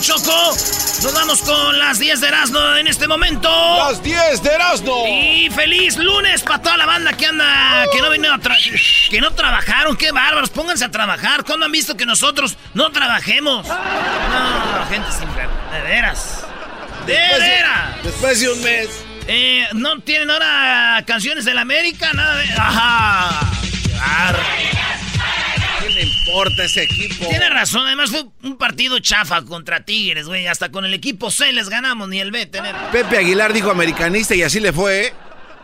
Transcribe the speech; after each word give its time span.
La 0.00 0.06
Choco. 0.06 0.56
Nos 1.02 1.14
vamos 1.14 1.42
con 1.42 1.78
las 1.78 1.98
10 1.98 2.20
de 2.20 2.28
Erasmo 2.28 2.76
en 2.76 2.86
este 2.86 3.06
momento. 3.06 3.50
Las 3.88 4.02
10 4.02 4.42
de 4.42 4.50
Erasmo. 4.50 5.04
Y 5.06 5.50
feliz 5.50 5.96
lunes 5.96 6.42
para 6.42 6.62
toda 6.62 6.76
la 6.76 6.86
banda 6.86 7.12
que 7.12 7.26
anda, 7.26 7.86
que 7.92 8.00
no 8.00 8.10
vino 8.10 8.32
a 8.32 8.38
que 9.10 9.20
no 9.20 9.30
trabajaron. 9.32 9.96
Qué 9.96 10.12
bárbaros, 10.12 10.50
pónganse 10.50 10.84
a 10.84 10.90
trabajar. 10.90 11.44
¿Cuándo 11.44 11.66
han 11.66 11.72
visto 11.72 11.96
que 11.96 12.06
nosotros 12.06 12.56
no 12.74 12.90
trabajemos? 12.90 13.66
No, 13.66 14.86
gente 14.88 15.10
sin 15.12 15.34
ver, 15.34 15.48
de 15.72 15.80
veras. 15.82 16.44
De 17.06 17.14
veras. 17.14 18.02
Después 18.02 18.40
de 18.40 18.50
un 18.50 18.62
mes. 18.62 18.88
Eh, 19.26 19.66
no 19.74 20.00
tienen 20.00 20.30
ahora 20.30 21.04
canciones 21.06 21.44
del 21.44 21.58
América, 21.58 22.12
nada 22.12 22.36
de. 22.36 22.52
Ajá. 22.56 23.40
Claro. 23.90 24.38
¿Qué 26.00 26.06
le 26.06 26.12
importa 26.12 26.64
ese 26.64 26.82
equipo? 26.84 27.26
Tiene 27.28 27.50
razón, 27.50 27.86
además 27.86 28.10
fue 28.10 28.24
un 28.42 28.56
partido 28.56 28.98
chafa 29.00 29.42
contra 29.44 29.84
Tigres, 29.84 30.26
güey. 30.26 30.46
Hasta 30.46 30.70
con 30.70 30.84
el 30.84 30.94
equipo 30.94 31.30
C 31.30 31.52
les 31.52 31.68
ganamos, 31.68 32.08
ni 32.08 32.20
el 32.20 32.30
B 32.30 32.46
tener. 32.46 32.74
Pepe 32.92 33.18
Aguilar 33.18 33.52
dijo 33.52 33.70
americanista 33.70 34.34
y 34.34 34.42
así 34.42 34.60
le 34.60 34.72
fue. 34.72 35.06
¿eh? 35.08 35.12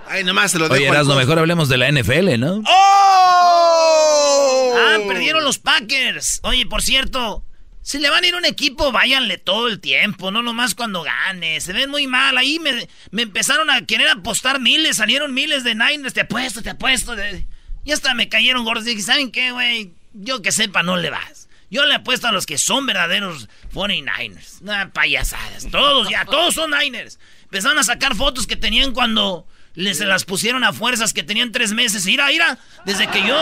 Ay, 0.09 0.25
nomás 0.25 0.53
se 0.53 0.59
lo 0.59 0.65
dejo. 0.69 0.75
Oye, 0.75 0.87
Erasmo, 0.87 1.15
costo. 1.15 1.21
mejor 1.21 1.39
hablemos 1.39 1.69
de 1.69 1.79
la 1.79 1.91
NFL, 1.91 2.39
¿no? 2.39 2.63
¡Oh! 2.67 4.75
Ah, 4.77 4.99
perdieron 5.09 5.45
los 5.45 5.59
Packers. 5.59 6.41
Oye, 6.43 6.67
por 6.67 6.83
cierto, 6.83 7.43
si 7.83 7.99
le 7.99 8.11
van 8.11 8.25
a 8.25 8.27
ir 8.27 8.35
a 8.35 8.39
un 8.39 8.45
equipo, 8.45 8.93
váyanle 8.93 9.39
todo 9.39 9.69
el 9.69 9.81
tiempo, 9.81 10.31
no 10.31 10.43
nomás 10.43 10.75
cuando 10.75 11.03
gane. 11.03 11.61
Se 11.61 11.73
ven 11.73 11.91
muy 11.91 12.07
mal. 12.07 12.37
Ahí 12.39 12.59
me, 12.59 12.89
me 13.11 13.23
empezaron 13.23 13.71
a 13.71 13.85
querer 13.87 14.09
apostar 14.09 14.61
miles, 14.61 14.97
salieron 14.97 15.33
miles 15.35 15.65
de 15.65 15.75
Niners. 15.75 16.15
Te 16.15 16.21
apuesto, 16.23 16.63
te 16.63 16.71
apuesto. 16.71 17.17
de- 17.17 17.47
Y 17.85 17.93
hasta 17.93 18.15
me 18.15 18.29
cayeron 18.29 18.65
gordos. 18.65 18.85
Dije, 18.85 19.03
¿saben 19.03 19.31
qué, 19.33 19.51
güey? 19.53 19.93
Yo 20.17 20.43
que 20.43 20.53
sepa, 20.53 20.83
no 20.83 20.97
le 20.97 21.11
vas. 21.11 21.49
Yo 21.71 21.85
le 21.85 21.95
apuesto 21.95 22.29
a 22.29 22.33
los 22.33 22.47
que 22.47 22.59
son 22.59 22.87
verdaderos 22.87 23.49
49ers. 23.75 24.61
No, 24.61 24.93
payasadas. 24.93 25.69
Todos 25.71 26.09
ya, 26.09 26.25
todos 26.25 26.55
son 26.55 26.71
Niners. 26.71 27.19
Empezaron 27.43 27.79
a 27.79 27.85
sacar 27.85 28.15
fotos 28.15 28.47
que 28.47 28.57
tenían 28.57 28.93
cuando 28.93 29.47
les 29.77 29.99
se 29.99 30.07
las 30.07 30.25
pusieron 30.25 30.65
a 30.65 30.73
fuerzas 30.73 31.13
que 31.13 31.23
tenían 31.23 31.53
tres 31.53 31.73
meses. 31.73 32.07
Ira, 32.07 32.33
ira. 32.33 32.59
Desde 32.87 33.09
que 33.09 33.23
yo. 33.27 33.37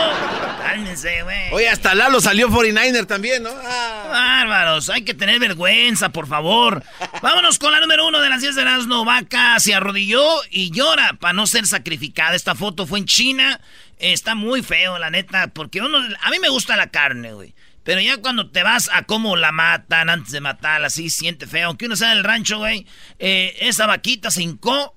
Cálmense, 0.61 1.23
güey. 1.23 1.53
Oye, 1.53 1.69
hasta 1.69 1.95
Lalo 1.95 2.19
salió 2.19 2.49
49er 2.49 3.05
también, 3.07 3.43
¿no? 3.43 3.51
Ah. 3.53 4.07
Bárbaros, 4.09 4.89
hay 4.89 5.03
que 5.03 5.13
tener 5.13 5.39
vergüenza, 5.39 6.09
por 6.09 6.27
favor. 6.27 6.83
Vámonos 7.21 7.57
con 7.57 7.71
la 7.71 7.79
número 7.79 8.05
uno 8.05 8.19
de 8.19 8.29
las 8.29 8.41
10 8.41 8.55
de 8.55 8.61
Erasmo. 8.63 9.05
Vaca 9.05 9.57
se 9.61 9.73
arrodilló 9.73 10.25
y 10.49 10.71
llora 10.71 11.13
para 11.19 11.31
no 11.31 11.47
ser 11.47 11.65
sacrificada. 11.67 12.35
Esta 12.35 12.53
foto 12.53 12.85
fue 12.85 12.99
en 12.99 13.05
China. 13.05 13.61
Está 13.97 14.35
muy 14.35 14.61
feo, 14.61 14.99
la 14.99 15.09
neta, 15.09 15.47
porque 15.47 15.81
uno, 15.81 15.97
a 16.21 16.29
mí 16.29 16.39
me 16.39 16.49
gusta 16.49 16.75
la 16.75 16.89
carne, 16.89 17.33
güey. 17.33 17.53
Pero 17.83 18.01
ya 18.01 18.17
cuando 18.17 18.49
te 18.49 18.63
vas 18.63 18.89
a 18.91 19.03
cómo 19.03 19.35
la 19.35 19.51
matan 19.51 20.09
antes 20.09 20.31
de 20.31 20.41
matarla, 20.41 20.87
así 20.87 21.09
siente 21.11 21.45
feo. 21.45 21.67
Aunque 21.67 21.85
uno 21.85 21.95
sea 21.95 22.09
del 22.15 22.23
rancho, 22.23 22.57
güey. 22.57 22.87
eh, 23.19 23.55
esa 23.59 23.85
vaquita 23.85 24.31
se 24.31 24.41
hincó 24.41 24.95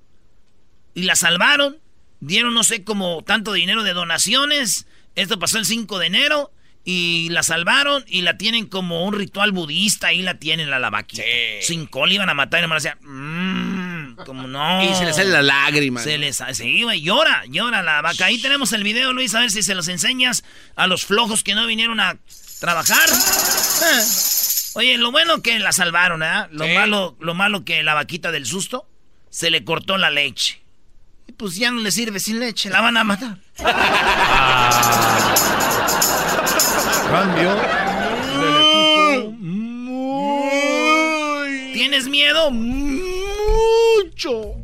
y 0.95 1.03
la 1.03 1.15
salvaron. 1.15 1.77
Dieron 2.19 2.53
no 2.53 2.63
sé 2.63 2.83
como 2.83 3.23
tanto 3.23 3.53
dinero 3.53 3.83
de 3.83 3.93
donaciones. 3.93 4.87
Esto 5.15 5.37
pasó 5.37 5.59
el 5.59 5.65
5 5.65 5.99
de 5.99 6.07
enero. 6.07 6.51
Y 6.83 7.29
la 7.29 7.43
salvaron 7.43 8.03
y 8.07 8.23
la 8.23 8.37
tienen 8.37 8.65
como 8.65 9.05
un 9.05 9.13
ritual 9.13 9.51
budista. 9.51 10.07
Ahí 10.07 10.23
la 10.23 10.39
tienen 10.39 10.71
la, 10.71 10.79
la 10.79 10.89
vaquita. 10.89 11.21
Sin 11.61 11.85
cola 11.85 12.13
iban 12.13 12.29
a 12.29 12.33
matar 12.33 12.59
y 12.59 12.63
nomás 12.63 12.81
decían, 12.81 12.97
mmm, 13.03 13.68
como 14.25 14.47
no. 14.47 14.83
Y 14.83 14.95
se 14.95 15.05
le 15.05 15.13
sale 15.13 15.29
la 15.29 15.41
lágrima. 15.41 16.01
Se 16.01 16.17
les 16.17 16.41
sí, 16.53 16.83
güey, 16.83 17.01
llora, 17.01 17.43
llora 17.47 17.81
la 17.83 18.01
vaca. 18.01 18.25
Ahí 18.25 18.41
tenemos 18.41 18.73
el 18.73 18.83
video, 18.83 19.13
Luis, 19.13 19.33
a 19.35 19.39
ver 19.39 19.51
si 19.51 19.63
se 19.63 19.75
los 19.75 19.87
enseñas 19.87 20.43
a 20.75 20.87
los 20.87 21.05
flojos 21.05 21.43
que 21.43 21.55
no 21.55 21.65
vinieron 21.65 21.99
a 21.99 22.17
trabajar. 22.59 23.09
Eh. 23.09 24.03
Oye, 24.75 24.97
lo 24.97 25.11
bueno 25.11 25.41
que 25.41 25.57
la 25.59 25.71
salvaron, 25.71 26.21
¿eh? 26.23 26.47
Lo 26.51 26.67
malo, 26.67 27.17
lo 27.19 27.33
malo 27.33 27.65
que 27.65 27.81
la 27.83 27.95
vaquita 27.95 28.31
del 28.31 28.45
susto 28.45 28.87
se 29.29 29.49
le 29.49 29.63
cortó 29.63 29.97
la 29.97 30.09
leche. 30.09 30.61
Y 31.27 31.31
pues 31.33 31.55
ya 31.55 31.71
no 31.71 31.79
le 31.81 31.91
sirve 31.91 32.19
sin 32.19 32.39
leche, 32.39 32.69
la 32.69 32.81
van 32.81 32.97
a 32.97 33.03
matar. 33.03 33.37
Cambio. 37.09 37.55
¿Tienes 41.73 42.07
miedo? 42.07 42.51
Mucho. 44.25 44.55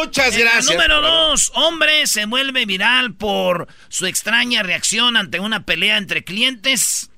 Muchas 0.00 0.34
En 0.34 0.44
la 0.44 0.52
gracias. 0.52 0.74
número 0.74 1.02
dos, 1.02 1.52
hombre 1.54 2.06
se 2.06 2.24
vuelve 2.24 2.64
viral 2.64 3.12
por 3.14 3.68
su 3.88 4.06
extraña 4.06 4.62
reacción 4.62 5.16
ante 5.18 5.38
una 5.40 5.64
pelea 5.64 5.98
entre 5.98 6.24
clientes 6.24 7.10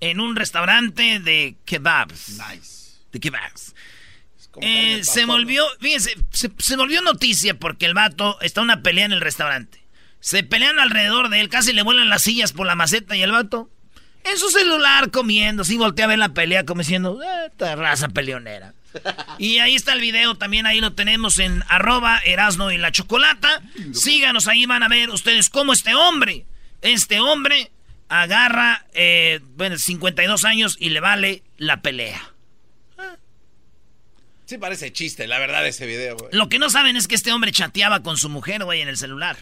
en 0.00 0.18
un 0.18 0.34
restaurante 0.34 1.20
de 1.20 1.54
kebabs. 1.64 2.38
De 3.12 3.20
kebabs. 3.20 3.74
Eh, 4.60 5.02
se 5.04 5.24
volvió, 5.26 5.64
fíjense, 5.80 6.14
se, 6.30 6.50
se 6.58 6.76
volvió 6.76 7.00
noticia 7.02 7.54
porque 7.58 7.86
el 7.86 7.94
vato 7.94 8.38
está 8.40 8.60
en 8.60 8.64
una 8.64 8.82
pelea 8.82 9.04
en 9.06 9.12
el 9.12 9.20
restaurante. 9.20 9.80
Se 10.20 10.42
pelean 10.42 10.78
alrededor 10.80 11.28
de 11.30 11.40
él, 11.40 11.48
casi 11.48 11.72
le 11.72 11.82
vuelan 11.82 12.08
las 12.10 12.22
sillas 12.22 12.52
por 12.52 12.66
la 12.66 12.74
maceta 12.74 13.16
y 13.16 13.22
el 13.22 13.30
vato 13.32 13.70
en 14.24 14.36
su 14.38 14.50
celular 14.50 15.10
comiendo, 15.10 15.64
sí 15.64 15.76
voltea 15.76 16.04
a 16.04 16.08
ver 16.08 16.18
la 16.18 16.28
pelea 16.34 16.64
como 16.64 16.80
diciendo, 16.80 17.20
"Eh, 17.22 17.46
esta 17.50 17.74
raza 17.76 18.08
peleonera. 18.08 18.74
Y 19.38 19.58
ahí 19.58 19.74
está 19.74 19.92
el 19.92 20.00
video, 20.00 20.34
también 20.34 20.66
ahí 20.66 20.80
lo 20.80 20.92
tenemos 20.92 21.38
en 21.38 21.62
arroba 21.68 22.20
Erasno 22.24 22.70
y 22.70 22.78
la 22.78 22.92
Chocolata. 22.92 23.62
Síganos 23.92 24.48
ahí, 24.48 24.66
van 24.66 24.82
a 24.82 24.88
ver 24.88 25.10
ustedes 25.10 25.50
cómo 25.50 25.72
este 25.72 25.94
hombre, 25.94 26.44
este 26.80 27.20
hombre 27.20 27.70
agarra, 28.08 28.84
eh, 28.92 29.40
bueno, 29.56 29.78
52 29.78 30.44
años 30.44 30.76
y 30.78 30.90
le 30.90 31.00
vale 31.00 31.42
la 31.56 31.80
pelea. 31.80 32.20
Sí 34.44 34.58
parece 34.58 34.92
chiste, 34.92 35.26
la 35.26 35.38
verdad, 35.38 35.66
ese 35.66 35.86
video, 35.86 36.16
güey. 36.16 36.30
Lo 36.32 36.50
que 36.50 36.58
no 36.58 36.68
saben 36.68 36.96
es 36.96 37.08
que 37.08 37.14
este 37.14 37.32
hombre 37.32 37.52
chateaba 37.52 38.02
con 38.02 38.18
su 38.18 38.28
mujer, 38.28 38.64
güey, 38.64 38.82
en 38.82 38.88
el 38.88 38.98
celular. 38.98 39.38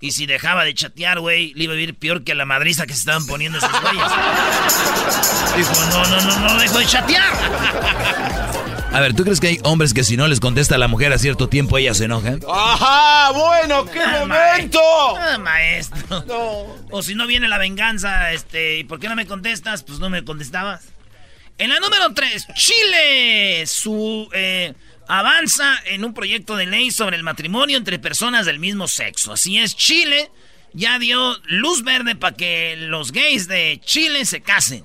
Y 0.00 0.12
si 0.12 0.26
dejaba 0.26 0.64
de 0.64 0.74
chatear, 0.74 1.20
güey, 1.20 1.54
le 1.54 1.64
iba 1.64 1.72
a 1.72 1.76
vivir 1.76 1.94
peor 1.94 2.24
que 2.24 2.34
la 2.34 2.44
madriza 2.44 2.86
que 2.86 2.92
se 2.92 3.00
estaban 3.00 3.26
poniendo 3.26 3.58
esos 3.58 3.70
güeyes. 3.70 3.92
Dijo, 5.56 5.72
no, 5.90 6.06
no, 6.06 6.20
no, 6.20 6.40
no 6.40 6.60
dejo 6.60 6.78
de 6.78 6.86
chatear. 6.86 8.47
A 8.92 9.00
ver, 9.00 9.14
¿tú 9.14 9.22
crees 9.22 9.38
que 9.38 9.48
hay 9.48 9.58
hombres 9.64 9.92
que 9.94 10.02
si 10.02 10.16
no 10.16 10.26
les 10.28 10.40
contesta 10.40 10.74
a 10.74 10.78
la 10.78 10.88
mujer 10.88 11.12
a 11.12 11.18
cierto 11.18 11.48
tiempo 11.48 11.76
ellas 11.78 11.98
se 11.98 12.06
enojan? 12.06 12.40
¡Ajá! 12.50 13.30
¡Bueno, 13.32 13.84
qué 13.84 14.00
Ah, 14.00 14.18
momento! 14.20 14.80
Ah, 15.16 15.38
maestro. 15.38 16.24
O 16.90 17.02
si 17.02 17.14
no 17.14 17.26
viene 17.26 17.48
la 17.48 17.58
venganza, 17.58 18.32
este, 18.32 18.78
¿y 18.78 18.84
por 18.84 18.98
qué 18.98 19.08
no 19.08 19.14
me 19.14 19.26
contestas? 19.26 19.82
Pues 19.82 19.98
no 19.98 20.08
me 20.08 20.24
contestabas. 20.24 20.86
En 21.58 21.68
la 21.70 21.78
número 21.80 22.12
3, 22.14 22.48
Chile. 22.54 23.64
Su 23.66 24.28
eh, 24.32 24.72
avanza 25.06 25.74
en 25.86 26.02
un 26.04 26.14
proyecto 26.14 26.56
de 26.56 26.66
ley 26.66 26.90
sobre 26.90 27.16
el 27.16 27.22
matrimonio 27.22 27.76
entre 27.76 27.98
personas 27.98 28.46
del 28.46 28.58
mismo 28.58 28.88
sexo. 28.88 29.32
Así 29.34 29.58
es, 29.58 29.76
Chile 29.76 30.30
ya 30.72 30.98
dio 30.98 31.36
luz 31.44 31.82
verde 31.84 32.14
para 32.16 32.36
que 32.36 32.74
los 32.78 33.12
gays 33.12 33.48
de 33.48 33.80
Chile 33.84 34.24
se 34.24 34.40
casen. 34.40 34.84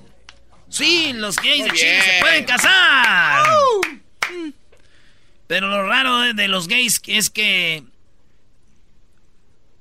Sí, 0.68 1.12
los 1.14 1.36
gays 1.36 1.60
Muy 1.60 1.70
de 1.70 1.76
Chile 1.76 1.90
bien. 1.92 2.02
se 2.02 2.20
pueden 2.20 2.44
casar. 2.44 3.44
Pero 5.46 5.68
lo 5.68 5.86
raro 5.86 6.20
de- 6.34 6.48
los 6.48 6.68
gays 6.68 7.00
es 7.06 7.30
que 7.30 7.84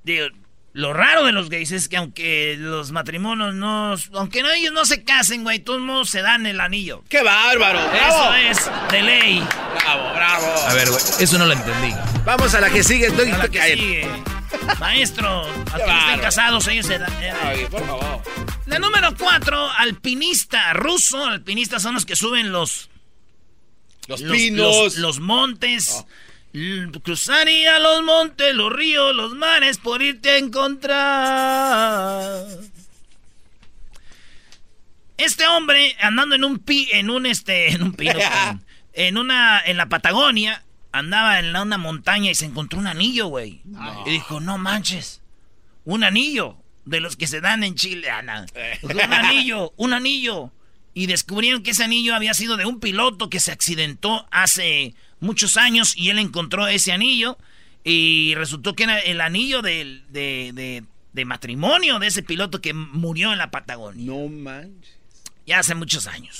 Digo, 0.03 0.25
lo 0.73 0.91
raro 0.91 1.23
de 1.25 1.31
los 1.31 1.49
gays 1.49 1.71
es 1.71 1.87
que 1.87 1.95
aunque 1.97 2.55
los 2.59 2.91
matrimonios 2.91 3.53
no... 3.55 3.95
Aunque 4.15 4.41
no, 4.41 4.49
ellos 4.51 4.73
no 4.73 4.83
se 4.85 5.03
casen, 5.05 5.43
güey, 5.43 5.59
todos 5.59 5.79
modos 5.79 6.09
se 6.09 6.21
dan 6.21 6.45
el 6.45 6.59
anillo. 6.59 7.03
¡Qué 7.09 7.21
bárbaro! 7.23 7.79
¡Bravo! 7.89 8.33
Eso 8.33 8.33
es 8.33 8.91
de 8.91 9.01
ley. 9.01 9.47
¡Bravo, 9.79 10.13
bravo! 10.13 10.53
A 10.67 10.73
ver, 10.73 10.89
güey, 10.89 11.01
eso 11.19 11.37
no 11.37 11.45
lo 11.45 11.53
entendí. 11.53 11.93
Vamos 12.25 12.53
a 12.53 12.59
la 12.59 12.69
que 12.69 12.83
sigue. 12.83 13.07
Estoy, 13.07 13.31
A 13.31 13.37
la 13.37 13.47
que 13.47 13.61
sigue. 13.75 14.09
Maestro, 14.79 15.43
aunque 15.47 15.87
no 15.87 15.99
estén 15.99 16.19
casados, 16.19 16.67
ellos 16.67 16.85
se 16.85 16.99
dan... 16.99 17.11
eh, 17.23 17.31
Ay, 17.41 17.65
por 17.71 17.85
favor. 17.85 18.21
La 18.65 18.79
número 18.79 19.15
cuatro, 19.17 19.69
alpinista 19.77 20.73
ruso. 20.73 21.25
Alpinistas 21.25 21.81
son 21.81 21.93
los 21.93 22.05
que 22.05 22.15
suben 22.17 22.51
los... 22.51 22.89
Los, 24.07 24.21
los- 24.21 24.37
pinos. 24.37 24.75
Los, 24.83 24.97
los 24.97 25.19
montes. 25.19 26.05
L- 26.53 26.91
Cruzaría 27.03 27.79
los 27.79 28.03
montes, 28.03 28.53
los 28.53 28.71
ríos, 28.71 29.15
los 29.15 29.33
mares 29.35 29.77
por 29.79 30.01
irte 30.03 30.29
a 30.31 30.37
encontrar. 30.37 32.45
Este 35.17 35.47
hombre 35.47 35.95
andando 36.01 36.35
en 36.35 36.43
un 36.43 36.59
pi, 36.59 36.89
en 36.91 37.09
un 37.09 37.25
este, 37.25 37.71
en 37.71 37.83
un 37.83 37.93
pino, 37.93 38.19
en 38.93 39.17
una, 39.17 39.61
en 39.65 39.77
la 39.77 39.87
Patagonia, 39.87 40.63
andaba 40.91 41.39
en 41.39 41.55
una 41.55 41.77
montaña 41.77 42.31
y 42.31 42.35
se 42.35 42.45
encontró 42.45 42.79
un 42.79 42.87
anillo, 42.87 43.27
güey. 43.27 43.61
Y 44.05 44.09
dijo, 44.11 44.39
no 44.39 44.57
manches, 44.57 45.21
un 45.85 46.03
anillo 46.03 46.57
de 46.85 46.99
los 46.99 47.15
que 47.15 47.27
se 47.27 47.41
dan 47.41 47.63
en 47.63 47.75
Chile, 47.75 48.09
ah, 48.09 48.21
no. 48.21 48.45
Dijo, 48.81 49.05
un 49.05 49.13
anillo, 49.13 49.73
un 49.77 49.93
anillo. 49.93 50.51
Y 50.93 51.07
descubrieron 51.07 51.63
que 51.63 51.71
ese 51.71 51.83
anillo 51.83 52.13
había 52.15 52.33
sido 52.33 52.55
de 52.57 52.65
un 52.65 52.79
piloto 52.79 53.29
que 53.29 53.39
se 53.39 53.51
accidentó 53.51 54.27
hace 54.31 54.93
muchos 55.19 55.57
años 55.57 55.95
y 55.97 56.09
él 56.09 56.19
encontró 56.19 56.67
ese 56.67 56.91
anillo 56.91 57.37
y 57.83 58.33
resultó 58.35 58.75
que 58.75 58.83
era 58.83 58.99
el 58.99 59.19
anillo 59.21 59.61
del- 59.61 60.03
de, 60.09 60.51
de- 60.53 60.83
de 61.13 61.25
matrimonio 61.25 61.99
de 61.99 62.07
ese 62.07 62.23
piloto 62.23 62.59
que 62.61 62.73
murió 62.73 63.31
en 63.31 63.37
la 63.37 63.51
Patagonia. 63.51 64.05
No 64.05 64.27
manches. 64.27 64.97
Ya 65.45 65.59
hace 65.59 65.75
muchos 65.75 66.07
años. 66.07 66.39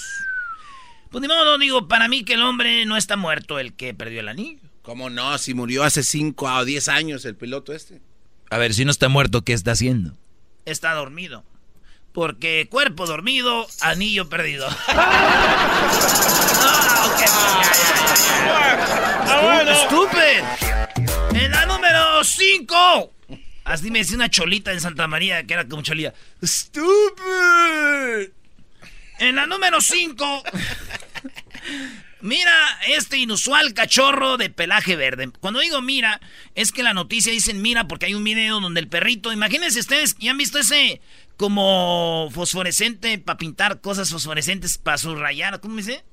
Pues 1.12 1.22
ni 1.22 1.28
modo, 1.28 1.58
digo, 1.60 1.88
para 1.88 2.08
mí 2.08 2.24
que 2.24 2.34
el 2.34 2.42
hombre 2.42 2.86
no 2.86 2.98
está 2.98 3.16
muerto 3.18 3.60
el 3.60 3.74
que 3.74 3.94
perdió 3.94 4.22
el 4.22 4.30
anillo. 4.30 4.62
¿Cómo 4.82 5.10
no? 5.10 5.38
Si 5.38 5.54
murió 5.54 5.84
hace 5.84 6.02
5 6.04 6.46
o 6.46 6.66
10 6.66 6.88
años 6.90 7.24
el 7.26 7.36
piloto 7.36 7.74
este. 7.74 8.02
A 8.50 8.58
ver, 8.58 8.74
si 8.74 8.84
no 8.86 8.92
está 8.92 9.10
muerto, 9.10 9.44
¿qué 9.44 9.54
está 9.54 9.72
haciendo? 9.74 10.18
Está 10.66 10.94
dormido. 10.94 11.44
Porque 12.14 12.68
cuerpo 12.70 13.06
dormido, 13.06 13.68
anillo 13.82 14.30
perdido. 14.30 14.68
Ah, 16.66 17.18
ya, 17.20 17.26
ya. 19.64 19.76
Stupid. 19.86 20.44
En 21.36 21.52
la 21.52 21.66
número 21.66 22.24
5. 22.24 23.14
Así 23.66 23.92
me 23.92 24.00
decía 24.00 24.16
una 24.16 24.30
cholita 24.30 24.72
en 24.72 24.82
Santa 24.82 25.08
María 25.08 25.44
que 25.44 25.54
era 25.54 25.68
como 25.68 25.82
cholía. 25.82 26.14
Stupid. 26.44 28.30
En 29.20 29.36
la 29.36 29.46
número 29.46 29.82
5. 29.82 30.44
Mira 32.22 32.80
este 32.88 33.18
inusual 33.18 33.74
cachorro 33.74 34.38
de 34.38 34.50
pelaje 34.50 34.96
verde. 34.96 35.30
Cuando 35.42 35.60
digo 35.60 35.82
mira, 35.82 36.22
es 36.56 36.72
que 36.72 36.84
la 36.84 36.94
noticia 36.94 37.34
dicen 37.34 37.62
mira 37.62 37.88
porque 37.88 38.06
hay 38.06 38.14
un 38.14 38.24
video 38.24 38.62
donde 38.62 38.80
el 38.80 38.88
perrito, 38.88 39.34
imagínense 39.34 39.82
ustedes, 39.82 40.16
¿ya 40.20 40.32
han 40.32 40.38
visto 40.38 40.58
ese 40.60 41.02
como 41.38 42.30
fosforescente 42.32 43.18
para 43.20 43.38
pintar 43.38 43.82
cosas 43.82 44.10
fosforescentes 44.10 44.78
para 44.78 44.98
subrayar? 44.98 45.60
¿Cómo 45.60 45.76
dice? 45.78 46.04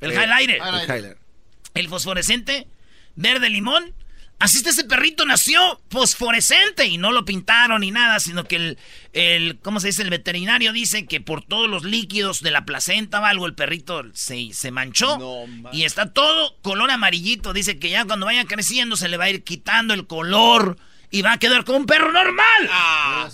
El 0.00 0.12
Eh, 0.12 0.14
highlighter. 0.14 0.56
El 0.62 0.74
highlighter. 0.84 1.18
El 1.74 1.88
fosforescente 1.88 2.66
verde 3.16 3.48
limón. 3.50 3.94
Así 4.38 4.56
está 4.56 4.70
ese 4.70 4.84
perrito 4.84 5.26
nació 5.26 5.82
fosforescente 5.90 6.86
y 6.86 6.96
no 6.96 7.12
lo 7.12 7.26
pintaron 7.26 7.82
ni 7.82 7.90
nada, 7.90 8.20
sino 8.20 8.44
que 8.44 8.56
el, 8.56 8.78
el 9.12 9.58
¿cómo 9.60 9.80
se 9.80 9.88
dice? 9.88 10.00
El 10.00 10.08
veterinario 10.08 10.72
dice 10.72 11.04
que 11.04 11.20
por 11.20 11.42
todos 11.44 11.68
los 11.68 11.84
líquidos 11.84 12.40
de 12.40 12.50
la 12.50 12.64
placenta 12.64 13.20
o 13.20 13.24
algo 13.26 13.44
el 13.44 13.54
perrito 13.54 14.02
se, 14.14 14.54
se 14.54 14.70
manchó 14.70 15.18
No, 15.18 15.70
y 15.72 15.84
está 15.84 16.14
todo 16.14 16.56
color 16.62 16.90
amarillito. 16.90 17.52
Dice 17.52 17.78
que 17.78 17.90
ya 17.90 18.06
cuando 18.06 18.24
vaya 18.24 18.46
creciendo 18.46 18.96
se 18.96 19.08
le 19.08 19.18
va 19.18 19.24
a 19.24 19.30
ir 19.30 19.44
quitando 19.44 19.92
el 19.92 20.06
color 20.06 20.78
y 21.10 21.20
va 21.20 21.32
a 21.32 21.38
quedar 21.38 21.66
como 21.66 21.76
un 21.76 21.86
perro 21.86 22.10
normal. 22.10 22.68
Ah, 22.70 23.28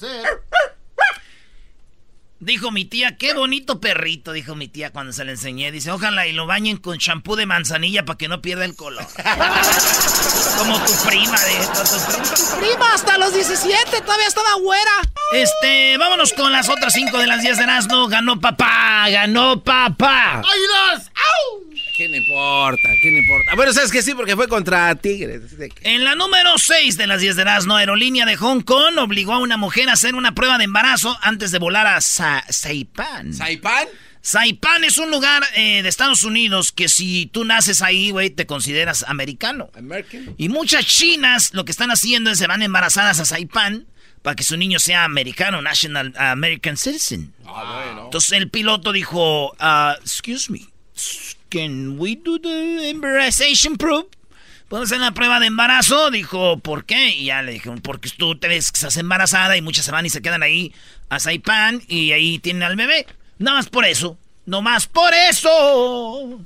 Dijo 2.38 2.70
mi 2.70 2.84
tía, 2.84 3.16
qué 3.16 3.32
bonito 3.32 3.80
perrito, 3.80 4.32
dijo 4.32 4.54
mi 4.54 4.68
tía 4.68 4.92
cuando 4.92 5.14
se 5.14 5.24
le 5.24 5.32
enseñé. 5.32 5.72
Dice, 5.72 5.90
ojalá 5.90 6.26
y 6.26 6.32
lo 6.32 6.46
bañen 6.46 6.76
con 6.76 6.98
champú 6.98 7.34
de 7.34 7.46
manzanilla 7.46 8.04
para 8.04 8.18
que 8.18 8.28
no 8.28 8.42
pierda 8.42 8.66
el 8.66 8.76
color. 8.76 9.06
Como 10.58 10.78
tu 10.84 10.92
prima 11.06 11.38
de 11.40 11.66
tu 11.66 12.58
prima. 12.58 12.92
hasta 12.92 13.16
los 13.16 13.32
17 13.32 14.00
todavía 14.02 14.26
estaba 14.26 14.54
güera. 14.60 14.90
Este, 15.32 15.96
vámonos 15.98 16.32
con 16.34 16.52
las 16.52 16.68
otras 16.68 16.92
cinco 16.92 17.18
de 17.18 17.26
las 17.26 17.42
10 17.42 17.56
de 17.56 17.62
Erasmo. 17.64 18.06
Ganó 18.08 18.38
papá, 18.38 19.08
ganó 19.08 19.62
papá. 19.62 20.40
¡Águilas! 20.40 21.10
¡Au! 21.14 21.66
¿Qué 21.96 22.08
le 22.08 22.18
importa? 22.18 22.90
¿Qué 23.00 23.10
le 23.10 23.20
importa? 23.20 23.54
Bueno, 23.56 23.72
sabes 23.72 23.90
que 23.90 24.02
sí, 24.02 24.14
porque 24.14 24.36
fue 24.36 24.48
contra 24.48 24.94
Tigres. 24.96 25.40
En 25.80 26.04
la 26.04 26.14
número 26.14 26.58
6 26.58 26.98
de 26.98 27.06
las 27.06 27.22
10 27.22 27.36
de 27.36 27.42
Erasmo, 27.42 27.76
Aerolínea 27.76 28.26
de 28.26 28.36
Hong 28.36 28.60
Kong 28.60 28.98
obligó 28.98 29.32
a 29.32 29.38
una 29.38 29.56
mujer 29.56 29.88
a 29.88 29.94
hacer 29.94 30.14
una 30.14 30.34
prueba 30.34 30.58
de 30.58 30.64
embarazo 30.64 31.16
antes 31.22 31.52
de 31.52 31.58
volar 31.58 31.86
a 31.86 32.02
Sa- 32.26 32.44
Saipan. 32.50 33.32
¿Saipan? 33.34 33.86
Saipan 34.20 34.82
es 34.82 34.98
un 34.98 35.10
lugar 35.12 35.44
eh, 35.54 35.82
de 35.82 35.88
Estados 35.88 36.24
Unidos 36.24 36.72
que 36.72 36.88
si 36.88 37.26
tú 37.26 37.44
naces 37.44 37.80
ahí, 37.82 38.10
güey, 38.10 38.30
te 38.30 38.44
consideras 38.46 39.04
americano. 39.06 39.70
American. 39.76 40.34
Y 40.36 40.48
muchas 40.48 40.84
chinas 40.86 41.54
lo 41.54 41.64
que 41.64 41.70
están 41.70 41.90
haciendo 41.92 42.30
es 42.30 42.38
se 42.38 42.48
van 42.48 42.62
embarazadas 42.62 43.20
a 43.20 43.24
Saipan 43.24 43.86
para 44.22 44.34
que 44.34 44.42
su 44.42 44.56
niño 44.56 44.80
sea 44.80 45.04
americano, 45.04 45.62
national 45.62 46.12
American 46.18 46.76
citizen. 46.76 47.32
Ah, 47.46 47.84
bueno. 47.84 48.04
Entonces 48.06 48.32
el 48.32 48.50
piloto 48.50 48.90
dijo, 48.90 49.54
ah, 49.60 49.96
excuse 50.00 50.50
me, 50.50 50.62
can 51.48 51.96
we 52.00 52.16
do 52.16 52.40
the 52.40 52.90
embarazation 52.90 53.76
probe? 53.76 54.08
¿Podemos 54.68 54.90
hacer 54.90 54.98
la 55.00 55.14
prueba 55.14 55.38
de 55.38 55.46
embarazo? 55.46 56.10
Dijo, 56.10 56.58
¿por 56.58 56.84
qué? 56.86 57.10
Y 57.10 57.26
ya 57.26 57.40
le 57.42 57.52
dijeron, 57.52 57.80
porque 57.80 58.10
tú 58.10 58.36
te 58.36 58.48
ves 58.48 58.72
que 58.72 58.78
estás 58.78 58.96
embarazada 58.96 59.56
y 59.56 59.62
muchas 59.62 59.84
se 59.84 59.92
van 59.92 60.04
y 60.06 60.10
se 60.10 60.20
quedan 60.22 60.42
ahí 60.42 60.74
a 61.08 61.18
y 61.88 62.12
ahí 62.12 62.38
tienen 62.38 62.62
al 62.62 62.76
bebé. 62.76 63.06
Nada 63.38 63.58
más 63.58 63.68
por 63.68 63.84
eso. 63.84 64.18
No 64.44 64.62
más 64.62 64.86
por 64.86 65.12
eso. 65.12 66.40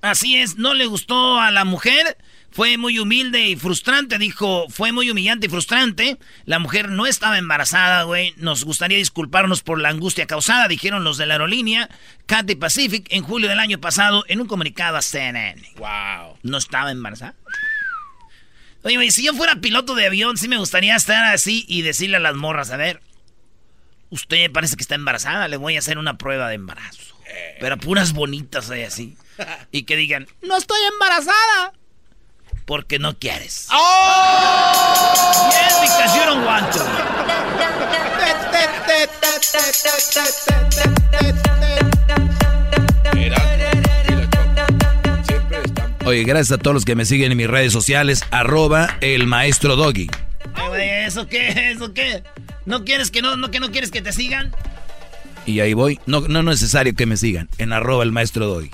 Así 0.00 0.36
es, 0.36 0.56
no 0.56 0.74
le 0.74 0.86
gustó 0.86 1.40
a 1.40 1.50
la 1.50 1.64
mujer. 1.64 2.16
Fue 2.50 2.78
muy 2.78 3.00
humilde 3.00 3.48
y 3.48 3.56
frustrante, 3.56 4.16
dijo, 4.16 4.66
fue 4.68 4.92
muy 4.92 5.10
humillante 5.10 5.46
y 5.46 5.48
frustrante. 5.48 6.18
La 6.44 6.60
mujer 6.60 6.88
no 6.88 7.04
estaba 7.04 7.36
embarazada, 7.36 8.04
güey. 8.04 8.32
Nos 8.36 8.64
gustaría 8.64 8.96
disculparnos 8.96 9.62
por 9.62 9.80
la 9.80 9.88
angustia 9.88 10.26
causada, 10.26 10.68
dijeron 10.68 11.02
los 11.02 11.16
de 11.16 11.26
la 11.26 11.34
aerolínea 11.34 11.90
Cathay 12.26 12.54
Pacific 12.54 13.08
en 13.10 13.24
julio 13.24 13.48
del 13.48 13.58
año 13.58 13.80
pasado 13.80 14.24
en 14.28 14.40
un 14.40 14.46
comunicado 14.46 14.96
a 14.96 15.02
CNN. 15.02 15.60
Wow. 15.78 16.38
No 16.44 16.58
estaba 16.58 16.92
embarazada. 16.92 17.34
Oye, 18.84 19.10
si 19.10 19.24
yo 19.24 19.32
fuera 19.32 19.56
piloto 19.56 19.94
de 19.94 20.06
avión, 20.06 20.36
sí 20.36 20.46
me 20.48 20.58
gustaría 20.58 20.94
estar 20.94 21.24
así 21.32 21.64
y 21.68 21.82
decirle 21.82 22.18
a 22.18 22.20
las 22.20 22.34
morras, 22.34 22.70
a 22.70 22.76
ver, 22.76 23.00
usted 24.10 24.50
parece 24.52 24.76
que 24.76 24.82
está 24.82 24.94
embarazada, 24.94 25.48
le 25.48 25.56
voy 25.56 25.76
a 25.76 25.78
hacer 25.78 25.96
una 25.98 26.18
prueba 26.18 26.48
de 26.48 26.56
embarazo. 26.56 27.14
Pero 27.60 27.78
puras 27.78 28.12
bonitas 28.12 28.70
ahí 28.70 28.82
así. 28.82 29.16
Y 29.72 29.82
que 29.84 29.96
digan, 29.96 30.28
No 30.42 30.56
estoy 30.56 30.78
embarazada. 30.92 31.72
porque 32.66 32.98
no 32.98 33.18
quieres. 33.18 33.68
¡Oh! 33.72 35.50
Yes, 35.50 35.80
because 35.80 36.16
you 36.16 36.24
don't 36.24 36.44
want 36.46 36.70
to. 36.72 36.80
Oye, 46.06 46.22
gracias 46.24 46.52
a 46.52 46.58
todos 46.58 46.74
los 46.74 46.84
que 46.84 46.94
me 46.94 47.06
siguen 47.06 47.32
en 47.32 47.38
mis 47.38 47.46
redes 47.46 47.72
sociales, 47.72 48.24
arroba 48.30 48.98
el 49.00 49.26
maestro 49.26 49.74
Doggy. 49.74 50.10
Eh, 50.76 51.04
¿eso 51.06 51.26
qué? 51.26 51.70
¿Eso 51.72 51.94
qué? 51.94 52.22
¿No 52.66 52.84
quieres 52.84 53.10
que 53.10 53.22
no, 53.22 53.36
no, 53.36 53.50
que 53.50 53.58
no 53.58 53.70
quieres 53.70 53.90
que 53.90 54.02
te 54.02 54.12
sigan? 54.12 54.54
Y 55.46 55.60
ahí 55.60 55.72
voy. 55.72 55.98
No, 56.04 56.20
no 56.20 56.40
es 56.40 56.44
necesario 56.44 56.94
que 56.94 57.06
me 57.06 57.16
sigan. 57.16 57.48
En 57.56 57.72
arroba 57.72 58.02
el 58.02 58.12
maestro 58.12 58.46
Doggy. 58.46 58.70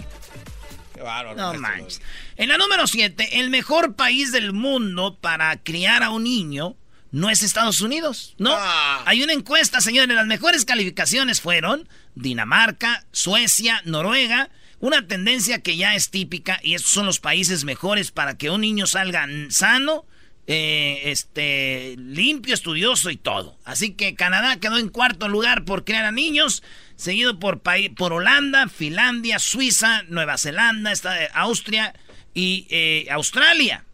Qué 0.95 1.03
No 1.37 1.55
manches. 1.55 2.03
En 2.37 2.49
la 2.49 2.59
número 2.59 2.89
7, 2.89 3.39
el 3.41 3.51
mejor 3.51 3.95
país 3.95 4.33
del 4.33 4.53
mundo 4.53 5.17
para 5.21 5.57
criar 5.63 6.03
a 6.03 6.11
un 6.11 6.25
niño 6.25 6.75
no 7.13 7.31
es 7.31 7.43
Estados 7.43 7.81
Unidos, 7.81 8.35
¿no? 8.39 8.51
Ah. 8.53 9.03
Hay 9.07 9.23
una 9.23 9.33
encuesta, 9.33 9.81
señores, 9.81 10.15
las 10.17 10.27
mejores 10.27 10.65
calificaciones 10.65 11.41
fueron 11.41 11.89
Dinamarca, 12.15 13.05
Suecia, 13.13 13.83
Noruega, 13.85 14.51
una 14.81 15.07
tendencia 15.07 15.61
que 15.61 15.77
ya 15.77 15.95
es 15.95 16.11
típica 16.11 16.59
y 16.63 16.75
estos 16.75 16.91
son 16.91 17.07
los 17.07 17.21
países 17.21 17.65
mejores 17.65 18.11
para 18.11 18.37
que 18.37 18.51
un 18.51 18.63
niño 18.63 18.87
salga 18.87 19.29
sano, 19.51 20.07
eh, 20.47 21.03
este, 21.05 21.95
limpio, 21.99 22.55
estudioso 22.55 23.11
y 23.11 23.17
todo. 23.17 23.57
Así 23.65 23.93
que 23.93 24.15
Canadá 24.15 24.59
quedó 24.59 24.79
en 24.79 24.89
cuarto 24.89 25.29
lugar 25.29 25.65
por 25.65 25.85
criar 25.85 26.07
a 26.07 26.13
niños, 26.13 26.63
seguido 26.97 27.39
por, 27.39 27.61
por 27.61 28.13
Holanda, 28.13 28.69
Finlandia, 28.69 29.39
Suiza, 29.39 30.03
Nueva 30.09 30.39
Zelanda, 30.39 30.93
eh, 30.93 31.29
Austria 31.35 31.95
y 32.35 32.67
eh, 32.71 33.07
Australia. 33.11 33.85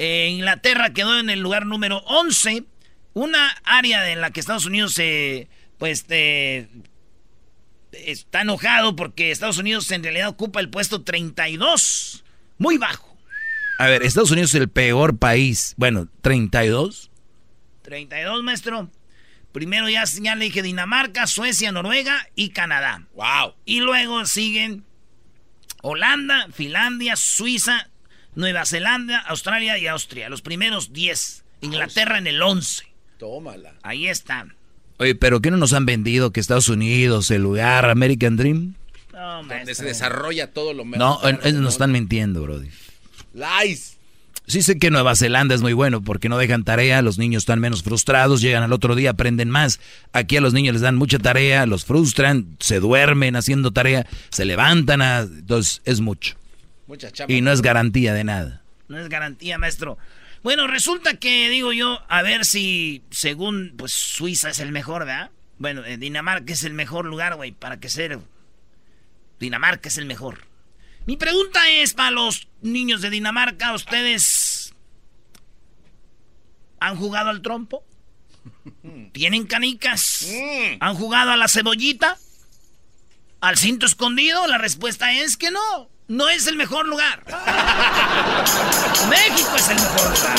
Inglaterra 0.00 0.92
quedó 0.92 1.18
en 1.18 1.28
el 1.28 1.40
lugar 1.40 1.66
número 1.66 1.98
11, 2.06 2.62
una 3.14 3.50
área 3.64 4.08
en 4.12 4.20
la 4.20 4.30
que 4.30 4.38
Estados 4.38 4.64
Unidos 4.64 4.92
se, 4.92 5.48
pues, 5.78 6.04
eh, 6.08 6.68
está 7.92 8.42
enojado 8.42 8.96
porque 8.96 9.30
Estados 9.30 9.58
Unidos 9.58 9.90
en 9.90 10.02
realidad 10.02 10.28
ocupa 10.28 10.60
el 10.60 10.70
puesto 10.70 11.02
32, 11.02 12.24
muy 12.58 12.78
bajo. 12.78 13.16
A 13.78 13.86
ver, 13.86 14.02
Estados 14.02 14.30
Unidos 14.30 14.54
es 14.54 14.60
el 14.60 14.68
peor 14.68 15.18
país. 15.18 15.74
Bueno, 15.76 16.08
32. 16.22 17.10
32, 17.82 18.42
maestro. 18.42 18.90
Primero 19.52 19.88
ya, 19.88 20.04
ya 20.04 20.34
le 20.34 20.46
dije 20.46 20.62
Dinamarca, 20.62 21.26
Suecia, 21.26 21.72
Noruega 21.72 22.28
y 22.34 22.50
Canadá. 22.50 23.06
Wow. 23.14 23.54
Y 23.64 23.80
luego 23.80 24.26
siguen 24.26 24.84
Holanda, 25.80 26.48
Finlandia, 26.52 27.16
Suiza, 27.16 27.88
Nueva 28.34 28.66
Zelanda, 28.66 29.20
Australia 29.20 29.78
y 29.78 29.86
Austria. 29.86 30.28
Los 30.28 30.42
primeros 30.42 30.92
10. 30.92 31.44
Inglaterra 31.60 32.18
en 32.18 32.26
el 32.26 32.42
11. 32.42 32.84
Tómala. 33.18 33.74
Ahí 33.82 34.08
están. 34.08 34.57
Oye, 34.98 35.14
pero 35.14 35.40
¿qué 35.40 35.50
no 35.50 35.56
nos 35.56 35.72
han 35.72 35.86
vendido 35.86 36.32
que 36.32 36.40
Estados 36.40 36.68
Unidos, 36.68 37.30
el 37.30 37.42
lugar, 37.42 37.88
American 37.88 38.36
Dream? 38.36 38.74
No, 39.12 39.42
Donde 39.44 39.74
se 39.74 39.84
desarrolla 39.84 40.52
todo 40.52 40.74
lo 40.74 40.84
mejor. 40.84 40.98
No, 41.22 41.28
en- 41.28 41.38
en- 41.44 41.62
nos 41.62 41.74
están 41.74 41.92
mintiendo, 41.92 42.42
Brody. 42.42 42.68
Lies. 43.34 43.96
Sí 44.46 44.62
sé 44.62 44.78
que 44.78 44.90
Nueva 44.90 45.14
Zelanda 45.14 45.54
es 45.54 45.60
muy 45.60 45.74
bueno 45.74 46.00
porque 46.02 46.30
no 46.30 46.38
dejan 46.38 46.64
tarea, 46.64 47.02
los 47.02 47.18
niños 47.18 47.42
están 47.42 47.60
menos 47.60 47.82
frustrados, 47.82 48.40
llegan 48.40 48.62
al 48.62 48.72
otro 48.72 48.94
día, 48.94 49.10
aprenden 49.10 49.50
más. 49.50 49.78
Aquí 50.14 50.38
a 50.38 50.40
los 50.40 50.54
niños 50.54 50.72
les 50.72 50.80
dan 50.82 50.96
mucha 50.96 51.18
tarea, 51.18 51.66
los 51.66 51.84
frustran, 51.84 52.56
se 52.58 52.80
duermen 52.80 53.36
haciendo 53.36 53.72
tarea, 53.72 54.06
se 54.30 54.46
levantan, 54.46 55.02
a- 55.02 55.20
entonces 55.20 55.82
es 55.84 56.00
mucho. 56.00 56.34
Mucha 56.86 57.10
chamba. 57.10 57.32
Y 57.34 57.42
no 57.42 57.52
es 57.52 57.60
garantía 57.60 58.14
de 58.14 58.24
nada. 58.24 58.62
No 58.88 58.98
es 58.98 59.10
garantía, 59.10 59.58
maestro. 59.58 59.98
Bueno, 60.42 60.66
resulta 60.66 61.14
que, 61.14 61.48
digo 61.48 61.72
yo, 61.72 62.00
a 62.08 62.22
ver 62.22 62.44
si, 62.44 63.02
según, 63.10 63.74
pues, 63.76 63.92
Suiza 63.92 64.50
es 64.50 64.60
el 64.60 64.72
mejor, 64.72 65.04
¿verdad? 65.04 65.30
Bueno, 65.58 65.84
eh, 65.84 65.96
Dinamarca 65.96 66.52
es 66.52 66.62
el 66.64 66.74
mejor 66.74 67.04
lugar, 67.04 67.36
güey, 67.36 67.52
para 67.52 67.80
que 67.80 67.88
ser... 67.88 68.18
Dinamarca 69.40 69.88
es 69.88 69.98
el 69.98 70.06
mejor. 70.06 70.46
Mi 71.06 71.16
pregunta 71.16 71.68
es 71.70 71.94
para 71.94 72.10
los 72.10 72.48
niños 72.60 73.00
de 73.00 73.10
Dinamarca, 73.10 73.72
¿ustedes 73.72 74.74
han 76.80 76.96
jugado 76.96 77.30
al 77.30 77.42
trompo? 77.42 77.84
¿Tienen 79.12 79.46
canicas? 79.46 80.26
¿Han 80.80 80.94
jugado 80.94 81.30
a 81.30 81.36
la 81.36 81.48
cebollita? 81.48 82.18
¿Al 83.40 83.56
cinto 83.56 83.86
escondido? 83.86 84.46
La 84.46 84.58
respuesta 84.58 85.12
es 85.12 85.36
que 85.36 85.50
no. 85.50 85.88
No 86.08 86.28
es 86.28 86.46
el 86.46 86.56
mejor 86.56 86.86
lugar. 86.86 87.22
México 89.10 89.50
es 89.56 89.68
el 89.68 89.76
mejor 89.76 90.10
lugar. 90.10 90.38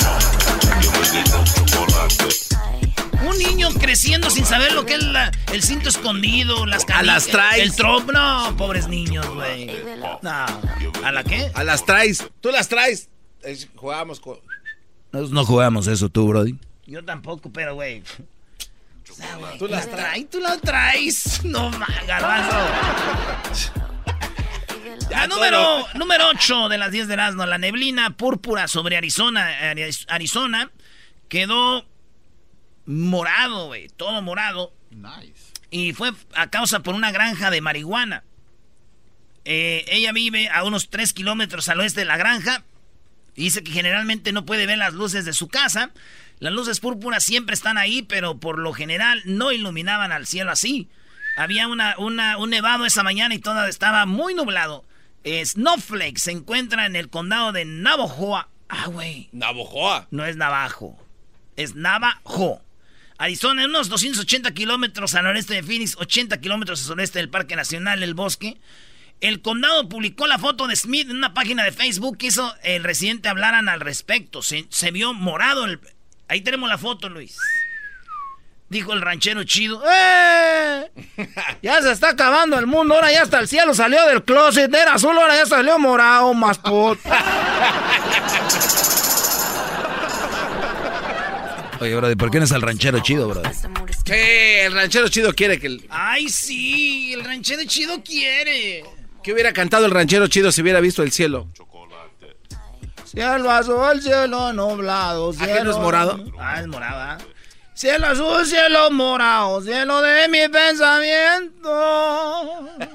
Un 3.22 3.38
niño 3.38 3.68
creciendo 3.78 4.30
sin 4.30 4.44
saber 4.44 4.72
lo 4.72 4.84
que 4.84 4.94
es 4.94 5.02
la- 5.04 5.30
el 5.52 5.62
cinto 5.62 5.88
escondido, 5.88 6.66
las 6.66 6.84
canicas. 6.84 7.06
las 7.06 7.26
traes. 7.28 7.62
El 7.62 7.74
trompo. 7.76 8.10
No, 8.12 8.54
pobres 8.56 8.88
niños, 8.88 9.28
güey. 9.34 9.70
No. 10.22 10.46
¿A 11.04 11.12
la 11.12 11.22
qué? 11.22 11.50
A 11.54 11.62
las 11.62 11.84
traes. 11.84 12.26
Tú 12.40 12.50
las 12.50 12.68
traes. 12.68 13.08
Es- 13.42 13.68
Jugamos 13.76 14.18
con. 14.20 14.38
Nosotros 15.12 15.30
no 15.32 15.44
jugamos 15.44 15.86
eso 15.86 16.08
tú, 16.08 16.26
Brody. 16.28 16.56
Yo 16.86 17.04
tampoco, 17.04 17.50
pero, 17.52 17.74
güey. 17.74 18.02
O 19.10 19.14
sea, 19.14 19.38
Tú 19.58 19.68
las 19.68 19.86
la 19.86 19.92
traes, 19.92 20.30
tú 20.30 20.40
la 20.40 20.56
traes. 20.58 21.44
No, 21.44 21.70
garbanzo. 22.06 22.56
La 25.10 25.26
número, 25.26 25.86
número 25.94 26.28
8 26.28 26.68
de 26.68 26.78
las 26.78 26.92
10 26.92 27.08
de 27.08 27.14
Erasmo, 27.14 27.44
la 27.46 27.58
neblina 27.58 28.16
púrpura 28.16 28.68
sobre 28.68 28.96
Arizona, 28.96 29.48
Ari- 29.72 30.04
Arizona, 30.08 30.70
quedó 31.28 31.86
morado, 32.86 33.66
güey, 33.66 33.88
todo 33.88 34.22
morado. 34.22 34.72
Y 35.70 35.92
fue 35.92 36.12
a 36.34 36.48
causa 36.50 36.80
por 36.80 36.94
una 36.94 37.12
granja 37.12 37.50
de 37.50 37.60
marihuana. 37.60 38.24
Eh, 39.44 39.84
ella 39.88 40.12
vive 40.12 40.48
a 40.48 40.64
unos 40.64 40.90
3 40.90 41.12
kilómetros 41.12 41.68
al 41.68 41.80
oeste 41.80 42.00
de 42.00 42.06
la 42.06 42.16
granja. 42.16 42.64
Y 43.36 43.44
dice 43.44 43.62
que 43.62 43.72
generalmente 43.72 44.32
no 44.32 44.44
puede 44.44 44.66
ver 44.66 44.78
las 44.78 44.94
luces 44.94 45.24
de 45.24 45.32
su 45.32 45.48
casa. 45.48 45.90
Las 46.40 46.52
luces 46.52 46.80
púrpuras 46.80 47.22
siempre 47.22 47.54
están 47.54 47.78
ahí, 47.78 48.02
pero 48.02 48.38
por 48.38 48.58
lo 48.58 48.72
general 48.72 49.22
no 49.24 49.52
iluminaban 49.52 50.12
al 50.12 50.26
cielo 50.26 50.50
así. 50.50 50.88
Había 51.36 51.68
una, 51.68 51.94
una- 51.98 52.36
un 52.38 52.50
nevado 52.50 52.84
esa 52.86 53.02
mañana 53.02 53.34
y 53.34 53.38
todo 53.38 53.66
estaba 53.66 54.06
muy 54.06 54.34
nublado. 54.34 54.84
Snowflake 55.24 56.18
se 56.18 56.32
encuentra 56.32 56.86
en 56.86 56.96
el 56.96 57.08
condado 57.10 57.52
de 57.52 57.64
Navajo. 57.64 58.36
Ah, 58.68 58.86
güey. 58.86 59.28
Navojoa. 59.32 60.06
No 60.10 60.24
es 60.24 60.36
Navajo. 60.36 60.98
Es 61.56 61.74
Navajo. 61.74 62.62
Arizona, 63.18 63.66
unos 63.66 63.88
280 63.90 64.52
kilómetros 64.54 65.14
al 65.14 65.24
noreste 65.24 65.54
de 65.54 65.62
Phoenix, 65.62 65.94
80 65.98 66.40
kilómetros 66.40 66.80
al 66.80 66.86
sureste 66.86 67.18
del 67.18 67.28
Parque 67.28 67.54
Nacional 67.56 68.02
El 68.02 68.14
Bosque. 68.14 68.56
El 69.20 69.42
condado 69.42 69.86
publicó 69.90 70.26
la 70.26 70.38
foto 70.38 70.66
de 70.66 70.74
Smith 70.76 71.10
en 71.10 71.16
una 71.16 71.34
página 71.34 71.64
de 71.64 71.72
Facebook 71.72 72.16
que 72.16 72.28
hizo 72.28 72.54
el 72.62 72.82
residente 72.82 73.28
hablaran 73.28 73.68
al 73.68 73.80
respecto. 73.80 74.40
Se, 74.42 74.64
se 74.70 74.90
vio 74.90 75.12
morado. 75.12 75.66
el- 75.66 75.80
Ahí 76.28 76.40
tenemos 76.40 76.70
la 76.70 76.78
foto, 76.78 77.10
Luis. 77.10 77.36
Dijo 78.70 78.92
el 78.92 79.00
ranchero 79.02 79.42
chido. 79.44 79.82
¡Eh! 79.84 80.90
Ya 81.60 81.82
se 81.82 81.90
está 81.90 82.10
acabando 82.10 82.56
el 82.58 82.66
mundo. 82.66 82.94
Ahora 82.94 83.12
ya 83.12 83.22
hasta 83.22 83.40
el 83.40 83.48
cielo 83.48 83.74
salió 83.74 84.06
del 84.06 84.22
closet. 84.24 84.72
Era 84.72 84.94
azul, 84.94 85.18
ahora 85.18 85.36
ya 85.36 85.44
salió 85.44 85.78
morado, 85.78 86.32
más 86.34 86.56
pot. 86.58 86.98
Oye, 91.80 91.96
Brody, 91.96 92.14
¿por 92.14 92.30
qué 92.30 92.38
no 92.38 92.44
es 92.44 92.50
el 92.52 92.60
ranchero 92.62 93.00
chido, 93.00 93.26
Brody? 93.28 93.48
Sí, 94.04 94.12
el 94.14 94.72
ranchero 94.74 95.08
chido 95.08 95.34
quiere 95.34 95.58
que. 95.58 95.66
el- 95.66 95.86
Ay, 95.88 96.28
sí, 96.28 97.12
el 97.14 97.24
ranchero 97.24 97.62
chido 97.66 98.02
quiere. 98.02 98.84
¿Qué 99.22 99.32
hubiera 99.32 99.52
cantado 99.52 99.86
el 99.86 99.90
ranchero 99.90 100.26
chido 100.28 100.52
si 100.52 100.60
hubiera 100.62 100.80
visto 100.80 101.02
el 101.02 101.10
cielo? 101.10 101.48
Cielo 103.04 103.50
azul, 103.50 104.00
cielo 104.00 104.52
nublado. 104.52 105.32
¿A 105.40 105.46
qué 105.46 105.64
no 105.64 105.70
es 105.72 105.76
morado? 105.78 106.22
Ah, 106.38 106.60
es 106.60 106.66
morado, 106.68 107.00
¿ah? 107.00 107.18
Cielo 107.80 108.08
azul, 108.08 108.44
cielo 108.44 108.90
morado, 108.90 109.62
cielo 109.62 110.02
de 110.02 110.28
mi 110.28 110.46
pensamiento. 110.50 111.70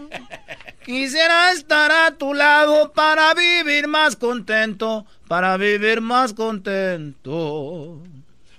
Quisiera 0.86 1.54
estar 1.54 1.92
a 1.92 2.12
tu 2.12 2.36
lado 2.36 2.92
para 2.94 3.34
vivir 3.34 3.88
más 3.88 4.16
contento, 4.16 5.08
para 5.28 5.58
vivir 5.58 6.02
más 6.02 6.34
contento. 6.34 8.00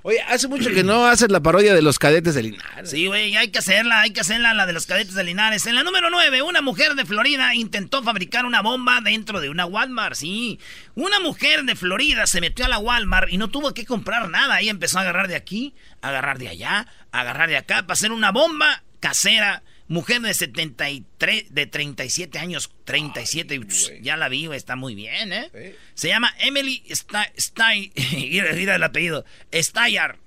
Oye, 0.06 0.22
hace 0.28 0.46
mucho 0.46 0.70
que 0.70 0.84
no 0.84 1.04
haces 1.04 1.32
la 1.32 1.40
parodia 1.40 1.74
de 1.74 1.82
los 1.82 1.98
cadetes 1.98 2.36
de 2.36 2.44
Linares. 2.44 2.88
Sí, 2.88 3.08
güey, 3.08 3.34
hay 3.34 3.48
que 3.48 3.58
hacerla, 3.58 4.02
hay 4.02 4.12
que 4.12 4.20
hacerla, 4.20 4.54
la 4.54 4.64
de 4.64 4.72
los 4.72 4.86
cadetes 4.86 5.14
de 5.16 5.24
Linares. 5.24 5.66
En 5.66 5.74
la 5.74 5.82
número 5.82 6.10
9, 6.10 6.42
una 6.42 6.60
mujer 6.60 6.94
de 6.94 7.04
Florida 7.04 7.56
intentó 7.56 8.04
fabricar 8.04 8.46
una 8.46 8.62
bomba 8.62 9.00
dentro 9.00 9.40
de 9.40 9.48
una 9.48 9.66
Walmart, 9.66 10.14
sí. 10.14 10.60
Una 10.94 11.18
mujer 11.18 11.64
de 11.64 11.74
Florida 11.74 12.28
se 12.28 12.40
metió 12.40 12.66
a 12.66 12.68
la 12.68 12.78
Walmart 12.78 13.32
y 13.32 13.36
no 13.36 13.48
tuvo 13.48 13.74
que 13.74 13.84
comprar 13.84 14.28
nada. 14.28 14.60
Ella 14.60 14.70
empezó 14.70 14.98
a 14.98 15.00
agarrar 15.00 15.26
de 15.26 15.34
aquí, 15.34 15.74
a 16.02 16.10
agarrar 16.10 16.38
de 16.38 16.50
allá, 16.50 16.86
a 17.10 17.20
agarrar 17.22 17.48
de 17.48 17.56
acá 17.56 17.82
para 17.82 17.94
hacer 17.94 18.12
una 18.12 18.30
bomba 18.30 18.84
casera. 19.00 19.64
Mujer 19.88 20.20
de 20.20 20.34
73, 20.34 21.54
de 21.54 21.66
37 21.66 22.38
años, 22.40 22.72
37, 22.84 23.60
pss, 23.60 23.92
ya 24.02 24.16
la 24.16 24.28
vi, 24.28 24.46
güey, 24.46 24.56
está 24.56 24.74
muy 24.74 24.96
bien, 24.96 25.32
¿eh? 25.32 25.76
Se 25.94 26.08
llama 26.08 26.34
Emily 26.40 26.82
Stein, 26.90 27.92
mira, 28.12 28.74
el 28.74 28.82
apellido, 28.82 29.24
Steyer. 29.54 30.18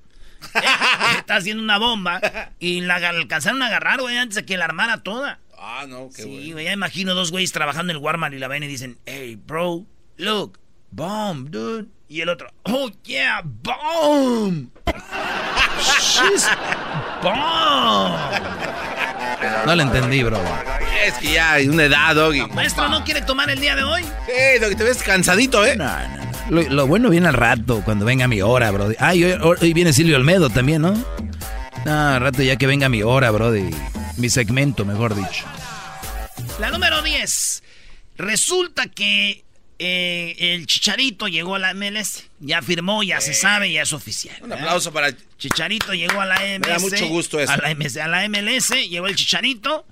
está 1.18 1.36
haciendo 1.36 1.62
una 1.62 1.78
bomba 1.78 2.22
y 2.60 2.80
la 2.82 2.96
alcanzaron 2.96 3.62
a 3.62 3.68
agarrar, 3.68 4.00
güey, 4.00 4.16
antes 4.18 4.36
de 4.36 4.46
que 4.46 4.56
la 4.58 4.66
armara 4.66 5.04
toda. 5.04 5.40
Ah, 5.58 5.86
no, 5.90 6.10
qué 6.16 6.24
Sí, 6.24 6.54
güey, 6.54 6.64
ya 6.64 6.72
imagino 6.72 7.14
dos 7.14 7.32
güeyes 7.32 7.52
trabajando 7.52 7.92
en 7.92 7.98
el 7.98 8.04
Walmart 8.04 8.34
y 8.34 8.40
la 8.40 8.48
ven 8.48 8.64
y 8.64 8.68
dicen, 8.68 8.98
hey, 9.06 9.36
bro, 9.36 9.86
look, 10.16 10.58
bomb, 10.92 11.50
dude. 11.50 11.88
Y 12.08 12.22
el 12.22 12.30
otro, 12.30 12.52
oh, 12.64 12.90
yeah, 13.04 13.44
bomb. 13.44 14.70
She's 16.00 16.48
bomb. 17.22 18.99
No 19.66 19.76
lo 19.76 19.82
entendí, 19.82 20.24
bro. 20.24 20.42
Es 21.06 21.14
que 21.16 21.34
ya 21.34 21.54
hay 21.54 21.68
una 21.68 21.84
edad, 21.84 22.16
Doggy. 22.16 22.46
Maestro, 22.54 22.90
¿no 22.90 23.04
quiere 23.04 23.22
tomar 23.22 23.50
el 23.50 23.60
día 23.60 23.76
de 23.76 23.84
hoy? 23.84 24.04
Sí, 24.04 24.60
Doggy, 24.60 24.76
te 24.76 24.84
ves 24.84 25.04
cansadito, 25.04 25.66
¿eh? 25.66 25.76
No, 25.76 25.86
no, 25.86 26.18
no. 26.18 26.30
Lo, 26.50 26.62
lo 26.64 26.88
bueno 26.88 27.10
viene 27.10 27.28
al 27.28 27.36
rato, 27.36 27.82
cuando 27.86 28.06
venga 28.06 28.28
mi 28.28 28.42
hora, 28.42 28.72
bro. 28.72 28.90
Ah, 29.00 29.14
y 29.14 29.24
hoy, 29.24 29.58
hoy 29.62 29.74
viene 29.74 29.94
Silvio 29.94 30.16
Olmedo 30.18 30.50
también, 30.50 30.82
¿no? 30.82 30.94
No, 31.86 32.08
al 32.10 32.22
rato 32.22 32.42
ya 32.42 32.56
que 32.56 32.68
venga 32.68 32.90
mi 32.90 33.04
hora, 33.04 33.32
bro. 33.32 33.54
Mi 34.18 34.30
segmento, 34.30 34.84
mejor 34.84 35.16
dicho. 35.16 35.46
La 36.60 36.72
número 36.72 37.02
10. 37.02 37.64
Resulta 38.18 38.88
que 38.88 39.46
eh, 39.80 40.36
el 40.38 40.68
Chicharito 40.68 41.28
llegó 41.28 41.56
a 41.56 41.60
la 41.60 41.74
MLS. 41.74 42.26
Ya 42.40 42.62
firmó, 42.62 43.02
ya 43.02 43.22
se 43.22 43.34
sabe, 43.34 43.72
ya 43.72 43.84
es 43.84 43.94
oficial. 43.94 44.36
Un 44.42 44.52
aplauso 44.52 44.92
para... 44.92 45.16
Chicharito 45.38 45.94
llegó 45.94 46.20
a 46.20 46.26
la 46.26 46.36
MLS. 46.60 46.68
da 46.68 46.80
mucho 46.80 47.08
gusto 47.08 47.40
eso. 47.40 47.52
A 47.52 47.58
la, 47.58 47.74
MS, 47.74 47.98
a 47.98 48.08
la 48.08 48.28
MLS 48.28 48.70
llegó 48.90 49.08
el 49.08 49.16
Chicharito. 49.16 49.86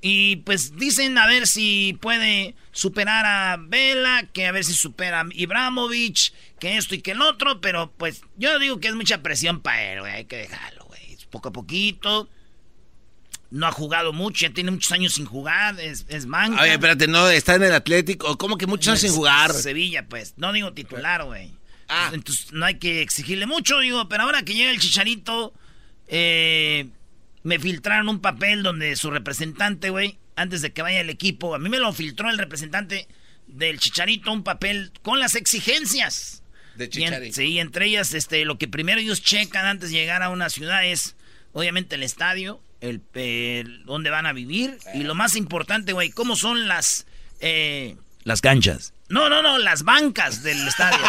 Y 0.00 0.36
pues 0.36 0.76
dicen 0.76 1.18
a 1.18 1.26
ver 1.26 1.46
si 1.46 1.96
puede 2.00 2.54
superar 2.72 3.26
a 3.26 3.56
Vela, 3.58 4.24
que 4.32 4.46
a 4.46 4.52
ver 4.52 4.64
si 4.64 4.74
supera 4.74 5.22
a 5.22 5.26
Ibrahimovic, 5.32 6.32
que 6.60 6.76
esto 6.76 6.94
y 6.94 7.00
que 7.00 7.12
el 7.12 7.22
otro, 7.22 7.60
pero 7.60 7.92
pues 7.96 8.22
yo 8.36 8.60
digo 8.60 8.78
que 8.78 8.88
es 8.88 8.94
mucha 8.94 9.22
presión 9.22 9.60
para 9.60 9.92
él, 9.92 10.00
güey, 10.00 10.12
hay 10.12 10.24
que 10.26 10.36
dejarlo, 10.36 10.84
güey. 10.84 11.18
Poco 11.30 11.48
a 11.48 11.52
poquito. 11.52 12.28
No 13.50 13.66
ha 13.66 13.72
jugado 13.72 14.12
mucho, 14.12 14.46
ya 14.46 14.52
tiene 14.52 14.70
muchos 14.70 14.92
años 14.92 15.14
sin 15.14 15.24
jugar, 15.24 15.80
es, 15.80 16.04
es 16.08 16.26
manca. 16.26 16.62
Oye, 16.62 16.72
espérate, 16.72 17.06
no, 17.08 17.28
está 17.30 17.54
en 17.54 17.62
el 17.62 17.72
Atlético. 17.72 18.36
¿Cómo 18.36 18.58
que 18.58 18.66
muchos 18.66 18.88
años 18.88 19.00
sin 19.00 19.12
jugar? 19.12 19.52
Sevilla, 19.54 20.06
pues. 20.06 20.34
No 20.36 20.52
digo 20.52 20.74
titular, 20.74 21.24
güey. 21.24 21.52
Ah. 21.88 22.10
Entonces 22.12 22.52
no 22.52 22.66
hay 22.66 22.74
que 22.78 23.00
exigirle 23.00 23.46
mucho, 23.46 23.78
digo, 23.78 24.06
pero 24.08 24.24
ahora 24.24 24.42
que 24.42 24.52
llega 24.52 24.70
el 24.70 24.78
chicharito, 24.78 25.54
eh, 26.08 26.88
me 27.42 27.58
filtraron 27.58 28.08
un 28.10 28.20
papel 28.20 28.62
donde 28.62 28.94
su 28.96 29.10
representante, 29.10 29.88
güey, 29.90 30.18
antes 30.36 30.60
de 30.60 30.72
que 30.72 30.82
vaya 30.82 31.00
el 31.00 31.08
equipo, 31.10 31.54
a 31.54 31.58
mí 31.58 31.70
me 31.70 31.78
lo 31.78 31.92
filtró 31.94 32.28
el 32.28 32.36
representante 32.38 33.08
del 33.46 33.78
chicharito, 33.78 34.30
un 34.30 34.42
papel 34.44 34.92
con 35.02 35.18
las 35.20 35.34
exigencias. 35.34 36.42
De 36.76 36.84
en- 36.84 36.90
Chicharito. 36.90 37.34
sí, 37.34 37.58
entre 37.58 37.86
ellas, 37.86 38.12
este, 38.14 38.44
lo 38.44 38.58
que 38.58 38.68
primero 38.68 39.00
ellos 39.00 39.22
checan 39.22 39.64
antes 39.66 39.90
de 39.90 39.96
llegar 39.96 40.22
a 40.22 40.28
una 40.28 40.50
ciudad 40.50 40.84
es, 40.84 41.16
obviamente, 41.52 41.94
el 41.96 42.02
estadio, 42.02 42.60
el, 42.80 43.00
el- 43.14 43.84
dónde 43.84 44.10
van 44.10 44.26
a 44.26 44.32
vivir, 44.32 44.78
y 44.94 45.02
lo 45.04 45.14
más 45.14 45.36
importante, 45.36 45.92
güey, 45.92 46.10
cómo 46.10 46.36
son 46.36 46.68
las... 46.68 47.06
eh, 47.40 47.96
Las 48.24 48.40
canchas. 48.40 48.92
no, 49.08 49.28
no, 49.28 49.42
no, 49.42 49.58
las 49.58 49.82
bancas 49.84 50.42
del 50.42 50.66
estadio. 50.68 50.98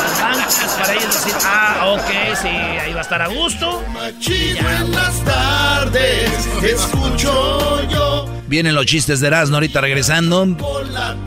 Las 0.00 0.20
bancas 0.20 0.76
para 0.78 0.92
ellos 0.94 1.14
decir, 1.14 1.32
ah, 1.44 1.94
ok, 1.96 2.36
sí, 2.40 2.48
ahí 2.48 2.92
va 2.92 2.98
a 3.00 3.02
estar 3.02 3.22
a 3.22 3.28
gusto. 3.28 3.82
En 4.26 4.92
las 4.92 5.24
tardes, 5.24 6.30
escucho 6.62 7.88
yo. 7.88 8.26
Vienen 8.46 8.74
los 8.74 8.86
chistes 8.86 9.20
de 9.20 9.28
Erasmo 9.28 9.56
ahorita 9.56 9.80
regresando. 9.80 10.44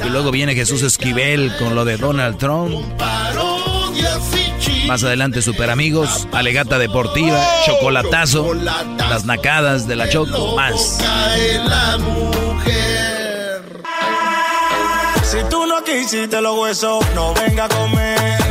Y 0.06 0.10
luego 0.10 0.32
viene 0.32 0.56
Jesús 0.56 0.82
Esquivel 0.84 1.56
con 1.58 1.76
lo 1.76 1.86
de 1.86 1.98
Donald 1.98 2.38
Trump. 2.38 2.76
Parodias 2.98 4.20
chistes. 4.32 4.43
Más 4.88 5.04
adelante, 5.04 5.42
super 5.42 5.70
amigos, 5.70 6.28
alegata 6.32 6.78
deportiva, 6.78 7.42
chocolatazo, 7.66 8.54
las 8.54 9.26
nacadas 9.26 9.88
de 9.88 9.96
la 9.96 10.10
Choco, 10.10 10.56
más. 10.56 11.00
Si 15.24 15.38
tú 15.50 15.66
no 15.66 15.84
quisiste 15.84 16.42
los 16.42 16.60
huesos, 16.60 17.06
no 17.16 17.34
venga 17.34 17.66
a 17.66 17.70
comer. 17.70 18.43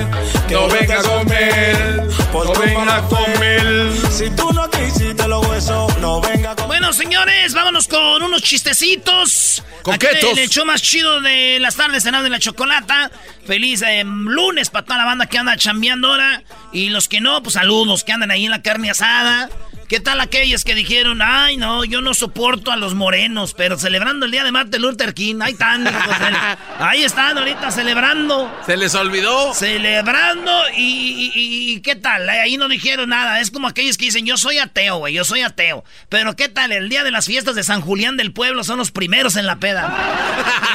Que 0.49 0.55
No 0.55 0.69
venga 0.69 0.99
a 0.99 1.03
te 1.03 1.09
comer, 1.09 2.03
por 2.33 2.47
no 2.47 2.61
venga 2.61 2.97
a 2.97 3.03
comer. 3.03 3.93
Si 4.11 4.31
tú 4.31 4.53
no 4.53 4.69
quisiste 4.71 5.29
los 5.29 5.47
huesos, 5.47 5.97
no 5.99 6.21
venga 6.21 6.53
a 6.53 6.57
comer. 6.57 6.69
Bueno, 6.69 6.93
señores, 6.93 7.55
vámonos 7.55 7.89
con 7.89 8.23
unos 8.23 8.43
chistecitos. 8.43 9.63
Coquetos. 9.83 10.39
El 10.39 10.49
show 10.49 10.65
más 10.65 10.81
chido 10.81 11.21
de 11.21 11.59
las 11.61 11.77
tardes, 11.77 12.03
cenado 12.03 12.25
de 12.25 12.31
la 12.31 12.39
chocolata. 12.39 13.11
Feliz 13.47 13.83
eh, 13.83 14.05
lunes 14.05 14.71
para 14.71 14.85
toda 14.85 14.99
la 14.99 15.05
banda 15.05 15.27
que 15.27 15.39
anda 15.39 15.57
chambeando 15.57 16.09
ahora. 16.09 16.43
Y 16.73 16.91
los 16.91 17.09
que 17.09 17.21
no, 17.21 17.43
pues 17.43 17.55
saludos, 17.55 18.05
que 18.05 18.13
andan 18.13 18.31
ahí 18.31 18.45
en 18.45 18.51
la 18.51 18.63
carne 18.63 18.91
asada. 18.91 19.49
¿Qué 19.93 20.01
tal 20.01 20.23
aquellos 20.23 20.65
que 20.65 20.75
dijeron, 20.75 21.21
ay, 21.23 21.59
no, 21.59 21.85
yo 21.85 22.01
no 22.01 22.15
soporto 22.15 22.73
a 22.73 22.77
los 22.77 22.95
morenos, 22.95 23.53
pero 23.53 23.79
celebrando 23.79 24.25
el 24.25 24.33
día 24.33 24.43
de 24.43 24.51
Martin 24.51 24.81
Luther 24.81 25.13
King? 25.13 25.41
Ahí 25.43 25.53
están, 25.53 25.87
ahí 26.79 27.03
están 27.03 27.37
ahorita 27.37 27.71
celebrando. 27.71 28.51
¿Se 28.65 28.79
les 28.79 28.95
olvidó? 28.95 29.53
Celebrando 29.93 30.53
y, 30.77 30.83
y- 30.83 31.33
y- 31.35 31.73
y 31.75 31.81
¿qué 31.83 31.95
tal? 31.97 32.29
Ahí 32.29 32.57
no 32.57 32.69
dijeron 32.69 33.11
nada. 33.11 33.41
Es 33.41 33.51
como 33.51 33.69
aquellos 33.69 33.99
que 33.99 34.07
dicen, 34.07 34.25
yo 34.25 34.37
soy 34.39 34.59
ateo, 34.59 34.97
güey, 34.99 35.13
yo 35.15 35.25
soy 35.25 35.43
ateo. 35.43 35.85
Pero 36.09 36.35
¿qué 36.35 36.49
tal? 36.49 36.73
El 36.73 36.89
día 36.89 37.05
de 37.05 37.11
las 37.11 37.27
fiestas 37.27 37.55
de 37.55 37.63
San 37.63 37.81
Julián 37.83 38.17
del 38.17 38.33
pueblo 38.33 38.65
son 38.65 38.79
los 38.79 38.91
primeros 38.91 39.37
en 39.37 39.47
la 39.47 39.57
peda. 39.57 39.95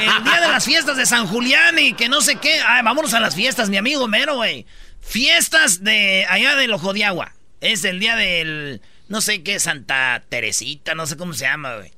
El 0.00 0.24
día 0.24 0.40
de 0.40 0.48
las 0.48 0.64
fiestas 0.64 0.96
de 0.96 1.04
San 1.06 1.26
Julián 1.26 1.78
y 1.78 1.94
que 1.94 2.08
no 2.08 2.20
sé 2.20 2.36
qué. 2.36 2.60
Ay, 2.66 2.82
vámonos 2.84 3.12
a 3.14 3.20
las 3.20 3.34
fiestas, 3.34 3.68
mi 3.70 3.76
amigo 3.76 4.06
Mero, 4.06 4.36
güey. 4.36 4.66
Fiestas 5.00 5.82
de 5.82 6.24
allá 6.28 6.54
del 6.54 6.72
Ojo 6.72 6.92
de 6.92 7.04
Agua. 7.04 7.32
Es 7.60 7.82
el 7.84 7.98
día 7.98 8.14
del, 8.14 8.80
no 9.08 9.20
sé 9.20 9.42
qué, 9.42 9.58
Santa 9.58 10.22
Teresita, 10.28 10.94
no 10.94 11.06
sé 11.06 11.16
cómo 11.16 11.32
se 11.34 11.44
llama, 11.46 11.74
güey. 11.76 11.92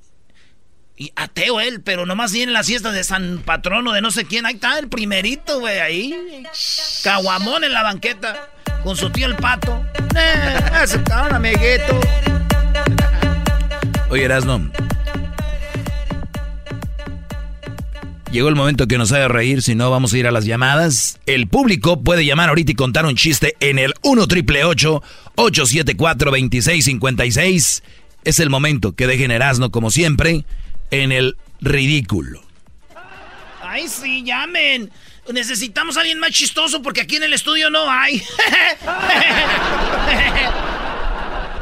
Y 1.01 1.13
ateo 1.17 1.61
él, 1.61 1.81
pero 1.81 2.05
nomás 2.05 2.31
viene 2.31 2.53
las 2.53 2.67
fiestas 2.67 2.93
de 2.93 3.03
San 3.05 3.39
Patrono 3.39 3.93
de 3.93 4.03
no 4.03 4.11
sé 4.11 4.27
quién. 4.27 4.45
Ahí 4.45 4.57
está 4.57 4.79
el 4.79 4.91
primerito, 4.91 5.59
güey, 5.59 5.79
ahí. 5.79 6.45
Caguamón 7.03 7.65
en 7.65 7.73
la 7.73 7.83
banqueta. 7.83 8.51
Con 8.85 8.97
su 8.97 9.09
tío 9.09 9.25
el 9.25 9.35
pato. 9.37 9.83
Eh, 10.15 10.61
amiguito. 11.31 12.01
Oye, 14.11 14.25
Erasno. 14.25 14.71
Llegó 18.31 18.51
el 18.51 18.55
momento 18.55 18.87
que 18.87 18.99
nos 18.99 19.11
haga 19.13 19.29
reír, 19.29 19.63
si 19.63 19.75
no 19.75 19.91
vamos 19.91 20.13
a 20.13 20.19
ir 20.19 20.27
a 20.27 20.31
las 20.31 20.45
llamadas. 20.45 21.19
El 21.25 21.49
público 21.49 22.03
puede 22.03 22.27
llamar 22.27 22.51
ahorita 22.51 22.73
y 22.73 22.75
contar 22.75 23.07
un 23.07 23.17
chiste 23.17 23.57
en 23.61 23.79
el 23.79 23.95
1 24.03 24.27
triple 24.27 24.65
874 24.65 26.31
2656. 26.31 27.83
Es 28.23 28.39
el 28.39 28.51
momento 28.51 28.93
que 28.95 29.07
dejen 29.07 29.31
Erasno, 29.31 29.71
como 29.71 29.91
siempre, 29.91 30.45
en 30.91 31.13
el 31.13 31.37
ridículo. 31.61 32.43
Ay, 33.63 33.87
sí, 33.89 34.23
llamen. 34.25 34.91
Necesitamos 35.33 35.97
a 35.97 36.01
alguien 36.01 36.19
más 36.19 36.31
chistoso 36.33 36.83
porque 36.83 37.03
aquí 37.03 37.17
en 37.17 37.23
el 37.25 37.33
estudio 37.33 37.71
no 37.71 37.89
hay. 37.91 38.21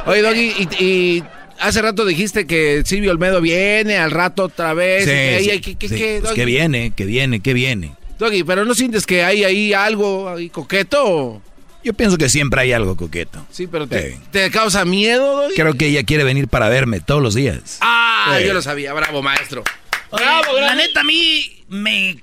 Oye, 0.05 0.21
Doggy, 0.21 0.53
y, 0.79 0.83
y 0.83 1.23
hace 1.59 1.81
rato 1.81 2.05
dijiste 2.05 2.47
que 2.47 2.83
Silvio 2.85 3.11
Olmedo 3.11 3.41
viene 3.41 3.97
al 3.97 4.11
rato 4.11 4.45
otra 4.45 4.73
vez. 4.73 5.05
Sí, 5.05 5.11
y 5.11 5.43
sí, 5.51 5.61
¿qué- 5.61 5.75
qué- 5.75 5.89
sí, 5.89 5.95
qué, 5.95 6.19
pues 6.21 6.33
que 6.33 6.45
viene, 6.45 6.91
que 6.95 7.05
viene, 7.05 7.41
que 7.41 7.53
viene. 7.53 7.91
Doggy, 8.17 8.43
pero 8.43 8.65
¿no 8.65 8.73
sientes 8.73 9.05
que 9.05 9.23
hay 9.23 9.43
ahí 9.43 9.73
algo 9.73 10.29
ahí 10.29 10.49
coqueto? 10.49 11.41
Yo 11.83 11.93
pienso 11.93 12.17
que 12.17 12.27
siempre 12.29 12.61
hay 12.61 12.73
algo 12.73 12.95
coqueto. 12.97 13.45
Sí, 13.51 13.67
pero 13.67 13.87
te, 13.87 14.11
Sí. 14.13 14.19
¿te 14.31 14.51
causa 14.51 14.83
miedo, 14.85 15.43
Doggy? 15.43 15.55
Creo 15.55 15.73
que 15.75 15.87
ella 15.87 16.03
quiere 16.03 16.23
venir 16.23 16.47
para 16.47 16.67
verme 16.69 16.99
todos 16.99 17.21
los 17.21 17.35
días. 17.35 17.77
Ah, 17.81 18.35
Sí. 18.39 18.45
yo 18.47 18.53
lo 18.53 18.61
sabía. 18.61 18.93
Bravo, 18.93 19.21
maestro. 19.21 19.63
Oye, 20.09 20.25
la 20.61 20.75
neta, 20.75 21.01
a 21.01 21.03
mí 21.03 21.63
me. 21.69 22.21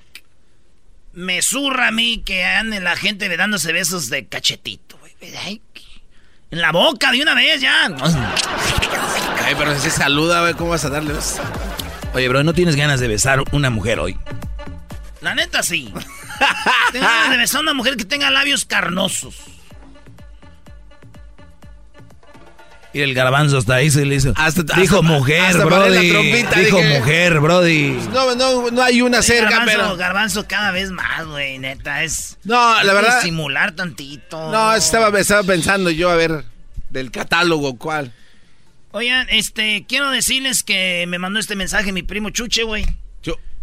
Me 1.12 1.40
zurra 1.40 1.88
a 1.88 1.92
mí 1.92 2.22
que 2.26 2.44
ande 2.44 2.78
la 2.80 2.94
gente 2.94 3.34
dándose 3.38 3.72
besos 3.72 4.10
de 4.10 4.26
cachetito, 4.26 4.98
güey. 4.98 5.14
En 6.50 6.60
la 6.60 6.72
boca 6.72 7.10
de 7.10 7.22
una 7.22 7.34
vez 7.34 7.60
ya. 7.62 7.86
Ay, 9.42 9.54
pero 9.56 9.74
si 9.74 9.80
se 9.80 9.90
saluda, 9.90 10.42
güey, 10.42 10.52
¿cómo 10.54 10.70
vas 10.70 10.84
a 10.84 10.90
darle? 10.90 11.14
besos? 11.14 11.40
Oye, 12.12 12.28
bro, 12.28 12.44
¿no 12.44 12.52
tienes 12.52 12.76
ganas 12.76 13.00
de 13.00 13.08
besar 13.08 13.42
una 13.52 13.70
mujer 13.70 13.98
hoy? 14.00 14.16
La 15.20 15.34
neta, 15.34 15.62
sí. 15.62 15.92
Tengo 16.92 17.04
ganas 17.06 17.30
de 17.30 17.36
besar 17.38 17.58
a 17.58 17.62
una 17.62 17.74
mujer 17.74 17.96
que 17.96 18.04
tenga 18.04 18.30
labios 18.30 18.64
carnosos. 18.64 19.34
Y 22.92 23.00
el 23.02 23.12
garbanzo 23.12 23.58
hasta 23.58 23.74
ahí 23.74 23.90
se 23.90 24.06
le 24.06 24.14
hizo. 24.14 24.32
Hasta- 24.36 24.62
dijo 24.80 24.96
hasta- 24.96 25.02
mujer, 25.08 25.40
hasta 25.44 25.58
la 25.58 25.64
brody. 25.66 26.10
trompita, 26.10 26.58
dijo 26.60 26.78
dije- 26.78 26.98
mujer, 26.98 27.40
brody. 27.40 27.88
No, 28.10 28.34
no, 28.34 28.70
no 28.70 28.82
hay 28.82 29.02
una 29.02 29.20
cerca, 29.20 29.50
garbanzo, 29.50 29.72
pero... 29.76 29.96
garbanzo 29.96 30.48
cada 30.48 30.70
vez 30.70 30.90
más, 30.90 31.26
güey, 31.26 31.58
neta. 31.58 32.02
Es. 32.04 32.38
No, 32.44 32.82
la 32.82 32.92
verdad- 32.94 33.20
Simular 33.20 33.72
tantito. 33.72 34.50
No, 34.50 34.74
estaba, 34.74 35.18
estaba 35.20 35.42
pensando 35.42 35.90
yo, 35.90 36.08
a 36.08 36.16
ver, 36.16 36.44
del 36.88 37.10
catálogo, 37.10 37.76
¿cuál? 37.76 38.12
Oigan, 38.92 39.26
este, 39.28 39.84
quiero 39.86 40.10
decirles 40.10 40.62
que 40.62 41.04
me 41.06 41.18
mandó 41.18 41.38
este 41.38 41.54
mensaje 41.54 41.92
mi 41.92 42.02
primo 42.02 42.30
Chuche, 42.30 42.62
güey. 42.62 42.86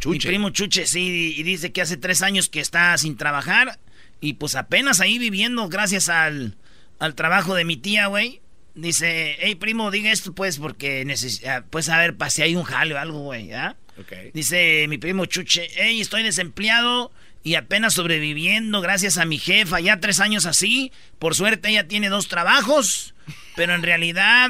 Mi 0.06 0.20
primo 0.20 0.50
Chuche, 0.50 0.86
sí, 0.86 1.36
y 1.38 1.44
dice 1.44 1.72
que 1.72 1.82
hace 1.82 1.98
tres 1.98 2.22
años 2.22 2.50
que 2.50 2.60
está 2.60 2.98
sin 2.98 3.18
trabajar 3.18 3.80
y 4.20 4.34
pues 4.34 4.56
apenas 4.56 5.00
ahí 5.02 5.20
viviendo 5.20 5.68
gracias 5.70 6.10
al, 6.10 6.58
al 7.00 7.16
trabajo 7.16 7.56
de 7.56 7.66
mi 7.66 7.78
tía, 7.78 8.08
güey. 8.08 8.42
Dice, 8.76 9.36
hey, 9.40 9.56
primo, 9.56 9.92
diga 9.92 10.12
esto, 10.12 10.34
pues, 10.34 10.58
porque 10.58 11.06
necesita, 11.06 11.64
pues, 11.70 11.90
a 11.90 12.00
ver, 12.00 12.16
si 12.30 12.42
hay 12.42 12.56
un 12.56 12.64
jale 12.64 12.96
o 12.96 12.98
algo, 12.98 13.20
güey, 13.20 13.52
¿ah? 13.54 13.76
Dice 14.34 14.88
mi 14.88 14.98
primo 14.98 15.26
Chuche, 15.26 15.70
hey, 15.76 16.02
estoy 16.02 16.24
desempleado 16.24 17.12
y 17.44 17.56
apenas 17.56 17.94
sobreviviendo 17.94 18.82
gracias 18.82 19.18
a 19.18 19.26
mi 19.26 19.38
jefa, 19.38 19.80
ya 19.80 20.00
tres 20.00 20.20
años 20.20 20.46
así. 20.46 20.92
Por 21.20 21.36
suerte 21.36 21.70
ella 21.70 21.88
tiene 21.88 22.10
dos 22.10 22.28
trabajos, 22.28 23.14
pero 23.56 23.76
en 23.76 23.84
realidad 23.84 24.50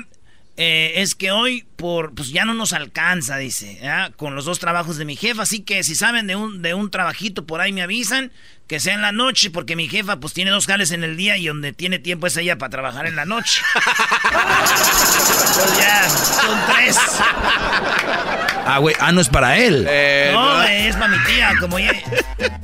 eh, 0.55 0.93
es 0.97 1.15
que 1.15 1.31
hoy 1.31 1.65
por 1.75 2.13
pues 2.13 2.29
ya 2.29 2.45
no 2.45 2.53
nos 2.53 2.73
alcanza, 2.73 3.37
dice, 3.37 3.79
con 4.17 4.35
los 4.35 4.45
dos 4.45 4.59
trabajos 4.59 4.97
de 4.97 5.05
mi 5.05 5.15
jefa. 5.15 5.43
Así 5.43 5.61
que 5.61 5.83
si 5.83 5.95
saben 5.95 6.27
de 6.27 6.35
un, 6.35 6.61
de 6.61 6.73
un 6.73 6.91
trabajito 6.91 7.45
por 7.45 7.59
ahí 7.59 7.71
me 7.71 7.81
avisan, 7.81 8.31
que 8.67 8.79
sea 8.79 8.93
en 8.93 9.01
la 9.01 9.11
noche, 9.11 9.49
porque 9.49 9.75
mi 9.75 9.89
jefa 9.89 10.19
pues 10.19 10.33
tiene 10.33 10.51
dos 10.51 10.67
jales 10.67 10.91
en 10.91 11.03
el 11.03 11.17
día 11.17 11.37
y 11.37 11.47
donde 11.47 11.73
tiene 11.73 11.99
tiempo 11.99 12.27
es 12.27 12.37
ella 12.37 12.57
para 12.57 12.69
trabajar 12.69 13.07
en 13.07 13.15
la 13.15 13.25
noche. 13.25 13.61
pues 14.31 15.77
ya, 15.77 16.09
son 16.09 16.59
tres. 16.73 16.97
Ah, 18.65 18.77
güey, 18.79 18.95
ah, 18.99 19.11
no 19.11 19.21
es 19.21 19.29
para 19.29 19.57
él. 19.57 19.85
Eh, 19.89 20.29
no, 20.33 20.63
es 20.63 20.95
para 20.95 21.07
mi 21.09 21.23
tía, 21.25 21.53
como 21.59 21.79
ya, 21.79 21.93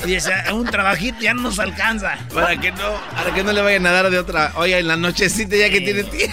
dice, 0.06 0.32
un 0.54 0.65
trabajito 0.65 1.19
ya 1.19 1.34
no 1.34 1.41
nos 1.41 1.60
alcanza. 1.60 2.17
Para 2.34 2.56
que 2.58 2.71
no, 2.71 3.02
para 3.15 3.34
que 3.34 3.43
no 3.43 3.52
le 3.52 3.62
vayan 3.62 3.86
a 3.86 3.91
dar 3.91 4.10
de 4.10 4.19
otra, 4.19 4.54
oye, 4.56 4.80
en 4.80 4.88
la 4.88 4.95
nochecita 4.95 5.56
ya 5.56 5.69
que 5.69 5.82
tiene 5.82 6.04
tía. 6.04 6.30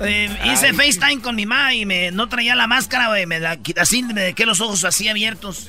Eh, 0.00 0.28
hice 0.52 0.72
FaceTime 0.72 1.20
con 1.20 1.36
mi 1.36 1.46
mamá 1.46 1.74
y 1.74 1.86
me 1.86 2.10
no 2.10 2.28
traía 2.28 2.54
la 2.54 2.66
máscara, 2.66 3.08
güey. 3.08 3.26
Me 3.26 3.40
la, 3.40 3.58
así 3.78 4.02
me 4.02 4.20
dejé 4.20 4.46
los 4.46 4.60
ojos 4.60 4.84
así 4.84 5.08
abiertos. 5.08 5.68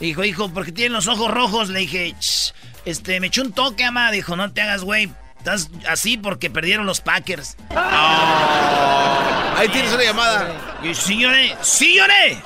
Dijo, 0.00 0.24
hijo, 0.24 0.52
porque 0.52 0.72
tienen 0.72 0.92
los 0.92 1.08
ojos 1.08 1.30
rojos. 1.30 1.68
Le 1.68 1.80
dije, 1.80 2.14
este, 2.84 3.20
me 3.20 3.28
echó 3.28 3.42
un 3.42 3.52
toque, 3.52 3.84
mamá. 3.84 4.10
Dijo, 4.10 4.36
no 4.36 4.52
te 4.52 4.60
hagas, 4.62 4.82
güey. 4.82 5.10
Estás 5.38 5.70
así 5.88 6.16
porque 6.16 6.50
perdieron 6.50 6.86
los 6.86 7.00
Packers. 7.00 7.56
Ahí 9.56 9.68
tienes 9.68 9.92
una 9.92 10.02
llamada. 10.02 10.78
Y 10.82 10.94
sí 10.94 11.18
lloré, 11.18 11.54
sí 11.62 11.96
lloré. 11.96 12.38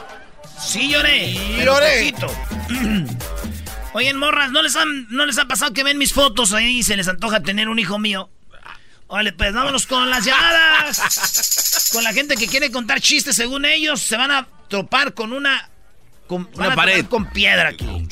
Sí 0.60 0.90
lloré. 0.90 1.32
Lloré. 1.64 2.14
Oigan, 3.92 4.16
morras, 4.18 4.52
¿no 4.52 4.62
les, 4.62 4.76
han, 4.76 5.08
¿no 5.08 5.26
les 5.26 5.38
ha 5.38 5.46
pasado 5.46 5.72
que 5.72 5.82
ven 5.82 5.98
mis 5.98 6.12
fotos 6.12 6.52
ahí 6.52 6.78
y 6.78 6.82
se 6.84 6.96
les 6.96 7.08
antoja 7.08 7.40
tener 7.40 7.68
un 7.68 7.78
hijo 7.78 7.98
mío? 7.98 8.30
Vale, 9.10 9.32
pues 9.32 9.52
vámonos 9.52 9.86
con 9.86 10.08
las 10.08 10.24
llamadas. 10.24 11.90
con 11.92 12.04
la 12.04 12.12
gente 12.12 12.36
que 12.36 12.46
quiere 12.46 12.70
contar 12.70 13.00
chistes 13.00 13.34
según 13.34 13.64
ellos. 13.64 14.00
Se 14.00 14.16
van 14.16 14.30
a 14.30 14.46
tropar 14.68 15.14
con 15.14 15.32
una. 15.32 15.68
Con, 16.28 16.48
una 16.54 16.74
pared. 16.76 17.04
Con 17.06 17.26
piedra 17.26 17.70
aquí. 17.70 18.06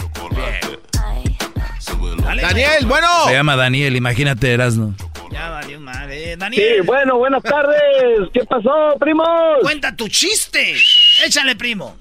Daniel, 2.41 2.87
bueno. 2.87 3.09
Se 3.27 3.33
llama 3.33 3.55
Daniel, 3.57 3.95
imagínate, 3.97 4.53
Erasno. 4.53 4.95
Ya 5.31 5.51
valió 5.51 5.81
madre. 5.81 6.37
Daniel. 6.37 6.81
Sí, 6.81 6.81
bueno, 6.85 7.19
buenas 7.19 7.43
tardes. 7.45 8.29
¿Qué 8.33 8.45
pasó, 8.45 8.97
primos? 8.99 9.29
Cuenta 9.63 9.95
tu 9.95 10.09
chiste. 10.09 10.75
Échale, 11.25 11.55
primo. 11.55 11.97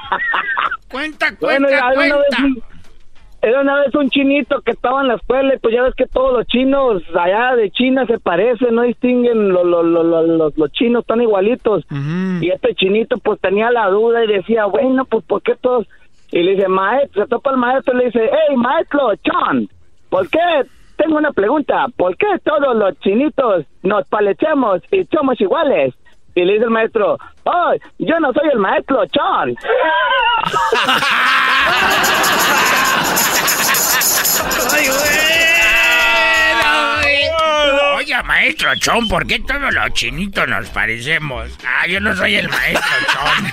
cuenta, 0.88 1.34
cuenta, 1.36 1.92
cuenta. 1.94 2.69
Era 3.42 3.62
una 3.62 3.80
vez 3.80 3.94
un 3.94 4.10
chinito 4.10 4.60
que 4.60 4.72
estaba 4.72 5.00
en 5.00 5.08
la 5.08 5.14
escuela 5.14 5.54
y 5.54 5.58
pues 5.58 5.74
ya 5.74 5.82
ves 5.82 5.94
que 5.94 6.06
todos 6.06 6.36
los 6.36 6.46
chinos 6.46 7.02
allá 7.18 7.56
de 7.56 7.70
China 7.70 8.04
se 8.06 8.18
parecen, 8.18 8.74
no 8.74 8.82
distinguen, 8.82 9.48
los, 9.48 9.64
los, 9.64 10.54
los, 10.56 10.72
chinos 10.72 11.00
están 11.02 11.22
igualitos. 11.22 11.86
Y 12.40 12.50
este 12.50 12.74
chinito 12.74 13.16
pues 13.18 13.40
tenía 13.40 13.70
la 13.70 13.88
duda 13.88 14.22
y 14.24 14.28
decía, 14.28 14.66
bueno, 14.66 15.06
pues 15.06 15.24
¿por 15.24 15.40
qué 15.42 15.54
todos? 15.56 15.86
Y 16.32 16.42
le 16.42 16.52
dice, 16.52 16.68
maestro, 16.68 17.22
se 17.22 17.28
topa 17.28 17.50
el 17.50 17.56
maestro 17.56 17.94
y 17.94 17.98
le 17.98 18.04
dice, 18.06 18.30
hey, 18.30 18.56
maestro, 18.56 19.12
John, 19.24 19.68
¿por 20.10 20.28
qué? 20.28 20.38
Tengo 20.96 21.16
una 21.16 21.32
pregunta, 21.32 21.86
¿por 21.96 22.16
qué 22.18 22.26
todos 22.44 22.76
los 22.76 22.98
chinitos 23.00 23.64
nos 23.82 24.06
palecemos 24.08 24.82
y 24.92 25.04
somos 25.06 25.40
iguales? 25.40 25.94
Y 26.40 26.44
le 26.46 26.54
dice 26.54 26.64
el 26.64 26.70
maestro, 26.70 27.18
oh, 27.44 27.74
yo 27.98 28.18
no 28.18 28.32
soy 28.32 28.48
el 28.50 28.58
maestro, 28.58 29.02
John. 29.14 29.54
Ay, 36.64 37.28
Oye, 37.98 38.22
maestro 38.22 38.74
Chon, 38.76 39.06
¿por 39.06 39.26
qué 39.26 39.40
todos 39.40 39.74
los 39.74 39.92
chinitos 39.92 40.48
nos 40.48 40.70
parecemos? 40.70 41.50
Ah, 41.62 41.86
yo 41.86 42.00
no 42.00 42.16
soy 42.16 42.36
el 42.36 42.48
maestro 42.48 42.96
Chon. 43.12 43.50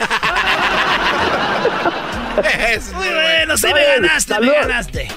Muy 2.96 3.10
bueno, 3.10 3.58
sí 3.58 3.68
me 3.74 3.84
ganaste, 3.84 4.40
me 4.40 4.52
ganaste. 4.52 5.10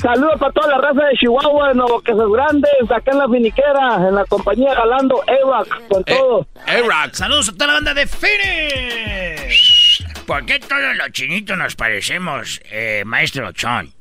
Saludos 0.00 0.38
para 0.38 0.52
toda 0.52 0.68
la 0.68 0.78
raza 0.78 1.04
de 1.06 1.16
Chihuahua, 1.16 1.68
de 1.68 1.74
Nuevo 1.74 2.00
Quesos 2.00 2.32
Grandes, 2.32 2.70
acá 2.88 3.10
en 3.10 3.18
la 3.18 3.28
finiquera, 3.28 3.96
en 4.08 4.14
la 4.14 4.24
compañía 4.26 4.72
Galando, 4.72 5.22
A-Rock, 5.22 5.88
con 5.88 6.02
eh, 6.02 6.14
todo. 6.16 6.46
A-Rock. 6.66 7.14
Saludos 7.14 7.48
a 7.48 7.52
toda 7.52 7.66
la 7.66 7.72
banda 7.74 7.94
de 7.94 8.06
Phoenix. 8.06 10.04
¿Por 10.24 10.46
qué 10.46 10.60
todos 10.60 10.96
los 10.96 11.10
chinitos 11.10 11.58
nos 11.58 11.74
parecemos, 11.74 12.60
eh, 12.70 13.02
maestro 13.04 13.50
Chon? 13.52 13.92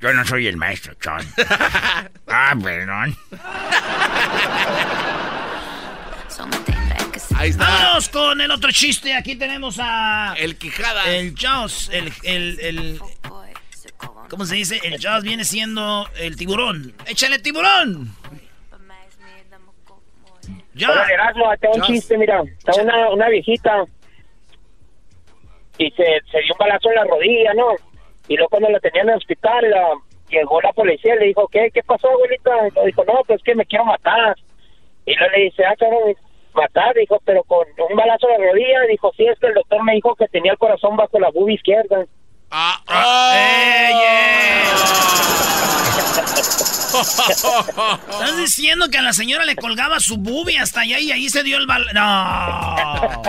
Yo 0.00 0.12
no 0.12 0.24
soy 0.24 0.46
el 0.46 0.56
maestro 0.56 0.94
Chon. 0.94 1.20
ah, 2.28 2.54
perdón. 2.62 3.16
Ahí 7.36 7.50
está. 7.50 7.64
Vámonos 7.64 8.08
con 8.10 8.40
el 8.40 8.50
otro 8.50 8.70
chiste. 8.70 9.14
Aquí 9.14 9.34
tenemos 9.34 9.78
a. 9.80 10.34
El 10.36 10.56
Quijada. 10.56 11.04
El 11.10 11.34
Jaws. 11.34 11.90
El, 11.92 12.12
el, 12.22 12.60
el, 12.60 13.00
¿Cómo 14.30 14.44
se 14.44 14.54
dice? 14.54 14.80
El 14.84 15.00
Jaws 15.00 15.24
viene 15.24 15.44
siendo 15.44 16.06
el 16.18 16.36
tiburón. 16.36 16.94
¡Échale 17.06 17.40
tiburón! 17.40 18.14
Ya. 20.72 20.88
Hola, 20.88 21.06
Erasmo, 21.12 21.50
acá 21.50 21.68
un 21.74 21.82
chiste, 21.82 22.16
mira. 22.16 22.42
Está 22.58 22.80
una, 22.80 23.10
una 23.10 23.28
viejita 23.28 23.84
y 25.78 25.90
se, 25.90 26.04
se 26.30 26.40
dio 26.42 26.52
un 26.52 26.58
balazo 26.58 26.90
en 26.90 26.94
la 26.94 27.04
rodilla, 27.04 27.54
¿no? 27.54 27.74
Y 28.28 28.36
luego 28.36 28.50
cuando 28.50 28.68
la 28.70 28.78
tenían 28.78 29.08
en 29.08 29.14
el 29.14 29.18
hospital, 29.18 29.64
llegó 30.28 30.60
la 30.60 30.72
policía 30.72 31.16
y 31.16 31.18
le 31.18 31.26
dijo, 31.26 31.48
¿qué, 31.48 31.70
qué 31.74 31.82
pasó, 31.82 32.08
abuelita? 32.08 32.68
Y 32.68 32.70
le 32.78 32.86
dijo, 32.86 33.04
no, 33.04 33.22
pues 33.26 33.42
que 33.42 33.56
me 33.56 33.66
quiero 33.66 33.84
matar. 33.84 34.36
Y 35.06 35.14
luego 35.16 35.36
le 35.36 35.44
dice, 35.44 35.64
ah, 35.64 35.74
cabrón, 35.76 36.14
matar, 36.54 36.94
dijo, 36.94 37.20
pero 37.24 37.42
con 37.42 37.66
un 37.90 37.96
balazo 37.96 38.28
en 38.28 38.40
la 38.40 38.50
rodilla. 38.52 38.80
Dijo, 38.88 39.10
sí, 39.16 39.26
es 39.26 39.38
que 39.40 39.48
el 39.48 39.54
doctor 39.54 39.82
me 39.82 39.94
dijo 39.94 40.14
que 40.14 40.28
tenía 40.28 40.52
el 40.52 40.58
corazón 40.58 40.96
bajo 40.96 41.18
la 41.18 41.30
bubi 41.30 41.54
izquierda. 41.54 42.06
Ah, 42.50 42.82
eh, 42.90 43.90
Estás 48.10 48.36
diciendo 48.36 48.88
que 48.90 48.98
a 48.98 49.02
la 49.02 49.12
señora 49.12 49.44
le 49.44 49.54
colgaba 49.54 50.00
su 50.00 50.16
bubi 50.16 50.56
hasta 50.56 50.80
allá 50.80 50.98
y 50.98 51.12
ahí 51.12 51.28
se 51.28 51.42
dio 51.42 51.56
el 51.58 51.66
bal... 51.66 51.86
No. 51.94 53.22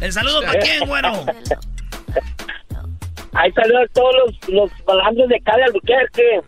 ¿El 0.00 0.12
saludo 0.12 0.40
para 0.42 0.60
quién, 0.60 0.86
güero? 0.86 1.26
Ahí 3.32 3.52
saludos 3.52 3.82
a 3.90 3.92
todos 3.92 4.14
los, 4.24 4.48
los 4.48 4.84
balandos 4.84 5.28
de 5.28 5.40
Cali 5.40 5.62
Albuquerque. 5.62 6.40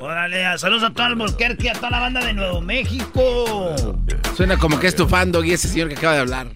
Órale, 0.00 0.58
saludos 0.58 0.84
a 0.84 0.90
todo 0.92 1.06
Albuquerque, 1.06 1.70
a 1.70 1.74
toda 1.74 1.90
la 1.90 2.00
banda 2.00 2.24
de 2.24 2.32
Nuevo 2.32 2.60
México. 2.60 3.74
Suena 4.36 4.56
como 4.56 4.78
que 4.78 4.86
estufando 4.86 5.44
y 5.44 5.52
ese 5.52 5.68
señor 5.68 5.88
que 5.88 5.96
acaba 5.96 6.14
de 6.14 6.20
hablar. 6.20 6.46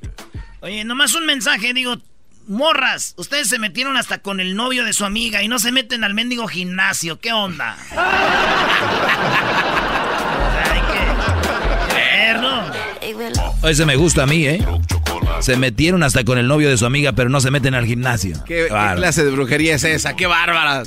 Oye, 0.61 0.85
nomás 0.85 1.14
un 1.14 1.26
mensaje, 1.26 1.74
digo, 1.74 1.96
morras, 2.46 3.14
ustedes 3.16 3.48
se 3.48 3.59
metieron 3.59 3.96
hasta 3.96 4.18
con 4.18 4.40
el 4.40 4.54
novio 4.56 4.85
de 4.85 4.92
su 4.92 5.04
amiga 5.04 5.42
y 5.42 5.48
no 5.48 5.59
se 5.59 5.72
meten 5.72 6.04
al 6.04 6.14
mendigo 6.14 6.46
gimnasio, 6.46 7.18
¿qué 7.20 7.32
onda? 7.32 7.76
Hay 10.70 10.80
que 13.00 13.14
verlo. 13.14 13.54
Ese 13.62 13.87
me 13.87 13.96
gusta 13.96 14.24
a 14.24 14.26
mí, 14.26 14.46
¿eh? 14.46 14.64
Se 15.40 15.56
metieron 15.56 16.02
hasta 16.02 16.24
con 16.24 16.38
el 16.38 16.46
novio 16.48 16.68
de 16.70 16.76
su 16.76 16.87
amiga, 16.87 17.12
pero 17.12 17.28
no 17.28 17.40
se 17.40 17.50
meten 17.50 17.74
al 17.74 17.87
gimnasio. 17.87 18.42
¿Qué, 18.44 18.68
clase 18.68 19.24
de 19.24 19.30
brujería 19.30 19.74
es 19.74 19.85
esa? 19.85 20.16
¡Qué 20.16 20.26
bárbara! 20.26 20.82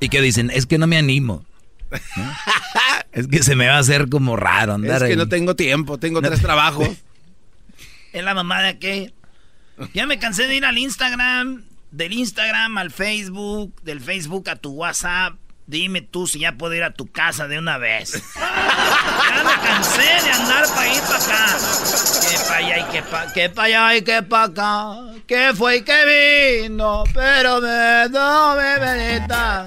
Y 0.00 0.08
que 0.08 0.20
dicen, 0.20 0.50
es 0.50 0.66
que 0.66 0.78
no 0.78 0.86
me 0.86 0.96
animo. 0.96 1.44
es 3.12 3.26
que 3.28 3.42
se 3.42 3.54
me 3.54 3.66
va 3.66 3.76
a 3.76 3.78
hacer 3.78 4.08
como 4.08 4.36
raro 4.36 4.74
andar 4.74 5.02
Es 5.02 5.08
que 5.10 5.16
no 5.16 5.28
tengo 5.28 5.56
tiempo, 5.56 5.98
tengo 5.98 6.22
tres 6.22 6.40
trabajos. 6.40 6.88
Es 8.12 8.22
la 8.22 8.34
mamada 8.34 8.78
que... 8.78 9.14
Ya 9.94 10.06
me 10.06 10.18
cansé 10.18 10.46
de 10.46 10.56
ir 10.56 10.64
al 10.64 10.78
Instagram, 10.78 11.64
del 11.90 12.12
Instagram 12.12 12.78
al 12.78 12.90
Facebook, 12.90 13.74
del 13.82 14.00
Facebook 14.00 14.48
a 14.48 14.56
tu 14.56 14.70
WhatsApp. 14.70 15.34
Dime 15.66 16.02
tú 16.02 16.26
si 16.26 16.40
ya 16.40 16.52
puedo 16.52 16.74
ir 16.74 16.82
a 16.82 16.92
tu 16.92 17.06
casa 17.06 17.46
de 17.48 17.58
una 17.58 17.78
vez. 17.78 18.12
ya 18.34 19.44
me 19.44 19.66
cansé 19.66 20.24
de 20.24 20.32
andar 20.32 20.66
para 20.74 20.94
ir 20.94 21.00
para 21.02 21.16
acá. 21.16 21.58
Que 22.28 22.38
para 22.38 22.56
allá 22.56 22.78
y 22.78 22.92
que 22.92 23.02
para 23.02 23.32
que 23.32 23.48
pa 23.48 23.62
allá 23.62 23.96
y 23.96 24.02
que 24.02 24.22
para 24.22 24.44
acá. 24.44 25.22
Que 25.26 25.52
fue 25.54 25.76
y 25.76 25.82
que 25.82 26.62
vino, 26.64 27.04
pero 27.14 27.60
me 27.60 28.08
no 28.10 28.56
me 28.56 28.78
venita. 28.78 29.66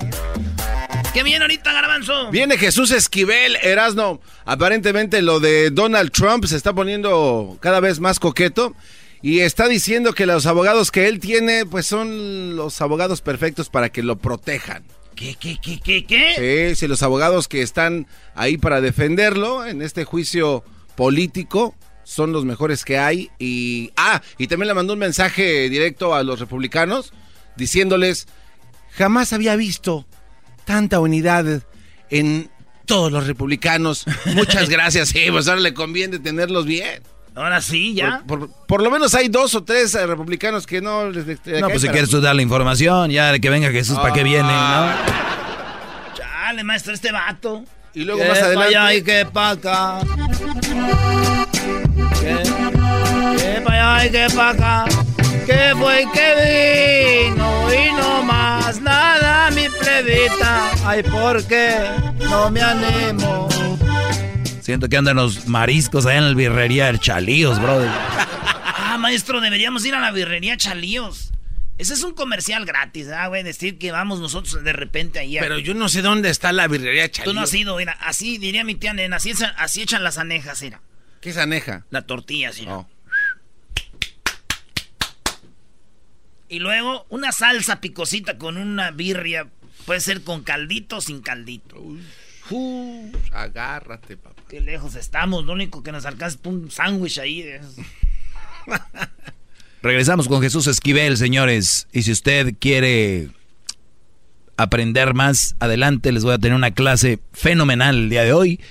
¿Qué 1.15 1.23
viene 1.23 1.45
ahorita, 1.45 1.71
Garbanzo? 1.71 2.30
Viene 2.30 2.58
Jesús 2.58 2.91
Esquivel, 2.91 3.56
Erasno. 3.62 4.19
Aparentemente 4.43 5.21
lo 5.21 5.39
de 5.39 5.69
Donald 5.69 6.12
Trump 6.12 6.43
se 6.43 6.58
está 6.58 6.73
poniendo 6.73 7.58
cada 7.62 7.80
vez 7.80 8.01
más 8.01 8.19
coqueto. 8.19 8.75
Y 9.21 9.39
está 9.39 9.67
diciendo 9.67 10.13
que 10.13 10.25
los 10.25 10.45
abogados 10.45 10.91
que 10.91 11.08
él 11.08 11.19
tiene, 11.19 11.65
pues 11.65 11.88
son 11.88 12.56
los 12.56 12.82
abogados 12.82 13.21
perfectos 13.21 13.69
para 13.69 13.89
que 13.89 14.04
lo 14.04 14.17
protejan. 14.17 14.84
¿Qué, 15.15 15.36
qué, 15.39 15.58
qué, 15.62 15.80
qué, 15.80 16.06
qué? 16.06 16.69
Sí, 16.73 16.75
sí, 16.75 16.88
los 16.88 17.01
abogados 17.01 17.47
que 17.47 17.62
están 17.62 18.06
ahí 18.36 18.58
para 18.58 18.82
defenderlo 18.82 19.65
en 19.65 19.82
este 19.82 20.04
juicio 20.04 20.63
político 20.95 21.75
son 22.04 22.34
los 22.34 22.45
mejores 22.45 22.84
que 22.84 22.97
hay. 22.97 23.32
Y, 23.39 23.91
ah, 23.95 24.21
y 24.38 24.47
también 24.47 24.67
le 24.67 24.73
mandó 24.73 24.93
un 24.93 24.99
mensaje 24.99 25.69
directo 25.69 26.13
a 26.13 26.23
los 26.23 26.39
republicanos 26.39 27.13
diciéndoles, 27.56 28.28
jamás 28.91 29.34
había 29.34 29.56
visto 29.56 30.06
tanta 30.65 30.99
unidad 30.99 31.63
en 32.10 32.49
todos 32.86 33.12
los 33.12 33.28
republicanos. 33.28 34.06
Muchas 34.34 34.69
gracias, 34.69 35.10
sí, 35.10 35.25
pues 35.32 35.47
ahora 35.47 35.62
le 35.62 35.73
conviene 35.73 36.19
tenerlos 36.19 36.65
bien. 36.65 37.01
Ahora 37.35 37.59
sí, 37.59 37.93
ya. 37.93 38.23
Por, 38.25 38.81
lo 38.81 38.89
menos 38.89 39.13
hay 39.13 39.27
dos 39.27 39.55
o 39.55 39.63
tres 39.63 39.93
eh, 39.93 40.07
republicanos 40.07 40.65
que 40.65 40.81
no 40.81 41.09
les... 41.09 41.25
no, 41.27 41.67
pues 41.67 41.81
si 41.81 41.89
quieres 41.89 42.09
tú 42.09 42.21
dar 42.21 42.33
la 42.33 42.41
información, 42.41 43.11
ya 43.11 43.37
que 43.39 43.49
venga 43.49 43.69
Jesús, 43.71 43.97
¿para 43.97 44.13
qué 44.13 44.23
viene, 44.23 44.47
no? 44.47 44.91
Chale, 46.13 46.63
maestro, 46.63 46.93
este 46.93 47.11
vato. 47.11 47.65
Y 47.93 48.05
luego 48.05 48.23
más 48.23 48.41
adelante... 48.41 48.77
allá 48.77 48.93
y 48.93 49.01
qué 49.01 49.25
pa' 49.25 49.49
acá. 49.51 49.99
¿Qué? 52.21 52.43
¿Qué 53.37 53.61
para 53.63 53.97
allá 53.97 54.05
y 54.05 54.11
qué 54.11 54.27
pa' 54.33 54.49
acá? 54.51 54.85
¿Qué 55.45 55.73
fue 55.77 56.03
y 56.03 56.07
qué 56.11 57.29
vino? 57.29 57.73
Y 57.73 57.91
no 57.95 58.23
más 58.23 58.81
nada, 58.81 59.51
mi 59.51 59.67
plebita. 59.67 60.71
Ay, 60.85 61.03
¿por 61.03 61.43
qué 61.43 61.75
no 62.29 62.49
me 62.49 62.61
animo? 62.61 63.49
Siento 64.65 64.89
que 64.89 64.97
andan 64.97 65.17
los 65.17 65.45
mariscos 65.45 66.08
allá 66.08 66.17
en 66.17 66.30
la 66.30 66.34
birrería 66.34 66.88
del 66.88 66.99
Chalíos, 66.99 67.62
brother. 67.62 67.88
ah, 67.93 68.97
maestro, 68.99 69.39
deberíamos 69.39 69.86
ir 69.86 69.93
a 69.93 69.99
la 69.99 70.10
birrería 70.10 70.58
Chalíos. 70.58 71.32
Ese 71.78 71.93
es 71.93 72.04
un 72.04 72.15
comercial 72.15 72.65
gratis, 72.65 73.10
¿ah, 73.10 73.28
güey? 73.28 73.43
Decir 73.43 73.78
que 73.78 73.91
vamos 73.91 74.19
nosotros 74.19 74.63
de 74.63 74.73
repente 74.73 75.19
ahí. 75.19 75.38
Pero 75.39 75.60
yo 75.60 75.75
no 75.75 75.88
sé 75.88 76.01
dónde 76.01 76.32
está 76.32 76.51
la 76.51 76.67
birrería 76.67 77.12
Chalíos. 77.12 77.32
Tú 77.32 77.39
no 77.39 77.41
has 77.43 77.54
ido, 77.54 77.78
mira. 77.78 77.91
Así 78.01 78.39
diría 78.39 78.63
mi 78.63 78.73
tía 78.73 78.95
nena. 78.95 79.17
Así, 79.17 79.34
así 79.56 79.84
echan 79.84 80.04
las 80.04 80.17
anejas, 80.17 80.60
mira. 80.63 80.82
¿Qué 81.21 81.30
es 81.30 81.38
aneja? 81.38 81.86
La 81.91 82.01
tortilla, 82.01 82.51
sí. 82.51 82.65
Oh. 82.67 82.89
Y 86.49 86.58
luego 86.58 87.06
una 87.10 87.32
salsa 87.32 87.82
picosita 87.82 88.39
con 88.39 88.58
una 88.58 88.89
birria. 88.89 89.47
Puede 89.86 89.99
ser 89.99 90.23
con 90.23 90.41
caldito 90.41 90.97
o 90.97 91.01
sin 91.01 91.21
caldito. 91.21 91.80
agárrate, 93.32 94.17
papá. 94.17 94.34
Qué 94.55 94.61
lejos 94.61 94.95
estamos. 94.95 95.43
Lo 95.43 95.51
único 95.51 95.83
que 95.83 95.91
nos 95.91 96.05
alcanza 96.05 96.37
es 96.41 96.47
un 96.47 96.71
sándwich 96.71 97.19
ahí. 97.19 97.45
Regresamos 99.81 100.29
con 100.29 100.41
Jesús 100.41 100.67
Esquivel, 100.67 101.17
señores. 101.17 101.89
Y 101.91 102.03
si 102.03 102.13
usted 102.13 102.53
quiere 102.57 103.31
aprender 104.55 105.13
más, 105.13 105.57
adelante 105.59 106.13
les 106.13 106.23
voy 106.23 106.35
a 106.35 106.37
tener 106.37 106.55
una 106.55 106.71
clase 106.71 107.19
fenomenal 107.33 107.97
el 107.97 108.09
día 108.09 108.23
de 108.23 108.31
hoy. 108.31 108.61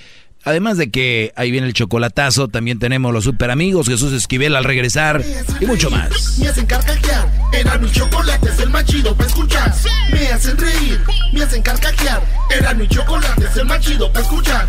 Además 0.43 0.79
de 0.79 0.89
que 0.89 1.31
ahí 1.35 1.51
viene 1.51 1.67
el 1.67 1.73
chocolatazo, 1.73 2.47
también 2.47 2.79
tenemos 2.79 3.13
los 3.13 3.23
super 3.23 3.51
amigos, 3.51 3.87
Jesús 3.87 4.11
Esquivel 4.11 4.55
al 4.55 4.63
regresar 4.63 5.23
y 5.61 5.67
mucho 5.67 5.91
más. 5.91 6.39
Me 6.39 6.47
hacen 6.47 6.65
carcajear, 6.65 7.31
era 7.53 7.77
mi 7.77 7.91
chocolate, 7.91 8.49
es 8.49 8.57
el 8.57 8.71
más 8.71 8.85
chido 8.85 9.15
para 9.15 9.29
escuchar. 9.29 9.71
Me 10.11 10.29
hacen 10.29 10.57
reír, 10.57 10.99
me 11.31 11.43
hacen 11.43 11.61
carcajear, 11.61 12.23
era 12.49 12.73
mi 12.73 12.87
chocolate, 12.87 13.45
es 13.45 13.55
el 13.57 13.65
más 13.65 13.81
chido 13.81 14.11
para 14.11 14.25
escuchar. 14.25 14.67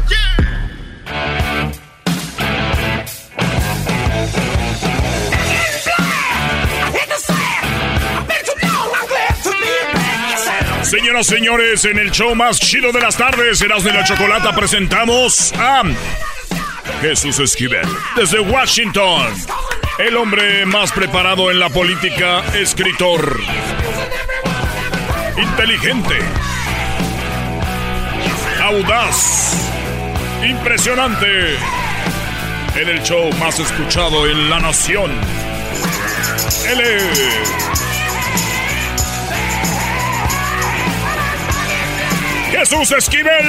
Señoras, 10.83 11.27
señores, 11.27 11.85
en 11.85 11.99
el 11.99 12.13
show 12.13 12.35
más 12.37 12.61
chido 12.61 12.93
de 12.93 13.01
las 13.01 13.17
tardes, 13.17 13.61
Erasmo 13.61 13.91
de 13.91 13.95
la 13.99 14.05
Chocolata, 14.05 14.55
presentamos 14.55 15.53
a 15.59 15.83
Jesús 17.01 17.41
Esquivel, 17.41 17.87
desde 18.15 18.39
Washington. 18.39 19.27
El 19.99 20.17
hombre 20.17 20.65
más 20.65 20.93
preparado 20.93 21.51
en 21.51 21.59
la 21.59 21.71
política, 21.71 22.45
escritor. 22.55 23.41
Inteligente. 25.37 26.19
Audaz. 28.63 29.76
Impresionante. 30.45 31.57
En 32.77 32.89
el 32.89 33.03
show 33.03 33.33
más 33.39 33.59
escuchado 33.59 34.27
en 34.27 34.51
la 34.51 34.61
nación. 34.61 35.11
Él 36.69 36.81
es 36.81 37.67
Jesús 42.51 42.91
Esquivel. 42.93 43.47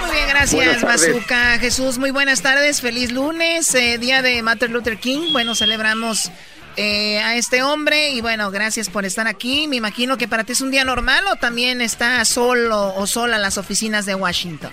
Muy 0.00 0.10
bien, 0.10 0.28
gracias, 0.28 0.82
Bazooka. 0.82 1.58
Jesús, 1.58 1.98
muy 1.98 2.10
buenas 2.10 2.42
tardes. 2.42 2.80
Feliz 2.80 3.10
lunes, 3.12 3.74
eh, 3.74 3.98
día 3.98 4.22
de 4.22 4.42
Martin 4.42 4.72
Luther 4.72 4.98
King. 4.98 5.32
Bueno, 5.32 5.54
celebramos 5.54 6.30
eh, 6.76 7.18
a 7.20 7.36
este 7.36 7.62
hombre 7.62 8.10
y 8.10 8.20
bueno, 8.20 8.50
gracias 8.50 8.90
por 8.90 9.04
estar 9.04 9.26
aquí. 9.26 9.68
Me 9.68 9.76
imagino 9.76 10.16
que 10.16 10.28
para 10.28 10.44
ti 10.44 10.52
es 10.52 10.60
un 10.60 10.70
día 10.70 10.84
normal 10.84 11.24
o 11.32 11.36
también 11.36 11.80
está 11.80 12.24
solo 12.24 12.94
o 12.94 13.06
sola 13.06 13.38
las 13.38 13.58
oficinas 13.58 14.06
de 14.06 14.14
Washington. 14.14 14.72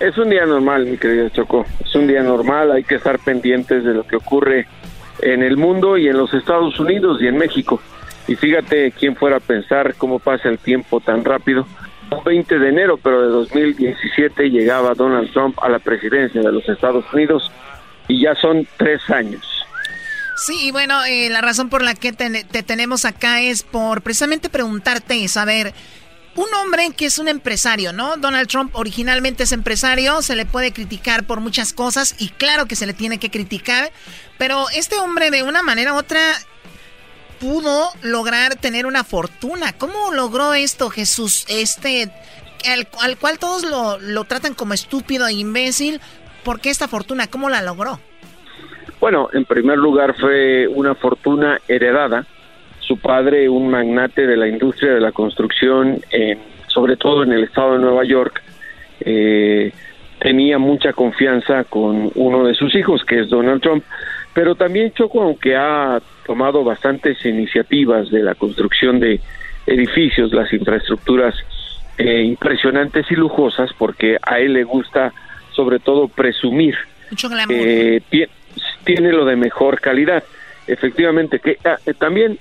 Es 0.00 0.16
un 0.16 0.30
día 0.30 0.46
normal, 0.46 0.86
mi 0.86 0.96
querido 0.96 1.28
Choco. 1.30 1.66
Es 1.84 1.94
un 1.94 2.06
día 2.06 2.22
normal, 2.22 2.70
hay 2.72 2.84
que 2.84 2.96
estar 2.96 3.18
pendientes 3.18 3.84
de 3.84 3.94
lo 3.94 4.06
que 4.06 4.16
ocurre 4.16 4.66
en 5.20 5.42
el 5.42 5.56
mundo 5.56 5.96
y 5.96 6.08
en 6.08 6.16
los 6.16 6.32
Estados 6.34 6.78
Unidos 6.78 7.18
y 7.20 7.26
en 7.26 7.36
México. 7.36 7.80
Y 8.28 8.36
fíjate 8.36 8.92
quién 8.92 9.16
fuera 9.16 9.38
a 9.38 9.40
pensar 9.40 9.94
cómo 9.96 10.18
pasa 10.18 10.48
el 10.48 10.58
tiempo 10.58 11.00
tan 11.00 11.24
rápido. 11.24 11.66
El 12.10 12.18
20 12.24 12.58
de 12.58 12.68
enero, 12.68 12.98
pero 13.02 13.22
de 13.22 13.28
2017 13.28 14.50
llegaba 14.50 14.94
Donald 14.94 15.32
Trump 15.32 15.58
a 15.62 15.68
la 15.68 15.78
presidencia 15.78 16.40
de 16.40 16.52
los 16.52 16.68
Estados 16.68 17.04
Unidos 17.12 17.50
y 18.06 18.22
ya 18.22 18.34
son 18.34 18.66
tres 18.76 19.00
años. 19.10 19.66
Sí, 20.46 20.66
y 20.66 20.70
bueno, 20.70 21.04
eh, 21.04 21.28
la 21.30 21.40
razón 21.40 21.68
por 21.68 21.82
la 21.82 21.94
que 21.94 22.12
te, 22.12 22.44
te, 22.44 22.62
tenemos 22.62 23.04
acá 23.04 23.40
es 23.40 23.62
por 23.62 24.02
precisamente 24.02 24.48
preguntarte, 24.48 25.26
saber, 25.28 25.74
un 26.36 26.54
hombre 26.54 26.90
que 26.96 27.06
es 27.06 27.18
un 27.18 27.26
empresario, 27.26 27.92
¿no? 27.92 28.16
Donald 28.16 28.48
Trump 28.48 28.74
originalmente 28.76 29.42
es 29.42 29.52
empresario, 29.52 30.22
se 30.22 30.36
le 30.36 30.46
puede 30.46 30.72
criticar 30.72 31.24
por 31.24 31.40
muchas 31.40 31.72
cosas 31.72 32.14
y 32.18 32.28
claro 32.28 32.66
que 32.66 32.76
se 32.76 32.86
le 32.86 32.92
tiene 32.92 33.18
que 33.18 33.30
criticar, 33.30 33.90
pero 34.38 34.70
este 34.70 34.96
hombre 34.96 35.32
de 35.32 35.42
una 35.42 35.62
manera 35.62 35.94
u 35.94 35.96
otra 35.96 36.20
pudo 37.40 37.90
lograr 38.02 38.54
tener 38.54 38.86
una 38.86 39.02
fortuna. 39.02 39.72
¿Cómo 39.72 40.12
logró 40.12 40.54
esto 40.54 40.90
Jesús? 40.90 41.44
Este, 41.48 42.12
al, 43.00 43.18
cual 43.18 43.38
todos 43.38 43.64
lo, 43.64 43.98
lo, 43.98 44.24
tratan 44.24 44.54
como 44.54 44.74
estúpido 44.74 45.26
e 45.26 45.32
imbécil. 45.32 46.00
¿Por 46.44 46.60
qué 46.60 46.70
esta 46.70 46.86
fortuna? 46.86 47.26
¿Cómo 47.26 47.48
la 47.48 47.62
logró? 47.62 48.00
Bueno, 49.10 49.30
en 49.32 49.46
primer 49.46 49.78
lugar 49.78 50.14
fue 50.20 50.68
una 50.68 50.94
fortuna 50.94 51.58
heredada 51.66 52.26
su 52.78 52.98
padre, 52.98 53.48
un 53.48 53.70
magnate 53.70 54.26
de 54.26 54.36
la 54.36 54.46
industria 54.46 54.92
de 54.92 55.00
la 55.00 55.12
construcción, 55.12 56.02
sobre 56.66 56.98
todo 56.98 57.22
en 57.22 57.32
el 57.32 57.44
estado 57.44 57.72
de 57.72 57.78
Nueva 57.78 58.04
York, 58.04 58.42
eh, 59.00 59.72
tenía 60.18 60.58
mucha 60.58 60.92
confianza 60.92 61.64
con 61.64 62.12
uno 62.16 62.44
de 62.44 62.52
sus 62.52 62.74
hijos, 62.74 63.02
que 63.06 63.20
es 63.20 63.30
Donald 63.30 63.62
Trump, 63.62 63.82
pero 64.34 64.56
también 64.56 64.92
Choco, 64.92 65.22
aunque 65.22 65.56
ha 65.56 66.02
tomado 66.26 66.62
bastantes 66.62 67.24
iniciativas 67.24 68.10
de 68.10 68.22
la 68.22 68.34
construcción 68.34 69.00
de 69.00 69.22
edificios, 69.64 70.34
las 70.34 70.52
infraestructuras 70.52 71.34
eh, 71.96 72.24
impresionantes 72.24 73.10
y 73.10 73.14
lujosas, 73.14 73.70
porque 73.78 74.18
a 74.20 74.38
él 74.38 74.52
le 74.52 74.64
gusta 74.64 75.14
sobre 75.52 75.78
todo 75.78 76.08
presumir. 76.08 76.76
Mucho 77.10 77.30
eh, 77.48 78.02
tiene 78.84 79.12
lo 79.12 79.24
de 79.24 79.36
mejor 79.36 79.80
calidad. 79.80 80.24
Efectivamente, 80.66 81.40
que 81.40 81.58
ah, 81.64 81.78
también 81.98 82.38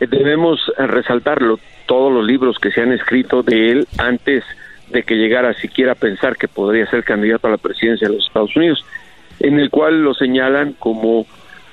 debemos 0.00 0.60
resaltarlo, 0.78 1.58
todos 1.86 2.12
los 2.12 2.24
libros 2.24 2.58
que 2.58 2.70
se 2.70 2.82
han 2.82 2.92
escrito 2.92 3.42
de 3.42 3.70
él 3.70 3.88
antes 3.98 4.44
de 4.90 5.02
que 5.02 5.14
llegara 5.16 5.54
siquiera 5.54 5.92
a 5.92 5.96
pensar 5.96 6.36
que 6.36 6.48
podría 6.48 6.86
ser 6.86 7.04
candidato 7.04 7.46
a 7.46 7.50
la 7.50 7.56
presidencia 7.56 8.08
de 8.08 8.14
los 8.14 8.26
Estados 8.26 8.54
Unidos, 8.56 8.84
en 9.40 9.58
el 9.58 9.70
cual 9.70 10.02
lo 10.02 10.14
señalan 10.14 10.74
como 10.74 11.26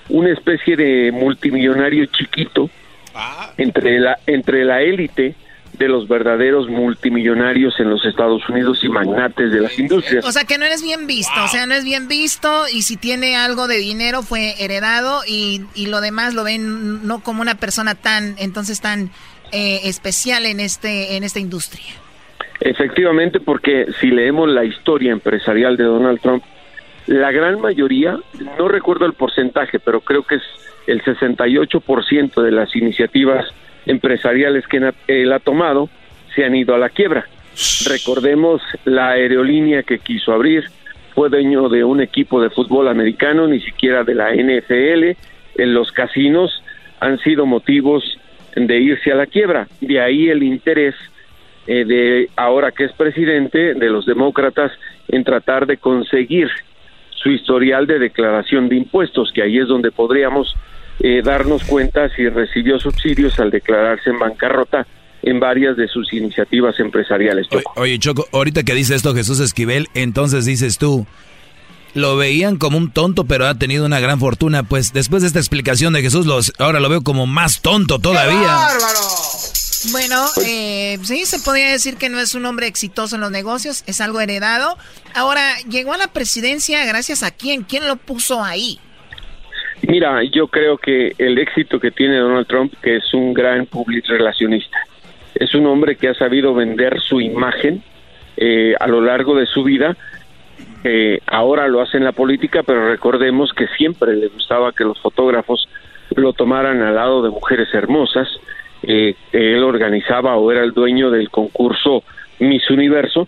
una 0.10 0.32
especie 0.32 0.76
de 0.76 1.12
multimillonario 1.12 2.06
chiquito 2.08 2.70
ah. 3.16 3.54
entre 3.58 4.00
la 4.00 4.18
entre 4.28 4.66
la 4.66 4.82
élite 4.82 5.36
de 5.74 5.88
los 5.88 6.08
verdaderos 6.08 6.70
multimillonarios 6.70 7.80
en 7.80 7.90
los 7.90 8.06
Estados 8.06 8.48
Unidos 8.48 8.84
y 8.84 8.90
magnates 8.90 9.52
de 9.52 9.62
las 9.62 9.78
industrias. 9.78 10.24
O 10.26 10.32
sea, 10.32 10.44
que 10.46 10.58
no 10.58 10.66
eres 10.66 10.84
bien 10.84 11.08
visto, 11.08 11.44
o 11.44 11.48
sea, 11.48 11.66
no 11.66 11.74
es 11.74 11.84
bien 11.84 12.08
visto 12.08 12.66
y 12.72 12.84
si 12.84 12.96
tiene 12.96 13.36
algo 13.36 13.68
de 13.68 13.78
dinero 13.78 14.22
fue 14.22 14.54
heredado 14.64 15.22
y, 15.28 15.62
y 15.74 15.88
lo 15.88 16.00
demás 16.00 16.36
lo 16.36 16.44
ven 16.44 17.08
no 17.08 17.24
como 17.24 17.42
una 17.42 17.56
persona 17.56 17.96
tan, 17.96 18.36
entonces 18.38 18.82
tan 18.82 19.10
eh, 19.52 19.82
especial 19.84 20.46
en, 20.46 20.60
este, 20.60 21.16
en 21.16 21.24
esta 21.24 21.40
industria. 21.40 21.86
Efectivamente, 22.60 23.40
porque 23.40 23.88
si 24.00 24.08
leemos 24.08 24.50
la 24.50 24.64
historia 24.64 25.12
empresarial 25.12 25.76
de 25.76 25.84
Donald 25.84 26.20
Trump, 26.22 26.44
la 27.08 27.32
gran 27.32 27.60
mayoría, 27.60 28.18
no 28.58 28.68
recuerdo 28.68 29.06
el 29.06 29.14
porcentaje, 29.14 29.80
pero 29.80 30.02
creo 30.02 30.24
que 30.24 30.36
es 30.36 30.44
el 30.88 31.04
68% 31.04 32.42
de 32.42 32.52
las 32.52 32.76
iniciativas 32.76 33.46
empresariales 33.86 34.66
que 34.68 34.94
él 35.08 35.34
ha 35.34 35.40
tomado 35.40 35.90
se 36.36 36.46
han 36.46 36.56
ido 36.56 36.76
a 36.76 36.80
la 36.80 36.90
quiebra. 36.90 37.26
Recordemos 37.88 38.62
la 38.86 39.10
aerolínea 39.10 39.84
que 39.84 40.00
quiso 40.00 40.32
abrir, 40.32 40.66
fue 41.14 41.30
dueño 41.30 41.70
de 41.70 41.84
un 41.84 42.02
equipo 42.02 42.42
de 42.42 42.50
fútbol 42.50 42.88
americano, 42.88 43.48
ni 43.48 43.60
siquiera 43.60 44.04
de 44.04 44.16
la 44.16 44.34
NFL, 44.34 45.16
en 45.56 45.74
los 45.74 45.92
casinos 45.92 46.64
han 47.00 47.20
sido 47.20 47.46
motivos 47.46 48.04
de 48.56 48.80
irse 48.80 49.12
a 49.12 49.16
la 49.16 49.28
quiebra. 49.28 49.68
De 49.82 50.00
ahí 50.00 50.30
el 50.30 50.42
interés 50.42 50.96
eh, 51.68 51.86
de 51.86 52.30
ahora 52.36 52.72
que 52.72 52.86
es 52.86 52.94
presidente 52.94 53.74
de 53.74 53.90
los 53.90 54.06
demócratas 54.06 54.72
en 55.08 55.24
tratar 55.24 55.66
de 55.66 55.78
conseguir 55.78 56.50
su 57.12 57.30
historial 57.30 57.88
de 57.88 58.00
declaración 58.00 58.68
de 58.68 58.76
impuestos, 58.76 59.32
que 59.34 59.44
ahí 59.44 59.58
es 59.58 59.68
donde 59.68 59.92
podríamos 59.92 60.56
eh, 61.00 61.22
darnos 61.24 61.64
cuenta 61.64 62.10
si 62.16 62.28
recibió 62.30 62.80
subsidios 62.80 63.40
al 63.40 63.52
declararse 63.52 64.10
en 64.10 64.20
bancarrota 64.20 64.86
en 65.24 65.40
varias 65.40 65.78
de 65.78 65.88
sus 65.88 66.12
iniciativas 66.14 66.80
empresariales. 66.80 67.48
Oye, 67.76 67.98
Choco, 67.98 68.28
ahorita 68.32 68.64
que 68.64 68.74
dice 68.74 68.94
esto 68.94 69.16
Jesús 69.16 69.40
Esquivel, 69.40 69.88
entonces 69.94 70.46
dices 70.46 70.78
tú, 70.78 71.08
lo 71.94 72.18
veían 72.18 72.58
como 72.58 72.78
un 72.78 72.92
tonto, 72.92 73.26
pero 73.26 73.48
ha 73.48 73.56
tenido 73.56 73.86
una 73.86 74.00
gran 74.00 74.20
fortuna. 74.20 74.64
Pues 74.64 74.94
después 74.94 75.22
de 75.22 75.28
esta 75.28 75.40
explicación 75.40 75.94
de 75.94 76.02
Jesús, 76.02 76.26
los, 76.26 76.52
ahora 76.58 76.80
lo 76.80 76.90
veo 76.90 77.02
como 77.02 77.26
más 77.26 77.62
tonto 77.62 78.00
todavía. 78.00 78.68
Bueno, 79.92 80.26
eh, 80.46 80.98
sí, 81.04 81.26
se 81.26 81.40
podría 81.40 81.70
decir 81.72 81.98
que 81.98 82.10
no 82.10 82.20
es 82.20 82.36
un 82.36 82.46
hombre 82.46 82.68
exitoso 82.68 83.16
en 83.16 83.22
los 83.22 83.32
negocios, 83.32 83.84
es 83.86 84.02
algo 84.02 84.22
heredado. 84.22 84.78
Ahora, 85.14 85.58
llegó 85.70 85.94
a 85.94 85.98
la 85.98 86.08
presidencia 86.08 86.86
gracias 86.86 87.22
a 87.24 87.32
quién, 87.32 87.64
quién 87.64 87.88
lo 87.88 87.98
puso 87.98 88.44
ahí. 88.44 88.80
Mira, 89.88 90.24
yo 90.24 90.48
creo 90.48 90.78
que 90.78 91.14
el 91.18 91.38
éxito 91.38 91.80
que 91.80 91.92
tiene 91.92 92.18
Donald 92.18 92.48
Trump, 92.48 92.74
que 92.82 92.98
es 92.98 93.14
un 93.14 93.34
gran 93.34 93.66
public 93.66 94.08
relacionista, 94.08 94.78
es 95.36 95.54
un 95.56 95.66
hombre 95.66 95.96
que 95.98 96.08
ha 96.08 96.14
sabido 96.14 96.54
vender 96.54 97.02
su 97.02 97.20
imagen 97.20 97.84
eh, 98.38 98.76
a 98.80 98.88
lo 98.88 99.02
largo 99.02 99.36
de 99.36 99.46
su 99.46 99.64
vida. 99.64 99.98
Eh, 100.86 101.20
ahora 101.28 101.68
lo 101.68 101.82
hace 101.82 101.98
en 101.98 102.06
la 102.06 102.14
política, 102.14 102.64
pero 102.64 102.90
recordemos 102.90 103.52
que 103.54 103.68
siempre 103.78 104.16
le 104.16 104.28
gustaba 104.28 104.72
que 104.72 104.86
los 104.86 105.00
fotógrafos 105.02 105.68
lo 106.16 106.34
tomaran 106.34 106.82
al 106.82 106.96
lado 106.96 107.22
de 107.22 107.30
mujeres 107.30 107.74
hermosas. 107.74 108.30
Eh, 108.84 109.16
él 109.34 109.64
organizaba 109.64 110.38
o 110.38 110.52
era 110.52 110.64
el 110.64 110.72
dueño 110.72 111.10
del 111.10 111.30
concurso 111.30 112.04
Miss 112.40 112.70
Universo 112.70 113.28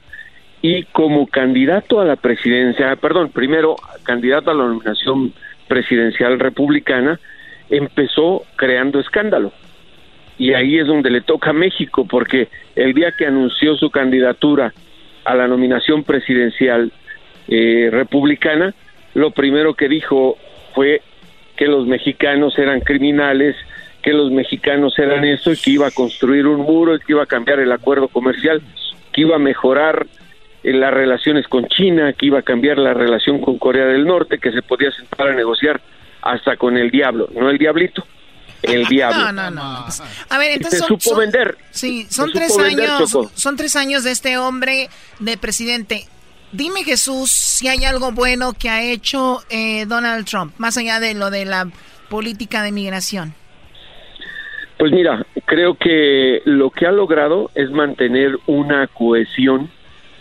y 0.62 0.84
como 0.86 1.28
candidato 1.28 2.00
a 2.00 2.06
la 2.06 2.16
presidencia, 2.16 2.96
perdón, 2.96 3.30
primero 3.30 3.76
candidato 4.04 4.52
a 4.52 4.54
la 4.54 4.66
nominación 4.66 5.34
presidencial 5.68 6.40
republicana, 6.40 7.20
empezó 7.70 8.44
creando 8.56 9.00
escándalo. 9.00 9.52
Y 10.38 10.54
ahí 10.54 10.78
es 10.78 10.88
donde 10.88 11.10
le 11.10 11.22
toca 11.22 11.52
a 11.52 11.54
México, 11.54 12.06
porque 12.06 12.50
el 12.76 12.94
día 12.94 13.14
que 13.18 13.26
anunció 13.26 13.76
su 13.76 13.90
candidatura 13.90 14.74
a 15.24 15.36
la 15.36 15.48
nominación 15.48 16.04
presidencial 16.04 16.92
eh, 17.48 17.90
republicana, 17.92 18.74
lo 19.14 19.32
primero 19.32 19.74
que 19.74 19.88
dijo 19.88 20.38
fue 20.74 21.02
que 21.56 21.68
los 21.68 21.88
mexicanos 21.88 22.58
eran 22.60 22.82
criminales, 22.82 23.56
que 24.04 24.14
los 24.14 24.30
mexicanos 24.32 25.00
eran 25.00 25.24
eso 25.24 25.52
y 25.52 25.58
que 25.58 25.72
iba 25.72 25.88
a 25.88 25.92
construir 25.92 26.48
un 26.48 26.62
muro 26.62 26.96
y 26.96 27.00
que 27.00 27.14
iba 27.14 27.24
a 27.24 27.28
cambiar 27.28 27.60
el 27.60 27.72
acuerdo 27.72 28.08
comercial, 28.10 28.62
que 29.14 29.22
iba 29.22 29.38
a 29.38 29.40
mejorar 29.40 30.06
las 30.74 30.94
relaciones 30.94 31.48
con 31.48 31.68
China, 31.68 32.14
que 32.14 32.28
iba 32.28 32.40
a 32.40 32.44
cambiar 32.44 32.78
la 32.78 32.94
relación 32.94 33.40
con 33.40 33.58
Corea 33.58 33.86
del 33.86 34.06
Norte, 34.06 34.40
que 34.40 34.52
se 34.52 34.62
podía 34.62 34.92
sentar 34.92 35.28
a 35.28 35.34
negociar 35.34 35.82
hasta 36.22 36.58
con 36.58 36.78
el 36.78 36.90
diablo, 36.90 37.30
no 37.34 37.50
el 37.50 37.58
diablito, 37.58 38.06
el 38.64 38.86
diablo. 38.90 39.32
No, 39.32 39.32
no, 39.32 39.52
no. 39.52 39.86
A 40.30 40.38
ver, 40.38 40.52
entonces 40.52 40.80
se 40.80 40.88
supo 40.88 41.16
vender. 41.16 41.58
Sí, 41.72 42.08
son 42.10 42.32
tres 42.32 42.58
años, 42.58 43.16
son 43.36 43.56
tres 43.56 43.76
años 43.76 44.04
de 44.04 44.12
este 44.12 44.38
hombre 44.38 44.90
de 45.20 45.38
presidente. 45.38 46.06
Dime 46.52 46.84
Jesús 46.84 47.32
si 47.32 47.68
hay 47.68 47.84
algo 47.86 48.12
bueno 48.12 48.54
que 48.54 48.70
ha 48.70 48.82
hecho 48.82 49.42
eh, 49.50 49.86
Donald 49.86 50.26
Trump, 50.26 50.54
más 50.58 50.78
allá 50.78 51.00
de 51.00 51.14
lo 51.14 51.30
de 51.30 51.46
la 51.46 51.68
política 52.10 52.64
de 52.64 52.72
migración. 52.72 53.34
Pues 54.78 54.92
mira, 54.92 55.26
creo 55.46 55.76
que 55.76 56.42
lo 56.46 56.70
que 56.70 56.86
ha 56.86 56.92
logrado 56.92 57.50
es 57.56 57.72
mantener 57.72 58.38
una 58.46 58.88
cohesión 58.88 59.70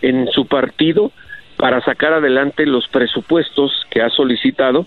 en 0.08 0.28
su 0.28 0.46
partido 0.46 1.10
para 1.56 1.80
sacar 1.82 2.12
adelante 2.12 2.66
los 2.66 2.88
presupuestos 2.88 3.86
que 3.90 4.02
ha 4.02 4.10
solicitado 4.10 4.86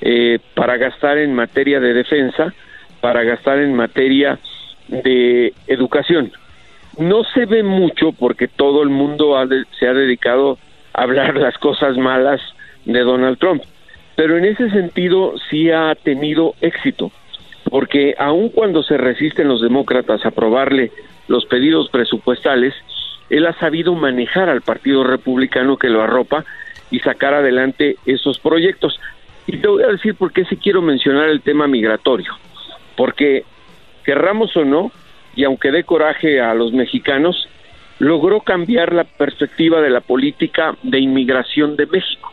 eh, 0.00 0.38
para 0.54 0.76
gastar 0.76 1.18
en 1.18 1.34
materia 1.34 1.78
de 1.78 1.94
defensa, 1.94 2.52
para 3.00 3.22
gastar 3.22 3.58
en 3.58 3.74
materia 3.74 4.38
de 4.88 5.52
educación. 5.68 6.32
No 6.98 7.22
se 7.24 7.46
ve 7.46 7.62
mucho 7.62 8.12
porque 8.12 8.48
todo 8.48 8.82
el 8.82 8.88
mundo 8.88 9.36
se 9.78 9.86
ha 9.86 9.94
dedicado 9.94 10.58
a 10.92 11.02
hablar 11.02 11.36
las 11.46 11.56
cosas 11.58 11.96
malas 11.96 12.40
de 12.84 13.00
Donald 13.00 13.38
Trump, 13.38 13.62
pero 14.16 14.36
en 14.36 14.46
ese 14.46 14.70
sentido 14.70 15.34
sí 15.50 15.70
ha 15.70 15.94
tenido 15.94 16.54
éxito, 16.60 17.12
porque 17.70 18.14
aun 18.18 18.48
cuando 18.48 18.82
se 18.82 18.96
resisten 18.96 19.48
los 19.48 19.60
demócratas 19.60 20.24
a 20.24 20.28
aprobarle 20.28 20.90
los 21.28 21.44
pedidos 21.46 21.88
presupuestales, 21.90 22.74
él 23.30 23.46
ha 23.46 23.52
sabido 23.58 23.94
manejar 23.94 24.48
al 24.48 24.62
Partido 24.62 25.04
Republicano 25.04 25.76
que 25.76 25.88
lo 25.88 26.02
arropa 26.02 26.44
y 26.90 27.00
sacar 27.00 27.34
adelante 27.34 27.96
esos 28.06 28.38
proyectos. 28.38 28.98
Y 29.46 29.58
te 29.58 29.68
voy 29.68 29.82
a 29.82 29.88
decir 29.88 30.14
por 30.14 30.32
qué 30.32 30.44
sí 30.44 30.56
quiero 30.56 30.82
mencionar 30.82 31.28
el 31.28 31.40
tema 31.40 31.66
migratorio. 31.66 32.32
Porque, 32.96 33.44
querramos 34.04 34.56
o 34.56 34.64
no, 34.64 34.92
y 35.34 35.44
aunque 35.44 35.70
dé 35.70 35.84
coraje 35.84 36.40
a 36.40 36.54
los 36.54 36.72
mexicanos, 36.72 37.48
logró 37.98 38.40
cambiar 38.40 38.92
la 38.92 39.04
perspectiva 39.04 39.80
de 39.80 39.90
la 39.90 40.00
política 40.00 40.76
de 40.82 40.98
inmigración 40.98 41.76
de 41.76 41.86
México, 41.86 42.32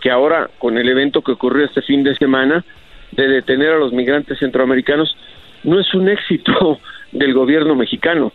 que 0.00 0.10
ahora, 0.10 0.48
con 0.58 0.78
el 0.78 0.88
evento 0.88 1.22
que 1.22 1.32
ocurrió 1.32 1.64
este 1.64 1.82
fin 1.82 2.02
de 2.04 2.14
semana, 2.16 2.64
de 3.12 3.26
detener 3.26 3.72
a 3.72 3.78
los 3.78 3.92
migrantes 3.92 4.38
centroamericanos, 4.38 5.16
no 5.64 5.80
es 5.80 5.92
un 5.94 6.08
éxito 6.08 6.80
del 7.12 7.34
gobierno 7.34 7.74
mexicano, 7.74 8.32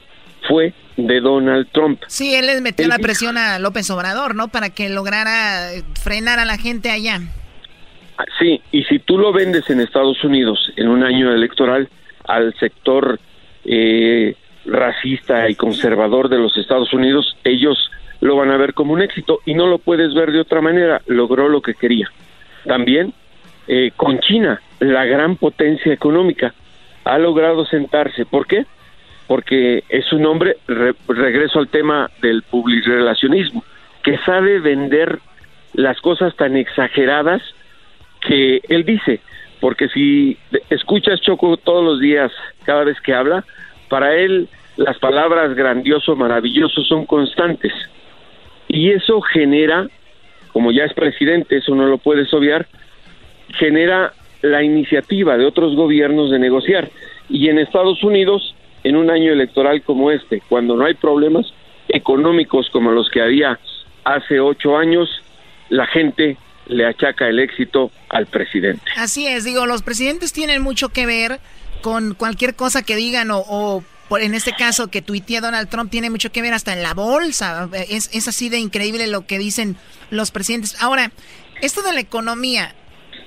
fue 0.48 0.74
de 0.98 1.20
Donald 1.20 1.68
Trump. 1.72 2.02
Sí, 2.08 2.36
él 2.36 2.48
les 2.48 2.62
metió 2.62 2.88
la 2.88 3.00
presión 3.00 3.38
a 3.38 3.60
López 3.60 3.90
Obrador, 3.90 4.36
¿no? 4.36 4.48
Para 4.48 4.70
que 4.70 4.90
lograra 4.90 5.70
frenar 6.02 6.40
a 6.40 6.46
la 6.46 6.58
gente 6.58 6.92
allá. 6.92 7.22
Sí, 8.40 8.62
y 8.72 8.84
si 8.84 9.00
tú 9.00 9.18
lo 9.18 9.34
vendes 9.34 9.70
en 9.70 9.80
Estados 9.80 10.24
Unidos 10.24 10.72
en 10.76 10.88
un 10.88 11.04
año 11.04 11.32
electoral 11.34 11.90
al 12.26 12.54
sector 12.60 13.20
eh, 13.66 14.36
racista 14.66 15.50
y 15.50 15.56
conservador 15.56 16.30
de 16.30 16.38
los 16.38 16.56
Estados 16.58 16.94
Unidos, 16.94 17.36
ellos 17.44 17.90
lo 18.22 18.36
van 18.36 18.52
a 18.52 18.58
ver 18.58 18.74
como 18.74 18.94
un 18.94 19.02
éxito 19.02 19.40
y 19.46 19.54
no 19.54 19.68
lo 19.68 19.80
puedes 19.80 20.14
ver 20.14 20.32
de 20.32 20.40
otra 20.40 20.62
manera. 20.62 21.02
Logró 21.08 21.50
lo 21.50 21.62
que 21.62 21.74
quería. 21.74 22.10
También 22.66 23.14
eh, 23.68 23.92
con 23.96 24.20
China, 24.20 24.62
la 24.80 25.06
gran 25.06 25.38
potencia 25.38 25.92
económica, 25.92 26.54
ha 27.04 27.18
logrado 27.18 27.66
sentarse. 27.66 28.26
¿Por 28.26 28.48
qué? 28.48 28.66
Porque 29.28 29.84
es 29.90 30.12
un 30.12 30.26
hombre, 30.26 30.58
regreso 31.08 31.60
al 31.60 31.70
tema 31.70 32.10
del 32.22 32.44
publirelacionismo, 32.44 33.64
que 34.04 34.18
sabe 34.20 34.60
vender 34.60 35.20
las 35.74 36.00
cosas 36.02 36.36
tan 36.36 36.58
exageradas 36.58 37.42
que 38.22 38.62
él 38.70 38.86
dice, 38.86 39.22
porque 39.60 39.88
si 39.90 40.38
escuchas 40.70 41.22
Choco 41.22 41.58
todos 41.58 41.84
los 41.84 42.00
días, 42.00 42.32
cada 42.64 42.84
vez 42.84 43.00
que 43.02 43.14
habla, 43.14 43.46
para 43.90 44.16
él 44.16 44.48
las 44.76 44.98
palabras 45.00 45.56
grandioso, 45.56 46.16
maravilloso 46.16 46.84
son 46.84 47.06
constantes. 47.06 47.74
Y 48.68 48.90
eso 48.92 49.22
genera, 49.22 49.88
como 50.52 50.72
ya 50.72 50.86
es 50.86 50.94
presidente, 50.94 51.58
eso 51.58 51.76
no 51.76 51.86
lo 51.86 51.98
puedes 51.98 52.34
obviar, 52.34 52.68
genera 53.58 54.14
la 54.42 54.64
iniciativa 54.64 55.38
de 55.38 55.46
otros 55.46 55.76
gobiernos 55.76 56.32
de 56.32 56.40
negociar. 56.40 56.90
Y 57.30 57.50
en 57.50 57.60
Estados 57.60 58.04
Unidos 58.04 58.56
en 58.84 58.96
un 58.96 59.10
año 59.10 59.32
electoral 59.32 59.82
como 59.84 60.12
este, 60.12 60.42
cuando 60.48 60.76
no 60.76 60.86
hay 60.86 60.94
problemas 60.94 61.46
económicos 61.88 62.70
como 62.72 62.92
los 62.92 63.10
que 63.10 63.22
había 63.22 63.60
hace 64.04 64.40
ocho 64.40 64.78
años, 64.78 65.10
la 65.70 65.88
gente 65.88 66.38
le 66.68 66.86
achaca 66.86 67.28
el 67.28 67.40
éxito 67.40 67.92
al 68.10 68.26
presidente. 68.28 68.84
Así 68.98 69.28
es, 69.28 69.44
digo, 69.44 69.66
los 69.66 69.82
presidentes 69.82 70.34
tienen 70.34 70.62
mucho 70.62 70.90
que 70.90 71.06
ver 71.06 71.40
con 71.82 72.14
cualquier 72.14 72.56
cosa 72.56 72.84
que 72.84 72.96
digan 72.96 73.30
o, 73.32 73.84
por, 74.08 74.22
en 74.22 74.34
este 74.34 74.54
caso 74.54 74.88
que 74.88 75.02
tuitee 75.02 75.42
Donald 75.42 75.70
Trump 75.70 75.92
tiene 75.92 76.10
mucho 76.10 76.32
que 76.32 76.42
ver 76.42 76.54
hasta 76.54 76.74
en 76.74 76.82
la 76.84 76.94
bolsa. 76.94 77.70
Es 77.90 78.28
así 78.28 78.50
de 78.50 78.60
increíble 78.60 79.08
lo 79.08 79.26
que 79.26 79.38
dicen 79.38 79.76
los 80.10 80.32
presidentes. 80.32 80.82
Ahora, 80.82 81.12
esto 81.62 81.82
de 81.82 81.94
la 81.94 82.00
economía, 82.00 82.74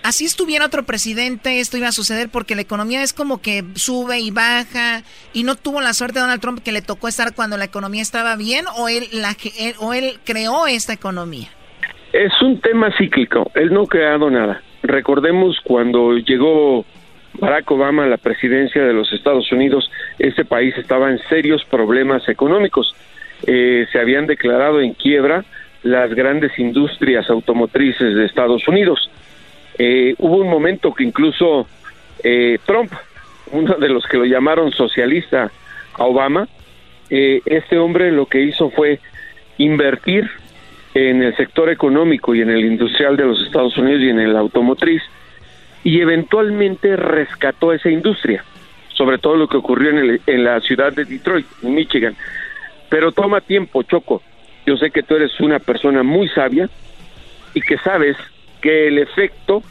así 0.06 0.24
estuviera 0.24 0.64
otro 0.64 0.84
presidente, 0.84 1.58
esto 1.58 1.76
iba 1.76 1.88
a 1.88 1.92
suceder 1.92 2.28
porque 2.30 2.54
la 2.54 2.60
economía 2.60 3.02
es 3.02 3.12
como 3.12 3.42
que 3.42 3.64
sube 3.74 4.20
y 4.20 4.30
baja 4.30 5.02
y 5.32 5.42
no 5.42 5.56
tuvo 5.56 5.80
la 5.80 5.92
suerte 5.94 6.20
de 6.20 6.20
Donald 6.20 6.40
Trump 6.40 6.62
que 6.62 6.70
le 6.70 6.80
tocó 6.80 7.08
estar 7.08 7.34
cuando 7.34 7.56
la 7.56 7.64
economía 7.64 8.02
estaba 8.02 8.36
bien 8.36 8.66
o 8.78 8.88
él, 8.88 9.04
la, 9.12 9.36
o 9.80 9.94
él 9.94 10.12
creó 10.24 10.68
esta 10.68 10.92
economía. 10.92 11.48
Es 12.12 12.32
un 12.40 12.60
tema 12.60 12.96
cíclico, 12.96 13.50
él 13.54 13.72
no 13.72 13.82
ha 13.82 13.86
creado 13.86 14.30
nada. 14.30 14.62
Recordemos 14.82 15.58
cuando 15.64 16.12
llegó 16.12 16.84
Barack 17.34 17.68
Obama 17.72 18.04
a 18.04 18.06
la 18.06 18.16
presidencia 18.16 18.84
de 18.84 18.92
los 18.92 19.12
Estados 19.12 19.50
Unidos, 19.50 19.90
ese 20.20 20.44
país 20.44 20.72
estaba 20.78 21.10
en 21.10 21.18
serios 21.28 21.64
problemas 21.64 22.28
económicos. 22.28 22.94
Eh, 23.44 23.86
se 23.90 23.98
habían 23.98 24.26
declarado 24.26 24.80
en 24.80 24.94
quiebra 24.94 25.44
las 25.82 26.14
grandes 26.14 26.56
industrias 26.58 27.28
automotrices 27.28 28.14
de 28.14 28.24
Estados 28.24 28.66
Unidos. 28.68 29.10
Eh, 29.78 30.14
hubo 30.18 30.36
un 30.36 30.48
momento 30.48 30.92
que 30.94 31.04
incluso 31.04 31.66
eh, 32.24 32.58
Trump, 32.64 32.92
uno 33.52 33.74
de 33.74 33.88
los 33.88 34.06
que 34.06 34.16
lo 34.16 34.24
llamaron 34.24 34.72
socialista 34.72 35.50
a 35.94 36.04
Obama, 36.04 36.48
eh, 37.10 37.40
este 37.44 37.78
hombre 37.78 38.10
lo 38.12 38.26
que 38.26 38.40
hizo 38.42 38.70
fue 38.70 38.98
invertir 39.58 40.28
en 40.94 41.22
el 41.22 41.36
sector 41.36 41.68
económico 41.70 42.34
y 42.34 42.40
en 42.40 42.50
el 42.50 42.64
industrial 42.64 43.16
de 43.16 43.24
los 43.26 43.40
Estados 43.46 43.76
Unidos 43.76 44.02
y 44.02 44.08
en 44.08 44.18
el 44.20 44.36
automotriz 44.36 45.02
y 45.84 46.00
eventualmente 46.00 46.96
rescató 46.96 47.72
esa 47.72 47.90
industria, 47.90 48.42
sobre 48.94 49.18
todo 49.18 49.36
lo 49.36 49.46
que 49.46 49.58
ocurrió 49.58 49.90
en, 49.90 49.98
el- 49.98 50.20
en 50.26 50.42
la 50.44 50.58
ciudad 50.60 50.92
de 50.92 51.04
Detroit, 51.04 51.46
Michigan. 51.62 52.16
Pero 52.88 53.12
toma 53.12 53.40
tiempo, 53.40 53.82
Choco. 53.82 54.22
Yo 54.64 54.76
sé 54.78 54.90
que 54.90 55.02
tú 55.02 55.14
eres 55.16 55.38
una 55.40 55.58
persona 55.60 56.02
muy 56.02 56.28
sabia 56.30 56.68
y 57.54 57.60
que 57.60 57.78
sabes 57.78 58.16
que 58.60 58.88
el 58.88 58.98
efecto 58.98 59.62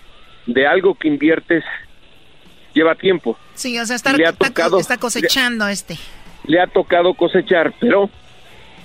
de 0.45 0.67
algo 0.67 0.95
que 0.95 1.07
inviertes 1.07 1.63
lleva 2.73 2.95
tiempo. 2.95 3.37
Sí, 3.55 3.79
o 3.79 3.85
sea, 3.85 3.95
está, 3.95 4.13
Le 4.13 4.25
ha 4.27 4.33
tocado- 4.33 4.79
está 4.79 4.97
cosechando 4.97 5.67
este. 5.67 5.97
le 6.45 6.59
ha 6.59 6.67
tocado 6.67 7.13
cosechar, 7.13 7.73
pero 7.79 8.09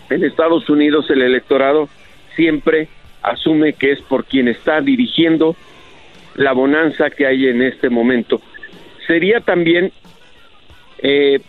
en 0.09 0.25
Estados 0.25 0.69
Unidos 0.71 1.07
el 1.11 1.23
electorado 1.23 1.89
siempre 2.37 2.89
asume 3.23 3.75
que 3.75 3.93
es 3.93 4.01
por 4.03 4.25
quien 4.25 4.49
está 4.49 4.81
dirigiendo 4.81 5.55
la 6.37 6.53
bonanza 6.53 7.11
que 7.11 7.27
hay 7.27 7.49
en 7.49 7.61
este 7.63 7.91
momento. 7.91 8.41
Sería 9.07 9.41
también 9.41 9.93
eh, 11.03 11.41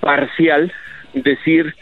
parcial 0.00 0.72
decir 1.12 1.74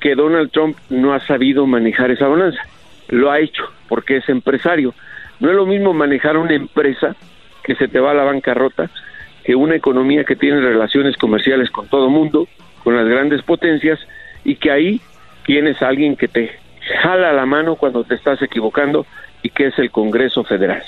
que 0.00 0.14
Donald 0.14 0.50
Trump 0.50 0.76
no 0.90 1.14
ha 1.14 1.20
sabido 1.26 1.66
manejar 1.66 2.10
esa 2.10 2.26
bonanza. 2.28 2.60
Lo 3.08 3.30
ha 3.30 3.40
hecho 3.40 3.62
porque 3.88 4.18
es 4.18 4.28
empresario. 4.28 4.94
No 5.42 5.50
es 5.50 5.56
lo 5.56 5.66
mismo 5.66 5.92
manejar 5.92 6.36
una 6.36 6.54
empresa 6.54 7.16
que 7.64 7.74
se 7.74 7.88
te 7.88 7.98
va 7.98 8.12
a 8.12 8.14
la 8.14 8.22
bancarrota 8.22 8.88
que 9.42 9.56
una 9.56 9.74
economía 9.74 10.22
que 10.22 10.36
tiene 10.36 10.60
relaciones 10.60 11.16
comerciales 11.16 11.68
con 11.68 11.88
todo 11.88 12.08
mundo, 12.08 12.46
con 12.84 12.96
las 12.96 13.08
grandes 13.08 13.42
potencias 13.42 13.98
y 14.44 14.54
que 14.54 14.70
ahí 14.70 15.00
tienes 15.44 15.82
a 15.82 15.88
alguien 15.88 16.14
que 16.14 16.28
te 16.28 16.52
jala 17.02 17.32
la 17.32 17.44
mano 17.44 17.74
cuando 17.74 18.04
te 18.04 18.14
estás 18.14 18.40
equivocando 18.40 19.04
y 19.42 19.50
que 19.50 19.66
es 19.66 19.78
el 19.80 19.90
Congreso 19.90 20.44
Federal. 20.44 20.84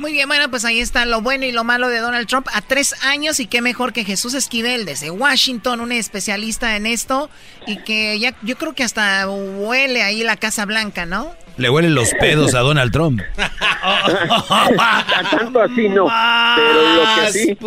Muy 0.00 0.12
bien, 0.14 0.28
bueno, 0.28 0.48
pues 0.48 0.64
ahí 0.64 0.80
está 0.80 1.04
lo 1.04 1.20
bueno 1.20 1.44
y 1.44 1.52
lo 1.52 1.62
malo 1.62 1.90
de 1.90 1.98
Donald 1.98 2.26
Trump 2.26 2.46
a 2.54 2.62
tres 2.62 3.04
años 3.04 3.38
y 3.38 3.46
qué 3.46 3.60
mejor 3.60 3.92
que 3.92 4.02
Jesús 4.02 4.32
Esquivel 4.32 4.86
desde 4.86 5.10
Washington, 5.10 5.78
un 5.80 5.92
especialista 5.92 6.74
en 6.74 6.86
esto 6.86 7.28
y 7.66 7.82
que 7.84 8.18
ya 8.18 8.32
yo 8.40 8.56
creo 8.56 8.72
que 8.72 8.82
hasta 8.82 9.28
huele 9.28 10.02
ahí 10.02 10.22
la 10.22 10.38
Casa 10.38 10.64
Blanca, 10.64 11.04
¿no? 11.04 11.34
Le 11.58 11.68
huelen 11.68 11.94
los 11.94 12.14
pedos 12.14 12.54
a 12.54 12.60
Donald 12.60 12.90
Trump. 12.92 13.20
Tanto 15.30 15.60
así 15.60 15.90
no, 15.90 16.10
pero 16.56 16.94
lo 16.94 17.02
que 17.16 17.30
sí, 17.32 17.58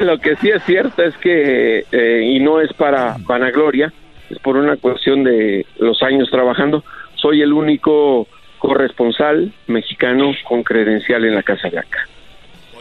lo 0.00 0.18
que 0.18 0.34
sí 0.40 0.48
es 0.48 0.64
cierto 0.64 1.00
es 1.04 1.16
que 1.18 1.86
eh, 1.92 2.22
y 2.24 2.40
no 2.40 2.60
es 2.60 2.72
para 2.72 3.18
vanagloria, 3.20 3.92
es 4.30 4.38
por 4.40 4.56
una 4.56 4.76
cuestión 4.78 5.22
de 5.22 5.64
los 5.78 6.02
años 6.02 6.28
trabajando. 6.28 6.82
Soy 7.14 7.40
el 7.40 7.52
único 7.52 8.26
corresponsal 8.58 9.52
mexicano 9.66 10.32
con 10.48 10.62
credencial 10.62 11.24
en 11.24 11.34
la 11.34 11.42
Casa 11.42 11.68
Blanca. 11.68 12.06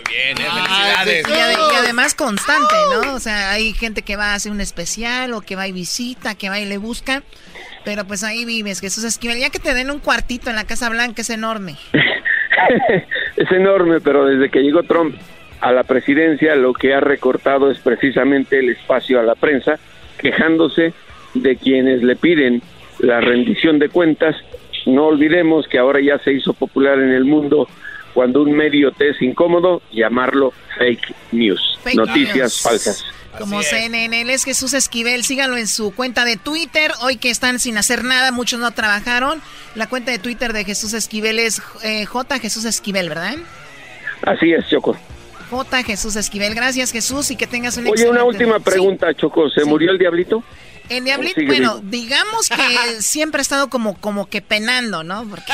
Bien, 0.10 0.38
eh, 0.38 0.42
Y, 0.42 0.46
felicidades. 0.46 1.26
ade- 1.26 1.74
y 1.74 1.76
además 1.76 2.16
constante, 2.16 2.76
¿no? 2.94 3.14
O 3.16 3.20
sea, 3.20 3.52
hay 3.52 3.74
gente 3.74 4.04
que 4.04 4.16
va 4.16 4.32
a 4.32 4.36
hacer 4.36 4.52
un 4.54 4.62
especial 4.62 5.34
o 5.34 5.42
que 5.42 5.56
va 5.58 5.68
y 5.68 5.74
visita, 5.74 6.36
que 6.36 6.50
va 6.50 6.60
y 6.60 6.66
le 6.66 6.78
busca. 6.78 7.24
Pero 7.84 8.06
pues 8.06 8.24
ahí 8.24 8.46
vives, 8.46 8.80
Jesús 8.80 9.04
Esquivel. 9.04 9.38
Ya 9.40 9.50
que 9.50 9.60
te 9.60 9.74
den 9.74 9.92
un 9.92 10.00
cuartito 10.00 10.50
en 10.50 10.56
la 10.56 10.66
Casa 10.66 10.90
Blanca 10.90 11.22
es 11.22 11.30
enorme. 11.30 11.76
es 13.36 13.52
enorme, 13.52 14.00
pero 14.00 14.26
desde 14.26 14.50
que 14.50 14.60
llegó 14.62 14.84
Trump 14.84 15.16
a 15.62 15.72
la 15.72 15.84
presidencia, 15.84 16.56
lo 16.56 16.74
que 16.74 16.94
ha 16.94 17.00
recortado 17.00 17.72
es 17.72 17.80
precisamente 17.80 18.60
el 18.60 18.70
espacio 18.70 19.20
a 19.20 19.24
la 19.24 19.36
prensa, 19.36 19.78
quejándose 20.18 20.94
de 21.34 21.56
quienes 21.58 22.02
le 22.04 22.16
piden 22.16 22.62
la 23.00 23.20
rendición 23.22 23.80
de 23.80 23.90
cuentas. 23.90 24.36
No 24.88 25.08
olvidemos 25.08 25.68
que 25.68 25.78
ahora 25.78 26.00
ya 26.02 26.18
se 26.24 26.34
hizo 26.34 26.54
popular 26.54 26.98
en 27.00 27.12
el 27.12 27.26
mundo 27.26 27.68
cuando 28.14 28.42
un 28.42 28.54
medio 28.54 28.92
te 28.92 29.10
es 29.10 29.22
incómodo, 29.22 29.82
llamarlo 29.92 30.52
fake 30.80 31.14
news, 31.34 31.78
Fake 31.84 31.96
noticias 31.98 32.36
news. 32.36 32.62
falsas. 32.62 33.06
Como 33.38 33.62
CNN, 33.62 34.22
él 34.22 34.30
es 34.32 34.44
Jesús 34.44 34.74
Esquivel. 34.74 35.24
Síganlo 35.24 35.58
en 35.58 35.68
su 35.68 35.94
cuenta 35.94 36.26
de 36.26 36.38
Twitter. 36.38 36.92
Hoy 37.02 37.18
que 37.18 37.30
están 37.30 37.60
sin 37.60 37.78
hacer 37.78 38.04
nada, 38.04 38.32
muchos 38.32 38.60
no 38.60 38.72
trabajaron. 38.72 39.42
La 39.76 39.88
cuenta 39.88 40.12
de 40.12 40.18
Twitter 40.18 40.54
de 40.54 40.64
Jesús 40.64 40.94
Esquivel 40.94 41.38
es 41.38 41.62
eh, 41.84 42.06
J 42.06 42.40
Jesús 42.40 42.66
Esquivel, 42.66 43.10
¿verdad? 43.10 43.36
Así 44.24 44.52
es, 44.52 44.68
Choco. 44.68 44.98
J 45.52 45.84
Jesús 45.84 46.16
Esquivel. 46.16 46.56
Gracias, 46.56 46.92
Jesús, 46.92 47.30
y 47.30 47.36
que 47.36 47.46
tengas 47.46 47.78
un 47.78 47.84
Oye, 47.84 47.92
excelente 47.92 48.16
una 48.16 48.24
última 48.24 48.60
pregunta, 48.60 49.14
Choco. 49.14 49.50
¿Se 49.50 49.64
murió 49.66 49.92
el 49.92 50.00
diablito? 50.00 50.44
El 50.90 51.04
diablito, 51.04 51.42
bueno, 51.46 51.80
vivo? 51.80 51.90
digamos 51.90 52.50
que 52.50 53.02
siempre 53.02 53.40
ha 53.40 53.42
estado 53.42 53.70
como, 53.70 53.98
como 54.00 54.28
que 54.28 54.42
penando, 54.42 55.04
¿no? 55.04 55.28
Porque 55.30 55.54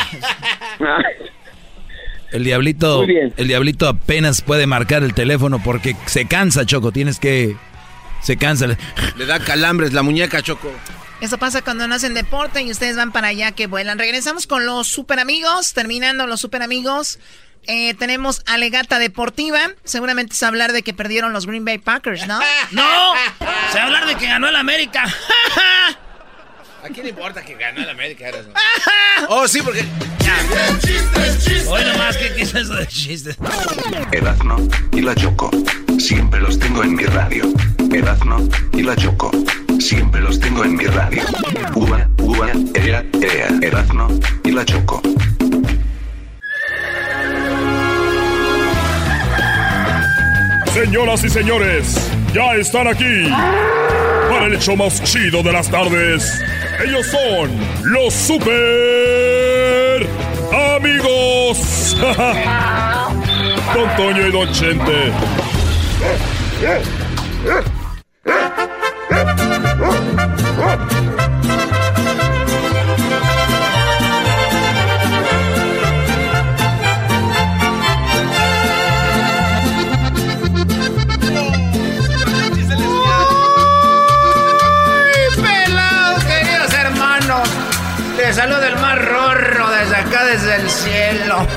El 2.32 2.44
diablito, 2.44 3.04
el 3.04 3.48
diablito 3.48 3.88
apenas 3.88 4.42
puede 4.42 4.66
marcar 4.66 5.04
el 5.04 5.14
teléfono 5.14 5.62
porque 5.64 5.96
se 6.08 6.26
cansa, 6.26 6.66
Choco. 6.66 6.92
Tienes 6.92 7.20
que, 7.20 7.56
se 8.22 8.38
cansa. 8.38 8.68
Le 9.16 9.26
da 9.26 9.40
calambres 9.40 9.94
la 9.94 10.02
muñeca, 10.02 10.42
Choco. 10.42 10.72
eso 11.22 11.38
pasa 11.38 11.62
cuando 11.62 11.88
no 11.88 11.94
hacen 11.94 12.16
deporte 12.16 12.64
y 12.64 12.72
ustedes 12.72 12.96
van 12.96 13.12
para 13.12 13.28
allá 13.28 13.52
que 13.52 13.68
vuelan. 13.68 14.00
Regresamos 14.00 14.48
con 14.48 14.66
los 14.66 14.88
super 14.88 15.20
amigos. 15.20 15.74
Terminando 15.74 16.26
los 16.26 16.42
super 16.42 16.64
amigos. 16.64 17.20
Eh, 17.68 17.94
tenemos 17.96 18.42
alegata 18.46 19.00
deportiva. 19.00 19.60
Seguramente 19.84 20.34
es 20.34 20.44
hablar 20.44 20.74
de 20.74 20.84
que 20.84 20.94
perdieron 20.94 21.34
los 21.34 21.46
Green 21.46 21.66
Bay 21.66 21.78
Packers, 21.78 22.28
¿no? 22.28 22.40
¡No! 22.72 23.14
Se 23.72 23.78
va 23.78 23.84
a 23.84 23.86
hablar 23.86 24.06
de 24.08 24.16
que 24.16 24.28
ganó 24.28 24.48
el 24.48 24.56
América. 24.56 25.04
¿A 26.84 26.90
quién 26.90 27.06
le 27.06 27.10
importa 27.12 27.42
que 27.42 27.56
ganó 27.56 27.82
el 27.82 27.90
América? 27.90 28.28
Eras, 28.28 28.46
no? 28.48 28.54
Oh, 29.30 29.48
sí, 29.48 29.62
porque. 29.62 29.86
Hoy 31.68 31.86
nomás, 31.86 32.18
¿qué, 32.18 32.34
qué 32.34 32.42
es 32.42 32.54
eso 32.54 32.74
de 32.74 32.88
chistes? 32.88 33.38
Erazno 34.12 34.58
y 34.92 35.02
la 35.02 35.16
Choco. 35.16 35.50
Siempre 35.98 36.42
los 36.42 36.60
tengo 36.60 36.84
en 36.84 36.96
mi 36.96 37.06
radio. 37.06 37.46
Erazno 37.92 38.46
y 38.74 38.82
la 38.82 38.96
Choco. 38.98 39.32
Siempre 39.80 40.20
los 40.20 40.40
tengo 40.40 40.66
en 40.66 40.76
mi 40.76 40.86
radio. 40.86 41.24
Uva, 41.76 42.10
uva, 42.18 42.52
ea, 42.74 43.06
ea. 43.22 43.48
Erazno 43.62 44.10
y 44.44 44.52
la 44.52 44.66
Choco. 44.66 45.02
Señoras 50.74 51.24
y 51.24 51.30
señores, 51.30 52.12
ya 52.34 52.56
están 52.56 52.88
aquí 52.88 53.30
para 54.28 54.48
el 54.48 54.56
hecho 54.56 54.76
más 54.76 55.04
chido 55.04 55.44
de 55.44 55.52
las 55.52 55.70
tardes. 55.70 56.44
Ellos 56.84 57.06
son 57.06 57.52
los 57.84 58.12
super 58.12 60.08
amigos. 60.76 61.96
Don 63.76 63.96
Toño 63.96 64.28
y 64.28 64.32
Don 64.32 64.52
Chente. 64.52 65.12
Desde 89.36 89.96
acá, 89.96 90.26
desde 90.26 90.56
el 90.56 90.70
cielo. 90.70 91.38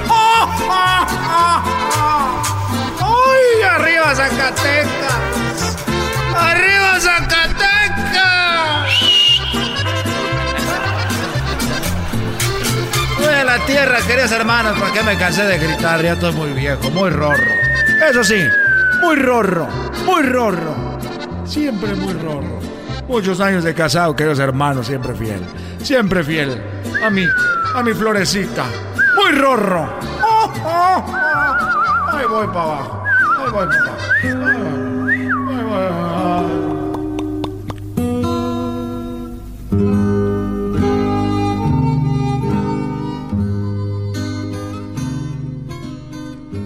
¡Ay, 3.00 3.62
arriba 3.62 4.14
Zacatecas! 4.14 5.76
¡Arriba 6.34 7.00
Zacatecas! 7.00 7.56
Voy 13.18 13.34
a 13.34 13.44
la 13.44 13.58
tierra, 13.66 13.98
queridos 14.06 14.32
hermanos, 14.32 14.76
porque 14.78 15.02
me 15.02 15.16
cansé 15.16 15.44
de 15.44 15.58
gritar. 15.58 16.02
Ya 16.02 16.14
estoy 16.14 16.32
muy 16.32 16.52
viejo, 16.52 16.90
muy 16.90 17.10
rorro. 17.10 17.52
Eso 18.08 18.24
sí, 18.24 18.42
muy 19.02 19.16
rorro, 19.16 19.68
muy 20.04 20.22
rorro. 20.22 20.98
Siempre 21.44 21.94
muy 21.94 22.14
rorro. 22.14 22.56
Muchos 23.06 23.40
años 23.40 23.62
de 23.64 23.74
casado, 23.74 24.16
queridos 24.16 24.38
hermanos, 24.38 24.86
siempre 24.86 25.14
fiel. 25.14 25.40
Siempre 25.82 26.24
fiel. 26.24 26.75
A 27.02 27.10
mí, 27.10 27.24
a 27.74 27.82
mi 27.82 27.92
florecita. 27.94 28.64
Muy 29.16 29.32
rorro. 29.38 29.88
Oh, 30.22 30.52
oh, 30.64 31.04
oh. 31.06 32.16
Ahí 32.16 32.26
voy 32.26 32.46
para 32.48 32.62
abajo. 32.62 33.04
Ahí 33.38 33.50
voy 33.50 33.66
para 33.66 33.86
abajo. 33.86 34.02
Ahí 34.22 34.34
voy. 34.34 34.52
Ahí 35.48 35.64
voy. 35.64 36.76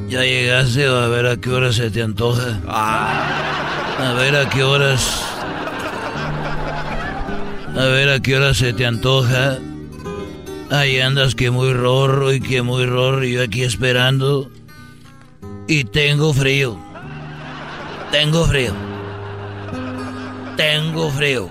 Ya 0.09 0.23
llegaste 0.23 0.87
a 0.87 1.07
ver 1.07 1.27
a 1.27 1.37
qué 1.37 1.51
hora 1.51 1.73
se 1.73 1.91
te 1.91 2.03
antoja. 2.03 2.59
A 2.67 4.13
ver 4.15 4.35
a 4.37 4.49
qué 4.49 4.65
horas. 4.65 5.25
A 7.77 7.85
ver 7.85 8.09
a 8.11 8.21
qué 8.21 8.37
hora 8.37 8.53
se 8.55 8.73
te 8.73 8.87
antoja. 8.87 9.59
Ahí 10.71 11.01
andas 11.01 11.35
que 11.35 11.51
muy 11.51 11.73
rorro 11.73 12.33
y 12.33 12.41
que 12.41 12.63
muy 12.63 12.87
rorro. 12.87 13.25
y 13.25 13.33
Yo 13.33 13.43
aquí 13.43 13.65
esperando. 13.65 14.51
Y 15.67 15.85
tengo 15.85 16.33
frío. 16.33 16.79
Tengo 18.13 18.45
frío. 18.45 18.73
Tengo 20.57 21.11
frío. 21.11 21.51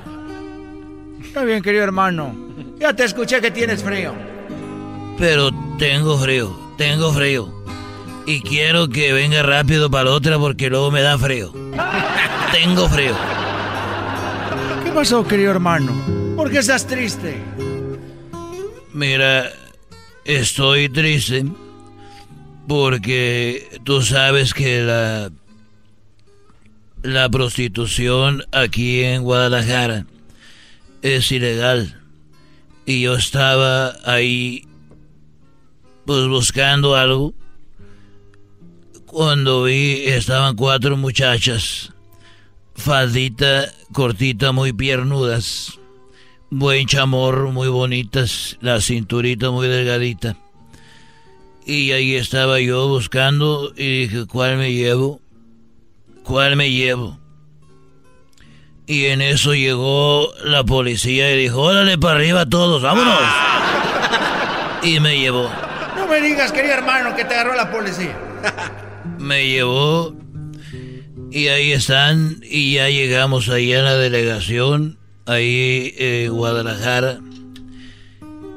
Está 1.22 1.44
bien, 1.44 1.62
querido 1.62 1.84
hermano. 1.84 2.34
Ya 2.80 2.94
te 2.94 3.04
escuché 3.04 3.42
que 3.42 3.52
tienes 3.52 3.84
frío. 3.84 4.14
Pero 5.18 5.52
tengo 5.78 6.18
frío. 6.18 6.58
Tengo 6.78 7.12
frío. 7.12 7.54
Y 8.26 8.42
quiero 8.42 8.88
que 8.88 9.12
venga 9.12 9.44
rápido 9.44 9.90
para 9.90 10.06
la 10.06 10.12
otra 10.12 10.38
porque 10.40 10.70
luego 10.70 10.92
me 10.92 11.02
da 11.02 11.18
frío. 11.18 11.52
Tengo 12.52 12.88
frío. 12.88 13.14
¿Qué 14.84 14.92
pasó, 14.92 15.26
querido 15.28 15.52
hermano? 15.52 15.92
¿Por 16.36 16.50
qué 16.52 16.60
estás 16.60 16.86
triste? 16.86 17.38
Mira, 18.94 19.52
estoy 20.26 20.90
triste 20.90 21.46
porque 22.68 23.80
tú 23.84 24.02
sabes 24.02 24.54
que 24.54 24.82
la 24.82 25.32
la 27.04 27.30
prostitución 27.30 28.44
aquí 28.52 29.04
en 29.04 29.24
Guadalajara 29.24 30.06
es 31.02 31.32
ilegal. 31.32 31.96
Y 32.86 33.02
yo 33.02 33.16
estaba 33.16 33.96
ahí 34.04 34.68
pues 36.06 36.28
buscando 36.28 36.96
algo 36.96 37.34
cuando 39.06 39.64
vi 39.64 40.04
estaban 40.08 40.56
cuatro 40.56 40.98
muchachas 40.98 41.94
faldita 42.76 43.72
cortita 43.92 44.52
muy 44.52 44.74
piernudas 44.74 45.79
buen 46.50 46.88
chamorro 46.88 47.52
muy 47.52 47.68
bonitas 47.68 48.58
la 48.62 48.82
cinturita 48.82 49.52
muy 49.52 49.68
delgadita. 49.68 50.36
Y 51.66 51.92
ahí 51.92 52.16
estaba 52.16 52.60
yo 52.60 52.88
buscando 52.88 53.72
y 53.76 54.02
dije 54.02 54.26
cuál 54.26 54.58
me 54.58 54.74
llevo 54.74 55.22
cuál 56.24 56.56
me 56.56 56.72
llevo 56.72 57.18
y 58.86 59.06
en 59.06 59.22
eso 59.22 59.54
llegó 59.54 60.32
la 60.44 60.64
policía 60.64 61.34
y 61.34 61.38
dijo 61.38 61.62
órale 61.62 61.98
para 61.98 62.16
arriba 62.16 62.46
todos 62.46 62.82
vámonos 62.82 63.20
y 64.84 65.00
me 65.00 65.20
llevó. 65.20 65.50
No 65.96 66.08
me 66.08 66.22
digas, 66.22 66.52
querido 66.52 66.76
hermano, 66.76 67.16
que 67.16 67.26
te 67.26 67.34
agarró 67.34 67.56
la 67.56 67.72
policía. 67.72 68.16
me 69.18 69.48
llevó 69.48 70.16
y 71.32 71.48
ahí 71.48 71.72
están 71.72 72.38
y 72.44 72.76
ya 72.76 72.90
llegamos 72.90 73.50
ahí 73.50 73.74
a 73.74 73.82
la 73.82 73.96
delegación 73.96 74.99
ahí 75.30 75.94
en 75.98 76.32
Guadalajara. 76.32 77.20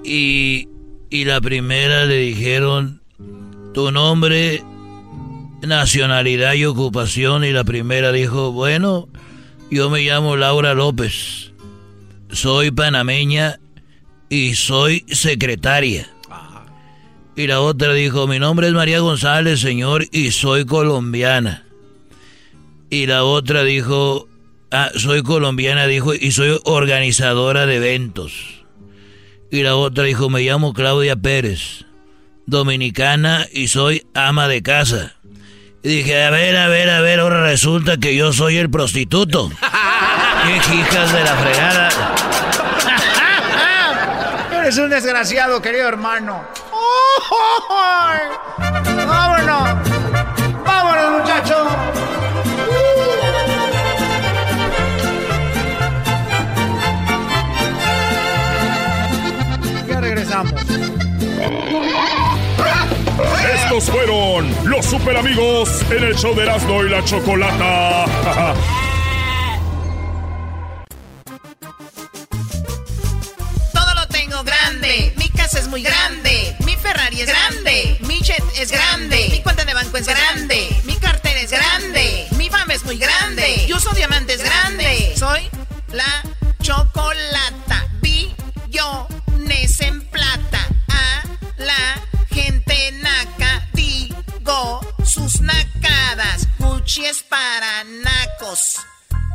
Y, 0.04 0.68
y 1.10 1.24
la 1.24 1.40
primera 1.40 2.06
le 2.06 2.16
dijeron 2.16 3.02
tu 3.74 3.90
nombre 3.92 4.64
nacionalidad 5.62 6.54
y 6.54 6.64
ocupación 6.64 7.44
y 7.44 7.52
la 7.52 7.62
primera 7.62 8.10
dijo 8.10 8.50
bueno 8.50 9.08
yo 9.70 9.88
me 9.90 10.00
llamo 10.00 10.36
Laura 10.36 10.74
López. 10.74 11.52
Soy 12.30 12.70
panameña 12.72 13.60
y 14.28 14.54
soy 14.54 15.04
secretaria 15.08 16.12
y 17.34 17.46
la 17.46 17.60
otra 17.60 17.94
dijo, 17.94 18.26
mi 18.26 18.38
nombre 18.38 18.68
es 18.68 18.74
María 18.74 19.00
González, 19.00 19.60
señor, 19.60 20.04
y 20.12 20.32
soy 20.32 20.66
colombiana. 20.66 21.64
Y 22.90 23.06
la 23.06 23.24
otra 23.24 23.64
dijo, 23.64 24.28
ah, 24.72 24.90
soy 24.96 25.22
colombiana, 25.22 25.86
dijo, 25.86 26.14
y 26.14 26.32
soy 26.32 26.58
organizadora 26.64 27.66
de 27.66 27.76
eventos. 27.76 28.64
Y 29.50 29.62
la 29.62 29.76
otra 29.76 30.04
dijo, 30.04 30.30
me 30.30 30.40
llamo 30.40 30.72
Claudia 30.72 31.14
Pérez, 31.14 31.84
dominicana, 32.46 33.46
y 33.52 33.68
soy 33.68 34.06
ama 34.14 34.48
de 34.48 34.62
casa. 34.62 35.14
Y 35.82 35.96
dije, 35.96 36.24
a 36.24 36.30
ver, 36.30 36.56
a 36.56 36.68
ver, 36.68 36.88
a 36.88 37.00
ver, 37.00 37.20
ahora 37.20 37.42
resulta 37.42 37.98
que 37.98 38.16
yo 38.16 38.32
soy 38.32 38.56
el 38.56 38.70
prostituto. 38.70 39.50
¡Qué 40.44 40.74
hijas 40.74 41.12
de 41.12 41.24
la 41.24 41.36
fregada! 41.36 41.88
Eres 44.60 44.78
un 44.78 44.90
desgraciado, 44.90 45.60
querido 45.60 45.88
hermano. 45.88 46.44
¡Vámonos! 49.06 49.68
¡Vámonos, 50.64 51.20
muchachos! 51.20 52.11
Regresamos. 60.32 60.52
Estos 63.54 63.84
fueron 63.84 64.54
los 64.64 64.86
super 64.86 65.16
amigos 65.16 65.68
en 65.90 66.04
el 66.04 66.16
show 66.16 66.34
de 66.34 66.42
Erasmo 66.42 66.84
y 66.84 66.88
la 66.88 67.04
Chocolata. 67.04 68.06
Todo 73.72 73.94
lo 73.94 74.06
tengo 74.08 74.42
grande. 74.44 75.12
Mi 75.16 75.28
casa 75.30 75.58
es 75.58 75.68
muy 75.68 75.82
grande. 75.82 76.56
Mi 76.64 76.76
Ferrari 76.76 77.20
es 77.20 77.28
grande. 77.28 77.98
Mi 78.00 78.20
jet 78.20 78.42
es 78.58 78.70
grande. 78.70 79.28
Mi 79.30 79.42
cuenta 79.42 79.64
de 79.64 79.74
banco 79.74 79.96
es 79.96 80.06
grande. 80.06 80.68
Mi 80.84 80.94
cartera 80.96 81.40
es 81.40 81.50
grande. 81.50 82.26
Mi 82.36 82.48
fama 82.48 82.74
es 82.74 82.84
muy 82.84 82.98
grande. 82.98 83.66
Yo 83.66 83.76
uso 83.76 83.90
diamantes 83.92 84.42
grandes. 84.42 85.18
Soy 85.18 85.48
la 85.92 86.22
chocolata. 86.62 87.61
Gente 92.30 92.92
naca. 92.92 93.68
Digo 93.72 94.80
sus 95.04 95.40
nacadas. 95.40 96.48
Gucci 96.58 97.04
es 97.06 97.22
para 97.22 97.84
nacos. 97.84 98.76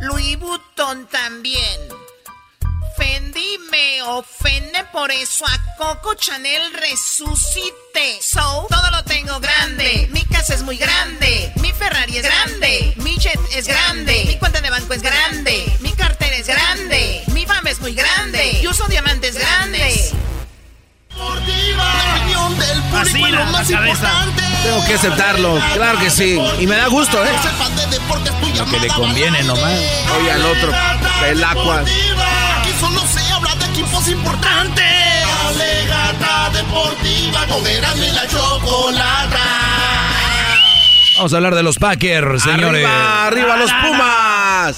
Louis 0.02 0.38
Vuitton 0.40 1.08
también. 1.08 1.80
Fendi 2.98 3.60
me 3.70 4.02
ofende, 4.02 4.84
por 4.92 5.12
eso 5.12 5.46
a 5.46 5.76
Coco 5.78 6.16
Chanel 6.16 6.74
resucité. 6.74 8.20
So, 8.22 8.66
todo 8.70 8.90
lo 8.92 9.04
tengo 9.04 9.40
grande. 9.40 10.08
Mi 10.12 10.24
casa 10.26 10.56
es 10.56 10.64
muy 10.64 10.78
grande. 10.78 11.52
Mi 11.58 11.72
Ferrari 11.74 12.18
es 12.18 12.24
grande. 12.24 12.94
Mi 12.98 13.16
jet 13.18 13.40
es 13.54 13.68
grande. 13.68 14.24
Mi 14.26 14.38
cuenta 14.38 14.62
de 14.62 14.70
banco 14.72 14.94
es 14.94 15.04
grande. 15.04 15.78
Mi 15.82 15.92
cartera 15.94 16.38
es 16.38 16.48
grande. 16.48 17.24
Mi 17.34 17.46
fama 17.46 17.70
es 17.70 17.80
muy 17.80 17.94
grande. 17.94 18.60
Yo 18.64 18.72
uso 18.72 18.88
diamantes 18.88 19.38
grandes. 19.38 20.14
Así 23.00 23.22
la, 23.22 23.64
cabeza. 23.64 24.12
Tengo 24.64 24.86
que 24.86 24.94
aceptarlo, 24.96 25.60
claro 25.74 26.00
que 26.00 26.10
sí. 26.10 26.40
Y 26.60 26.68
me 26.68 26.76
da 26.76 26.88
gusto, 26.88 27.24
¿eh? 27.24 27.30
Lo 28.58 28.66
que 28.66 28.80
le 28.80 28.88
conviene 28.88 29.44
nomás. 29.44 29.80
Oye 30.20 30.32
al 30.32 30.46
otro, 30.46 30.72
el 31.28 31.44
agua. 31.44 31.82
Aquí 31.82 32.72
solo 32.80 33.02
se 33.08 33.32
habla 33.32 33.56
de 33.56 33.66
equipos 33.66 34.08
importantes. 34.08 34.84
Alegata 35.48 36.50
deportiva 36.54 37.46
y 37.96 38.12
la 38.12 38.28
chocolata. 38.28 39.40
Vamos 41.18 41.34
a 41.34 41.38
hablar 41.38 41.56
de 41.56 41.64
los 41.64 41.78
Packers, 41.78 42.44
señores. 42.44 42.86
Arriba, 42.86 43.26
arriba 43.28 43.58
los 43.58 43.72
Pumas. 43.72 44.37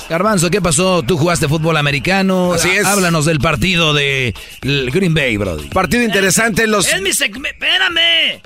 Garbanzo, 0.10 0.50
¿qué 0.50 0.62
pasó? 0.62 1.04
Tú 1.04 1.18
jugaste 1.18 1.48
fútbol 1.48 1.78
americano. 1.78 2.54
Así 2.54 2.70
es. 2.70 2.86
Háblanos 2.86 3.26
del 3.26 3.40
partido 3.40 3.94
de 3.94 4.34
Green 4.62 5.14
Bay, 5.14 5.38
Brody. 5.38 5.68
Partido 5.70 6.04
interesante. 6.04 6.68
Los, 6.68 6.88
Es 6.92 7.02
mi 7.02 7.14
segmento. 7.14 7.50
Espérame. 7.66 8.42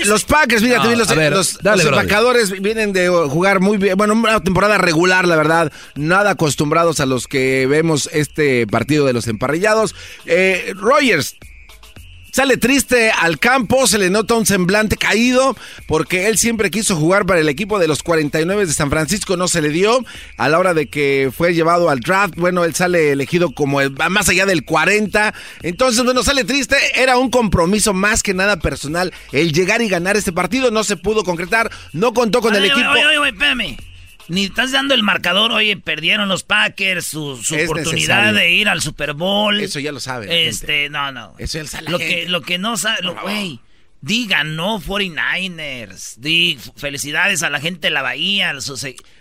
Es- 0.00 0.06
los 0.06 0.24
Packers, 0.24 0.62
fíjate, 0.62 0.88
No, 0.90 0.94
los, 0.96 1.08
ver, 1.16 1.32
los, 1.32 1.58
dale, 1.60 1.82
los 1.82 1.92
empacadores 1.92 2.60
vienen 2.62 2.92
de 2.92 3.08
jugar 3.08 3.58
muy 3.60 3.78
bien. 3.78 3.96
Bueno, 3.96 4.14
una 4.14 4.40
temporada 4.40 4.78
regular, 4.78 5.26
la 5.26 5.34
verdad. 5.36 5.72
Nada 5.96 6.30
acostumbrados 6.30 7.00
a 7.00 7.06
los 7.06 7.26
que 7.26 7.66
vemos 7.66 8.08
este 8.12 8.66
partido 8.68 9.06
de 9.06 9.12
los 9.12 9.26
emparrillados. 9.26 9.94
Eh, 10.24 10.72
Rogers 10.76 11.36
Sale 12.36 12.58
triste 12.58 13.10
al 13.12 13.38
campo, 13.38 13.86
se 13.86 13.96
le 13.96 14.10
nota 14.10 14.34
un 14.34 14.44
semblante 14.44 14.98
caído 14.98 15.56
porque 15.86 16.26
él 16.26 16.36
siempre 16.36 16.70
quiso 16.70 16.94
jugar 16.94 17.24
para 17.24 17.40
el 17.40 17.48
equipo 17.48 17.78
de 17.78 17.88
los 17.88 18.02
49 18.02 18.66
de 18.66 18.74
San 18.74 18.90
Francisco, 18.90 19.38
no 19.38 19.48
se 19.48 19.62
le 19.62 19.70
dio. 19.70 20.04
A 20.36 20.50
la 20.50 20.58
hora 20.58 20.74
de 20.74 20.86
que 20.86 21.32
fue 21.34 21.54
llevado 21.54 21.88
al 21.88 22.00
draft, 22.00 22.34
bueno, 22.36 22.64
él 22.64 22.74
sale 22.74 23.12
elegido 23.12 23.52
como 23.52 23.80
el 23.80 23.90
más 24.10 24.28
allá 24.28 24.44
del 24.44 24.66
40. 24.66 25.32
Entonces, 25.62 26.04
bueno, 26.04 26.22
sale 26.22 26.44
triste, 26.44 26.76
era 26.94 27.16
un 27.16 27.30
compromiso 27.30 27.94
más 27.94 28.22
que 28.22 28.34
nada 28.34 28.58
personal 28.58 29.14
el 29.32 29.54
llegar 29.54 29.80
y 29.80 29.88
ganar 29.88 30.18
este 30.18 30.32
partido, 30.34 30.70
no 30.70 30.84
se 30.84 30.98
pudo 30.98 31.24
concretar, 31.24 31.70
no 31.94 32.12
contó 32.12 32.42
con 32.42 32.54
el 32.54 32.64
Oye, 32.64 32.70
equipo. 32.70 32.90
Oye, 32.90 33.30
espérame. 33.30 33.78
Ni 34.28 34.44
estás 34.46 34.72
dando 34.72 34.94
el 34.94 35.02
marcador, 35.02 35.52
oye, 35.52 35.76
perdieron 35.76 36.28
los 36.28 36.42
Packers 36.42 37.06
su, 37.06 37.30
oportunidad 37.30 37.84
necesario. 38.32 38.32
de 38.34 38.50
ir 38.54 38.68
al 38.68 38.82
Super 38.82 39.12
Bowl. 39.14 39.60
Eso 39.60 39.78
ya 39.80 39.92
lo 39.92 40.00
sabe. 40.00 40.26
la 40.26 40.34
Este, 40.34 40.66
gente. 40.66 40.90
no, 40.90 41.12
no. 41.12 41.34
Eso 41.38 41.62
ya 41.62 41.80
la 41.82 41.90
Lo 41.90 41.98
que, 41.98 42.28
lo 42.28 42.40
que 42.42 42.58
no 42.58 42.76
sabe, 42.76 43.02
lo- 43.02 43.14
güey, 43.22 43.60
di 44.00 44.26
ganó 44.26 44.78
49ers. 44.80 46.16
Di 46.18 46.58
felicidades 46.76 47.42
a 47.42 47.50
la 47.50 47.60
gente 47.60 47.86
de 47.88 47.90
la 47.92 48.02
Bahía. 48.02 48.50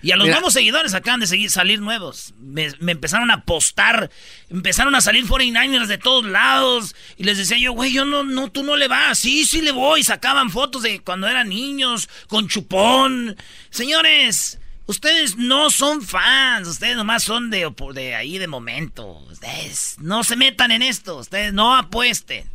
y 0.02 0.12
a 0.12 0.16
los 0.16 0.26
Mira. 0.26 0.38
nuevos 0.38 0.54
seguidores 0.54 0.94
acaban 0.94 1.20
de 1.20 1.28
seguir, 1.28 1.50
salir 1.50 1.82
nuevos. 1.82 2.34
Me, 2.40 2.72
me 2.80 2.92
empezaron 2.92 3.32
a 3.32 3.46
postar, 3.46 4.10
empezaron 4.50 4.94
a 4.96 5.02
salir 5.02 5.26
49ers 5.26 5.88
de 5.88 5.98
todos 5.98 6.26
lados. 6.26 6.96
Y 7.18 7.24
les 7.24 7.38
decía 7.38 7.58
yo, 7.58 7.74
güey, 7.74 7.94
yo 7.94 8.06
no, 8.06 8.24
no, 8.24 8.52
tú 8.52 8.64
no 8.64 8.76
le 8.76 8.88
vas. 8.88 9.18
Sí, 9.20 9.46
sí 9.46 9.62
le 9.62 9.72
voy. 9.72 10.04
Sacaban 10.04 10.50
fotos 10.52 10.84
de 10.84 11.00
cuando 11.00 11.28
eran 11.28 11.50
niños, 11.50 12.10
con 12.28 12.48
chupón. 12.48 13.36
Señores. 13.70 14.60
Ustedes 14.88 15.36
no 15.36 15.72
son 15.72 16.02
fans, 16.04 16.68
ustedes 16.68 16.96
nomás 16.96 17.24
son 17.24 17.50
de, 17.50 17.72
de 17.94 18.16
ahí 18.16 18.38
de 18.38 18.48
momento. 18.48 19.08
Ustedes 19.32 19.96
no 20.00 20.24
se 20.24 20.36
metan 20.36 20.72
en 20.72 20.84
esto, 20.84 21.18
ustedes 21.18 21.54
no 21.54 21.76
apuesten. 21.76 22.50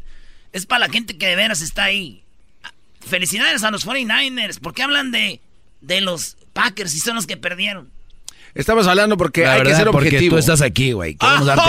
Es 0.52 0.66
para 0.66 0.86
la 0.86 0.92
gente 0.92 1.16
que 1.18 1.26
de 1.26 1.36
veras 1.36 1.60
está 1.60 1.84
ahí. 1.84 2.22
Felicidades 3.00 3.64
a 3.64 3.70
los 3.70 3.86
49ers. 3.86 4.60
¿Por 4.60 4.74
qué 4.74 4.82
hablan 4.82 5.10
de, 5.10 5.40
de 5.80 6.00
los 6.00 6.36
Packers 6.52 6.92
si 6.92 7.00
son 7.00 7.16
los 7.16 7.26
que 7.26 7.36
perdieron? 7.36 7.90
Estamos 8.54 8.86
hablando 8.86 9.16
porque 9.16 9.42
La 9.42 9.52
hay 9.52 9.58
verdad, 9.58 9.70
que 9.72 9.76
ser 9.76 9.90
porque 9.90 10.08
objetivo. 10.08 10.34
tú 10.36 10.38
estás 10.38 10.60
aquí, 10.60 10.92
güey. 10.92 11.14
Queremos 11.16 11.46
darte. 11.46 11.68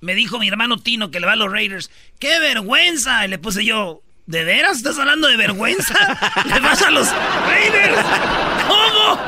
Me 0.00 0.14
dijo 0.14 0.38
mi 0.38 0.48
hermano 0.48 0.78
Tino 0.78 1.10
que 1.10 1.20
le 1.20 1.26
va 1.26 1.32
a 1.32 1.36
los 1.36 1.50
Raiders. 1.50 1.90
¡Qué 2.18 2.38
vergüenza! 2.40 3.24
Y 3.24 3.28
le 3.28 3.38
puse 3.38 3.64
yo, 3.64 4.02
¿de 4.26 4.44
veras 4.44 4.78
estás 4.78 4.98
hablando 4.98 5.28
de 5.28 5.36
vergüenza? 5.36 5.94
¿Le 6.46 6.60
vas 6.60 6.82
a 6.82 6.90
los 6.90 7.08
Raiders? 7.46 8.04
¿Cómo? 8.68 9.20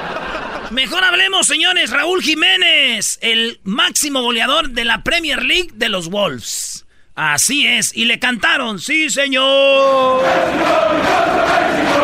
Mejor 0.70 1.05
hablemos, 1.05 1.47
señores. 1.47 1.90
Raúl 1.90 2.22
Jiménez, 2.22 3.18
el 3.20 3.61
máximo 3.64 4.22
goleador 4.22 4.70
de 4.70 4.84
la 4.84 5.03
Premier 5.03 5.42
League 5.42 5.70
de 5.74 5.88
los 5.88 6.09
Wolves. 6.11 6.84
Así 7.14 7.66
es. 7.66 7.97
Y 7.97 8.07
le 8.07 8.18
cantaron, 8.18 8.80
sí, 8.80 9.09
señor. 9.09 10.22
Viene 10.22 12.03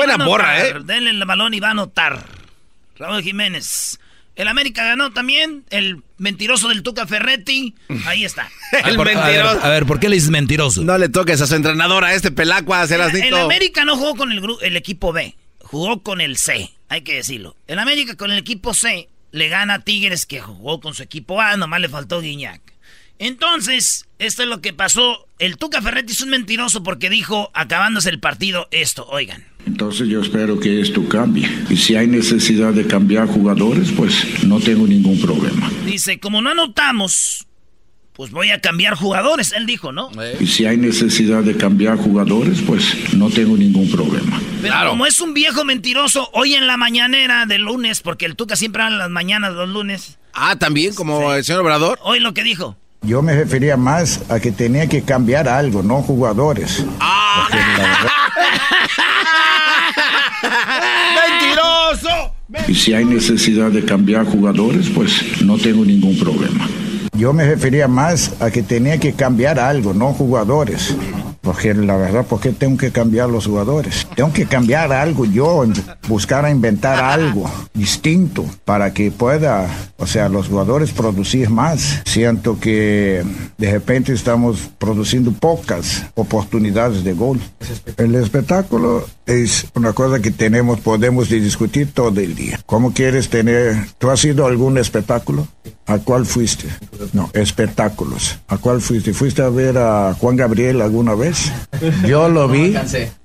denle 0.00 0.14
el 0.14 0.14
balón 0.14 0.14
y 0.14 0.16
Buena 0.16 0.16
va 0.16 0.24
a 0.24 0.28
borra, 0.28 0.54
anotar. 0.56 0.76
¿eh? 0.76 0.84
Denle 0.84 1.10
el 1.10 1.24
balón 1.24 1.54
y 1.54 1.60
va 1.60 1.68
a 1.68 1.70
anotar. 1.72 2.24
Raúl 2.98 3.22
Jiménez. 3.22 3.98
El 4.36 4.46
América 4.48 4.84
ganó 4.84 5.12
también. 5.12 5.64
El 5.70 6.02
mentiroso 6.16 6.68
del 6.68 6.82
Tuca 6.84 7.06
Ferretti. 7.06 7.74
Ahí 8.06 8.24
está. 8.24 8.48
Ah, 8.84 8.90
por- 8.94 9.08
a, 9.08 9.26
ver, 9.26 9.40
a 9.46 9.68
ver, 9.70 9.86
¿por 9.86 9.98
qué 9.98 10.08
le 10.10 10.16
dices 10.16 10.28
mentiroso? 10.30 10.82
No 10.84 10.98
le 10.98 11.08
toques 11.08 11.40
a 11.40 11.46
su 11.46 11.54
entrenadora, 11.54 12.12
este 12.14 12.30
pelacua, 12.30 12.84
El, 12.84 13.00
el 13.24 13.34
América 13.34 13.84
no 13.86 13.96
jugó 13.96 14.14
con 14.14 14.30
el, 14.30 14.42
el 14.60 14.76
equipo 14.76 15.10
B, 15.12 15.34
jugó 15.60 16.02
con 16.02 16.20
el 16.20 16.36
C, 16.36 16.70
hay 16.90 17.00
que 17.00 17.14
decirlo. 17.14 17.56
El 17.66 17.78
América 17.78 18.14
con 18.14 18.30
el 18.30 18.36
equipo 18.38 18.74
C 18.74 19.08
le 19.32 19.48
gana 19.48 19.74
a 19.74 19.78
Tigres 19.80 20.26
que 20.26 20.40
jugó 20.40 20.80
con 20.80 20.92
su 20.94 21.02
equipo 21.02 21.40
A, 21.40 21.56
nomás 21.56 21.80
le 21.80 21.88
faltó 21.88 22.20
Guiñac. 22.20 22.60
Entonces, 23.18 24.06
esto 24.18 24.42
es 24.42 24.48
lo 24.48 24.60
que 24.60 24.72
pasó. 24.72 25.26
El 25.38 25.56
Tuca 25.56 25.80
Ferretti 25.82 26.12
es 26.12 26.20
un 26.20 26.28
mentiroso 26.30 26.82
porque 26.82 27.10
dijo, 27.10 27.50
acabándose 27.54 28.10
el 28.10 28.20
partido, 28.20 28.68
esto, 28.70 29.06
oigan. 29.08 29.44
Entonces 29.68 30.08
yo 30.08 30.22
espero 30.22 30.58
que 30.58 30.80
esto 30.80 31.06
cambie. 31.08 31.46
Y 31.68 31.76
si 31.76 31.94
hay 31.94 32.06
necesidad 32.06 32.72
de 32.72 32.86
cambiar 32.86 33.28
jugadores, 33.28 33.92
pues 33.92 34.42
no 34.44 34.58
tengo 34.60 34.86
ningún 34.86 35.20
problema. 35.20 35.70
Dice, 35.84 36.18
como 36.18 36.40
no 36.40 36.50
anotamos, 36.50 37.46
pues 38.14 38.30
voy 38.30 38.48
a 38.50 38.60
cambiar 38.60 38.94
jugadores, 38.96 39.52
él 39.52 39.66
dijo, 39.66 39.92
¿no? 39.92 40.10
Y 40.40 40.46
si 40.46 40.64
hay 40.64 40.78
necesidad 40.78 41.42
de 41.44 41.54
cambiar 41.56 41.98
jugadores, 41.98 42.60
pues 42.62 43.12
no 43.14 43.28
tengo 43.30 43.56
ningún 43.58 43.90
problema. 43.90 44.40
Pero 44.62 44.88
como 44.88 45.04
es 45.06 45.20
un 45.20 45.34
viejo 45.34 45.64
mentiroso, 45.64 46.28
hoy 46.32 46.54
en 46.54 46.66
la 46.66 46.76
mañanera 46.78 47.44
del 47.46 47.62
lunes, 47.62 48.00
porque 48.00 48.24
el 48.24 48.34
Tuca 48.36 48.56
siempre 48.56 48.82
habla 48.82 48.94
en 48.96 48.98
las 49.00 49.10
mañanas 49.10 49.52
los 49.52 49.68
lunes. 49.68 50.18
Ah, 50.32 50.56
también, 50.56 50.94
como 50.94 51.32
el 51.34 51.44
señor 51.44 51.60
Obrador. 51.60 51.98
Hoy 52.02 52.20
lo 52.20 52.32
que 52.32 52.42
dijo. 52.42 52.76
Yo 53.02 53.22
me 53.22 53.34
refería 53.36 53.76
más 53.76 54.22
a 54.28 54.40
que 54.40 54.50
tenía 54.50 54.88
que 54.88 55.02
cambiar 55.02 55.46
algo, 55.48 55.84
no 55.84 56.02
jugadores. 56.02 56.84
Verdad- 57.52 58.08
¡Mentiroso! 60.42 62.34
Y 62.66 62.74
si 62.74 62.94
hay 62.94 63.04
necesidad 63.04 63.70
de 63.70 63.84
cambiar 63.84 64.24
jugadores, 64.26 64.88
pues 64.90 65.42
no 65.44 65.58
tengo 65.58 65.84
ningún 65.84 66.18
problema. 66.18 66.68
Yo 67.12 67.32
me 67.32 67.44
refería 67.44 67.88
más 67.88 68.32
a 68.40 68.50
que 68.50 68.62
tenía 68.62 68.98
que 68.98 69.12
cambiar 69.12 69.58
algo, 69.58 69.92
no 69.92 70.12
jugadores. 70.12 70.94
Porque 71.40 71.72
la 71.72 71.96
verdad, 71.96 72.26
¿por 72.26 72.40
qué 72.40 72.50
tengo 72.50 72.76
que 72.76 72.90
cambiar 72.90 73.30
los 73.30 73.46
jugadores? 73.46 74.06
Tengo 74.14 74.32
que 74.32 74.44
cambiar 74.44 74.92
algo 74.92 75.24
yo, 75.24 75.64
buscar 76.06 76.44
a 76.44 76.50
inventar 76.50 77.02
algo 77.02 77.50
distinto 77.72 78.44
para 78.64 78.92
que 78.92 79.10
pueda, 79.10 79.66
o 79.96 80.06
sea, 80.06 80.28
los 80.28 80.48
jugadores 80.48 80.92
producir 80.92 81.48
más. 81.48 82.02
Siento 82.04 82.60
que 82.60 83.24
de 83.56 83.72
repente 83.72 84.12
estamos 84.12 84.68
produciendo 84.78 85.32
pocas 85.32 86.04
oportunidades 86.16 87.02
de 87.02 87.14
gol. 87.14 87.40
El 87.96 88.14
espectáculo 88.16 89.06
es 89.28 89.66
una 89.74 89.92
cosa 89.92 90.20
que 90.20 90.30
tenemos, 90.30 90.80
podemos 90.80 91.28
discutir 91.28 91.92
todo 91.92 92.18
el 92.20 92.34
día. 92.34 92.58
¿Cómo 92.64 92.94
quieres 92.94 93.28
tener? 93.28 93.76
¿Tú 93.98 94.10
has 94.10 94.24
ido 94.24 94.44
a 94.44 94.48
algún 94.48 94.78
espectáculo? 94.78 95.46
¿A 95.86 95.98
cuál 95.98 96.26
fuiste? 96.26 96.68
No, 97.12 97.30
espectáculos. 97.34 98.38
¿A 98.48 98.58
cuál 98.58 98.80
fuiste? 98.80 99.12
¿Fuiste 99.12 99.42
a 99.42 99.48
ver 99.48 99.78
a 99.78 100.14
Juan 100.18 100.36
Gabriel 100.36 100.80
alguna 100.80 101.14
vez? 101.14 101.52
Yo 102.06 102.28
lo 102.28 102.48
vi. 102.48 102.74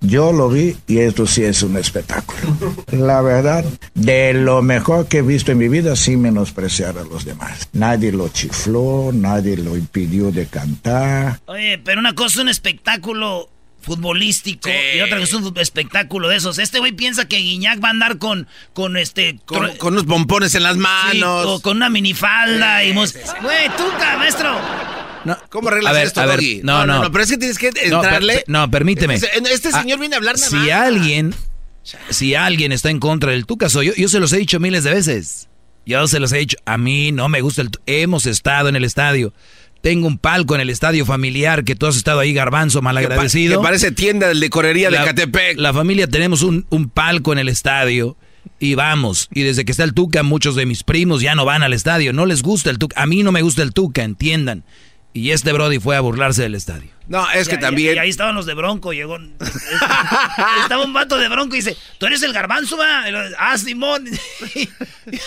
Yo 0.02 0.32
lo 0.32 0.50
vi 0.50 0.76
y 0.88 1.00
esto 1.00 1.26
sí 1.26 1.44
es 1.44 1.64
un 1.64 1.78
espectáculo. 1.78 2.40
La 2.92 3.22
verdad, 3.22 3.66
de 3.94 4.34
lo 4.34 4.62
mejor 4.62 5.08
que 5.08 5.20
he 5.20 5.22
visto 5.22 5.52
en 5.52 5.58
mi 5.58 5.70
vida, 5.70 5.96
sin 5.96 6.22
menospreciar 6.22 6.98
a 6.98 7.04
los 7.04 7.26
demás. 7.26 7.70
Nadie 7.74 8.12
lo 8.12 8.28
chifló, 8.30 9.12
nadie 9.14 9.58
lo 9.58 9.78
impidió 9.78 10.32
de 10.32 10.48
cantar. 10.48 11.40
Oye, 11.46 11.78
pero 11.84 12.00
una 12.00 12.14
cosa 12.14 12.36
es 12.36 12.44
un 12.44 12.50
espectáculo 12.50 13.50
futbolístico 13.84 14.70
y 14.96 15.02
otra 15.02 15.20
cosa 15.20 15.38
es 15.38 15.44
un 15.44 15.58
espectáculo 15.60 16.30
de 16.30 16.38
esos. 16.38 16.58
Este 16.58 16.80
güey 16.80 16.92
piensa 16.94 17.28
que 17.28 17.38
Guiñac 17.38 17.84
va 17.84 17.90
a 17.90 17.92
andar 17.92 18.18
con, 18.18 18.48
con 18.74 18.98
este... 18.98 19.40
Con, 19.46 19.76
con 19.78 19.94
unos 19.94 20.06
pompones 20.06 20.56
en 20.56 20.64
las 20.64 20.74
sí, 20.76 20.80
manos. 20.80 21.46
o 21.46 21.62
con 21.62 21.78
una 21.78 21.90
minifalda 21.90 22.84
y... 22.84 22.94
mos- 22.94 23.14
Güey, 23.42 23.68
tú, 23.78 23.84
maestro. 24.18 24.58
¿Cómo 25.50 25.70
arreglas 25.70 25.92
A 25.92 25.94
ver, 25.94 26.08
esto, 26.08 26.22
a 26.22 26.26
ver, 26.26 26.40
no, 26.64 26.86
no. 26.86 27.10
Pero 27.12 27.24
es 27.24 27.30
que 27.32 27.38
tienes 27.38 27.58
que 27.58 27.68
No, 27.68 27.74
per- 27.74 27.86
entrarle. 27.94 28.34
per- 28.36 28.44
no, 28.48 28.70
permíteme. 28.70 29.14
Este, 29.16 29.30
este 29.54 29.70
Ah, 29.74 29.82
señor 29.82 30.00
viene 30.00 30.16
a 30.16 30.18
hablar 30.18 30.36
nada 30.36 30.50
Si 30.50 30.56
más. 30.56 30.70
alguien, 30.72 31.34
si 32.10 32.36
alguien 32.36 32.72
está 32.72 32.90
en 32.90 33.00
contra 33.00 33.32
del 33.32 33.46
Tuca, 33.46 33.70
soy 33.70 33.88
yo. 33.88 33.94
Yo 33.96 34.10
se 34.10 34.20
los 34.20 34.34
he 34.34 34.38
dicho 34.38 34.60
miles 34.60 34.84
de 34.84 34.94
veces. 34.94 35.48
Yo 35.86 36.08
se 36.08 36.20
los 36.20 36.32
he 36.34 36.38
dicho. 36.40 36.58
A 36.66 36.78
mí 36.78 37.12
no 37.12 37.30
me 37.30 37.42
gusta 37.42 37.62
el 37.62 37.70
Hemos 37.86 38.26
estado 38.26 38.68
en 38.70 38.76
el 38.76 38.84
estadio. 38.84 39.34
Tengo 39.84 40.08
un 40.08 40.18
palco 40.18 40.56
en 40.56 40.62
el 40.62 40.70
estadio 40.70 41.06
familiar 41.06 41.66
que 41.66 41.76
tú 41.76 41.88
has 41.88 41.98
estado 41.98 42.22
ahí, 42.22 42.32
garbanzo, 42.32 42.82
malagradecido. 42.82 43.60
Que 43.60 43.66
parece 43.66 43.92
tienda 43.92 44.30
de 44.30 44.36
licorería 44.36 44.90
de 44.90 44.96
la, 44.96 45.04
Catepec. 45.04 45.60
La 45.60 45.74
familia 45.74 46.08
tenemos 46.08 46.42
un, 46.42 46.66
un 46.70 46.88
palco 46.88 47.34
en 47.34 47.40
el 47.40 47.50
estadio 47.50 48.16
y 48.60 48.76
vamos. 48.76 49.28
Y 49.34 49.42
desde 49.42 49.66
que 49.66 49.74
está 49.74 49.84
el 49.84 49.94
Tuca, 49.94 50.24
muchos 50.24 50.56
de 50.56 50.66
mis 50.66 50.84
primos 50.84 51.22
ya 51.22 51.36
no 51.36 51.44
van 51.44 51.64
al 51.64 51.74
estadio. 51.74 52.14
No 52.14 52.26
les 52.26 52.44
gusta 52.44 52.70
el 52.70 52.78
Tuca. 52.78 53.02
A 53.02 53.06
mí 53.06 53.24
no 53.24 53.34
me 53.34 53.42
gusta 53.42 53.62
el 53.62 53.74
Tuca, 53.74 54.06
entiendan. 54.06 54.64
Y 55.16 55.30
este 55.30 55.54
Brody 55.54 55.80
fue 55.80 55.96
a 55.96 56.00
burlarse 56.02 56.42
del 56.42 56.56
estadio. 56.56 56.90
No, 57.08 57.30
es 57.32 57.48
que 57.48 57.54
Y 57.54 57.58
ahí- 57.58 57.62
también. 57.62 57.96
Y 57.96 58.00
ahí 58.00 58.10
estaban 58.10 58.34
los 58.34 58.48
de 58.48 58.56
Bronco, 58.56 58.94
llegó. 58.94 59.18
estaba 60.64 60.84
un 60.84 60.92
vato 60.94 61.18
de 61.20 61.30
Bronco 61.30 61.54
y 61.56 61.60
dice, 61.60 61.78
¿tú 62.00 62.08
eres 62.08 62.24
el 62.24 62.34
garbanzo, 62.34 62.78
va? 62.78 63.08
Y 63.10 63.14
Ah, 63.38 63.56
Simón. 63.58 64.08
y 64.56 64.70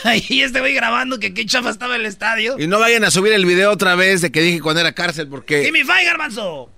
ahí 0.04 0.42
este 0.42 0.58
güey 0.58 0.74
grabando 0.74 1.20
que 1.20 1.32
qué 1.34 1.46
chafa 1.46 1.70
estaba 1.70 1.94
el 1.94 2.04
estadio. 2.04 2.56
Y 2.58 2.66
no 2.66 2.80
vayan 2.80 3.04
a 3.04 3.10
subir 3.12 3.32
el 3.32 3.46
video 3.46 3.70
otra 3.70 3.94
vez 3.94 4.22
de 4.22 4.32
que 4.32 4.40
dije 4.40 4.60
cuando 4.60 4.80
era 4.80 4.92
cárcel, 4.92 5.28
porque. 5.28 5.60
¡Give 5.64 5.72
me 5.72 5.84
five, 5.84 6.04
garbanzo! 6.04 6.70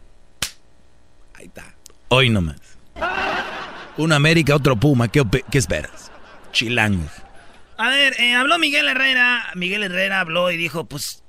Hoy 2.08 2.30
nomás. 2.30 2.56
Un 3.96 4.12
América, 4.12 4.54
otro 4.54 4.76
Puma. 4.76 5.08
¿Qué, 5.08 5.22
qué 5.50 5.58
esperas? 5.58 6.10
Chilangos. 6.52 7.10
A 7.76 7.90
ver, 7.90 8.18
eh, 8.20 8.34
habló 8.34 8.58
Miguel 8.58 8.88
Herrera. 8.88 9.46
Miguel 9.54 9.82
Herrera 9.84 10.20
habló 10.20 10.50
y 10.50 10.56
dijo, 10.56 10.86
pues, 10.86 11.22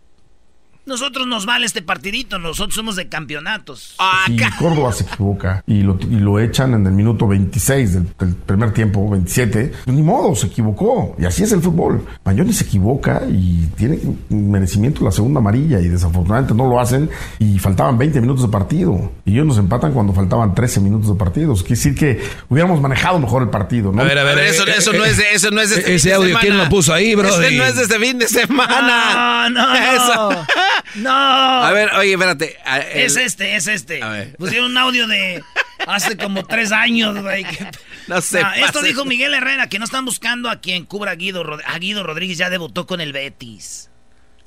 nosotros 0.86 1.28
nos 1.28 1.46
vale 1.46 1.66
este 1.66 1.82
partidito, 1.82 2.40
nosotros 2.40 2.76
somos 2.76 2.96
de 2.96 3.08
campeonatos. 3.08 3.96
Si 4.26 4.38
Córdoba 4.58 4.92
se 4.92 5.04
equivoca 5.04 5.64
y 5.68 5.82
lo, 5.82 6.00
y 6.02 6.16
lo 6.16 6.40
echan 6.40 6.74
en 6.74 6.86
el 6.86 6.94
minuto 6.94 7.28
26 7.28 7.94
del, 7.94 8.08
del 8.18 8.36
primer 8.36 8.74
tiempo, 8.74 9.08
27, 9.10 9.72
pues 9.86 9.96
ni 9.96 10.02
modo, 10.02 10.36
se 10.36 10.48
equivocó. 10.48 11.16
Y 11.20 11.26
así 11.26 11.44
es 11.44 11.52
el 11.52 11.62
fútbol. 11.62 12.06
Mayoni 12.26 12.54
se 12.54 12.64
equivoca 12.64 13.22
y 13.30 13.68
tiene 13.78 14.00
merecimiento 14.30 15.04
la 15.04 15.12
segunda 15.12 15.40
amarilla 15.40 15.80
y 15.80 15.88
desafortunadamente 15.88 16.54
no 16.56 16.68
lo 16.68 16.80
hacen 16.80 17.10
y 17.38 17.60
faltaban 17.60 17.98
20 17.98 18.22
minutos 18.22 18.44
de 18.44 18.50
partido. 18.50 19.12
Y 19.26 19.34
ellos 19.34 19.46
nos 19.46 19.58
empatan 19.58 19.94
cuando 19.94 20.14
faltaban 20.14 20.56
13 20.56 20.80
minutos 20.82 21.10
de 21.10 21.16
partido. 21.16 21.54
Quiere 21.54 21.70
decir 21.70 21.96
que 21.96 22.22
hubiéramos 22.50 22.82
manejado 22.82 23.20
mejor 23.20 23.44
el 23.44 23.50
partido, 23.50 23.92
¿no? 23.92 24.02
A 24.02 24.06
ver, 24.06 24.18
a 24.18 24.24
ver, 24.24 24.40
eso, 24.40 24.66
eh, 24.66 24.74
eso 24.78 24.94
eh, 24.94 24.98
no 24.98 25.06
es 25.06 25.18
de, 25.18 25.34
eso 25.34 25.52
no 25.52 25.62
es 25.62 25.70
de 25.70 25.78
este 25.78 25.96
ese 25.96 26.02
fin 26.02 26.10
de 26.10 26.16
audio, 26.16 26.28
semana. 26.30 26.42
¿quién 26.42 26.58
lo 26.58 26.70
puso 26.70 26.94
ahí, 26.94 27.14
brody? 27.16 27.46
Este 27.46 27.58
no 27.58 27.64
es 27.66 27.76
de 27.76 27.82
este 27.84 28.00
fin 28.00 28.18
de 28.18 28.28
semana. 28.28 29.50
No, 29.50 29.50
no, 29.50 29.68
no. 29.68 29.76
Eso. 29.76 30.46
No. 30.96 31.12
A 31.12 31.72
ver, 31.72 31.90
oye, 31.96 32.14
espérate. 32.14 32.58
el- 32.94 33.02
Es 33.02 33.16
este, 33.18 33.56
es 33.56 33.68
este. 33.68 34.02
A 34.04 34.10
ver. 34.10 34.36
Pusieron 34.38 34.72
un 34.72 34.78
audio 34.78 35.08
de 35.08 35.44
hace 35.88 36.18
como 36.18 36.46
tres 36.46 36.72
años, 36.72 37.20
güey. 37.22 37.46
No 38.08 38.22
se 38.22 38.40
Ah, 38.42 38.54
esto 38.58 38.82
dijo 38.82 39.06
Miguel 39.06 39.36
Herrera, 39.36 39.68
que 39.70 39.78
no 39.78 39.86
están 39.86 40.04
buscando 40.04 40.50
a 40.50 40.62
quien 40.62 40.86
cubra 40.86 41.12
a 41.12 41.16
Guido, 41.16 41.44
Rod- 41.44 41.62
a 41.64 41.78
Guido 41.78 42.02
Rodríguez, 42.04 42.40
ya 42.40 42.50
debutó 42.50 42.88
con 42.88 43.02
el 43.02 43.14
Betis. 43.14 43.89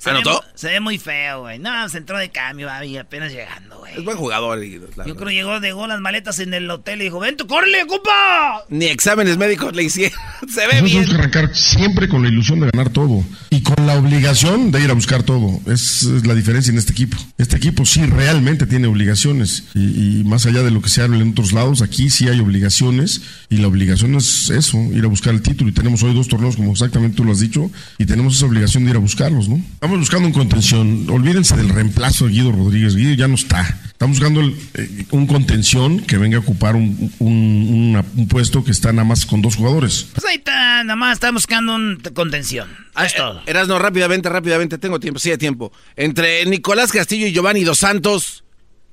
Se 0.03 0.09
ve 0.11 0.17
¿Anotó? 0.17 0.33
mu- 0.33 0.49
Se 0.55 0.67
ve 0.67 0.79
muy 0.79 0.97
feo, 0.97 1.41
güey. 1.41 1.59
No, 1.59 1.87
se 1.89 1.97
entró 1.99 2.17
de 2.17 2.29
cambio, 2.29 2.67
y 2.83 2.97
apenas 2.97 3.31
llegando, 3.31 3.79
güey. 3.79 3.93
Es 3.97 4.03
buen 4.03 4.17
jugador. 4.17 4.61
Yo 4.63 4.81
verdad. 4.81 5.03
creo 5.05 5.15
que 5.15 5.33
llegó, 5.33 5.59
dejó 5.59 5.87
las 5.87 5.99
maletas 6.01 6.39
en 6.39 6.53
el 6.53 6.69
hotel 6.69 7.01
y 7.01 7.05
dijo, 7.05 7.19
ven, 7.19 7.37
tú, 7.37 7.47
córrele, 7.47 7.85
compa. 7.87 8.63
Ni 8.69 8.85
exámenes 8.85 9.37
médicos 9.37 9.73
le 9.75 9.83
hicieron. 9.83 10.17
Se 10.53 10.67
ve 10.67 10.81
Nosotros 10.81 10.91
bien. 10.91 11.03
tenemos 11.05 11.09
que 11.09 11.15
arrancar 11.37 11.55
siempre 11.55 12.09
con 12.09 12.21
la 12.21 12.27
ilusión 12.27 12.59
de 12.59 12.69
ganar 12.73 12.89
todo 12.89 13.23
y 13.49 13.61
con 13.63 13.85
la 13.87 13.95
obligación 13.95 14.71
de 14.71 14.81
ir 14.83 14.89
a 14.89 14.93
buscar 14.93 15.23
todo. 15.23 15.59
Es, 15.71 16.03
es 16.03 16.25
la 16.27 16.35
diferencia 16.35 16.71
en 16.71 16.77
este 16.77 16.91
equipo. 16.91 17.17
Este 17.37 17.55
equipo 17.57 17.85
sí 17.85 18.05
realmente 18.05 18.65
tiene 18.65 18.87
obligaciones 18.87 19.65
y, 19.73 20.19
y 20.19 20.23
más 20.25 20.45
allá 20.45 20.63
de 20.63 20.71
lo 20.71 20.81
que 20.81 20.89
se 20.89 21.01
habla 21.01 21.17
en 21.17 21.29
otros 21.31 21.53
lados, 21.53 21.81
aquí 21.81 22.09
sí 22.09 22.27
hay 22.27 22.39
obligaciones 22.39 23.21
y 23.49 23.57
la 23.57 23.67
obligación 23.67 24.15
es 24.15 24.49
eso, 24.49 24.77
ir 24.91 25.03
a 25.05 25.07
buscar 25.07 25.33
el 25.33 25.41
título. 25.41 25.69
Y 25.69 25.73
tenemos 25.73 26.03
hoy 26.03 26.13
dos 26.13 26.27
torneos, 26.27 26.55
como 26.55 26.71
exactamente 26.71 27.15
tú 27.15 27.23
lo 27.23 27.31
has 27.31 27.39
dicho, 27.39 27.71
y 27.97 28.05
tenemos 28.05 28.35
esa 28.35 28.45
obligación 28.45 28.83
de 28.83 28.91
ir 28.91 28.95
a 28.95 28.99
buscarlos, 28.99 29.47
¿no? 29.47 29.61
Estamos 29.93 30.09
buscando 30.09 30.27
un 30.27 30.33
contención. 30.33 31.07
Olvídense 31.11 31.55
del 31.55 31.69
reemplazo 31.69 32.25
de 32.25 32.31
Guido 32.31 32.51
Rodríguez. 32.51 32.95
Guido 32.95 33.13
ya 33.13 33.27
no 33.27 33.35
está. 33.35 33.61
Estamos 33.85 34.17
buscando 34.17 34.41
el, 34.41 34.55
eh, 34.73 35.05
un 35.11 35.27
contención 35.27 35.99
que 35.99 36.17
venga 36.17 36.37
a 36.37 36.39
ocupar 36.39 36.75
un, 36.75 37.11
un- 37.19 37.67
una- 37.91 38.03
un 38.17 38.27
puesto 38.27 38.63
que 38.63 38.71
está 38.71 38.91
nada 38.91 39.03
más 39.07 39.27
con 39.27 39.43
dos 39.43 39.55
jugadores. 39.55 40.07
Pues 40.15 40.25
ahí 40.25 40.37
está, 40.37 40.83
nada 40.83 40.95
más 40.95 41.13
está 41.13 41.29
buscando 41.31 41.75
un 41.75 42.01
contención. 42.15 42.69
Es 43.05 43.13
todo. 43.13 43.43
Erasno, 43.45 43.77
rápidamente, 43.77 44.29
rápidamente, 44.29 44.79
tengo 44.79 44.99
tiempo, 44.99 45.19
sí 45.19 45.29
hay 45.29 45.37
tiempo. 45.37 45.71
Entre 45.95 46.43
Nicolás 46.47 46.91
Castillo 46.91 47.27
y 47.27 47.31
Giovanni 47.31 47.63
Dos 47.63 47.77
Santos, 47.77 48.43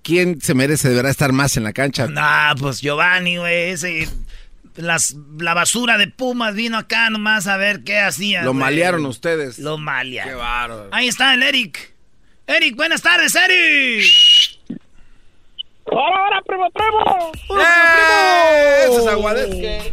¿quién 0.03 0.39
se 0.43 0.53
merece, 0.53 0.91
deberá 0.91 1.09
estar 1.09 1.33
más 1.33 1.57
en 1.57 1.65
la 1.65 1.73
cancha? 1.73 2.09
Nah, 2.09 2.55
pues 2.57 2.83
Giovanni, 2.83 3.39
güey, 3.39 3.71
ese... 3.71 4.07
Las, 4.81 5.15
la 5.39 5.55
basura 5.55 5.99
de 5.99 6.09
Pumas 6.09 6.55
vino 6.55 6.79
acá 6.79 7.11
nomás 7.11 7.47
a 7.47 7.57
ver 7.57 7.83
qué 7.85 7.99
hacía. 7.99 8.43
Lo 8.43 8.51
güey. 8.53 8.61
malearon 8.61 9.07
ustedes. 9.07 9.59
Lo 9.59 9.79
malearon. 9.79 10.33
Qué 10.33 10.37
bárbaro. 10.39 10.89
Ahí 10.93 11.09
está 11.09 11.35
el 11.35 11.43
Eric. 11.43 11.95
Eric, 12.47 12.75
buenas 12.77 13.03
tardes, 13.03 13.35
Eric. 13.35 14.05
¡Hola, 15.85 16.25
hola, 16.29 16.43
primo, 16.47 16.71
primo! 16.71 17.33
¡Eh! 17.61 18.85
Eso 18.85 19.01
es 19.01 19.07
aguadezque. 19.09 19.91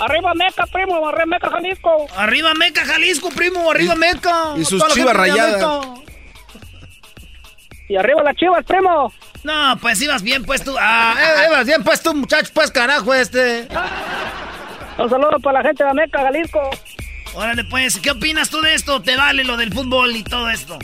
¡Arriba 0.00 0.34
Meca, 0.34 0.66
primo! 0.66 1.06
¡Arriba 1.08 1.26
Meca, 1.26 1.50
Jalisco! 1.50 2.06
Arriba 2.16 2.54
Meca, 2.54 2.84
Jalisco, 2.84 3.28
primo, 3.30 3.70
arriba 3.70 3.94
Meca. 3.94 4.54
y 4.56 4.64
sus 4.64 4.84
chivas 4.88 5.14
rayadas. 5.14 5.86
¡Y 7.88 7.96
arriba 7.96 8.22
las 8.24 8.36
chivas, 8.36 8.64
primo! 8.66 9.12
No, 9.44 9.76
pues 9.80 10.00
ibas 10.00 10.22
bien 10.22 10.44
pues 10.44 10.62
tú. 10.62 10.74
Ah, 10.78 11.16
eh, 11.18 11.46
ibas 11.48 11.66
bien 11.66 11.82
pues 11.82 12.02
tú, 12.02 12.14
muchacho, 12.14 12.50
pues 12.54 12.70
carajo 12.70 13.12
este. 13.14 13.66
Un 14.98 15.10
saludo 15.10 15.38
para 15.42 15.62
la 15.62 15.68
gente 15.68 15.84
de 15.84 15.94
Meca, 15.94 16.20
Jalisco. 16.20 16.70
Órale 17.34 17.64
pues, 17.64 17.98
¿qué 17.98 18.10
opinas 18.10 18.50
tú 18.50 18.60
de 18.60 18.74
esto? 18.74 19.00
¿Te 19.00 19.16
vale 19.16 19.42
lo 19.44 19.56
del 19.56 19.72
fútbol 19.72 20.14
y 20.14 20.22
todo 20.22 20.50
esto? 20.50 20.78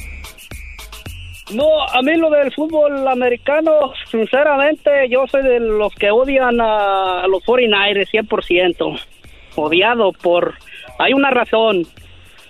No, 1.52 1.82
a 1.82 2.02
mí 2.02 2.14
lo 2.16 2.30
del 2.30 2.52
fútbol 2.52 3.06
americano, 3.06 3.92
sinceramente, 4.10 4.90
yo 5.08 5.26
soy 5.26 5.42
de 5.42 5.60
los 5.60 5.94
que 5.94 6.10
odian 6.10 6.60
a, 6.60 7.22
a 7.22 7.28
los 7.28 7.42
49ers 7.44 8.08
100%. 8.10 9.00
Odiado 9.56 10.12
por... 10.12 10.54
Hay 10.98 11.12
una 11.12 11.30
razón. 11.30 11.86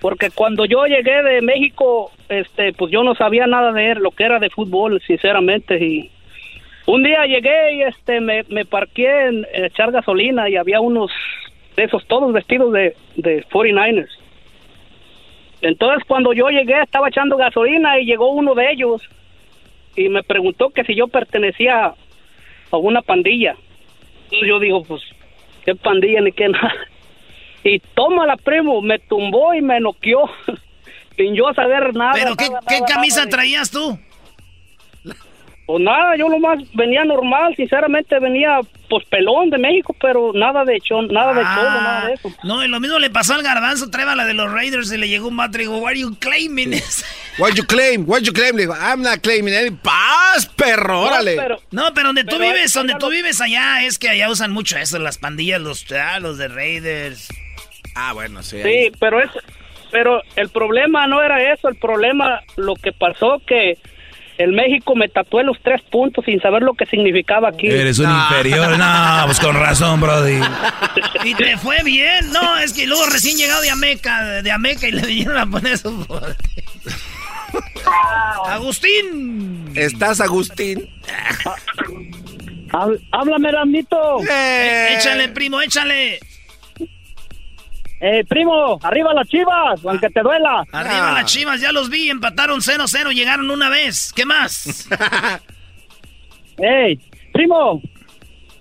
Porque 0.00 0.30
cuando 0.30 0.64
yo 0.64 0.84
llegué 0.86 1.22
de 1.22 1.42
México, 1.42 2.12
este, 2.28 2.72
pues 2.72 2.92
yo 2.92 3.02
no 3.02 3.14
sabía 3.14 3.46
nada 3.46 3.72
de 3.72 3.94
lo 3.96 4.10
que 4.10 4.24
era 4.24 4.38
de 4.38 4.50
fútbol, 4.50 5.00
sinceramente. 5.06 5.82
Y 5.82 6.10
un 6.86 7.02
día 7.02 7.26
llegué 7.26 7.74
y 7.74 7.82
este, 7.82 8.20
me, 8.20 8.44
me 8.48 8.64
parqué 8.64 9.26
en, 9.26 9.46
echar 9.52 9.92
gasolina 9.92 10.48
y 10.48 10.56
había 10.56 10.80
unos 10.80 11.10
de 11.76 11.84
esos 11.84 12.06
todos 12.06 12.32
vestidos 12.32 12.72
de, 12.72 12.94
de 13.16 13.44
49ers. 13.46 14.10
Entonces 15.60 16.04
cuando 16.06 16.32
yo 16.32 16.48
llegué 16.48 16.80
estaba 16.82 17.08
echando 17.08 17.36
gasolina 17.36 17.98
y 17.98 18.06
llegó 18.06 18.30
uno 18.30 18.54
de 18.54 18.70
ellos 18.70 19.02
y 19.96 20.08
me 20.08 20.22
preguntó 20.22 20.70
que 20.70 20.84
si 20.84 20.94
yo 20.94 21.08
pertenecía 21.08 21.94
a 22.70 22.76
una 22.76 23.02
pandilla. 23.02 23.56
Y 24.30 24.46
yo 24.46 24.60
digo, 24.60 24.82
pues, 24.84 25.02
¿qué 25.64 25.74
pandilla 25.74 26.20
ni 26.20 26.32
qué 26.32 26.48
nada? 26.48 26.74
Y 27.64 27.80
tómala, 27.80 28.36
primo, 28.36 28.80
me 28.80 29.00
tumbó 29.00 29.52
y 29.52 29.60
me 29.60 29.80
noqueó. 29.80 30.30
Sin 31.18 31.34
yo 31.34 31.52
saber 31.54 31.94
nada. 31.94 32.12
¿Pero 32.14 32.36
qué, 32.36 32.48
nada, 32.48 32.60
qué 32.66 32.80
nada, 32.80 32.94
camisa 32.94 33.18
nada 33.18 33.30
traías 33.30 33.70
tú? 33.70 33.98
Pues 35.68 35.82
nada, 35.82 36.16
yo 36.16 36.30
nomás 36.30 36.60
venía 36.72 37.04
normal, 37.04 37.54
sinceramente 37.54 38.18
venía 38.18 38.60
pues 38.88 39.04
pelón 39.04 39.50
de 39.50 39.58
México, 39.58 39.94
pero 40.00 40.32
nada 40.32 40.64
de 40.64 40.80
chon, 40.80 41.08
nada 41.08 41.34
de 41.34 41.42
cholo, 41.42 41.70
nada 41.82 42.06
de 42.06 42.14
eso. 42.14 42.30
Ah, 42.32 42.40
No, 42.42 42.64
y 42.64 42.68
lo 42.68 42.80
mismo 42.80 42.98
le 42.98 43.10
pasó 43.10 43.34
al 43.34 43.42
garbanzo, 43.42 43.90
traeba 43.90 44.14
la 44.14 44.24
de 44.24 44.32
los 44.32 44.50
Raiders 44.50 44.90
y 44.90 44.96
le 44.96 45.08
llegó 45.08 45.28
un 45.28 45.36
vato 45.36 45.58
y 45.58 45.62
dijo, 45.62 45.76
what 45.76 45.90
are 45.90 46.00
you 46.00 46.16
claiming? 46.20 46.72
What 47.38 47.50
you 47.54 47.66
claim? 47.66 48.08
What 48.08 48.20
you 48.22 48.32
claim? 48.32 48.56
Le 48.56 48.62
digo, 48.62 48.74
I'm 48.74 49.02
not 49.02 49.20
claiming 49.20 49.54
any 49.54 49.70
paz, 49.70 50.46
perro, 50.56 51.02
órale. 51.02 51.36
No, 51.70 51.92
pero 51.92 52.08
donde 52.08 52.24
tú 52.24 52.38
pero 52.38 52.50
vives, 52.50 52.72
donde 52.72 52.94
tú 52.94 53.10
vives 53.10 53.42
allá, 53.42 53.84
es 53.84 53.98
que 53.98 54.08
allá 54.08 54.30
usan 54.30 54.52
mucho 54.52 54.78
eso, 54.78 54.98
las 54.98 55.18
pandillas, 55.18 55.60
los, 55.60 55.84
ah, 55.92 56.18
los 56.18 56.38
de 56.38 56.48
Raiders. 56.48 57.28
Ah, 57.94 58.14
bueno, 58.14 58.42
sí. 58.42 58.62
Sí, 58.62 58.90
pero 58.98 59.20
es, 59.20 59.30
pero 59.90 60.22
el 60.36 60.48
problema 60.48 61.06
no 61.06 61.22
era 61.22 61.52
eso, 61.52 61.68
el 61.68 61.76
problema 61.76 62.40
lo 62.56 62.74
que 62.74 62.92
pasó 62.92 63.40
que 63.46 63.78
el 64.38 64.52
México 64.52 64.94
me 64.94 65.08
tatué 65.08 65.42
los 65.42 65.60
tres 65.60 65.82
puntos 65.82 66.24
sin 66.24 66.40
saber 66.40 66.62
lo 66.62 66.74
que 66.74 66.86
significaba 66.86 67.48
aquí. 67.48 67.66
Eres 67.66 67.98
un 67.98 68.08
inferior. 68.08 68.78
No, 68.78 69.22
pues 69.26 69.40
con 69.40 69.56
razón, 69.56 70.00
Brody. 70.00 70.40
Y 71.24 71.34
te 71.34 71.56
fue 71.58 71.82
bien. 71.82 72.30
No, 72.30 72.56
es 72.58 72.72
que 72.72 72.86
luego 72.86 73.04
recién 73.06 73.36
llegado 73.36 73.60
de 73.62 73.70
Ameca, 73.70 74.42
de 74.42 74.50
Ameca 74.52 74.86
y 74.86 74.92
le 74.92 75.02
vinieron 75.02 75.38
a 75.38 75.46
poner 75.46 75.76
su... 75.76 76.06
Agustín. 78.46 79.72
¿Estás, 79.74 80.20
Agustín? 80.20 80.88
Háblame, 83.10 83.50
Ramito. 83.50 84.20
Eh, 84.30 84.96
Échale, 84.98 85.28
primo, 85.30 85.60
échale. 85.60 86.20
Eh, 88.00 88.24
primo, 88.28 88.78
arriba 88.82 89.12
las 89.12 89.28
chivas, 89.28 89.84
aunque 89.84 90.08
te 90.10 90.20
duela. 90.22 90.64
Arriba 90.70 91.12
las 91.12 91.24
chivas, 91.26 91.60
ya 91.60 91.72
los 91.72 91.90
vi, 91.90 92.10
empataron 92.10 92.60
0-0, 92.60 93.12
llegaron 93.12 93.50
una 93.50 93.68
vez. 93.68 94.12
¿Qué 94.14 94.24
más? 94.24 94.88
Ey, 96.58 96.98
primo, 97.32 97.82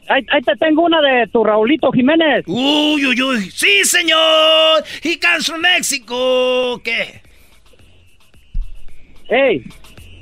ahí, 0.07 0.25
ahí 0.31 0.41
te 0.41 0.55
tengo 0.55 0.83
una 0.83 1.01
de 1.01 1.27
tu 1.27 1.43
Raulito 1.43 1.91
Jiménez. 1.91 2.45
Uy, 2.47 3.05
uy, 3.05 3.21
uy. 3.21 3.51
Sí, 3.51 3.83
señor. 3.83 4.83
He 5.03 5.19
comes 5.19 5.45
from 5.45 5.61
Mexico. 5.61 6.81
¿Qué? 6.83 7.21
Ey, 9.29 9.63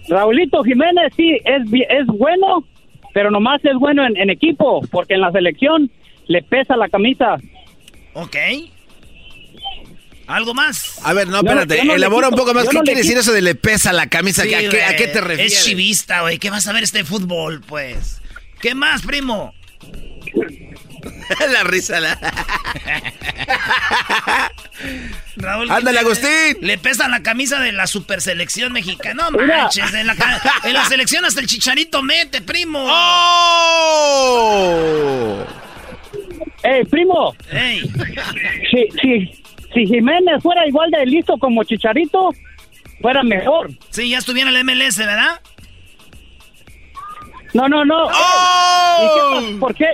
Raulito 0.10 0.62
Jiménez 0.64 1.14
sí 1.16 1.38
es, 1.46 1.64
es 1.90 2.08
bueno, 2.08 2.66
pero 3.14 3.32
nomás 3.32 3.64
es 3.64 3.76
bueno 3.76 4.06
en, 4.06 4.18
en 4.18 4.30
equipo, 4.30 4.82
porque 4.92 5.14
en 5.14 5.22
la 5.22 5.32
selección 5.32 5.90
le 6.28 6.42
pesa 6.42 6.76
la 6.76 6.90
camisa. 6.90 7.38
Ok. 8.14 8.36
¿Algo 10.28 10.54
más? 10.54 11.00
A 11.04 11.14
ver, 11.14 11.28
no, 11.28 11.38
espérate, 11.38 11.84
no 11.86 11.94
elabora 11.96 12.30
un 12.30 12.36
poco 12.36 12.54
más. 12.54 12.64
yo 12.66 12.70
¿Qué 12.72 12.78
no 12.78 12.84
quiere 12.84 13.02
decir 13.02 13.18
eso 13.18 13.32
de 13.32 13.42
le 13.42 13.56
pesa 13.56 13.94
la 13.94 14.08
camisa? 14.08 14.44
Sí, 14.44 14.54
¿A, 14.54 14.70
qué, 14.70 14.84
a 14.84 14.96
qué 14.96 15.08
te 15.08 15.22
refieres? 15.22 15.54
Es 15.54 15.64
chivista, 15.66 16.22
güey. 16.22 16.40
¿Qué 16.40 16.50
vas 16.50 16.68
a 16.68 16.74
ver 16.74 16.84
este 16.84 17.04
fútbol, 17.04 17.62
pues? 17.62 18.22
¿Qué 18.62 18.74
más, 18.74 19.02
primo? 19.04 19.54
la 21.52 21.64
risa, 21.64 22.00
la... 22.00 22.18
Raúl, 25.38 25.70
Ándale, 25.70 25.94
le- 25.94 26.00
Agustín. 26.00 26.58
Le 26.62 26.78
pesa 26.78 27.08
la 27.08 27.22
camisa 27.22 27.60
de 27.60 27.72
la 27.72 27.86
super 27.88 28.22
selección 28.22 28.72
mexicana. 28.74 29.30
No 29.32 29.38
manches, 29.46 29.94
en 29.94 30.08
la, 30.08 30.16
ca- 30.16 30.42
en 30.64 30.74
la 30.74 30.86
selección 30.86 31.24
hasta 31.26 31.40
el 31.42 31.48
chicharito 31.48 32.02
mete, 32.02 32.42
primo. 32.42 32.86
¡Oh! 34.18 35.46
¡Ey, 36.64 36.84
primo! 36.86 37.36
¡Ey! 37.52 37.82
Si, 38.72 38.88
si, 39.02 39.44
si 39.76 39.86
Jiménez 39.86 40.42
fuera 40.42 40.66
igual 40.68 40.90
de 40.90 41.06
listo 41.06 41.38
como 41.38 41.64
Chicharito, 41.64 42.32
fuera 43.02 43.22
mejor. 43.22 43.70
Sí, 43.92 44.10
ya 44.10 44.18
estuviera 44.18 44.50
en 44.50 44.56
el 44.56 44.64
MLS, 44.64 44.98
¿verdad? 44.98 45.40
No, 47.54 47.70
no, 47.70 47.86
no. 47.86 48.06
¡Oh! 48.06 49.42
¿Y 49.42 49.46
qué? 49.54 49.60
¿Por 49.60 49.76
qué? 49.76 49.88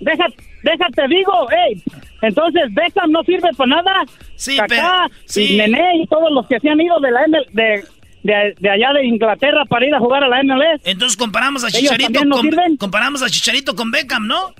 Déjate, 0.00 0.34
déjate, 0.62 1.08
digo, 1.08 1.48
ey. 1.50 1.82
Entonces, 2.22 2.62
Beckham 2.74 3.10
no 3.12 3.22
sirve 3.24 3.48
para 3.56 3.76
nada. 3.76 3.92
Sí, 4.34 4.56
Kaká 4.56 4.68
pero- 5.08 5.20
sí. 5.26 5.54
y 5.54 5.56
Nené 5.58 6.02
y 6.02 6.06
todos 6.06 6.30
los 6.32 6.46
que 6.48 6.58
se 6.60 6.68
han 6.68 6.80
ido 6.80 6.98
de 7.00 7.10
la 7.10 7.20
ML, 7.26 7.46
de, 7.52 7.84
de, 8.22 8.54
de 8.58 8.70
allá 8.70 8.92
de 8.94 9.06
Inglaterra 9.06 9.64
para 9.66 9.86
ir 9.86 9.94
a 9.94 9.98
jugar 9.98 10.24
a 10.24 10.28
la 10.28 10.42
MLS. 10.42 10.80
Entonces 10.84 11.16
comparamos 11.16 11.64
a 11.64 11.68
¿Ellos 11.68 11.80
Chicharito 11.80 12.24
no 12.24 12.36
con, 12.36 12.42
sirven? 12.42 12.76
comparamos 12.76 13.22
a 13.22 13.28
Chicharito 13.30 13.74
con 13.74 13.90
Beckham, 13.90 14.26
¿no? 14.26 14.52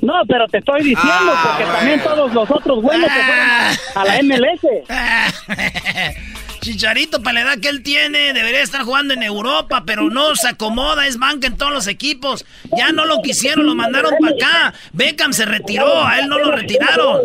No, 0.00 0.14
pero 0.26 0.46
te 0.48 0.58
estoy 0.58 0.80
diciendo, 0.80 1.02
Ah, 1.04 1.44
porque 1.48 1.64
bueno. 1.64 1.78
también 1.78 2.02
todos 2.02 2.32
los 2.34 2.50
otros 2.50 2.82
buenos 2.82 3.10
se 3.10 3.22
fueron 3.24 3.48
a, 3.48 3.70
a 3.94 4.04
la 4.04 4.22
MLS. 4.22 4.60
Chicharito, 6.60 7.20
para 7.22 7.34
la 7.34 7.40
edad 7.52 7.58
que 7.60 7.68
él 7.68 7.82
tiene, 7.82 8.32
debería 8.32 8.62
estar 8.62 8.82
jugando 8.82 9.14
en 9.14 9.22
Europa, 9.24 9.82
pero 9.84 10.10
no 10.10 10.36
se 10.36 10.48
acomoda, 10.48 11.06
es 11.08 11.18
banca 11.18 11.48
en 11.48 11.56
todos 11.56 11.72
los 11.72 11.86
equipos. 11.88 12.44
Ya 12.76 12.92
no 12.92 13.04
lo 13.04 13.20
quisieron, 13.20 13.66
lo 13.66 13.74
mandaron 13.74 14.12
para 14.20 14.34
acá. 14.34 14.74
Beckham 14.92 15.32
se 15.32 15.44
retiró, 15.44 16.06
a 16.06 16.20
él 16.20 16.28
no 16.28 16.38
lo 16.38 16.52
retiraron. 16.52 17.20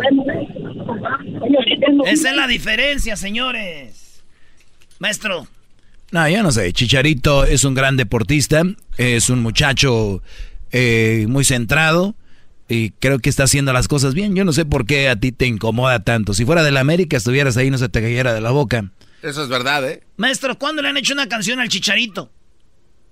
Esa 2.05 2.29
es 2.31 2.35
la 2.35 2.47
diferencia, 2.47 3.15
señores. 3.15 4.23
Maestro. 4.99 5.47
No, 6.11 6.27
yo 6.27 6.41
no 6.41 6.51
sé. 6.51 6.71
Chicharito 6.73 7.43
es 7.43 7.63
un 7.63 7.75
gran 7.75 7.95
deportista, 7.97 8.63
es 8.97 9.29
un 9.29 9.43
muchacho 9.43 10.23
eh, 10.79 11.25
muy 11.27 11.43
centrado 11.43 12.13
y 12.69 12.91
creo 12.91 13.17
que 13.17 13.29
está 13.31 13.45
haciendo 13.45 13.73
las 13.73 13.87
cosas 13.87 14.13
bien. 14.13 14.35
Yo 14.35 14.45
no 14.45 14.53
sé 14.53 14.63
por 14.63 14.85
qué 14.85 15.09
a 15.09 15.15
ti 15.15 15.31
te 15.31 15.47
incomoda 15.47 16.03
tanto. 16.03 16.35
Si 16.35 16.45
fuera 16.45 16.61
de 16.61 16.69
la 16.69 16.81
América 16.81 17.17
estuvieras 17.17 17.57
ahí 17.57 17.71
no 17.71 17.79
se 17.79 17.89
te 17.89 17.99
cayera 17.99 18.31
de 18.31 18.41
la 18.41 18.51
boca. 18.51 18.91
Eso 19.23 19.41
es 19.41 19.49
verdad, 19.49 19.89
¿eh? 19.89 20.03
Maestro, 20.17 20.59
¿cuándo 20.59 20.83
le 20.83 20.89
han 20.89 20.97
hecho 20.97 21.13
una 21.13 21.27
canción 21.27 21.59
al 21.59 21.69
Chicharito? 21.69 22.31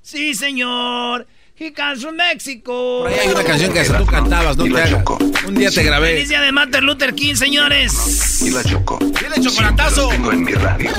Sí, 0.03 0.36
señor. 0.36 1.26
He 1.57 1.74
comes 1.74 2.01
from 2.03 2.16
Mexico. 2.18 2.99
Por 3.03 3.07
ahí 3.11 3.20
hay 3.20 3.30
una 3.30 3.43
canción 3.43 3.74
que 3.74 3.84
tú 3.84 4.05
cantabas, 4.05 4.57
no. 4.57 4.66
Un 4.66 5.55
día 5.55 5.72
te 5.72 5.84
grabé. 5.84 6.13
Feliz 6.13 6.30
día 6.30 6.41
de 6.41 6.51
Martin 6.51 6.86
Luther 6.86 7.16
King, 7.16 7.34
señores. 7.34 8.41
Y 8.45 8.51
la 8.51 8.63
choco. 8.63 8.99
¡Dile 8.99 9.41
chocolatazo! 9.41 10.09
Tengo 10.09 10.34
en 10.34 10.43
mi 10.43 10.51
radio. 10.51 10.91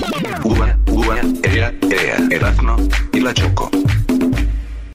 Uva, 0.43 0.77
uva, 0.87 1.21
ea, 1.45 1.73
ea, 1.91 2.17
Erazno 2.31 2.77
y 3.13 3.21
la 3.21 3.33
choco. 3.35 3.71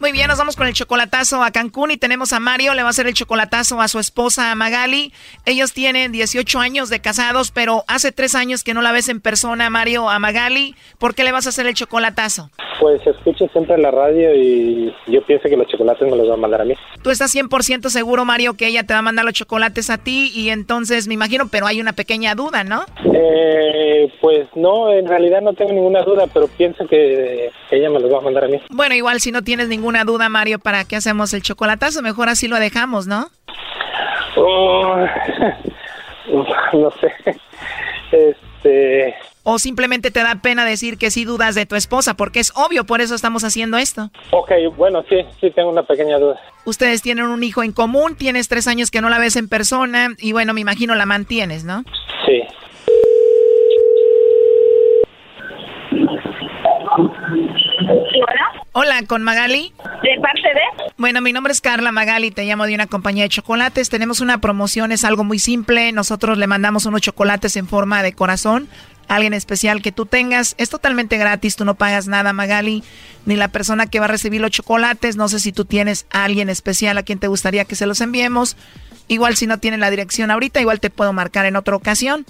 Muy 0.00 0.12
bien, 0.12 0.28
nos 0.28 0.38
vamos 0.38 0.56
con 0.56 0.66
el 0.66 0.72
chocolatazo 0.72 1.42
a 1.42 1.50
Cancún 1.50 1.90
y 1.90 1.98
tenemos 1.98 2.32
a 2.32 2.40
Mario, 2.40 2.72
le 2.72 2.80
va 2.80 2.88
a 2.88 2.90
hacer 2.90 3.06
el 3.06 3.12
chocolatazo 3.12 3.82
a 3.82 3.88
su 3.88 3.98
esposa 3.98 4.54
Magali. 4.54 5.12
Ellos 5.44 5.74
tienen 5.74 6.10
18 6.10 6.58
años 6.58 6.88
de 6.88 7.00
casados, 7.00 7.50
pero 7.50 7.84
hace 7.86 8.10
tres 8.10 8.34
años 8.34 8.64
que 8.64 8.72
no 8.72 8.80
la 8.80 8.92
ves 8.92 9.10
en 9.10 9.20
persona, 9.20 9.68
Mario, 9.68 10.08
a 10.08 10.18
Magali. 10.18 10.74
¿Por 10.98 11.14
qué 11.14 11.22
le 11.22 11.32
vas 11.32 11.44
a 11.44 11.50
hacer 11.50 11.66
el 11.66 11.74
chocolatazo? 11.74 12.48
Pues 12.80 13.06
escucho 13.06 13.46
siempre 13.48 13.76
la 13.76 13.90
radio 13.90 14.34
y 14.34 14.90
yo 15.06 15.22
pienso 15.26 15.50
que 15.50 15.56
los 15.58 15.66
chocolates 15.66 16.10
me 16.10 16.16
los 16.16 16.30
va 16.30 16.32
a 16.32 16.38
mandar 16.38 16.62
a 16.62 16.64
mí. 16.64 16.72
Tú 17.02 17.10
estás 17.10 17.34
100% 17.34 17.90
seguro, 17.90 18.24
Mario, 18.24 18.54
que 18.54 18.68
ella 18.68 18.84
te 18.84 18.94
va 18.94 19.00
a 19.00 19.02
mandar 19.02 19.26
los 19.26 19.34
chocolates 19.34 19.90
a 19.90 19.98
ti 19.98 20.32
y 20.34 20.48
entonces 20.48 21.08
me 21.08 21.14
imagino, 21.14 21.48
pero 21.48 21.66
hay 21.66 21.78
una 21.78 21.92
pequeña 21.92 22.34
duda, 22.34 22.64
¿no? 22.64 22.86
Eh, 23.04 24.10
pues 24.22 24.48
no, 24.54 24.90
en 24.90 25.06
realidad 25.06 25.42
no 25.42 25.52
tengo 25.52 25.72
ninguna 25.72 26.00
duda, 26.04 26.26
pero 26.32 26.48
pienso 26.48 26.86
que 26.86 27.50
ella 27.70 27.90
me 27.90 28.00
los 28.00 28.10
va 28.10 28.18
a 28.18 28.22
mandar 28.22 28.44
a 28.44 28.48
mí. 28.48 28.62
Bueno, 28.70 28.94
igual 28.94 29.20
si 29.20 29.30
no 29.30 29.42
tienes 29.42 29.68
ninguna 29.68 29.89
duda, 30.04 30.28
Mario, 30.28 30.58
¿para 30.58 30.84
qué 30.84 30.96
hacemos 30.96 31.34
el 31.34 31.42
chocolatazo? 31.42 32.02
Mejor 32.02 32.28
así 32.28 32.48
lo 32.48 32.56
dejamos, 32.56 33.06
¿no? 33.06 33.28
Oh, 34.36 34.96
no 36.72 36.90
sé. 37.00 37.12
Este, 38.12 39.14
O 39.42 39.58
simplemente 39.58 40.10
te 40.10 40.22
da 40.22 40.36
pena 40.42 40.64
decir 40.64 40.98
que 40.98 41.10
sí 41.10 41.24
dudas 41.24 41.54
de 41.54 41.66
tu 41.66 41.76
esposa, 41.76 42.14
porque 42.14 42.40
es 42.40 42.52
obvio, 42.56 42.84
por 42.84 43.00
eso 43.00 43.14
estamos 43.14 43.44
haciendo 43.44 43.76
esto. 43.78 44.10
ok, 44.30 44.52
bueno, 44.76 45.04
sí, 45.08 45.16
sí 45.40 45.50
tengo 45.50 45.70
una 45.70 45.82
pequeña 45.82 46.18
duda. 46.18 46.40
Ustedes 46.64 47.02
tienen 47.02 47.26
un 47.26 47.42
hijo 47.42 47.62
en 47.62 47.72
común, 47.72 48.16
tienes 48.16 48.48
tres 48.48 48.66
años 48.68 48.90
que 48.90 49.00
no 49.00 49.08
la 49.10 49.18
ves 49.18 49.36
en 49.36 49.48
persona 49.48 50.08
y 50.18 50.32
bueno, 50.32 50.54
me 50.54 50.60
imagino 50.60 50.94
la 50.94 51.06
mantienes, 51.06 51.64
¿no? 51.64 51.84
Sí. 52.26 52.42
Hola, 58.18 58.59
con 59.06 59.22
Magali. 59.22 59.72
¿De 60.02 60.20
parte 60.20 60.48
de? 60.54 60.92
Bueno, 60.96 61.20
mi 61.20 61.32
nombre 61.32 61.52
es 61.52 61.60
Carla 61.60 61.92
Magali, 61.92 62.30
te 62.30 62.44
llamo 62.44 62.66
de 62.66 62.74
una 62.74 62.86
compañía 62.86 63.24
de 63.24 63.28
chocolates. 63.28 63.90
Tenemos 63.90 64.20
una 64.20 64.38
promoción, 64.40 64.92
es 64.92 65.04
algo 65.04 65.24
muy 65.24 65.38
simple. 65.38 65.92
Nosotros 65.92 66.38
le 66.38 66.46
mandamos 66.46 66.86
unos 66.86 67.00
chocolates 67.00 67.56
en 67.56 67.66
forma 67.66 68.02
de 68.02 68.12
corazón 68.12 68.68
alguien 69.10 69.34
especial 69.34 69.82
que 69.82 69.90
tú 69.90 70.06
tengas. 70.06 70.54
Es 70.56 70.70
totalmente 70.70 71.18
gratis, 71.18 71.56
tú 71.56 71.64
no 71.64 71.74
pagas 71.74 72.06
nada, 72.06 72.32
Magali, 72.32 72.84
ni 73.26 73.34
la 73.34 73.48
persona 73.48 73.86
que 73.86 73.98
va 73.98 74.04
a 74.04 74.08
recibir 74.08 74.40
los 74.40 74.52
chocolates. 74.52 75.16
No 75.16 75.28
sé 75.28 75.40
si 75.40 75.52
tú 75.52 75.64
tienes 75.64 76.06
a 76.12 76.24
alguien 76.24 76.48
especial 76.48 76.96
a 76.96 77.02
quien 77.02 77.18
te 77.18 77.26
gustaría 77.26 77.64
que 77.64 77.74
se 77.74 77.86
los 77.86 78.00
enviemos. 78.00 78.56
Igual 79.08 79.34
si 79.34 79.48
no 79.48 79.58
tienen 79.58 79.80
la 79.80 79.90
dirección 79.90 80.30
ahorita, 80.30 80.60
igual 80.60 80.78
te 80.78 80.90
puedo 80.90 81.12
marcar 81.12 81.44
en 81.44 81.56
otra 81.56 81.74
ocasión. 81.74 82.24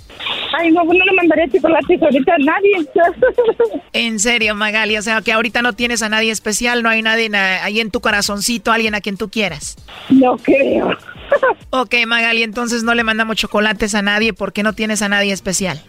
Ay, 0.59 0.71
no, 0.73 0.83
no 0.85 0.93
le 0.93 1.13
mandaría 1.13 1.49
chocolates 1.49 2.03
ahorita 2.03 2.35
a 2.35 2.39
nadie. 2.39 2.87
En 3.93 4.19
serio, 4.21 4.55
Magali, 4.55 4.97
o 4.97 5.03
sea 5.03 5.21
que 5.21 5.33
ahorita 5.33 5.63
no 5.63 5.73
tienes 5.73 6.03
a 6.03 6.09
nadie 6.09 6.31
especial, 6.31 6.83
no 6.83 6.89
hay 6.89 7.03
nadie 7.03 7.29
na- 7.29 7.63
ahí 7.65 7.81
en 7.81 7.91
tu 7.91 8.01
corazoncito, 8.01 8.71
alguien 8.73 8.95
a 8.95 9.01
quien 9.01 9.17
tú 9.17 9.29
quieras. 9.31 9.77
No 10.09 10.37
creo. 10.37 10.91
Ok, 11.71 11.95
Magali, 12.09 12.43
entonces 12.43 12.83
no 12.83 12.93
le 12.95 13.05
mandamos 13.05 13.37
chocolates 13.37 13.95
a 13.95 14.03
nadie 14.03 14.33
porque 14.33 14.65
no 14.65 14.73
tienes 14.73 15.01
a 15.03 15.09
nadie 15.09 15.33
especial. 15.33 15.81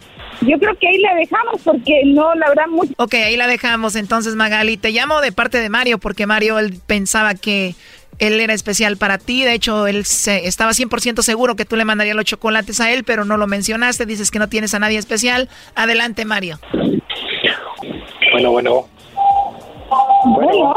Yo 0.42 0.56
creo 0.58 0.78
que 0.78 0.86
ahí 0.86 0.98
la 0.98 1.14
dejamos 1.16 1.60
porque 1.64 2.02
no, 2.04 2.32
la 2.36 2.48
verdad, 2.48 2.66
mucho. 2.68 2.92
Ok, 2.96 3.14
ahí 3.14 3.36
la 3.36 3.48
dejamos 3.48 3.96
entonces, 3.96 4.36
Magali. 4.36 4.76
Te 4.76 4.90
llamo 4.92 5.20
de 5.20 5.32
parte 5.32 5.58
de 5.58 5.68
Mario 5.68 5.98
porque 5.98 6.26
Mario 6.26 6.60
él 6.60 6.78
pensaba 6.86 7.34
que 7.34 7.74
él 8.18 8.40
era 8.40 8.52
especial 8.54 8.96
para 8.96 9.18
ti. 9.18 9.42
De 9.44 9.52
hecho, 9.54 9.86
él 9.86 10.04
se- 10.04 10.46
estaba 10.46 10.72
100% 10.72 11.22
seguro 11.22 11.56
que 11.56 11.64
tú 11.64 11.76
le 11.76 11.84
mandarías 11.84 12.16
los 12.16 12.24
chocolates 12.24 12.80
a 12.80 12.92
él, 12.92 13.04
pero 13.04 13.24
no 13.24 13.36
lo 13.36 13.46
mencionaste. 13.46 14.06
Dices 14.06 14.30
que 14.30 14.38
no 14.38 14.48
tienes 14.48 14.74
a 14.74 14.78
nadie 14.78 14.98
especial. 14.98 15.48
Adelante, 15.74 16.24
Mario. 16.24 16.58
Bueno, 18.32 18.50
bueno. 18.52 18.86
Bueno, 20.24 20.74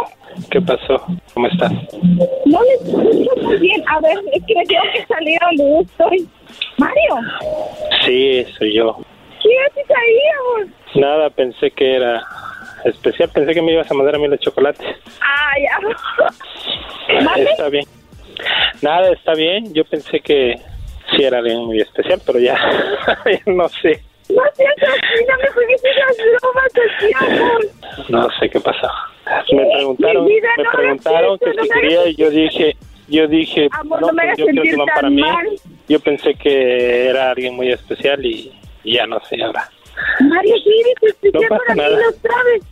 ¿Qué 0.51 0.59
pasó? 0.61 1.01
¿Cómo 1.33 1.47
estás? 1.47 1.71
no 2.45 2.59
le 2.63 2.73
escucho 2.73 3.41
muy 3.41 3.57
bien. 3.57 3.81
A 3.87 3.99
ver, 4.01 4.17
es 4.33 4.43
que 4.45 4.55
me 4.55 4.65
tengo 4.65 4.81
que 4.93 5.05
salir 5.05 5.37
a 5.41 5.47
donde 5.55 5.79
estoy. 5.81 6.27
Mario, 6.77 7.15
Sí, 8.05 8.45
soy 8.57 8.73
yo. 8.75 8.97
¿qué 9.41 9.49
haces 9.71 9.85
ahí, 9.89 10.61
amor? 10.61 10.67
Nada, 10.95 11.29
pensé 11.29 11.71
que 11.71 11.95
era 11.95 12.21
especial. 12.85 13.29
Pensé 13.33 13.53
que 13.53 13.61
me 13.61 13.73
ibas 13.73 13.89
a 13.89 13.93
mandar 13.93 14.15
a 14.15 14.19
mí 14.19 14.27
los 14.27 14.39
chocolates. 14.39 14.85
Ay, 15.21 15.63
¿Mande? 17.23 17.43
Está 17.43 17.69
bien. 17.69 17.85
Nada, 18.81 19.11
está 19.11 19.33
bien. 19.33 19.73
Yo 19.73 19.83
pensé 19.85 20.19
que 20.19 20.55
sí 21.15 21.23
era 21.23 21.39
alguien 21.39 21.65
muy 21.65 21.79
especial, 21.81 22.21
pero 22.25 22.39
ya, 22.39 22.55
ya 23.25 23.39
no 23.51 23.67
sé. 23.69 24.01
No 24.27 24.41
seas 24.55 24.73
así, 24.79 25.23
no 25.29 25.37
me 25.37 25.47
juegues 25.51 25.81
esas 25.83 26.17
bromas 26.41 26.71
así, 26.73 27.11
amor. 27.15 27.65
No 28.09 28.27
sé 28.39 28.49
qué 28.49 28.59
pasó. 28.59 28.87
Me 29.51 29.65
preguntaron, 29.71 30.25
vida, 30.25 30.47
me 30.57 30.63
no 30.63 30.71
preguntaron 30.71 31.37
que 31.39 31.53
no 31.53 31.63
si 31.63 31.69
quería 31.69 31.99
hagas 32.01 32.09
y 32.11 32.15
yo 32.15 32.29
dije, 32.31 32.75
yo 33.07 33.27
dije, 33.27 33.67
Amor, 33.71 34.01
no, 34.01 34.07
no 34.07 34.13
me 34.13 34.23
pues 34.25 34.37
yo 34.39 34.45
quiero 34.47 34.63
que 34.63 34.75
van 34.77 34.87
para 34.87 35.09
mí. 35.11 35.21
yo 35.87 35.99
pensé 35.99 36.33
que 36.35 37.07
era 37.07 37.29
alguien 37.31 37.55
muy 37.55 37.71
especial 37.71 38.25
y, 38.25 38.51
y 38.83 38.93
ya 38.95 39.05
no 39.05 39.19
sé 39.25 39.41
ahora. 39.43 39.69
Mario, 40.21 40.55
sí 40.63 40.71
eres 40.81 41.13
especial 41.15 41.43
No 41.43 41.49
pasa 41.49 41.63
para 41.67 41.73
mí, 41.75 41.81
nada. 41.81 41.95
lo 41.97 42.11
sabes. 42.11 42.63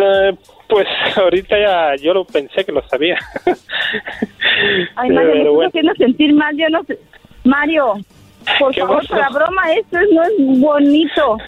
Eh, 0.00 0.34
pues 0.68 0.86
ahorita 1.16 1.58
ya 1.58 1.96
yo 2.02 2.12
lo 2.14 2.24
pensé 2.24 2.64
que 2.64 2.72
lo 2.72 2.82
sabía. 2.88 3.18
Ay, 4.96 5.10
Mario, 5.10 5.34
me 5.44 5.48
bueno. 5.50 5.68
haciendo 5.68 5.94
sentir 5.94 6.32
mal, 6.34 6.56
yo 6.56 6.68
no 6.70 6.82
sé. 6.84 6.98
Mario, 7.44 7.94
por 8.58 8.72
¿Qué 8.74 8.80
favor, 8.80 8.96
pasó? 9.02 9.08
para 9.14 9.28
broma, 9.28 9.72
esto 9.74 9.98
es- 9.98 10.08
no 10.12 10.22
es 10.24 10.32
bonito. 10.60 11.38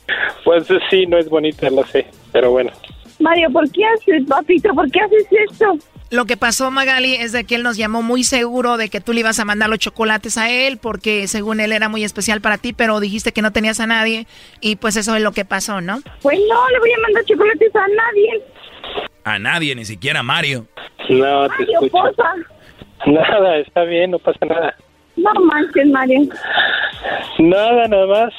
Pues 0.45 0.69
sí, 0.91 1.07
no 1.07 1.19
es 1.19 1.29
bonita, 1.29 1.69
lo 1.71 1.85
sé, 1.85 2.07
pero 2.33 2.51
bueno. 2.53 2.71
Mario, 3.19 3.51
¿por 3.51 3.71
qué 3.71 3.85
haces, 3.85 4.25
papito? 4.27 4.73
¿Por 4.75 4.91
qué 4.91 5.01
haces 5.01 5.27
esto? 5.51 5.79
Lo 6.11 6.25
que 6.25 6.39
pasó, 6.39 6.71
Magali, 6.71 7.15
es 7.17 7.33
de 7.33 7.45
que 7.45 7.55
él 7.57 7.63
nos 7.63 7.77
llamó 7.77 8.01
muy 8.03 8.25
seguro 8.25 8.79
de 8.79 8.89
que 8.89 9.01
tú 9.01 9.13
le 9.13 9.21
ibas 9.21 9.39
a 9.41 9.45
mandar 9.45 9.69
los 9.69 9.79
chocolates 9.79 10.39
a 10.39 10.49
él 10.51 10.79
porque 10.79 11.29
según 11.29 11.61
él 11.61 11.71
era 11.73 11.91
muy 11.91 12.03
especial 12.03 12.41
para 12.41 12.57
ti, 12.57 12.73
pero 12.73 12.99
dijiste 13.01 13.33
que 13.33 13.43
no 13.43 13.53
tenías 13.53 13.79
a 13.81 13.87
nadie 13.87 14.27
y 14.63 14.77
pues 14.77 14.97
eso 14.97 15.15
es 15.17 15.23
lo 15.23 15.33
que 15.33 15.45
pasó, 15.45 15.83
¿no? 15.83 15.99
Pues 16.23 16.39
no, 16.49 16.69
le 16.71 16.79
voy 16.79 16.93
a 16.93 16.99
mandar 17.03 17.25
chocolates 17.27 17.77
a 17.77 17.87
nadie. 17.89 18.43
A 19.25 19.39
nadie, 19.39 19.75
ni 19.75 19.85
siquiera 19.85 20.21
a 20.21 20.23
Mario. 20.23 20.67
No, 21.11 21.43
te 21.43 21.49
Mario, 21.49 21.67
escucho. 21.83 21.91
porfa. 21.91 22.35
Nada, 23.07 23.59
está 23.59 23.85
bien, 23.85 24.13
no 24.13 24.19
pasa 24.19 24.47
nada. 24.47 24.75
No 25.17 25.33
manches, 25.45 25.87
Mario. 25.89 26.21
Nada, 27.39 27.87
nada 27.87 28.07
más. 28.07 28.35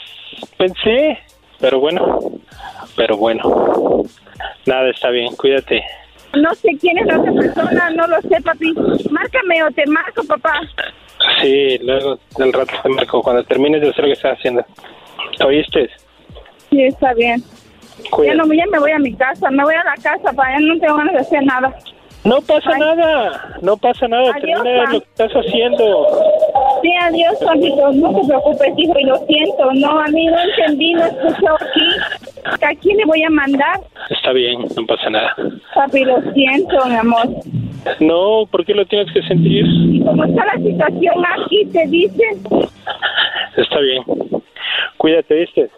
Pensé, 0.58 1.20
pero 1.60 1.80
bueno, 1.80 2.20
pero 2.96 3.18
bueno. 3.18 4.04
Nada, 4.66 4.90
está 4.90 5.10
bien, 5.10 5.36
cuídate. 5.36 5.84
No 6.34 6.54
sé 6.56 6.70
quién 6.80 6.98
es 7.00 7.08
la 7.08 7.20
otra 7.20 7.34
persona, 7.34 7.90
no 7.92 8.08
lo 8.08 8.22
sé, 8.22 8.40
papi. 8.42 8.74
Márcame 9.10 9.64
o 9.64 9.72
te 9.72 9.86
marco, 9.88 10.24
papá. 10.24 10.62
Sí, 11.42 11.78
luego 11.80 12.20
del 12.38 12.54
rato 12.54 12.74
te 12.84 12.90
marco 12.90 13.22
cuando 13.22 13.44
termines 13.44 13.82
de 13.82 13.90
hacer 13.90 14.04
lo 14.04 14.08
que 14.10 14.14
estás 14.14 14.38
haciendo. 14.38 14.66
¿Oíste? 15.46 15.90
Sí, 16.70 16.84
está 16.84 17.14
bien. 17.14 17.42
Ya, 17.42 18.10
Cuídate. 18.12 18.38
no, 18.38 18.54
ya 18.54 18.66
me 18.72 18.80
voy 18.80 18.92
a 18.92 19.00
mi 19.00 19.14
casa, 19.16 19.50
me 19.52 19.64
voy 19.64 19.74
a 19.76 19.84
la 19.84 19.96
casa, 19.96 20.32
para 20.34 20.54
ya 20.54 20.60
no 20.66 20.80
tengo 20.80 20.96
ganas 20.98 21.14
de 21.16 21.20
hacer 21.22 21.44
nada. 21.44 21.76
No 22.24 22.42
pasa 22.42 22.78
nada, 22.78 23.58
no 23.62 23.78
pasa 23.78 24.08
nada. 24.08 24.32
Adiós, 24.36 24.62
Termina 24.62 24.84
lo 24.84 25.00
que 25.00 25.08
estás 25.08 25.32
haciendo. 25.32 26.08
Sí, 26.82 26.92
adiós, 27.02 27.38
papito. 27.44 27.92
No 27.94 28.14
te 28.14 28.28
preocupes, 28.28 28.74
hijo, 28.78 29.00
y 29.00 29.04
lo 29.06 29.18
siento. 29.26 29.74
No, 29.76 30.00
a 30.00 30.08
mí 30.08 30.26
no 30.28 30.38
entendí, 30.40 30.94
no 30.94 31.06
escuchó 31.06 31.56
aquí. 31.56 31.90
¿A 32.46 32.76
quién 32.82 32.98
le 32.98 33.06
voy 33.06 33.24
a 33.24 33.30
mandar? 33.30 33.80
Está 34.10 34.34
bien, 34.34 34.66
no 34.76 34.86
pasa 34.86 35.10
nada. 35.10 35.36
Papi, 35.74 36.04
lo 36.04 36.22
siento, 36.34 36.86
mi 36.88 36.96
amor. 36.96 37.28
No, 38.00 38.46
¿por 38.52 38.66
qué 38.66 38.74
lo 38.74 38.86
tienes 38.86 39.12
que 39.14 39.22
sentir? 39.24 39.66
¿Cómo 40.06 40.26
está 40.26 40.46
la 40.46 40.62
situación 40.62 41.24
aquí? 41.26 41.66
Te 41.68 41.88
dicen. 41.88 42.44
Está 43.56 43.80
bien. 43.80 44.04
Cuídate, 44.98 45.36
¿viste? 45.36 45.70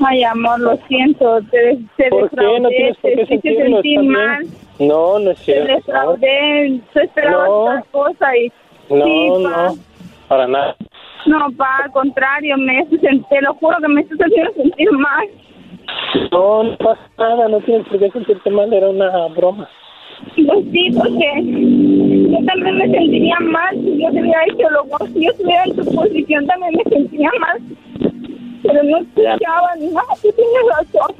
Ay, 0.00 0.24
amor, 0.24 0.60
lo 0.60 0.76
siento. 0.88 1.40
Te, 1.50 1.78
te 1.96 2.10
¿Por 2.10 2.30
qué 2.30 2.60
no 2.60 2.68
tienes 2.68 2.96
por 2.98 3.10
te 3.12 3.38
qué 3.82 3.98
mal. 4.02 4.44
No, 4.78 5.18
no 5.18 5.30
es 5.30 5.38
Te 5.38 5.44
cierto. 5.44 5.74
defraudé. 5.74 6.80
Tú 6.92 7.00
esperabas 7.00 7.48
No. 7.48 7.54
otra 7.54 7.84
cosa 7.90 8.36
y... 8.36 8.52
No, 8.90 9.04
sí, 9.04 9.28
no, 9.28 9.42
pa. 9.42 9.50
no, 9.68 9.74
para 10.28 10.46
nada. 10.48 10.76
No, 11.26 11.46
pa, 11.56 11.78
al 11.84 11.90
contrario, 11.92 12.56
me 12.58 12.84
te 12.86 13.40
lo 13.40 13.54
juro 13.54 13.76
que 13.80 13.88
me 13.88 14.00
estás 14.02 14.18
haciendo 14.20 14.52
sentir 14.54 14.90
mal. 14.92 15.26
No, 16.32 16.62
no 16.64 16.76
pasa 16.78 17.00
nada, 17.18 17.48
no 17.48 17.60
tienes 17.60 17.86
por 17.88 17.98
qué 17.98 18.10
sentirte 18.10 18.50
mal, 18.50 18.72
era 18.72 18.90
una 18.90 19.26
broma. 19.28 19.68
Pues 20.36 20.64
sí, 20.72 20.90
porque 20.96 21.30
yo 22.30 22.38
también 22.46 22.76
me 22.78 22.90
sentiría 22.90 23.36
mal 23.40 23.74
si 23.74 24.02
yo 24.02 24.10
te 24.10 24.20
hubiera 24.20 24.44
hecho 24.46 24.70
lo. 24.70 24.84
Si 25.08 25.24
yo 25.24 25.30
estuviera 25.30 25.64
en 25.64 25.76
tu 25.76 25.84
posición 25.94 26.46
también 26.46 26.72
me 26.76 26.90
sentiría 26.90 27.30
mal. 27.40 27.58
Pero 28.64 28.82
no 28.82 28.98
escuchaba 28.98 29.74
ni 29.78 29.86
nada, 29.88 30.06
tú 30.20 30.32
tienes 30.32 30.62
razón. 30.76 31.16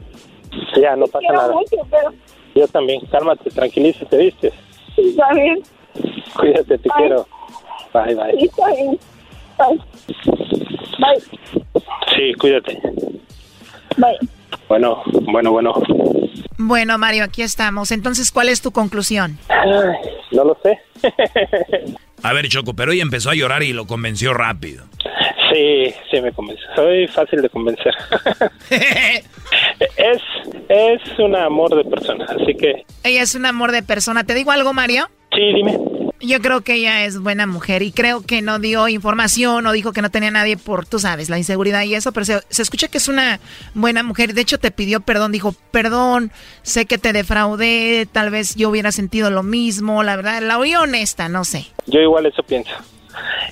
Ya, 0.81 0.97
no 0.97 1.07
pasa 1.07 1.19
quiero 1.21 1.35
nada. 1.35 1.53
mucho, 1.55 1.77
pero 1.91 2.11
Yo 2.55 2.69
también, 2.69 3.01
cálmate, 3.11 3.51
tranquilízate, 3.51 4.17
¿viste? 4.17 4.53
está 4.97 5.33
bien. 5.35 5.63
Cuídate, 6.37 6.79
te 6.79 6.89
Bye. 6.89 6.93
quiero. 6.97 7.27
Bye, 7.93 8.15
bye. 8.15 8.33
Sí, 8.39 8.45
está 8.47 8.67
bien. 8.69 8.99
Bye. 9.59 9.81
Bye. 10.99 11.83
Sí, 12.17 12.35
cuídate. 12.41 12.81
Bye. 13.97 14.19
Bueno, 14.69 15.03
bueno, 15.31 15.53
bueno. 15.53 15.75
Bueno, 16.57 16.99
Mario, 16.99 17.25
aquí 17.25 17.43
estamos. 17.43 17.91
Entonces, 17.93 18.31
¿cuál 18.33 18.49
es 18.49 18.63
tu 18.63 18.71
conclusión? 18.73 19.39
Ay, 19.49 19.69
no 20.33 20.45
lo 20.45 20.57
sé. 20.63 20.79
A 22.25 22.33
ver, 22.33 22.49
Choco, 22.49 22.75
pero 22.75 22.91
ella 22.93 23.03
empezó 23.03 23.31
a 23.31 23.35
llorar 23.35 23.63
y 23.63 23.75
lo 23.75 23.87
convenció 23.87 24.33
rápido. 24.33 24.87
Sí, 25.53 25.95
sí 26.11 26.21
me 26.23 26.33
convence. 26.33 26.63
Soy 26.75 27.07
fácil 27.07 27.43
de 27.43 27.51
convencer. 27.51 27.95
es, 28.71 30.23
es 30.69 31.19
un 31.19 31.37
amor 31.37 31.77
de 31.77 31.85
persona, 31.85 32.25
así 32.25 32.55
que 32.57 32.85
Ella 33.05 33.23
es 33.23 33.35
un 33.35 33.45
amor 33.47 33.73
de 33.73 33.83
persona. 33.83 34.25
¿Te 34.25 34.35
digo 34.35 34.51
algo, 34.51 34.73
Mario? 34.73 35.07
sí, 35.33 35.53
dime. 35.55 35.79
Yo 36.27 36.41
creo 36.41 36.63
que 36.63 36.75
ella 36.75 37.05
es 37.05 37.21
buena 37.21 37.47
mujer 37.47 37.83
y 37.83 37.93
creo 37.93 38.23
que 38.23 38.43
no 38.43 38.59
dio 38.59 38.89
información 38.89 39.67
o 39.67 39.73
dijo 39.73 39.93
que 39.93 40.03
no 40.03 40.11
tenía 40.11 40.31
nadie 40.31 40.57
por, 40.57 40.87
tú 40.87 40.99
sabes, 40.99 41.29
la 41.29 41.39
inseguridad 41.39 41.83
y 41.83 41.95
eso, 41.95 42.13
pero 42.13 42.25
se, 42.25 42.41
se 42.49 42.63
escucha 42.63 42.89
que 42.89 42.99
es 42.99 43.09
una 43.09 43.41
buena 43.75 44.03
mujer. 44.03 44.35
De 44.35 44.41
hecho, 44.41 44.59
te 44.59 44.71
pidió 44.71 45.01
perdón, 45.01 45.33
dijo, 45.33 45.55
perdón, 45.71 46.33
sé 46.63 46.87
que 46.87 46.99
te 46.99 47.13
defraudé, 47.13 48.07
tal 48.11 48.31
vez 48.31 48.55
yo 48.55 48.71
hubiera 48.71 48.93
sentido 48.93 49.31
lo 49.31 49.43
mismo, 49.43 50.03
la 50.03 50.17
verdad, 50.17 50.43
la 50.43 50.59
oí 50.59 50.75
honesta, 50.75 51.29
no 51.29 51.45
sé. 51.45 51.67
Yo 51.87 52.01
igual 52.01 52.27
eso 52.27 52.43
pienso. 52.43 52.73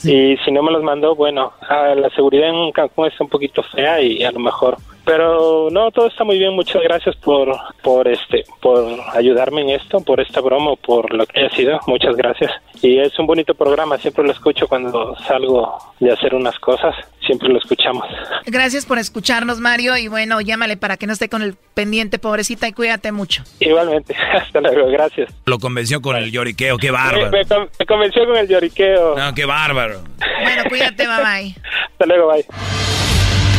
Y 0.02 0.36
si 0.38 0.50
no 0.50 0.62
me 0.62 0.72
los 0.72 0.82
mandó, 0.82 1.14
bueno, 1.14 1.52
ah, 1.68 1.94
la 1.96 2.10
seguridad 2.10 2.48
en 2.48 2.72
Cancún 2.72 3.06
está 3.06 3.22
un 3.22 3.30
poquito 3.30 3.62
fea 3.62 4.00
y 4.00 4.24
a 4.24 4.32
lo 4.32 4.40
mejor. 4.40 4.78
Pero 5.05 5.68
no, 5.70 5.90
todo 5.90 6.07
está 6.07 6.24
muy 6.24 6.38
bien. 6.38 6.55
Muchas 6.55 6.82
gracias 6.82 7.16
por, 7.16 7.55
por 7.82 8.07
este, 8.09 8.44
por 8.61 8.86
ayudarme 9.14 9.62
en 9.62 9.70
esto, 9.70 10.00
por 10.00 10.20
esta 10.20 10.40
broma, 10.40 10.76
por 10.76 11.12
lo 11.12 11.26
que 11.26 11.40
haya 11.40 11.50
sido. 11.55 11.80
Muchas 11.86 12.14
gracias. 12.16 12.50
Y 12.82 12.98
es 12.98 13.16
un 13.18 13.26
bonito 13.26 13.55
programa. 13.55 13.98
Siempre 13.98 14.24
lo 14.24 14.32
escucho 14.32 14.66
cuando 14.68 15.16
salgo 15.26 15.76
de 16.00 16.12
hacer 16.12 16.34
unas 16.34 16.59
cosas. 16.59 16.94
Siempre 17.26 17.48
lo 17.48 17.59
escuchamos. 17.59 18.05
Gracias 18.46 18.86
por 18.86 18.98
escucharnos, 18.98 19.59
Mario, 19.61 19.96
y 19.96 20.09
bueno, 20.09 20.40
llámale 20.40 20.76
para 20.76 20.96
que 20.96 21.07
no 21.07 21.12
esté 21.12 21.28
con 21.28 21.42
el 21.42 21.57
pendiente, 21.74 22.18
pobrecita, 22.18 22.66
y 22.68 22.72
cuídate 22.72 23.12
mucho. 23.12 23.42
Igualmente. 23.61 24.14
Hasta 24.32 24.61
luego. 24.61 24.88
Gracias. 24.90 25.32
Lo 25.46 25.59
convenció 25.59 26.00
con 26.00 26.16
el 26.16 26.30
lloriqueo, 26.32 26.78
qué 26.78 26.88
Me, 26.88 26.92
bárbaro. 26.92 27.30
me 27.30 27.44
con- 27.44 27.68
me 27.78 27.86
convenció 27.86 28.26
con 28.26 28.36
el 28.36 28.48
lloriqueo. 28.48 29.16
No, 29.16 29.34
qué 29.34 29.44
bárbaro. 29.44 30.00
Bueno, 30.42 30.62
cuídate, 30.68 31.07
bye 31.07 31.16
bye. 31.24 31.55
Hasta 31.92 32.07
luego. 32.07 32.32
Bye. 32.32 32.44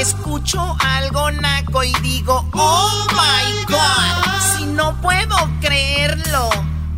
Escucho 0.00 0.76
algo 0.80 1.30
naco 1.30 1.84
y 1.84 1.92
digo 2.00 2.48
Oh 2.54 3.06
my 3.10 3.64
God. 3.66 4.40
Si 4.56 4.64
no 4.64 4.98
puedo 5.02 5.36
creerlo. 5.60 6.48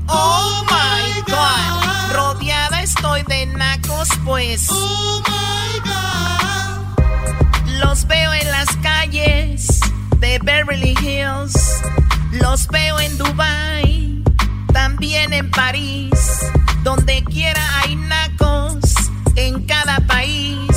Oh 0.07 0.65
my 0.71 1.21
God. 1.27 2.13
Rodeada 2.15 2.81
estoy 2.81 3.25
de 3.25 3.47
nacos, 3.47 4.09
pues. 4.25 4.69
Oh 4.71 5.21
my 5.27 5.81
God. 5.81 7.81
Los 7.81 8.07
veo 8.07 8.35
en 8.35 8.49
las 8.53 8.69
calles 8.77 9.81
de 10.19 10.39
Beverly 10.39 10.95
Hills. 11.03 11.83
Los 12.31 12.69
veo 12.69 13.01
en 13.01 13.19
Dubai. 13.19 14.23
También 14.73 15.33
en 15.33 15.51
París. 15.51 16.39
Donde 16.85 17.25
quiera 17.25 17.81
hay 17.81 17.97
nacos 17.97 18.95
en 19.35 19.67
cada 19.67 19.97
país. 20.07 20.72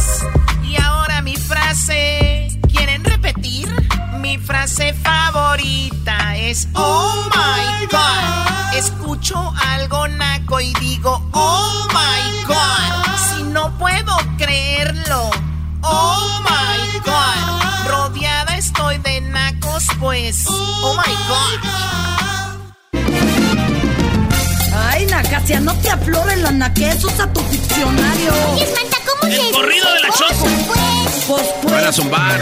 Frase, 1.86 2.60
¿quieren 2.74 3.04
repetir? 3.04 3.70
Mi 4.20 4.40
frase 4.40 4.92
favorita 4.92 6.36
es 6.36 6.68
Oh 6.74 7.30
my 7.30 7.86
God. 7.86 8.74
Escucho 8.76 9.54
algo 9.68 10.08
naco 10.08 10.60
y 10.60 10.74
digo 10.80 11.22
Oh 11.32 11.88
my 11.90 12.44
God. 12.48 13.18
Si 13.30 13.44
no 13.44 13.78
puedo 13.78 14.18
creerlo. 14.40 15.30
Oh 15.84 16.42
my 16.42 17.00
God. 17.02 17.88
Rodeada 17.88 18.58
estoy 18.58 18.98
de 18.98 19.22
nacos, 19.22 19.86
pues. 20.00 20.46
Oh 20.50 20.96
my 20.96 21.14
God. 21.28 22.45
No 25.36 25.76
te 25.76 25.90
aflores 25.90 26.40
la 26.40 26.52
naquez, 26.52 27.04
usa 27.04 27.32
tu 27.32 27.42
diccionario. 27.50 28.34
Oye, 28.54 28.66
Samantha, 28.66 28.98
El 29.24 29.52
corrido 29.52 29.94
de 29.94 30.00
la 30.00 30.10
Choco. 30.10 31.70
Van 31.70 31.86
a 31.86 31.92
zumbar. 31.92 32.40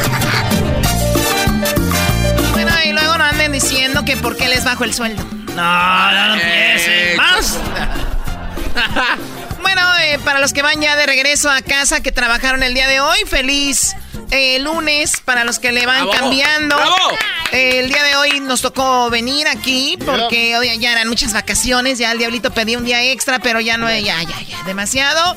Bueno, 2.54 2.72
y 2.86 2.92
luego 2.92 3.18
no 3.18 3.24
anden 3.24 3.52
diciendo 3.52 4.06
que 4.06 4.16
por 4.16 4.38
qué 4.38 4.48
les 4.48 4.64
bajo 4.64 4.84
el 4.84 4.94
sueldo. 4.94 5.24
No, 5.56 6.12
no, 6.12 6.28
no. 6.28 6.36
Eh, 6.40 7.16
Más. 7.18 7.58
Bueno, 9.64 9.82
eh, 10.04 10.20
para 10.24 10.40
los 10.40 10.54
que 10.54 10.62
van 10.62 10.80
ya 10.82 10.96
de 10.96 11.06
regreso 11.08 11.50
a 11.50 11.62
casa, 11.64 12.02
que 12.02 12.12
trabajaron 12.12 12.62
el 12.62 12.74
día 12.76 12.88
de 12.88 13.00
hoy, 13.00 13.18
feliz 13.26 13.96
eh, 14.30 14.60
lunes. 14.60 15.22
Para 15.26 15.44
los 15.46 15.58
que 15.58 15.72
le 15.72 15.86
van 15.88 16.06
¡Bravo! 16.06 16.12
cambiando, 16.12 16.76
¡Bravo! 16.76 16.96
Eh, 17.52 17.80
el 17.80 17.88
día 17.90 18.04
de 18.04 18.16
hoy 18.18 18.40
nos 18.42 18.62
tocó 18.62 19.10
venir 19.10 19.48
aquí 19.48 19.98
porque 20.06 20.56
hoy 20.58 20.78
ya 20.80 20.92
eran 20.92 21.08
muchas 21.10 21.34
vacaciones. 21.34 21.98
Ya 21.98 22.12
el 22.12 22.18
diablito 22.20 22.52
pedía 22.54 22.78
un 22.78 22.86
día 22.86 23.04
extra, 23.12 23.40
pero 23.40 23.60
ya 23.62 23.78
no, 23.78 23.90
ya, 23.90 24.00
ya, 24.00 24.24
ya, 24.24 24.64
demasiado. 24.66 25.36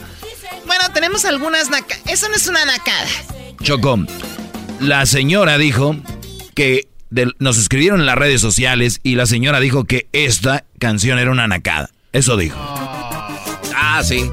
Bueno, 0.67 0.85
tenemos 0.93 1.25
algunas 1.25 1.71
nacadas. 1.71 2.03
Eso 2.07 2.29
no 2.29 2.35
es 2.35 2.47
una 2.49 2.65
nacada. 2.65 3.07
Choco, 3.63 3.99
la 4.81 5.07
señora 5.07 5.57
dijo 5.59 5.97
que 6.55 6.89
de- 7.11 7.33
nos 7.39 7.57
escribieron 7.59 8.01
en 8.01 8.07
las 8.07 8.17
redes 8.17 8.41
sociales 8.41 9.01
y 9.05 9.15
la 9.15 9.27
señora 9.27 9.61
dijo 9.61 9.85
que 9.85 10.09
esta 10.13 10.65
canción 10.81 11.19
era 11.19 11.31
una 11.31 11.47
nacada. 11.47 11.91
Eso 12.13 12.37
dijo. 12.37 12.57
Ah, 13.89 14.03
sí. 14.03 14.31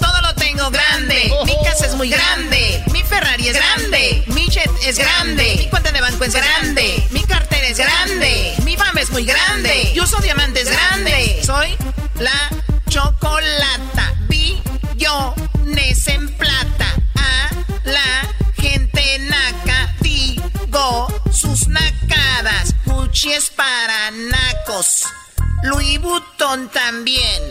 Todo 0.00 0.20
lo 0.22 0.34
tengo 0.36 0.70
grande. 0.70 1.30
Mi 1.44 1.54
casa 1.62 1.84
es 1.86 1.94
muy 1.96 2.08
grande. 2.08 2.82
Mi 2.92 3.02
Ferrari 3.02 3.48
es 3.48 3.54
grande. 3.56 4.24
Mi 4.28 4.48
jet 4.48 4.70
es 4.82 4.98
grande. 4.98 5.56
Mi 5.58 5.68
cuenta 5.68 5.92
de 5.92 6.00
banco 6.00 6.24
es 6.24 6.32
grande. 6.34 7.06
Mi 7.10 7.22
cartera 7.24 7.66
es 7.68 7.76
grande. 7.76 8.54
Mi 8.64 8.74
fama 8.74 9.02
es 9.02 9.10
muy 9.10 9.26
grande. 9.26 9.92
Yo 9.94 10.04
uso 10.04 10.16
diamantes 10.20 10.70
grandes. 10.70 11.44
Soy 11.44 11.76
la 12.18 12.50
chocolata. 12.88 14.14
Billones 14.28 16.08
en 16.08 16.34
plata. 16.34 16.94
A 17.16 17.50
la 17.84 18.34
gente 18.56 19.18
naca. 19.18 19.94
Digo 20.00 21.22
sus 21.30 21.68
nacadas. 21.68 22.74
Gucci 22.86 23.30
es 23.32 23.50
para 23.50 24.10
nacos. 24.10 25.04
Louis 25.64 26.00
Vuitton 26.00 26.70
también. 26.70 27.42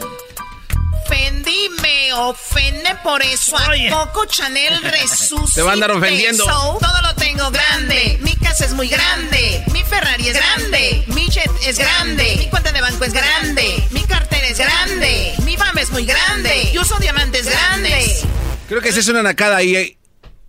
Fendi 1.07 1.69
me 1.81 2.13
ofende, 2.13 2.95
por 3.03 3.21
eso 3.21 3.57
a 3.57 3.65
Coco 3.89 4.25
Chanel 4.25 4.81
resucité. 4.83 5.55
Te 5.55 5.61
va 5.61 5.71
a 5.71 5.73
andar 5.73 5.91
ofendiendo. 5.91 6.43
So, 6.45 6.77
todo 6.79 7.01
lo 7.01 7.13
tengo 7.15 7.49
grande. 7.51 8.17
Mi 8.21 8.35
casa 8.35 8.65
es 8.65 8.73
muy 8.73 8.87
grande. 8.87 9.63
Mi 9.71 9.83
Ferrari 9.83 10.27
es 10.27 10.35
grande. 10.35 11.03
Mi 11.07 11.27
jet 11.29 11.51
es 11.65 11.77
grande. 11.77 12.35
Mi 12.37 12.49
cuenta 12.49 12.71
de 12.71 12.81
banco 12.81 13.03
es 13.05 13.13
grande. 13.13 13.83
Mi 13.91 14.03
cartera 14.03 14.47
es 14.47 14.57
grande. 14.57 15.33
Mi 15.45 15.57
fama 15.57 15.81
es 15.81 15.91
muy 15.91 16.05
grande. 16.05 16.71
Yo 16.73 16.81
uso 16.81 16.97
diamantes 16.99 17.49
grandes. 17.49 18.23
Creo 18.67 18.81
que 18.81 18.89
esa 18.89 18.99
es 18.99 19.07
una 19.07 19.23
nacada 19.23 19.57
ahí. 19.57 19.97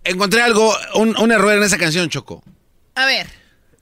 Encontré 0.03 0.41
algo, 0.41 0.75
un, 0.95 1.17
un 1.17 1.31
error 1.31 1.53
en 1.53 1.63
esa 1.63 1.77
canción, 1.77 2.09
Choco. 2.09 2.43
A 2.95 3.05
ver. 3.05 3.27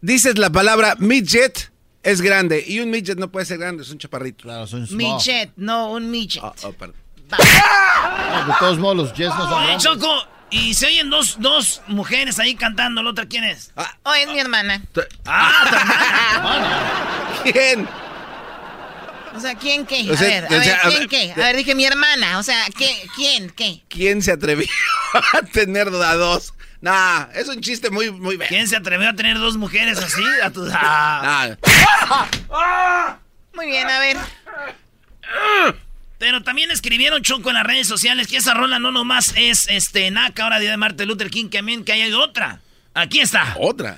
Dices 0.02 0.38
la 0.38 0.50
palabra 0.50 0.96
midget 1.00 1.73
es 2.04 2.22
grande 2.22 2.64
y 2.66 2.80
un 2.80 2.90
midget 2.90 3.18
no 3.18 3.32
puede 3.32 3.46
ser 3.46 3.58
grande, 3.58 3.84
es 3.84 3.90
un 3.90 3.98
chaparrito. 3.98 4.44
Claro, 4.44 4.68
son 4.68 4.86
Mi 4.96 5.18
jet, 5.20 5.52
no 5.56 5.92
un 5.92 6.12
midget. 6.12 6.44
Oh, 6.64 6.74
perdón. 6.74 6.96
De 8.48 8.54
todos 8.60 8.78
modos, 8.78 8.96
los 8.98 9.14
Jets 9.14 9.34
no 9.36 9.44
son 9.50 9.54
Oye, 9.54 9.66
grandes. 9.66 9.84
Choco, 9.84 10.28
y 10.52 10.74
se 10.76 10.86
oyen 10.86 11.10
dos, 11.10 11.38
dos 11.40 11.82
mujeres 11.88 12.38
ahí 12.38 12.54
cantando. 12.56 13.02
¿La 13.02 13.10
otra 13.10 13.26
quién 13.26 13.44
es? 13.44 13.72
Oh, 14.04 14.14
es 14.14 14.28
mi 14.28 14.40
hermana. 14.40 14.84
Ah, 15.26 15.64
tu 15.68 15.76
hermana. 16.38 17.42
¿Quién? 17.44 17.88
O 19.36 19.40
sea, 19.40 19.56
¿quién 19.56 19.86
qué? 19.88 20.08
O 20.12 20.14
A 20.14 20.18
sea, 20.18 20.28
ver, 20.28 20.44
a 20.44 20.48
o 20.48 20.50
ver, 20.60 20.72
a 20.76 20.82
¿quién 20.82 21.00
ver, 21.00 21.08
qué? 21.08 21.32
A 21.32 21.36
ver, 21.46 21.56
dije 21.56 21.74
mi 21.74 21.86
hermana. 21.86 22.38
O 22.38 22.44
sea, 22.44 22.66
¿qué? 22.78 22.96
¿quién 23.16 23.50
qué? 23.50 23.82
¿Quién 23.88 24.22
se 24.22 24.32
atrevió 24.32 24.68
a 25.34 25.42
tener 25.42 25.88
a 25.88 26.16
dos? 26.16 26.54
Nah, 26.84 27.30
es 27.34 27.48
un 27.48 27.62
chiste 27.62 27.90
muy, 27.90 28.12
muy... 28.12 28.38
¿Quién 28.38 28.68
se 28.68 28.76
atrevió 28.76 29.08
a 29.08 29.14
tener 29.14 29.38
dos 29.40 29.56
mujeres 29.56 29.98
así? 30.00 30.22
A 30.44 30.50
tu... 30.50 30.68
Ah. 30.74 31.56
Nah. 32.50 33.16
Muy 33.54 33.68
bien, 33.68 33.90
a 33.90 34.00
ver. 34.00 34.18
Pero 36.18 36.44
también 36.44 36.72
escribieron 36.72 37.22
Choco 37.22 37.48
en 37.52 37.56
las 37.56 37.64
redes 37.64 37.88
sociales 37.88 38.28
que 38.28 38.36
esa 38.36 38.54
rola 38.54 38.80
no 38.80 38.92
nomás 38.92 39.34
es 39.38 39.70
este 39.70 40.12
Naka, 40.12 40.44
ahora 40.44 40.60
día 40.60 40.72
de 40.72 40.78
Martin 40.78 41.08
Luther 41.08 41.30
King, 41.30 41.48
que 41.48 41.60
también 41.60 41.86
que 41.86 41.94
hay 41.94 42.12
otra. 42.12 42.60
Aquí 42.94 43.22
está. 43.22 43.56
Otra. 43.58 43.98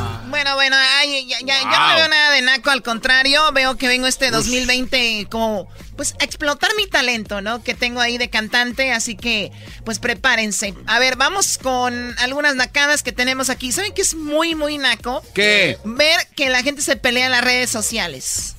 Bueno, 0.61 0.75
ay, 0.77 1.25
ya, 1.25 1.39
ya, 1.39 1.59
ya 1.59 1.89
no 1.89 1.95
veo 1.95 2.07
nada 2.07 2.35
de 2.35 2.43
naco, 2.43 2.69
al 2.69 2.83
contrario, 2.83 3.51
veo 3.51 3.77
que 3.77 3.87
vengo 3.87 4.05
este 4.05 4.29
2020 4.29 5.25
como, 5.31 5.67
pues, 5.95 6.13
a 6.19 6.23
explotar 6.23 6.69
mi 6.77 6.85
talento, 6.85 7.41
¿no? 7.41 7.63
Que 7.63 7.73
tengo 7.73 7.99
ahí 7.99 8.19
de 8.19 8.29
cantante, 8.29 8.91
así 8.91 9.15
que, 9.15 9.51
pues, 9.85 9.97
prepárense. 9.97 10.75
A 10.85 10.99
ver, 10.99 11.15
vamos 11.15 11.57
con 11.57 12.15
algunas 12.19 12.53
nacadas 12.53 13.01
que 13.01 13.11
tenemos 13.11 13.49
aquí. 13.49 13.71
¿Saben 13.71 13.91
qué 13.91 14.03
es 14.03 14.13
muy, 14.13 14.53
muy 14.53 14.77
naco? 14.77 15.23
¿Qué? 15.33 15.79
Ver 15.83 16.27
que 16.35 16.51
la 16.51 16.61
gente 16.61 16.83
se 16.83 16.95
pelea 16.95 17.25
en 17.25 17.31
las 17.31 17.43
redes 17.43 17.71
sociales. 17.71 18.53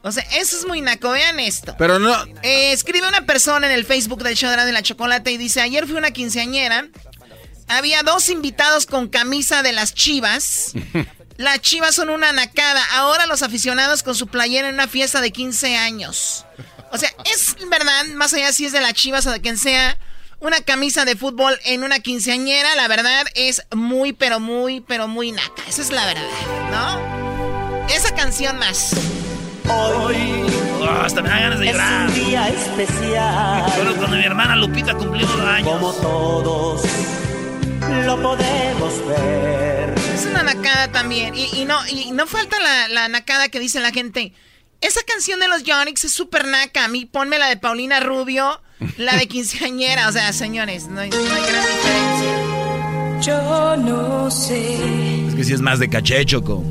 O 0.00 0.12
sea, 0.12 0.22
eso 0.38 0.56
es 0.56 0.66
muy 0.66 0.80
naco, 0.80 1.10
vean 1.10 1.40
esto. 1.40 1.74
Pero 1.76 1.98
no... 1.98 2.24
Eh, 2.40 2.72
escribe 2.72 3.06
una 3.06 3.26
persona 3.26 3.66
en 3.66 3.72
el 3.74 3.84
Facebook 3.84 4.22
del 4.22 4.34
show 4.34 4.48
de 4.50 4.72
la, 4.72 4.82
chocolate 4.82 5.30
y 5.30 5.36
dice, 5.36 5.60
ayer 5.60 5.86
fui 5.86 5.96
una 5.96 6.10
quinceañera, 6.10 6.88
había 7.68 8.02
dos 8.02 8.30
invitados 8.30 8.86
con 8.86 9.08
camisa 9.08 9.62
de 9.62 9.72
las 9.72 9.92
chivas. 9.92 10.72
Las 11.36 11.60
chivas 11.60 11.94
son 11.94 12.10
una 12.10 12.32
nacada. 12.32 12.82
Ahora 12.92 13.26
los 13.26 13.42
aficionados 13.42 14.02
con 14.02 14.14
su 14.14 14.28
playera 14.28 14.68
en 14.68 14.74
una 14.74 14.88
fiesta 14.88 15.20
de 15.20 15.32
15 15.32 15.76
años. 15.76 16.46
O 16.92 16.98
sea, 16.98 17.10
es 17.32 17.56
verdad, 17.68 18.04
más 18.14 18.32
allá 18.34 18.52
si 18.52 18.66
es 18.66 18.72
de 18.72 18.80
las 18.80 18.94
chivas 18.94 19.26
o 19.26 19.32
de 19.32 19.40
quien 19.40 19.58
sea, 19.58 19.98
una 20.38 20.60
camisa 20.60 21.04
de 21.04 21.16
fútbol 21.16 21.58
en 21.64 21.82
una 21.82 21.98
quinceañera, 21.98 22.76
la 22.76 22.86
verdad 22.86 23.26
es 23.34 23.62
muy, 23.74 24.12
pero 24.12 24.38
muy, 24.38 24.80
pero 24.80 25.08
muy 25.08 25.32
naca. 25.32 25.62
Esa 25.66 25.82
es 25.82 25.90
la 25.90 26.06
verdad, 26.06 26.22
¿no? 26.70 27.88
Esa 27.88 28.14
canción 28.14 28.58
más. 28.58 28.94
Hoy. 29.68 30.44
hasta 31.02 31.22
me 31.22 31.30
da 31.30 31.40
ganas 31.40 31.58
de 31.58 31.66
llorar. 31.66 32.10
Es 32.10 32.16
un 32.16 32.24
día 32.26 32.48
especial. 32.48 33.72
Pero 33.76 33.96
cuando 33.96 34.16
mi 34.16 34.24
hermana 34.24 34.54
Lupita 34.54 34.94
cumplió 34.94 35.26
dos 35.26 35.40
años. 35.40 35.68
Como 35.68 35.92
todos 35.94 36.82
lo 38.04 38.20
podemos 38.22 39.06
ver. 39.06 39.94
Es 40.14 40.26
una 40.26 40.42
nacada 40.42 40.90
también. 40.92 41.34
Y, 41.34 41.48
y 41.52 41.64
no, 41.64 41.78
y 41.88 42.10
no 42.12 42.26
falta 42.26 42.58
la, 42.60 42.88
la 42.88 43.08
nacada 43.08 43.48
que 43.48 43.60
dice 43.60 43.80
la 43.80 43.90
gente. 43.90 44.32
Esa 44.80 45.00
canción 45.02 45.40
de 45.40 45.48
los 45.48 45.62
Yonix 45.62 46.04
es 46.04 46.12
súper 46.12 46.46
naca. 46.46 46.84
A 46.84 46.88
mí 46.88 47.06
ponme 47.06 47.38
la 47.38 47.48
de 47.48 47.56
Paulina 47.56 48.00
Rubio, 48.00 48.60
la 48.98 49.16
de 49.16 49.26
quinceañera. 49.26 50.08
O 50.08 50.12
sea, 50.12 50.32
señores, 50.32 50.88
no 50.88 51.00
hay, 51.00 51.10
no 51.10 51.16
hay 51.16 51.42
gran 51.42 51.66
diferencia. 51.66 53.20
Yo 53.22 53.76
no 53.78 54.30
sé. 54.30 54.74
Es 55.28 55.34
que 55.34 55.44
si 55.44 55.54
es 55.54 55.60
más 55.60 55.78
de 55.78 55.88
caché, 55.88 56.24
Choco. 56.26 56.62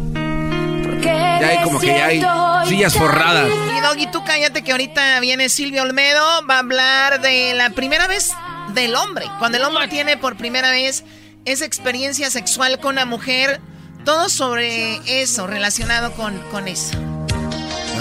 Ya 1.02 1.50
hay 1.50 1.64
como 1.64 1.80
que 1.80 1.88
ya 1.88 2.06
hay 2.06 2.24
sillas 2.68 2.94
forradas. 2.94 3.50
Y 3.50 3.82
Doggy, 3.82 4.12
tú 4.12 4.24
cállate 4.24 4.64
que 4.64 4.72
ahorita 4.72 5.20
viene 5.20 5.50
Silvio 5.50 5.82
Olmedo. 5.82 6.24
Va 6.48 6.58
a 6.58 6.60
hablar 6.60 7.20
de 7.22 7.54
la 7.56 7.72
primera 7.72 8.08
vez 8.08 8.32
del 8.74 8.96
hombre. 8.96 9.26
Cuando 9.40 9.58
el 9.58 9.64
hombre 9.64 9.88
tiene 9.88 10.18
por 10.18 10.38
primera 10.38 10.72
vez 10.72 11.04
esa 11.46 11.66
experiencia 11.66 12.30
sexual 12.30 12.80
con 12.80 12.96
una 12.96 13.06
mujer. 13.06 13.60
Todo 14.06 14.28
sobre 14.30 15.00
eso, 15.22 15.48
relacionado 15.48 16.12
con, 16.14 16.38
con 16.52 16.68
eso. 16.68 16.98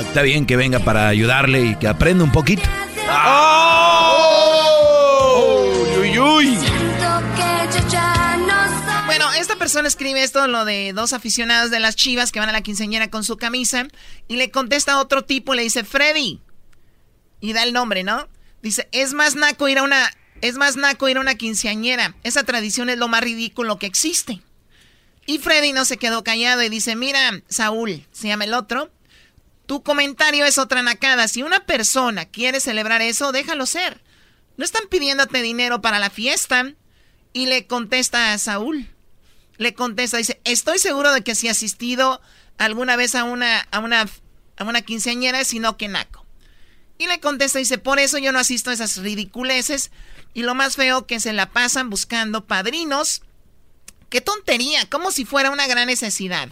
Está 0.00 0.22
bien 0.22 0.46
que 0.46 0.56
venga 0.56 0.80
para 0.80 1.06
ayudarle 1.08 1.60
y 1.62 1.76
que 1.76 1.86
aprenda 1.86 2.24
un 2.24 2.32
poquito. 2.32 2.62
¡Oh! 3.08 4.32
¡Uy, 6.00 6.18
uy! 6.18 6.58
Bueno, 9.06 9.32
esta 9.34 9.56
persona 9.56 9.88
escribe 9.88 10.22
esto, 10.22 10.46
lo 10.48 10.64
de 10.64 10.92
dos 10.94 11.12
aficionados 11.12 11.70
de 11.70 11.78
las 11.78 11.94
chivas 11.96 12.32
que 12.32 12.40
van 12.40 12.48
a 12.48 12.52
la 12.52 12.62
quinceañera 12.62 13.10
con 13.10 13.24
su 13.24 13.36
camisa, 13.36 13.86
y 14.26 14.36
le 14.36 14.50
contesta 14.50 14.94
a 14.94 15.00
otro 15.00 15.24
tipo, 15.24 15.54
le 15.54 15.62
dice, 15.62 15.84
Freddy, 15.84 16.40
y 17.40 17.52
da 17.52 17.62
el 17.62 17.72
nombre, 17.72 18.02
¿no? 18.04 18.26
Dice, 18.62 18.88
es 18.92 19.12
más 19.12 19.34
naco 19.34 19.68
ir 19.68 19.78
a 19.78 19.82
una, 19.82 20.10
es 20.42 20.56
más 20.56 20.76
naco 20.76 21.08
ir 21.08 21.16
a 21.16 21.20
una 21.20 21.36
quinceañera. 21.36 22.14
Esa 22.24 22.42
tradición 22.44 22.90
es 22.90 22.98
lo 22.98 23.08
más 23.08 23.22
ridículo 23.22 23.78
que 23.78 23.86
existe. 23.86 24.42
Y 25.24 25.38
Freddy 25.38 25.72
no 25.72 25.84
se 25.84 25.96
quedó 25.96 26.24
callado 26.24 26.62
y 26.62 26.68
dice, 26.68 26.96
mira, 26.96 27.40
Saúl, 27.48 28.04
se 28.10 28.28
llama 28.28 28.44
el 28.44 28.52
otro, 28.52 28.90
tu 29.66 29.84
comentario 29.84 30.44
es 30.44 30.58
otra 30.58 30.82
nacada. 30.82 31.28
Si 31.28 31.42
una 31.44 31.64
persona 31.64 32.26
quiere 32.26 32.60
celebrar 32.60 33.00
eso, 33.02 33.30
déjalo 33.30 33.66
ser. 33.66 34.02
No 34.56 34.64
están 34.64 34.88
pidiéndote 34.88 35.40
dinero 35.42 35.80
para 35.80 35.98
la 35.98 36.10
fiesta. 36.10 36.74
Y 37.32 37.46
le 37.46 37.66
contesta 37.66 38.34
a 38.34 38.38
Saúl. 38.38 38.90
Le 39.56 39.74
contesta, 39.74 40.18
dice, 40.18 40.40
estoy 40.44 40.78
seguro 40.78 41.12
de 41.12 41.22
que 41.22 41.34
si 41.34 41.48
ha 41.48 41.52
asistido 41.52 42.20
alguna 42.58 42.96
vez 42.96 43.14
a 43.14 43.24
una, 43.24 43.60
a 43.70 43.78
una, 43.78 44.08
a 44.56 44.64
una 44.64 44.82
quinceañera, 44.82 45.44
sino 45.44 45.76
que 45.76 45.88
naco. 45.88 46.26
Y 46.98 47.06
le 47.06 47.20
contesta, 47.20 47.58
dice, 47.58 47.78
por 47.78 47.98
eso 47.98 48.18
yo 48.18 48.32
no 48.32 48.38
asisto 48.38 48.70
a 48.70 48.74
esas 48.74 48.98
ridiculeces. 48.98 49.90
Y 50.34 50.42
lo 50.42 50.54
más 50.54 50.76
feo 50.76 51.06
que 51.06 51.20
se 51.20 51.32
la 51.32 51.50
pasan 51.50 51.90
buscando 51.90 52.44
padrinos. 52.44 53.22
¡Qué 54.08 54.20
tontería! 54.20 54.88
Como 54.88 55.10
si 55.10 55.24
fuera 55.24 55.50
una 55.50 55.66
gran 55.66 55.86
necesidad. 55.86 56.48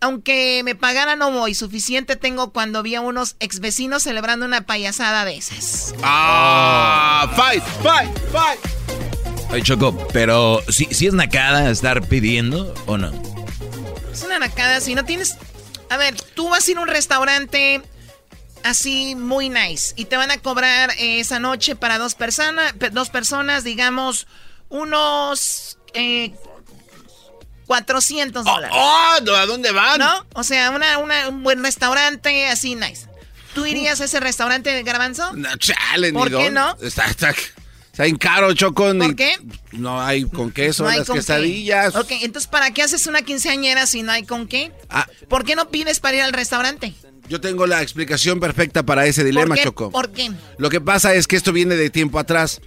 Aunque 0.00 0.62
me 0.64 0.76
pagara 0.76 1.16
no 1.16 1.32
voy, 1.32 1.54
suficiente 1.54 2.14
tengo 2.14 2.52
cuando 2.52 2.84
vi 2.84 2.94
a 2.94 3.00
unos 3.00 3.34
ex 3.40 3.58
vecinos 3.58 4.04
celebrando 4.04 4.46
una 4.46 4.60
payasada 4.60 5.24
de 5.24 5.36
esas. 5.36 5.94
¡Ah! 6.02 7.32
¡Fight! 7.34 7.64
¡Fight! 7.82 8.16
¡Fight! 8.30 8.60
Ay, 9.50 9.62
Choco, 9.62 9.96
pero 10.12 10.62
si, 10.68 10.84
si 10.86 11.08
es 11.08 11.14
nacada 11.14 11.68
estar 11.70 12.06
pidiendo 12.06 12.72
o 12.86 12.96
no. 12.96 13.10
Es 14.12 14.22
una 14.22 14.38
nacada, 14.38 14.80
si 14.80 14.94
no 14.94 15.04
tienes... 15.04 15.36
A 15.90 15.96
ver, 15.96 16.14
tú 16.34 16.48
vas 16.48 16.68
a 16.68 16.70
ir 16.70 16.76
a 16.76 16.82
un 16.82 16.88
restaurante 16.88 17.82
así 18.64 19.14
muy 19.14 19.48
nice 19.48 19.92
y 19.96 20.06
te 20.06 20.16
van 20.16 20.30
a 20.30 20.38
cobrar 20.38 20.90
eh, 20.98 21.20
esa 21.20 21.38
noche 21.38 21.76
para 21.76 21.98
dos, 21.98 22.14
personas 22.14 22.74
dos 22.92 23.10
personas, 23.10 23.64
digamos, 23.64 24.26
unos... 24.68 25.78
Eh, 25.94 26.32
400 27.66 28.44
dólares. 28.44 28.70
¡Oh! 28.72 29.18
¿A 29.36 29.46
dónde 29.46 29.72
van? 29.72 30.00
¿No? 30.00 30.26
O 30.32 30.42
sea, 30.42 30.70
una, 30.70 31.28
un 31.28 31.42
buen 31.42 31.62
restaurante 31.62 32.46
así 32.46 32.74
nice. 32.74 33.06
¿Tú 33.54 33.66
irías 33.66 34.00
a 34.00 34.04
ese 34.04 34.20
restaurante 34.20 34.70
de 34.70 34.82
garbanzo? 34.82 35.32
No, 35.34 35.54
chale, 35.56 36.12
¿Por 36.12 36.30
qué 36.30 36.50
no? 36.50 36.76
Está, 36.80 37.06
está, 37.06 37.30
está 37.30 38.06
en 38.06 38.16
caro, 38.16 38.52
Choco. 38.54 38.96
¿Por 38.96 39.16
qué? 39.16 39.38
No 39.72 40.00
hay 40.00 40.24
con 40.24 40.50
queso, 40.50 40.84
no 40.84 40.90
hay 40.90 40.98
las 40.98 41.06
con 41.06 41.16
quesadillas. 41.16 41.92
Qué. 41.92 41.98
Ok, 41.98 42.10
entonces, 42.22 42.48
¿para 42.48 42.70
qué 42.70 42.82
haces 42.82 43.06
una 43.06 43.22
quinceañera 43.22 43.86
si 43.86 44.02
no 44.02 44.12
hay 44.12 44.24
con 44.24 44.46
qué? 44.46 44.72
Ah. 44.88 45.06
¿Por 45.28 45.44
qué 45.44 45.56
no 45.56 45.70
pides 45.70 46.00
para 46.00 46.16
ir 46.16 46.22
al 46.22 46.32
restaurante? 46.32 46.94
Yo 47.28 47.40
tengo 47.40 47.66
la 47.66 47.82
explicación 47.82 48.40
perfecta 48.40 48.82
para 48.84 49.06
ese 49.06 49.22
dilema, 49.24 49.48
¿Por 49.48 49.56
qué? 49.56 49.64
Choco. 49.64 49.90
¿Por 49.90 50.12
qué? 50.12 50.30
Lo 50.58 50.70
que 50.70 50.80
pasa 50.80 51.14
es 51.14 51.26
que 51.26 51.36
esto 51.36 51.52
viene 51.52 51.76
de 51.76 51.90
tiempo 51.90 52.18
atrás. 52.18 52.60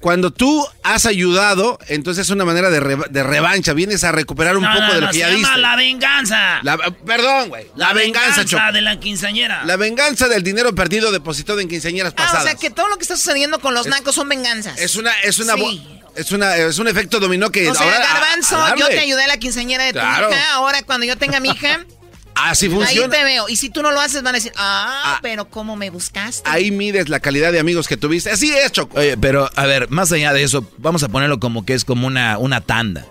Cuando 0.00 0.30
tú 0.32 0.66
has 0.82 1.04
ayudado, 1.04 1.78
entonces 1.88 2.26
es 2.26 2.30
una 2.30 2.46
manera 2.46 2.70
de, 2.70 2.80
re, 2.80 2.96
de 3.10 3.22
revancha. 3.22 3.74
Vienes 3.74 4.02
a 4.02 4.12
recuperar 4.12 4.56
un 4.56 4.62
no, 4.62 4.70
poco 4.72 4.80
no, 4.86 4.94
de 4.94 5.00
lo 5.00 5.06
no, 5.06 5.06
que 5.08 5.12
se 5.12 5.18
ya 5.20 5.26
llama 5.28 5.38
diste. 5.40 5.58
la 5.58 5.76
venganza. 5.76 6.60
La, 6.62 6.78
perdón, 7.04 7.50
güey. 7.50 7.66
La, 7.76 7.88
La, 7.88 7.92
venganza, 7.92 8.44
Choco. 8.46 8.62
de 8.72 8.80
la 8.80 8.98
quinceañera. 8.98 9.62
La 9.66 9.76
venganza 9.76 10.26
del 10.28 10.42
dinero 10.42 10.74
perdido 10.74 11.12
depositado 11.12 11.60
en 11.60 11.68
quinceañeras 11.68 12.14
Ah, 12.14 12.16
pasadas. 12.16 12.42
o 12.44 12.46
sea 12.46 12.54
que 12.54 12.70
todo 12.70 12.88
lo 12.88 12.96
que 12.96 13.02
está 13.02 13.14
sucediendo 13.16 13.58
con 13.60 13.74
los 13.74 13.84
Es- 13.86 13.90
nacos 13.92 14.14
son 14.14 14.26
venganzas. 14.30 14.78
Es 14.80 14.96
una, 14.96 15.12
es 15.20 15.38
una, 15.38 15.54
Sí. 15.56 15.86
es 16.16 16.32
una, 16.32 16.56
es 16.56 16.78
un 16.78 16.88
efecto 16.88 17.20
dominó 17.20 17.50
que 17.52 17.68
O 17.68 17.74
sea, 17.74 17.84
ahora. 17.84 17.96
a- 18.10 18.14
Garbanzo, 18.14 18.56
a 18.58 18.74
yo 18.76 18.88
te 18.88 19.00
ayudé 19.00 19.24
a 19.24 19.28
la 19.28 19.36
quinceañera 19.36 19.84
de 19.84 19.92
tu 19.92 19.98
Claro. 19.98 20.30
hija. 20.30 20.54
Ahora, 20.54 20.82
cuando 20.82 21.04
yo 21.04 21.18
tenga 21.18 21.40
mi 21.40 21.50
hija, 21.50 21.84
Así 22.44 22.68
funciona. 22.68 23.04
ahí 23.04 23.10
te 23.10 23.24
veo. 23.24 23.48
Y 23.48 23.56
si 23.56 23.70
tú 23.70 23.82
no 23.82 23.90
lo 23.90 24.00
haces, 24.00 24.22
van 24.22 24.34
a 24.34 24.38
decir, 24.38 24.52
ah, 24.56 25.18
pero 25.22 25.48
¿cómo 25.48 25.76
me 25.76 25.90
buscaste? 25.90 26.48
Ahí 26.48 26.70
mides 26.70 27.08
la 27.08 27.20
calidad 27.20 27.52
de 27.52 27.58
amigos 27.60 27.86
que 27.88 27.96
tuviste. 27.96 28.30
Así 28.30 28.52
es, 28.52 28.72
Choco. 28.72 28.98
Oye, 28.98 29.16
pero 29.16 29.50
a 29.56 29.66
ver, 29.66 29.90
más 29.90 30.10
allá 30.12 30.32
de 30.32 30.42
eso, 30.42 30.68
vamos 30.78 31.02
a 31.02 31.08
ponerlo 31.08 31.38
como 31.40 31.64
que 31.64 31.74
es 31.74 31.84
como 31.84 32.06
una, 32.06 32.38
una 32.38 32.60
tanda. 32.60 33.06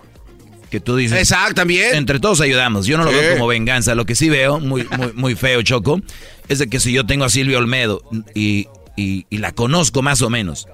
Que 0.69 0.79
tú 0.79 0.95
dices. 0.95 1.17
Exacto, 1.17 1.55
también. 1.55 1.95
Entre 1.95 2.19
todos 2.19 2.41
ayudamos. 2.41 2.85
Yo 2.85 2.97
no 2.97 3.03
lo 3.03 3.09
Sí. 3.11 3.17
veo 3.17 3.33
como 3.33 3.47
venganza. 3.47 3.95
Lo 3.95 4.05
que 4.05 4.13
sí 4.13 4.29
veo, 4.29 4.59
muy, 4.59 4.87
muy, 4.97 5.13
muy 5.13 5.35
feo, 5.35 5.61
Choco, 5.63 5.99
es 6.47 6.59
de 6.59 6.69
que 6.69 6.79
si 6.79 6.91
yo 6.91 7.05
tengo 7.07 7.25
a 7.25 7.29
Silvia 7.29 7.57
Olmedo 7.57 8.03
y, 8.35 8.67
y- 8.95 9.25
y 9.31 9.37
la 9.39 9.51
conozco 9.51 10.03
más 10.03 10.21
o 10.21 10.29
menos, 10.29 10.67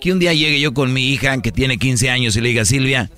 que 0.00 0.12
un 0.12 0.20
día 0.20 0.32
llegue 0.34 0.60
yo 0.60 0.72
con 0.72 0.92
mi 0.92 1.08
hija 1.12 1.40
que 1.42 1.50
tiene 1.50 1.78
15 1.78 2.10
años 2.10 2.36
y 2.36 2.40
le 2.40 2.50
diga, 2.50 2.64
Silvia, 2.64 3.10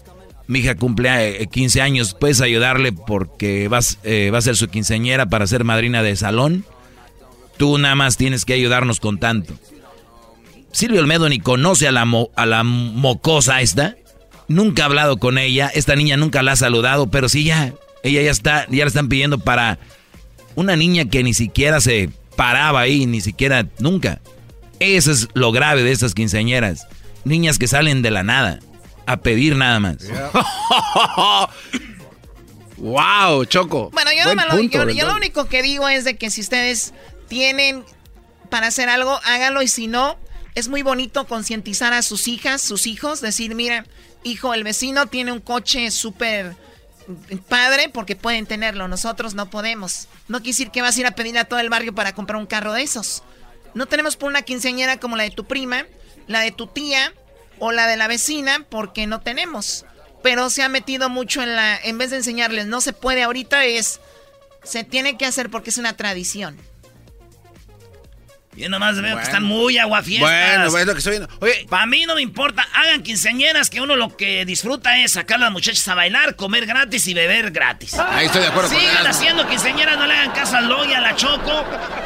mi 0.52 0.60
hija 0.60 0.74
cumple 0.76 1.42
eh, 1.42 1.46
15 1.46 1.80
años, 1.80 2.14
¿puedes 2.18 2.40
ayudarle 2.40 2.92
porque 2.92 3.68
vas, 3.68 3.98
eh, 4.04 4.30
va 4.32 4.38
a 4.38 4.42
ser 4.42 4.56
su 4.56 4.68
quinceañera 4.68 5.26
para 5.26 5.46
ser 5.46 5.64
madrina 5.64 6.02
de 6.02 6.14
salón? 6.16 6.64
Tú 7.56 7.78
nada 7.78 7.94
más 7.94 8.16
tienes 8.16 8.44
que 8.44 8.52
ayudarnos 8.54 9.00
con 9.00 9.18
tanto. 9.18 9.54
Silvia 10.72 11.00
Olmedo 11.00 11.28
ni 11.28 11.38
conoce 11.38 11.86
a 11.88 11.92
la, 11.92 12.04
mo- 12.04 12.30
a 12.36 12.46
la 12.46 12.62
mocosa 12.64 13.60
esta. 13.60 13.96
Nunca 14.48 14.82
ha 14.82 14.86
hablado 14.86 15.18
con 15.18 15.38
ella. 15.38 15.70
Esta 15.74 15.96
niña 15.96 16.16
nunca 16.16 16.42
la 16.42 16.52
ha 16.52 16.56
saludado, 16.56 17.10
pero 17.10 17.28
sí 17.28 17.44
ya. 17.44 17.72
Ella 18.02 18.22
ya 18.22 18.30
está, 18.30 18.66
ya 18.70 18.84
la 18.84 18.88
están 18.88 19.08
pidiendo 19.08 19.38
para 19.38 19.78
una 20.54 20.76
niña 20.76 21.04
que 21.06 21.22
ni 21.22 21.34
siquiera 21.34 21.80
se 21.80 22.10
paraba 22.36 22.80
ahí, 22.80 23.06
ni 23.06 23.20
siquiera, 23.20 23.66
nunca. 23.78 24.20
Eso 24.80 25.12
es 25.12 25.28
lo 25.34 25.52
grave 25.52 25.82
de 25.82 25.92
estas 25.92 26.14
quinceañeras. 26.14 26.86
Niñas 27.24 27.58
que 27.58 27.68
salen 27.68 28.02
de 28.02 28.10
la 28.10 28.22
nada, 28.24 28.58
a 29.06 29.16
pedir 29.18 29.56
nada 29.56 29.80
más. 29.80 29.96
wow, 32.76 33.44
Choco. 33.44 33.90
Bueno, 33.90 34.10
yo, 34.12 34.24
Buen 34.24 34.36
no 34.36 34.42
me 34.42 34.48
lo- 34.48 34.56
punto, 34.56 34.88
yo- 34.90 35.06
lo 35.06 35.14
único 35.16 35.46
que 35.46 35.62
digo 35.62 35.88
es 35.88 36.04
de 36.04 36.16
que 36.16 36.30
si 36.30 36.40
ustedes 36.40 36.92
tienen 37.28 37.84
para 38.50 38.66
hacer 38.68 38.88
algo, 38.88 39.18
háganlo 39.24 39.62
y 39.62 39.68
si 39.68 39.86
no, 39.86 40.18
es 40.54 40.68
muy 40.68 40.82
bonito 40.82 41.26
concientizar 41.26 41.92
a 41.92 42.02
sus 42.02 42.28
hijas, 42.28 42.60
sus 42.60 42.86
hijos, 42.86 43.20
decir, 43.20 43.54
mira, 43.54 43.86
hijo, 44.24 44.54
el 44.54 44.64
vecino 44.64 45.06
tiene 45.06 45.32
un 45.32 45.40
coche 45.40 45.90
súper 45.90 46.54
padre 47.48 47.88
porque 47.88 48.16
pueden 48.16 48.46
tenerlo, 48.46 48.88
nosotros 48.88 49.34
no 49.34 49.50
podemos. 49.50 50.08
No 50.28 50.38
quiere 50.38 50.50
decir 50.50 50.70
que 50.70 50.82
vas 50.82 50.96
a 50.96 51.00
ir 51.00 51.06
a 51.06 51.12
pedir 51.14 51.38
a 51.38 51.44
todo 51.44 51.60
el 51.60 51.70
barrio 51.70 51.94
para 51.94 52.14
comprar 52.14 52.38
un 52.38 52.46
carro 52.46 52.72
de 52.72 52.82
esos. 52.82 53.22
No 53.74 53.86
tenemos 53.86 54.16
por 54.16 54.28
una 54.28 54.42
quinceañera 54.42 54.98
como 54.98 55.16
la 55.16 55.22
de 55.24 55.30
tu 55.30 55.44
prima, 55.44 55.86
la 56.26 56.40
de 56.40 56.52
tu 56.52 56.66
tía 56.66 57.12
o 57.64 57.70
la 57.70 57.86
de 57.86 57.96
la 57.96 58.08
vecina 58.08 58.66
porque 58.68 59.06
no 59.06 59.20
tenemos. 59.20 59.84
Pero 60.20 60.50
se 60.50 60.64
ha 60.64 60.68
metido 60.68 61.08
mucho 61.08 61.44
en 61.44 61.54
la... 61.54 61.76
En 61.76 61.96
vez 61.96 62.10
de 62.10 62.16
enseñarles, 62.16 62.66
no 62.66 62.80
se 62.80 62.92
puede 62.92 63.22
ahorita, 63.22 63.64
es... 63.64 64.00
Se 64.64 64.82
tiene 64.82 65.16
que 65.16 65.26
hacer 65.26 65.48
porque 65.48 65.70
es 65.70 65.78
una 65.78 65.96
tradición. 65.96 66.58
Yo 68.54 68.68
nomás 68.68 68.96
veo 68.96 69.02
Bueno. 69.02 69.16
que 69.16 69.22
están 69.22 69.44
muy 69.44 69.78
aguafiestas. 69.78 70.28
Bueno, 70.70 70.78
es 70.78 70.86
lo 70.86 70.92
que 70.92 70.98
estoy 70.98 71.18
viendo. 71.18 71.28
Oye, 71.40 71.66
Para 71.70 71.86
mí 71.86 72.04
no 72.04 72.14
me 72.14 72.20
importa. 72.20 72.66
Hagan 72.74 73.02
quinceañeras 73.02 73.70
que 73.70 73.80
uno 73.80 73.96
lo 73.96 74.14
que 74.14 74.44
disfruta 74.44 74.98
es 74.98 75.12
sacar 75.12 75.38
a 75.38 75.44
las 75.44 75.52
muchachas 75.52 75.86
a 75.88 75.94
bailar, 75.94 76.36
comer 76.36 76.66
gratis 76.66 77.06
y 77.06 77.14
beber 77.14 77.50
gratis. 77.50 77.94
Ahí 77.94 78.26
estoy 78.26 78.42
de 78.42 78.48
acuerdo 78.48 78.68
Sigan 78.68 79.06
haciendo 79.06 79.48
quinceañeras, 79.48 79.96
no 79.96 80.06
le 80.06 80.12
hagan 80.14 80.32
caso 80.32 80.56
al 80.56 80.68
Loy, 80.68 80.92
a 80.92 81.00
la 81.00 81.16
Choco, 81.16 81.64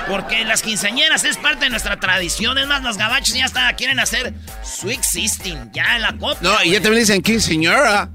porque 0.08 0.44
las 0.44 0.62
quinceañeras 0.62 1.24
es 1.24 1.36
parte 1.36 1.64
de 1.64 1.70
nuestra 1.70 1.98
tradición. 1.98 2.58
Es 2.58 2.66
más, 2.68 2.82
los 2.82 2.96
gabachos 2.96 3.34
ya 3.34 3.44
hasta 3.44 3.72
quieren 3.74 3.98
hacer 3.98 4.32
Sweet 4.62 5.02
Sisting, 5.02 5.72
ya 5.72 5.96
en 5.96 6.02
la 6.02 6.12
copa. 6.16 6.38
No, 6.42 6.62
y 6.62 6.70
ya 6.70 6.80
también 6.80 7.02
dicen 7.02 7.22
quinceañera. 7.22 8.08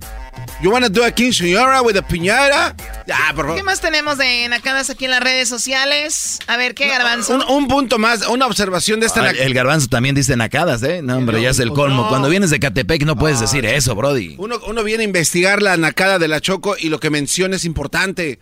You 0.62 0.70
wanna 0.70 0.90
do 0.90 1.04
a 1.04 1.10
quinceañera 1.12 1.82
with 1.82 1.98
a 1.98 2.04
piñata? 2.08 2.76
Ya, 3.08 3.18
por 3.36 3.46
favor. 3.46 3.56
¿Qué 3.56 3.64
más 3.64 3.82
tenemos 3.82 4.20
de 4.20 4.48
nacadas 4.48 4.92
aquí 4.92 5.06
en 5.06 5.12
las 5.12 5.20
redes 5.24 5.50
sociales? 5.50 6.38
A 6.46 6.56
ver, 6.56 6.76
¿qué 6.76 6.88
garbanzo? 6.88 7.34
Un, 7.34 7.42
un 7.64 7.68
punto 7.68 7.98
más, 7.98 8.28
una 8.28 8.46
observación 8.46 9.00
de 9.00 9.08
esta. 9.08 9.24
Ah, 9.24 9.32
el 9.32 9.56
garbanzo 9.56 9.88
también 9.88 10.14
dice 10.14 10.36
nacadas, 10.38 10.84
¿eh? 10.84 11.02
No, 11.02 11.18
hombre, 11.18 11.42
ya 11.42 11.50
es 11.50 11.58
el 11.60 11.70
colmo. 11.72 12.04
no. 12.04 12.10
Cuando 12.10 12.30
vienes 12.30 12.52
de 12.52 12.60
Catepec 12.60 13.04
no 13.06 13.16
puedes 13.16 13.40
decir 13.40 13.66
eso, 13.66 13.96
Brody. 13.96 14.36
Uno, 14.38 14.60
uno 14.68 14.84
viene 14.84 15.02
a 15.02 15.06
investigar 15.08 15.64
la 15.64 15.78
nacada 15.78 16.20
de 16.20 16.28
la 16.28 16.40
Choco 16.42 16.76
y 16.80 16.90
lo 16.90 17.00
que 17.00 17.10
menciona 17.10 17.56
es 17.56 17.66
importante. 17.66 18.38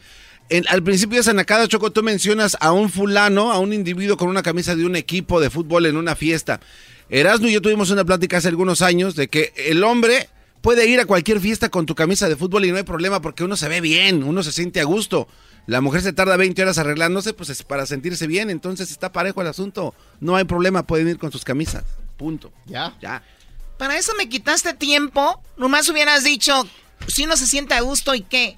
En- 0.50 0.66
al 0.68 0.84
principio 0.84 1.16
de 1.16 1.22
esa 1.22 1.32
nacada, 1.32 1.70
Choco, 1.70 1.92
tú 1.92 2.04
mencionas 2.04 2.58
a 2.60 2.74
un 2.74 2.90
fulano, 2.90 3.54
a 3.54 3.60
un 3.60 3.72
individuo 3.72 4.18
con 4.18 4.28
una 4.28 4.44
camisa 4.44 4.76
de 4.76 4.86
un 4.86 4.98
equipo 4.98 5.40
de 5.40 5.50
fútbol 5.50 5.86
en 5.86 5.96
una 5.96 6.18
fiesta. 6.18 6.60
Erasmo 7.10 7.48
y 7.48 7.54
yo 7.54 7.62
tuvimos 7.62 7.92
una 7.92 8.04
plática 8.04 8.38
hace 8.38 8.50
algunos 8.50 8.82
años 8.82 9.16
de 9.16 9.30
que 9.30 9.54
el 9.56 9.86
hombre 9.86 10.28
puede 10.62 10.88
ir 10.88 11.00
a 11.00 11.06
cualquier 11.06 11.40
fiesta 11.40 11.70
con 11.70 11.86
tu 11.86 11.96
camisa 11.96 12.28
de 12.30 12.36
fútbol 12.36 12.66
y 12.66 12.72
no 12.72 12.78
hay 12.78 12.84
problema 12.84 13.22
porque 13.22 13.44
uno 13.44 13.56
se 13.56 13.68
ve 13.70 13.82
bien, 13.82 14.24
uno 14.24 14.44
se 14.44 14.52
siente 14.52 14.80
a 14.80 14.86
gusto. 14.86 15.28
La 15.68 15.82
mujer 15.82 16.02
se 16.02 16.14
tarda 16.14 16.36
20 16.38 16.62
horas 16.62 16.78
arreglándose 16.78 17.34
pues 17.34 17.50
es 17.50 17.64
para 17.64 17.86
sentirse 17.86 18.28
bien, 18.28 18.50
entonces 18.50 18.92
está 18.92 19.12
parejo 19.12 19.42
el 19.42 19.48
asunto. 19.48 19.94
No 20.20 20.36
hay 20.36 20.46
problema, 20.46 20.84
pueden 20.84 21.08
ir 21.08 21.18
con 21.18 21.32
sus 21.32 21.44
camisas. 21.44 21.84
Punto. 22.18 22.52
Ya. 22.66 22.96
Ya. 23.02 23.24
Para 23.78 23.98
eso 23.98 24.14
me 24.18 24.28
quitaste 24.28 24.74
tiempo. 24.74 25.42
Nomás 25.58 25.88
hubieras 25.90 26.24
dicho, 26.24 26.68
si 27.08 27.24
uno 27.24 27.38
se 27.38 27.48
siente 27.48 27.76
a 27.76 27.82
gusto 27.82 28.14
y 28.14 28.22
qué. 28.22 28.58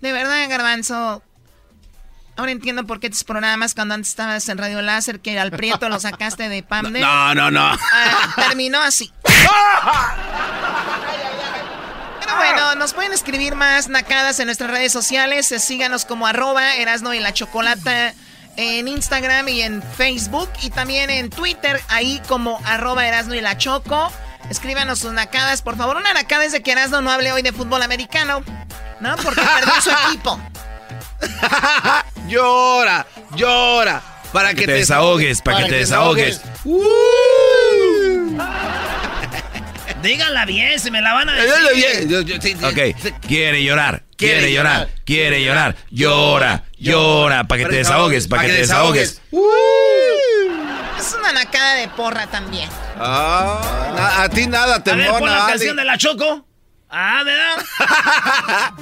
De 0.00 0.12
verdad, 0.12 0.48
garbanzo. 0.48 1.22
Ahora 2.36 2.52
entiendo 2.52 2.84
por 2.84 3.00
qué 3.00 3.10
tus 3.10 3.24
programas 3.24 3.74
cuando 3.74 3.94
antes 3.94 4.10
estabas 4.10 4.48
en 4.48 4.58
Radio 4.58 4.80
Láser, 4.80 5.18
que 5.18 5.36
al 5.38 5.50
Prieto 5.50 5.88
lo 5.88 5.98
sacaste 5.98 6.48
de 6.48 6.62
Pamde. 6.62 7.00
No, 7.08 7.34
no, 7.34 7.50
no. 7.50 7.76
Ah, 7.92 8.34
terminó 8.36 8.80
así. 8.80 9.10
Bueno, 12.36 12.74
nos 12.76 12.94
pueden 12.94 13.12
escribir 13.12 13.54
más 13.54 13.88
nacadas 13.88 14.38
en 14.40 14.46
nuestras 14.46 14.70
redes 14.70 14.92
sociales. 14.92 15.50
Eh, 15.52 15.58
Síganos 15.58 16.04
como 16.04 16.26
arroba 16.26 16.74
Erasno 16.76 17.14
y 17.14 17.20
la 17.20 17.32
Chocolata 17.32 18.14
en 18.56 18.88
Instagram 18.88 19.48
y 19.48 19.62
en 19.62 19.82
Facebook. 19.82 20.48
Y 20.62 20.70
también 20.70 21.10
en 21.10 21.30
Twitter, 21.30 21.80
ahí 21.88 22.20
como 22.28 22.60
arroba 22.64 23.06
Erasno 23.06 23.34
y 23.34 23.40
la 23.40 23.56
Choco. 23.56 24.12
Escríbanos 24.50 25.00
sus 25.00 25.12
nacadas. 25.12 25.62
Por 25.62 25.76
favor, 25.76 25.96
una 25.96 26.12
nacada 26.14 26.44
es 26.44 26.52
de 26.52 26.62
que 26.62 26.72
Erasno 26.72 27.00
no 27.00 27.10
hable 27.10 27.32
hoy 27.32 27.42
de 27.42 27.52
fútbol 27.52 27.82
americano. 27.82 28.42
¿No? 29.00 29.16
Porque 29.16 29.40
perdió 29.42 29.80
su 29.80 29.90
equipo. 30.08 30.40
llora, 32.26 33.06
llora. 33.34 34.02
Para 34.32 34.52
que, 34.52 34.66
te 34.66 34.72
desahogues, 34.72 35.40
para, 35.40 35.62
que 35.64 35.70
te 35.70 35.74
desahogues. 35.76 36.42
Uh. 36.64 38.38
Díganla 40.02 40.44
bien, 40.44 40.78
se 40.78 40.90
me 40.90 41.00
la 41.00 41.12
van 41.12 41.28
a 41.28 41.34
decir. 41.34 42.64
Ok, 42.64 42.78
quiere 43.26 43.62
llorar, 43.64 44.04
quiere 44.16 44.52
llorar, 44.52 44.88
quiere 45.04 45.44
llorar. 45.44 45.76
Llora, 45.90 46.64
llora, 46.78 47.44
para 47.44 47.64
que 47.64 47.68
te 47.70 47.76
desahogues, 47.76 48.28
para 48.28 48.42
que 48.42 48.48
te 48.48 48.54
desahogues. 48.58 49.20
Es 50.98 51.14
una 51.18 51.32
nacada 51.32 51.74
de 51.74 51.88
porra 51.88 52.26
también. 52.26 52.68
Ah, 52.98 54.22
a 54.22 54.28
ti 54.28 54.46
nada 54.46 54.82
te 54.82 54.90
A 54.90 54.96
ver, 54.96 55.10
pon 55.10 55.30
la 55.30 55.46
canción 55.46 55.76
de 55.76 55.84
la 55.84 55.96
Choco. 55.96 56.46
Ah, 56.90 57.22
¿verdad? 57.24 57.56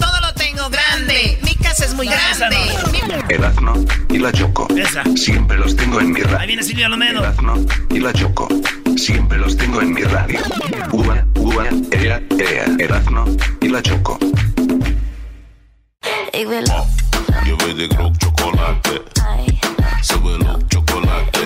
Todo 0.00 0.20
lo 0.20 0.32
tengo 0.34 0.68
grande. 0.70 1.38
Casa 1.76 1.90
es 1.90 1.94
muy 1.94 2.06
No, 2.06 2.12
grande. 2.38 2.56
Mi- 2.90 3.34
Erazno 3.34 3.74
y 4.08 4.18
la 4.18 4.32
Choco. 4.32 4.66
Esa. 4.74 5.04
Siempre 5.14 5.58
los 5.58 5.76
tengo 5.76 6.00
en 6.00 6.10
mi 6.12 6.22
radio. 6.22 6.38
Ahí 6.38 6.46
viene 6.46 6.62
Silvia 6.62 6.88
Lomedo. 6.88 7.20
Erazno 7.20 7.54
y 7.90 7.98
la 8.00 8.14
Choco. 8.14 8.48
Siempre 8.96 9.36
los 9.36 9.58
tengo 9.58 9.82
en 9.82 9.92
mi 9.92 10.02
radio. 10.02 10.40
Ua, 10.92 11.22
ua, 11.34 11.66
ea, 11.90 12.22
ea. 12.38 12.64
Erazno 12.78 13.26
y 13.60 13.68
la 13.68 13.82
Choco. 13.82 14.18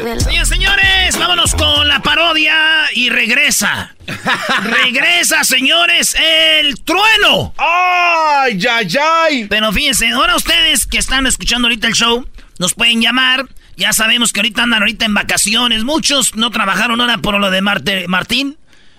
Señores, 0.04 0.48
señores, 0.48 1.18
vámonos 1.18 1.54
con 1.54 1.86
la 1.86 2.00
parodia 2.00 2.86
y 2.94 3.10
regresa. 3.10 3.94
regresa, 4.62 5.44
señores, 5.44 6.14
el 6.18 6.80
trueno. 6.82 7.52
¡Ay, 7.58 8.56
ya, 8.58 8.78
ay! 9.24 9.46
Pero 9.48 9.70
fíjense, 9.72 10.08
ahora 10.08 10.36
ustedes 10.36 10.86
que 10.86 10.96
están 10.98 11.26
escuchando 11.26 11.68
ahorita 11.68 11.86
el 11.86 11.92
show, 11.94 12.26
nos 12.58 12.72
pueden 12.74 13.02
llamar. 13.02 13.46
Ya 13.76 13.92
sabemos 13.92 14.32
que 14.32 14.40
ahorita 14.40 14.62
andan 14.62 14.80
ahorita 14.82 15.04
en 15.04 15.12
vacaciones. 15.14 15.84
Muchos 15.84 16.34
no 16.34 16.50
trabajaron 16.50 17.00
ahora 17.00 17.18
por 17.18 17.38
lo 17.38 17.50
de 17.50 17.60
Marte- 17.60 18.08
Martín. 18.08 18.56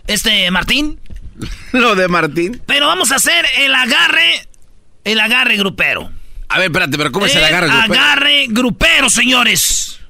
Este 0.07 0.49
Martín. 0.51 0.99
Lo 1.71 1.95
de 1.95 2.07
Martín. 2.07 2.61
Pero 2.67 2.85
vamos 2.87 3.11
a 3.11 3.15
hacer 3.15 3.45
el 3.57 3.73
agarre. 3.73 4.47
El 5.03 5.19
agarre 5.19 5.55
grupero. 5.57 6.11
A 6.49 6.57
ver, 6.59 6.67
espérate, 6.67 6.97
pero 6.97 7.11
¿cómo 7.11 7.25
es 7.25 7.35
el 7.35 7.43
agarre? 7.43 7.67
Grupero? 7.67 7.93
agarre 7.93 8.45
grupero, 8.49 9.09
señores. 9.09 10.00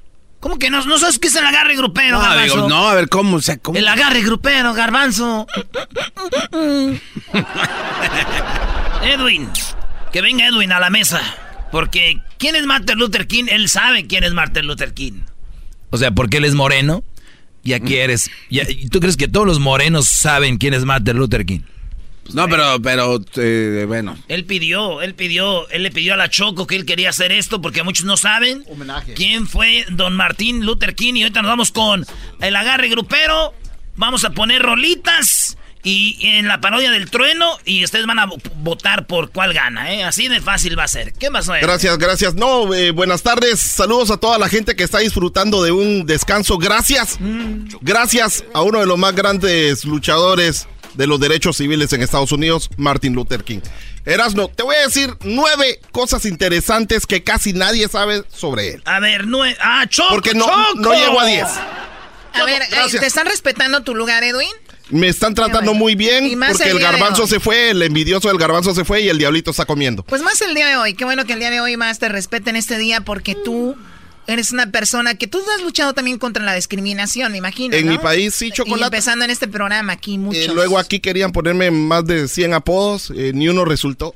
¿Cómo 0.42 0.58
que 0.58 0.70
no, 0.70 0.84
no 0.84 0.98
sabes 0.98 1.20
qué 1.20 1.28
es 1.28 1.36
el 1.36 1.46
agarre 1.46 1.76
grupero, 1.76 2.18
No, 2.18 2.24
garbanzo? 2.24 2.68
no, 2.68 2.88
a 2.88 2.94
ver, 2.96 3.08
¿cómo? 3.08 3.36
O 3.36 3.40
sea, 3.40 3.58
¿cómo? 3.58 3.78
El 3.78 3.86
agarre 3.86 4.22
grupero, 4.22 4.74
garbanzo. 4.74 5.46
Edwin. 9.04 9.48
Que 10.12 10.20
venga 10.20 10.44
Edwin 10.46 10.72
a 10.72 10.80
la 10.80 10.90
mesa. 10.90 11.20
Porque, 11.70 12.20
¿quién 12.38 12.56
es 12.56 12.66
Martin 12.66 12.98
Luther 12.98 13.28
King? 13.28 13.44
Él 13.48 13.68
sabe 13.68 14.08
quién 14.08 14.24
es 14.24 14.32
Martin 14.34 14.66
Luther 14.66 14.92
King. 14.92 15.20
O 15.90 15.96
sea, 15.96 16.10
porque 16.10 16.38
él 16.38 16.44
es 16.44 16.54
moreno, 16.54 17.04
ya 17.62 17.78
quieres. 17.78 18.28
Ya, 18.50 18.64
¿Tú 18.90 18.98
crees 18.98 19.16
que 19.16 19.28
todos 19.28 19.46
los 19.46 19.60
morenos 19.60 20.08
saben 20.08 20.58
quién 20.58 20.74
es 20.74 20.84
Martin 20.84 21.16
Luther 21.18 21.46
King? 21.46 21.60
No, 22.32 22.48
pero, 22.48 22.80
pero, 22.80 23.20
eh, 23.36 23.84
bueno. 23.86 24.16
Él 24.28 24.44
pidió, 24.44 25.02
él 25.02 25.14
pidió, 25.14 25.68
él 25.70 25.82
le 25.82 25.90
pidió 25.90 26.14
a 26.14 26.16
la 26.16 26.30
Choco 26.30 26.66
que 26.66 26.76
él 26.76 26.86
quería 26.86 27.10
hacer 27.10 27.32
esto 27.32 27.60
porque 27.60 27.82
muchos 27.82 28.04
no 28.06 28.16
saben 28.16 28.64
quién 29.16 29.46
fue 29.46 29.84
don 29.90 30.14
Martín 30.14 30.64
Luther 30.64 30.94
King. 30.94 31.14
Y 31.16 31.22
ahorita 31.22 31.42
nos 31.42 31.50
vamos 31.50 31.72
con 31.72 32.06
el 32.40 32.56
agarre 32.56 32.88
grupero. 32.88 33.52
Vamos 33.96 34.24
a 34.24 34.30
poner 34.30 34.62
rolitas 34.62 35.58
y 35.84 36.16
en 36.26 36.46
la 36.46 36.60
parodia 36.60 36.92
del 36.92 37.10
trueno 37.10 37.58
y 37.64 37.82
ustedes 37.84 38.06
van 38.06 38.20
a 38.20 38.26
vo- 38.28 38.40
votar 38.58 39.06
por 39.08 39.30
cuál 39.32 39.52
gana, 39.52 39.92
¿eh? 39.92 40.04
Así 40.04 40.28
de 40.28 40.40
fácil 40.40 40.78
va 40.78 40.84
a 40.84 40.88
ser. 40.88 41.12
¿Qué 41.12 41.28
pasó? 41.30 41.54
Edwin? 41.56 41.66
Gracias, 41.66 41.98
gracias. 41.98 42.34
No, 42.34 42.72
eh, 42.72 42.92
buenas 42.92 43.22
tardes. 43.24 43.58
Saludos 43.58 44.12
a 44.12 44.16
toda 44.16 44.38
la 44.38 44.48
gente 44.48 44.76
que 44.76 44.84
está 44.84 44.98
disfrutando 45.00 45.62
de 45.62 45.72
un 45.72 46.06
descanso. 46.06 46.56
Gracias. 46.56 47.18
Gracias 47.80 48.44
a 48.54 48.62
uno 48.62 48.80
de 48.80 48.86
los 48.86 48.96
más 48.98 49.14
grandes 49.14 49.84
luchadores 49.84 50.68
de 50.94 51.06
los 51.06 51.18
derechos 51.20 51.56
civiles 51.56 51.92
en 51.92 52.02
Estados 52.02 52.32
Unidos, 52.32 52.68
Martin 52.76 53.14
Luther 53.14 53.44
King. 53.44 53.60
Erasno, 54.04 54.48
te 54.48 54.62
voy 54.62 54.76
a 54.76 54.86
decir 54.86 55.16
nueve 55.22 55.80
cosas 55.92 56.24
interesantes 56.24 57.06
que 57.06 57.22
casi 57.22 57.52
nadie 57.52 57.88
sabe 57.88 58.24
sobre 58.32 58.74
él. 58.74 58.82
A 58.84 59.00
ver, 59.00 59.26
no 59.26 59.40
Ah, 59.60 59.86
Choco. 59.88 60.08
Porque 60.10 60.34
no, 60.34 60.46
Choco. 60.46 60.80
no 60.80 60.92
llego 60.94 61.20
a 61.20 61.26
diez. 61.26 61.48
A 62.34 62.44
ver, 62.44 62.62
eh, 62.62 62.66
gracias. 62.70 63.00
¿te 63.00 63.06
están 63.06 63.26
respetando 63.26 63.82
tu 63.82 63.94
lugar, 63.94 64.24
Edwin? 64.24 64.50
Me 64.90 65.08
están 65.08 65.34
tratando 65.34 65.74
muy 65.74 65.94
bien 65.94 66.38
porque 66.48 66.64
el 66.70 66.76
el 66.76 66.82
garbanzo 66.82 67.26
se 67.26 67.40
fue, 67.40 67.70
el 67.70 67.82
envidioso 67.82 68.28
del 68.28 68.36
garbanzo 68.36 68.74
se 68.74 68.84
fue 68.84 69.00
y 69.02 69.08
el 69.08 69.16
diablito 69.16 69.50
está 69.50 69.64
comiendo. 69.64 70.02
Pues 70.02 70.20
más 70.22 70.40
el 70.42 70.54
día 70.54 70.66
de 70.66 70.76
hoy. 70.76 70.94
Qué 70.94 71.04
bueno 71.04 71.24
que 71.24 71.32
el 71.34 71.38
día 71.38 71.50
de 71.50 71.60
hoy 71.60 71.76
más 71.76 71.98
te 71.98 72.08
respeten 72.08 72.56
este 72.56 72.76
día 72.78 73.00
porque 73.00 73.34
tú 73.34 73.76
eres 74.26 74.52
una 74.52 74.70
persona 74.70 75.14
que 75.16 75.26
tú 75.26 75.40
has 75.56 75.62
luchado 75.62 75.92
también 75.94 76.18
contra 76.18 76.44
la 76.44 76.54
discriminación, 76.54 77.32
me 77.32 77.38
imagino. 77.38 77.74
En 77.76 77.86
¿no? 77.86 77.92
mi 77.92 77.98
país, 77.98 78.34
sí, 78.34 78.46
Y 78.48 78.52
chocolate. 78.52 78.84
empezando 78.84 79.24
en 79.24 79.30
este 79.30 79.48
programa 79.48 79.92
aquí, 79.94 80.18
muchos. 80.18 80.44
Eh, 80.44 80.50
luego 80.52 80.78
aquí 80.78 81.00
querían 81.00 81.32
ponerme 81.32 81.70
más 81.70 82.04
de 82.06 82.28
100 82.28 82.54
apodos, 82.54 83.12
eh, 83.16 83.32
ni 83.34 83.48
uno 83.48 83.64
resultó. 83.64 84.14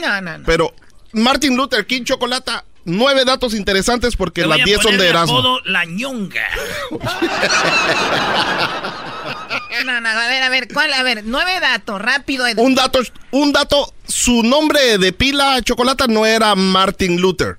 No, 0.00 0.20
no, 0.20 0.38
no. 0.38 0.44
Pero 0.44 0.74
Martin 1.12 1.56
Luther 1.56 1.86
King 1.86 2.04
Chocolata, 2.04 2.64
nueve 2.84 3.24
datos 3.24 3.54
interesantes 3.54 4.16
porque 4.16 4.46
las 4.46 4.60
a 4.60 4.64
10 4.64 4.80
son 4.82 4.96
de 4.98 5.08
Erasmo. 5.08 5.38
apodo 5.38 5.60
la 5.64 5.84
ñonga. 5.84 6.46
No, 9.84 10.00
no, 10.00 10.08
a 10.08 10.26
ver, 10.28 10.42
a 10.42 10.48
ver, 10.48 10.68
¿cuál? 10.72 10.92
A 10.92 11.02
ver, 11.02 11.22
nueve 11.24 11.52
datos, 11.60 12.00
rápido. 12.02 12.44
Un 12.56 12.74
dato, 12.74 13.00
un 13.30 13.52
dato, 13.52 13.94
su 14.06 14.42
nombre 14.42 14.98
de 14.98 15.12
pila 15.12 15.60
Chocolata 15.62 16.06
no 16.08 16.26
era 16.26 16.54
Martin 16.56 17.20
Luther. 17.20 17.57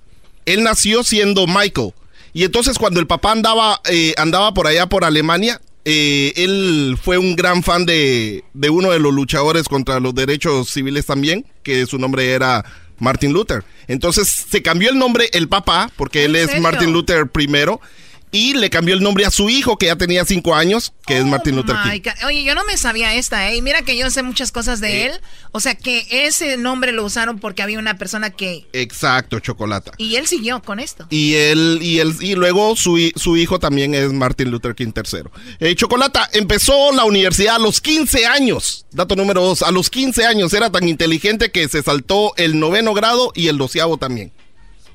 Él 0.53 0.63
nació 0.63 1.03
siendo 1.03 1.47
Michael. 1.47 1.93
Y 2.33 2.43
entonces 2.43 2.77
cuando 2.77 2.99
el 2.99 3.07
papá 3.07 3.31
andaba, 3.31 3.81
eh, 3.89 4.13
andaba 4.17 4.53
por 4.53 4.67
allá 4.67 4.87
por 4.87 5.03
Alemania, 5.03 5.61
eh, 5.85 6.33
él 6.35 6.97
fue 7.01 7.17
un 7.17 7.35
gran 7.35 7.63
fan 7.63 7.85
de, 7.85 8.43
de 8.53 8.69
uno 8.69 8.91
de 8.91 8.99
los 8.99 9.13
luchadores 9.13 9.67
contra 9.67 9.99
los 9.99 10.13
derechos 10.13 10.69
civiles 10.69 11.05
también, 11.05 11.45
que 11.63 11.85
su 11.85 11.97
nombre 11.97 12.31
era 12.31 12.63
Martin 12.99 13.33
Luther. 13.33 13.63
Entonces 13.87 14.27
se 14.27 14.61
cambió 14.61 14.89
el 14.89 14.97
nombre 14.97 15.29
el 15.33 15.47
papá, 15.47 15.91
porque 15.95 16.25
él 16.25 16.35
¿En 16.35 16.49
es? 16.49 16.61
Martin 16.61 16.93
Luther 16.93 17.27
primero, 17.27 17.81
y 18.31 18.53
le 18.53 18.69
cambió 18.69 18.93
el 18.93 19.01
nombre 19.01 19.25
a 19.25 19.31
su 19.31 19.49
hijo, 19.49 19.77
que 19.77 19.87
ya 19.87 19.95
tenía 19.95 20.23
cinco 20.23 20.53
años, 20.53 20.93
que 21.07 21.17
es 21.17 21.25
Martin 21.25 21.55
Luther 21.55 21.75
King. 21.83 22.01
Ca- 22.01 22.15
Oye, 22.27 22.43
yo 22.43 22.53
no 22.53 22.63
me 22.65 22.77
sabía 22.77 23.15
esta, 23.15 23.49
¿eh? 23.49 23.55
Y 23.57 23.61
mira 23.63 23.81
que 23.81 23.97
yo 23.97 24.09
sé 24.11 24.21
muchas 24.21 24.51
cosas 24.51 24.79
de 24.81 25.07
él. 25.07 25.13
O 25.51 25.59
sea, 25.59 25.73
que 25.75 26.05
ese 26.11 26.55
nombre 26.57 26.91
lo 26.91 27.03
usaron 27.03 27.39
porque 27.39 27.63
había 27.63 27.79
una 27.79 27.97
persona 27.97 28.29
que... 28.29 28.67
Exacto, 28.73 29.39
Chocolata. 29.39 29.93
Y 29.97 30.15
él 30.17 30.27
siguió 30.27 30.61
con 30.61 30.79
esto. 30.79 31.07
Y 31.09 31.33
él, 31.33 31.79
y 31.81 31.99
él, 31.99 32.13
y 32.19 32.35
luego 32.35 32.75
su, 32.75 32.99
su 33.15 33.35
hijo 33.35 33.57
también 33.59 33.95
es 33.95 34.13
Martin 34.13 34.51
Luther 34.51 34.75
King 34.75 34.91
III. 34.95 35.21
Eh, 35.59 35.75
Chocolata 35.75 36.29
empezó 36.33 36.91
la 36.91 37.05
universidad 37.05 37.55
a 37.55 37.59
los 37.59 37.81
15 37.81 38.27
años. 38.27 38.85
Dato 38.91 39.15
número 39.15 39.41
dos, 39.41 39.63
a 39.63 39.71
los 39.71 39.89
15 39.89 40.25
años 40.27 40.53
era 40.53 40.69
tan 40.71 40.87
inteligente 40.87 41.51
que 41.51 41.67
se 41.67 41.81
saltó 41.81 42.33
el 42.37 42.59
noveno 42.59 42.93
grado 42.93 43.31
y 43.33 43.47
el 43.47 43.57
doceavo 43.57 43.97
también. 43.97 44.31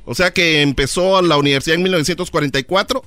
O 0.05 0.15
sea 0.15 0.33
que 0.33 0.61
empezó 0.61 1.23
la 1.23 1.37
universidad 1.39 1.77
en 1.77 1.83
1944. 1.83 3.03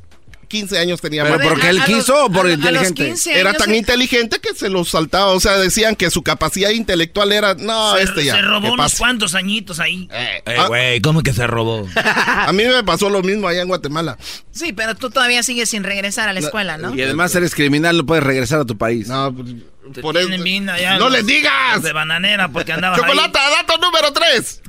15 0.48 0.78
años 0.80 1.02
tenía 1.02 1.24
¿Pero 1.24 1.36
Martin. 1.36 1.50
porque 1.52 1.70
él 1.70 1.78
A 1.80 1.88
los- 1.88 1.98
quiso 2.00 2.26
o 2.26 2.30
por 2.32 2.46
a- 2.48 2.50
a 2.50 2.56
los 2.56 2.58
inteligente? 2.60 3.06
15 3.06 3.40
Era 3.40 3.54
tan 3.54 3.70
se- 3.70 3.76
inteligente 3.78 4.40
que 4.40 4.54
se 4.56 4.70
los 4.70 4.90
saltaba. 4.90 5.28
O 5.32 5.40
sea, 5.40 5.58
decían 5.58 5.96
que 5.96 6.10
su 6.10 6.24
capacidad 6.24 6.70
intelectual 6.70 7.32
era. 7.32 7.54
No, 7.56 7.96
se, 7.96 8.04
este 8.04 8.26
ya. 8.26 8.36
se 8.36 8.42
robó 8.42 8.68
¿qué 8.68 8.72
unos 8.72 8.96
cuantos 8.96 9.36
añitos 9.36 9.80
ahí. 9.80 10.08
Eh, 10.12 10.42
güey, 10.68 11.02
¿cómo 11.02 11.22
que 11.24 11.34
se 11.34 11.46
robó? 11.48 11.88
A 11.96 12.52
mí 12.54 12.64
me 12.66 12.84
pasó 12.84 13.10
lo 13.10 13.22
mismo 13.22 13.48
allá 13.48 13.62
en 13.62 13.68
Guatemala. 13.68 14.18
Sí, 14.52 14.74
pero 14.74 14.96
tú 14.96 15.10
todavía 15.10 15.44
sigues 15.44 15.70
sin 15.70 15.84
regresar 15.84 16.30
a 16.30 16.34
la 16.34 16.40
escuela, 16.40 16.78
¿no? 16.78 16.96
Y 16.96 17.02
además 17.02 17.34
eres 17.36 17.54
criminal, 17.54 17.98
no 17.98 18.06
puedes 18.06 18.24
regresar 18.24 18.60
a 18.62 18.66
tu 18.66 18.78
país. 18.78 19.08
No, 19.08 19.34
pues, 19.36 19.50
Te 19.94 20.02
por 20.02 20.18
eso. 20.18 20.28
tienen 20.28 20.44
bien 20.44 20.70
allá 20.70 20.98
¡No 20.98 21.06
los- 21.06 21.14
les 21.20 21.26
digas! 21.26 21.82
De 21.82 21.94
bananera 21.94 22.48
porque 22.50 22.74
andaba 22.74 22.96
Chocolata, 22.98 23.40
dato 23.50 23.78
número 23.80 24.12
3. 24.14 24.62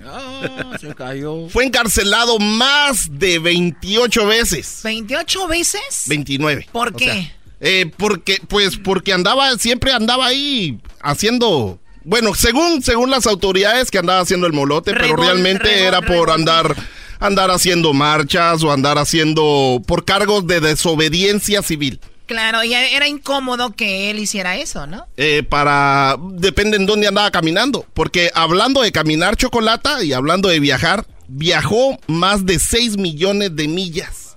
se 0.81 0.95
cayó. 0.95 1.49
Fue 1.49 1.65
encarcelado 1.65 2.39
más 2.39 3.07
de 3.19 3.39
28 3.39 4.27
veces. 4.27 4.81
¿28 4.85 5.49
veces? 5.49 6.05
29. 6.07 6.69
¿Por 6.73 6.89
O 6.89 6.97
qué? 6.97 7.05
sea, 7.05 7.33
eh, 7.61 7.91
porque, 7.97 8.39
pues, 8.49 8.77
porque 8.77 9.13
andaba, 9.13 9.57
siempre 9.59 9.93
andaba 9.93 10.27
ahí 10.27 10.79
haciendo. 11.01 11.79
Bueno, 12.05 12.35
según, 12.35 12.83
según 12.83 13.11
las 13.11 13.27
autoridades 13.27 13.91
que 13.91 13.99
andaba 13.99 14.21
haciendo 14.21 14.47
el 14.47 14.53
molote, 14.53 14.95
pero 14.95 15.17
realmente 15.17 15.83
era 15.85 16.01
por 16.01 16.31
andar, 16.31 16.75
andar 17.21 17.51
haciendo 17.51 17.93
marchas 17.93 18.63
o 18.63 18.73
andar 18.73 18.97
haciendo 18.97 19.83
por 19.87 20.05
cargos 20.07 20.47
de 20.47 20.61
desobediencia 20.61 21.61
civil. 21.63 22.01
Claro, 22.29 22.63
y 22.63 22.75
era 22.75 23.09
incómodo 23.09 23.75
que 23.75 24.11
él 24.11 24.19
hiciera 24.19 24.57
eso, 24.57 24.87
¿no? 24.87 25.07
Eh, 25.17 25.43
para. 25.43 26.17
Depende 26.35 26.77
en 26.77 26.85
dónde 26.85 27.09
andaba 27.09 27.31
caminando. 27.31 27.87
Porque 27.95 28.31
hablando 28.35 28.83
de 28.83 28.93
caminar 28.93 29.35
chocolate 29.37 30.05
y 30.05 30.13
hablando 30.13 30.51
de 30.51 30.61
viajar, 30.61 31.07
viajó 31.27 31.99
más 32.07 32.45
de 32.45 32.59
6 32.59 32.99
millones 32.99 33.57
de 33.57 33.67
millas. 33.67 34.37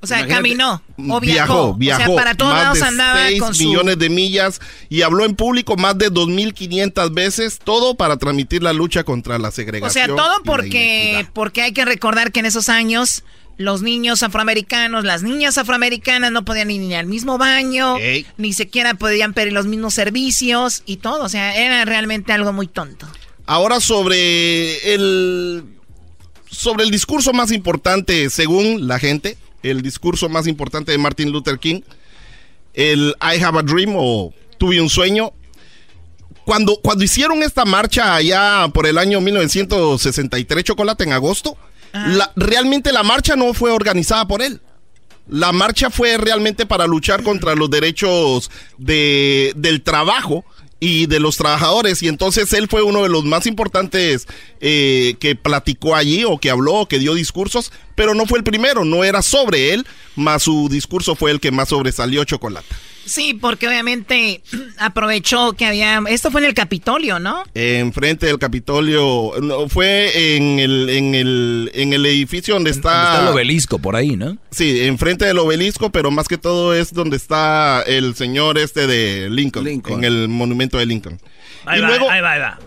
O 0.00 0.06
sea, 0.06 0.26
caminó 0.28 0.80
o 1.08 1.18
viajó. 1.18 1.74
Viajó, 1.74 2.02
O 2.02 2.06
sea, 2.06 2.14
para 2.14 2.34
todos 2.36 2.52
más 2.52 2.62
lados 2.62 2.78
de 2.78 2.84
andaba 2.86 3.26
6 3.26 3.40
con 3.40 3.54
su... 3.54 3.64
millones 3.64 3.98
de 3.98 4.08
millas 4.10 4.60
y 4.88 5.02
habló 5.02 5.24
en 5.24 5.34
público 5.34 5.76
más 5.76 5.98
de 5.98 6.12
2.500 6.12 7.12
veces, 7.12 7.58
todo 7.58 7.96
para 7.96 8.16
transmitir 8.16 8.62
la 8.62 8.72
lucha 8.72 9.02
contra 9.02 9.38
la 9.38 9.48
O 9.48 9.50
segregación. 9.50 10.06
sea, 10.06 10.14
todo 10.14 10.42
porque, 10.44 11.26
porque 11.32 11.62
hay 11.62 11.72
que 11.72 11.84
recordar 11.84 12.30
que 12.30 12.40
en 12.40 12.46
esos 12.46 12.68
años 12.68 13.24
los 13.58 13.82
niños 13.82 14.22
afroamericanos, 14.22 15.04
las 15.04 15.24
niñas 15.24 15.58
afroamericanas 15.58 16.30
no 16.30 16.44
podían 16.44 16.70
ir 16.70 16.80
ni 16.80 16.94
al 16.94 17.06
mismo 17.06 17.38
baño, 17.38 17.98
Ey. 17.98 18.24
ni 18.36 18.52
siquiera 18.52 18.94
podían 18.94 19.34
pedir 19.34 19.52
los 19.52 19.66
mismos 19.66 19.94
servicios 19.94 20.82
y 20.86 20.98
todo. 20.98 21.24
O 21.24 21.28
sea, 21.28 21.54
era 21.56 21.84
realmente 21.84 22.32
algo 22.32 22.52
muy 22.52 22.68
tonto. 22.68 23.06
Ahora 23.46 23.80
sobre 23.80 24.94
el 24.94 25.64
sobre 26.48 26.84
el 26.84 26.90
discurso 26.90 27.32
más 27.32 27.50
importante 27.50 28.30
según 28.30 28.86
la 28.86 28.98
gente, 28.98 29.36
el 29.62 29.82
discurso 29.82 30.28
más 30.28 30.46
importante 30.46 30.92
de 30.92 30.98
Martin 30.98 31.32
Luther 31.32 31.58
King, 31.58 31.80
el 32.74 33.14
I 33.20 33.42
have 33.42 33.58
a 33.58 33.62
dream 33.62 33.94
o 33.96 34.32
tuve 34.56 34.80
un 34.80 34.88
sueño. 34.88 35.32
Cuando, 36.44 36.76
cuando 36.80 37.04
hicieron 37.04 37.42
esta 37.42 37.64
marcha 37.64 38.14
allá 38.14 38.68
por 38.72 38.86
el 38.86 38.96
año 38.96 39.20
1963, 39.20 40.64
Chocolate, 40.64 41.04
en 41.04 41.12
agosto, 41.12 41.58
la- 41.92 42.32
realmente 42.36 42.92
la 42.92 43.02
marcha 43.02 43.36
no 43.36 43.54
fue 43.54 43.70
organizada 43.70 44.26
por 44.26 44.42
él. 44.42 44.60
La 45.28 45.52
marcha 45.52 45.90
fue 45.90 46.16
realmente 46.16 46.64
para 46.64 46.86
luchar 46.86 47.22
contra 47.22 47.54
los 47.54 47.68
derechos 47.68 48.50
de, 48.78 49.52
del 49.56 49.82
trabajo 49.82 50.44
y 50.80 51.06
de 51.06 51.20
los 51.20 51.36
trabajadores. 51.36 52.02
Y 52.02 52.08
entonces 52.08 52.52
él 52.54 52.66
fue 52.68 52.82
uno 52.82 53.02
de 53.02 53.08
los 53.10 53.24
más 53.24 53.46
importantes 53.46 54.26
eh, 54.60 55.16
que 55.20 55.34
platicó 55.34 55.94
allí 55.96 56.24
o 56.24 56.38
que 56.38 56.50
habló 56.50 56.74
o 56.76 56.88
que 56.88 56.98
dio 56.98 57.12
discursos, 57.14 57.72
pero 57.94 58.14
no 58.14 58.24
fue 58.26 58.38
el 58.38 58.44
primero, 58.44 58.84
no 58.86 59.04
era 59.04 59.20
sobre 59.20 59.74
él, 59.74 59.86
más 60.16 60.44
su 60.44 60.68
discurso 60.70 61.14
fue 61.14 61.30
el 61.30 61.40
que 61.40 61.50
más 61.50 61.68
sobresalió 61.68 62.24
Chocolate. 62.24 62.66
Sí, 63.08 63.34
porque 63.34 63.66
obviamente 63.66 64.42
aprovechó 64.78 65.54
que 65.54 65.64
había... 65.64 66.02
Esto 66.08 66.30
fue 66.30 66.42
en 66.42 66.48
el 66.48 66.54
Capitolio, 66.54 67.18
¿no? 67.18 67.42
Enfrente 67.54 68.26
del 68.26 68.38
Capitolio, 68.38 69.32
no, 69.42 69.68
fue 69.68 70.36
en 70.36 70.58
el, 70.58 70.90
en 70.90 71.14
el, 71.14 71.70
en 71.74 71.92
el 71.94 72.04
edificio 72.06 72.54
donde 72.54 72.70
está... 72.70 73.14
Está 73.14 73.22
el 73.22 73.28
obelisco 73.28 73.78
por 73.78 73.96
ahí, 73.96 74.14
¿no? 74.14 74.36
Sí, 74.50 74.84
enfrente 74.84 75.24
del 75.24 75.38
obelisco, 75.38 75.90
pero 75.90 76.10
más 76.10 76.28
que 76.28 76.36
todo 76.36 76.74
es 76.74 76.92
donde 76.92 77.16
está 77.16 77.82
el 77.86 78.14
señor 78.14 78.58
este 78.58 78.86
de 78.86 79.30
Lincoln, 79.30 79.66
en 79.66 80.04
el 80.04 80.28
monumento 80.28 80.76
de 80.76 80.86
Lincoln. 80.86 81.18
Ahí 81.64 81.78
y 81.78 81.82
va, 81.82 81.88
luego, 81.88 82.10
ahí 82.10 82.20
va, 82.20 82.32
ahí 82.32 82.40
va. 82.40 82.58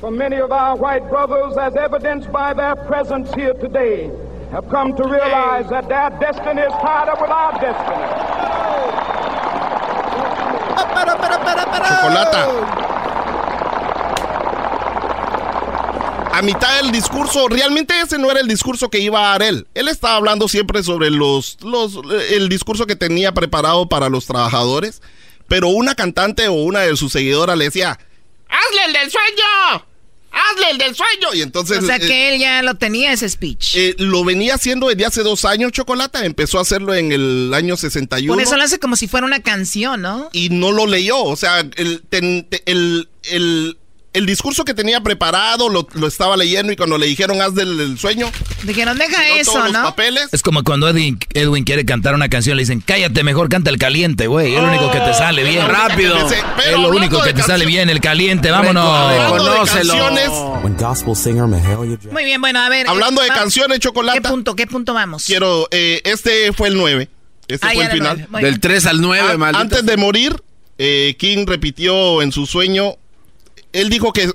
For 0.00 0.12
many 0.12 0.36
of 0.40 0.52
our 0.52 0.76
white 0.76 1.10
brothers, 1.10 1.56
as 1.58 1.74
evidenced 1.74 2.30
by 2.30 2.54
their 2.54 2.76
presence 2.86 3.28
here 3.34 3.54
today, 3.54 4.08
have 4.52 4.68
come 4.70 4.94
to 4.94 5.02
realize 5.02 5.68
that 5.70 5.88
their 5.88 6.10
destiny 6.20 6.62
is 6.62 6.72
tied 6.80 7.08
up 7.08 7.20
with 7.20 7.30
our 7.30 7.52
destiny. 7.58 9.17
Chocolata. 11.88 12.48
A 16.32 16.42
mitad 16.42 16.76
del 16.82 16.92
discurso, 16.92 17.48
realmente 17.48 18.00
ese 18.00 18.16
no 18.16 18.30
era 18.30 18.38
el 18.38 18.46
discurso 18.46 18.90
que 18.90 19.00
iba 19.00 19.18
a 19.18 19.32
dar 19.32 19.42
él. 19.42 19.66
Él 19.74 19.88
estaba 19.88 20.14
hablando 20.14 20.46
siempre 20.46 20.84
sobre 20.84 21.10
los, 21.10 21.58
los, 21.62 21.98
el 22.30 22.48
discurso 22.48 22.86
que 22.86 22.94
tenía 22.94 23.32
preparado 23.32 23.88
para 23.88 24.08
los 24.08 24.26
trabajadores. 24.26 25.02
Pero 25.48 25.68
una 25.68 25.94
cantante 25.94 26.46
o 26.46 26.52
una 26.52 26.80
de 26.80 26.96
sus 26.96 27.10
seguidoras 27.10 27.56
le 27.58 27.64
decía, 27.64 27.98
¡Hazle 28.48 28.84
el 28.86 28.92
del 28.92 29.10
sueño! 29.10 29.87
¡Hazle 30.30 30.70
el 30.70 30.78
del 30.78 30.94
sueño! 30.94 31.34
Y 31.34 31.42
entonces... 31.42 31.78
o 31.78 31.86
sea 31.86 31.96
eh, 31.96 32.00
que 32.00 32.34
él 32.34 32.40
ya 32.40 32.62
lo 32.62 32.74
tenía 32.74 33.12
ese 33.12 33.28
speech. 33.28 33.74
eh, 33.76 33.94
lo 33.98 34.24
venía 34.24 34.54
haciendo 34.54 34.88
desde 34.88 35.04
hace 35.06 35.22
dos 35.22 35.44
años, 35.44 35.72
Chocolata. 35.72 36.24
Empezó 36.24 36.58
a 36.58 36.62
hacerlo 36.62 36.94
en 36.94 37.12
el 37.12 37.52
año 37.54 37.76
61. 37.76 38.32
Por 38.34 38.42
eso 38.42 38.56
lo 38.56 38.62
hace 38.62 38.78
como 38.78 38.96
si 38.96 39.08
fuera 39.08 39.26
una 39.26 39.40
canción, 39.42 40.02
¿no? 40.02 40.28
y 40.32 40.50
no 40.50 40.72
lo 40.72 40.86
leyó. 40.86 41.22
O 41.24 41.36
sea, 41.36 41.60
el, 41.60 42.02
ten- 42.08 42.46
el, 42.66 43.08
el- 43.24 43.78
el 44.18 44.26
discurso 44.26 44.64
que 44.64 44.74
tenía 44.74 45.00
preparado 45.00 45.68
lo, 45.68 45.86
lo 45.94 46.06
estaba 46.06 46.36
leyendo 46.36 46.72
y 46.72 46.76
cuando 46.76 46.98
le 46.98 47.06
dijeron 47.06 47.40
haz 47.40 47.54
del, 47.54 47.78
del 47.78 47.98
sueño, 47.98 48.30
Dijeron, 48.64 48.98
deja 48.98 49.22
tiró 49.22 49.34
eso, 49.40 49.52
todos 49.52 49.64
los 49.66 49.72
¿no? 49.72 49.82
papeles. 49.84 50.28
Es 50.32 50.42
como 50.42 50.62
cuando 50.64 50.88
Edwin, 50.88 51.18
Edwin 51.32 51.64
quiere 51.64 51.84
cantar 51.84 52.14
una 52.14 52.28
canción, 52.28 52.56
le 52.56 52.62
dicen, 52.62 52.82
cállate 52.84 53.22
mejor, 53.22 53.48
canta 53.48 53.70
el 53.70 53.78
caliente, 53.78 54.26
güey. 54.26 54.54
Es 54.54 54.60
lo 54.62 54.68
único 54.68 54.90
que 54.90 54.98
te 55.00 55.14
sale 55.14 55.42
bien. 55.44 55.64
Oh, 55.64 55.68
Rápido. 55.68 56.16
Es 56.28 56.72
lo 56.72 56.88
único 56.90 57.22
que 57.22 57.32
te 57.32 57.42
sale 57.42 57.64
bien, 57.66 57.88
el 57.88 58.00
caliente, 58.00 58.50
vámonos. 58.50 58.86
Muy 62.12 62.24
bien, 62.24 62.40
bueno, 62.40 62.60
a 62.60 62.68
ver. 62.68 62.88
Hablando 62.88 63.22
eh, 63.22 63.24
de 63.26 63.30
canciones, 63.30 63.78
Chocolata. 63.80 64.20
¿Qué 64.20 64.28
punto, 64.28 64.54
qué 64.56 64.66
punto 64.66 64.94
vamos? 64.94 65.24
quiero, 65.24 65.68
eh, 65.70 66.00
este 66.04 66.52
fue 66.52 66.68
el 66.68 66.76
9. 66.76 67.08
Este 67.48 67.66
Ah, 67.66 67.70
fue 67.74 67.84
el 67.84 67.90
final. 67.90 68.16
Del 68.30 68.40
bien. 68.42 68.60
3 68.60 68.86
al 68.86 69.00
9, 69.00 69.32
A- 69.32 69.38
maldita 69.38 69.60
Antes 69.60 69.86
de 69.86 69.96
morir, 69.96 70.42
eh, 70.78 71.16
King 71.18 71.44
repitió 71.46 72.22
en 72.22 72.32
su 72.32 72.46
sueño, 72.46 72.96
él 73.72 73.90
dijo 73.90 74.12
que 74.12 74.30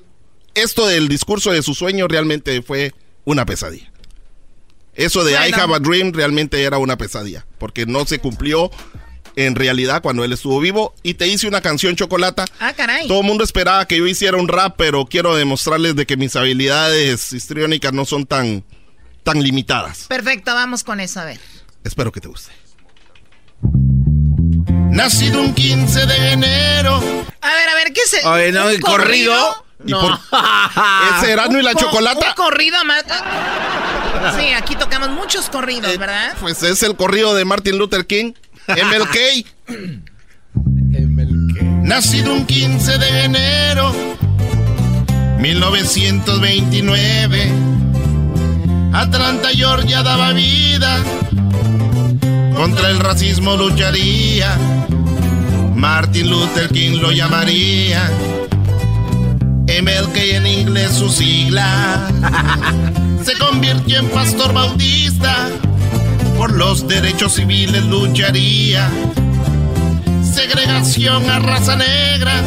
esto 0.54 0.88
del 0.88 1.08
discurso 1.08 1.52
de 1.52 1.64
su 1.64 1.74
sueño 1.74 2.08
realmente 2.08 2.62
fue 2.62 2.94
una 3.26 3.46
pesadilla. 3.46 3.92
Eso 4.96 5.24
de 5.24 5.34
I 5.34 5.52
have 5.54 5.74
a 5.74 5.80
dream 5.80 6.12
realmente 6.14 6.62
era 6.62 6.78
una 6.78 6.98
pesadilla, 6.98 7.46
porque 7.58 7.86
no 7.86 8.06
se 8.06 8.20
cumplió 8.20 8.70
en 9.36 9.56
realidad 9.56 10.04
cuando 10.04 10.24
él 10.24 10.32
estuvo 10.34 10.60
vivo. 10.60 10.94
Y 11.02 11.16
te 11.16 11.28
hice 11.28 11.48
una 11.48 11.62
canción 11.62 11.96
chocolata. 11.96 12.46
Ah, 12.60 12.74
caray. 12.74 13.08
Todo 13.08 13.22
el 13.22 13.26
mundo 13.26 13.44
esperaba 13.44 13.88
que 13.88 13.98
yo 13.98 14.06
hiciera 14.06 14.38
un 14.38 14.48
rap, 14.48 14.76
pero 14.78 15.06
quiero 15.06 15.36
demostrarles 15.36 15.96
de 15.96 16.06
que 16.06 16.18
mis 16.18 16.36
habilidades 16.36 17.34
histriónicas 17.34 17.94
no 17.94 18.06
son 18.06 18.26
tan, 18.26 18.64
tan 19.24 19.42
limitadas. 19.42 20.06
Perfecto, 20.08 20.54
vamos 20.54 20.84
con 20.84 21.00
eso, 21.00 21.20
a 21.20 21.26
ver. 21.26 21.40
Espero 21.84 22.12
que 22.12 22.22
te 22.22 22.28
guste. 22.28 22.52
Nacido 24.94 25.42
un 25.42 25.54
15 25.56 26.06
de 26.06 26.32
enero. 26.34 26.98
A 27.42 27.54
ver, 27.54 27.70
a 27.70 27.74
ver, 27.76 27.92
¿qué 27.94 28.02
es 28.02 28.14
el, 28.14 28.26
Oye, 28.28 28.52
no, 28.52 28.70
el 28.70 28.80
corrido. 28.80 29.66
¿Y 29.86 29.92
por- 29.92 30.20
¿Ese 31.18 31.32
Erasmo 31.32 31.58
y 31.58 31.64
la 31.64 31.74
chocolata? 31.74 32.28
Un 32.30 32.36
corrido 32.36 32.78
más. 32.86 33.04
Sí, 34.38 34.54
aquí 34.54 34.76
tocamos 34.76 35.10
muchos 35.10 35.50
corridos, 35.50 35.98
¿verdad? 35.98 36.36
Pues 36.40 36.62
es 36.62 36.84
el 36.84 36.96
corrido 36.96 37.34
de 37.34 37.44
Martin 37.44 37.80
Luther 37.80 38.06
King, 38.06 38.34
MLK. 38.68 39.48
Nacido 41.84 42.34
un 42.34 42.46
15 42.46 42.98
de 43.00 43.24
enero 43.24 43.92
1929 45.40 47.52
Atlanta, 48.94 49.50
Georgia 49.50 50.04
daba 50.04 50.32
vida 50.34 51.00
Contra 52.56 52.90
el 52.90 53.00
racismo 53.00 53.56
lucharía 53.56 54.58
Martin 55.76 56.30
Luther 56.30 56.70
King 56.70 57.00
lo 57.02 57.12
llamaría 57.12 58.10
MLK 59.68 60.16
en 60.16 60.48
inglés 60.48 60.92
su 60.92 61.10
sigla 61.10 62.08
Se 63.24 63.38
convirtió 63.38 64.00
en 64.00 64.10
pastor 64.10 64.54
bautista 64.54 65.50
Por 66.38 66.54
los 66.54 66.88
derechos 66.88 67.34
civiles 67.34 67.84
lucharía 67.86 68.90
segregación 70.34 71.30
a 71.30 71.40
raza 71.40 71.76
negra. 71.76 72.42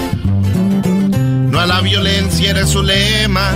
No 1.50 1.60
a 1.60 1.66
la 1.66 1.80
violencia 1.80 2.50
era 2.50 2.66
su 2.66 2.82
lema. 2.82 3.52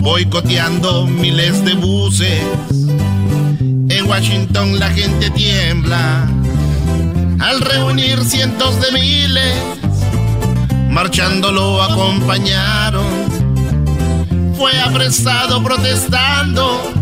Boicoteando 0.00 1.06
miles 1.06 1.64
de 1.64 1.74
buses. 1.74 2.42
En 3.96 4.06
Washington 4.06 4.80
la 4.80 4.90
gente 4.90 5.30
tiembla. 5.30 6.26
Al 7.38 7.60
reunir 7.60 8.24
cientos 8.24 8.80
de 8.80 8.90
miles, 8.90 9.54
marchando 10.90 11.52
lo 11.52 11.80
acompañaron. 11.80 13.04
Fue 14.58 14.76
apresado 14.80 15.62
protestando. 15.62 16.92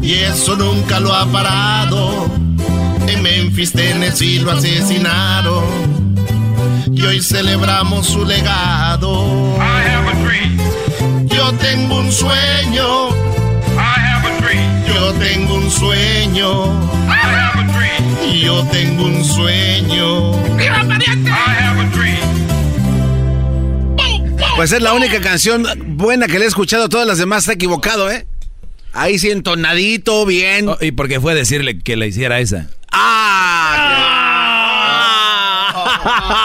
Y 0.00 0.14
eso 0.14 0.56
nunca 0.56 1.00
lo 1.00 1.14
ha 1.14 1.26
parado. 1.26 2.30
En 3.06 3.22
Memphis, 3.22 3.72
Tennessee 3.72 4.38
lo 4.38 4.52
asesinaron. 4.52 5.64
Y 6.94 7.02
hoy 7.02 7.20
celebramos 7.20 8.06
su 8.06 8.24
legado. 8.24 9.58
Yo 11.26 11.52
tengo 11.58 11.98
un 11.98 12.10
sueño. 12.10 13.23
Yo 14.94 15.12
tengo 15.14 15.54
un 15.54 15.70
sueño. 15.70 16.90
Yo 18.32 18.64
tengo 18.70 19.06
un 19.06 19.24
sueño. 19.24 20.32
Pues 24.56 24.70
es 24.70 24.80
la 24.80 24.92
única 24.92 25.20
canción 25.20 25.66
buena 25.96 26.26
que 26.26 26.38
le 26.38 26.44
he 26.44 26.48
escuchado. 26.48 26.88
Todas 26.88 27.06
las 27.06 27.18
demás 27.18 27.40
está 27.40 27.54
equivocado, 27.54 28.10
¿eh? 28.10 28.26
Ahí 28.92 29.18
sí 29.18 29.30
entonadito, 29.30 30.24
bien. 30.24 30.68
Oh, 30.68 30.78
¿Y 30.80 30.92
por 30.92 31.08
qué 31.08 31.20
fue 31.20 31.34
decirle 31.34 31.80
que 31.80 31.96
le 31.96 32.06
hiciera 32.06 32.38
esa? 32.38 32.68
¡Ah! 32.92 34.04
Me 36.04 36.34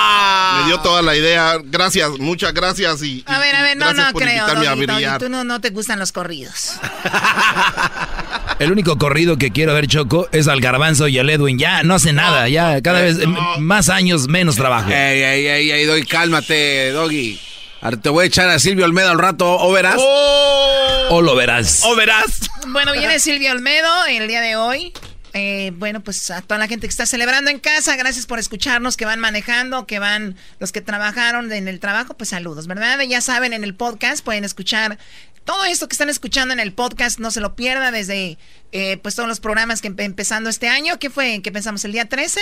dio 0.70 0.80
toda 0.82 1.02
la 1.02 1.16
idea. 1.16 1.58
Gracias, 1.64 2.10
muchas 2.20 2.54
gracias 2.54 3.04
y. 3.04 3.24
A 3.26 3.40
ver, 3.40 3.56
a 3.56 3.64
ver, 3.64 3.78
no, 3.78 3.94
no 3.94 4.14
creo. 4.14 4.48
Doggy, 4.48 4.86
Doggy, 4.86 5.06
tú 5.20 5.30
no, 5.30 5.44
no 5.44 5.60
te 5.60 5.70
gustan 5.72 6.00
los 6.00 6.12
corridos. 6.12 6.74
El 8.60 8.72
único 8.74 8.98
corrido 8.98 9.38
que 9.38 9.52
quiero 9.52 9.74
ver, 9.74 9.88
Choco, 9.88 10.28
es 10.34 10.50
al 10.50 10.60
Garbanzo 10.60 11.08
y 11.08 11.18
al 11.18 11.30
Edwin. 11.30 11.58
Ya 11.58 11.84
no 11.84 11.96
hace 11.96 12.12
nada, 12.12 12.50
ya 12.50 12.82
cada 12.82 13.02
vez 13.02 13.18
más 13.58 13.90
años, 13.90 14.28
menos 14.28 14.58
trabajo. 14.58 14.90
Ey, 14.90 15.22
ey, 15.22 15.48
ey, 15.48 15.72
ey, 15.72 15.86
Doggy, 15.86 16.04
cálmate, 16.04 16.92
Doggy. 16.92 17.40
Ahora 17.82 17.98
te 17.98 18.10
voy 18.10 18.26
a 18.26 18.28
echar 18.28 18.50
a 18.50 18.60
Silvio 18.60 18.84
Olmedo 18.84 19.10
al 19.10 19.18
rato, 19.18 19.50
¿o 19.50 19.72
verás? 19.72 19.96
O 19.98 21.22
lo 21.22 21.36
verás. 21.36 21.82
¿O 21.86 21.96
verás? 21.96 22.50
Bueno, 22.68 22.92
viene 22.92 23.20
Silvio 23.20 23.52
Olmedo 23.52 24.06
el 24.08 24.28
día 24.28 24.42
de 24.42 24.58
hoy. 24.58 24.94
Eh, 25.42 25.72
bueno, 25.74 26.02
pues 26.02 26.30
a 26.32 26.42
toda 26.42 26.58
la 26.58 26.68
gente 26.68 26.86
que 26.86 26.92
está 26.92 27.06
celebrando 27.06 27.50
en 27.50 27.60
casa, 27.60 27.96
gracias 27.96 28.26
por 28.26 28.40
escucharnos, 28.40 28.98
que 28.98 29.06
van 29.06 29.22
manejando, 29.22 29.88
que 29.88 29.98
van 29.98 30.36
los 30.60 30.74
que 30.74 30.82
trabajaron 30.82 31.50
en 31.54 31.70
el 31.70 31.80
trabajo, 31.80 32.14
pues 32.16 32.32
saludos, 32.32 32.68
¿verdad? 32.68 33.00
Ya 33.08 33.22
saben, 33.22 33.54
en 33.54 33.64
el 33.64 33.74
podcast 33.74 34.22
pueden 34.26 34.44
escuchar 34.44 34.98
todo 35.46 35.64
esto 35.64 35.88
que 35.88 35.94
están 35.94 36.10
escuchando 36.10 36.54
en 36.54 36.60
el 36.60 36.74
podcast, 36.74 37.20
no 37.20 37.32
se 37.32 37.40
lo 37.40 37.56
pierda 37.56 37.90
desde 37.92 38.38
eh, 38.74 38.98
pues 38.98 39.16
todos 39.16 39.30
los 39.30 39.40
programas 39.40 39.82
que 39.82 39.90
empe- 39.90 40.04
empezando 40.04 40.50
este 40.50 40.68
año. 40.68 41.00
¿Qué 41.00 41.10
fue? 41.10 41.42
¿Qué 41.42 41.52
pensamos? 41.54 41.86
¿El 41.86 41.94
día 41.94 42.10
13? 42.10 42.40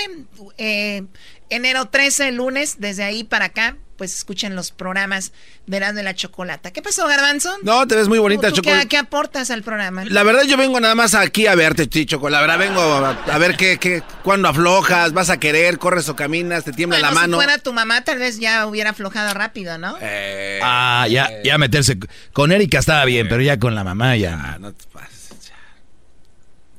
Eh, 0.58 1.04
enero 1.52 1.86
13, 1.90 2.32
lunes, 2.32 2.78
desde 2.80 3.04
ahí 3.04 3.24
para 3.24 3.46
acá, 3.46 3.78
pues 3.98 4.14
escuchen 4.14 4.56
los 4.56 4.72
programas 4.72 5.32
de 5.66 5.78
Erasmo 5.78 5.98
de 5.98 6.04
la 6.04 6.14
Chocolata. 6.16 6.72
¿Qué 6.72 6.82
pasó, 6.82 7.08
Garbanzo? 7.08 7.52
No, 7.64 7.88
te 7.88 7.96
ves 7.96 8.08
muy 8.08 8.20
bonita, 8.20 8.50
¿Tú, 8.50 8.56
tú 8.56 8.62
Choco. 8.62 8.78
qué, 8.80 8.88
qué 8.88 8.98
aportas 8.98 9.50
al 9.52 9.64
programa? 9.64 10.06
La 10.06 10.22
verdad, 10.24 10.44
yo 10.44 10.56
vengo 10.56 10.80
nada 10.80 10.94
más 10.96 11.16
aquí 11.16 11.48
a 11.48 11.56
verte, 11.56 11.88
Chicho. 11.90 12.22
La 12.30 12.40
verdad, 12.42 12.60
vengo 12.60 12.80
a, 12.82 13.10
a 13.10 13.38
ver 13.40 13.58
qué, 13.58 13.78
qué, 13.80 14.04
cuándo 14.24 14.48
aflojas, 14.50 15.14
vas 15.14 15.30
a 15.32 15.38
querer, 15.40 15.80
corres 15.80 16.08
o 16.10 16.16
caminas, 16.16 16.64
te 16.64 16.72
tiembla 16.74 17.00
Bueno, 17.00 17.10
la 17.14 17.20
mano. 17.22 17.38
si 17.38 17.44
fuera 17.44 17.58
tu 17.58 17.74
mamá, 17.74 18.04
tal 18.04 18.20
vez 18.20 18.40
ya 18.40 18.68
hubiera 18.68 18.92
aflojado 18.92 19.34
rápido, 19.34 19.78
¿no? 19.78 19.98
Eh, 20.02 20.60
Ah, 20.64 21.08
ya, 21.10 21.30
ya 21.44 21.58
meterse. 21.58 21.98
Con 22.34 22.52
Erika 22.52 22.80
estaba 22.80 23.04
bien, 23.06 23.28
pero 23.28 23.42
ya 23.42 23.58
con 23.60 23.74
la 23.76 23.84
mamá 23.84 24.16
ya. 24.16 24.58
no 24.60 24.74
te 24.74 24.86
pases, 24.94 25.30
ya. 25.48 25.56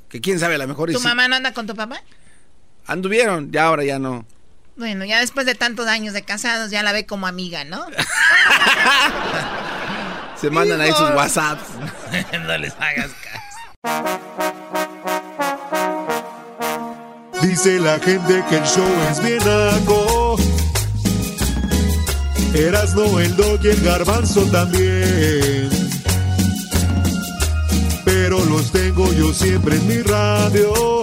Que 0.09 0.21
quién 0.21 0.39
sabe, 0.39 0.55
a 0.55 0.59
lo 0.59 0.69
mejor 0.69 0.93
¿Tu 0.93 0.99
sí. 0.99 1.05
mamá 1.05 1.27
no 1.29 1.35
anda 1.37 1.53
con 1.53 1.67
tu 1.67 1.75
papá? 1.75 2.01
Anduvieron, 2.87 3.51
ya 3.53 3.65
ahora 3.65 3.85
ya 3.85 3.99
no. 3.99 4.25
Bueno, 4.79 5.05
ya 5.05 5.19
después 5.19 5.45
de 5.45 5.57
tantos 5.57 5.89
años 5.89 6.15
de 6.15 6.23
casados, 6.23 6.71
ya 6.71 6.85
la 6.85 6.93
ve 6.93 7.05
como 7.05 7.27
amiga, 7.27 7.65
¿no? 7.65 7.85
Se 10.41 10.51
mandan 10.51 10.81
ahí 10.81 10.93
sus 10.93 11.11
WhatsApps. 11.11 11.65
no 12.47 12.57
les 12.59 12.73
hagas 12.75 13.11
Dice 17.43 17.81
la 17.81 17.99
gente 17.99 18.45
que 18.49 18.57
el 18.57 18.65
show 18.65 18.89
es 19.11 19.21
bien 19.21 19.39
naco. 19.39 20.37
Erasno, 22.55 23.19
el 23.19 23.37
dog 23.37 23.59
y 23.65 23.71
el 23.71 23.83
garbanzo 23.83 24.43
también. 24.53 25.71
Pero 28.05 28.45
los 28.45 28.71
tengo 28.71 29.13
yo 29.13 29.35
siempre 29.35 29.75
en 29.75 29.89
mi 29.89 30.03
radio. 30.03 31.03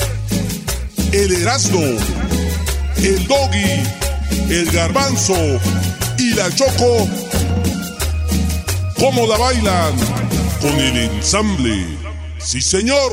el 1.13 1.41
Erasmo, 1.41 1.81
el 2.97 3.27
Doggy, 3.27 3.83
el 4.49 4.71
Garbanzo 4.71 5.35
y 6.17 6.33
la 6.33 6.49
Choco, 6.55 7.07
¿cómo 8.97 9.27
la 9.27 9.37
bailan? 9.37 9.93
Con 10.61 10.79
el 10.79 10.97
ensamble. 10.97 11.85
Sí, 12.37 12.61
señor. 12.61 13.11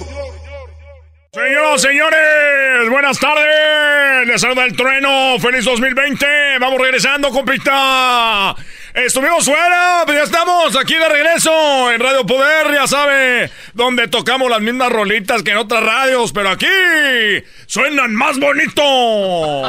Señoras, 1.33 1.83
señores, 1.83 2.91
buenas 2.91 3.19
tardes. 3.19 4.27
Les 4.27 4.41
saluda 4.41 4.65
el 4.65 4.77
trueno. 4.77 5.39
Feliz 5.41 5.65
2020. 5.65 6.27
Vamos 6.61 6.81
regresando, 6.81 7.31
compita. 7.31 8.55
Estuvimos 9.07 9.45
fuera, 9.45 10.03
pero 10.07 10.19
ya 10.19 10.25
estamos 10.25 10.77
aquí 10.77 10.95
de 10.95 11.09
regreso 11.09 11.93
en 11.93 12.01
Radio 12.01 12.27
Poder, 12.27 12.75
ya 12.75 12.89
sabe, 12.89 13.49
donde 13.73 14.09
tocamos 14.09 14.51
las 14.51 14.61
mismas 14.61 14.91
rolitas 14.91 15.45
que 15.45 15.53
en 15.53 15.59
otras 15.59 15.85
radios, 15.85 16.33
pero 16.33 16.51
aquí 16.51 16.67
suenan 17.67 18.13
más 18.15 18.41
bonito. 18.41 19.65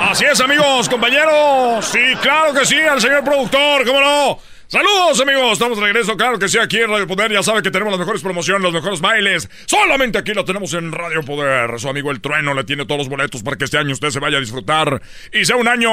Así 0.00 0.24
es, 0.24 0.40
amigos, 0.40 0.88
compañeros. 0.88 1.86
Sí, 1.86 2.00
claro 2.20 2.52
que 2.52 2.66
sí, 2.66 2.80
al 2.80 3.00
señor 3.00 3.22
productor, 3.22 3.86
¿cómo 3.86 4.00
no? 4.00 4.38
Saludos 4.72 5.20
amigos, 5.20 5.52
estamos 5.52 5.76
de 5.78 5.84
regreso, 5.84 6.16
claro 6.16 6.38
que 6.38 6.48
sí, 6.48 6.56
aquí 6.56 6.78
en 6.78 6.88
Radio 6.88 7.06
Poder, 7.06 7.30
ya 7.30 7.42
sabe 7.42 7.60
que 7.60 7.70
tenemos 7.70 7.92
las 7.92 8.00
mejores 8.00 8.22
promociones, 8.22 8.62
los 8.62 8.72
mejores 8.72 9.02
bailes, 9.02 9.50
solamente 9.66 10.16
aquí 10.16 10.32
lo 10.32 10.46
tenemos 10.46 10.72
en 10.72 10.92
Radio 10.92 11.22
Poder, 11.22 11.78
su 11.78 11.90
amigo 11.90 12.10
El 12.10 12.22
Trueno 12.22 12.54
le 12.54 12.64
tiene 12.64 12.86
todos 12.86 13.00
los 13.00 13.08
boletos 13.10 13.42
para 13.42 13.58
que 13.58 13.66
este 13.66 13.76
año 13.76 13.92
usted 13.92 14.08
se 14.08 14.18
vaya 14.18 14.38
a 14.38 14.40
disfrutar 14.40 15.02
y 15.30 15.44
sea 15.44 15.56
un 15.56 15.68
año 15.68 15.90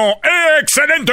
excelente, 0.62 1.12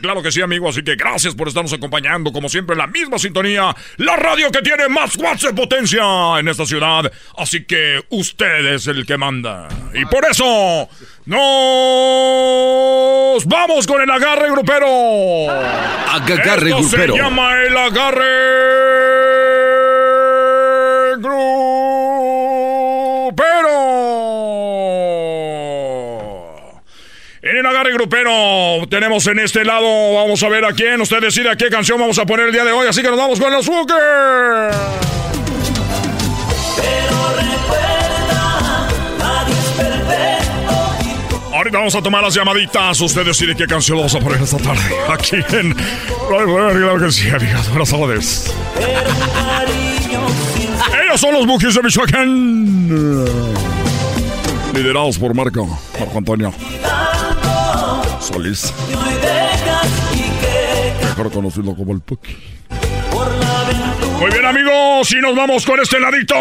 claro 0.00 0.22
que 0.22 0.32
sí 0.32 0.40
amigo, 0.40 0.70
así 0.70 0.82
que 0.82 0.96
gracias 0.96 1.34
por 1.34 1.48
estarnos 1.48 1.74
acompañando, 1.74 2.32
como 2.32 2.48
siempre 2.48 2.72
en 2.72 2.78
la 2.78 2.86
misma 2.86 3.18
sintonía, 3.18 3.76
la 3.98 4.16
radio 4.16 4.50
que 4.50 4.62
tiene 4.62 4.88
más 4.88 5.16
watts 5.18 5.42
de 5.42 5.52
potencia 5.52 6.02
en 6.38 6.48
esta 6.48 6.64
ciudad, 6.64 7.12
así 7.36 7.66
que 7.66 8.06
usted 8.08 8.72
es 8.72 8.86
el 8.86 9.04
que 9.04 9.18
manda, 9.18 9.68
y 9.92 10.06
por 10.06 10.24
eso 10.24 10.88
nos 11.26 11.38
vamos 13.46 13.86
con 13.86 14.00
el 14.00 14.08
agarre 14.10 14.48
grupero. 14.50 14.86
Agarre 15.50 16.70
Esto 16.70 16.78
grupero. 16.78 17.14
Se 17.14 17.20
llama 17.20 17.62
el 17.62 17.76
agarre 17.76 18.24
grupero. 21.18 21.66
En 27.42 27.56
el 27.56 27.66
agarre 27.66 27.92
grupero 27.92 28.86
tenemos 28.88 29.26
en 29.26 29.40
este 29.40 29.64
lado, 29.64 30.14
vamos 30.14 30.42
a 30.44 30.48
ver 30.48 30.64
a 30.64 30.72
quién, 30.72 31.00
usted 31.00 31.20
decide 31.20 31.50
a 31.50 31.56
qué 31.56 31.68
canción 31.70 31.98
vamos 31.98 32.18
a 32.18 32.26
poner 32.26 32.46
el 32.46 32.52
día 32.52 32.64
de 32.64 32.72
hoy, 32.72 32.86
así 32.86 33.02
que 33.02 33.08
nos 33.08 33.18
vamos 33.18 33.40
con 33.40 33.52
los 33.52 33.66
Booker. 33.66 34.70
Ahorita 41.56 41.78
vamos 41.78 41.94
a 41.94 42.02
tomar 42.02 42.22
las 42.22 42.34
llamaditas. 42.34 43.00
Usted 43.00 43.24
decide 43.24 43.56
qué 43.56 43.66
canción 43.66 43.96
vamos 43.96 44.14
a 44.14 44.20
poner 44.20 44.42
esta 44.42 44.58
tarde. 44.58 44.82
Aquí 45.08 45.36
en. 45.36 45.74
Claro 46.28 46.98
que 46.98 47.10
sí, 47.10 47.30
amigos. 47.30 47.70
Buenas 47.70 47.90
tardes. 47.90 48.54
Ellos 51.02 51.18
son 51.18 51.32
los 51.32 51.46
Bookies 51.46 51.74
de 51.74 51.82
Michoacán. 51.82 53.24
Liderados 54.74 55.18
por 55.18 55.34
Marco, 55.34 55.66
Marco 55.98 56.18
Antonio 56.18 56.52
Solís. 58.20 58.74
Mejor 61.00 61.32
conocido 61.32 61.74
como 61.74 61.94
el 61.94 62.00
Puki. 62.00 62.36
Muy 64.20 64.30
bien, 64.30 64.44
amigos, 64.44 65.10
y 65.10 65.16
nos 65.22 65.34
vamos 65.34 65.64
con 65.64 65.80
este 65.80 65.98
ladito 65.98 66.34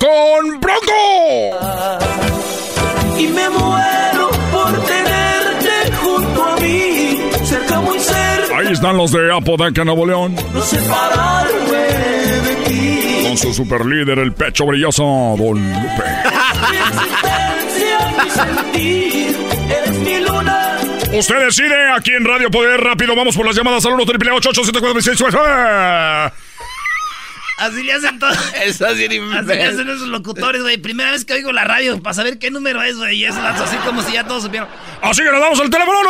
con 0.00 0.60
Bronco. 0.60 2.71
Y 3.18 3.26
me 3.28 3.48
muero 3.50 4.30
por 4.50 4.72
tenerte 4.84 5.92
junto 6.02 6.44
a 6.44 6.56
mí, 6.60 7.18
cerca 7.44 7.80
muy 7.80 7.98
cerca, 7.98 8.58
Ahí 8.58 8.72
están 8.72 8.96
los 8.96 9.12
de 9.12 9.32
Apodaca, 9.34 9.84
Nuevo 9.84 10.06
León. 10.06 10.34
no 10.52 10.62
separarme 10.62 11.78
de 11.78 12.56
ti. 12.66 13.24
Con 13.28 13.36
su 13.36 13.54
super 13.54 13.84
líder, 13.86 14.18
el 14.18 14.32
pecho 14.32 14.66
brilloso, 14.66 15.02
Don 15.02 15.38
Lupe. 15.38 16.04
Mi 18.22 18.30
sentir, 18.30 19.36
eres 19.70 19.98
mi 19.98 20.20
luna. 20.20 20.78
Usted 21.12 21.44
decide 21.44 21.90
aquí 21.96 22.12
en 22.12 22.24
Radio 22.24 22.50
Poder. 22.50 22.80
Rápido, 22.80 23.14
vamos 23.14 23.36
por 23.36 23.44
las 23.46 23.54
llamadas 23.56 23.84
al 23.84 23.92
1 23.92 24.06
triple 24.06 24.30
874 24.32 26.32
Así 27.62 27.82
le 27.84 27.92
hacen 27.92 28.18
todo. 28.18 28.32
Estás 28.64 28.96
bien 28.96 29.12
Así 29.32 29.46
le 29.46 29.62
hacen 29.62 29.88
esos 29.88 30.08
locutores, 30.08 30.62
güey. 30.62 30.78
Primera 30.78 31.12
vez 31.12 31.24
que 31.24 31.34
oigo 31.34 31.52
la 31.52 31.62
radio 31.62 32.02
para 32.02 32.14
saber 32.14 32.40
qué 32.40 32.50
número 32.50 32.82
es, 32.82 32.96
güey. 32.96 33.18
Y 33.18 33.24
es 33.24 33.36
así 33.36 33.76
como 33.86 34.02
si 34.02 34.14
ya 34.14 34.26
todos 34.26 34.42
supieran. 34.42 34.68
Así 35.00 35.22
que 35.22 35.30
nos 35.30 35.40
damos 35.40 35.60
al 35.60 35.70
teléfono 35.70 36.00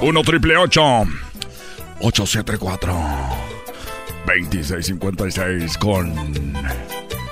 1 0.00 0.22
triple 0.22 0.56
874 0.56 2.96
2656 4.26 5.78
con 5.78 6.14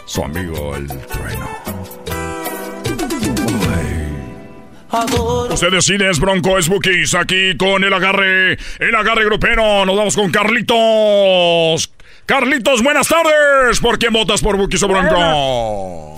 su 0.05 0.25
amigo 0.25 0.75
el 0.75 0.89
trueno. 0.89 1.49
Usted 4.93 5.71
decide, 5.71 6.11
es 6.11 6.19
Bronco, 6.19 6.59
es 6.59 6.69
Bookies, 6.69 7.15
aquí 7.15 7.57
con 7.57 7.85
el 7.85 7.93
agarre, 7.93 8.59
el 8.81 8.95
agarre 8.95 9.25
grupero. 9.25 9.87
Nos 9.87 9.97
vamos 9.97 10.17
con 10.17 10.33
Carlitos. 10.33 11.93
Carlitos, 12.27 12.83
buenas 12.83 13.07
tardes. 13.09 13.79
¿Por 13.81 13.99
quién 13.99 14.13
votas 14.13 14.43
por 14.43 14.57
Bookies 14.57 14.83
o 14.83 14.89
Bronco? 14.89 16.17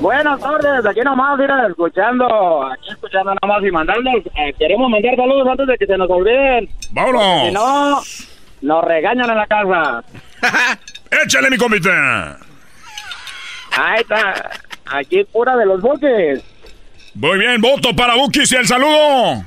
Buenas 0.00 0.40
tardes, 0.40 0.86
aquí 0.86 1.00
nomás, 1.00 1.38
mira, 1.38 1.66
escuchando, 1.68 2.66
aquí 2.66 2.90
escuchando 2.90 3.34
nomás 3.42 3.64
y 3.64 3.70
mandarles, 3.70 4.26
eh, 4.26 4.54
queremos 4.56 4.88
mandar 4.88 5.16
saludos 5.16 5.48
antes 5.48 5.66
de 5.66 5.76
que 5.76 5.86
se 5.86 5.96
nos 5.96 6.08
olviden. 6.08 6.68
¡Vámonos! 6.92 7.46
Si 7.46 7.52
no, 7.52 8.00
nos 8.62 8.84
regañan 8.84 9.28
en 9.28 9.36
la 9.36 9.46
casa. 9.46 10.04
¡Échale, 11.24 11.50
mi 11.50 11.56
comité! 11.56 11.90
Ahí 13.76 14.00
está, 14.00 14.50
aquí 14.86 15.24
pura 15.24 15.56
de 15.56 15.66
los 15.66 15.80
buques. 15.80 16.44
Muy 17.18 17.36
bien, 17.36 17.60
voto 17.60 17.96
para 17.96 18.14
Bookies 18.14 18.52
y 18.52 18.54
el 18.54 18.66
saludo. 18.68 19.44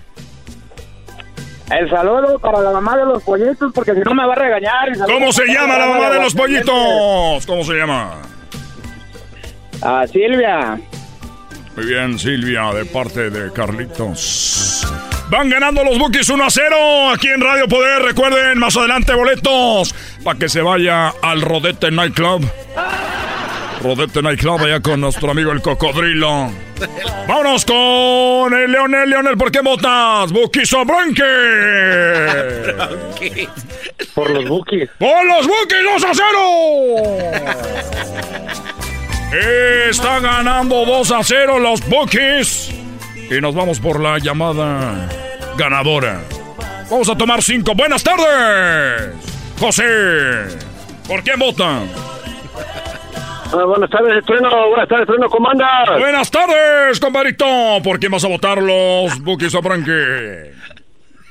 El 1.72 1.90
saludo 1.90 2.38
para 2.38 2.60
la 2.60 2.72
mamá 2.72 2.98
de 2.98 3.06
los 3.06 3.24
pollitos, 3.24 3.72
porque 3.74 3.94
si 3.94 4.02
no 4.02 4.14
me 4.14 4.26
va 4.26 4.34
a 4.34 4.36
regañar. 4.36 4.90
¿Cómo 5.06 5.32
se 5.32 5.46
llama 5.48 5.78
la 5.78 5.86
mamá 5.86 6.10
de 6.10 6.20
los 6.22 6.36
pollitos? 6.36 7.46
¿Cómo 7.46 7.64
se 7.64 7.76
llama? 7.76 8.24
Ah, 9.82 10.06
Silvia. 10.06 10.82
Muy 11.78 11.86
bien, 11.86 12.20
Silvia, 12.20 12.74
de 12.74 12.84
parte 12.84 13.30
de 13.30 13.54
Carlitos. 13.54 14.86
Van 15.30 15.50
ganando 15.50 15.82
los 15.86 15.98
Bookies 15.98 16.28
1 16.28 16.44
a 16.44 16.50
0 16.50 16.76
aquí 17.16 17.30
en 17.30 17.40
Radio 17.40 17.70
Poder. 17.70 18.02
Recuerden, 18.02 18.60
más 18.60 18.76
adelante 18.76 19.14
boletos 19.14 19.96
para 20.26 20.38
que 20.38 20.50
se 20.50 20.62
vaya 20.62 21.14
al 21.22 21.42
Rodete 21.42 21.90
Nightclub. 21.90 22.46
Rodete 23.82 24.22
Nightclub 24.22 24.62
allá 24.62 24.80
con 24.80 25.02
nuestro 25.02 25.32
amigo 25.32 25.52
el 25.52 25.62
Cocodrilo. 25.62 26.52
Vámonos 27.28 27.66
con 27.66 28.54
el 28.54 28.72
Leonel. 28.72 29.10
Leonel, 29.10 29.36
¿por 29.38 29.52
qué 29.52 29.62
votas? 29.62 30.32
¿Bookies 30.32 30.72
o 30.74 30.86
Bronque? 30.86 31.24
Por 34.14 34.30
los 34.30 34.48
Bookies. 34.48 34.88
¡Por 35.00 35.26
los 35.26 35.48
Bookies 35.48 35.80
2 36.00 36.04
a 36.04 36.12
0! 36.14 36.28
Está 39.90 40.20
ganando 40.20 40.86
2 40.86 41.12
a 41.12 41.24
0 41.24 41.58
los 41.60 41.82
Bookies. 41.90 42.70
Y 43.32 43.42
nos 43.42 43.56
vamos 43.56 43.80
por 43.80 44.00
la 44.00 44.20
llamada 44.20 45.10
ganadora. 45.58 46.22
Vamos 46.90 47.10
a 47.10 47.16
tomar 47.16 47.42
5. 47.42 47.74
Buenas 47.74 48.04
tardes. 48.04 49.16
José. 49.60 49.84
¿Por 51.08 51.24
quién 51.24 51.40
votan? 51.40 51.90
Ah, 53.54 53.66
buenas 53.66 53.90
tardes, 53.90 54.26
Trueno. 54.26 54.70
Buenas 54.70 54.88
tardes, 54.88 55.08
Trueno. 55.08 55.30
¿Cómo 55.30 55.50
andas? 55.50 56.00
Buenas 56.00 56.32
tardes, 56.32 57.00
compadrito. 57.00 57.46
¿Por 57.84 58.00
quién 58.00 58.12
vas 58.12 58.24
a 58.24 58.30
votar 58.30 58.62
los 58.62 59.20
Bookies 59.22 59.54
o 59.56 59.62
Bronque? 59.62 60.54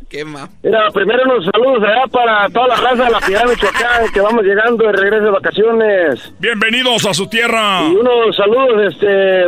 ¿Qué 0.09 0.25
más? 0.25 0.49
Mira, 0.63 0.89
primero 0.93 1.25
unos 1.25 1.47
saludos 1.53 1.83
allá 1.83 2.07
para 2.07 2.49
toda 2.51 2.69
la 2.69 2.77
raza 2.77 3.05
de 3.05 3.11
la 3.11 3.21
Piedad 3.21 3.45
Michoacán, 3.45 4.13
que 4.13 4.21
vamos 4.21 4.45
llegando 4.45 4.87
de 4.87 4.93
regreso 4.93 5.25
de 5.25 5.31
vacaciones. 5.31 6.33
Bienvenidos 6.39 7.07
a 7.07 7.15
su 7.15 7.29
tierra. 7.29 7.83
Y 7.89 7.97
unos 7.97 8.37
saludos, 8.37 8.93
este... 8.95 9.47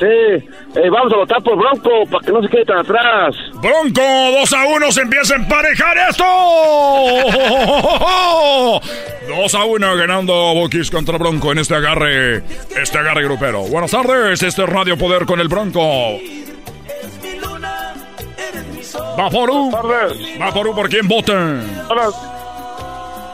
Sí, 0.00 0.06
eh, 0.06 0.90
vamos 0.90 1.12
a 1.12 1.16
votar 1.16 1.42
por 1.42 1.58
Bronco, 1.58 1.90
para 2.10 2.24
que 2.24 2.32
no 2.32 2.40
se 2.40 2.48
quede 2.48 2.64
tan 2.64 2.78
atrás. 2.78 3.36
Bronco, 3.60 4.00
2 4.00 4.52
a 4.54 4.66
1, 4.66 4.92
se 4.92 5.02
empieza 5.02 5.34
a 5.34 5.36
emparejar 5.36 5.98
esto. 6.08 6.24
2 9.28 9.54
a 9.54 9.64
1 9.64 9.96
ganando 9.96 10.32
Bookies 10.54 10.90
contra 10.90 11.18
Bronco 11.18 11.52
en 11.52 11.58
este 11.58 11.74
agarre, 11.74 12.42
este 12.80 12.96
agarre 12.96 13.24
grupero. 13.24 13.64
Buenas 13.64 13.90
tardes, 13.90 14.42
este 14.42 14.62
es 14.62 14.68
Radio 14.70 14.96
Poder 14.96 15.26
con 15.26 15.38
el 15.38 15.48
Bronco. 15.48 16.18
Vaporú. 19.18 19.70
Vaporú, 20.38 20.74
¿por 20.74 20.88
quién 20.88 21.06
voten? 21.06 21.60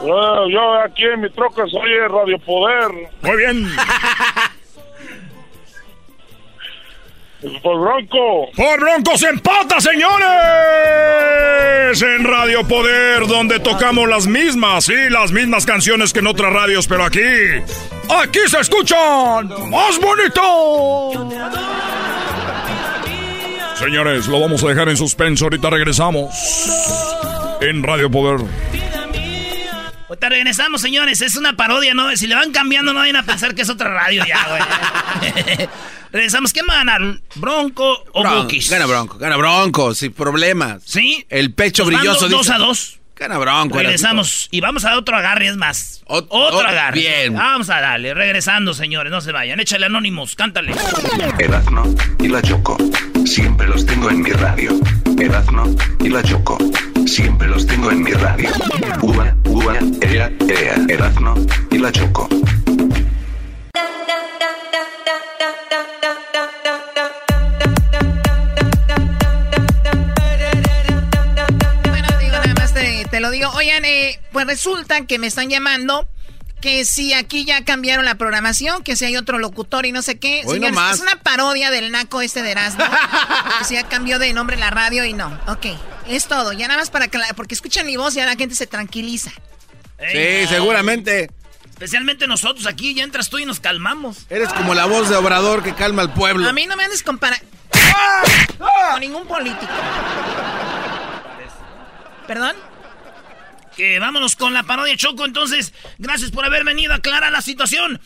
Eh, 0.01 0.51
yo 0.51 0.73
aquí 0.83 1.05
en 1.05 1.21
mi 1.21 1.29
troca 1.29 1.65
soy 1.67 1.93
el 1.93 2.09
Radio 2.09 2.37
Poder. 2.39 2.91
Muy 3.21 3.37
bien. 3.37 3.69
Por 7.41 7.79
Bronco. 7.79 8.49
Por 8.55 8.79
Bronco 8.79 9.15
se 9.17 9.29
empata, 9.29 9.79
señores. 9.79 10.27
En 12.01 12.23
Radio 12.23 12.67
Poder, 12.67 13.27
donde 13.27 13.59
tocamos 13.59 14.09
las 14.09 14.25
mismas, 14.25 14.85
sí, 14.85 14.95
las 15.09 15.31
mismas 15.31 15.65
canciones 15.65 16.13
que 16.13 16.19
en 16.19 16.27
otras 16.27 16.51
radios, 16.51 16.87
pero 16.87 17.03
aquí, 17.05 17.19
aquí 18.09 18.39
se 18.47 18.59
escuchan 18.59 19.49
más 19.69 19.99
bonito. 20.01 21.29
Señores, 23.75 24.27
lo 24.27 24.39
vamos 24.39 24.63
a 24.63 24.69
dejar 24.69 24.89
en 24.89 24.97
suspenso. 24.97 25.45
Ahorita 25.45 25.69
regresamos 25.69 26.33
en 27.61 27.83
Radio 27.83 28.09
Poder. 28.09 28.47
Ahorita 30.09 30.29
regresamos, 30.29 30.81
señores. 30.81 31.21
Es 31.21 31.35
una 31.35 31.53
parodia, 31.53 31.93
¿no? 31.93 32.15
Si 32.17 32.25
le 32.25 32.33
van 32.33 32.51
cambiando, 32.51 32.93
no 32.93 33.01
vayan 33.01 33.17
a 33.17 33.23
pensar 33.23 33.53
que 33.53 33.61
es 33.61 33.69
otra 33.69 33.93
radio 33.93 34.23
ya, 34.25 34.47
güey. 34.49 35.69
regresamos. 36.11 36.53
¿Quién 36.53 36.65
va 36.69 36.73
a 36.73 36.77
ganar? 36.77 37.01
¿Bronco 37.35 38.03
o 38.13 38.23
Bron- 38.23 38.41
Bookies? 38.43 38.69
Gana 38.69 38.85
Bronco, 38.85 39.17
gana 39.17 39.37
Bronco, 39.37 39.93
sin 39.93 40.13
problemas. 40.13 40.83
¿Sí? 40.85 41.25
El 41.29 41.53
pecho 41.53 41.83
Nos 41.83 41.93
brilloso. 41.93 42.27
do- 42.29 42.37
dos 42.37 42.41
dice. 42.47 42.53
a 42.53 42.57
dos. 42.57 42.93
Gana 43.15 43.39
Bronco. 43.39 43.77
Regresamos 43.79 44.47
y 44.51 44.61
vamos 44.61 44.85
a 44.85 44.89
dar 44.89 44.97
otro 44.99 45.17
agarre, 45.17 45.47
es 45.47 45.57
más. 45.57 46.01
otro 46.05 46.29
ot- 46.37 46.65
agarre. 46.67 46.99
bien. 46.99 47.33
Vamos 47.33 47.67
a 47.71 47.81
darle. 47.81 48.13
Regresando, 48.13 48.75
señores. 48.75 49.11
No 49.11 49.21
se 49.21 49.31
vayan. 49.31 49.59
Échale 49.59 49.87
anónimos. 49.87 50.35
Cántale. 50.35 50.73
Erazno 51.39 51.83
y 52.19 52.27
la 52.27 52.41
Choco. 52.43 52.77
Siempre 53.25 53.67
los 53.67 53.85
tengo 53.87 54.11
en 54.11 54.21
mi 54.21 54.29
radio. 54.31 54.71
Erazno 55.19 55.65
y 55.99 56.09
la 56.09 56.21
Choco. 56.21 56.59
Siempre 57.07 57.47
los 57.47 57.65
tengo 57.65 57.89
en 57.91 58.03
mi 58.03 58.11
radio. 58.11 58.51
Ua, 59.01 59.35
ua, 59.45 59.77
ea, 60.01 60.31
ea. 60.47 60.75
Erazno 60.87 61.33
y 61.71 61.79
la 61.79 61.91
Choco. 61.91 62.29
Lo 73.27 73.31
digo. 73.31 73.49
Oigan, 73.51 73.85
eh, 73.85 74.19
pues 74.31 74.45
resulta 74.47 75.05
que 75.05 75.19
me 75.19 75.27
están 75.27 75.49
llamando 75.49 76.07
que 76.61 76.85
si 76.85 77.13
aquí 77.13 77.45
ya 77.45 77.63
cambiaron 77.63 78.03
la 78.05 78.15
programación, 78.15 78.83
que 78.83 78.95
si 78.95 79.05
hay 79.05 79.15
otro 79.15 79.37
locutor 79.37 79.85
y 79.85 79.91
no 79.91 80.01
sé 80.01 80.17
qué. 80.17 80.41
Hoy 80.45 80.55
Señores, 80.55 80.75
nomás. 80.75 80.95
es 80.95 81.01
una 81.01 81.17
parodia 81.21 81.69
del 81.69 81.91
naco 81.91 82.21
este 82.21 82.41
de 82.41 82.51
Erasmo. 82.51 82.83
que 83.59 83.65
si 83.65 83.75
ya 83.75 83.83
cambió 83.87 84.17
de 84.17 84.33
nombre 84.33 84.57
la 84.57 84.69
radio 84.71 85.05
y 85.05 85.13
no. 85.13 85.27
Ok, 85.47 85.67
es 86.07 86.25
todo. 86.25 86.53
Ya 86.53 86.67
nada 86.67 86.79
más 86.79 86.89
para 86.89 87.07
que 87.09 87.17
la- 87.19 87.33
porque 87.35 87.53
escuchan 87.53 87.85
mi 87.85 87.95
voz 87.95 88.15
y 88.15 88.19
ahora 88.19 88.31
la 88.33 88.37
gente 88.37 88.55
se 88.55 88.65
tranquiliza. 88.65 89.31
Sí, 90.11 90.47
seguramente. 90.47 91.29
Especialmente 91.69 92.25
nosotros 92.25 92.65
aquí. 92.65 92.95
Ya 92.95 93.03
entras 93.03 93.29
tú 93.29 93.37
y 93.37 93.45
nos 93.45 93.59
calmamos. 93.59 94.25
Eres 94.31 94.49
como 94.53 94.73
la 94.73 94.85
voz 94.85 95.09
de 95.09 95.15
Obrador 95.15 95.61
que 95.61 95.75
calma 95.75 96.01
al 96.01 96.11
pueblo. 96.13 96.47
A 96.49 96.53
mí 96.53 96.65
no 96.65 96.75
me 96.75 96.83
andes 96.85 97.03
comparando 97.03 97.45
con 98.91 98.99
ningún 98.99 99.27
político. 99.27 99.71
¿Perdón? 102.25 102.55
Que 103.77 103.99
vámonos 103.99 104.35
con 104.35 104.53
la 104.53 104.63
parodia 104.63 104.97
Choco. 104.97 105.23
Entonces, 105.23 105.71
gracias 105.99 106.31
por 106.31 106.43
haber 106.43 106.63
venido 106.65 106.93
a 106.93 106.97
aclarar 106.97 107.31
la 107.31 107.41
situación. 107.41 108.01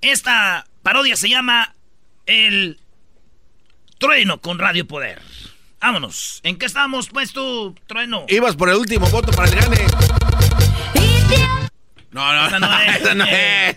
Esta 0.00 0.66
parodia 0.82 1.14
se 1.16 1.28
llama 1.28 1.74
El 2.26 2.80
Trueno 3.98 4.40
con 4.40 4.58
Radio 4.58 4.86
Poder. 4.86 5.22
Vámonos. 5.80 6.40
¿En 6.42 6.58
qué 6.58 6.66
estamos, 6.66 7.08
pues 7.08 7.32
tú, 7.32 7.74
Trueno? 7.86 8.26
Ibas 8.28 8.56
por 8.56 8.68
el 8.68 8.74
último 8.76 9.08
voto 9.10 9.30
para 9.30 9.48
el 9.48 9.54
gane. 9.54 9.86
No, 12.10 12.32
no, 12.32 12.46
Esa 12.48 12.58
no 12.58 12.78
es. 12.80 12.96
esa 12.96 13.14
no 13.14 13.24
es. 13.24 13.76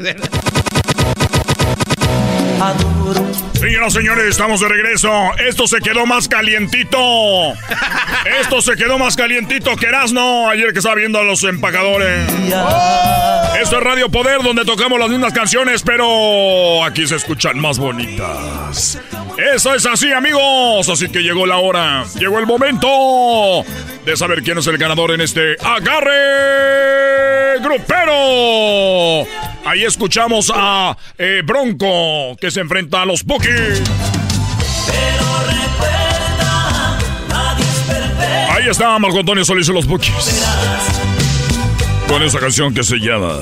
Señoras, 3.54 3.94
señores, 3.94 4.26
estamos 4.26 4.60
de 4.60 4.68
regreso. 4.68 5.12
Esto 5.38 5.68
se 5.68 5.80
quedó 5.80 6.06
más 6.06 6.28
calientito. 6.28 6.98
Esto 8.42 8.62
se 8.62 8.76
quedó 8.76 8.98
más 8.98 9.16
calientito 9.16 9.76
que 9.76 9.86
Erasno 9.88 10.50
ayer 10.50 10.74
que 10.74 10.80
estaba 10.80 10.96
viendo 10.96 11.20
a 11.20 11.24
los 11.24 11.44
empacadores. 11.44 12.28
Esto 13.62 13.78
es 13.78 13.84
Radio 13.84 14.10
Poder, 14.10 14.42
donde 14.42 14.66
tocamos 14.66 15.00
las 15.00 15.10
mismas 15.10 15.34
canciones, 15.34 15.84
pero 15.84 16.84
aquí 16.84 17.06
se 17.08 17.16
escuchan 17.16 17.60
más 17.60 17.78
bonitas. 17.78 19.00
Eso 19.54 19.76
es 19.76 19.86
así, 19.86 20.12
amigos. 20.12 20.90
Así 20.90 21.10
que 21.10 21.20
llegó 21.20 21.46
la 21.46 21.58
hora, 21.58 22.04
llegó 22.20 22.40
el 22.40 22.48
momento 22.48 23.64
de 24.06 24.18
saber 24.18 24.42
quién 24.42 24.58
es 24.58 24.68
el 24.68 24.78
ganador 24.78 25.12
en 25.12 25.22
este 25.22 25.56
agarre 25.64 27.60
grupero. 27.62 29.28
Ahí 29.64 29.84
escuchamos 29.84 30.52
a 30.54 30.98
eh, 31.18 31.44
Bronco 31.46 32.36
que 32.40 32.50
se 32.50 32.62
enfrenta 32.62 33.01
a 33.02 33.06
los 33.06 33.24
Bookies. 33.24 33.82
Ahí 38.50 38.70
está 38.70 39.00
Marco 39.00 39.20
Antonio 39.20 39.44
Solís 39.44 39.68
y 39.70 39.74
los 39.74 39.88
Bookies. 39.88 40.44
con 42.08 42.22
esa 42.22 42.40
canción 42.40 42.74
que 42.74 42.84
se 42.84 42.98
llama 42.98 43.38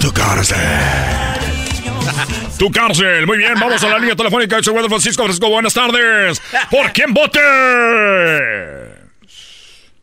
Tu 0.00 0.12
cárcel. 0.12 0.58
Tu 2.58 2.70
cárcel. 2.70 3.26
Muy 3.26 3.38
bien, 3.38 3.54
vamos 3.60 3.82
a 3.82 3.88
la 3.88 3.98
línea 3.98 4.16
telefónica 4.16 4.56
de 4.56 4.62
Segundo 4.62 4.88
Francisco 4.88 5.24
Francisco. 5.24 5.50
Buenas 5.50 5.74
tardes. 5.74 6.40
¿Por 6.70 6.92
quién 6.92 7.12
vote? 7.12 7.40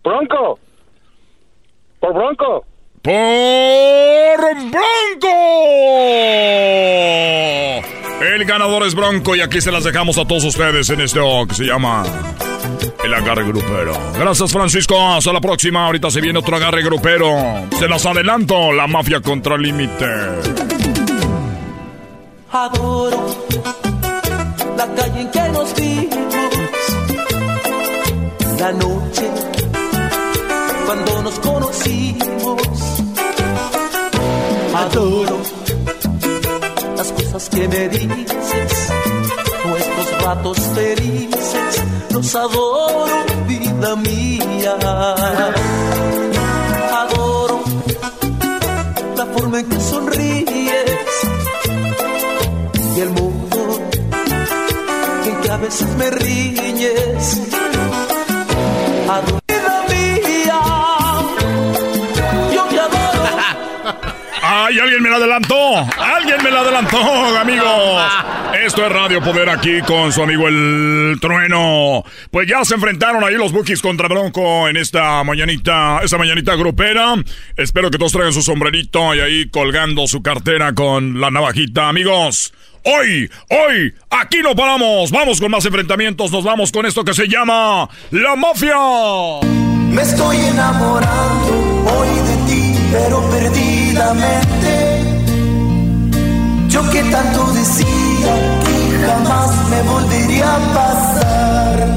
Bronco. 0.03 0.59
Por 1.99 2.13
Bronco. 2.13 2.65
Por 3.01 3.13
Bronco. 4.69 5.37
El 8.21 8.45
ganador 8.45 8.83
es 8.85 8.93
Bronco 8.93 9.35
y 9.35 9.41
aquí 9.41 9.59
se 9.59 9.71
las 9.71 9.83
dejamos 9.83 10.19
a 10.19 10.25
todos 10.25 10.43
ustedes 10.43 10.87
en 10.91 11.01
este 11.01 11.19
que 11.47 11.55
se 11.55 11.63
llama 11.63 12.03
El 13.03 13.13
Agarre 13.13 13.43
Grupero. 13.43 13.97
Gracias 14.13 14.51
Francisco, 14.51 14.95
hasta 15.13 15.33
la 15.33 15.41
próxima. 15.41 15.87
Ahorita 15.87 16.11
se 16.11 16.21
viene 16.21 16.37
otro 16.37 16.55
agarre 16.55 16.83
grupero. 16.83 17.27
Se 17.79 17.87
las 17.87 18.05
adelanto, 18.05 18.71
la 18.71 18.85
mafia 18.85 19.19
contra 19.19 19.55
el 19.55 19.63
límite. 19.63 20.05
Adoro 22.51 23.25
la 24.77 24.93
calle 24.93 25.21
en 25.21 25.31
que 25.31 25.49
nos 25.49 25.75
vimos, 25.75 26.35
la 28.59 28.71
noche 28.73 29.29
cuando 30.85 31.21
nos 31.23 31.39
conocimos. 31.39 32.70
Adoro 34.91 35.39
las 36.97 37.11
cosas 37.13 37.49
que 37.49 37.65
me 37.65 37.87
dices, 37.87 38.91
nuestros 39.65 40.21
ratos 40.21 40.59
felices, 40.75 41.83
los 42.09 42.35
adoro, 42.35 43.05
vida 43.47 43.95
mía. 43.95 44.77
Adoro 46.93 47.63
la 49.15 49.25
forma 49.27 49.59
en 49.61 49.69
que 49.69 49.79
sonríes 49.79 50.85
y 52.97 52.99
el 52.99 53.09
modo 53.11 53.79
en 55.25 55.41
que 55.41 55.49
a 55.51 55.57
veces 55.57 55.87
me 55.97 56.09
riñes. 56.11 57.41
Adoro, 59.09 59.40
¡Ay, 64.63 64.77
alguien 64.79 65.01
me 65.01 65.09
la 65.09 65.15
adelantó! 65.15 65.77
¡Alguien 65.97 66.37
me 66.43 66.51
la 66.51 66.59
adelantó, 66.59 66.97
amigos! 67.39 68.03
Esto 68.63 68.85
es 68.85 68.91
Radio 68.91 69.19
Poder 69.19 69.49
aquí 69.49 69.81
con 69.81 70.11
su 70.11 70.21
amigo 70.21 70.47
el 70.47 71.17
Trueno. 71.19 72.03
Pues 72.29 72.47
ya 72.47 72.63
se 72.63 72.75
enfrentaron 72.75 73.23
ahí 73.23 73.35
los 73.35 73.51
Bookies 73.53 73.81
contra 73.81 74.07
Bronco 74.07 74.67
en 74.67 74.77
esta 74.77 75.23
mañanita, 75.23 76.01
esta 76.03 76.19
mañanita 76.19 76.55
grupera. 76.55 77.15
Espero 77.57 77.89
que 77.89 77.97
todos 77.97 78.11
traigan 78.11 78.33
su 78.33 78.43
sombrerito 78.43 79.15
y 79.15 79.19
ahí 79.21 79.49
colgando 79.49 80.05
su 80.05 80.21
cartera 80.21 80.73
con 80.73 81.19
la 81.19 81.31
navajita. 81.31 81.89
Amigos, 81.89 82.53
hoy, 82.83 83.31
hoy, 83.49 83.95
aquí 84.11 84.41
no 84.43 84.55
paramos. 84.55 85.09
Vamos 85.09 85.41
con 85.41 85.49
más 85.49 85.65
enfrentamientos. 85.65 86.31
Nos 86.31 86.43
vamos 86.43 86.71
con 86.71 86.85
esto 86.85 87.03
que 87.03 87.15
se 87.15 87.27
llama 87.27 87.89
La 88.11 88.35
Mafia. 88.35 88.77
Me 89.89 90.03
estoy 90.03 90.37
enamorando 90.37 91.83
hoy 91.91 92.09
de 92.09 92.53
ti, 92.53 92.75
pero 92.91 93.21
Yo 96.69 96.89
que 96.89 97.03
tanto 97.03 97.53
decía 97.53 98.33
que 98.65 99.05
jamás 99.05 99.69
me 99.69 99.81
volvería 99.83 100.55
a 100.55 100.73
pasar. 100.73 101.87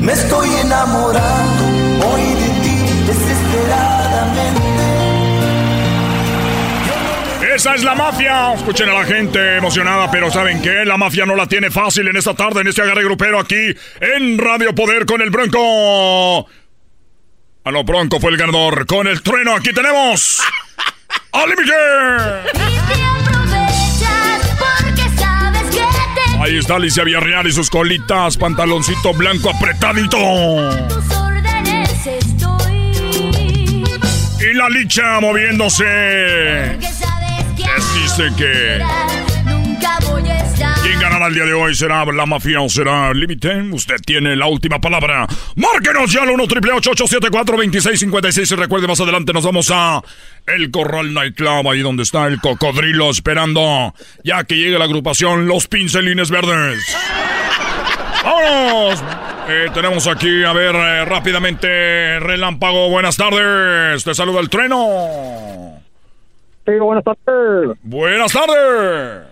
Me 0.00 0.12
estoy 0.12 0.48
enamorando 0.64 1.64
hoy 2.06 2.22
de 2.22 2.48
ti 2.62 2.76
desesperadamente. 3.06 4.68
Esa 7.54 7.74
es 7.74 7.84
la 7.84 7.94
mafia. 7.94 8.54
Escuchen 8.54 8.88
a 8.88 8.94
la 8.94 9.04
gente 9.04 9.58
emocionada, 9.58 10.10
pero 10.10 10.30
¿saben 10.30 10.60
qué? 10.60 10.84
La 10.84 10.96
mafia 10.96 11.24
no 11.24 11.36
la 11.36 11.46
tiene 11.46 11.70
fácil 11.70 12.08
en 12.08 12.16
esta 12.16 12.34
tarde, 12.34 12.62
en 12.62 12.66
este 12.66 12.82
agarre 12.82 13.04
grupero 13.04 13.38
aquí 13.38 13.74
en 14.00 14.38
Radio 14.38 14.74
Poder 14.74 15.06
con 15.06 15.20
el 15.22 15.30
Bronco. 15.30 16.48
A 17.68 17.70
lo 17.70 17.84
Bronco 17.84 18.18
fue 18.18 18.30
el 18.30 18.38
ganador. 18.38 18.86
Con 18.86 19.06
el 19.06 19.20
trueno 19.20 19.54
aquí 19.54 19.74
tenemos. 19.74 20.40
¡Al 21.32 21.50
límite! 21.50 21.74
Ahí 26.40 26.56
está 26.56 26.76
Alicia 26.76 27.04
Villarreal 27.04 27.46
y 27.46 27.52
sus 27.52 27.68
colitas, 27.68 28.38
pantaloncito 28.38 29.12
blanco 29.12 29.50
apretadito. 29.50 30.16
Y 34.40 34.54
la 34.54 34.70
licha 34.70 35.20
moviéndose. 35.20 35.84
Les 36.78 37.94
dice 37.94 38.30
que 38.38 38.82
ganará 41.18 41.28
el 41.28 41.34
día 41.34 41.44
de 41.44 41.52
hoy 41.52 41.74
será 41.74 42.04
la 42.04 42.26
mafia 42.26 42.60
o 42.60 42.68
será 42.68 43.10
el 43.10 43.18
límite. 43.18 43.62
Usted 43.72 43.96
tiene 44.06 44.36
la 44.36 44.46
última 44.46 44.80
palabra. 44.80 45.26
Márquenos 45.56 46.12
ya 46.12 46.22
al 46.22 46.30
1 46.30 46.46
triple 46.46 46.72
874 46.72 47.56
2656 47.56 48.52
y 48.52 48.54
recuerde 48.54 48.86
más 48.86 49.00
adelante 49.00 49.32
nos 49.32 49.44
vamos 49.44 49.70
a 49.72 50.00
El 50.46 50.70
Corral 50.70 51.12
Nightclub, 51.12 51.68
ahí 51.68 51.80
donde 51.80 52.04
está 52.04 52.26
el 52.26 52.40
cocodrilo 52.40 53.10
esperando 53.10 53.94
ya 54.22 54.44
que 54.44 54.56
llegue 54.56 54.78
la 54.78 54.84
agrupación 54.84 55.48
Los 55.48 55.66
Pincelines 55.66 56.30
Verdes. 56.30 56.84
¡Vámonos! 58.22 59.02
Eh, 59.48 59.66
tenemos 59.74 60.06
aquí, 60.06 60.44
a 60.44 60.52
ver, 60.52 60.74
eh, 60.74 61.04
rápidamente, 61.04 62.20
Relámpago, 62.20 62.90
buenas 62.90 63.16
tardes. 63.16 64.04
Te 64.04 64.14
saluda 64.14 64.40
el 64.40 64.50
trueno. 64.50 65.80
Sí, 66.64 66.72
buenas 66.78 67.02
tardes. 67.02 67.76
Buenas 67.82 68.32
tardes. 68.32 69.27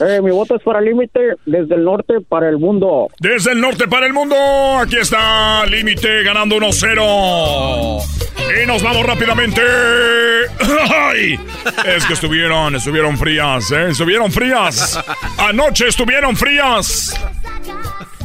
Eh, 0.00 0.20
mi 0.22 0.30
voto 0.30 0.54
es 0.54 0.62
para 0.62 0.80
Límite 0.80 1.34
desde 1.44 1.74
el 1.74 1.84
norte 1.84 2.20
para 2.20 2.48
el 2.48 2.58
mundo. 2.58 3.08
Desde 3.18 3.52
el 3.52 3.60
norte 3.60 3.88
para 3.88 4.06
el 4.06 4.12
mundo, 4.12 4.36
aquí 4.80 4.96
está 4.96 5.66
Límite 5.66 6.22
ganando 6.22 6.56
1-0. 6.56 8.02
Y 8.62 8.66
nos 8.66 8.82
vamos 8.82 9.04
rápidamente. 9.04 9.60
¡Ay! 10.90 11.38
Es 11.84 12.06
que 12.06 12.12
estuvieron, 12.12 12.76
estuvieron 12.76 13.18
frías, 13.18 13.72
¿eh? 13.72 13.88
Estuvieron 13.90 14.30
frías. 14.30 15.02
Anoche 15.36 15.88
estuvieron 15.88 16.36
frías. 16.36 17.14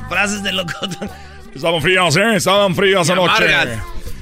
Frases 0.09 0.43
de 0.43 0.51
locutor. 0.53 1.09
Estaban 1.55 1.81
frías, 1.81 2.15
¿eh? 2.15 2.35
Estaban 2.35 2.75
frías 2.75 3.09
anoche. 3.09 3.45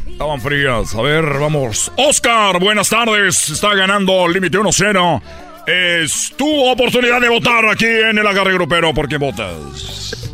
Estaban 0.07 0.39
frías. 0.39 0.95
A 0.95 1.01
ver, 1.01 1.25
vamos. 1.25 1.91
Oscar, 1.97 2.59
buenas 2.59 2.89
tardes. 2.89 3.49
Está 3.49 3.73
ganando 3.75 4.27
Límite 4.27 4.57
1-0. 4.57 5.21
Es 5.67 6.33
tu 6.37 6.65
oportunidad 6.65 7.21
de 7.21 7.29
votar 7.29 7.65
aquí 7.69 7.85
en 7.85 8.17
el 8.17 8.25
agarre 8.25 8.53
grupero. 8.53 8.93
¿Por 8.93 9.07
qué 9.07 9.17
votas? 9.17 10.33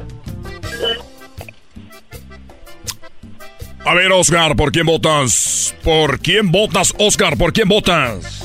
A 3.86 3.94
ver, 3.94 4.12
Oscar, 4.12 4.56
¿por 4.56 4.72
quién 4.72 4.86
votas? 4.86 5.74
¿Por 5.84 6.20
quién 6.20 6.52
votas, 6.52 6.94
Oscar? 6.98 7.38
¿Por 7.38 7.54
quién 7.54 7.70
votas? 7.70 8.44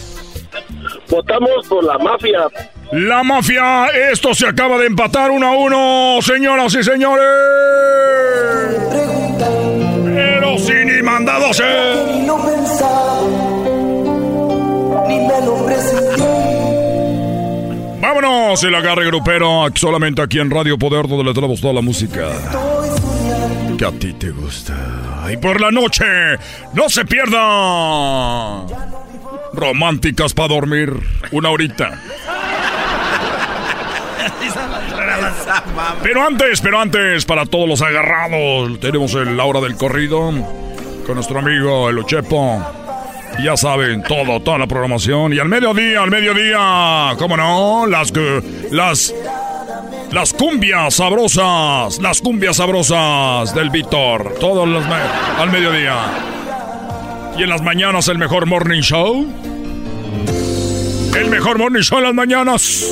Votamos 1.08 1.66
por 1.68 1.84
la 1.84 1.98
mafia. 1.98 2.46
La 2.92 3.22
mafia, 3.22 3.86
esto 4.12 4.34
se 4.34 4.46
acaba 4.46 4.78
de 4.78 4.86
empatar 4.86 5.30
uno 5.30 5.46
a 5.48 5.56
uno, 5.56 6.22
señoras 6.22 6.74
y 6.74 6.84
señores. 6.84 7.24
Pero 10.04 10.58
sin 10.58 10.86
ni 10.86 11.02
mandado 11.02 11.46
a 11.46 11.54
ser. 11.54 11.96
Ni 12.06 12.26
lo 12.26 12.36
pensaba, 12.44 13.20
ni 15.08 15.16
me 15.16 15.46
lo. 15.46 16.31
Vámonos, 18.14 18.62
el 18.62 18.74
agarre 18.74 19.06
grupero, 19.06 19.68
solamente 19.74 20.20
aquí 20.20 20.38
en 20.38 20.50
Radio 20.50 20.76
Poder, 20.76 21.08
donde 21.08 21.24
le 21.24 21.32
traemos 21.32 21.62
toda 21.62 21.72
la 21.72 21.80
música 21.80 22.28
que 23.78 23.86
a 23.86 23.90
ti 23.90 24.12
te 24.12 24.30
gusta. 24.30 24.74
Y 25.32 25.38
por 25.38 25.58
la 25.58 25.70
noche, 25.70 26.04
no 26.74 26.90
se 26.90 27.06
pierda. 27.06 28.66
Románticas 29.54 30.34
para 30.34 30.48
dormir, 30.48 30.92
una 31.30 31.48
horita. 31.48 31.98
Pero 36.02 36.26
antes, 36.26 36.60
pero 36.60 36.80
antes, 36.80 37.24
para 37.24 37.46
todos 37.46 37.66
los 37.66 37.80
agarrados, 37.80 38.78
tenemos 38.78 39.14
el 39.14 39.38
la 39.38 39.44
hora 39.44 39.60
del 39.62 39.74
corrido 39.76 40.34
con 41.06 41.14
nuestro 41.14 41.38
amigo 41.38 41.88
el 41.88 41.98
Ochepo. 41.98 42.81
Ya 43.40 43.56
saben, 43.56 44.02
todo, 44.02 44.40
toda 44.40 44.58
la 44.58 44.66
programación. 44.66 45.32
Y 45.32 45.38
al 45.38 45.48
mediodía, 45.48 46.02
al 46.02 46.10
mediodía, 46.10 47.14
¿cómo 47.18 47.36
no? 47.36 47.86
Las, 47.86 48.12
que- 48.12 48.42
las, 48.70 49.12
las 50.10 50.32
cumbias 50.32 50.94
sabrosas, 50.94 51.98
las 52.00 52.20
cumbias 52.20 52.56
sabrosas 52.56 53.54
del 53.54 53.70
Víctor. 53.70 54.34
Todos 54.38 54.68
los 54.68 54.84
al 54.84 55.50
mediodía. 55.50 55.96
Y 57.38 57.42
en 57.42 57.48
las 57.48 57.62
mañanas 57.62 58.08
el 58.08 58.18
mejor 58.18 58.46
morning 58.46 58.82
show. 58.82 59.26
El 61.16 61.28
mejor 61.30 61.58
morning 61.58 61.80
show 61.82 61.98
en 61.98 62.04
las 62.04 62.14
mañanas. 62.14 62.86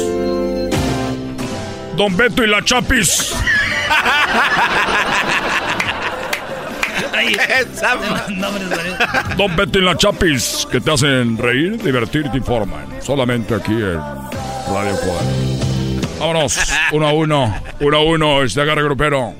Don 1.96 2.16
Beto 2.16 2.42
y 2.42 2.46
la 2.48 2.64
Chapis. 2.64 3.34
ahí. 7.12 7.36
Don 9.36 9.56
Betty 9.56 9.78
y 9.78 9.82
la 9.82 9.96
Chapis, 9.96 10.66
que 10.70 10.80
te 10.80 10.92
hacen 10.92 11.38
reír, 11.38 11.82
divertir 11.82 12.26
y 12.26 12.30
te 12.30 12.38
informan. 12.38 12.86
Solamente 13.00 13.54
aquí 13.54 13.72
en 13.72 13.96
Radio 13.96 14.96
Poder. 15.00 15.24
Vámonos, 16.18 16.72
uno 16.92 17.06
a 17.06 17.12
uno, 17.12 17.54
uno 17.80 17.96
a 17.96 18.02
uno, 18.02 18.42
este 18.42 18.60
agarre 18.60 18.82
grupero. 18.82 19.34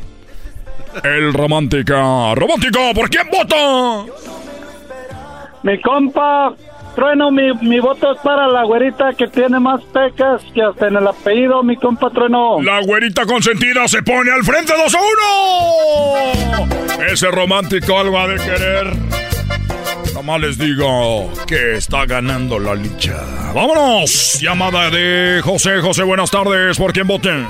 El 1.05 1.33
romántica. 1.33 2.35
¡Romántico! 2.35 2.81
¿Por 2.95 3.09
quién 3.09 3.29
vota? 3.31 4.05
Mi 5.63 5.81
compa, 5.81 6.53
Trueno, 6.95 7.31
mi, 7.31 7.53
mi 7.63 7.81
voto 7.81 8.13
es 8.13 8.19
para 8.21 8.47
la 8.49 8.65
güerita 8.65 9.13
que 9.17 9.27
tiene 9.29 9.59
más 9.61 9.83
pecas 9.85 10.43
que 10.55 10.63
hasta 10.63 10.89
en 10.89 10.97
el 10.97 11.07
apellido, 11.07 11.63
mi 11.63 11.77
compa 11.77 12.11
Trueno. 12.11 12.61
La 12.63 12.81
güerita 12.81 13.25
consentida 13.27 13.87
se 13.89 14.03
pone 14.03 14.31
al 14.31 14.43
frente 14.45 14.73
2 14.77 14.95
a 14.95 14.99
1. 16.99 17.07
Ese 17.13 17.31
romántico 17.31 17.99
algo 17.99 18.29
de 18.29 18.37
querer. 18.37 18.93
Nomás 20.15 20.41
les 20.41 20.59
digo 20.59 21.31
que 21.47 21.77
está 21.77 22.05
ganando 22.05 22.59
la 22.59 22.75
licha. 22.75 23.17
¡Vámonos! 23.55 24.39
Llamada 24.41 24.91
de 24.91 25.41
José. 25.43 25.81
José, 25.81 26.03
buenas 26.03 26.31
tardes. 26.31 26.77
¿Por 26.77 26.93
quién 26.93 27.07
voten? 27.07 27.47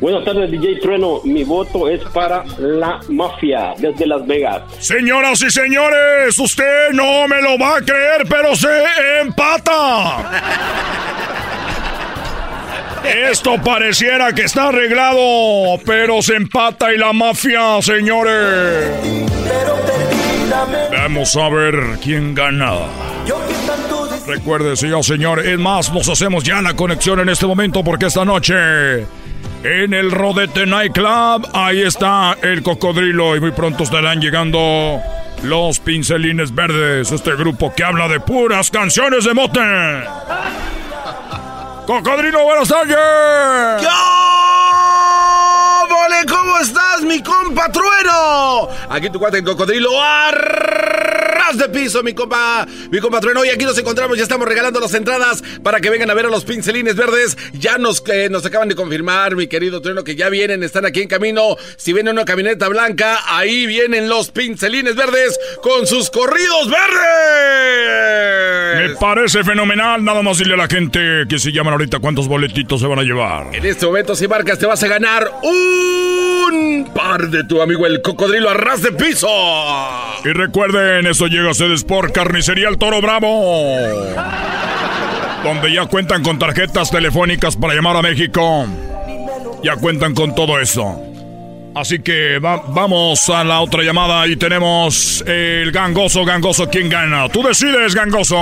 Buenas 0.00 0.24
tardes, 0.24 0.50
DJ 0.50 0.80
Trueno. 0.80 1.20
Mi 1.24 1.44
voto 1.44 1.88
es 1.88 2.00
para 2.12 2.44
la 2.58 3.00
mafia 3.08 3.74
desde 3.78 4.06
Las 4.06 4.26
Vegas. 4.26 4.62
Señoras 4.78 5.40
y 5.42 5.50
señores, 5.50 6.38
usted 6.38 6.90
no 6.92 7.26
me 7.28 7.40
lo 7.40 7.58
va 7.58 7.78
a 7.78 7.80
creer, 7.80 8.26
pero 8.28 8.54
se 8.54 8.68
empata. 9.22 10.30
Esto 13.04 13.56
pareciera 13.62 14.32
que 14.32 14.42
está 14.42 14.68
arreglado, 14.68 15.78
pero 15.84 16.22
se 16.22 16.36
empata 16.36 16.92
y 16.92 16.98
la 16.98 17.12
mafia, 17.12 17.80
señores. 17.82 18.90
Vamos 20.90 21.36
a 21.36 21.48
ver 21.50 21.98
quién 22.02 22.34
gana. 22.34 22.78
Recuerde, 24.26 24.74
señor, 24.76 25.04
señor. 25.04 25.46
Es 25.46 25.58
más, 25.58 25.92
nos 25.92 26.08
hacemos 26.08 26.44
ya 26.44 26.62
la 26.62 26.74
conexión 26.74 27.20
en 27.20 27.28
este 27.28 27.46
momento 27.46 27.84
porque 27.84 28.06
esta 28.06 28.24
noche 28.24 29.06
en 29.64 29.94
el 29.94 30.10
Rodete 30.10 30.66
Nightclub, 30.66 31.48
ahí 31.54 31.80
está 31.80 32.36
el 32.42 32.62
cocodrilo 32.62 33.34
y 33.34 33.40
muy 33.40 33.50
pronto 33.50 33.84
estarán 33.84 34.20
llegando 34.20 35.00
los 35.42 35.80
pincelines 35.80 36.54
verdes, 36.54 37.10
este 37.10 37.34
grupo 37.34 37.72
que 37.74 37.82
habla 37.82 38.06
de 38.08 38.20
puras 38.20 38.70
canciones 38.70 39.24
de 39.24 39.32
mote. 39.32 39.60
Cocodrilo, 41.86 42.44
buenas 42.44 42.68
tardes. 42.68 43.82
¡Yo! 43.82 44.23
¡Vole! 46.64 46.64
¿Cómo 46.64 46.64
estás, 46.64 47.02
mi 47.02 47.22
compa 47.22 47.70
Trueno? 47.70 48.70
Aquí 48.88 49.10
tu 49.10 49.18
cuate 49.18 49.36
el 49.38 49.44
cocodrilo. 49.44 49.90
¡Arras 50.00 51.58
de 51.58 51.68
piso, 51.68 52.02
mi 52.02 52.14
compa! 52.14 52.66
Mi 52.90 53.00
compa 53.00 53.20
Trueno. 53.20 53.44
Y 53.44 53.50
aquí 53.50 53.64
nos 53.64 53.76
encontramos, 53.78 54.16
ya 54.16 54.22
estamos 54.22 54.48
regalando 54.48 54.80
las 54.80 54.94
entradas 54.94 55.42
para 55.62 55.80
que 55.80 55.90
vengan 55.90 56.08
a 56.10 56.14
ver 56.14 56.24
a 56.26 56.30
los 56.30 56.44
pincelines 56.44 56.96
verdes. 56.96 57.36
Ya 57.52 57.78
nos, 57.78 58.02
eh, 58.08 58.28
nos 58.30 58.46
acaban 58.46 58.68
de 58.68 58.74
confirmar, 58.74 59.36
mi 59.36 59.46
querido 59.46 59.80
Trueno, 59.82 60.02
que 60.04 60.16
ya 60.16 60.28
vienen, 60.28 60.62
están 60.62 60.86
aquí 60.86 61.02
en 61.02 61.08
camino. 61.08 61.56
Si 61.76 61.92
viene 61.92 62.10
una 62.10 62.24
camioneta 62.24 62.68
blanca, 62.68 63.20
ahí 63.26 63.66
vienen 63.66 64.08
los 64.08 64.30
pincelines 64.30 64.96
verdes 64.96 65.38
con 65.62 65.86
sus 65.86 66.10
corridos 66.10 66.70
verdes. 66.70 68.88
Me 68.88 68.96
parece 68.96 69.44
fenomenal. 69.44 70.02
Nada 70.04 70.22
más 70.22 70.38
dile 70.38 70.54
a 70.54 70.58
la 70.58 70.68
gente 70.68 71.24
que 71.28 71.38
se 71.38 71.52
llaman 71.52 71.74
ahorita 71.74 71.98
cuántos 71.98 72.26
boletitos 72.28 72.80
se 72.80 72.86
van 72.86 73.00
a 73.00 73.02
llevar. 73.02 73.54
En 73.54 73.66
este 73.66 73.84
momento, 73.86 74.16
si 74.16 74.26
marcas, 74.28 74.58
te 74.58 74.66
vas 74.66 74.82
a 74.82 74.88
ganar 74.88 75.30
un 75.42 76.23
par 76.94 77.28
de 77.28 77.44
tu 77.44 77.60
amigo 77.62 77.86
el 77.86 78.02
cocodrilo 78.02 78.50
a 78.50 78.54
ras 78.54 78.82
de 78.82 78.92
piso. 78.92 79.28
Y 80.24 80.28
recuerden, 80.28 81.06
eso 81.06 81.26
llega 81.26 81.48
a 81.48 81.52
ustedes 81.52 81.84
por 81.84 82.12
Carnicería 82.12 82.68
El 82.68 82.78
Toro 82.78 83.00
Bravo. 83.00 83.84
Donde 85.42 85.72
ya 85.72 85.86
cuentan 85.86 86.22
con 86.22 86.38
tarjetas 86.38 86.90
telefónicas 86.90 87.56
para 87.56 87.74
llamar 87.74 87.96
a 87.96 88.02
México. 88.02 88.66
Ya 89.62 89.76
cuentan 89.76 90.14
con 90.14 90.34
todo 90.34 90.58
eso. 90.60 91.00
Así 91.74 91.98
que 92.00 92.38
va- 92.38 92.62
vamos 92.68 93.28
a 93.28 93.42
la 93.42 93.60
otra 93.60 93.82
llamada 93.82 94.26
y 94.28 94.36
tenemos 94.36 95.22
el 95.26 95.72
gangoso, 95.72 96.24
gangoso, 96.24 96.68
¿quién 96.70 96.88
gana? 96.88 97.28
Tú 97.28 97.42
decides, 97.42 97.94
gangoso. 97.94 98.36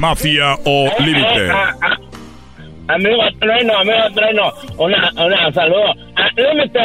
Mafia 0.00 0.54
o 0.64 0.90
límite. 1.00 1.48
Amigo 2.88 3.22
Trueno, 3.38 3.78
amigo 3.78 4.14
Trueno, 4.14 4.52
una, 4.78 5.10
una 5.12 5.52
saludo. 5.52 5.94
Ah, 6.16 6.28
Límite, 6.36 6.78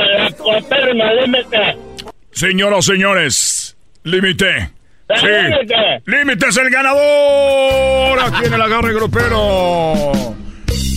la 0.93 1.13
límite. 1.13 1.77
Señoras, 2.31 2.85
señores, 2.85 3.77
límite. 4.03 4.71
Sí. 5.15 5.27
Límite. 5.27 6.01
Límite 6.05 6.47
es 6.47 6.57
el 6.57 6.69
ganador. 6.69 8.19
Aquí 8.19 8.45
en 8.45 8.53
el 8.53 8.61
agarre 8.61 8.93
grupero. 8.93 10.11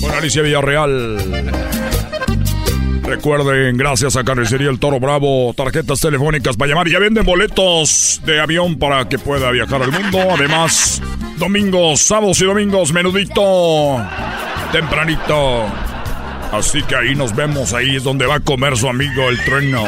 Con 0.01 0.11
Alicia 0.11 0.43
Villarreal. 0.43 1.19
Recuerden, 3.03 3.77
gracias 3.77 4.17
a 4.17 4.25
Carnicería 4.25 4.69
El 4.69 4.81
Toro 4.81 4.99
Bravo, 4.99 5.55
tarjetas 5.57 6.01
telefónicas 6.01 6.57
para 6.57 6.71
llamar. 6.71 6.89
Ya 6.89 6.99
venden 6.99 7.25
boletos 7.25 8.21
de 8.25 8.41
avión 8.41 8.79
para 8.81 9.09
que 9.09 9.19
pueda 9.19 9.53
viajar 9.53 9.81
al 9.83 9.93
mundo. 9.93 10.19
Además, 10.37 11.01
domingos, 11.37 12.01
sábados 12.01 12.41
y 12.41 12.45
domingos, 12.47 12.93
menudito, 12.93 14.05
tempranito. 14.71 15.67
Así 16.53 16.83
que 16.85 16.97
ahí 16.97 17.15
nos 17.15 17.35
vemos, 17.35 17.73
ahí 17.73 17.97
es 17.97 18.05
donde 18.05 18.27
va 18.27 18.37
a 18.37 18.41
comer 18.41 18.77
su 18.77 18.89
amigo 18.89 19.29
el 19.29 19.43
trueno. 19.45 19.85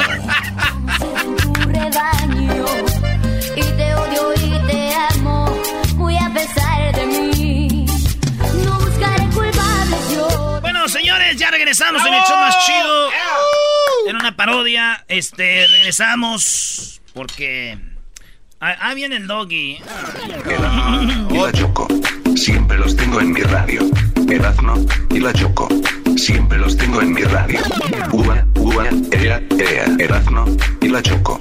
Bueno, 10.60 10.88
señores, 10.88 11.36
ya 11.36 11.50
regresamos 11.50 12.04
en 12.04 12.14
el 12.14 12.20
show 12.22 12.36
más 12.38 12.66
chido. 12.66 13.10
En 14.08 14.16
una 14.16 14.36
parodia, 14.36 15.04
este, 15.08 15.66
regresamos 15.66 17.00
porque... 17.14 17.78
Ah, 18.60 18.74
ah, 18.80 18.94
viene 18.94 19.16
el 19.16 19.26
doggy. 19.26 19.78
y 21.30 21.38
la 21.38 21.52
Choco. 21.52 21.86
Siempre 22.34 22.76
los 22.78 22.96
tengo 22.96 23.20
en 23.20 23.32
mi 23.32 23.40
radio. 23.42 23.82
Erazno 24.30 24.74
y 25.10 25.20
la 25.20 25.32
Choco. 25.32 25.68
Siempre 26.16 26.58
los 26.58 26.76
tengo 26.76 27.00
en 27.00 27.12
mi 27.12 27.22
radio. 27.22 27.60
Uva, 28.12 28.44
uva, 28.56 28.84
ea, 29.10 29.40
ea. 29.58 29.86
Erazno 29.98 30.44
y 30.82 30.88
la 30.88 31.02
Choco. 31.02 31.38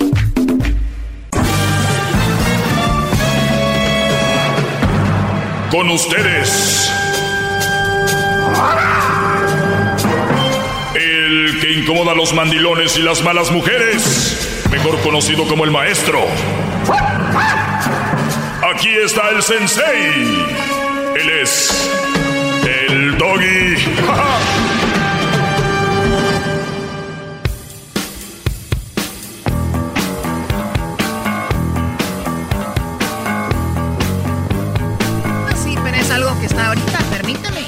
Con 5.69 5.89
ustedes. 5.89 6.89
El 10.95 11.59
que 11.59 11.73
incomoda 11.73 12.13
a 12.13 12.15
los 12.15 12.33
mandilones 12.33 12.97
y 12.97 13.01
las 13.01 13.21
malas 13.21 13.51
mujeres. 13.51 14.63
Mejor 14.71 14.97
conocido 15.01 15.45
como 15.47 15.65
el 15.65 15.71
maestro. 15.71 16.21
Aquí 18.73 18.89
está 19.03 19.29
el 19.31 19.43
sensei. 19.43 20.45
Él 21.15 21.29
es 21.41 22.16
el 22.67 23.17
doggy. 23.17 23.75
Sí, 35.55 35.75
pero 35.83 35.97
es 35.97 36.11
algo 36.11 36.39
que 36.39 36.45
está 36.45 36.67
ahorita, 36.67 36.99
permítame. 37.11 37.61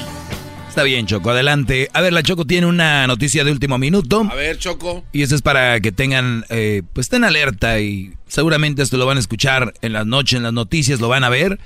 Está 0.68 0.82
bien, 0.82 1.06
Choco, 1.06 1.30
adelante. 1.30 1.88
A 1.92 2.00
ver, 2.00 2.12
la 2.12 2.22
Choco 2.22 2.46
tiene 2.46 2.66
una 2.66 3.06
noticia 3.06 3.42
de 3.42 3.52
último 3.52 3.78
minuto. 3.78 4.26
A 4.30 4.34
ver, 4.34 4.58
Choco. 4.58 5.04
Y 5.12 5.22
esto 5.22 5.34
es 5.34 5.42
para 5.42 5.80
que 5.80 5.92
tengan, 5.92 6.44
eh, 6.48 6.82
pues 6.92 7.06
estén 7.06 7.24
alerta 7.24 7.80
y 7.80 8.12
seguramente 8.28 8.82
esto 8.82 8.96
lo 8.96 9.06
van 9.06 9.16
a 9.16 9.20
escuchar 9.20 9.74
en 9.82 9.92
las 9.94 10.06
noches, 10.06 10.36
en 10.36 10.44
las 10.44 10.52
noticias, 10.52 11.00
lo 11.00 11.08
van 11.08 11.24
a 11.24 11.28
ver. 11.28 11.58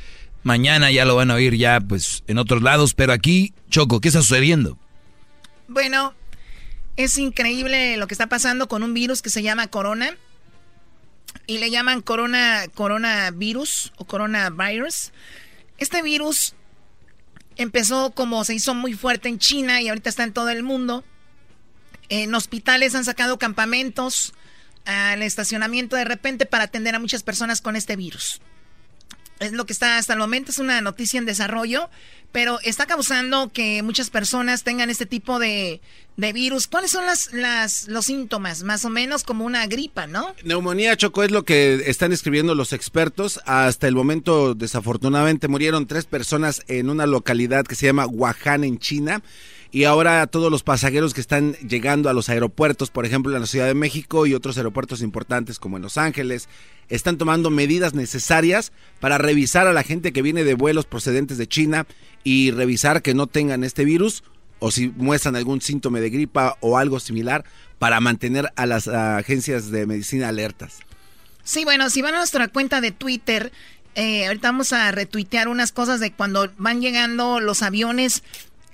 Mañana 0.45 0.91
ya 0.91 1.07
lo 1.07 1.17
van 1.17 1.31
a 1.31 1.35
oír 1.35 1.57
ya, 1.57 1.81
pues, 1.81 2.23
en 2.27 2.39
otros 2.39 2.63
lados. 2.63 2.95
Pero 2.95 3.13
aquí, 3.13 3.55
Choco, 3.71 4.01
¿qué 4.01 4.09
está 4.09 4.21
sucediendo? 4.21 4.79
Bueno, 5.67 6.15
es 6.97 7.19
increíble 7.19 7.97
lo 7.97 8.07
que 8.07 8.15
está 8.15 8.29
pasando 8.29 8.69
con 8.69 8.83
un 8.83 8.95
virus 8.95 9.23
que 9.23 9.31
se 9.31 9.43
llama 9.43 9.67
corona. 9.67 10.17
Y 11.47 11.59
le 11.59 11.71
llaman 11.71 12.03
corona, 12.03 12.65
coronavirus 12.75 13.93
o 13.97 14.05
coronavirus. 14.05 15.13
Este 15.79 16.03
virus 16.03 16.55
empezó 17.57 18.11
como 18.13 18.45
se 18.45 18.55
hizo 18.55 18.75
muy 18.75 18.95
fuerte 18.95 19.29
en 19.29 19.39
China 19.39 19.81
y 19.81 19.89
ahorita 19.89 20.11
está 20.11 20.25
en 20.25 20.33
todo 20.33 20.51
el 20.51 20.63
mundo. 20.63 21.05
En 22.09 22.35
hospitales 22.35 22.95
han 22.95 23.05
sacado 23.05 23.39
campamentos 23.39 24.35
al 24.85 25.23
estacionamiento 25.23 25.97
de 25.97 26.05
repente 26.05 26.47
para 26.47 26.65
atender 26.65 26.95
a 26.95 26.99
muchas 26.99 27.23
personas 27.23 27.61
con 27.61 27.77
este 27.77 27.97
virus. 27.97 28.41
Es 29.45 29.53
lo 29.53 29.67
que 29.67 29.73
está 29.73 29.99
hasta 29.99 30.15
el 30.15 30.19
momento, 30.19 30.51
es 30.51 30.59
una 30.59 30.81
noticia 30.81 31.19
en 31.19 31.27
desarrollo, 31.27 31.91
pero 32.33 32.59
está 32.63 32.87
causando 32.87 33.53
que 33.53 33.83
muchas 33.83 34.11
personas 34.11 34.65
tengan 34.65 34.91
este 34.91 35.07
tipo 35.07 35.39
de, 35.39 35.81
de 36.17 36.33
virus. 36.33 36.67
¿Cuáles 36.67 36.91
son 36.91 37.07
las, 37.07 37.33
las, 37.33 37.87
los 37.89 38.07
síntomas? 38.07 38.63
Más 38.63 38.85
o 38.85 38.91
menos 38.91 39.23
como 39.23 39.45
una 39.45 39.67
gripa, 39.67 40.07
¿no? 40.07 40.35
Neumonía, 40.45 40.97
Choco, 40.97 41.23
es 41.23 41.31
lo 41.31 41.45
que 41.45 41.85
están 41.87 42.13
escribiendo 42.13 42.55
los 42.55 42.73
expertos. 42.73 43.41
Hasta 43.47 43.87
el 43.87 43.95
momento, 43.95 44.55
desafortunadamente, 44.55 45.47
murieron 45.47 45.87
tres 45.87 46.07
personas 46.07 46.63
en 46.67 46.91
una 46.91 47.07
localidad 47.07 47.65
que 47.65 47.77
se 47.77 47.87
llama 47.87 48.07
Wuhan, 48.07 48.65
en 48.65 48.79
China. 48.79 49.23
Y 49.75 49.87
ahora 49.87 50.25
todos 50.29 50.53
los 50.53 50.63
pasajeros 50.63 51.15
que 51.15 51.21
están 51.21 51.55
llegando 51.55 52.09
a 52.09 52.13
los 52.13 52.29
aeropuertos, 52.29 52.91
por 52.91 53.07
ejemplo 53.07 53.35
en 53.35 53.41
la 53.41 53.47
Ciudad 53.49 53.67
de 53.67 53.75
México 53.75 54.25
y 54.25 54.33
otros 54.33 54.57
aeropuertos 54.57 55.03
importantes 55.03 55.59
como 55.59 55.79
en 55.79 55.83
Los 55.83 55.99
Ángeles, 55.99 56.49
están 56.89 57.19
tomando 57.19 57.51
medidas 57.51 57.93
necesarias 57.93 58.71
para 59.01 59.19
revisar 59.19 59.67
a 59.67 59.73
la 59.73 59.83
gente 59.83 60.13
que 60.13 60.23
viene 60.23 60.45
de 60.45 60.55
vuelos 60.55 60.87
procedentes 60.87 61.39
de 61.39 61.49
China 61.49 61.89
y 62.23 62.53
revisar 62.53 63.03
que 63.03 63.15
no 63.15 63.27
tengan 63.27 63.65
este 63.65 63.85
virus 63.85 64.23
o 64.61 64.71
si 64.71 64.91
muestran 64.91 65.35
algún 65.35 65.61
síntoma 65.61 65.99
de 65.99 66.11
gripa 66.11 66.57
o 66.61 66.79
algo 66.79 67.01
similar 67.01 67.45
para 67.81 67.99
mantener 67.99 68.53
a 68.55 68.67
las 68.67 68.87
agencias 68.87 69.73
de 69.73 69.87
medicina 69.89 70.29
alertas. 70.29 70.79
Sí, 71.43 71.65
bueno, 71.65 71.91
si 71.91 72.01
van 72.01 72.15
a 72.15 72.19
nuestra 72.19 72.47
cuenta 72.47 72.81
de 72.81 72.93
Twitter, 72.93 73.51
eh, 73.97 74.27
ahorita 74.27 74.53
vamos 74.53 74.73
a 74.73 74.93
retuitear 74.93 75.49
unas 75.49 75.73
cosas 75.73 75.99
de 75.99 76.13
cuando 76.13 76.53
van 76.59 76.81
llegando 76.81 77.41
los 77.41 77.63
aviones 77.63 78.23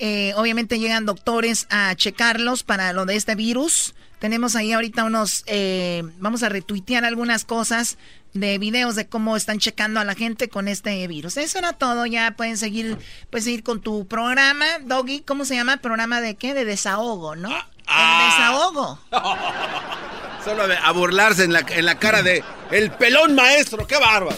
eh, 0.02 0.32
obviamente 0.34 0.78
llegan 0.78 1.04
doctores 1.04 1.66
a 1.68 1.94
checarlos 1.94 2.62
para 2.62 2.94
lo 2.94 3.04
de 3.04 3.16
este 3.16 3.34
virus. 3.34 3.94
Tenemos 4.18 4.56
ahí 4.56 4.72
ahorita 4.72 5.04
unos, 5.04 5.44
eh, 5.46 6.02
vamos 6.18 6.42
a 6.42 6.48
retuitear 6.48 7.04
algunas 7.04 7.44
cosas 7.44 7.98
de 8.32 8.56
videos 8.56 8.96
de 8.96 9.06
cómo 9.06 9.36
están 9.36 9.58
checando 9.58 10.00
a 10.00 10.04
la 10.04 10.14
gente 10.14 10.48
con 10.48 10.68
este 10.68 11.06
virus. 11.06 11.36
Eso 11.36 11.58
era 11.58 11.74
todo, 11.74 12.06
ya 12.06 12.30
pueden 12.32 12.56
seguir, 12.56 12.96
puedes 13.28 13.44
seguir 13.44 13.62
con 13.62 13.82
tu 13.82 14.06
programa, 14.06 14.64
Doggy, 14.86 15.20
¿cómo 15.20 15.44
se 15.44 15.54
llama? 15.54 15.76
Programa 15.76 16.22
de 16.22 16.34
qué? 16.34 16.54
De 16.54 16.64
desahogo, 16.64 17.36
¿no? 17.36 17.50
Ah. 17.86 18.22
El 18.22 18.30
desahogo. 18.30 18.98
Solo 20.44 20.62
a 20.82 20.92
burlarse 20.92 21.44
en 21.44 21.52
la, 21.52 21.60
en 21.68 21.84
la 21.84 21.98
cara 21.98 22.22
de 22.22 22.42
el 22.70 22.90
pelón 22.92 23.34
maestro, 23.34 23.86
qué 23.86 23.98
bárbaro. 23.98 24.36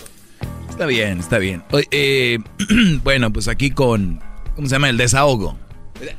Está 0.68 0.86
bien, 0.86 1.20
está 1.20 1.38
bien. 1.38 1.62
Eh, 1.92 2.38
bueno, 3.04 3.32
pues 3.32 3.46
aquí 3.46 3.70
con, 3.70 4.20
¿cómo 4.54 4.68
se 4.68 4.74
llama? 4.74 4.88
El 4.88 4.96
desahogo. 4.96 5.56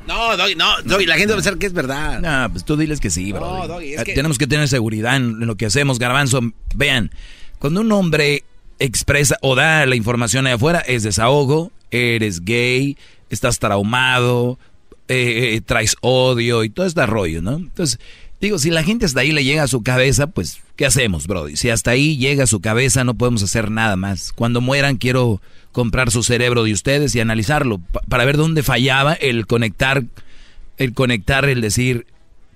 No, 0.08 0.38
Doggy, 0.38 0.56
no, 0.56 0.82
Doggy, 0.86 1.06
la 1.06 1.16
gente 1.16 1.34
va 1.34 1.40
a 1.40 1.42
pensar 1.44 1.58
que 1.58 1.66
es 1.66 1.74
verdad. 1.74 2.20
No, 2.22 2.52
pues 2.54 2.64
tú 2.64 2.78
diles 2.78 3.00
que 3.02 3.10
sí, 3.10 3.34
No, 3.34 3.40
bro. 3.40 3.68
Doggy, 3.68 3.94
es 3.96 4.02
Eh, 4.02 4.04
que- 4.06 4.14
Tenemos 4.14 4.38
que 4.38 4.48
tener 4.48 4.68
seguridad 4.70 5.16
en 5.18 5.46
lo 5.46 5.56
que 5.56 5.66
hacemos, 5.66 6.00
garbanzo. 6.00 6.40
Vean, 6.76 7.12
cuando 7.60 7.82
un 7.82 7.92
hombre 7.92 8.44
expresa 8.80 9.38
o 9.42 9.56
da 9.56 9.86
la 9.86 9.96
información 9.96 10.48
ahí 10.48 10.54
afuera, 10.54 10.80
es 10.80 11.04
desahogo, 11.04 11.72
eres 11.92 12.44
gay, 12.46 12.98
estás 13.30 13.60
traumado, 13.60 14.58
eh, 15.10 15.56
eh, 15.56 15.62
traes 15.62 15.96
odio 16.02 16.64
y 16.64 16.70
todo 16.70 16.86
este 16.86 17.06
rollo, 17.06 17.42
¿no? 17.42 17.56
Entonces, 17.58 18.00
digo, 18.48 18.60
si 18.60 18.70
la 18.70 18.84
gente 18.84 19.06
hasta 19.06 19.22
ahí 19.22 19.32
le 19.32 19.44
llega 19.44 19.64
a 19.64 19.68
su 19.68 19.84
cabeza, 19.84 20.28
pues, 20.28 20.60
¿qué 20.76 20.86
hacemos, 20.86 21.28
Brody? 21.28 21.56
Si 21.56 21.70
hasta 21.70 21.92
ahí 21.92 22.18
llega 22.18 22.44
a 22.44 22.48
su 22.48 22.60
cabeza, 22.62 23.04
no 23.04 23.14
podemos 23.16 23.44
hacer 23.44 23.72
nada 23.72 23.96
más. 23.96 24.32
Cuando 24.34 24.62
mueran, 24.62 24.98
quiero 24.98 25.42
comprar 25.72 26.12
su 26.12 26.24
cerebro 26.24 26.64
de 26.64 26.74
ustedes 26.74 27.16
y 27.16 27.20
analizarlo 27.20 27.80
pa- 27.80 28.02
para 28.08 28.26
ver 28.26 28.38
dónde 28.38 28.64
fallaba 28.64 29.14
el 29.14 29.48
conectar, 29.48 30.04
el 30.78 30.94
conectar, 30.94 31.46
el 31.46 31.62
decir, 31.62 32.06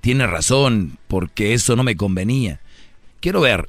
tiene 0.02 0.28
razón, 0.28 0.98
porque 1.08 1.54
eso 1.54 1.76
no 1.76 1.84
me 1.84 1.96
convenía. 1.96 2.60
Quiero 3.20 3.42
ver, 3.42 3.68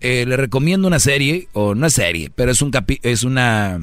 eh, 0.00 0.24
le 0.26 0.36
recomiendo 0.36 0.86
una 0.88 0.98
serie, 1.00 1.48
o 1.52 1.74
no 1.74 1.86
es 1.86 1.94
serie, 1.94 2.30
pero 2.34 2.50
es 2.52 2.62
un 2.62 2.70
capi 2.70 2.98
es 3.02 3.22
una 3.24 3.78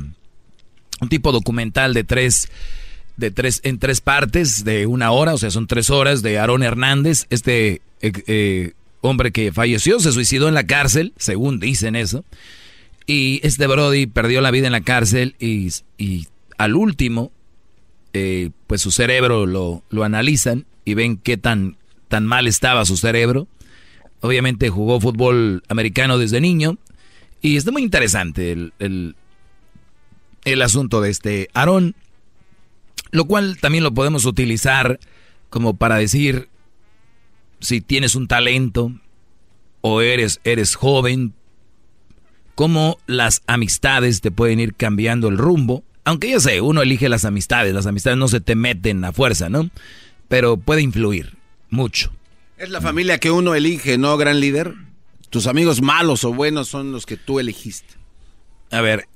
un 1.00 1.10
tipo 1.10 1.32
documental 1.32 1.94
de 1.94 2.04
tres, 2.04 2.50
de 3.18 3.32
tres, 3.32 3.60
en 3.64 3.80
tres 3.80 4.00
partes, 4.02 4.64
de 4.64 4.86
una 4.86 5.12
hora, 5.12 5.34
o 5.34 5.38
sea, 5.38 5.52
son 5.52 5.68
tres 5.68 5.90
horas, 5.90 6.22
de 6.22 6.40
Aarón 6.40 6.64
Hernández, 6.64 7.26
este 7.30 7.82
eh, 8.02 8.12
eh, 8.28 8.74
hombre 9.02 9.32
que 9.32 9.52
falleció, 9.52 10.00
se 10.00 10.12
suicidó 10.12 10.48
en 10.48 10.54
la 10.54 10.66
cárcel, 10.66 11.14
según 11.18 11.60
dicen 11.60 11.96
eso, 11.96 12.24
y 13.06 13.40
este 13.44 13.68
Brody 13.68 14.06
perdió 14.06 14.42
la 14.42 14.52
vida 14.52 14.68
en 14.68 14.74
la 14.74 14.82
cárcel 14.82 15.36
y, 15.40 15.70
y 15.98 16.28
al 16.58 16.76
último, 16.76 17.32
eh, 18.14 18.52
pues 18.68 18.82
su 18.82 18.92
cerebro 18.92 19.46
lo, 19.46 19.84
lo 19.90 20.04
analizan 20.04 20.66
y 20.86 20.94
ven 20.94 21.18
qué 21.18 21.38
tan, 21.38 21.78
tan 22.08 22.26
mal 22.26 22.48
estaba 22.48 22.86
su 22.86 22.98
cerebro. 22.98 23.48
Obviamente 24.22 24.70
jugó 24.70 25.00
fútbol 25.00 25.64
americano 25.70 26.18
desde 26.18 26.42
niño 26.42 26.78
y 27.42 27.56
está 27.56 27.72
muy 27.72 27.84
interesante 27.84 28.52
el, 28.52 28.74
el, 28.80 29.16
el 30.44 30.62
asunto 30.62 31.02
de 31.02 31.10
este 31.12 31.50
Aarón, 31.54 31.96
lo 33.18 33.26
cual 33.26 33.58
también 33.60 33.84
lo 33.84 33.94
podemos 33.94 34.26
utilizar 34.26 35.00
como 35.50 35.76
para 35.76 35.98
decir 35.98 36.50
si 37.60 37.82
tienes 37.82 38.16
un 38.16 38.28
talento 38.28 38.92
o 39.82 40.02
eres, 40.02 40.40
eres 40.44 40.76
joven, 40.76 41.34
cómo 42.56 43.00
las 43.08 43.42
amistades 43.48 44.22
te 44.22 44.32
pueden 44.32 44.60
ir 44.60 44.76
cambiando 44.76 45.28
el 45.28 45.38
rumbo. 45.38 45.84
Aunque 46.06 46.30
ya 46.30 46.40
sé, 46.40 46.62
uno 46.62 46.82
elige 46.82 47.10
las 47.10 47.26
amistades, 47.26 47.74
las 47.74 47.88
amistades 47.88 48.18
no 48.18 48.28
se 48.28 48.40
te 48.40 48.56
meten 48.56 49.04
a 49.04 49.12
fuerza, 49.12 49.50
¿no? 49.50 49.70
Pero 50.28 50.58
puede 50.58 50.82
influir 50.82 51.38
mucho. 51.70 52.12
Es 52.58 52.70
la 52.70 52.82
familia 52.82 53.20
que 53.20 53.32
uno 53.32 53.56
elige, 53.56 53.98
¿no, 53.98 54.16
gran 54.18 54.40
líder? 54.40 54.74
Tus 55.30 55.48
amigos 55.48 55.82
malos 55.82 56.24
o 56.24 56.34
buenos 56.34 56.68
son 56.68 56.92
los 56.92 57.06
que 57.06 57.18
tú 57.18 57.40
elegiste. 57.40 57.96
A 58.72 58.82
ver, 58.82 59.08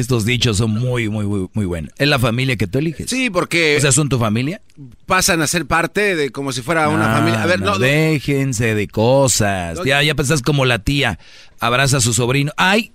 estos 0.00 0.24
dichos 0.24 0.56
son 0.56 0.70
muy, 0.72 1.08
muy, 1.08 1.26
muy, 1.26 1.48
muy 1.52 1.64
buenos. 1.66 1.92
Es 1.98 2.08
la 2.08 2.18
familia 2.18 2.56
que 2.56 2.66
tú 2.66 2.78
eliges. 2.78 3.08
Sí, 3.10 3.30
porque... 3.30 3.76
O 3.76 3.80
sea, 3.80 3.92
¿son 3.92 4.08
tu 4.08 4.18
familia? 4.18 4.60
Pasan 5.06 5.40
a 5.42 5.46
ser 5.46 5.66
parte 5.66 6.16
de 6.16 6.30
como 6.30 6.52
si 6.52 6.62
fuera 6.62 6.88
una 6.88 7.12
Ah, 7.12 7.18
familia. 7.18 7.42
A 7.42 7.46
ver, 7.46 7.60
no, 7.60 7.72
no. 7.72 7.78
déjense 7.78 8.74
de 8.74 8.88
cosas. 8.88 9.78
No, 9.78 9.84
Ya, 9.84 10.02
ya 10.02 10.14
pensás 10.14 10.42
como 10.42 10.64
la 10.64 10.78
tía 10.80 11.18
abraza 11.60 11.98
a 11.98 12.00
su 12.00 12.12
sobrino. 12.14 12.52
Ay, 12.56 12.92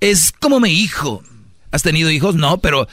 es 0.00 0.32
como 0.32 0.60
mi 0.60 0.70
hijo. 0.70 1.22
¿Has 1.70 1.82
tenido 1.82 2.10
hijos? 2.10 2.34
No, 2.34 2.58
pero 2.58 2.88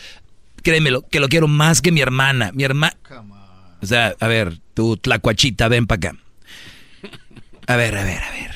créemelo, 0.64 1.02
que 1.10 1.20
lo 1.20 1.30
quiero 1.30 1.48
más 1.48 1.82
que 1.82 1.92
mi 1.92 2.02
hermana. 2.02 2.52
Mi 2.54 2.64
hermana. 2.64 2.96
O 3.82 3.86
sea, 3.86 4.16
a 4.20 4.28
ver, 4.28 4.60
tú, 4.74 4.98
tlacuachita, 4.98 5.68
ven 5.68 5.86
para 5.88 6.10
acá. 6.10 6.18
A 7.68 7.76
ver, 7.76 7.98
a 7.98 8.04
ver, 8.04 8.22
a 8.22 8.32
ver. 8.32 8.52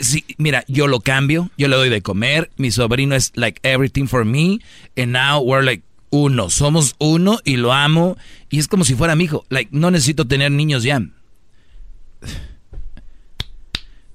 Sí, 0.00 0.24
mira, 0.38 0.64
yo 0.66 0.88
lo 0.88 1.00
cambio, 1.00 1.50
yo 1.56 1.68
le 1.68 1.76
doy 1.76 1.88
de 1.88 2.02
comer, 2.02 2.50
mi 2.56 2.70
sobrino 2.70 3.14
es 3.14 3.32
like 3.36 3.60
everything 3.62 4.06
for 4.06 4.24
me, 4.24 4.58
and 4.96 5.12
now 5.12 5.40
we're 5.40 5.64
like 5.64 5.84
uno, 6.10 6.50
somos 6.50 6.96
uno 6.98 7.38
y 7.44 7.56
lo 7.56 7.72
amo, 7.72 8.16
y 8.50 8.58
es 8.58 8.66
como 8.66 8.84
si 8.84 8.94
fuera 8.94 9.14
mi 9.14 9.24
hijo, 9.24 9.44
like, 9.50 9.70
no 9.72 9.90
necesito 9.90 10.26
tener 10.26 10.50
niños 10.50 10.82
ya. 10.82 11.00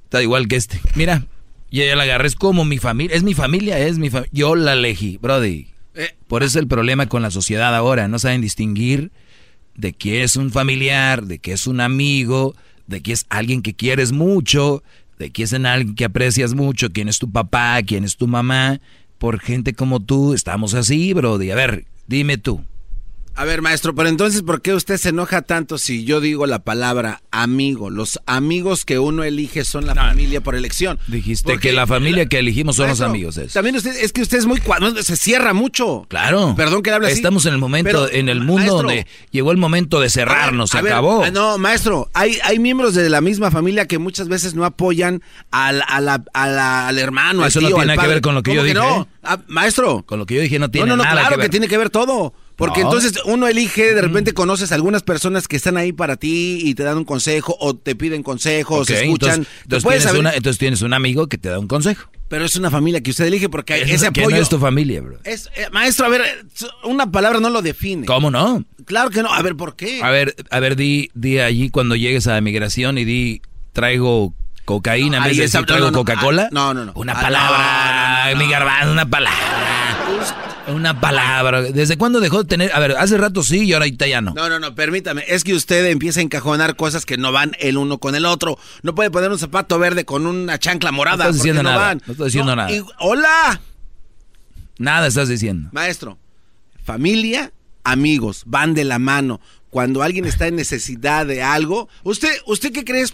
Está 0.03 0.22
igual 0.22 0.48
que 0.48 0.57
este. 0.57 0.81
Mira, 0.95 1.26
yo 1.72 1.84
ya 1.84 1.95
la 1.95 2.03
agarré, 2.03 2.27
es 2.27 2.35
como 2.35 2.65
mi 2.65 2.77
familia, 2.77 3.15
es 3.15 3.23
mi 3.23 3.34
familia, 3.34 3.80
es 3.80 3.98
mi 3.98 4.10
familia. 4.10 4.30
Yo 4.34 4.56
la 4.56 4.73
elegí, 4.73 5.18
brody. 5.18 5.69
Eh. 5.95 6.15
Por 6.27 6.44
eso 6.44 6.60
el 6.60 6.68
problema 6.68 7.07
con 7.07 7.22
la 7.22 7.31
sociedad 7.31 7.76
ahora, 7.76 8.07
no 8.07 8.19
saben 8.19 8.41
distinguir 8.41 9.11
de 9.76 9.94
que 9.94 10.23
es 10.23 10.35
un 10.35 10.52
familiar, 10.52 11.23
de 11.23 11.40
que 11.40 11.53
es 11.53 11.68
un 11.68 11.80
amigo, 11.80 12.56
de 12.85 13.02
que 13.02 13.14
es 13.14 13.26
alguien 13.30 13.61
que 13.61 13.73
quieres 13.73 14.11
mucho, 14.11 14.84
de 15.23 15.31
que 15.31 15.43
es 15.43 15.53
en 15.53 15.65
alguien 15.65 15.95
que 15.95 16.03
aprecias 16.03 16.53
mucho, 16.53 16.91
quién 16.91 17.07
es 17.07 17.17
tu 17.17 17.31
papá, 17.31 17.81
quién 17.81 18.03
es 18.03 18.17
tu 18.17 18.27
mamá. 18.27 18.81
Por 19.17 19.39
gente 19.39 19.73
como 19.73 20.01
tú, 20.01 20.33
estamos 20.33 20.73
así, 20.73 21.13
brody. 21.13 21.49
A 21.49 21.55
ver, 21.55 21.85
dime 22.07 22.37
tú. 22.37 22.61
A 23.35 23.45
ver, 23.45 23.64
maestro, 23.64 23.95
pero 23.95 24.10
entonces, 24.10 24.43
¿por 24.43 24.61
qué 24.61 24.76
usted 24.76 24.97
se 24.97 25.10
enoja 25.10 25.41
tanto 25.41 25.80
si 25.80 26.03
yo 26.05 26.22
digo 26.22 26.45
la 26.45 26.60
palabra 26.60 27.23
amigo? 27.31 27.89
Los 27.89 28.19
amigos 28.27 28.85
que 28.85 28.99
uno 28.99 29.23
elige 29.23 29.64
son 29.65 29.88
la 29.88 29.95
familia 29.95 30.39
por 30.41 30.53
elección. 30.53 30.99
Dijiste 31.07 31.53
Porque- 31.53 31.69
que 31.69 31.73
la 31.73 31.88
familia 31.88 32.27
que 32.27 32.38
elegimos 32.38 32.76
son 32.76 32.89
los 32.89 33.01
amigos. 33.01 33.38
es. 33.38 33.53
También 33.53 33.76
usted, 33.76 33.95
es 33.95 34.14
que 34.14 34.22
usted 34.22 34.38
es 34.38 34.45
muy 34.45 34.60
cuadro, 34.60 35.01
se 35.01 35.15
cierra 35.15 35.53
mucho. 35.53 36.05
Claro. 36.10 36.53
Perdón 36.55 36.84
que 36.84 36.91
le 36.91 36.95
hable 36.97 37.07
así. 37.07 37.15
Estamos 37.15 37.47
en 37.47 37.53
el 37.53 37.60
momento, 37.60 37.89
Pero, 37.89 38.10
en 38.11 38.30
el 38.30 38.38
mundo 38.41 38.53
maestro, 38.55 38.77
donde 38.77 39.07
llegó 39.31 39.51
el 39.51 39.57
momento 39.57 39.99
de 39.99 40.11
cerrarnos, 40.11 40.69
se 40.69 40.77
A 40.77 40.81
ver, 40.81 40.93
acabó. 40.93 41.23
ah, 41.23 41.31
no, 41.31 41.57
maestro, 41.57 42.11
hay, 42.14 42.38
hay 42.43 42.60
miembros 42.60 42.93
de 42.93 43.10
la 43.10 43.19
misma 43.22 43.49
familia 43.49 43.88
que 43.88 43.97
muchas 43.97 44.27
veces 44.27 44.53
no 44.53 44.64
apoyan 44.64 45.23
al, 45.49 45.81
a 45.88 45.99
la- 46.01 46.23
a 46.35 46.47
la- 46.47 46.88
al 46.88 46.99
hermano, 46.99 47.43
Eso 47.47 47.57
al 47.57 47.64
no 47.64 47.76
tiene 47.77 47.93
al 47.93 47.99
que 47.99 48.07
ver 48.07 48.22
con 48.22 48.35
lo 48.35 48.43
que 48.43 48.51
¿Cómo 48.51 48.61
yo 48.61 48.64
dije, 48.64 48.76
no? 48.76 49.07
Ah, 49.23 49.39
maestro. 49.47 50.03
Con 50.05 50.19
lo 50.19 50.27
que 50.27 50.35
yo 50.35 50.41
dije 50.41 50.60
no 50.60 50.69
tiene 50.69 50.85
no, 50.85 50.97
no, 50.97 51.03
no, 51.03 51.10
nada 51.10 51.15
claro 51.22 51.30
que 51.30 51.35
que, 51.35 51.41
ver. 51.45 51.49
tiene 51.49 51.68
que 51.68 51.77
ver 51.80 51.89
todo. 51.89 52.35
Porque 52.55 52.81
No. 52.81 52.88
entonces 52.88 53.13
uno 53.25 53.47
elige, 53.47 53.93
de 53.95 54.01
repente 54.01 54.34
conoces 54.34 54.71
a 54.71 54.75
algunas 54.75 55.01
personas 55.01 55.47
que 55.47 55.55
están 55.55 55.75
ahí 55.75 55.91
para 55.91 56.17
ti 56.17 56.59
y 56.63 56.75
te 56.75 56.84
dan 56.84 56.97
un 56.99 57.03
consejo 57.05 57.57
o 57.59 57.75
te 57.75 57.95
piden 57.95 58.21
consejos, 58.21 58.81
Ok, 58.81 58.89
escuchan. 58.91 59.47
Entonces, 59.63 59.84
tienes 59.88 60.03
saber- 60.03 60.19
una- 60.19 60.34
entonces 60.34 60.59
tienes 60.59 60.81
un 60.84 60.93
amigo 60.93 61.27
que 61.27 61.38
te 61.39 61.49
da 61.49 61.57
un 61.57 61.67
consejo. 61.67 62.09
Pero 62.30 62.45
es 62.45 62.55
una 62.55 62.69
familia 62.71 63.01
que 63.01 63.11
usted 63.11 63.25
elige 63.25 63.49
porque 63.49 63.73
hay 63.73 63.81
Eso 63.81 63.95
ese 63.95 64.11
que 64.11 64.21
apoyo. 64.21 64.35
no 64.38 64.41
es 64.41 64.49
tu 64.49 64.59
familia, 64.59 65.01
bro. 65.01 65.17
Es- 65.23 65.49
eh, 65.55 65.67
maestro, 65.71 66.05
a 66.05 66.09
ver, 66.09 66.21
una 66.84 67.11
palabra 67.11 67.39
no 67.39 67.49
lo 67.49 67.61
define. 67.61 68.05
¿Cómo 68.05 68.30
no? 68.31 68.63
Claro 68.85 69.09
que 69.09 69.21
no. 69.23 69.34
A 69.34 69.41
ver, 69.41 69.55
¿por 69.55 69.75
qué? 69.75 70.01
A 70.03 70.09
ver, 70.11 70.35
a 70.49 70.59
ver, 70.59 70.75
di, 70.75 71.09
di 71.15 71.39
allí 71.39 71.69
cuando 71.69 71.95
llegues 71.95 72.27
a 72.27 72.39
migración 72.41 72.97
y 72.97 73.05
di, 73.05 73.41
traigo 73.71 74.34
Cocaína, 74.65 75.17
está, 75.17 75.41
decir 75.41 75.65
traigo 75.65 75.88
no, 75.88 75.91
no, 75.91 75.97
Coca-Cola. 75.97 76.43
ah, 76.43 76.49
No, 76.51 76.73
no, 76.73 76.85
no. 76.85 76.91
Una 76.95 77.13
Ah, 77.13 77.21
palabra, 77.21 77.57
no, 77.57 78.25
no, 78.25 78.31
no, 78.31 78.38
mi 78.39 78.45
no. 78.45 78.51
garbanzo, 78.51 78.91
una 78.93 79.09
palabra. 79.09 79.72
Una 80.68 80.99
palabra. 81.02 81.61
¿Desde 81.61 81.98
cuándo 81.98 82.19
dejó 82.22 82.44
de 82.44 82.48
tener? 82.49 82.72
A 82.73 82.80
ver, 82.80 82.94
hace 82.98 83.18
rato 83.18 83.44
sí 83.44 83.64
y 83.65 83.73
ahora 83.73 83.88
ya 83.88 84.22
no. 84.22 84.34
No, 84.34 84.48
no, 84.48 84.60
no, 84.60 84.73
permítame. 84.76 85.23
Es 85.27 85.44
que 85.44 85.53
usted 85.53 85.85
empieza 85.88 86.22
a 86.22 86.23
encajonar 86.23 86.76
cosas 86.77 87.06
que 87.06 87.18
no 87.18 87.31
van 87.34 87.52
el 87.60 87.77
uno 87.77 87.98
con 87.98 88.15
el 88.15 88.26
otro. 88.26 88.57
No 88.81 88.95
puede 88.95 89.11
poner 89.11 89.30
un 89.31 89.40
zapato 89.40 89.77
verde 89.77 90.06
con 90.06 90.26
una 90.26 90.57
chancla 90.60 90.91
morada. 90.91 91.26
No 91.26 91.30
estás 91.31 91.35
diciendo 91.35 91.64
no 91.64 91.69
nada. 91.69 91.81
van. 91.81 92.02
No 92.06 92.11
estoy 92.14 92.26
diciendo 92.27 92.56
nada. 92.56 92.72
y- 92.72 92.81
hola, 92.99 93.61
Nada 94.77 95.07
estás 95.07 95.27
diciendo. 95.30 95.69
maestro. 95.73 96.18
Familia, 96.84 97.52
amigos, 97.84 98.44
van 98.45 98.73
de 98.73 98.84
la 98.85 98.99
mano. 98.99 99.41
Cuando 99.69 100.02
alguien 100.02 100.26
está 100.26 100.48
en 100.48 100.56
necesidad 100.56 101.26
de 101.26 101.41
algo, 101.44 101.90
¿usted, 102.03 102.30
usted 102.45 102.72
qué 102.72 102.84
crees? 102.85 103.14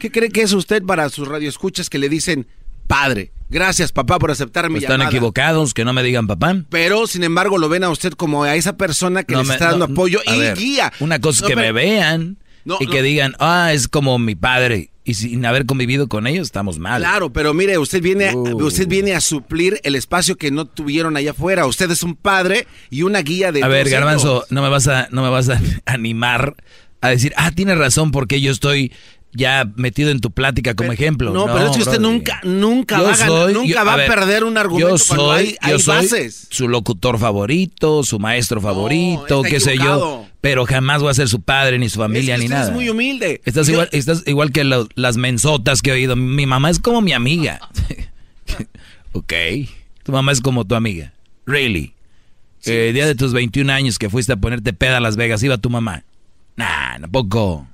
¿Qué 0.00 0.10
cree 0.10 0.30
que 0.30 0.42
es 0.42 0.52
usted 0.52 0.82
para 0.82 1.08
sus 1.10 1.26
radioescuchas 1.28 1.90
que 1.90 1.98
le 1.98 2.08
dicen, 2.08 2.46
padre, 2.88 3.30
gracias 3.48 3.92
papá 3.92 4.18
por 4.18 4.32
aceptar 4.32 4.68
mi 4.70 4.78
Están 4.78 4.94
llamada"? 4.94 5.10
equivocados, 5.10 5.74
que 5.74 5.84
no 5.84 5.92
me 5.92 6.02
digan 6.02 6.26
papá. 6.26 6.56
Pero, 6.70 7.06
sin 7.06 7.22
embargo, 7.22 7.58
lo 7.58 7.68
ven 7.68 7.84
a 7.84 7.90
usted 7.90 8.12
como 8.14 8.42
a 8.42 8.56
esa 8.56 8.76
persona 8.76 9.22
que 9.22 9.34
No 9.34 9.40
les 9.40 9.48
me- 9.48 9.54
está 9.54 9.66
dando 9.70 9.86
no, 9.86 9.92
apoyo 9.92 10.20
y 10.26 10.38
ver, 10.40 10.56
guía. 10.56 10.92
Una 10.98 11.20
cosa 11.20 11.44
es 11.44 11.48
que 11.48 11.56
me 11.56 11.70
vean 11.70 12.38
y 12.80 12.86
que 12.88 13.02
digan, 13.02 13.34
ah, 13.38 13.70
es 13.72 13.86
como 13.86 14.18
mi 14.18 14.34
padre. 14.34 14.90
Y 15.04 15.14
sin 15.14 15.46
haber 15.46 15.64
convivido 15.64 16.06
con 16.08 16.26
ellos, 16.26 16.48
estamos 16.48 16.78
mal. 16.78 17.00
Claro, 17.00 17.32
pero 17.32 17.54
mire, 17.54 17.78
usted 17.78 18.02
viene, 18.02 18.34
Uh. 18.34 18.62
usted 18.66 18.86
viene 18.86 19.14
a 19.14 19.22
suplir 19.22 19.80
el 19.84 19.94
espacio 19.94 20.36
que 20.36 20.50
no 20.50 20.66
tuvieron 20.66 21.16
allá 21.16 21.30
afuera. 21.30 21.64
Usted 21.64 21.90
es 21.90 22.02
un 22.02 22.14
padre 22.14 22.66
y 22.90 23.02
una 23.04 23.22
guía 23.22 23.50
de 23.50 23.62
A 23.62 23.68
ver, 23.68 23.88
Garbanzo, 23.88 24.44
no 24.50 24.60
me 24.60 24.68
vas 24.68 24.86
a, 24.86 25.08
no 25.10 25.22
me 25.22 25.30
vas 25.30 25.48
a 25.48 25.58
animar 25.86 26.56
a 27.00 27.08
decir, 27.08 27.32
ah, 27.38 27.52
tienes 27.52 27.78
razón, 27.78 28.10
porque 28.10 28.42
yo 28.42 28.52
estoy 28.52 28.92
ya 29.32 29.70
metido 29.76 30.10
en 30.10 30.20
tu 30.20 30.30
plática 30.30 30.74
como 30.74 30.90
ejemplo. 30.92 31.32
No, 31.32 31.46
pero 31.46 31.66
es 31.66 31.76
que 31.76 31.82
usted 31.82 31.98
brody. 32.00 32.12
nunca, 32.14 32.40
nunca 32.44 32.98
Yo 32.98 33.04
va 33.04 33.12
a, 33.12 33.16
ganar- 33.16 33.28
soy- 33.44 33.52
nunca 33.54 33.68
yo- 33.80 33.84
va 33.84 33.90
a 33.90 33.94
a, 33.94 33.96
ver, 33.98 34.08
perder 34.08 34.44
un 34.44 34.56
argumento 34.58 34.96
yo 34.96 35.04
cuando 35.06 35.24
soy, 35.26 35.40
hay, 35.46 35.56
hay 35.60 35.72
yo 35.72 35.78
soy 35.78 35.96
bases. 35.96 36.46
su 36.50 36.68
locutor 36.68 37.18
favorito, 37.18 38.02
su 38.04 38.18
maestro 38.18 38.60
favorito, 38.60 39.42
qué 39.42 39.60
sé 39.60 39.76
yo, 39.76 40.26
pero 40.40 40.64
jamás 40.66 41.02
voy 41.02 41.10
a 41.10 41.14
ser 41.14 41.28
su 41.28 41.40
padre 41.42 41.78
ni 41.78 41.88
su 41.88 41.98
familia 41.98 42.34
Es 42.36 42.40
que 42.40 42.40
ni 42.40 42.44
usted 42.46 42.56
nada. 42.56 42.68
es 42.68 42.74
muy 42.74 42.88
humilde. 42.88 43.40
Estás 43.44 43.68
igual, 43.68 43.88
estás 43.92 44.22
igual 44.26 44.50
que 44.50 44.64
lo- 44.64 44.88
las 44.94 45.16
mensotas 45.18 45.82
que 45.82 45.90
he 45.90 45.92
oído. 45.92 46.16
Mi 46.16 46.46
mamá 46.46 46.70
es 46.70 46.78
como 46.78 47.00
mi 47.02 47.12
amiga. 47.12 47.60
ok. 49.12 49.32
Tu 50.02 50.12
mamá 50.12 50.32
es 50.32 50.40
como 50.40 50.64
tu 50.66 50.74
amiga. 50.74 51.12
Really. 51.46 51.92
Eh, 52.64 52.90
día 52.92 53.06
de 53.06 53.14
tus 53.14 53.32
21 53.32 53.70
años 53.72 53.98
que 53.98 54.10
fuiste 54.10 54.32
a 54.32 54.36
ponerte 54.36 54.72
peda 54.72 54.96
a 54.96 55.00
Las 55.00 55.16
Vegas, 55.16 55.42
iba 55.42 55.58
tu 55.58 55.70
mamá. 55.70 56.02
Nah, 56.56 56.98
tampoco. 57.00 57.66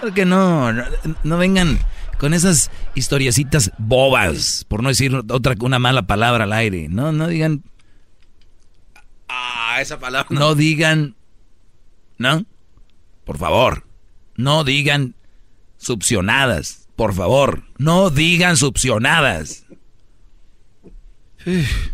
¿Por 0.00 0.14
qué 0.14 0.24
no? 0.24 0.72
no? 0.72 0.84
no 1.24 1.38
vengan 1.38 1.78
con 2.18 2.34
esas 2.34 2.70
historiecitas 2.94 3.70
bobas, 3.78 4.64
por 4.68 4.82
no 4.82 4.88
decir 4.90 5.14
otra 5.30 5.54
una 5.60 5.78
mala 5.78 6.02
palabra 6.02 6.44
al 6.44 6.52
aire. 6.52 6.88
No, 6.88 7.12
no 7.12 7.26
digan, 7.28 7.62
Ah, 9.28 9.78
esa 9.80 9.98
palabra. 9.98 10.26
no 10.30 10.54
digan, 10.54 11.14
¿no? 12.18 12.44
Por 13.24 13.38
favor, 13.38 13.86
no 14.36 14.64
digan 14.64 15.14
succionadas, 15.78 16.88
por 16.96 17.14
favor, 17.14 17.62
no 17.78 18.10
digan 18.10 18.56
succionadas. 18.56 19.64
Uf. 21.46 21.88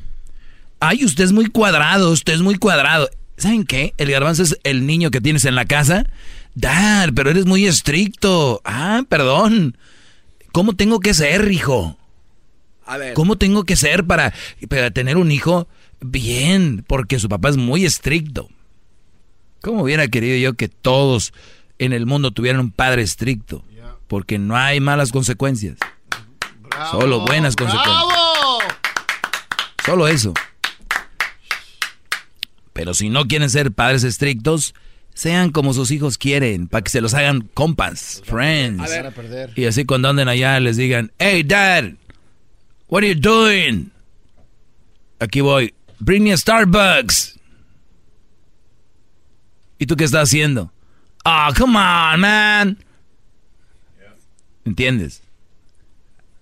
Ay, 0.81 1.05
usted 1.05 1.25
es 1.25 1.33
muy 1.33 1.47
cuadrado, 1.47 2.11
usted 2.11 2.35
es 2.35 2.41
muy 2.41 2.57
cuadrado. 2.57 3.09
¿Saben 3.37 3.65
qué? 3.65 3.93
El 3.99 4.11
garbanzo 4.11 4.43
es 4.43 4.59
el 4.65 4.87
niño 4.87 5.11
que 5.11 5.21
tienes 5.21 5.45
en 5.45 5.55
la 5.55 5.67
casa. 5.67 6.05
Dad, 6.57 7.11
pero 7.15 7.31
eres 7.31 7.45
muy 7.45 7.67
estricto. 7.67 8.63
Ah, 8.65 9.03
perdón. 9.09 9.77
¿Cómo 10.53 10.75
tengo 10.75 11.01
que 11.01 11.13
ser, 11.13 11.53
hijo? 11.53 11.99
A 12.87 12.97
ver. 12.97 13.13
¿Cómo 13.13 13.37
tengo 13.37 13.65
que 13.65 13.77
ser 13.77 14.07
para, 14.07 14.33
para 14.71 14.91
tener 14.91 15.19
un 15.19 15.31
hijo 15.31 15.69
bien? 16.01 16.83
Porque 16.89 17.19
su 17.19 17.29
papá 17.29 17.51
es 17.51 17.59
muy 17.59 17.85
estricto. 17.85 18.49
¿Cómo 19.61 19.83
hubiera 19.83 20.09
querido 20.09 20.39
yo 20.39 20.55
que 20.55 20.69
todos 20.69 21.35
en 21.79 21.93
el 21.93 22.07
mundo 22.07 22.31
tuvieran 22.31 22.63
un 22.63 22.71
padre 22.71 23.03
estricto? 23.03 23.63
Porque 24.09 24.39
no 24.39 24.57
hay 24.57 24.81
malas 24.81 25.13
consecuencias. 25.13 25.77
Solo 26.91 27.21
buenas 27.27 27.55
consecuencias. 27.55 28.07
¡Bravo! 28.07 28.59
Solo 29.85 30.09
eso. 30.09 30.33
Pero 32.73 32.95
si 32.95 33.11
no 33.11 33.27
quieren 33.27 33.51
ser 33.51 33.73
padres 33.73 34.05
estrictos, 34.05 34.75
sean 35.17 35.51
como 35.51 35.73
sus 35.73 35.91
hijos 35.91 36.19
quieren, 36.19 36.69
para 36.69 36.83
que 36.85 36.91
se 36.91 37.01
los 37.01 37.15
hagan 37.15 37.49
compas, 37.55 38.21
friends. 38.27 38.83
A 38.85 38.87
ver. 38.89 39.07
a 39.07 39.11
perder. 39.13 39.51
Y 39.57 39.65
así 39.65 39.87
cuando 39.87 40.11
anden 40.11 40.29
allá 40.29 40.61
les 40.61 40.77
digan, 40.77 41.11
hey 41.19 41.43
dad, 41.43 41.85
what 42.89 42.99
are 42.99 43.09
you 43.15 43.19
doing? 43.19 43.91
Aquí 45.19 45.41
voy, 45.41 45.73
bring 46.01 46.23
me 46.25 46.33
a 46.35 46.37
Starbucks. 46.37 47.39
¿Y 49.79 49.87
tú 49.87 49.97
qué 49.97 50.05
estás 50.05 50.25
haciendo? 50.29 50.71
Oh, 51.25 51.49
come 51.57 51.79
on, 51.79 52.21
man. 52.21 52.79
¿Entiendes? 54.67 55.23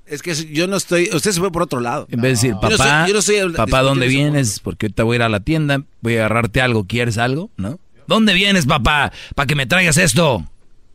Es 0.07 0.21
que 0.23 0.35
yo 0.35 0.67
no 0.67 0.77
estoy. 0.77 1.09
Usted 1.13 1.31
se 1.33 1.41
fue 1.41 1.51
por 1.53 1.63
otro 1.63 1.81
lado. 1.81 2.07
En 2.11 2.21
vez 2.21 2.41
de 2.43 2.49
decir, 2.49 2.51
Yo 2.51 2.57
no 2.57 2.77
papá, 2.77 3.01
soy- 3.05 3.09
yo 3.09 3.15
no 3.15 3.23
soy 3.23 3.37
el- 3.37 3.53
papá, 3.55 3.83
¿dónde 3.83 4.07
vienes? 4.09 4.61
Porque 4.61 4.87
ahorita 4.87 5.03
voy 5.05 5.15
a 5.15 5.17
ir 5.17 5.23
a 5.23 5.29
la 5.29 5.41
tienda, 5.41 5.83
voy 6.01 6.17
a 6.17 6.21
agarrarte 6.27 6.61
algo, 6.61 6.85
¿quieres 6.87 7.19
algo? 7.19 7.51
¿No? 7.57 7.79
¿Dónde 8.07 8.35
vienes, 8.35 8.67
papá? 8.67 9.13
Para 9.35 9.47
que 9.47 9.55
me 9.55 9.67
traigas 9.67 9.97
esto. 9.97 10.45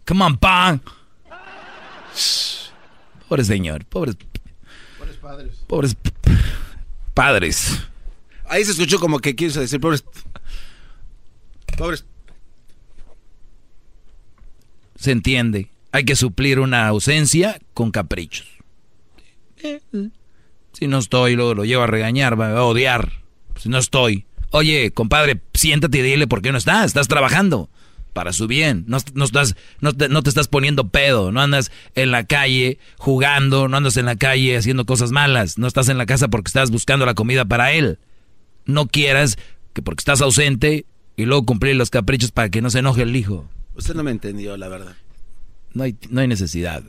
Come 0.06 0.24
on, 0.26 0.38
pa. 0.38 0.80
Pobre 3.28 3.44
señor, 3.44 3.86
pobres, 3.86 4.18
Pobres 4.98 5.18
padres. 5.18 5.56
pobres 5.68 5.96
padres. 7.14 7.80
Ahí 8.48 8.66
se 8.66 8.72
escuchó 8.72 9.00
como 9.00 9.20
que 9.20 9.36
quiso 9.36 9.60
decir 9.60 9.80
pobres. 9.80 10.04
Pobres. 11.78 12.06
Se 14.96 15.12
entiende. 15.12 15.70
Hay 15.92 16.04
que 16.06 16.16
suplir 16.16 16.60
una 16.60 16.88
ausencia 16.88 17.60
con 17.74 17.92
caprichos. 17.92 18.48
Si 20.74 20.88
no 20.88 20.98
estoy, 21.00 21.36
luego 21.36 21.56
lo 21.56 21.66
llevo 21.66 21.84
a 21.84 21.88
regañar, 21.88 22.38
me 22.38 22.52
va 22.52 22.60
a 22.60 22.64
odiar. 22.64 23.12
Si 23.58 23.70
no 23.70 23.78
estoy. 23.78 24.26
Oye, 24.52 24.92
compadre, 24.92 25.42
siéntate 25.54 26.00
y 26.00 26.02
dile 26.02 26.28
por 26.28 26.42
qué 26.42 26.52
no 26.52 26.58
estás. 26.58 26.88
Estás 26.88 27.08
trabajando 27.08 27.70
para 28.14 28.34
su 28.34 28.48
bien. 28.48 28.84
No, 28.88 28.98
no 29.14 29.26
estás, 29.26 29.56
no, 29.82 29.94
te, 29.94 30.10
no 30.10 30.24
te 30.24 30.30
estás 30.30 30.48
poniendo 30.48 30.90
pedo. 30.90 31.32
No 31.32 31.42
andas 31.42 31.72
en 31.96 32.12
la 32.12 32.24
calle 32.26 32.80
jugando. 32.98 33.68
No 33.68 33.78
andas 33.78 33.98
en 33.98 34.06
la 34.06 34.16
calle 34.16 34.58
haciendo 34.58 34.86
cosas 34.86 35.12
malas. 35.12 35.58
No 35.58 35.68
estás 35.68 35.90
en 35.90 35.98
la 35.98 36.06
casa 36.06 36.28
porque 36.28 36.50
estás 36.50 36.72
buscando 36.72 37.06
la 37.06 37.14
comida 37.14 37.46
para 37.46 37.72
él. 37.74 38.00
No 38.66 38.88
quieras 38.88 39.38
que 39.74 39.82
porque 39.82 40.02
estás 40.02 40.22
ausente 40.22 40.86
y 41.16 41.26
luego 41.26 41.46
cumplir 41.46 41.76
los 41.76 41.90
caprichos 41.90 42.32
para 42.32 42.50
que 42.50 42.62
no 42.62 42.70
se 42.70 42.80
enoje 42.80 43.04
el 43.04 43.16
hijo. 43.16 43.48
Usted 43.76 43.94
no 43.94 44.04
me 44.04 44.12
entendió, 44.12 44.58
la 44.58 44.68
verdad. 44.68 44.96
No 45.74 45.84
hay, 45.84 45.96
no 46.10 46.22
hay 46.22 46.28
necesidad. 46.28 46.84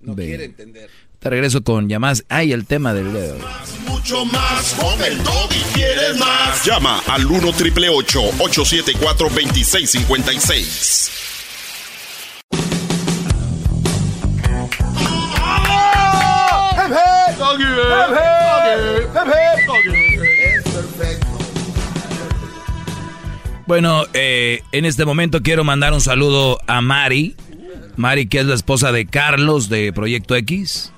No 0.00 0.14
Ve. 0.14 0.26
quiere 0.26 0.44
entender. 0.44 0.90
Te 1.18 1.30
regreso 1.30 1.62
con 1.62 1.88
llamadas. 1.88 2.24
Ay, 2.28 2.52
el 2.52 2.64
tema 2.66 2.94
del 2.94 3.12
día 3.12 3.22
de 3.22 3.32
hoy. 3.32 3.40
Mucho 3.86 4.24
más 4.26 4.74
con 4.74 5.02
el 5.04 5.18
y 5.18 5.74
¿Quieres 5.74 6.16
más? 6.18 6.64
Llama 6.64 7.00
al 7.08 7.26
1 7.26 7.52
triple 7.52 7.88
874 7.88 9.28
2656. 9.28 11.10
Bueno, 23.66 24.04
eh, 24.14 24.62
en 24.72 24.86
este 24.86 25.04
momento 25.04 25.42
quiero 25.42 25.62
mandar 25.62 25.92
un 25.92 26.00
saludo 26.00 26.58
a 26.66 26.80
Mari. 26.80 27.36
Mari, 27.96 28.26
que 28.26 28.38
es 28.38 28.46
la 28.46 28.54
esposa 28.54 28.92
de 28.92 29.04
Carlos 29.06 29.68
de 29.68 29.92
Proyecto 29.92 30.36
X. 30.36 30.92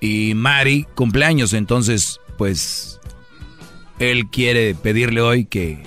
Y 0.00 0.34
Mari, 0.34 0.86
cumpleaños, 0.94 1.52
entonces, 1.52 2.20
pues, 2.36 3.00
él 3.98 4.26
quiere 4.30 4.74
pedirle 4.74 5.20
hoy 5.20 5.44
que, 5.46 5.82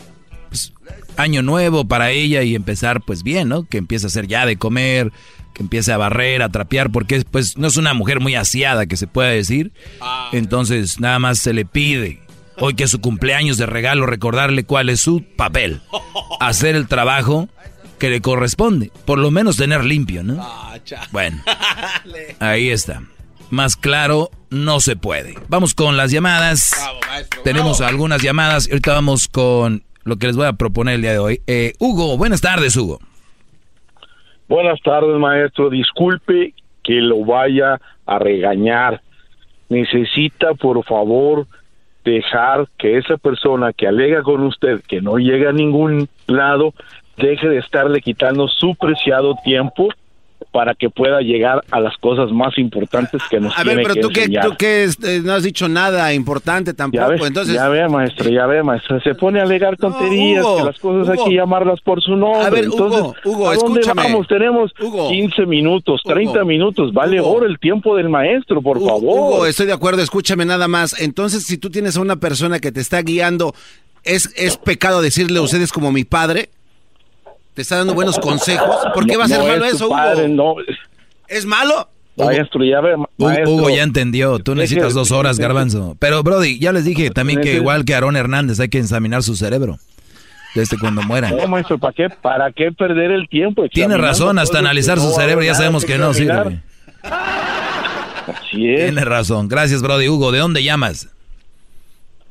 pues, 0.50 0.74
año 1.18 1.42
nuevo 1.42 1.86
para 1.88 2.12
ella 2.12 2.44
y 2.44 2.56
empezar, 2.56 3.02
pues, 3.02 3.24
bien, 3.24 3.50
¿no? 3.50 3.68
Que 3.68 3.78
empiece 3.78 4.06
a 4.06 4.08
hacer 4.08 4.28
ya 4.28 4.46
de 4.46 4.58
comer, 4.58 5.12
que 5.54 5.64
empiece 5.64 5.92
a 5.92 5.98
barrer, 5.98 6.42
a 6.42 6.50
trapear, 6.50 6.92
porque, 6.92 7.24
pues, 7.30 7.58
no 7.58 7.68
es 7.68 7.78
una 7.78 7.94
mujer 7.94 8.20
muy 8.20 8.36
aseada, 8.36 8.88
que 8.88 8.98
se 8.98 9.08
pueda 9.08 9.30
decir. 9.30 9.72
Entonces, 10.32 11.00
nada 11.00 11.20
más 11.20 11.40
se 11.40 11.54
le 11.54 11.66
pide, 11.66 12.22
hoy 12.58 12.74
que 12.74 12.86
es 12.86 12.92
su 12.92 13.00
cumpleaños 13.02 13.58
de 13.58 13.66
regalo, 13.66 14.06
recordarle 14.06 14.64
cuál 14.64 14.90
es 14.90 15.02
su 15.02 15.24
papel. 15.36 15.82
Hacer 16.40 16.76
el 16.76 16.88
trabajo 16.88 17.48
que 18.00 18.10
le 18.10 18.22
corresponde. 18.22 18.92
Por 19.06 19.20
lo 19.20 19.30
menos 19.30 19.58
tener 19.58 19.84
limpio, 19.84 20.24
¿no? 20.24 20.46
Bueno, 21.12 21.44
ahí 22.40 22.70
está. 22.70 23.04
Más 23.50 23.76
claro, 23.76 24.30
no 24.50 24.80
se 24.80 24.96
puede. 24.96 25.36
Vamos 25.48 25.74
con 25.74 25.98
las 25.98 26.12
llamadas. 26.12 26.72
Tenemos 27.44 27.82
algunas 27.82 28.22
llamadas. 28.22 28.68
y 28.68 28.72
Ahorita 28.72 28.94
vamos 28.94 29.28
con 29.28 29.84
lo 30.04 30.18
que 30.18 30.28
les 30.28 30.36
voy 30.36 30.46
a 30.46 30.54
proponer 30.54 30.96
el 30.96 31.02
día 31.02 31.12
de 31.12 31.20
hoy. 31.20 31.42
Eh, 31.48 31.74
Hugo, 31.80 32.18
buenas 32.18 32.42
tardes, 32.42 32.76
Hugo. 32.76 33.00
Buenas 34.48 34.80
tardes, 34.82 35.18
maestro. 35.20 35.70
Disculpe 35.70 36.54
que 36.84 36.94
lo 36.94 37.26
vaya 37.26 37.80
a 38.06 38.20
regañar. 38.20 39.02
Necesita, 39.70 40.54
por 40.56 40.84
favor, 40.86 41.48
dejar 42.04 42.68
que 42.78 42.98
esa 42.98 43.18
persona 43.18 43.74
que 43.74 43.88
alega 43.88 44.24
con 44.24 44.44
usted 44.44 44.82
que 44.88 45.02
no 45.02 45.18
llega 45.18 45.50
a 45.50 45.54
ningún 45.54 46.08
lado, 46.28 46.74
deje 47.18 47.48
de 47.48 47.58
estarle 47.60 48.02
quitando 48.02 48.48
su 48.48 48.76
preciado 48.76 49.36
tiempo 49.44 49.90
para 50.52 50.74
que 50.74 50.90
pueda 50.90 51.22
llegar 51.22 51.64
a 51.70 51.80
las 51.80 51.96
cosas 51.98 52.32
más 52.32 52.58
importantes 52.58 53.22
que 53.30 53.40
nos 53.40 53.54
A 53.58 53.64
tiene 53.64 53.84
ver, 53.84 53.84
pero 53.84 53.96
que 53.96 54.02
tú 54.02 54.10
que, 54.10 54.40
tú 54.42 54.58
que 54.58 54.84
este, 54.84 55.20
no 55.22 55.34
has 55.34 55.44
dicho 55.44 55.70
nada 55.70 56.12
importante 56.14 56.72
Ya 56.72 56.78
tampoco, 56.78 57.08
ve, 57.08 57.28
entonces... 57.28 57.54
ya 57.54 57.70
ve, 57.70 57.88
maestro, 57.88 58.30
ya 58.30 58.46
ve, 58.48 58.64
maestro. 58.64 59.00
Se 59.02 59.14
pone 59.14 59.40
a 59.40 59.44
alegar 59.44 59.78
tonterías, 59.78 60.44
Hugo, 60.44 60.58
que 60.58 60.64
las 60.64 60.80
cosas 60.80 61.08
Hugo. 61.08 61.24
hay 61.24 61.30
que 61.30 61.36
llamarlas 61.36 61.80
por 61.82 62.02
su 62.02 62.16
nombre. 62.16 62.42
A 62.42 62.50
ver, 62.50 62.68
Hugo, 62.68 62.88
Entonces, 62.88 63.26
Hugo, 63.26 63.50
¿a 63.50 63.56
dónde 63.56 63.80
escúchame. 63.82 64.04
vamos? 64.04 64.28
Tenemos 64.28 64.74
15 64.74 65.46
minutos, 65.46 66.02
30 66.04 66.44
minutos. 66.46 66.94
Vale 66.94 67.20
oro 67.20 67.46
el 67.46 67.60
tiempo 67.60 67.96
del 67.96 68.10
maestro, 68.10 68.62
por 68.62 68.80
favor. 68.80 69.04
Hugo, 69.04 69.46
estoy 69.46 69.68
de 69.68 69.74
acuerdo, 69.74 70.02
escúchame 70.02 70.46
nada 70.46 70.68
más. 70.68 71.00
Entonces, 71.00 71.44
si 71.44 71.58
tú 71.58 71.70
tienes 71.70 71.96
a 71.98 72.02
una 72.02 72.16
persona 72.16 72.60
que 72.60 72.72
te 72.72 72.80
está 72.80 73.02
guiando, 73.04 73.54
¿es, 74.04 74.34
es 74.36 74.58
pecado 74.58 75.02
decirle 75.02 75.40
a 75.40 75.44
ustedes 75.44 75.72
como 75.72 75.92
mi 75.92 76.06
padre? 76.06 76.50
¿Te 77.60 77.64
está 77.64 77.76
dando 77.76 77.94
buenos 77.94 78.18
consejos? 78.20 78.74
¿Por 78.94 79.06
qué 79.06 79.18
va 79.18 79.26
a 79.26 79.28
ser 79.28 79.40
No 79.40 79.48
malo 79.48 79.66
es 79.66 79.74
eso, 79.74 79.88
Hugo? 79.88 79.96
padre, 79.98 80.30
no. 80.30 80.56
¿Es 81.28 81.46
malo? 81.46 81.90
Maestro, 82.16 82.64
ya 82.64 82.80
ve, 82.80 82.96
Hugo, 82.96 83.10
maestro. 83.18 83.52
Hugo 83.52 83.70
ya 83.70 83.84
entendió, 83.84 84.40
tú 84.40 84.56
necesitas 84.56 84.94
dos 84.94 85.12
horas, 85.12 85.40
garbanzo. 85.40 85.98
Pero, 86.00 86.24
Brody, 86.24 86.58
ya 86.58 86.72
les 86.72 86.86
dije 86.86 87.10
también 87.10 87.42
que 87.42 87.56
igual 87.56 87.84
que 87.84 87.94
Aarón 87.96 88.16
Hernández 88.16 88.62
hay 88.62 88.70
que 88.70 88.80
examinar 88.80 89.24
su 89.24 89.36
cerebro. 89.36 89.78
Desde 90.56 90.78
cuando 90.80 91.02
muera. 91.02 91.32
No, 91.32 91.48
maestro, 91.50 91.78
¿para 91.78 91.92
qué, 91.92 92.08
¿para 92.10 92.50
qué 92.54 92.72
perder 92.72 93.12
el 93.12 93.28
tiempo? 93.28 93.68
Tiene 93.68 93.98
razón, 93.98 94.40
hasta 94.40 94.60
analizar 94.60 94.96
que 94.96 95.02
su 95.02 95.10
no 95.10 95.16
cerebro 95.16 95.44
ya 95.44 95.54
sabemos 95.54 95.84
que 95.84 95.98
no 95.98 96.12
examinar? 96.12 96.48
sirve. 96.48 96.62
Así 97.04 98.70
es. 98.70 98.84
Tiene 98.86 99.04
razón. 99.04 99.50
Gracias, 99.50 99.82
Brody. 99.82 100.08
Hugo, 100.08 100.32
¿de 100.32 100.40
dónde 100.40 100.64
llamas? 100.64 101.10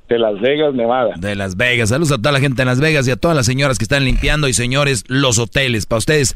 De 0.08 0.18
Las 0.18 0.40
Vegas, 0.40 0.74
Nevada. 0.74 1.14
De 1.18 1.34
Las 1.34 1.56
Vegas. 1.56 1.90
Saludos 1.90 2.12
a 2.12 2.16
toda 2.16 2.32
la 2.32 2.40
gente 2.40 2.62
en 2.62 2.68
Las 2.68 2.80
Vegas 2.80 3.06
y 3.06 3.10
a 3.10 3.16
todas 3.16 3.36
las 3.36 3.44
señoras 3.44 3.78
que 3.78 3.84
están 3.84 4.04
limpiando 4.04 4.48
y 4.48 4.54
señores 4.54 5.04
los 5.06 5.38
hoteles. 5.38 5.84
Para 5.84 5.98
ustedes 5.98 6.34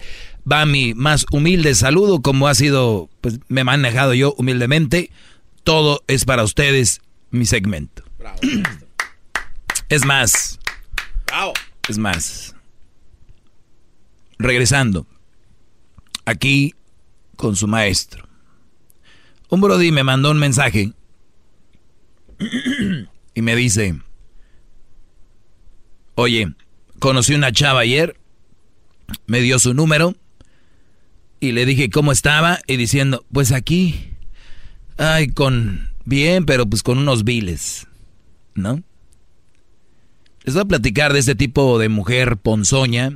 va 0.51 0.67
mi 0.67 0.93
más 0.93 1.25
humilde 1.33 1.75
saludo, 1.75 2.21
como 2.21 2.49
ha 2.49 2.55
sido, 2.55 3.09
pues 3.23 3.41
me 3.49 3.63
he 3.63 3.65
manejado 3.65 4.13
yo 4.13 4.35
humildemente. 4.37 5.11
Todo 5.65 6.03
es 6.07 6.27
para 6.27 6.43
ustedes, 6.43 7.01
mi 7.31 7.47
segmento. 7.47 8.03
Es 9.89 10.07
más. 10.07 10.59
Es 11.87 11.99
más. 11.99 12.57
Regresando. 14.39 15.07
Aquí 16.25 16.75
con 17.37 17.57
su 17.57 17.69
maestro. 17.69 18.27
Un 19.51 19.61
Brody 19.61 19.93
me 19.93 20.03
mandó 20.03 20.31
un 20.31 20.39
mensaje 20.39 20.93
y 23.35 23.43
me 23.43 23.57
dice, 23.57 23.95
oye, 26.15 26.55
conocí 26.99 27.35
una 27.35 27.53
chava 27.53 27.81
ayer, 27.81 28.17
me 29.27 29.41
dio 29.41 29.59
su 29.59 29.75
número 29.75 30.15
y 31.41 31.53
le 31.53 31.67
dije 31.67 31.91
cómo 31.91 32.13
estaba 32.13 32.61
y 32.67 32.77
diciendo, 32.77 33.25
pues 33.33 33.53
aquí, 33.53 34.13
ay, 34.99 35.29
con, 35.29 35.89
bien, 36.05 36.47
pero 36.47 36.67
pues 36.67 36.83
con 36.83 36.99
unos 36.99 37.25
viles, 37.25 37.87
¿no? 38.55 38.83
Les 40.45 40.55
voy 40.55 40.63
a 40.63 40.67
platicar 40.67 41.13
de 41.13 41.21
este 41.21 41.35
tipo 41.35 41.79
de 41.79 41.89
mujer 41.89 42.37
ponzoña, 42.37 43.11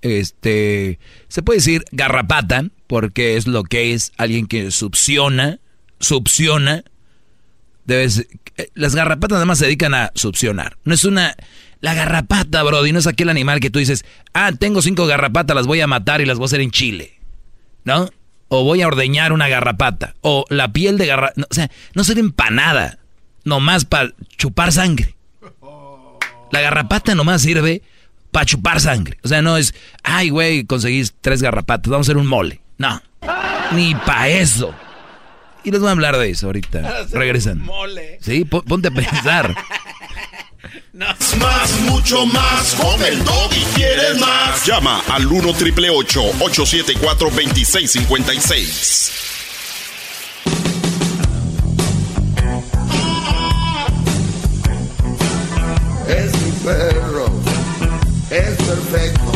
este, 0.00 0.98
se 1.28 1.42
puede 1.42 1.58
decir 1.58 1.84
garrapata, 1.90 2.70
porque 2.86 3.36
es 3.36 3.46
lo 3.46 3.64
que 3.64 3.92
es 3.92 4.12
alguien 4.16 4.46
que 4.46 4.70
succiona, 4.70 5.60
succiona, 5.98 6.84
debes, 7.88 8.28
eh, 8.58 8.68
las 8.74 8.94
garrapatas 8.94 9.36
nada 9.36 9.46
más 9.46 9.58
se 9.58 9.64
dedican 9.64 9.94
a 9.94 10.12
succionar. 10.14 10.76
No 10.84 10.94
es 10.94 11.04
una, 11.04 11.34
la 11.80 11.94
garrapata, 11.94 12.62
Brody, 12.62 12.92
no 12.92 12.98
es 12.98 13.06
aquel 13.06 13.30
animal 13.30 13.60
que 13.60 13.70
tú 13.70 13.78
dices, 13.78 14.04
ah, 14.34 14.52
tengo 14.52 14.82
cinco 14.82 15.06
garrapatas, 15.06 15.56
las 15.56 15.66
voy 15.66 15.80
a 15.80 15.86
matar 15.86 16.20
y 16.20 16.26
las 16.26 16.36
voy 16.36 16.44
a 16.44 16.46
hacer 16.46 16.60
en 16.60 16.70
Chile, 16.70 17.18
¿no? 17.84 18.10
O 18.48 18.62
voy 18.62 18.82
a 18.82 18.86
ordeñar 18.86 19.32
una 19.32 19.48
garrapata, 19.48 20.14
o 20.20 20.44
la 20.50 20.72
piel 20.72 20.98
de 20.98 21.06
garrapata, 21.06 21.46
o 21.50 21.54
sea, 21.54 21.70
no 21.94 22.04
ser 22.04 22.18
empanada, 22.18 22.98
nomás 23.44 23.86
para 23.86 24.12
chupar 24.36 24.70
sangre. 24.70 25.16
La 26.52 26.60
garrapata 26.60 27.14
nomás 27.14 27.42
sirve 27.42 27.82
para 28.30 28.46
chupar 28.46 28.80
sangre. 28.80 29.18
O 29.22 29.28
sea, 29.28 29.42
no 29.42 29.56
es, 29.56 29.74
ay, 30.02 30.28
güey, 30.28 30.64
conseguís 30.64 31.14
tres 31.20 31.42
garrapatas, 31.42 31.90
vamos 31.90 32.06
a 32.06 32.10
hacer 32.10 32.18
un 32.18 32.26
mole. 32.26 32.60
No, 32.76 33.00
ni 33.72 33.94
para 33.94 34.28
eso. 34.28 34.74
Y 35.64 35.70
les 35.70 35.80
voy 35.80 35.88
a 35.88 35.92
hablar 35.92 36.16
de 36.18 36.30
eso 36.30 36.46
ahorita. 36.46 37.04
Regresan. 37.12 37.66
Sí, 38.20 38.44
po- 38.44 38.62
ponte 38.62 38.88
a 38.88 38.90
pensar. 38.90 39.54
Más, 40.92 41.80
mucho 41.82 42.26
más. 42.26 42.74
Con 42.74 43.00
el 43.04 43.18
y 43.20 43.64
quieres 43.76 44.18
más. 44.18 44.66
Llama 44.66 45.00
al 45.08 45.26
1 45.26 45.52
triple 45.54 45.90
874 45.90 47.30
2656. 47.30 49.12
Es 56.08 56.32
mi 56.42 56.50
perro. 56.64 57.26
Es 58.30 58.56
perfecto. 58.56 59.32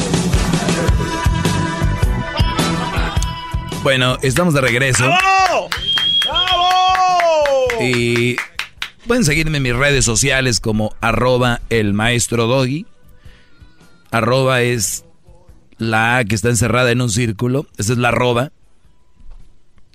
Bueno, 3.83 4.17
estamos 4.23 4.55
de 4.55 4.61
regreso. 4.61 5.05
Y 7.81 8.37
pueden 9.07 9.25
seguirme 9.25 9.57
en 9.57 9.63
mis 9.65 9.77
redes 9.77 10.05
sociales 10.05 10.61
como 10.61 10.95
arroba 11.01 11.61
el 11.69 11.95
maestro 11.95 12.47
doggy. 12.47 12.87
Arroba 14.11 14.63
es 14.63 15.05
la 15.79 16.19
A 16.19 16.25
que 16.25 16.35
está 16.35 16.49
encerrada 16.49 16.91
en 16.91 17.01
un 17.01 17.11
círculo. 17.11 17.67
Esa 17.79 17.93
es 17.93 17.99
la 17.99 18.09
arroba. 18.09 18.53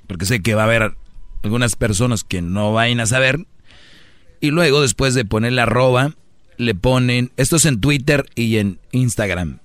Porque 0.07 0.25
sé 0.25 0.41
que 0.41 0.55
va 0.55 0.63
a 0.63 0.65
haber 0.65 0.95
algunas 1.43 1.75
personas 1.75 2.23
que 2.23 2.41
no 2.41 2.73
vayan 2.73 2.99
a 2.99 3.05
saber. 3.05 3.45
Y 4.41 4.51
luego, 4.51 4.81
después 4.81 5.13
de 5.13 5.25
poner 5.25 5.53
la 5.53 5.63
arroba, 5.63 6.13
le 6.57 6.75
ponen, 6.75 7.31
esto 7.37 7.55
es 7.55 7.65
en 7.65 7.79
Twitter 7.79 8.25
y 8.35 8.57
en 8.57 8.79
Instagram. 8.91 9.59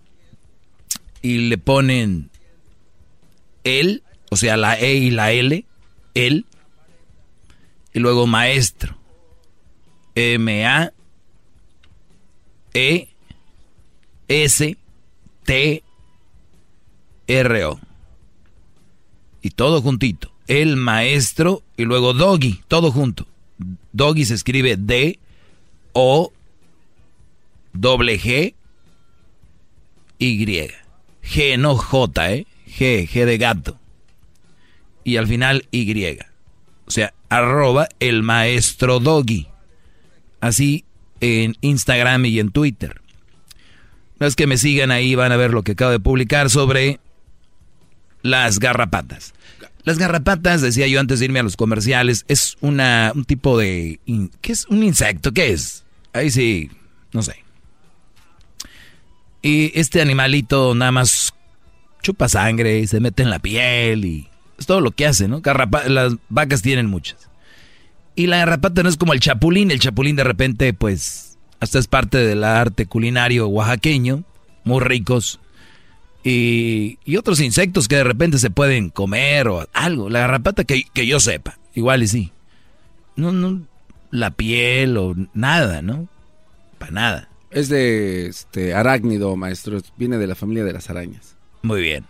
Y 1.21 1.49
le 1.49 1.59
ponen 1.59 2.31
él, 3.65 4.03
o 4.31 4.37
sea, 4.37 4.57
la 4.57 4.79
E 4.79 4.95
y 4.95 5.11
la 5.11 5.33
L, 5.33 5.65
él. 6.15 6.47
Y 7.93 8.01
luego 8.01 8.27
maestro. 8.27 8.97
M-A 10.15 10.93
E 12.75 13.09
S 14.29 14.77
T 15.45 15.83
R 17.27 17.65
O. 17.65 17.81
Y 19.43 19.51
todo 19.51 19.83
juntito. 19.83 20.33
El 20.47 20.77
maestro 20.77 21.63
y 21.77 21.85
luego 21.85 22.13
doggy, 22.13 22.63
todo 22.69 22.91
junto. 22.91 23.27
Doggy 23.93 24.25
se 24.25 24.35
escribe 24.35 24.77
D 24.77 25.19
O 25.93 26.33
doble 27.73 28.19
G 28.19 28.55
Y. 30.19 30.71
G 31.23 31.59
no 31.59 31.77
J, 31.77 32.33
¿eh? 32.33 32.47
G, 32.67 33.09
G 33.09 33.25
de 33.25 33.39
gato. 33.39 33.79
Y 35.05 35.17
al 35.17 35.27
final 35.27 35.67
Y. 35.71 36.19
O 36.87 36.91
sea, 36.91 37.15
arroba 37.29 37.89
el 38.01 38.23
maestro 38.23 39.01
doggy. 39.01 39.49
Así 40.41 40.85
en 41.21 41.57
Instagram 41.61 42.25
y 42.27 42.41
en 42.41 42.51
Twitter. 42.51 43.01
No 44.19 44.27
es 44.27 44.37
que 44.37 44.47
me 44.47 44.57
sigan 44.57 44.91
ahí, 44.91 45.15
van 45.15 45.33
a 45.33 45.37
ver 45.37 45.53
lo 45.53 45.63
que 45.63 45.73
acabo 45.73 45.91
de 45.91 46.01
publicar 46.01 46.51
sobre 46.51 47.01
las 48.23 48.59
garrapatas. 48.59 49.35
Las 49.85 49.99
garrapatas, 49.99 50.61
decía 50.61 50.87
yo 50.87 51.01
antes 51.01 51.19
de 51.19 51.25
irme 51.25 51.41
a 51.41 51.43
los 51.43 51.57
comerciales, 51.57 52.25
es 52.29 52.57
una, 52.61 53.13
un 53.15 53.25
tipo 53.25 53.59
de... 53.59 53.99
¿Qué 54.41 54.53
es? 54.53 54.67
¿Un 54.67 54.83
insecto? 54.83 55.33
¿Qué 55.33 55.53
es? 55.53 55.85
Ahí 56.13 56.31
sí, 56.31 56.71
no 57.13 57.23
sé. 57.23 57.43
Y 59.43 59.73
este 59.79 60.01
animalito 60.01 60.75
nada 60.75 60.93
más 60.93 61.35
chupa 62.01 62.29
sangre 62.29 62.79
y 62.79 62.87
se 62.87 63.01
mete 63.01 63.23
en 63.23 63.31
la 63.31 63.41
piel 63.41 64.05
y 64.05 64.29
es 64.63 64.67
todo 64.67 64.81
lo 64.81 64.93
que 64.93 65.07
hace, 65.07 65.29
¿no? 65.29 65.43
Las 65.87 66.15
vacas 66.29 66.63
tienen 66.63 66.87
muchas. 66.87 67.29
Y 68.15 68.27
la 68.27 68.39
garrapata 68.39 68.83
no 68.83 68.89
es 68.89 68.97
como 68.97 69.13
el 69.13 69.21
chapulín. 69.21 69.71
El 69.71 69.81
chapulín 69.81 70.17
de 70.17 70.25
repente, 70.25 70.73
pues, 70.75 71.39
hasta 71.61 71.79
es 71.79 71.87
parte 71.87 72.19
del 72.19 72.45
arte 72.45 72.87
culinario 72.87 73.49
oaxaqueño, 73.49 74.25
muy 74.65 74.81
ricos. 74.81 75.41
Y, 76.25 76.99
y 77.05 77.17
otros 77.17 77.41
insectos 77.41 77.89
que 77.89 77.97
de 77.97 78.05
repente 78.05 78.39
se 78.39 78.51
pueden 78.51 78.91
comer 78.91 79.49
o 79.49 79.67
algo. 79.73 80.09
La 80.09 80.21
garrapata 80.21 80.65
que, 80.65 80.85
que 80.93 81.07
yo 81.07 81.21
sepa, 81.21 81.59
igual 81.75 82.03
y 82.03 82.09
sí. 82.09 82.33
No, 83.17 83.33
no, 83.33 83.63
la 84.11 84.31
piel 84.31 84.97
o 84.97 85.15
nada, 85.35 85.83
¿no? 85.83 86.09
Para 86.79 86.93
nada. 86.93 87.29
Es 87.51 87.69
de 87.69 88.27
este 88.27 88.75
arácnido, 88.75 89.37
maestro. 89.37 89.81
Viene 89.97 90.19
de 90.19 90.27
la 90.27 90.35
familia 90.35 90.65
de 90.65 90.73
las 90.73 90.89
arañas. 90.91 91.37
Muy 91.63 91.83
bien. 91.83 92.05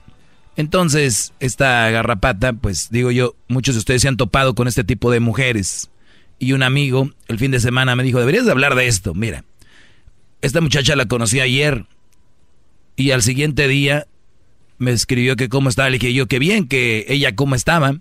Entonces, 0.62 1.32
esta 1.40 1.90
garrapata, 1.90 2.52
pues 2.52 2.88
digo 2.88 3.10
yo, 3.10 3.34
muchos 3.48 3.74
de 3.74 3.80
ustedes 3.80 4.02
se 4.02 4.06
han 4.06 4.16
topado 4.16 4.54
con 4.54 4.68
este 4.68 4.84
tipo 4.84 5.10
de 5.10 5.18
mujeres. 5.18 5.90
Y 6.38 6.52
un 6.52 6.62
amigo 6.62 7.10
el 7.26 7.40
fin 7.40 7.50
de 7.50 7.58
semana 7.58 7.96
me 7.96 8.04
dijo, 8.04 8.20
deberías 8.20 8.44
de 8.44 8.52
hablar 8.52 8.76
de 8.76 8.86
esto. 8.86 9.12
Mira, 9.12 9.44
esta 10.40 10.60
muchacha 10.60 10.94
la 10.94 11.06
conocí 11.06 11.40
ayer 11.40 11.86
y 12.94 13.10
al 13.10 13.22
siguiente 13.22 13.66
día 13.66 14.06
me 14.78 14.92
escribió 14.92 15.34
que 15.34 15.48
cómo 15.48 15.68
estaba. 15.68 15.90
Le 15.90 15.98
dije 15.98 16.14
yo 16.14 16.28
que 16.28 16.38
bien, 16.38 16.68
que 16.68 17.06
ella 17.08 17.34
cómo 17.34 17.56
estaba. 17.56 17.96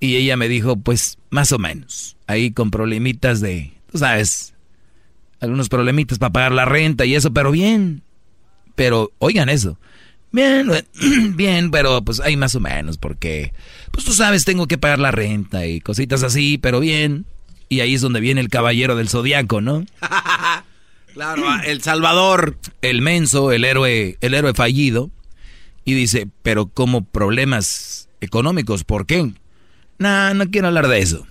Y 0.00 0.16
ella 0.16 0.36
me 0.36 0.48
dijo, 0.48 0.74
pues 0.74 1.18
más 1.30 1.52
o 1.52 1.60
menos. 1.60 2.16
Ahí 2.26 2.50
con 2.50 2.72
problemitas 2.72 3.40
de, 3.40 3.70
tú 3.92 3.98
sabes, 3.98 4.52
algunos 5.38 5.68
problemitas 5.68 6.18
para 6.18 6.32
pagar 6.32 6.50
la 6.50 6.64
renta 6.64 7.04
y 7.04 7.14
eso, 7.14 7.32
pero 7.32 7.52
bien. 7.52 8.02
Pero 8.74 9.12
oigan 9.20 9.48
eso. 9.48 9.78
Bien, 10.32 10.70
bien, 11.36 11.70
pero 11.70 12.02
pues 12.02 12.18
hay 12.20 12.36
más 12.36 12.54
o 12.54 12.60
menos, 12.60 12.96
porque, 12.96 13.52
pues 13.90 14.04
tú 14.04 14.12
sabes, 14.12 14.44
tengo 14.44 14.66
que 14.66 14.78
pagar 14.78 14.98
la 14.98 15.10
renta 15.10 15.66
y 15.66 15.80
cositas 15.80 16.22
así, 16.22 16.58
pero 16.58 16.80
bien. 16.80 17.26
Y 17.68 17.80
ahí 17.80 17.94
es 17.94 18.00
donde 18.00 18.20
viene 18.20 18.40
el 18.40 18.48
caballero 18.48 18.96
del 18.96 19.08
zodiaco, 19.08 19.60
¿no? 19.60 19.84
claro, 21.14 21.42
el 21.64 21.82
Salvador. 21.82 22.58
El 22.82 23.00
menso, 23.00 23.52
el 23.52 23.64
héroe, 23.64 24.18
el 24.20 24.34
héroe 24.34 24.52
fallido. 24.52 25.10
Y 25.84 25.94
dice, 25.94 26.28
pero 26.42 26.66
como 26.66 27.04
problemas 27.04 28.08
económicos, 28.20 28.84
¿por 28.84 29.06
qué? 29.06 29.32
No, 29.98 30.34
no 30.34 30.50
quiero 30.50 30.68
hablar 30.68 30.88
de 30.88 30.98
eso. 31.00 31.26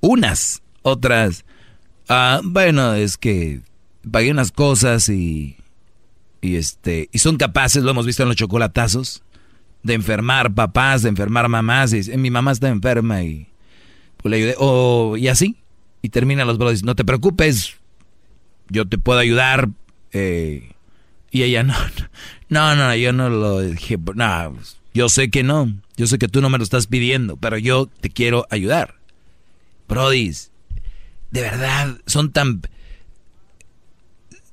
Unas, 0.00 0.62
otras. 0.82 1.44
Ah, 2.08 2.40
bueno, 2.44 2.94
es 2.94 3.16
que 3.16 3.60
pagué 4.08 4.30
unas 4.30 4.52
cosas 4.52 5.08
y 5.08 5.56
y 6.46 6.56
este 6.56 7.08
y 7.12 7.18
son 7.18 7.36
capaces, 7.36 7.82
lo 7.82 7.90
hemos 7.90 8.06
visto 8.06 8.22
en 8.22 8.28
los 8.28 8.36
chocolatazos, 8.36 9.22
de 9.82 9.94
enfermar 9.94 10.54
papás, 10.54 11.02
de 11.02 11.08
enfermar 11.08 11.48
mamás, 11.48 11.92
y 11.92 12.16
mi 12.16 12.30
mamá 12.30 12.52
está 12.52 12.68
enferma 12.68 13.22
y 13.22 13.48
pues 14.16 14.30
le 14.30 14.36
ayudé, 14.38 14.54
o 14.58 15.16
y 15.16 15.28
así, 15.28 15.56
y 16.02 16.08
terminan 16.08 16.46
los 16.46 16.58
brothers, 16.58 16.82
no 16.82 16.94
te 16.94 17.04
preocupes, 17.04 17.76
yo 18.68 18.86
te 18.86 18.98
puedo 18.98 19.18
ayudar, 19.18 19.68
eh, 20.12 20.72
y 21.30 21.42
ella 21.42 21.62
no, 21.62 21.74
no, 22.48 22.76
no, 22.76 22.94
yo 22.96 23.12
no 23.12 23.28
lo 23.28 23.60
dije, 23.60 23.98
no, 24.14 24.56
yo 24.94 25.08
sé 25.08 25.30
que 25.30 25.42
no, 25.42 25.72
yo 25.96 26.06
sé 26.06 26.18
que 26.18 26.28
tú 26.28 26.40
no 26.40 26.50
me 26.50 26.58
lo 26.58 26.64
estás 26.64 26.86
pidiendo, 26.86 27.36
pero 27.36 27.58
yo 27.58 27.86
te 28.00 28.10
quiero 28.10 28.46
ayudar. 28.50 28.94
Brodis, 29.88 30.50
de 31.30 31.40
verdad, 31.42 31.98
son 32.06 32.32
tan... 32.32 32.62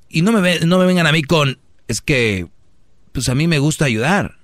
Y 0.09 0.21
no 0.21 0.31
me, 0.31 0.59
no 0.59 0.77
me 0.77 0.85
vengan 0.85 1.07
a 1.07 1.11
mí 1.11 1.23
con, 1.23 1.57
es 1.88 2.01
que, 2.01 2.47
pues 3.11 3.30
a 3.30 3.35
mí 3.35 3.47
me 3.47 3.60
gusta 3.60 3.85
ayudar. 3.85 4.38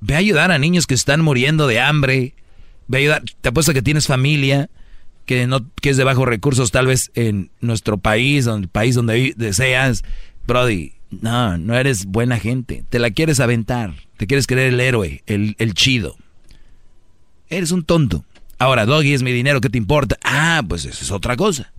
Ve 0.00 0.14
a 0.14 0.18
ayudar 0.18 0.50
a 0.50 0.58
niños 0.58 0.86
que 0.86 0.94
están 0.94 1.22
muriendo 1.22 1.66
de 1.66 1.80
hambre. 1.80 2.34
Ve 2.88 2.98
a 2.98 3.00
ayudar. 3.00 3.22
Te 3.40 3.48
apuesto 3.48 3.72
que 3.72 3.82
tienes 3.82 4.06
familia 4.06 4.70
que 5.24 5.46
no 5.46 5.68
que 5.82 5.90
es 5.90 5.96
de 5.96 6.04
bajos 6.04 6.26
recursos, 6.26 6.70
tal 6.70 6.86
vez 6.86 7.10
en 7.14 7.50
nuestro 7.60 7.98
país, 7.98 8.46
en 8.46 8.62
el 8.62 8.68
país 8.68 8.94
donde 8.94 9.34
deseas. 9.36 10.04
Brody, 10.46 10.92
no, 11.10 11.58
no 11.58 11.74
eres 11.76 12.06
buena 12.06 12.38
gente. 12.38 12.84
Te 12.88 12.98
la 12.98 13.10
quieres 13.10 13.40
aventar. 13.40 13.94
Te 14.16 14.26
quieres 14.26 14.46
creer 14.46 14.72
el 14.72 14.80
héroe, 14.80 15.22
el, 15.26 15.56
el 15.58 15.74
chido. 15.74 16.16
Eres 17.48 17.72
un 17.72 17.84
tonto. 17.84 18.24
Ahora, 18.58 18.86
Doggy 18.86 19.12
es 19.12 19.22
mi 19.22 19.32
dinero, 19.32 19.60
¿qué 19.60 19.68
te 19.68 19.78
importa? 19.78 20.16
Ah, 20.22 20.62
pues 20.66 20.84
eso 20.84 21.04
es 21.04 21.10
otra 21.10 21.36
cosa. 21.36 21.72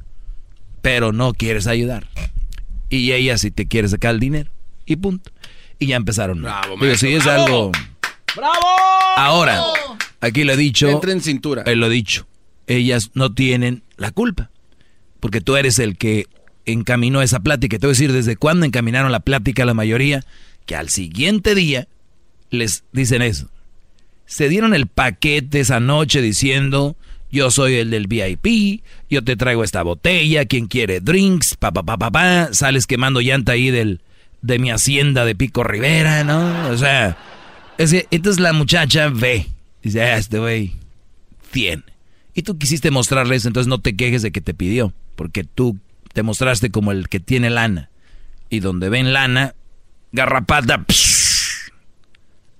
Pero 0.82 1.12
no 1.12 1.34
quieres 1.34 1.66
ayudar. 1.68 2.08
Y 2.90 3.14
ella 3.14 3.38
sí 3.38 3.50
te 3.50 3.66
quiere 3.66 3.88
sacar 3.88 4.14
el 4.14 4.20
dinero 4.20 4.52
y 4.88 4.96
punto. 4.96 5.32
Y 5.78 5.88
ya 5.88 5.98
empezaron. 5.98 6.42
Bravo, 6.42 6.76
Digo, 6.82 6.96
si 6.96 7.14
es 7.14 7.28
algo... 7.28 7.72
¡Bravo! 8.36 8.66
Ahora, 9.16 9.62
aquí 10.22 10.44
lo 10.44 10.54
he 10.54 10.58
dicho. 10.58 10.90
Entra 10.90 11.12
en 11.12 11.22
cintura. 11.22 11.64
Él 11.68 11.80
lo 11.80 11.88
he 11.88 11.90
dicho. 11.90 12.28
Ellas 12.66 13.12
no 13.14 13.34
tienen 13.34 13.84
la 13.98 14.12
culpa. 14.12 14.50
Porque 15.20 15.42
tú 15.42 15.56
eres 15.56 15.78
el 15.80 15.98
que 15.98 16.28
encaminó 16.66 17.22
esa 17.22 17.40
plática. 17.42 17.78
Te 17.78 17.86
voy 17.86 17.92
a 17.92 17.96
decir 17.96 18.12
desde 18.12 18.38
cuándo 18.38 18.66
encaminaron 18.66 19.12
la 19.12 19.20
plática 19.20 19.64
a 19.64 19.66
la 19.68 19.74
mayoría. 19.74 20.24
Que 20.66 20.76
al 20.76 20.90
siguiente 20.90 21.54
día 21.54 21.88
les 22.50 22.84
dicen 22.92 23.22
eso. 23.22 23.50
Se 24.26 24.50
dieron 24.50 24.74
el 24.74 24.88
paquete 24.88 25.62
esa 25.62 25.80
noche 25.80 26.22
diciendo, 26.22 26.98
yo 27.32 27.50
soy 27.52 27.76
el 27.76 27.92
del 27.92 28.08
VIP, 28.08 28.84
yo 29.10 29.24
te 29.24 29.36
traigo 29.38 29.64
esta 29.64 29.84
botella, 29.84 30.46
quien 30.46 30.68
quiere 30.68 31.00
drinks, 31.00 31.56
pa, 31.56 31.72
pa, 31.72 31.84
pa, 31.84 31.98
pa, 31.98 32.12
pa. 32.12 32.54
Sales 32.54 32.88
quemando 32.88 33.22
llanta 33.22 33.54
ahí 33.54 33.72
del, 33.72 34.02
de 34.42 34.60
mi 34.60 34.72
hacienda 34.72 35.26
de 35.26 35.36
Pico 35.36 35.64
Rivera, 35.64 36.24
¿no? 36.24 36.70
O 36.70 36.78
sea, 36.78 37.18
es 37.78 37.94
entonces 38.12 38.40
la 38.40 38.54
muchacha 38.54 39.10
ve, 39.10 39.48
dice, 39.82 40.02
ah, 40.02 40.18
este 40.18 40.40
güey 40.40 40.74
tiene. 41.52 41.84
Y 42.34 42.44
tú 42.44 42.58
quisiste 42.58 42.92
mostrarle 42.92 43.36
eso, 43.36 43.48
entonces 43.48 43.68
no 43.68 43.80
te 43.80 43.96
quejes 43.96 44.22
de 44.22 44.32
que 44.32 44.42
te 44.42 44.54
pidió, 44.54 44.94
porque 45.16 45.44
tú 45.44 45.78
te 46.14 46.24
mostraste 46.24 46.70
como 46.70 46.92
el 46.92 47.10
que 47.10 47.20
tiene 47.20 47.50
lana. 47.50 47.90
Y 48.50 48.60
donde 48.60 48.90
ven 48.90 49.12
lana, 49.12 49.56
garrapata, 50.12 50.86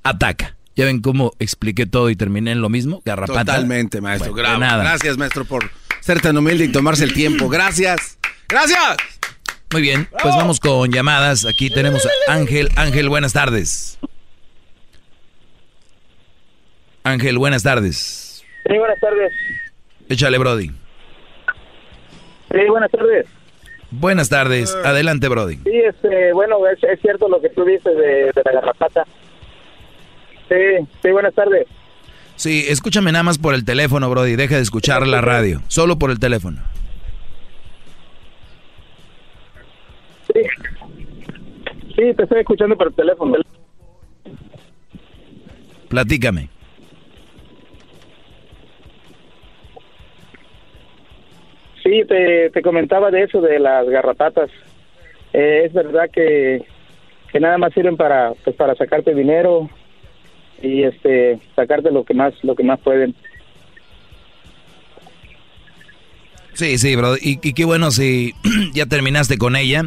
ataca. 0.04 0.56
¿Ya 0.76 0.86
ven 0.86 1.02
cómo 1.02 1.34
expliqué 1.40 1.86
todo 1.86 2.10
y 2.10 2.16
terminé 2.16 2.52
en 2.52 2.62
lo 2.62 2.70
mismo? 2.70 3.02
Garrapata. 3.04 3.54
Totalmente, 3.54 4.00
maestro. 4.00 4.34
Gracias, 4.34 5.18
maestro, 5.18 5.46
por 5.46 5.72
ser 6.02 6.22
tan 6.22 6.38
humilde 6.38 6.66
y 6.66 6.68
tomarse 6.70 7.04
el 7.04 7.14
tiempo. 7.14 7.50
Gracias. 7.50 8.18
Gracias. 8.48 9.17
Muy 9.72 9.82
bien, 9.82 10.08
pues 10.22 10.36
vamos 10.36 10.60
con 10.60 10.92
llamadas. 10.92 11.46
Aquí 11.46 11.70
tenemos 11.70 12.06
a 12.06 12.34
Ángel. 12.34 12.70
Ángel, 12.78 13.10
buenas 13.10 13.34
tardes. 13.34 14.00
Ángel, 17.04 17.38
buenas 17.38 17.64
tardes. 17.64 18.44
Sí, 18.66 18.78
buenas 18.78 19.00
tardes. 19.00 19.32
Échale, 20.10 20.38
Brody. 20.38 20.68
Sí, 22.52 22.60
buenas 22.70 22.92
tardes. 22.92 23.26
Buenas 23.92 24.30
tardes. 24.30 24.76
Adelante, 24.86 25.28
Brody. 25.28 25.58
Sí, 25.58 25.82
este, 25.86 26.34
bueno, 26.34 26.58
es, 26.68 26.80
cierto 27.02 27.28
lo 27.28 27.42
que 27.42 27.50
tú 27.50 27.66
dices 27.66 27.96
de, 27.96 28.32
de 28.34 28.42
la 28.46 28.52
garrapata. 28.54 29.06
Sí, 30.48 30.88
sí, 31.02 31.12
buenas 31.12 31.34
tardes. 31.34 31.68
Sí, 32.36 32.66
escúchame 32.70 33.12
nada 33.12 33.24
más 33.24 33.38
por 33.38 33.54
el 33.54 33.66
teléfono, 33.66 34.10
Brody. 34.10 34.36
Deja 34.36 34.56
de 34.56 34.62
escuchar 34.62 35.08
la 35.08 35.22
radio. 35.22 35.62
Solo 35.68 35.98
por 35.98 36.12
el 36.12 36.20
teléfono. 36.20 36.62
Sí. 41.98 42.14
te 42.14 42.24
estoy 42.24 42.40
escuchando 42.40 42.78
por 42.78 42.88
el 42.88 42.94
teléfono. 42.94 43.38
Platícame. 45.90 46.50
Sí, 51.84 52.04
te, 52.08 52.62
comentaba 52.62 53.10
de 53.10 53.24
eso, 53.24 53.42
de 53.42 53.60
las 53.60 53.88
garrapatas. 53.90 54.52
Eh, 55.34 55.64
es 55.66 55.74
verdad 55.74 56.10
que, 56.12 56.66
que 57.32 57.40
nada 57.40 57.58
más 57.58 57.74
sirven 57.74 57.98
para 57.98 58.34
pues 58.44 58.56
para 58.56 58.76
sacarte 58.76 59.16
dinero 59.16 59.70
y 60.62 60.84
este 60.84 61.40
sacarte 61.56 61.92
lo 61.92 62.04
que 62.04 62.14
más 62.14 62.34
lo 62.44 62.56
que 62.56 62.64
más 62.64 62.80
pueden. 62.80 63.16
Sí, 66.54 66.78
sí, 66.78 66.96
bro. 66.96 67.16
Y, 67.16 67.40
y 67.42 67.54
qué 67.54 67.66
bueno 67.66 67.90
si 67.92 68.34
ya 68.74 68.86
terminaste 68.86 69.38
con 69.38 69.56
ella. 69.56 69.84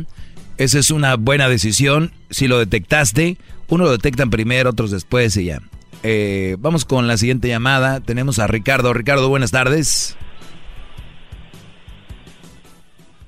Esa 0.61 0.79
es 0.79 0.91
una 0.91 1.17
buena 1.17 1.49
decisión. 1.49 2.13
Si 2.29 2.47
lo 2.47 2.59
detectaste, 2.59 3.39
uno 3.71 3.85
lo 3.85 3.93
detectan 3.93 4.29
primero, 4.29 4.69
otros 4.69 4.91
después 4.91 5.35
y 5.39 5.47
ya. 5.47 5.61
Eh, 6.03 6.57
vamos 6.59 6.85
con 6.85 7.09
la 7.09 7.17
siguiente 7.17 7.49
llamada. 7.49 8.01
Tenemos 8.01 8.39
a 8.39 8.47
Ricardo. 8.47 8.93
Ricardo, 8.93 9.31
buenas 9.31 9.53
tardes. 9.53 10.19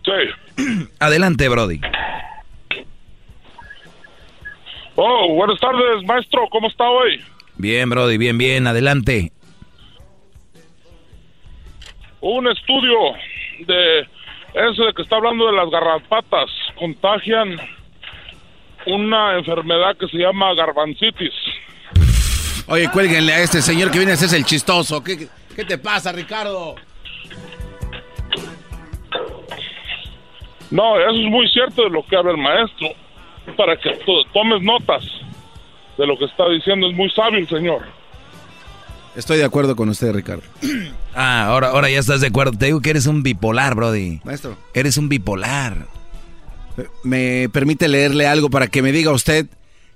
Sí. 0.04 0.62
Adelante, 1.00 1.48
Brody. 1.48 1.80
Oh, 4.96 5.32
buenas 5.32 5.58
tardes, 5.58 6.04
maestro. 6.06 6.46
¿Cómo 6.50 6.68
está 6.68 6.84
hoy? 6.84 7.18
Bien, 7.56 7.88
Brody, 7.88 8.18
bien, 8.18 8.36
bien. 8.36 8.66
Adelante. 8.66 9.32
Un 12.20 12.46
estudio 12.46 12.98
de 13.66 14.06
ese 14.54 14.82
de 14.82 14.92
que 14.92 15.02
está 15.02 15.16
hablando 15.16 15.46
de 15.46 15.56
las 15.56 15.70
garrapatas 15.70 16.50
contagian 16.78 17.58
una 18.86 19.38
enfermedad 19.38 19.96
que 19.96 20.08
se 20.08 20.18
llama 20.18 20.54
garbancitis. 20.54 21.32
Oye, 22.68 22.88
cuélguenle 22.90 23.32
a 23.32 23.40
este 23.40 23.62
señor 23.62 23.90
que 23.90 23.98
viene 23.98 24.12
a 24.12 24.14
hacerse 24.14 24.36
el 24.36 24.44
chistoso. 24.44 25.02
¿Qué, 25.02 25.28
qué 25.54 25.64
te 25.64 25.78
pasa, 25.78 26.12
Ricardo? 26.12 26.76
No, 30.70 30.98
eso 30.98 31.10
es 31.10 31.30
muy 31.30 31.48
cierto 31.48 31.82
de 31.84 31.90
lo 31.90 32.04
que 32.06 32.16
habla 32.16 32.32
el 32.32 32.38
maestro. 32.38 32.88
Para 33.56 33.76
que 33.76 33.98
tomes 34.32 34.62
notas 34.62 35.04
de 35.98 36.06
lo 36.06 36.16
que 36.16 36.24
está 36.24 36.48
diciendo. 36.48 36.88
Es 36.88 36.94
muy 36.94 37.10
sabio 37.10 37.38
el 37.40 37.48
señor. 37.48 37.82
Estoy 39.14 39.38
de 39.38 39.44
acuerdo 39.44 39.76
con 39.76 39.88
usted, 39.88 40.12
Ricardo. 40.12 40.42
Ah, 41.14 41.44
ahora, 41.44 41.68
ahora 41.68 41.90
ya 41.90 41.98
estás 41.98 42.22
de 42.22 42.28
acuerdo. 42.28 42.52
Te 42.52 42.64
digo 42.64 42.80
que 42.80 42.88
eres 42.88 43.04
un 43.04 43.22
bipolar, 43.22 43.74
Brody. 43.74 44.22
Maestro. 44.24 44.56
Eres 44.72 44.96
un 44.96 45.10
bipolar. 45.10 45.86
¿Me 47.04 47.50
permite 47.50 47.86
leerle 47.86 48.26
algo 48.26 48.48
para 48.48 48.68
que 48.68 48.80
me 48.80 48.92
diga 48.92 49.10
usted 49.10 49.46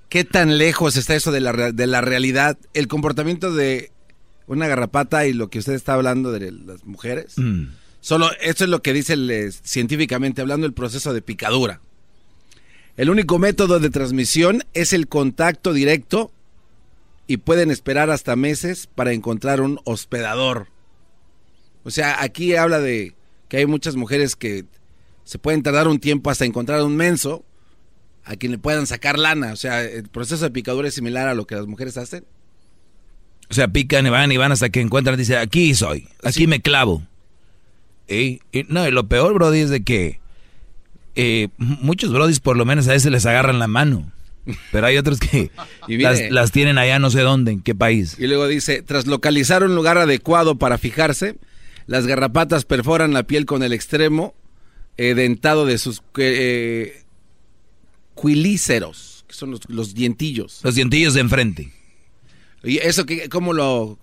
¿Qué 0.09 0.23
tan 0.23 0.57
lejos 0.57 0.95
está 0.95 1.15
eso 1.15 1.31
de 1.31 1.41
la, 1.41 1.71
de 1.71 1.87
la 1.87 2.01
realidad? 2.01 2.57
El 2.73 2.87
comportamiento 2.87 3.53
de 3.53 3.91
una 4.45 4.67
garrapata 4.67 5.27
y 5.27 5.33
lo 5.33 5.49
que 5.49 5.59
usted 5.59 5.73
está 5.73 5.95
hablando 5.95 6.31
de 6.31 6.51
las 6.51 6.85
mujeres. 6.85 7.33
Mm. 7.37 7.65
Solo 7.99 8.29
esto 8.39 8.63
es 8.63 8.69
lo 8.69 8.81
que 8.81 8.93
dice 8.93 9.13
el, 9.13 9.29
eh, 9.29 9.51
científicamente 9.51 10.41
hablando 10.41 10.65
el 10.65 10.73
proceso 10.73 11.13
de 11.13 11.21
picadura. 11.21 11.81
El 12.95 13.09
único 13.09 13.37
método 13.37 13.79
de 13.79 13.89
transmisión 13.89 14.63
es 14.73 14.93
el 14.93 15.07
contacto 15.07 15.73
directo 15.73 16.31
y 17.27 17.37
pueden 17.37 17.71
esperar 17.71 18.09
hasta 18.09 18.35
meses 18.35 18.87
para 18.87 19.13
encontrar 19.13 19.61
un 19.61 19.79
hospedador. 19.83 20.67
O 21.83 21.91
sea, 21.91 22.21
aquí 22.21 22.55
habla 22.55 22.79
de 22.79 23.15
que 23.49 23.57
hay 23.57 23.65
muchas 23.65 23.95
mujeres 23.95 24.35
que 24.35 24.65
se 25.23 25.37
pueden 25.37 25.61
tardar 25.61 25.87
un 25.87 25.99
tiempo 25.99 26.29
hasta 26.29 26.45
encontrar 26.45 26.81
un 26.83 26.95
menso 26.95 27.43
a 28.23 28.35
quien 28.35 28.51
le 28.53 28.57
puedan 28.57 28.87
sacar 28.87 29.19
lana. 29.19 29.53
O 29.53 29.55
sea, 29.55 29.83
el 29.83 30.07
proceso 30.09 30.45
de 30.45 30.51
picadura 30.51 30.87
es 30.87 30.93
similar 30.93 31.27
a 31.27 31.33
lo 31.33 31.45
que 31.45 31.55
las 31.55 31.67
mujeres 31.67 31.97
hacen. 31.97 32.25
O 33.49 33.53
sea, 33.53 33.67
pican 33.69 34.05
y 34.05 34.09
van 34.09 34.31
y 34.31 34.37
van 34.37 34.51
hasta 34.51 34.69
que 34.69 34.81
encuentran, 34.81 35.17
dice, 35.17 35.37
aquí 35.37 35.73
soy, 35.75 36.09
aquí 36.23 36.47
me 36.47 36.61
clavo. 36.61 37.03
Y, 38.07 38.41
y 38.51 38.65
no, 38.67 38.87
y 38.87 38.91
lo 38.91 39.07
peor, 39.07 39.33
Brody, 39.33 39.59
es 39.59 39.69
de 39.69 39.83
que 39.83 40.19
eh, 41.15 41.49
muchos 41.57 42.11
Brodis 42.11 42.39
por 42.39 42.57
lo 42.57 42.65
menos 42.65 42.87
a 42.87 42.91
veces 42.91 43.11
les 43.11 43.25
agarran 43.25 43.59
la 43.59 43.67
mano. 43.67 44.11
Pero 44.71 44.87
hay 44.87 44.97
otros 44.97 45.19
que 45.19 45.51
Y 45.87 45.97
mire- 45.97 46.03
las, 46.03 46.31
las 46.31 46.51
tienen 46.51 46.77
allá 46.77 46.99
no 46.99 47.09
sé 47.11 47.21
dónde, 47.21 47.51
en 47.51 47.61
qué 47.61 47.75
país. 47.75 48.15
Y 48.19 48.27
luego 48.27 48.47
dice, 48.47 48.81
tras 48.81 49.07
localizar 49.07 49.63
un 49.63 49.75
lugar 49.75 49.97
adecuado 49.97 50.57
para 50.57 50.77
fijarse, 50.77 51.35
las 51.85 52.05
garrapatas 52.07 52.65
perforan 52.65 53.13
la 53.13 53.23
piel 53.23 53.45
con 53.45 53.63
el 53.63 53.73
extremo 53.73 54.33
eh, 54.97 55.13
dentado 55.15 55.65
de 55.65 55.77
sus 55.77 56.01
eh, 56.17 57.03
quilíceros, 58.21 59.25
que 59.27 59.33
son 59.35 59.51
los, 59.51 59.61
los 59.69 59.93
dientillos. 59.93 60.61
Los 60.63 60.75
dientillos 60.75 61.13
de 61.13 61.21
enfrente. 61.21 61.71
¿Y 62.63 62.77
eso 62.79 63.05
qué, 63.05 63.29
cómo 63.29 63.53
lo...? 63.53 63.99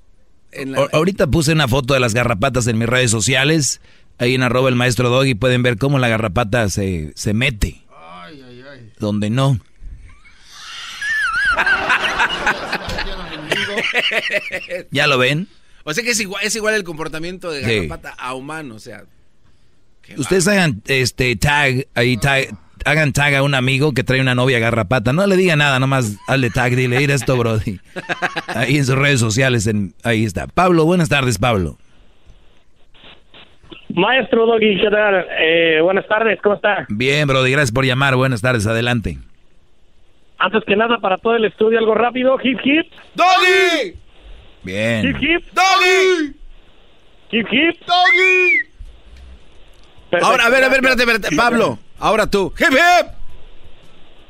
en 0.52 0.72
la- 0.72 0.82
A- 0.82 0.88
ahorita 0.92 1.26
puse 1.26 1.52
una 1.52 1.66
foto 1.68 1.94
de 1.94 2.00
las 2.00 2.14
garrapatas 2.14 2.66
en 2.68 2.78
mis 2.78 2.88
redes 2.88 3.10
sociales. 3.10 3.80
Ahí 4.18 4.34
en 4.34 4.42
arroba 4.42 4.68
el 4.68 4.76
maestro 4.76 5.08
Doggy 5.10 5.34
pueden 5.34 5.62
ver 5.64 5.76
cómo 5.76 5.98
la 5.98 6.08
garrapata 6.08 6.68
se, 6.70 7.12
se 7.16 7.34
mete. 7.34 7.82
Donde 9.00 9.28
no. 9.30 9.58
¿Ya 14.90 15.06
lo 15.06 15.18
ven? 15.18 15.48
O 15.84 15.92
sea 15.92 16.02
que 16.04 16.10
es 16.10 16.20
igual, 16.20 16.42
es 16.44 16.54
igual 16.56 16.74
el 16.74 16.84
comportamiento 16.84 17.50
de 17.50 17.64
Sí. 17.64 17.76
garrapata 17.76 18.14
a 18.18 18.34
humano, 18.34 18.74
o 18.76 18.78
sea... 18.78 19.04
Ustedes 20.18 20.46
hagan 20.48 20.82
este 20.86 21.34
tag, 21.36 21.86
ahí 21.94 22.18
tag, 22.18 22.48
hagan 22.84 23.14
tag 23.14 23.34
a 23.36 23.42
un 23.42 23.54
amigo 23.54 23.92
que 23.92 24.04
trae 24.04 24.20
una 24.20 24.34
novia 24.34 24.58
garrapata. 24.58 25.14
No 25.14 25.26
le 25.26 25.34
diga 25.34 25.56
nada, 25.56 25.78
nomás 25.78 26.16
hazle 26.28 26.50
tag, 26.50 26.76
dile, 26.76 26.98
mira 26.98 27.14
esto, 27.14 27.36
Brody. 27.38 27.80
Ahí 28.48 28.76
en 28.76 28.84
sus 28.84 28.96
redes 28.96 29.18
sociales, 29.20 29.66
en, 29.66 29.94
ahí 30.02 30.24
está. 30.24 30.46
Pablo, 30.46 30.84
buenas 30.84 31.08
tardes, 31.08 31.38
Pablo. 31.38 31.78
Maestro 33.94 34.44
Doggy, 34.44 34.78
¿qué 34.80 34.90
tal? 34.90 35.26
Eh, 35.40 35.80
buenas 35.82 36.06
tardes, 36.06 36.38
¿cómo 36.42 36.56
está? 36.56 36.84
Bien, 36.90 37.26
Brody, 37.26 37.50
gracias 37.52 37.72
por 37.72 37.86
llamar. 37.86 38.14
Buenas 38.16 38.42
tardes, 38.42 38.66
adelante. 38.66 39.18
Antes 40.38 40.64
que 40.64 40.76
nada, 40.76 40.98
para 40.98 41.18
todo 41.18 41.36
el 41.36 41.44
estudio, 41.44 41.78
algo 41.78 41.94
rápido. 41.94 42.36
Hip, 42.42 42.58
hip. 42.64 42.92
¡Doggy! 43.14 43.94
Bien. 44.62 45.06
Hip, 45.06 45.16
hip. 45.20 45.44
¡Doggy! 45.52 46.34
Hip, 47.30 47.46
hip. 47.50 47.80
¡Doggy! 47.86 48.74
Ahora, 50.22 50.46
a 50.46 50.48
ver, 50.48 50.64
a 50.64 50.68
ver, 50.68 50.78
espérate, 50.78 51.02
espérate. 51.02 51.36
Pablo, 51.36 51.78
ahora 51.98 52.26
tú. 52.28 52.52
¡Hip, 52.58 52.72
hip! 52.72 53.06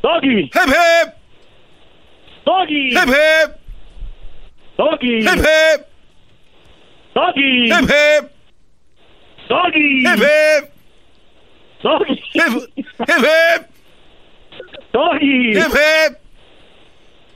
Doggy. 0.02 0.44
¡Hip, 0.44 0.68
hip! 0.68 1.14
Doggy. 2.44 2.90
¡Hip, 2.90 3.09
hip! 3.09 3.56
Doggy. 4.76 5.20
¡Hip, 5.20 5.39
hip! 5.39 5.86
Doggy. 7.14 7.68
¡Hip, 7.68 7.90
hip! 7.90 8.31
Doggy. 9.48 10.01
¡Hip, 10.01 10.20
hip! 10.20 10.70
Doggy. 11.82 12.22
¡Hip, 12.35 12.52
hip! 13.09 13.73
Doggy. 14.94 15.50
¡Hip, 15.50 15.74
hip! 15.74 16.18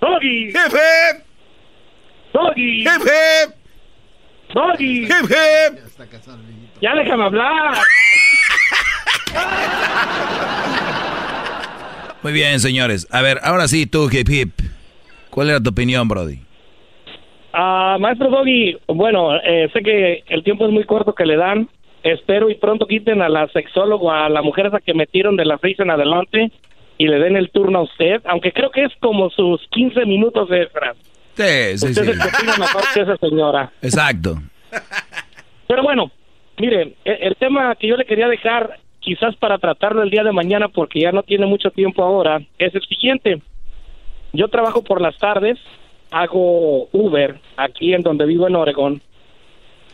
Doggy. 0.00 0.48
¡Hip, 0.50 0.72
hip! 0.72 1.24
Doggy. 2.32 2.82
¡Hip, 2.82 3.02
hip! 3.02 3.54
Doggy. 4.54 5.02
¡Hip, 5.06 5.28
hip! 5.28 5.78
Ya 6.80 6.94
déjame 6.94 7.24
hablar. 7.24 7.78
Muy 12.22 12.32
bien, 12.32 12.60
señores. 12.60 13.08
A 13.10 13.22
ver, 13.22 13.40
ahora 13.42 13.66
sí, 13.66 13.86
tú, 13.86 14.08
hip 14.08 14.28
hip. 14.30 14.50
¿Cuál 15.30 15.50
era 15.50 15.60
tu 15.60 15.70
opinión, 15.70 16.06
Brody? 16.06 16.38
Ah, 17.52 17.96
maestro 17.98 18.30
Doggy, 18.30 18.78
bueno, 18.86 19.34
eh, 19.34 19.68
sé 19.72 19.82
que 19.82 20.22
el 20.28 20.44
tiempo 20.44 20.64
es 20.64 20.70
muy 20.70 20.84
corto 20.84 21.12
que 21.12 21.26
le 21.26 21.36
dan. 21.36 21.68
Espero 22.04 22.50
y 22.50 22.54
pronto 22.54 22.86
quiten 22.86 23.20
a 23.20 23.28
la 23.28 23.48
sexóloga, 23.48 24.26
a 24.26 24.28
la 24.28 24.42
mujer 24.42 24.66
esa 24.66 24.78
que 24.78 24.94
metieron 24.94 25.34
de 25.34 25.44
las 25.44 25.60
seis 25.60 25.76
en 25.80 25.90
adelante 25.90 26.52
y 26.98 27.06
le 27.06 27.18
den 27.20 27.36
el 27.36 27.50
turno 27.50 27.78
a 27.78 27.82
usted, 27.82 28.20
aunque 28.24 28.52
creo 28.52 28.70
que 28.70 28.84
es 28.84 28.92
como 29.00 29.30
sus 29.30 29.66
15 29.70 30.04
minutos 30.04 30.48
extras. 30.50 30.96
Sí, 31.34 31.78
sí, 31.78 31.86
usted 31.86 32.04
sí. 32.04 32.10
es 32.10 32.16
el 32.16 32.20
que 32.20 32.36
opina 32.36 32.56
mejor 32.58 32.82
que 32.92 33.00
esa 33.00 33.16
señora. 33.16 33.72
Exacto. 33.80 34.36
Pero 35.68 35.82
bueno, 35.82 36.10
mire, 36.58 36.94
e- 37.04 37.18
el 37.20 37.36
tema 37.36 37.74
que 37.76 37.86
yo 37.86 37.96
le 37.96 38.04
quería 38.04 38.26
dejar, 38.26 38.80
quizás 39.00 39.36
para 39.36 39.58
tratarlo 39.58 40.02
el 40.02 40.10
día 40.10 40.24
de 40.24 40.32
mañana, 40.32 40.68
porque 40.68 41.00
ya 41.00 41.12
no 41.12 41.22
tiene 41.22 41.46
mucho 41.46 41.70
tiempo 41.70 42.02
ahora, 42.02 42.40
es 42.58 42.74
el 42.74 42.82
siguiente. 42.82 43.40
Yo 44.32 44.48
trabajo 44.48 44.82
por 44.82 45.00
las 45.00 45.16
tardes, 45.18 45.58
hago 46.10 46.88
Uber 46.92 47.38
aquí 47.56 47.94
en 47.94 48.02
donde 48.02 48.26
vivo 48.26 48.48
en 48.48 48.56
Oregón. 48.56 49.00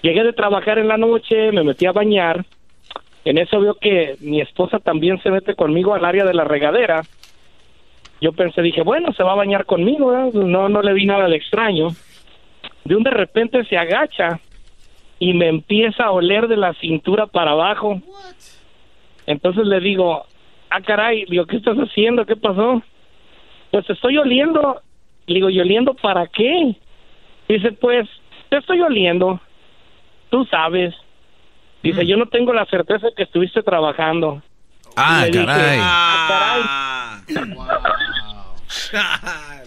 Llegué 0.03 0.23
de 0.25 0.33
trabajar 0.33 0.79
en 0.79 0.89
la 0.89 0.97
noche, 0.97 1.53
me 1.53 1.63
metí 1.63 1.87
a 1.87 1.93
bañar. 1.93 2.45
En 3.25 3.39
eso 3.39 3.61
veo 3.61 3.75
que 3.75 4.17
mi 4.21 4.41
esposa 4.41 4.79
también 4.79 5.21
se 5.23 5.31
mete 5.31 5.55
conmigo 5.55 5.95
al 5.95 6.05
área 6.05 6.25
de 6.25 6.35
la 6.35 6.45
regadera. 6.45 7.03
Yo 8.21 8.33
pensé, 8.33 8.63
dije, 8.63 8.83
bueno, 8.83 9.13
se 9.13 9.23
va 9.23 9.33
a 9.33 9.37
bañar 9.37 9.65
conmigo, 9.65 10.09
¿verdad? 10.09 10.33
no, 10.33 10.69
no 10.69 10.83
le 10.83 10.93
vi 10.93 11.07
nada 11.07 11.29
de 11.29 11.37
extraño. 11.37 11.89
De 12.85 12.97
un 12.97 13.03
de 13.03 13.11
repente 13.11 13.65
se 13.65 13.79
agacha 13.79 14.41
y 15.19 15.33
me 15.33 15.49
empieza 15.49 16.05
a 16.05 16.11
oler 16.11 16.49
de 16.49 16.57
la 16.57 16.75
cintura 16.75 17.27
para 17.27 17.53
abajo. 17.53 18.01
Entonces 19.27 19.67
le 19.67 19.81
digo, 19.81 20.27
ah, 20.71 20.81
caray, 20.83 21.25
digo, 21.27 21.47
¿qué 21.47 21.57
estás 21.57 21.77
haciendo? 21.77 22.27
¿Qué 22.27 22.37
pasó? 22.37 22.83
Pues 23.71 23.89
estoy 23.89 24.19
oliendo. 24.19 24.81
Le 25.27 25.35
digo, 25.37 25.49
¿y 25.49 25.61
oliendo 25.61 25.95
para 25.95 26.27
qué? 26.27 26.77
Dice, 27.49 27.73
pues, 27.73 28.09
te 28.51 28.59
estoy 28.59 28.81
oliendo. 28.83 29.41
Tú 30.31 30.45
sabes. 30.47 30.95
Dice, 31.85 32.07
yo 32.07 32.17
no 32.17 32.27
tengo 32.27 32.53
la 32.55 32.65
certeza 32.67 33.09
de 33.09 33.15
que 33.15 33.25
estuviste 33.25 33.63
trabajando. 33.63 34.43
Ah, 34.97 35.27
dije, 35.31 35.45
caray. 35.45 35.79
"Ah, 35.83 37.21
caray". 37.27 37.45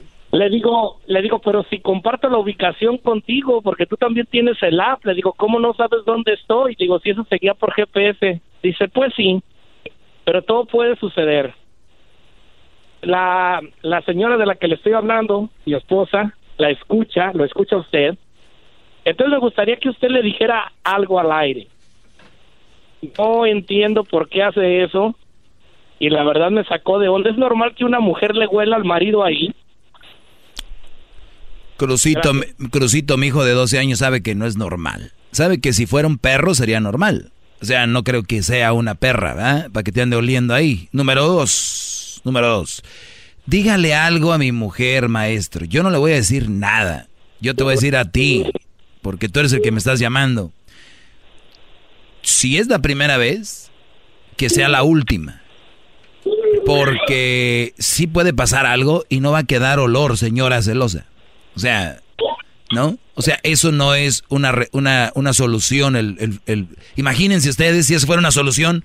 Le 0.31 0.49
digo, 0.49 0.99
le 1.07 1.22
digo, 1.22 1.39
pero 1.39 1.64
si 1.69 1.80
comparto 1.80 2.30
la 2.30 2.38
ubicación 2.38 2.98
contigo, 2.98 3.61
porque 3.61 3.85
tú 3.85 3.95
también 3.95 4.26
tienes 4.30 4.61
el 4.61 4.80
app, 4.80 5.06
le 5.06 5.14
digo, 5.14 5.34
¿cómo 5.34 5.57
no 5.60 5.73
sabes 5.73 6.02
dónde 6.06 6.34
estoy? 6.34 6.76
Digo, 6.76 6.99
si 6.99 7.11
eso 7.11 7.26
seguía 7.30 7.53
por 7.53 7.73
GPS. 7.73 8.41
Dice, 8.61 8.88
pues 8.89 9.14
sí, 9.15 9.41
pero 10.26 10.41
todo 10.41 10.65
puede 10.65 10.95
suceder. 10.98 11.53
La, 13.02 13.61
la 13.81 14.02
señora 14.02 14.38
de 14.38 14.45
la 14.45 14.56
que 14.56 14.68
le 14.68 14.76
estoy 14.76 14.94
hablando, 14.94 15.49
mi 15.65 15.73
esposa, 15.76 16.34
la 16.57 16.72
escucha, 16.72 17.31
lo 17.34 17.45
escucha 17.45 17.77
usted. 17.77 18.15
Entonces 19.06 19.31
me 19.31 19.39
gustaría 19.39 19.77
que 19.77 19.89
usted 19.89 20.10
le 20.10 20.22
dijera 20.22 20.73
algo 20.84 21.19
al 21.19 21.31
aire. 21.31 21.68
No 23.17 23.45
entiendo 23.45 24.03
por 24.03 24.29
qué 24.29 24.43
hace 24.43 24.83
eso 24.83 25.15
y 25.99 26.09
la 26.09 26.23
verdad 26.23 26.51
me 26.51 26.63
sacó 26.65 26.99
de 26.99 27.07
onda. 27.07 27.29
¿Es 27.29 27.37
normal 27.37 27.73
que 27.75 27.85
una 27.85 27.99
mujer 27.99 28.35
le 28.35 28.47
huela 28.47 28.75
al 28.75 28.85
marido 28.85 29.23
ahí? 29.23 29.53
Crucito, 31.77 32.31
Crucito, 32.71 33.17
mi 33.17 33.27
hijo 33.27 33.43
de 33.45 33.51
12 33.51 33.77
años, 33.77 33.99
sabe 33.99 34.21
que 34.21 34.35
no 34.35 34.45
es 34.45 34.57
normal. 34.57 35.11
Sabe 35.31 35.61
que 35.61 35.73
si 35.73 35.85
fuera 35.85 36.07
un 36.07 36.17
perro 36.17 36.55
sería 36.55 36.79
normal. 36.79 37.31
O 37.61 37.65
sea, 37.65 37.87
no 37.87 38.03
creo 38.03 38.23
que 38.23 38.43
sea 38.43 38.73
una 38.73 38.95
perra, 38.95 39.33
¿verdad? 39.33 39.71
Para 39.71 39.83
que 39.83 39.91
te 39.91 40.01
ande 40.01 40.15
oliendo 40.15 40.53
ahí. 40.53 40.89
Número 40.91 41.27
dos. 41.27 42.21
Número 42.23 42.47
dos. 42.47 42.83
Dígale 43.45 43.95
algo 43.95 44.33
a 44.33 44.37
mi 44.37 44.51
mujer, 44.51 45.07
maestro. 45.07 45.65
Yo 45.65 45.83
no 45.83 45.89
le 45.89 45.97
voy 45.97 46.11
a 46.11 46.15
decir 46.15 46.49
nada. 46.49 47.07
Yo 47.39 47.55
te 47.55 47.63
voy 47.63 47.73
a 47.73 47.75
decir 47.75 47.95
a 47.95 48.11
ti, 48.11 48.45
porque 49.01 49.29
tú 49.29 49.39
eres 49.39 49.53
el 49.53 49.61
que 49.61 49.71
me 49.71 49.77
estás 49.77 49.99
llamando. 49.99 50.51
Si 52.27 52.57
es 52.57 52.67
la 52.67 52.79
primera 52.79 53.15
vez, 53.17 53.71
que 54.35 54.49
sea 54.49 54.67
la 54.67 54.83
última. 54.83 55.41
Porque 56.65 57.73
sí 57.77 58.05
puede 58.07 58.33
pasar 58.33 58.65
algo 58.65 59.05
y 59.07 59.21
no 59.21 59.31
va 59.31 59.39
a 59.39 59.43
quedar 59.45 59.79
olor, 59.79 60.17
señora 60.17 60.61
celosa. 60.61 61.05
O 61.55 61.59
sea, 61.59 62.01
¿no? 62.71 62.97
O 63.15 63.21
sea, 63.21 63.39
eso 63.43 63.71
no 63.71 63.95
es 63.95 64.23
una, 64.27 64.53
una, 64.73 65.11
una 65.15 65.31
solución. 65.33 65.95
El, 65.95 66.17
el- 66.19 66.39
el- 66.45 66.67
Imagínense 66.97 67.49
ustedes 67.49 67.85
si 67.85 67.95
eso 67.95 68.05
fuera 68.05 68.19
una 68.19 68.31
solución. 68.31 68.83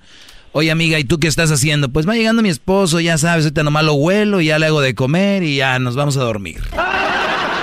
Oye, 0.53 0.71
amiga, 0.71 0.97
¿y 0.99 1.03
tú 1.03 1.19
qué 1.19 1.27
estás 1.27 1.51
haciendo? 1.51 1.89
Pues 1.89 2.07
va 2.07 2.15
llegando 2.15 2.41
mi 2.43 2.49
esposo, 2.49 2.99
ya 2.99 3.17
sabes, 3.17 3.43
ahorita 3.45 3.63
nomás 3.63 3.83
lo 3.85 3.95
huelo 3.95 4.39
ya 4.39 4.59
le 4.59 4.67
hago 4.67 4.81
de 4.81 4.93
comer 4.95 5.41
y 5.43 5.57
ya 5.57 5.79
nos 5.79 5.95
vamos 5.95 6.15
a 6.15 6.21
dormir. 6.21 6.61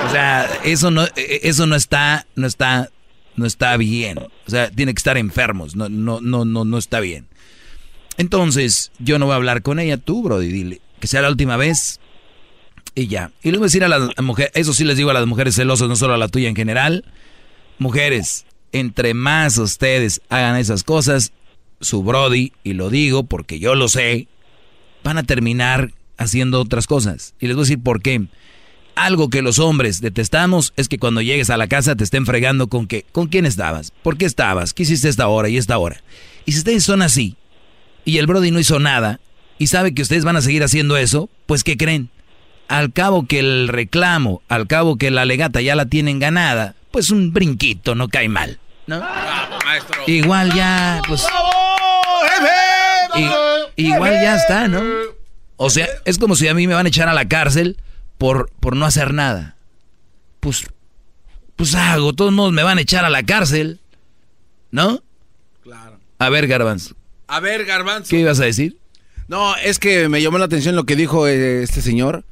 O 0.08 0.12
sea, 0.12 0.46
eso 0.64 0.90
no, 0.90 1.04
eh, 1.04 1.40
eso 1.44 1.66
no 1.66 1.76
está, 1.76 2.26
no 2.34 2.46
está, 2.48 2.90
no 3.36 3.46
está 3.46 3.76
bien. 3.76 4.18
O 4.18 4.50
sea, 4.50 4.70
tiene 4.70 4.94
que 4.94 4.98
estar 4.98 5.16
enfermos, 5.16 5.76
no, 5.76 5.88
no, 5.88 6.20
no, 6.20 6.44
no, 6.44 6.64
no 6.64 6.78
está 6.78 7.00
bien. 7.00 7.26
Entonces, 8.16 8.92
yo 8.98 9.18
no 9.18 9.26
voy 9.26 9.32
a 9.32 9.36
hablar 9.36 9.62
con 9.62 9.78
ella, 9.78 9.96
tú, 9.96 10.22
Brody, 10.22 10.48
dile 10.48 10.80
que 11.00 11.06
sea 11.06 11.22
la 11.22 11.30
última 11.30 11.56
vez 11.56 11.98
y 12.94 13.08
ya. 13.08 13.32
Y 13.42 13.50
le 13.50 13.58
voy 13.58 13.64
a 13.64 13.66
decir 13.66 13.82
a 13.82 13.88
las 13.88 14.10
mujeres, 14.22 14.52
eso 14.54 14.72
sí 14.72 14.84
les 14.84 14.96
digo 14.96 15.10
a 15.10 15.14
las 15.14 15.26
mujeres 15.26 15.56
celosas, 15.56 15.88
no 15.88 15.96
solo 15.96 16.14
a 16.14 16.18
la 16.18 16.28
tuya 16.28 16.48
en 16.48 16.56
general. 16.56 17.04
Mujeres, 17.78 18.44
entre 18.72 19.14
más 19.14 19.58
ustedes 19.58 20.20
hagan 20.28 20.56
esas 20.56 20.84
cosas, 20.84 21.32
su 21.80 22.02
Brody, 22.02 22.52
y 22.62 22.74
lo 22.74 22.90
digo 22.90 23.24
porque 23.24 23.58
yo 23.58 23.74
lo 23.74 23.88
sé, 23.88 24.28
van 25.02 25.18
a 25.18 25.22
terminar 25.22 25.92
haciendo 26.18 26.60
otras 26.60 26.86
cosas. 26.86 27.34
Y 27.40 27.46
les 27.46 27.56
voy 27.56 27.62
a 27.62 27.64
decir 27.64 27.82
por 27.82 28.02
qué. 28.02 28.26
Algo 29.00 29.30
que 29.30 29.40
los 29.40 29.58
hombres 29.58 30.02
detestamos 30.02 30.74
es 30.76 30.86
que 30.86 30.98
cuando 30.98 31.22
llegues 31.22 31.48
a 31.48 31.56
la 31.56 31.68
casa 31.68 31.96
te 31.96 32.04
estén 32.04 32.26
fregando 32.26 32.66
con 32.66 32.86
que, 32.86 33.06
¿con 33.12 33.28
quién 33.28 33.46
estabas? 33.46 33.94
¿Por 34.02 34.18
qué 34.18 34.26
estabas? 34.26 34.74
¿Qué 34.74 34.82
hiciste 34.82 35.08
esta 35.08 35.26
hora 35.28 35.48
y 35.48 35.56
esta 35.56 35.78
hora? 35.78 36.02
Y 36.44 36.52
si 36.52 36.58
ustedes 36.58 36.84
son 36.84 37.00
así, 37.00 37.34
y 38.04 38.18
el 38.18 38.26
Brody 38.26 38.50
no 38.50 38.60
hizo 38.60 38.78
nada, 38.78 39.18
y 39.56 39.68
sabe 39.68 39.94
que 39.94 40.02
ustedes 40.02 40.26
van 40.26 40.36
a 40.36 40.42
seguir 40.42 40.62
haciendo 40.62 40.98
eso, 40.98 41.30
pues 41.46 41.64
¿qué 41.64 41.78
creen? 41.78 42.10
Al 42.68 42.92
cabo 42.92 43.26
que 43.26 43.38
el 43.38 43.68
reclamo, 43.68 44.42
al 44.48 44.66
cabo 44.66 44.96
que 44.96 45.10
la 45.10 45.24
legata 45.24 45.62
ya 45.62 45.76
la 45.76 45.86
tienen 45.86 46.18
ganada, 46.18 46.74
pues 46.90 47.10
un 47.10 47.32
brinquito 47.32 47.94
no 47.94 48.08
cae 48.08 48.28
mal, 48.28 48.60
¿no? 48.86 49.02
Igual 50.08 50.52
ya, 50.52 51.00
pues... 51.08 51.26
Igual 53.76 54.12
ya 54.12 54.36
está, 54.36 54.68
¿no? 54.68 54.82
O 55.56 55.70
sea, 55.70 55.88
es 56.04 56.18
como 56.18 56.36
si 56.36 56.48
a 56.48 56.54
mí 56.54 56.66
me 56.66 56.74
van 56.74 56.84
a 56.84 56.90
echar 56.90 57.08
a 57.08 57.14
la 57.14 57.28
cárcel 57.28 57.78
por, 58.20 58.50
por 58.60 58.76
no 58.76 58.84
hacer 58.84 59.14
nada. 59.14 59.56
Pues, 60.40 60.66
pues 61.56 61.74
hago, 61.74 62.12
todos 62.12 62.32
modos 62.32 62.52
me 62.52 62.62
van 62.62 62.76
a 62.76 62.82
echar 62.82 63.06
a 63.06 63.08
la 63.08 63.22
cárcel, 63.22 63.80
¿no? 64.70 65.02
Claro. 65.62 65.98
A 66.18 66.28
ver, 66.28 66.46
Garbanzo, 66.46 66.94
A 67.28 67.40
ver, 67.40 67.64
Garbanzo. 67.64 68.10
¿qué 68.10 68.20
ibas 68.20 68.38
a 68.40 68.44
decir? 68.44 68.76
No, 69.26 69.56
es 69.56 69.78
que 69.78 70.10
me 70.10 70.20
llamó 70.20 70.36
la 70.36 70.44
atención 70.44 70.76
lo 70.76 70.84
que 70.84 70.96
dijo 70.96 71.26
eh, 71.26 71.62
este 71.62 71.80
señor, 71.80 72.26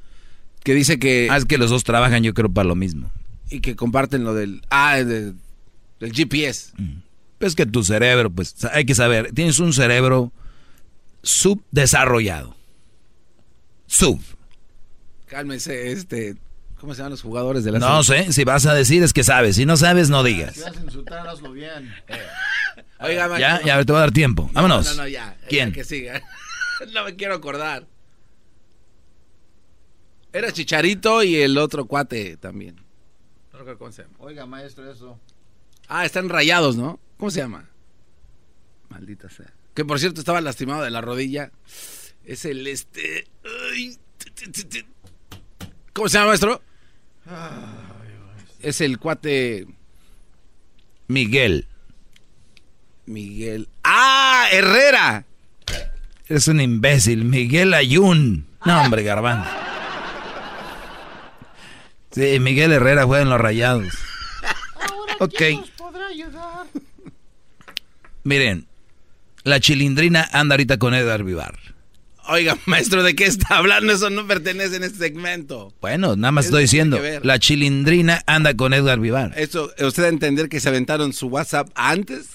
que 0.62 0.74
dice 0.74 0.98
que... 0.98 1.28
Ah, 1.30 1.38
es 1.38 1.46
que 1.46 1.56
los 1.56 1.70
dos 1.70 1.84
trabajan 1.84 2.22
yo 2.22 2.34
creo 2.34 2.50
para 2.52 2.68
lo 2.68 2.74
mismo. 2.74 3.10
Y 3.48 3.60
que 3.60 3.74
comparten 3.74 4.24
lo 4.24 4.34
del... 4.34 4.60
Ah, 4.68 4.96
de- 4.98 5.32
del 6.00 6.12
GPS. 6.12 6.72
Es 7.40 7.54
que 7.54 7.64
tu 7.64 7.82
cerebro, 7.82 8.28
pues 8.30 8.62
hay 8.72 8.84
que 8.84 8.94
saber, 8.94 9.32
tienes 9.32 9.58
un 9.58 9.72
cerebro 9.72 10.32
subdesarrollado. 11.22 12.54
Sub. 13.86 14.20
Cálmese, 15.28 15.92
este... 15.92 16.36
¿Cómo 16.80 16.94
se 16.94 16.98
llaman 16.98 17.10
los 17.10 17.22
jugadores 17.22 17.64
de 17.64 17.72
la 17.72 17.80
No 17.80 18.04
sé, 18.04 18.32
si 18.32 18.44
vas 18.44 18.64
a 18.66 18.72
decir 18.72 19.02
es 19.02 19.12
que 19.12 19.24
sabes, 19.24 19.56
si 19.56 19.66
no 19.66 19.76
sabes 19.76 20.10
no 20.10 20.22
digas. 20.22 20.54
Si 20.54 20.60
vas 20.60 20.76
a 20.76 20.80
insultar, 20.80 21.26
hazlo 21.26 21.52
bien. 21.52 21.92
Oiga, 23.00 23.22
Ya, 23.38 23.48
maestro. 23.50 23.66
ya 23.66 23.84
te 23.84 23.92
voy 23.92 23.96
a 23.98 24.00
dar 24.00 24.12
tiempo. 24.12 24.50
Vámonos. 24.52 24.86
No, 24.86 24.94
no, 24.94 25.02
no, 25.02 25.08
ya. 25.08 25.36
¿Quién? 25.48 25.70
Ya 25.70 25.74
que 25.74 25.84
siga. 25.84 26.22
no 26.92 27.04
me 27.04 27.16
quiero 27.16 27.34
acordar. 27.34 27.86
Era 30.32 30.52
Chicharito 30.52 31.22
y 31.22 31.36
el 31.36 31.58
otro 31.58 31.86
cuate 31.86 32.36
también. 32.36 32.76
No 33.52 33.58
recuerdo 33.58 33.78
cómo 33.78 33.92
se 33.92 34.02
llama. 34.02 34.14
Oiga, 34.18 34.46
maestro, 34.46 34.90
eso. 34.90 35.18
Ah, 35.88 36.04
están 36.04 36.28
rayados, 36.28 36.76
¿no? 36.76 37.00
¿Cómo 37.16 37.30
se 37.30 37.40
llama? 37.40 37.68
Maldita 38.88 39.28
sea. 39.30 39.52
Que 39.74 39.84
por 39.84 39.98
cierto 39.98 40.20
estaba 40.20 40.40
lastimado 40.40 40.82
de 40.82 40.90
la 40.90 41.00
rodilla. 41.00 41.50
Es 42.24 42.44
el 42.44 42.66
este. 42.66 43.26
ay, 43.72 43.96
¿Cómo 45.98 46.08
se 46.08 46.16
llama, 46.16 46.28
maestro? 46.28 46.62
Es 48.60 48.80
el 48.80 49.00
cuate 49.00 49.66
Miguel. 51.08 51.66
Miguel. 53.06 53.68
¡Ah! 53.82 54.46
¡Herrera! 54.52 55.24
Es 56.28 56.46
un 56.46 56.60
imbécil, 56.60 57.24
Miguel 57.24 57.74
Ayun. 57.74 58.46
No, 58.64 58.80
hombre, 58.80 59.02
Garbanzo. 59.02 59.50
Sí, 62.12 62.38
Miguel 62.38 62.70
Herrera 62.70 63.04
juega 63.04 63.24
en 63.24 63.30
los 63.30 63.40
rayados. 63.40 63.92
Ok. 65.18 65.42
podrá 65.76 66.06
ayudar? 66.06 66.66
Miren, 68.22 68.68
la 69.42 69.58
chilindrina 69.58 70.28
anda 70.30 70.54
ahorita 70.54 70.78
con 70.78 70.94
Edgar 70.94 71.24
Vivar. 71.24 71.67
Oiga, 72.28 72.58
maestro, 72.66 73.02
¿de 73.02 73.14
qué 73.14 73.24
está 73.24 73.56
hablando? 73.56 73.92
Eso 73.92 74.10
no 74.10 74.26
pertenece 74.26 74.76
en 74.76 74.84
este 74.84 74.98
segmento. 74.98 75.72
Bueno, 75.80 76.14
nada 76.14 76.30
más 76.30 76.44
Eso 76.44 76.50
estoy 76.50 76.62
diciendo, 76.64 77.00
la 77.22 77.38
chilindrina 77.38 78.22
anda 78.26 78.54
con 78.54 78.74
Edgar 78.74 79.00
Vivar. 79.00 79.32
Eso, 79.36 79.72
¿usted 79.80 80.04
a 80.04 80.08
entender 80.08 80.48
que 80.48 80.60
se 80.60 80.68
aventaron 80.68 81.12
su 81.12 81.28
WhatsApp 81.28 81.70
antes? 81.74 82.28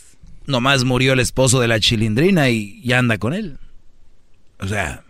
Nomás 0.46 0.84
murió 0.84 1.14
el 1.14 1.20
esposo 1.20 1.60
de 1.60 1.68
la 1.68 1.80
chilindrina 1.80 2.50
y 2.50 2.82
ya 2.84 2.98
anda 3.00 3.18
con 3.18 3.34
él. 3.34 3.60
O 4.60 4.68
sea, 4.68 5.04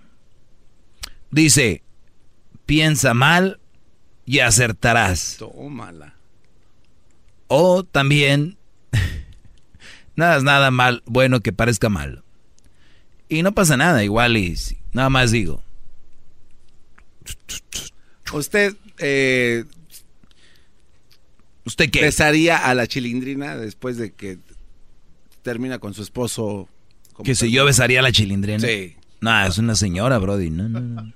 dice, 1.31 1.81
piensa 2.65 3.13
mal 3.13 3.59
y 4.25 4.39
acertarás. 4.39 5.37
Tómala. 5.39 6.15
O 7.47 7.83
también, 7.83 8.57
nada 10.15 10.37
es 10.37 10.43
nada 10.43 10.71
mal, 10.71 11.03
bueno 11.05 11.39
que 11.39 11.53
parezca 11.53 11.89
malo. 11.89 12.22
Y 13.29 13.41
no 13.43 13.53
pasa 13.53 13.77
nada, 13.77 14.03
igual 14.03 14.37
y 14.37 14.55
nada 14.93 15.09
más 15.09 15.31
digo. 15.31 15.63
¿Usted 18.31 18.75
eh, 18.99 19.65
¿Usted 21.65 21.89
qué? 21.89 22.01
besaría 22.01 22.57
a 22.57 22.73
la 22.73 22.87
chilindrina 22.87 23.57
después 23.57 23.97
de 23.97 24.11
que 24.11 24.37
termina 25.41 25.79
con 25.79 25.93
su 25.93 26.01
esposo? 26.01 26.67
como 27.13 27.25
Que 27.25 27.35
si 27.35 27.51
yo 27.51 27.65
besaría 27.65 27.99
a 27.99 28.03
la 28.03 28.11
chilindrina. 28.11 28.59
Sí. 28.59 28.95
No, 29.21 29.45
es 29.45 29.57
una 29.57 29.75
señora, 29.75 30.17
Brody. 30.17 30.49
No, 30.49 30.67
no, 30.67 30.81
no. 30.81 31.13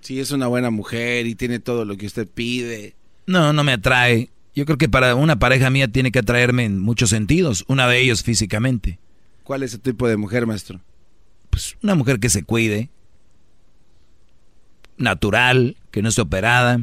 Si 0.00 0.18
es 0.18 0.30
una 0.30 0.46
buena 0.46 0.70
mujer 0.70 1.26
y 1.26 1.34
tiene 1.34 1.60
todo 1.60 1.84
lo 1.84 1.96
que 1.96 2.06
usted 2.06 2.26
pide. 2.26 2.94
No, 3.26 3.52
no 3.52 3.62
me 3.62 3.72
atrae. 3.72 4.30
Yo 4.54 4.64
creo 4.64 4.78
que 4.78 4.88
para 4.88 5.14
una 5.14 5.38
pareja 5.38 5.70
mía 5.70 5.86
tiene 5.86 6.10
que 6.10 6.18
atraerme 6.18 6.64
en 6.64 6.80
muchos 6.80 7.10
sentidos. 7.10 7.64
Una 7.68 7.86
de 7.86 8.00
ellos 8.00 8.22
físicamente. 8.22 8.98
¿Cuál 9.44 9.62
es 9.62 9.74
ese 9.74 9.78
tipo 9.78 10.08
de 10.08 10.16
mujer, 10.16 10.46
maestro? 10.46 10.80
Pues 11.58 11.76
una 11.82 11.96
mujer 11.96 12.20
que 12.20 12.30
se 12.30 12.44
cuide. 12.44 12.88
Natural, 14.96 15.76
que 15.90 16.02
no 16.02 16.08
esté 16.08 16.20
operada. 16.20 16.78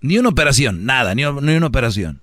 Ni 0.00 0.18
una 0.18 0.28
operación, 0.28 0.84
nada, 0.84 1.14
ni, 1.14 1.22
ni 1.22 1.54
una 1.54 1.66
operación. 1.68 2.20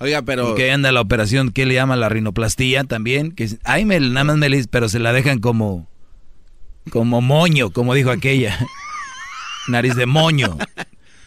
Oiga, 0.00 0.20
pero... 0.20 0.54
Que 0.54 0.70
anda 0.70 0.92
la 0.92 1.00
operación 1.00 1.50
que 1.50 1.64
le 1.64 1.72
llama 1.72 1.96
la 1.96 2.10
rinoplastía 2.10 2.84
también. 2.84 3.32
Que 3.32 3.48
ay, 3.64 3.86
me, 3.86 3.98
nada 4.00 4.24
más 4.24 4.36
me 4.36 4.50
le- 4.50 4.66
pero 4.68 4.90
se 4.90 4.98
la 4.98 5.14
dejan 5.14 5.38
como, 5.38 5.88
como 6.90 7.22
moño, 7.22 7.70
como 7.70 7.94
dijo 7.94 8.10
aquella. 8.10 8.58
Nariz 9.68 9.96
de 9.96 10.04
moño. 10.04 10.58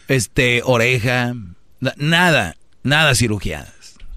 Este, 0.06 0.62
oreja. 0.64 1.34
na- 1.80 1.94
Nada, 1.96 2.56
nada 2.84 3.16
cirugiadas. 3.16 3.72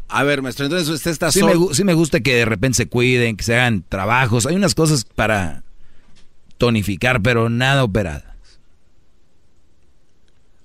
A 0.07 0.23
ver, 0.23 0.41
maestro, 0.41 0.65
entonces 0.65 0.87
usted 0.87 1.11
está 1.11 1.31
Sí 1.31 1.39
solo. 1.39 1.67
me, 1.69 1.73
sí 1.73 1.83
me 1.83 1.93
gusta 1.93 2.19
que 2.19 2.35
de 2.35 2.45
repente 2.45 2.77
se 2.77 2.87
cuiden, 2.87 3.37
que 3.37 3.43
se 3.43 3.55
hagan 3.55 3.83
trabajos. 3.87 4.45
Hay 4.45 4.55
unas 4.55 4.75
cosas 4.75 5.03
para 5.03 5.63
tonificar, 6.57 7.21
pero 7.21 7.49
nada 7.49 7.83
operada. 7.83 8.35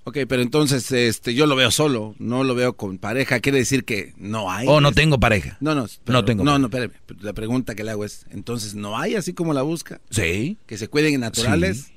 Ok, 0.05 0.19
pero 0.29 0.43
entonces 0.43 0.91
este, 0.93 1.35
yo 1.35 1.47
lo 1.47 1.57
veo 1.57 1.71
solo, 1.71 2.15
no 2.19 2.43
lo 2.43 2.55
veo 2.55 2.73
con 2.73 2.99
pareja. 2.99 3.41
Quiere 3.41 3.59
decir 3.59 3.85
que 3.85 4.13
no 4.17 4.51
hay. 4.51 4.67
Oh, 4.69 4.81
no 4.81 4.93
tengo 4.93 5.21
pareja. 5.21 5.57
No, 5.61 5.75
no, 5.75 5.87
No 6.07 6.25
tengo 6.25 6.43
No, 6.43 6.59
no, 6.59 6.67
espérame. 6.67 6.93
La 7.21 7.33
pregunta 7.33 7.75
que 7.75 7.85
le 7.85 7.93
hago 7.93 8.05
es: 8.05 8.27
entonces, 8.31 8.75
¿no 8.75 8.99
hay 8.99 9.15
así 9.15 9.35
como 9.35 9.53
la 9.53 9.63
busca? 9.63 10.01
Sí. 10.11 10.57
Que 10.67 10.79
se 10.79 10.89
cuiden 10.89 11.21
naturales. 11.21 11.85
Sí, 11.85 11.93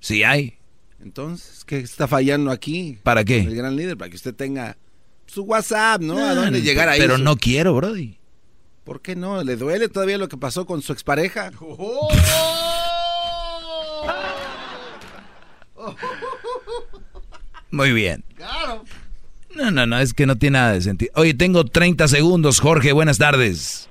sí 0.00 0.24
hay. 0.24 0.54
Entonces, 1.02 1.64
¿qué 1.64 1.78
está 1.78 2.08
fallando 2.08 2.50
aquí? 2.50 2.98
¿Para 3.02 3.24
qué? 3.24 3.40
El 3.40 3.54
gran 3.54 3.76
líder, 3.76 3.96
para 3.96 4.08
que 4.08 4.16
usted 4.16 4.34
tenga 4.34 4.76
su 5.28 5.42
WhatsApp, 5.44 6.00
¿no? 6.02 6.18
¿A 6.18 6.34
dónde 6.34 6.60
llegar 6.62 6.88
ahí? 6.88 6.98
Pero 6.98 7.16
no 7.18 7.36
quiero, 7.36 7.74
Brody. 7.74 8.18
¿Por 8.84 9.00
qué 9.02 9.14
no? 9.14 9.44
¿Le 9.44 9.56
duele 9.56 9.88
todavía 9.88 10.18
lo 10.18 10.28
que 10.28 10.36
pasó 10.36 10.66
con 10.66 10.82
su 10.82 10.92
expareja? 10.92 11.52
Muy 17.70 17.92
bien. 17.92 18.24
Claro. 18.36 18.84
No, 19.54 19.70
no, 19.70 19.86
no, 19.86 19.98
es 19.98 20.14
que 20.14 20.26
no 20.26 20.36
tiene 20.36 20.58
nada 20.58 20.72
de 20.72 20.80
sentido. 20.82 21.12
Oye, 21.16 21.34
tengo 21.34 21.64
30 21.64 22.08
segundos, 22.08 22.60
Jorge, 22.60 22.92
buenas 22.92 23.18
tardes. 23.18 23.88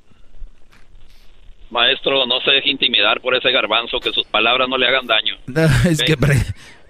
Maestro, 1.69 2.25
no 2.25 2.39
se 2.41 2.51
deje 2.51 2.69
intimidar 2.69 3.19
por 3.21 3.35
ese 3.35 3.51
garbanzo, 3.51 3.99
que 3.99 4.11
sus 4.13 4.25
palabras 4.27 4.69
no 4.69 4.77
le 4.77 4.87
hagan 4.87 5.05
daño. 5.05 5.35
No, 5.47 5.63
es 5.89 6.01
que 6.01 6.15
pre- 6.15 6.45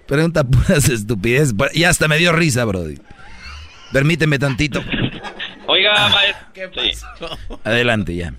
pregunta 0.06 0.44
puras 0.44 0.88
estupidez. 0.88 1.52
Ya 1.74 1.88
hasta 1.90 2.06
me 2.08 2.16
dio 2.18 2.32
risa, 2.32 2.64
Brody. 2.64 2.96
Permíteme 3.92 4.38
tantito. 4.38 4.80
Oiga, 5.66 5.92
Ah. 5.96 6.08
maestro. 6.10 6.82
Sí. 6.82 6.92
Adelante 7.64 8.14
ya. 8.16 8.32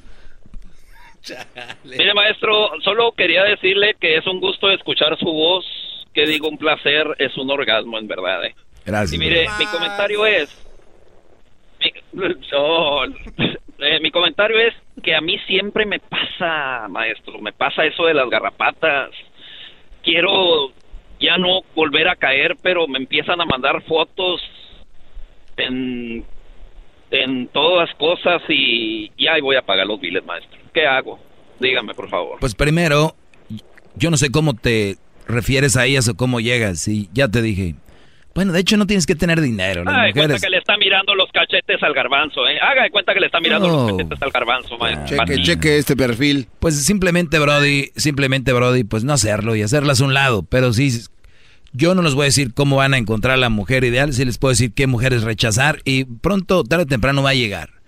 Mire, 1.83 2.13
maestro, 2.13 2.71
solo 2.81 3.11
quería 3.11 3.43
decirle 3.43 3.95
que 3.99 4.17
es 4.17 4.25
un 4.25 4.39
gusto 4.39 4.71
escuchar 4.71 5.17
su 5.19 5.25
voz, 5.31 5.65
que 6.13 6.25
digo 6.25 6.47
un 6.47 6.57
placer, 6.57 7.05
es 7.19 7.35
un 7.37 7.51
orgasmo 7.51 7.97
en 7.99 8.07
verdad. 8.07 8.45
¿eh? 8.45 8.55
Gracias. 8.85 9.13
Y 9.13 9.17
mire, 9.17 9.47
mi 9.59 9.65
comentario 9.65 10.25
es, 10.25 10.49
mi, 11.79 11.91
oh, 12.55 13.05
eh, 13.79 13.99
mi 14.01 14.09
comentario 14.11 14.57
es 14.59 14.73
que 15.03 15.13
a 15.15 15.21
mí 15.21 15.37
siempre 15.45 15.85
me 15.85 15.99
pasa, 15.99 16.87
maestro, 16.89 17.39
me 17.39 17.53
pasa 17.53 17.85
eso 17.85 18.05
de 18.05 18.13
las 18.15 18.29
garrapatas. 18.29 19.11
Quiero 20.03 20.71
ya 21.19 21.37
no 21.37 21.61
volver 21.75 22.07
a 22.07 22.15
caer, 22.15 22.55
pero 22.63 22.87
me 22.87 22.97
empiezan 22.97 23.39
a 23.41 23.45
mandar 23.45 23.83
fotos 23.83 24.41
en, 25.59 26.25
en 27.11 27.47
todas 27.47 27.89
cosas 27.95 28.41
y 28.49 29.11
ya 29.17 29.33
voy 29.41 29.55
a 29.55 29.61
pagar 29.61 29.87
los 29.87 29.99
biles, 29.99 30.25
maestro. 30.25 30.59
¿Qué 30.73 30.85
hago? 30.85 31.19
Dígame, 31.59 31.93
por 31.93 32.09
favor. 32.09 32.39
Pues 32.39 32.55
primero, 32.55 33.15
yo 33.95 34.09
no 34.09 34.17
sé 34.17 34.31
cómo 34.31 34.53
te 34.53 34.97
refieres 35.27 35.77
a 35.77 35.85
ellas 35.85 36.07
o 36.07 36.15
cómo 36.15 36.39
llegas. 36.39 36.87
Y 36.87 37.09
ya 37.13 37.27
te 37.27 37.41
dije. 37.41 37.75
Bueno, 38.35 38.53
de 38.53 38.59
hecho 38.59 38.77
no 38.77 38.85
tienes 38.85 39.05
que 39.05 39.15
tener 39.15 39.41
dinero. 39.41 39.83
Las 39.83 39.93
Haga 39.93 40.05
de 40.05 40.13
cuenta 40.13 40.39
que 40.39 40.49
le 40.49 40.57
está 40.59 40.77
mirando 40.77 41.15
los 41.15 41.29
cachetes 41.31 41.81
al 41.81 41.93
garbanzo, 41.93 42.47
¿eh? 42.47 42.59
Haga 42.61 42.83
de 42.83 42.91
cuenta 42.91 43.13
que 43.13 43.19
le 43.19 43.25
está 43.25 43.39
mirando 43.41 43.67
los 43.67 43.91
cachetes 43.91 44.21
al 44.21 44.31
garbanzo, 44.31 44.77
maestro. 44.77 45.17
Cheque, 45.17 45.41
cheque 45.41 45.77
este 45.77 45.95
perfil. 45.97 46.47
Pues 46.59 46.85
simplemente, 46.85 47.39
Brody, 47.39 47.91
simplemente, 47.95 48.53
Brody, 48.53 48.83
pues 48.83 49.03
no 49.03 49.13
hacerlo 49.13 49.55
y 49.55 49.63
hacerlas 49.63 49.99
a 49.99 50.05
un 50.05 50.13
lado. 50.13 50.43
Pero 50.43 50.71
sí, 50.73 50.89
yo 51.73 51.95
no 51.95 52.01
les 52.01 52.13
voy 52.13 52.23
a 52.23 52.25
decir 52.25 52.53
cómo 52.53 52.77
van 52.77 52.93
a 52.93 52.97
encontrar 52.97 53.37
la 53.39 53.49
mujer 53.49 53.83
ideal, 53.83 54.13
sí 54.13 54.25
les 54.25 54.37
puedo 54.37 54.51
decir 54.51 54.71
qué 54.73 54.87
mujeres 54.87 55.23
rechazar 55.23 55.81
y 55.85 56.05
pronto, 56.05 56.63
tarde 56.63 56.83
o 56.83 56.87
temprano 56.87 57.23
va 57.23 57.31
a 57.31 57.35
llegar. 57.35 57.79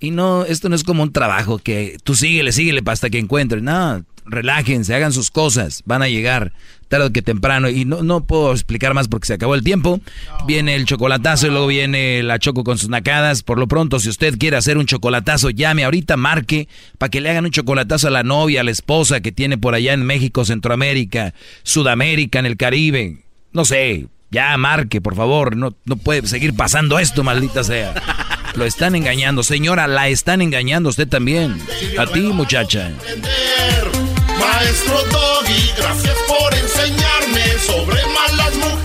Y 0.00 0.10
no, 0.10 0.44
esto 0.44 0.68
no 0.68 0.74
es 0.74 0.84
como 0.84 1.02
un 1.02 1.12
trabajo 1.12 1.58
que 1.58 1.96
tú 2.04 2.14
síguele, 2.14 2.52
síguele 2.52 2.82
hasta 2.86 3.08
que 3.08 3.18
encuentres. 3.18 3.62
No, 3.62 4.04
relájense, 4.26 4.94
hagan 4.94 5.12
sus 5.12 5.30
cosas, 5.30 5.82
van 5.86 6.02
a 6.02 6.08
llegar 6.08 6.52
tarde 6.88 7.12
que 7.12 7.22
temprano. 7.22 7.68
Y 7.68 7.84
no, 7.84 8.02
no 8.02 8.24
puedo 8.24 8.52
explicar 8.52 8.94
más 8.94 9.08
porque 9.08 9.26
se 9.26 9.34
acabó 9.34 9.54
el 9.54 9.64
tiempo. 9.64 10.00
Viene 10.46 10.74
el 10.74 10.84
chocolatazo 10.84 11.46
y 11.46 11.50
luego 11.50 11.66
viene 11.66 12.22
la 12.22 12.38
choco 12.38 12.64
con 12.64 12.78
sus 12.78 12.88
nacadas. 12.88 13.42
Por 13.42 13.58
lo 13.58 13.66
pronto, 13.66 13.98
si 13.98 14.08
usted 14.08 14.36
quiere 14.38 14.56
hacer 14.56 14.78
un 14.78 14.86
chocolatazo, 14.86 15.50
llame 15.50 15.84
ahorita, 15.84 16.16
marque, 16.16 16.68
para 16.98 17.10
que 17.10 17.20
le 17.20 17.30
hagan 17.30 17.46
un 17.46 17.50
chocolatazo 17.50 18.08
a 18.08 18.10
la 18.10 18.22
novia, 18.22 18.60
a 18.60 18.64
la 18.64 18.70
esposa 18.70 19.20
que 19.20 19.32
tiene 19.32 19.58
por 19.58 19.74
allá 19.74 19.92
en 19.92 20.04
México, 20.04 20.44
Centroamérica, 20.44 21.34
Sudamérica, 21.62 22.38
en 22.38 22.46
el 22.46 22.56
Caribe. 22.56 23.23
No 23.54 23.64
sé, 23.64 24.08
ya 24.30 24.56
marque, 24.56 25.00
por 25.00 25.14
favor. 25.14 25.56
No, 25.56 25.74
no 25.84 25.96
puede 25.96 26.26
seguir 26.26 26.54
pasando 26.54 26.98
esto, 26.98 27.22
maldita 27.22 27.62
sea. 27.62 27.94
Lo 28.56 28.64
están 28.64 28.96
engañando. 28.96 29.42
Señora, 29.44 29.86
la 29.86 30.08
están 30.08 30.42
engañando 30.42 30.88
usted 30.88 31.08
también. 31.08 31.60
A 31.98 32.06
ti, 32.06 32.20
muchacha. 32.20 32.90
Maestro 34.38 34.98
Doggy, 35.10 35.70
gracias 35.78 36.16
por 36.26 36.52
enseñarme 36.52 37.44
sobre 37.64 38.00
malas 38.06 38.54
mujeres. 38.56 38.84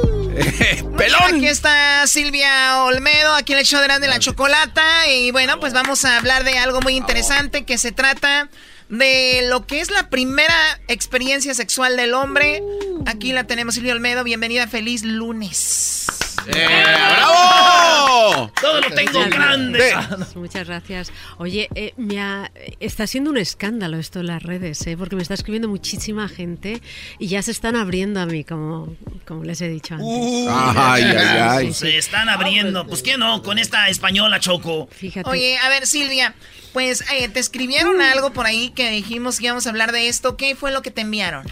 ¡Pelón! 0.97 1.35
Aquí 1.35 1.47
está 1.47 2.05
Silvia 2.07 2.83
Olmedo, 2.83 3.33
aquí 3.35 3.53
en 3.53 3.59
el 3.59 3.65
show 3.65 3.79
de 3.79 3.87
Grande 3.87 4.07
la 4.07 4.19
Chocolata. 4.19 5.07
Y 5.07 5.31
bueno, 5.31 5.59
pues 5.59 5.73
vamos 5.73 6.05
a 6.05 6.17
hablar 6.17 6.43
de 6.43 6.57
algo 6.57 6.81
muy 6.81 6.95
interesante 6.95 7.65
que 7.65 7.77
se 7.77 7.91
trata 7.91 8.49
de 8.91 9.41
lo 9.49 9.65
que 9.65 9.81
es 9.81 9.89
la 9.89 10.09
primera 10.09 10.55
experiencia 10.87 11.53
sexual 11.55 11.97
del 11.97 12.13
hombre. 12.13 12.61
Aquí 13.07 13.33
la 13.33 13.45
tenemos, 13.47 13.73
Silvia 13.75 13.93
Olmedo. 13.93 14.23
Bienvenida, 14.23 14.67
feliz 14.67 15.03
lunes. 15.03 16.05
¡Bravo! 16.45 18.51
Todo 18.61 18.81
lo 18.81 18.89
tengo 18.91 19.19
Muchas 19.19 19.29
grande. 19.29 19.79
gracias. 19.89 20.35
Muchas 20.35 20.67
gracias. 20.67 21.11
Oye, 21.37 21.69
eh, 21.75 21.93
me 21.97 22.19
ha- 22.19 22.51
está 22.79 23.05
siendo 23.07 23.29
un 23.29 23.37
escándalo 23.37 23.97
esto 23.97 24.19
en 24.21 24.27
las 24.27 24.41
redes, 24.43 24.85
¿eh? 24.87 24.95
porque 24.97 25.15
me 25.15 25.21
está 25.21 25.33
escribiendo 25.35 25.67
muchísima 25.67 26.27
gente 26.27 26.81
y 27.19 27.27
ya 27.27 27.41
se 27.41 27.51
están 27.51 27.75
abriendo 27.75 28.19
a 28.19 28.25
mí, 28.25 28.43
como, 28.43 28.95
como 29.27 29.43
les 29.43 29.61
he 29.61 29.67
dicho 29.69 29.95
antes. 29.95 30.47
Ay, 30.49 31.03
ay, 31.03 31.17
ay. 31.17 31.67
Sí. 31.67 31.73
Se 31.79 31.97
están 31.97 32.29
abriendo. 32.29 32.85
Pues 32.87 33.03
qué 33.03 33.17
no, 33.17 33.41
con 33.43 33.59
esta 33.59 33.87
española 33.89 34.39
Choco. 34.39 34.87
Fíjate. 34.91 35.29
Oye, 35.29 35.57
a 35.57 35.69
ver, 35.69 35.85
Silvia, 35.87 36.33
pues 36.73 37.03
eh, 37.11 37.29
te 37.29 37.39
escribieron 37.39 38.01
algo 38.01 38.31
por 38.31 38.45
ahí 38.45 38.69
que 38.69 38.89
dijimos 38.91 39.39
que 39.39 39.45
íbamos 39.45 39.67
a 39.67 39.69
hablar 39.69 39.91
de 39.91 40.07
esto. 40.07 40.37
¿Qué 40.37 40.55
fue 40.55 40.71
lo 40.71 40.81
que 40.81 40.91
te 40.91 41.01
enviaron? 41.01 41.45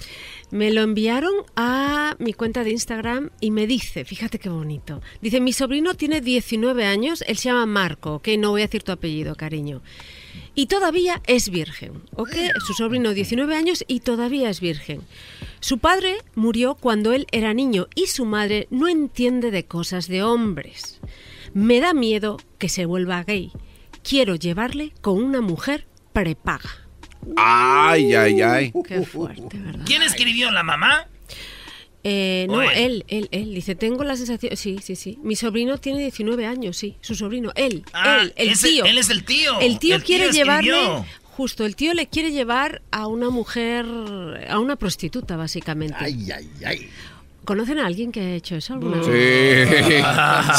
Me 0.52 0.72
lo 0.72 0.82
enviaron 0.82 1.34
a 1.56 2.16
mi 2.18 2.34
cuenta 2.34 2.64
de 2.64 2.72
Instagram 2.72 3.30
y 3.40 3.52
me 3.52 3.68
dice, 3.68 4.04
fíjate 4.04 4.40
qué 4.40 4.50
bonito, 4.50 5.00
dice, 5.22 5.40
mi 5.42 5.54
sobrino 5.54 5.94
tiene 5.94 6.22
19 6.22 6.86
años, 6.86 7.24
él 7.28 7.38
se 7.38 7.50
llama 7.50 7.68
Marco, 7.68 8.16
ok, 8.16 8.30
no 8.40 8.50
voy 8.50 8.62
a 8.62 8.66
decir 8.66 8.82
tu 8.82 8.92
apellido, 8.92 9.36
cariño. 9.36 9.84
Y 10.56 10.66
todavía 10.66 11.22
es 11.28 11.50
virgen, 11.50 12.02
¿ok? 12.16 12.32
Su 12.66 12.74
sobrino 12.74 13.14
19 13.14 13.56
años 13.56 13.84
y 13.88 14.00
todavía 14.00 14.50
es 14.50 14.60
virgen. 14.60 15.02
Su 15.60 15.78
padre 15.78 16.18
murió 16.34 16.74
cuando 16.76 17.14
él 17.14 17.28
era 17.32 17.54
niño 17.54 17.88
y 17.94 18.08
su 18.08 18.26
madre 18.26 18.68
no 18.72 18.88
entiende 18.88 19.52
de 19.52 19.66
cosas 19.66 20.08
de 20.08 20.24
hombres. 20.24 21.00
Me 21.54 21.80
da 21.80 21.94
miedo 21.94 22.38
que 22.58 22.70
se 22.70 22.86
vuelva 22.86 23.24
gay. 23.24 23.52
Quiero 24.04 24.36
llevarle 24.36 24.94
con 25.02 25.22
una 25.22 25.42
mujer 25.42 25.86
prepaga. 26.14 26.70
Ay, 27.36 28.14
ay, 28.16 28.42
ay. 28.42 28.74
Qué 28.88 29.02
fuerte, 29.02 29.58
¿verdad? 29.58 29.84
¿Quién 29.86 30.02
escribió? 30.02 30.52
¿La 30.52 30.64
mamá? 30.64 31.08
Eh, 32.04 32.46
no, 32.50 32.60
¿O 32.60 32.62
él? 32.62 32.72
él, 32.76 33.06
él, 33.10 33.28
él. 33.32 33.54
Dice, 33.54 33.76
tengo 33.76 34.04
la 34.06 34.16
sensación... 34.16 34.56
Sí, 34.56 34.80
sí, 34.82 34.96
sí. 34.96 35.20
Mi 35.22 35.36
sobrino 35.36 35.78
tiene 35.80 36.00
19 36.00 36.46
años, 36.46 36.78
sí. 36.78 36.96
Su 37.02 37.14
sobrino, 37.16 37.52
él, 37.56 37.84
Ah, 37.94 38.20
él, 38.22 38.34
el 38.38 38.50
ese- 38.50 38.70
tío. 38.70 38.86
él 38.86 38.98
es 38.98 39.10
el 39.10 39.26
tío. 39.26 39.60
El 39.60 39.80
tío 39.80 39.96
El 39.98 40.04
quiere 40.04 40.30
tío 40.30 40.34
llevarle... 40.34 41.04
Justo, 41.36 41.66
el 41.66 41.76
tío 41.78 41.94
le 41.94 42.08
quiere 42.08 42.32
llevar 42.32 42.82
a 42.92 43.08
una 43.08 43.30
mujer, 43.30 43.86
a 44.50 44.60
una 44.60 44.76
prostituta, 44.76 45.38
básicamente. 45.38 45.96
Ay, 45.98 46.30
ay, 46.32 46.50
ay. 46.66 46.90
¿Conocen 47.50 47.80
a 47.80 47.88
alguien 47.88 48.12
que 48.12 48.20
ha 48.20 48.36
hecho 48.36 48.58
eso 48.58 48.74
alguna 48.74 48.98
vez? 48.98 49.70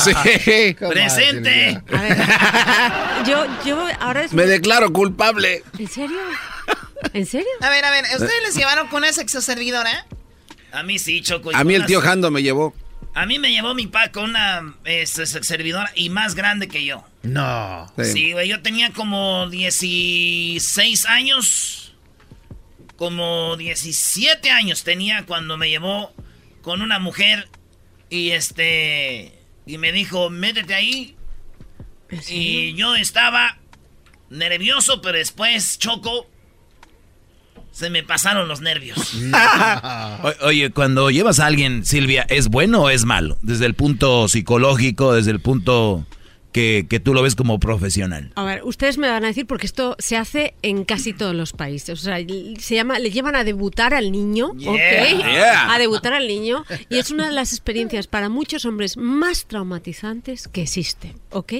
Sí. 0.02 0.10
sí. 0.44 0.74
¡Presente! 0.90 1.80
A 1.94 2.02
ver, 2.02 2.18
yo, 3.28 3.46
yo, 3.64 3.86
ahora 4.00 4.24
es... 4.24 4.32
Me 4.32 4.44
declaro 4.44 4.92
culpable. 4.92 5.62
¿En 5.78 5.86
serio? 5.86 6.18
¿En 7.12 7.26
serio? 7.26 7.46
A 7.60 7.70
ver, 7.70 7.84
a 7.84 7.92
ver, 7.92 8.06
¿ustedes 8.12 8.42
les 8.44 8.56
llevaron 8.56 8.88
con 8.88 9.04
una 9.04 9.12
sexoservidora? 9.12 10.04
A 10.72 10.82
mí 10.82 10.98
sí, 10.98 11.20
Choco. 11.22 11.52
A 11.54 11.62
mí 11.62 11.76
el 11.76 11.86
tío 11.86 12.00
Jando 12.00 12.32
me 12.32 12.42
llevó. 12.42 12.74
A 13.14 13.24
mí 13.24 13.38
me 13.38 13.52
llevó 13.52 13.72
mi 13.72 13.86
pa 13.86 14.10
con 14.10 14.24
una 14.30 14.74
eh, 14.84 15.06
se- 15.06 15.26
se- 15.26 15.44
servidora 15.44 15.92
y 15.94 16.10
más 16.10 16.34
grande 16.34 16.66
que 16.66 16.84
yo. 16.84 17.04
No. 17.22 17.86
Sí, 18.02 18.32
güey, 18.32 18.48
yo 18.48 18.62
tenía 18.62 18.90
como 18.92 19.48
16 19.48 21.06
años. 21.06 21.94
Como 22.96 23.56
17 23.56 24.50
años 24.50 24.82
tenía 24.82 25.24
cuando 25.24 25.56
me 25.56 25.70
llevó 25.70 26.12
con 26.62 26.82
una 26.82 26.98
mujer 26.98 27.48
y 28.08 28.30
este 28.30 29.32
y 29.66 29.78
me 29.78 29.92
dijo, 29.92 30.30
"Métete 30.30 30.74
ahí." 30.74 31.16
Y 32.28 32.74
yo 32.74 32.96
estaba 32.96 33.58
nervioso, 34.30 35.00
pero 35.00 35.16
después 35.18 35.78
choco 35.78 36.28
se 37.72 37.88
me 37.88 38.02
pasaron 38.02 38.48
los 38.48 38.60
nervios. 38.60 38.98
O- 40.22 40.46
Oye, 40.46 40.70
cuando 40.70 41.10
llevas 41.10 41.38
a 41.40 41.46
alguien, 41.46 41.84
Silvia, 41.86 42.26
¿es 42.28 42.48
bueno 42.48 42.82
o 42.82 42.90
es 42.90 43.04
malo? 43.04 43.38
Desde 43.42 43.66
el 43.66 43.74
punto 43.74 44.28
psicológico, 44.28 45.14
desde 45.14 45.30
el 45.30 45.40
punto 45.40 46.04
que, 46.52 46.86
que 46.88 47.00
tú 47.00 47.14
lo 47.14 47.22
ves 47.22 47.34
como 47.34 47.58
profesional? 47.60 48.32
A 48.34 48.44
ver, 48.44 48.62
ustedes 48.64 48.98
me 48.98 49.08
van 49.08 49.24
a 49.24 49.28
decir 49.28 49.46
porque 49.46 49.66
esto 49.66 49.96
se 49.98 50.16
hace 50.16 50.54
en 50.62 50.84
casi 50.84 51.12
todos 51.12 51.34
los 51.34 51.52
países. 51.52 52.00
O 52.00 52.02
sea, 52.02 52.18
se 52.58 52.74
llama, 52.74 52.98
le 52.98 53.10
llevan 53.10 53.36
a 53.36 53.44
debutar 53.44 53.94
al 53.94 54.12
niño, 54.12 54.48
¿ok? 54.48 54.58
Yeah. 54.58 55.72
A 55.72 55.78
debutar 55.78 56.12
al 56.12 56.26
niño 56.26 56.64
y 56.88 56.98
es 56.98 57.10
una 57.10 57.28
de 57.28 57.32
las 57.32 57.52
experiencias 57.52 58.06
para 58.06 58.28
muchos 58.28 58.64
hombres 58.64 58.96
más 58.96 59.46
traumatizantes 59.46 60.48
que 60.48 60.62
existen, 60.62 61.14
¿ok? 61.30 61.52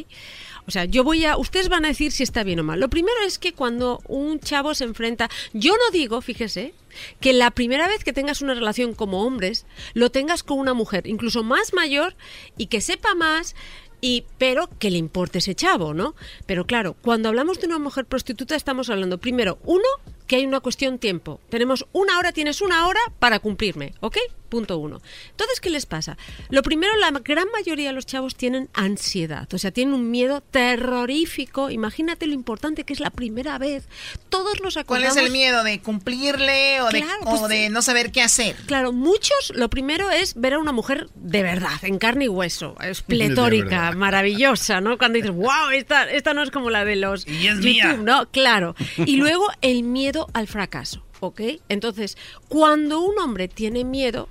O 0.67 0.71
sea, 0.71 0.85
yo 0.85 1.05
voy 1.05 1.25
a. 1.25 1.37
Ustedes 1.37 1.69
van 1.69 1.85
a 1.85 1.89
decir 1.89 2.13
si 2.13 2.23
está 2.23 2.45
bien 2.45 2.61
o 2.61 2.63
mal. 2.63 2.79
Lo 2.79 2.89
primero 2.89 3.17
es 3.27 3.39
que 3.39 3.53
cuando 3.53 4.01
un 4.07 4.39
chavo 4.39 4.75
se 4.75 4.85
enfrenta. 4.85 5.29
Yo 5.53 5.73
no 5.73 5.91
digo, 5.93 6.21
fíjese, 6.21 6.75
que 7.21 7.33
la 7.33 7.51
primera 7.51 7.89
vez 7.89 8.05
que 8.05 8.13
tengas 8.13 8.41
una 8.41 8.55
relación 8.55 8.95
como 8.95 9.25
hombres, 9.25 9.67
lo 9.95 10.11
tengas 10.11 10.43
con 10.43 10.59
una 10.59 10.75
mujer, 10.75 11.07
incluso 11.07 11.43
más 11.43 11.73
mayor 11.73 12.15
y 12.57 12.67
que 12.67 12.81
sepa 12.81 13.15
más. 13.15 13.57
Y, 14.01 14.25
pero 14.39 14.69
que 14.79 14.91
le 14.91 14.99
importe 14.99 15.39
ese 15.39 15.55
chavo, 15.55 15.95
¿no? 15.95 16.15
Pero 16.47 16.67
claro, 16.67 16.97
cuando 17.03 17.29
hablamos 17.29 17.61
de 17.61 17.67
una 17.67 17.79
mujer 17.79 18.07
prostituta 18.07 18.57
estamos 18.57 18.89
hablando 18.91 19.19
primero, 19.19 19.59
uno, 19.65 19.89
que 20.31 20.37
hay 20.37 20.47
una 20.47 20.61
cuestión 20.61 21.01
tiempo. 21.01 21.41
Tenemos 21.49 21.87
una 21.91 22.17
hora, 22.17 22.31
tienes 22.31 22.61
una 22.61 22.87
hora 22.87 23.01
para 23.19 23.41
cumplirme, 23.41 23.95
¿ok? 23.99 24.17
Punto 24.49 24.79
uno. 24.79 25.01
Entonces, 25.31 25.61
¿qué 25.61 25.71
les 25.71 25.87
pasa? 25.87 26.17
Lo 26.51 26.63
primero, 26.63 26.97
la 26.97 27.11
gran 27.11 27.49
mayoría 27.53 27.89
de 27.89 27.95
los 27.95 28.07
chavos 28.07 28.37
tienen 28.37 28.69
ansiedad, 28.73 29.53
o 29.53 29.59
sea, 29.59 29.71
tienen 29.71 29.95
un 29.95 30.11
miedo 30.11 30.41
terrorífico. 30.41 31.71
Imagínate 31.71 32.27
lo 32.27 32.35
importante 32.35 32.85
que 32.85 32.93
es 32.93 33.01
la 33.01 33.11
primera 33.11 33.59
vez. 33.59 33.89
Todos 34.29 34.61
los 34.61 34.75
¿Cuál 34.75 34.83
acordamos... 35.03 35.17
es 35.17 35.25
el 35.25 35.31
miedo? 35.33 35.63
¿De 35.65 35.81
cumplirle 35.81 36.81
o, 36.83 36.91
de, 36.91 37.03
Claro, 37.03 37.23
o 37.23 37.39
pues, 37.39 37.49
de 37.49 37.71
no 37.71 37.83
saber 37.83 38.11
qué 38.11 38.23
hacer? 38.23 38.57
Claro, 38.67 38.93
muchos, 38.93 39.53
lo 39.55 39.71
primero 39.71 40.11
es 40.11 40.35
ver 40.35 40.55
a 40.55 40.59
una 40.59 40.73
mujer 40.73 41.09
de 41.15 41.43
verdad, 41.43 41.83
en 41.83 41.99
carne 41.99 42.25
y 42.25 42.29
hueso, 42.29 42.77
es 42.83 43.03
pletórica, 43.03 43.93
maravillosa, 43.93 44.81
¿no? 44.81 44.99
Cuando 44.99 45.17
dices, 45.17 45.33
wow, 45.33 45.71
esta, 45.73 46.11
esta 46.11 46.35
no 46.35 46.43
es 46.43 46.51
como 46.51 46.71
la 46.71 46.85
de 46.85 46.97
los 46.97 47.27
Y 47.27 47.47
es 47.47 47.57
YouTube, 47.57 47.65
mía. 47.65 47.97
¿no? 48.01 48.29
Claro. 48.31 48.75
Y 48.97 49.17
luego 49.17 49.47
el 49.61 49.85
miedo 49.85 50.20
al 50.33 50.47
fracaso, 50.47 51.03
¿ok? 51.21 51.41
Entonces, 51.69 52.17
cuando 52.49 53.01
un 53.01 53.19
hombre 53.19 53.49
tiene 53.49 53.85
miedo, 53.85 54.29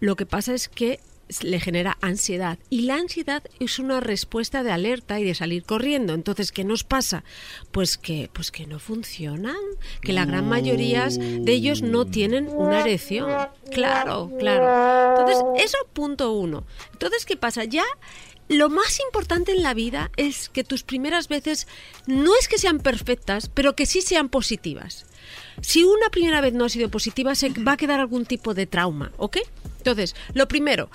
lo 0.00 0.16
que 0.16 0.26
pasa 0.26 0.54
es 0.54 0.68
que 0.68 1.00
le 1.42 1.60
genera 1.60 1.98
ansiedad 2.00 2.58
y 2.70 2.82
la 2.82 2.96
ansiedad 2.96 3.42
es 3.60 3.78
una 3.78 4.00
respuesta 4.00 4.62
de 4.62 4.70
alerta 4.70 5.20
y 5.20 5.24
de 5.24 5.34
salir 5.34 5.64
corriendo. 5.64 6.14
Entonces, 6.14 6.52
¿qué 6.52 6.64
nos 6.64 6.84
pasa? 6.84 7.24
Pues 7.70 7.98
que 7.98 8.30
pues 8.32 8.50
que 8.50 8.66
no 8.66 8.78
funcionan, 8.78 9.56
que 10.00 10.12
la 10.12 10.24
gran 10.24 10.48
mayoría 10.48 11.08
de 11.08 11.52
ellos 11.52 11.82
no 11.82 12.06
tienen 12.06 12.48
una 12.48 12.80
erección. 12.80 13.30
Claro, 13.70 14.32
claro. 14.38 15.20
Entonces, 15.20 15.64
eso 15.64 15.78
punto 15.92 16.32
uno. 16.32 16.64
Entonces, 16.92 17.26
¿qué 17.26 17.36
pasa? 17.36 17.64
Ya 17.64 17.84
lo 18.48 18.70
más 18.70 18.98
importante 19.00 19.52
en 19.52 19.62
la 19.62 19.74
vida 19.74 20.10
es 20.16 20.48
que 20.48 20.64
tus 20.64 20.82
primeras 20.82 21.28
veces 21.28 21.66
no 22.06 22.30
es 22.40 22.48
que 22.48 22.58
sean 22.58 22.78
perfectas, 22.78 23.50
pero 23.52 23.76
que 23.76 23.84
sí 23.84 24.00
sean 24.00 24.30
positivas. 24.30 25.04
Si 25.60 25.84
una 25.84 26.08
primera 26.10 26.40
vez 26.40 26.52
no 26.52 26.64
ha 26.64 26.68
sido 26.68 26.88
positiva, 26.90 27.34
se 27.34 27.50
va 27.50 27.72
a 27.72 27.76
quedar 27.76 28.00
algún 28.00 28.26
tipo 28.26 28.54
de 28.54 28.66
trauma, 28.66 29.12
¿ok? 29.16 29.38
Entonces, 29.78 30.14
lo 30.34 30.48
primero, 30.48 30.90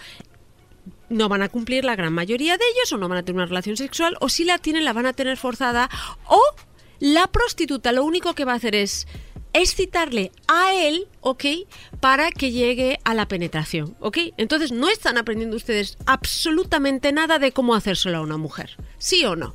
no 1.10 1.30
van 1.30 1.42
a 1.42 1.50
cumplir 1.50 1.86
la 1.86 1.96
gran 1.96 2.14
mayoría 2.14 2.58
de 2.58 2.64
ellos 2.76 2.92
o 2.92 2.98
no 2.98 3.08
van 3.08 3.20
a 3.20 3.24
tener 3.24 3.38
una 3.38 3.46
relación 3.46 3.78
sexual 3.78 4.18
o 4.20 4.30
si 4.30 4.44
la 4.44 4.58
tienen 4.58 4.86
la 4.86 4.94
van 4.94 5.06
a 5.06 5.14
tener 5.14 5.38
forzada 5.38 5.90
o 6.28 6.42
la 7.00 7.28
prostituta 7.28 7.92
lo 7.92 8.04
único 8.04 8.34
que 8.34 8.46
va 8.46 8.54
a 8.54 8.56
hacer 8.56 8.76
es 8.76 9.08
excitarle 9.54 10.32
a 10.48 10.74
él, 10.74 11.08
¿ok? 11.22 11.46
Para 12.00 12.32
que 12.32 12.52
llegue 12.52 13.00
a 13.04 13.14
la 13.14 13.28
penetración, 13.28 13.96
¿ok? 14.00 14.18
Entonces 14.38 14.72
no 14.72 14.90
están 14.90 15.18
aprendiendo 15.18 15.56
ustedes 15.56 15.98
absolutamente 16.06 17.12
nada 17.12 17.38
de 17.38 17.52
cómo 17.52 17.76
hacérselo 17.76 18.18
a 18.18 18.22
una 18.22 18.38
mujer, 18.38 18.78
¿sí 18.98 19.24
o 19.26 19.36
no? 19.36 19.54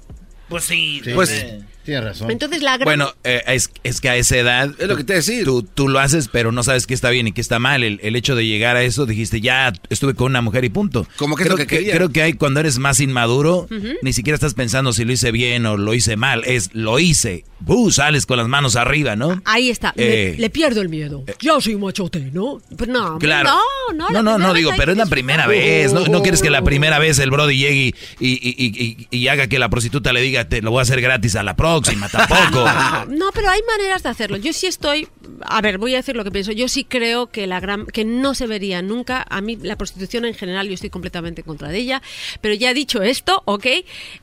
Pues 0.48 0.64
sí. 0.64 1.02
Pues- 1.14 1.30
eh, 1.30 1.64
Tienes 1.89 2.05
razón. 2.05 2.31
Entonces 2.31 2.60
la 2.60 2.76
gran... 2.76 2.84
Bueno, 2.84 3.15
eh, 3.25 3.42
es, 3.47 3.70
es 3.83 4.02
que 4.02 4.10
a 4.10 4.17
esa 4.17 4.36
edad... 4.36 4.70
Es 4.78 4.86
lo 4.89 4.94
que 4.94 5.05
te 5.05 5.15
decía. 5.15 5.42
Tú, 5.42 5.62
tú 5.62 5.89
lo 5.89 6.00
haces, 6.00 6.28
pero 6.28 6.52
no 6.52 6.62
sabes 6.62 6.86
qué 6.86 6.92
está 6.92 7.08
bien 7.08 7.28
y 7.28 7.33
qué 7.33 7.41
está 7.41 7.58
mal. 7.58 7.83
El, 7.83 7.99
el 8.02 8.15
hecho 8.15 8.36
de 8.36 8.47
llegar 8.47 8.76
a 8.76 8.83
eso, 8.83 9.07
dijiste, 9.07 9.41
ya 9.41 9.73
estuve 9.89 10.12
con 10.12 10.26
una 10.26 10.42
mujer 10.42 10.67
y 10.67 10.68
punto. 10.68 11.07
Como 11.17 11.34
que 11.34 11.44
es 11.44 11.47
creo 11.47 11.57
lo 11.57 11.62
que 11.62 11.67
quería. 11.67 11.94
Creo 11.94 12.10
que 12.10 12.20
hay 12.20 12.34
cuando 12.34 12.60
eres 12.60 12.78
más 12.78 13.00
inmaduro, 13.00 13.67
ni 14.02 14.12
siquiera 14.12 14.34
estás 14.34 14.52
pensando 14.52 14.92
si 14.92 15.07
lo 15.07 15.12
hice 15.12 15.33
bien 15.33 15.65
o 15.65 15.78
lo 15.78 15.94
hice 15.94 16.18
mal. 16.18 16.42
Es, 16.44 16.68
lo 16.75 16.99
hice. 16.99 17.44
¡Uh! 17.67 17.91
Sales 17.91 18.26
con 18.26 18.36
las 18.36 18.49
manos 18.49 18.76
arriba, 18.76 19.17
¿no? 19.17 19.41
Ahí 19.47 19.70
está, 19.70 19.94
Eh, 19.97 20.34
le, 20.36 20.42
le 20.42 20.50
pierdo 20.50 20.83
el 20.83 20.91
miedo. 20.91 21.25
Yo 21.41 21.58
soy 21.62 21.75
machote, 21.76 22.20
¿no? 22.33 22.60
Pero 22.76 22.92
no, 22.92 23.18
Claro. 23.18 23.49
no, 23.49 23.94
no. 23.94 24.10
No, 24.10 24.23
no, 24.23 24.39
no, 24.39 24.52
digo, 24.52 24.73
pero 24.76 24.92
es 24.92 24.99
la 24.99 25.07
primera 25.07 25.47
vez. 25.47 25.92
¿no? 25.94 26.07
¿No 26.07 26.20
quieres 26.23 26.42
que 26.42 26.50
la 26.50 26.62
primera 26.62 26.99
vez 26.99 27.18
el 27.18 27.31
Brody 27.31 27.57
llegue 27.57 27.94
y, 28.20 28.28
y, 28.28 28.55
y- 28.57 29.07
y- 29.10 29.17
y 29.17 29.28
haga 29.28 29.47
que 29.49 29.58
la 29.58 29.68
prostituta 29.70 30.12
le 30.12 30.20
diga, 30.20 30.49
te 30.49 30.60
lo 30.60 30.70
voy 30.70 30.81
a 30.81 30.83
hacer 30.83 31.00
gratis 31.00 31.34
a 31.36 31.42
la 31.42 31.57
próxima? 31.81 32.08
Tampoco. 32.08 32.66
No, 33.08 33.31
pero 33.32 33.50
hay 33.50 33.60
maneras 33.62 34.02
de 34.02 34.08
hacerlo. 34.10 34.36
Yo 34.36 34.52
sí 34.52 34.66
estoy, 34.66 35.08
a 35.42 35.60
ver, 35.60 35.78
voy 35.78 35.94
a 35.94 35.98
decir 35.98 36.15
lo 36.16 36.24
que 36.24 36.31
pienso. 36.31 36.52
Yo 36.52 36.68
sí 36.68 36.84
creo 36.84 37.28
que 37.28 37.47
la 37.47 37.60
gran, 37.60 37.86
que 37.86 38.05
no 38.05 38.34
se 38.34 38.47
vería 38.47 38.82
nunca. 38.82 39.24
A 39.28 39.40
mí 39.40 39.57
la 39.57 39.76
prostitución 39.76 40.24
en 40.24 40.34
general, 40.34 40.68
yo 40.68 40.74
estoy 40.74 40.90
completamente 40.90 41.40
en 41.42 41.47
contra 41.47 41.68
de 41.68 41.78
ella. 41.78 42.02
Pero 42.40 42.55
ya 42.55 42.74
dicho 42.74 43.02
esto, 43.02 43.42
¿ok? 43.47 43.66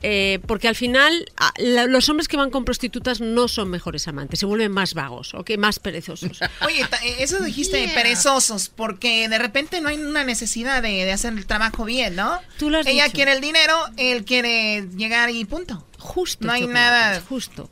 Eh, 0.04 0.40
porque 0.48 0.68
al 0.68 0.76
final 0.76 1.26
a- 1.38 1.52
la- 1.58 1.86
los 1.88 2.10
hombres 2.10 2.28
que 2.28 2.38
van 2.38 2.50
con 2.52 2.66
prostitutas 2.66 3.22
no 3.22 3.48
son 3.48 3.70
mejores 3.70 4.08
amantes, 4.08 4.40
se 4.40 4.46
vuelven 4.46 4.72
más 4.72 4.94
vagos, 4.94 5.34
¿ok? 5.34 5.52
Más 5.58 5.80
perezosos. 5.80 6.40
Oye, 6.66 6.82
eh, 7.04 7.16
eso 7.20 7.40
dijiste 7.44 7.90
perezosos, 7.94 8.70
porque 8.70 9.28
de 9.30 9.38
repente 9.38 9.82
no 9.82 9.90
hay 9.90 9.98
una 9.98 10.24
necesidad 10.24 10.82
de, 10.82 10.90
de 11.06 11.12
hacer 11.12 11.34
el 11.34 11.46
trabajo 11.46 11.86
bien, 11.86 12.16
¿no? 12.16 12.40
Tú 12.58 12.70
lo 12.70 12.80
has 12.80 12.88
Ella 12.88 13.06
dicho. 13.06 13.16
quiere 13.16 13.34
el 13.34 13.42
dinero, 13.42 13.76
él 13.98 14.26
quiere 14.26 14.88
llegar 14.96 15.30
y 15.30 15.44
punto. 15.46 15.86
Justo. 16.06 16.46
No 16.48 16.54
hay 16.54 16.68
nada. 16.68 17.22
Justo. 17.28 17.70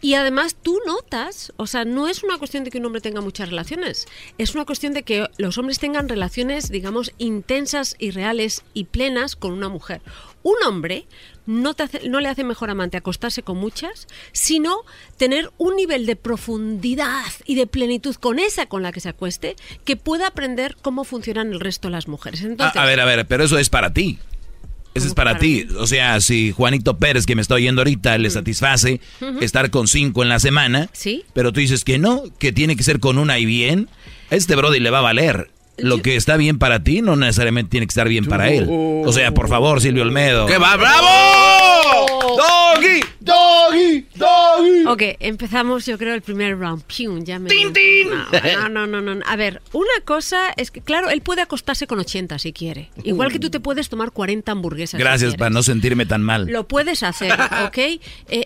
Y 0.00 0.14
además 0.14 0.56
tú 0.60 0.78
notas, 0.86 1.52
o 1.56 1.66
sea, 1.66 1.84
no 1.84 2.08
es 2.08 2.22
una 2.22 2.38
cuestión 2.38 2.64
de 2.64 2.70
que 2.70 2.78
un 2.78 2.86
hombre 2.86 3.00
tenga 3.00 3.20
muchas 3.20 3.48
relaciones, 3.50 4.06
es 4.38 4.54
una 4.54 4.64
cuestión 4.64 4.94
de 4.94 5.02
que 5.02 5.26
los 5.38 5.58
hombres 5.58 5.78
tengan 5.78 6.08
relaciones, 6.08 6.70
digamos, 6.70 7.12
intensas 7.18 7.94
y 7.98 8.10
reales 8.10 8.62
y 8.74 8.84
plenas 8.84 9.36
con 9.36 9.52
una 9.52 9.68
mujer. 9.68 10.00
Un 10.44 10.56
hombre 10.66 11.06
no, 11.46 11.74
te 11.74 11.82
hace- 11.84 12.08
no 12.08 12.18
le 12.20 12.28
hace 12.28 12.42
mejor 12.44 12.70
amante 12.70 12.96
acostarse 12.96 13.42
con 13.42 13.58
muchas, 13.58 14.06
sino 14.32 14.78
tener 15.16 15.50
un 15.58 15.76
nivel 15.76 16.06
de 16.06 16.16
profundidad 16.16 17.24
y 17.44 17.54
de 17.54 17.66
plenitud 17.66 18.14
con 18.16 18.38
esa 18.38 18.66
con 18.66 18.82
la 18.82 18.92
que 18.92 19.00
se 19.00 19.08
acueste, 19.08 19.56
que 19.84 19.96
pueda 19.96 20.28
aprender 20.28 20.76
cómo 20.82 21.04
funcionan 21.04 21.52
el 21.52 21.60
resto 21.60 21.88
de 21.88 21.92
las 21.92 22.08
mujeres. 22.08 22.42
A, 22.42 22.46
Entonces, 22.46 22.76
a 22.80 22.84
ver, 22.84 23.00
a 23.00 23.04
ver, 23.04 23.26
pero 23.26 23.44
eso 23.44 23.58
es 23.58 23.68
para 23.70 23.92
ti. 23.92 24.18
Eso 24.94 25.06
es 25.06 25.14
para 25.14 25.38
ti. 25.38 25.66
O 25.78 25.86
sea, 25.86 26.20
si 26.20 26.52
Juanito 26.52 26.98
Pérez, 26.98 27.24
que 27.26 27.34
me 27.34 27.42
está 27.42 27.54
oyendo 27.54 27.80
ahorita, 27.80 28.18
le 28.18 28.28
satisface 28.30 29.00
estar 29.40 29.70
con 29.70 29.88
cinco 29.88 30.22
en 30.22 30.28
la 30.28 30.38
semana, 30.38 30.88
Sí. 30.92 31.24
pero 31.32 31.52
tú 31.52 31.60
dices 31.60 31.84
que 31.84 31.98
no, 31.98 32.24
que 32.38 32.52
tiene 32.52 32.76
que 32.76 32.82
ser 32.82 33.00
con 33.00 33.18
una 33.18 33.38
y 33.38 33.46
bien, 33.46 33.88
a 34.30 34.36
este 34.36 34.54
Brody 34.56 34.80
le 34.80 34.90
va 34.90 34.98
a 34.98 35.02
valer. 35.02 35.50
Lo 35.78 36.02
que 36.02 36.16
está 36.16 36.36
bien 36.36 36.58
para 36.58 36.82
ti 36.82 37.02
no 37.02 37.16
necesariamente 37.16 37.70
tiene 37.70 37.86
que 37.86 37.90
estar 37.90 38.08
bien 38.08 38.26
para 38.26 38.50
él. 38.50 38.66
O 38.68 39.12
sea, 39.12 39.32
por 39.32 39.48
favor, 39.48 39.80
Silvio 39.80 40.02
Olmedo. 40.02 40.46
¡Que 40.46 40.58
va, 40.58 40.76
bravo! 40.76 41.08
¡Doggy! 42.36 43.00
¡Doggy! 43.20 44.06
¡Doggy! 44.14 44.86
Ok, 44.86 45.16
empezamos 45.20 45.86
yo 45.86 45.98
creo 45.98 46.14
el 46.14 46.22
primer 46.22 46.58
round. 46.58 46.82
Pium, 46.84 47.24
ya 47.24 47.38
me... 47.38 47.50
No, 47.50 48.68
no, 48.68 48.86
no, 48.86 49.00
no, 49.00 49.14
no. 49.14 49.24
A 49.26 49.36
ver, 49.36 49.62
una 49.72 50.00
cosa 50.04 50.52
es 50.56 50.70
que, 50.70 50.80
claro, 50.80 51.10
él 51.10 51.22
puede 51.22 51.42
acostarse 51.42 51.86
con 51.86 51.98
80 51.98 52.38
si 52.38 52.52
quiere. 52.52 52.90
Igual 53.04 53.32
que 53.32 53.38
tú 53.38 53.50
te 53.50 53.60
puedes 53.60 53.88
tomar 53.88 54.12
40 54.12 54.50
hamburguesas. 54.52 54.98
Gracias 54.98 55.34
para 55.36 55.50
no 55.50 55.62
sentirme 55.62 56.06
tan 56.06 56.22
mal. 56.22 56.46
Lo 56.46 56.68
puedes 56.68 57.02
hacer, 57.02 57.32
¿ok? 57.66 57.78
Eh, 57.78 58.00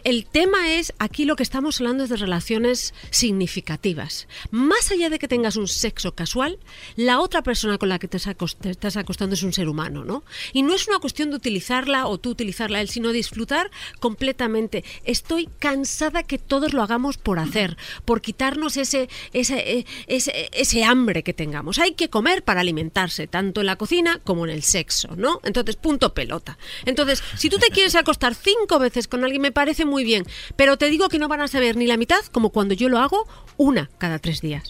el 0.05 0.26
tema 0.26 0.72
es, 0.72 0.92
aquí 0.98 1.24
lo 1.24 1.36
que 1.36 1.42
estamos 1.42 1.80
hablando 1.80 2.05
es 2.05 2.10
de 2.10 2.16
relaciones 2.16 2.94
significativas. 3.10 4.28
Más 4.50 4.90
allá 4.90 5.10
de 5.10 5.18
que 5.18 5.28
tengas 5.28 5.56
un 5.56 5.68
sexo 5.68 6.14
casual, 6.14 6.58
la 6.96 7.15
otra 7.20 7.42
persona 7.42 7.78
con 7.78 7.88
la 7.88 7.98
que 7.98 8.08
te, 8.08 8.16
estás 8.16 8.96
acostando 8.96 9.34
es 9.34 9.42
un 9.42 9.52
ser 9.52 9.68
humano, 9.68 10.04
¿no? 10.04 10.24
Y 10.52 10.62
no 10.62 10.74
es 10.74 10.88
una 10.88 10.98
cuestión 10.98 11.30
de 11.30 11.36
utilizarla 11.36 12.06
o 12.06 12.18
tú 12.18 12.30
utilizarla 12.30 12.80
él, 12.80 12.88
sino 12.88 13.12
disfrutar 13.12 13.70
completamente. 14.00 14.84
Estoy 15.04 15.48
cansada 15.58 16.22
que 16.22 16.38
todos 16.38 16.72
lo 16.72 16.82
hagamos 16.82 17.18
por 17.18 17.38
hacer, 17.38 17.76
por 18.04 18.20
quitarnos 18.20 18.76
ese, 18.76 19.08
ese, 19.32 19.78
eh, 19.78 19.86
ese, 20.06 20.48
ese 20.52 20.84
hambre 20.84 21.22
que 21.22 21.32
tengamos. 21.32 21.78
Hay 21.78 21.92
que 21.92 22.10
comer 22.10 22.42
para 22.42 22.60
alimentarse, 22.60 23.26
tanto 23.26 23.60
en 23.60 23.66
la 23.66 23.76
cocina 23.76 24.20
como 24.24 24.44
en 24.44 24.52
el 24.52 24.62
sexo, 24.62 25.14
¿no? 25.16 25.40
Entonces, 25.44 25.76
punto 25.76 26.14
pelota. 26.14 26.58
Entonces, 26.84 27.22
si 27.36 27.48
tú 27.48 27.58
te 27.58 27.68
quieres 27.68 27.94
acostar 27.94 28.34
cinco 28.34 28.78
veces 28.78 29.08
con 29.08 29.24
alguien, 29.24 29.42
me 29.42 29.52
parece 29.52 29.84
muy 29.84 30.04
bien, 30.04 30.26
pero 30.56 30.76
te 30.76 30.90
digo 30.90 31.08
que 31.08 31.18
no 31.18 31.28
van 31.28 31.40
a 31.40 31.48
saber 31.48 31.76
ni 31.76 31.86
la 31.86 31.96
mitad 31.96 32.24
como 32.32 32.50
cuando 32.50 32.74
yo 32.74 32.88
lo 32.88 32.98
hago 32.98 33.26
una 33.57 33.91
cada 33.99 34.18
tres 34.18 34.41
días. 34.41 34.68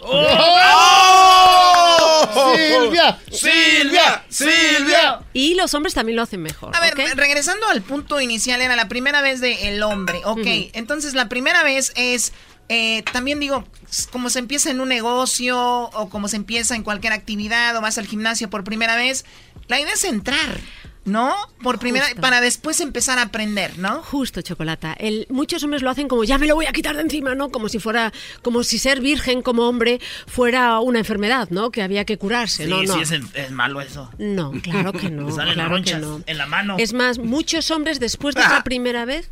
¡Silvia! 2.55 3.19
¡Silvia! 3.31 4.25
¡Silvia! 4.29 5.21
Y 5.33 5.55
los 5.55 5.75
hombres 5.75 5.95
también 5.95 6.17
lo 6.17 6.23
hacen 6.23 6.43
mejor. 6.43 6.75
A 6.77 6.81
ver, 6.81 6.95
regresando 7.17 7.67
al 7.69 7.83
punto 7.83 8.21
inicial, 8.21 8.61
era 8.61 8.77
la 8.77 8.89
primera 8.89 9.23
vez 9.23 9.41
del 9.41 9.83
hombre. 9.83 10.21
Ok, 10.25 10.47
entonces 10.73 11.15
la 11.15 11.29
primera 11.29 11.63
vez 11.63 11.93
es, 11.97 12.33
eh, 12.69 13.03
también 13.13 13.41
digo, 13.41 13.65
como 14.11 14.31
se 14.31 14.39
empieza 14.39 14.71
en 14.71 14.81
un 14.81 14.89
negocio 14.89 15.59
o 15.59 16.09
como 16.09 16.29
se 16.29 16.37
empieza 16.37 16.75
en 16.75 16.83
cualquier 16.83 17.13
actividad 17.13 17.77
o 17.77 17.81
vas 17.81 17.99
al 17.99 18.07
gimnasio 18.07 18.51
por 18.51 18.65
primera 18.65 18.97
vez, 18.97 19.25
la 19.69 19.81
idea 19.81 19.95
es 19.95 20.05
entrar. 20.05 20.61
¿No? 21.07 21.35
Por 21.62 21.78
primera 21.78 22.07
para 22.20 22.41
después 22.41 22.81
empezar 22.81 23.18
a 23.18 23.23
aprender, 23.23 23.78
¿no? 23.78 24.02
Justo, 24.02 24.43
chocolata. 24.43 24.93
El, 24.99 25.26
muchos 25.31 25.62
hombres 25.65 25.83
lo 25.83 25.91
hacen 25.91 26.09
como 26.09 26.25
ya 26.25 26.36
me 26.39 26.47
lo 26.47 26.55
voy 26.55 26.67
a 26.67 26.73
quitar 26.73 26.97
de 26.97 27.02
encima, 27.02 27.35
¿no? 27.35 27.49
Como 27.51 27.68
si 27.68 27.78
fuera, 27.78 28.12
como 28.43 28.62
si 28.62 28.78
ser 28.78 29.01
virgen 29.01 29.41
como 29.43 29.68
hombre 29.68 30.01
fuera 30.26 30.81
una 30.81 30.99
enfermedad, 30.99 31.49
¿no? 31.51 31.70
Que 31.70 31.83
había 31.83 32.05
que 32.05 32.18
curarse, 32.18 32.65
Sí, 32.65 32.70
¿no? 32.70 32.81
sí, 32.81 32.86
no. 32.89 33.01
es, 33.01 33.12
es 33.12 33.51
malo 33.51 33.81
eso. 33.81 34.10
No, 34.18 34.52
claro 34.62 34.93
que 34.93 35.10
no. 35.10 35.31
Salen 35.35 35.55
claro 35.55 35.83
que 35.83 35.94
no. 35.94 36.20
en 36.26 36.39
la 36.39 36.47
mano. 36.47 36.76
Es 36.78 36.93
más, 36.93 37.18
muchos 37.18 37.70
hombres 37.70 38.01
después 38.01 38.35
de 38.35 38.43
esa 38.43 38.62
primera 38.65 39.05
vez. 39.05 39.31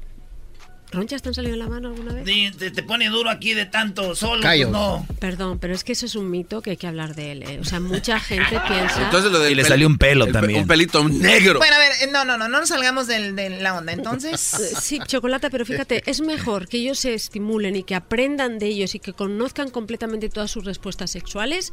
¿Ronchas 0.95 1.23
te 1.23 1.29
han 1.29 1.35
salido 1.35 1.55
en 1.55 1.59
la 1.61 1.69
mano 1.69 1.89
alguna 1.89 2.13
vez? 2.15 2.25
Sí, 2.27 2.51
te, 2.59 2.71
te 2.71 2.83
pone 2.83 3.09
duro 3.09 3.29
aquí 3.31 3.53
de 3.55 3.67
tanto 3.67 4.15
solo. 4.15 4.43
Callos. 4.43 4.71
pues 4.71 4.81
no. 4.81 5.07
Perdón, 5.21 5.59
pero 5.59 5.75
es 5.75 5.85
que 5.85 5.93
eso 5.93 6.07
es 6.07 6.15
un 6.15 6.31
mito 6.31 6.63
que 6.63 6.71
hay 6.71 6.77
que 6.77 6.87
hablar 6.87 7.15
de 7.15 7.33
él. 7.33 7.43
¿eh? 7.43 7.59
O 7.61 7.65
sea, 7.65 7.81
mucha 7.81 8.19
gente 8.21 8.59
piensa. 8.69 9.03
Entonces 9.05 9.31
lo 9.31 9.49
Y 9.49 9.55
le 9.55 9.65
salió 9.65 9.87
un 9.87 9.99
pelo 9.99 10.25
el 10.25 10.33
pe- 10.33 10.39
también. 10.39 10.61
Un 10.63 10.67
pelito 10.69 11.07
negro. 11.09 11.59
Bueno, 11.59 11.75
a 11.77 11.79
ver, 11.79 11.93
eh, 12.03 12.09
no, 12.13 12.25
no, 12.25 12.39
no, 12.39 12.49
no 12.49 12.61
nos 12.61 12.69
salgamos 12.69 13.07
del- 13.07 13.35
de 13.37 13.51
la 13.51 13.77
onda. 13.77 13.93
Entonces, 13.93 14.55
Eh, 14.61 14.71
Sí, 14.81 14.99
chocolate, 15.07 15.51
pero 15.51 15.65
fíjate, 15.67 16.03
es 16.11 16.21
mejor 16.21 16.69
que 16.69 16.77
ellos 16.79 16.99
se 16.99 17.15
estimulen 17.15 17.77
y 17.77 17.83
que 17.83 17.95
aprendan 17.95 18.59
de 18.59 18.67
ellos 18.67 18.95
y 18.95 19.01
que 19.01 19.13
conozcan 19.13 19.71
completamente 19.71 20.29
todas 20.29 20.51
sus 20.51 20.65
respuestas 20.65 21.11
sexuales. 21.11 21.73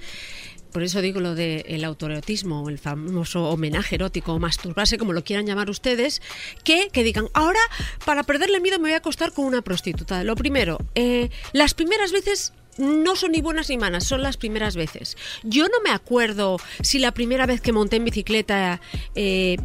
Por 0.71 0.83
eso 0.83 1.01
digo 1.01 1.19
lo 1.19 1.35
del 1.35 1.83
autoerotismo, 1.83 2.63
o 2.63 2.69
el 2.69 2.79
famoso 2.79 3.49
homenaje 3.49 3.95
erótico, 3.95 4.33
o 4.33 4.39
masturbarse, 4.39 4.97
como 4.97 5.13
lo 5.13 5.23
quieran 5.23 5.45
llamar 5.45 5.69
ustedes, 5.69 6.21
que, 6.63 6.89
que 6.91 7.03
digan, 7.03 7.27
ahora, 7.33 7.59
para 8.05 8.23
perderle 8.23 8.59
miedo 8.59 8.77
me 8.79 8.83
voy 8.83 8.93
a 8.93 8.97
acostar 8.97 9.31
con 9.33 9.45
una 9.45 9.61
prostituta. 9.61 10.23
Lo 10.23 10.35
primero, 10.35 10.79
eh, 10.95 11.29
las 11.53 11.73
primeras 11.73 12.11
veces 12.11 12.53
no 12.77 13.15
son 13.15 13.31
ni 13.31 13.41
buenas 13.41 13.69
ni 13.69 13.77
malas, 13.77 14.05
son 14.05 14.21
las 14.21 14.37
primeras 14.37 14.75
veces. 14.75 15.17
Yo 15.43 15.67
no 15.67 15.81
me 15.83 15.91
acuerdo 15.91 16.57
si 16.81 16.99
la 16.99 17.13
primera 17.13 17.45
vez 17.45 17.61
que 17.61 17.71
monté 17.71 17.97
en 17.97 18.05
bicicleta 18.05 18.81
eh, 19.15 19.57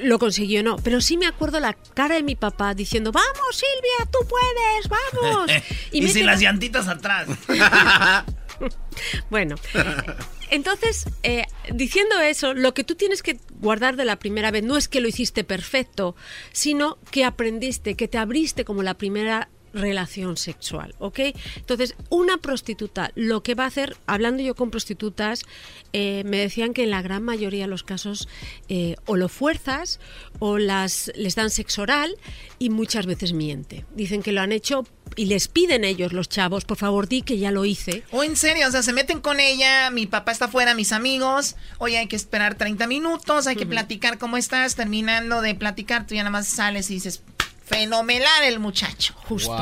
lo 0.00 0.18
conseguí 0.18 0.58
o 0.58 0.62
no, 0.62 0.76
pero 0.76 1.00
sí 1.00 1.16
me 1.16 1.26
acuerdo 1.26 1.60
la 1.60 1.74
cara 1.74 2.14
de 2.16 2.22
mi 2.22 2.36
papá 2.36 2.74
diciendo, 2.74 3.12
vamos 3.12 3.28
Silvia, 3.52 4.10
tú 4.10 4.18
puedes, 4.28 4.88
vamos. 4.88 5.50
y 5.92 6.08
sin 6.08 6.26
las 6.26 6.40
llantitas 6.40 6.88
atrás. 6.88 7.28
bueno, 9.30 9.56
entonces, 10.52 11.06
eh, 11.22 11.46
diciendo 11.72 12.20
eso, 12.20 12.52
lo 12.52 12.74
que 12.74 12.84
tú 12.84 12.94
tienes 12.94 13.22
que 13.22 13.38
guardar 13.58 13.96
de 13.96 14.04
la 14.04 14.18
primera 14.18 14.50
vez 14.50 14.62
no 14.62 14.76
es 14.76 14.86
que 14.86 15.00
lo 15.00 15.08
hiciste 15.08 15.44
perfecto, 15.44 16.14
sino 16.52 16.98
que 17.10 17.24
aprendiste, 17.24 17.94
que 17.94 18.06
te 18.06 18.18
abriste 18.18 18.66
como 18.66 18.82
la 18.82 18.92
primera 18.92 19.48
relación 19.72 20.36
sexual, 20.36 20.94
¿ok? 20.98 21.20
Entonces, 21.56 21.94
una 22.10 22.36
prostituta, 22.36 23.12
lo 23.14 23.42
que 23.42 23.54
va 23.54 23.64
a 23.64 23.68
hacer, 23.68 23.96
hablando 24.06 24.42
yo 24.42 24.54
con 24.54 24.70
prostitutas, 24.70 25.44
eh, 25.94 26.22
me 26.26 26.36
decían 26.36 26.74
que 26.74 26.82
en 26.84 26.90
la 26.90 27.00
gran 27.00 27.22
mayoría 27.22 27.64
de 27.64 27.70
los 27.70 27.82
casos 27.82 28.28
eh, 28.68 28.96
o 29.06 29.16
lo 29.16 29.30
fuerzas 29.30 30.00
o 30.38 30.58
las 30.58 31.10
les 31.14 31.34
dan 31.34 31.48
sexo 31.48 31.80
oral 31.80 32.16
y 32.58 32.68
muchas 32.68 33.06
veces 33.06 33.32
miente. 33.32 33.86
Dicen 33.94 34.22
que 34.22 34.32
lo 34.32 34.42
han 34.42 34.52
hecho 34.52 34.84
y 35.16 35.26
les 35.26 35.48
piden 35.48 35.84
ellos, 35.84 36.12
los 36.12 36.28
chavos, 36.28 36.64
por 36.64 36.76
favor, 36.76 37.08
di 37.08 37.22
que 37.22 37.38
ya 37.38 37.50
lo 37.50 37.64
hice. 37.64 38.02
o 38.10 38.24
en 38.24 38.36
serio, 38.36 38.68
o 38.68 38.70
sea, 38.70 38.82
se 38.82 38.92
meten 38.92 39.20
con 39.20 39.40
ella, 39.40 39.90
mi 39.90 40.06
papá 40.06 40.32
está 40.32 40.46
afuera, 40.46 40.74
mis 40.74 40.92
amigos, 40.92 41.56
oye, 41.78 41.98
hay 41.98 42.06
que 42.06 42.16
esperar 42.16 42.54
30 42.56 42.86
minutos, 42.86 43.46
hay 43.46 43.56
que 43.56 43.66
platicar 43.66 44.18
cómo 44.18 44.36
estás, 44.36 44.74
terminando 44.74 45.40
de 45.40 45.54
platicar, 45.54 46.06
tú 46.06 46.14
ya 46.14 46.22
nada 46.22 46.30
más 46.30 46.48
sales 46.48 46.90
y 46.90 46.94
dices, 46.94 47.22
fenomenal 47.64 48.44
el 48.44 48.58
muchacho. 48.58 49.14
Justo, 49.28 49.56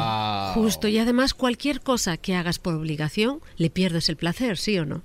justo. 0.54 0.88
Y 0.88 0.98
además 0.98 1.34
cualquier 1.34 1.80
cosa 1.80 2.16
que 2.16 2.34
hagas 2.34 2.58
por 2.58 2.74
obligación, 2.74 3.40
le 3.56 3.70
pierdes 3.70 4.08
el 4.08 4.16
placer, 4.16 4.58
¿sí 4.58 4.78
o 4.78 4.84
no? 4.84 5.02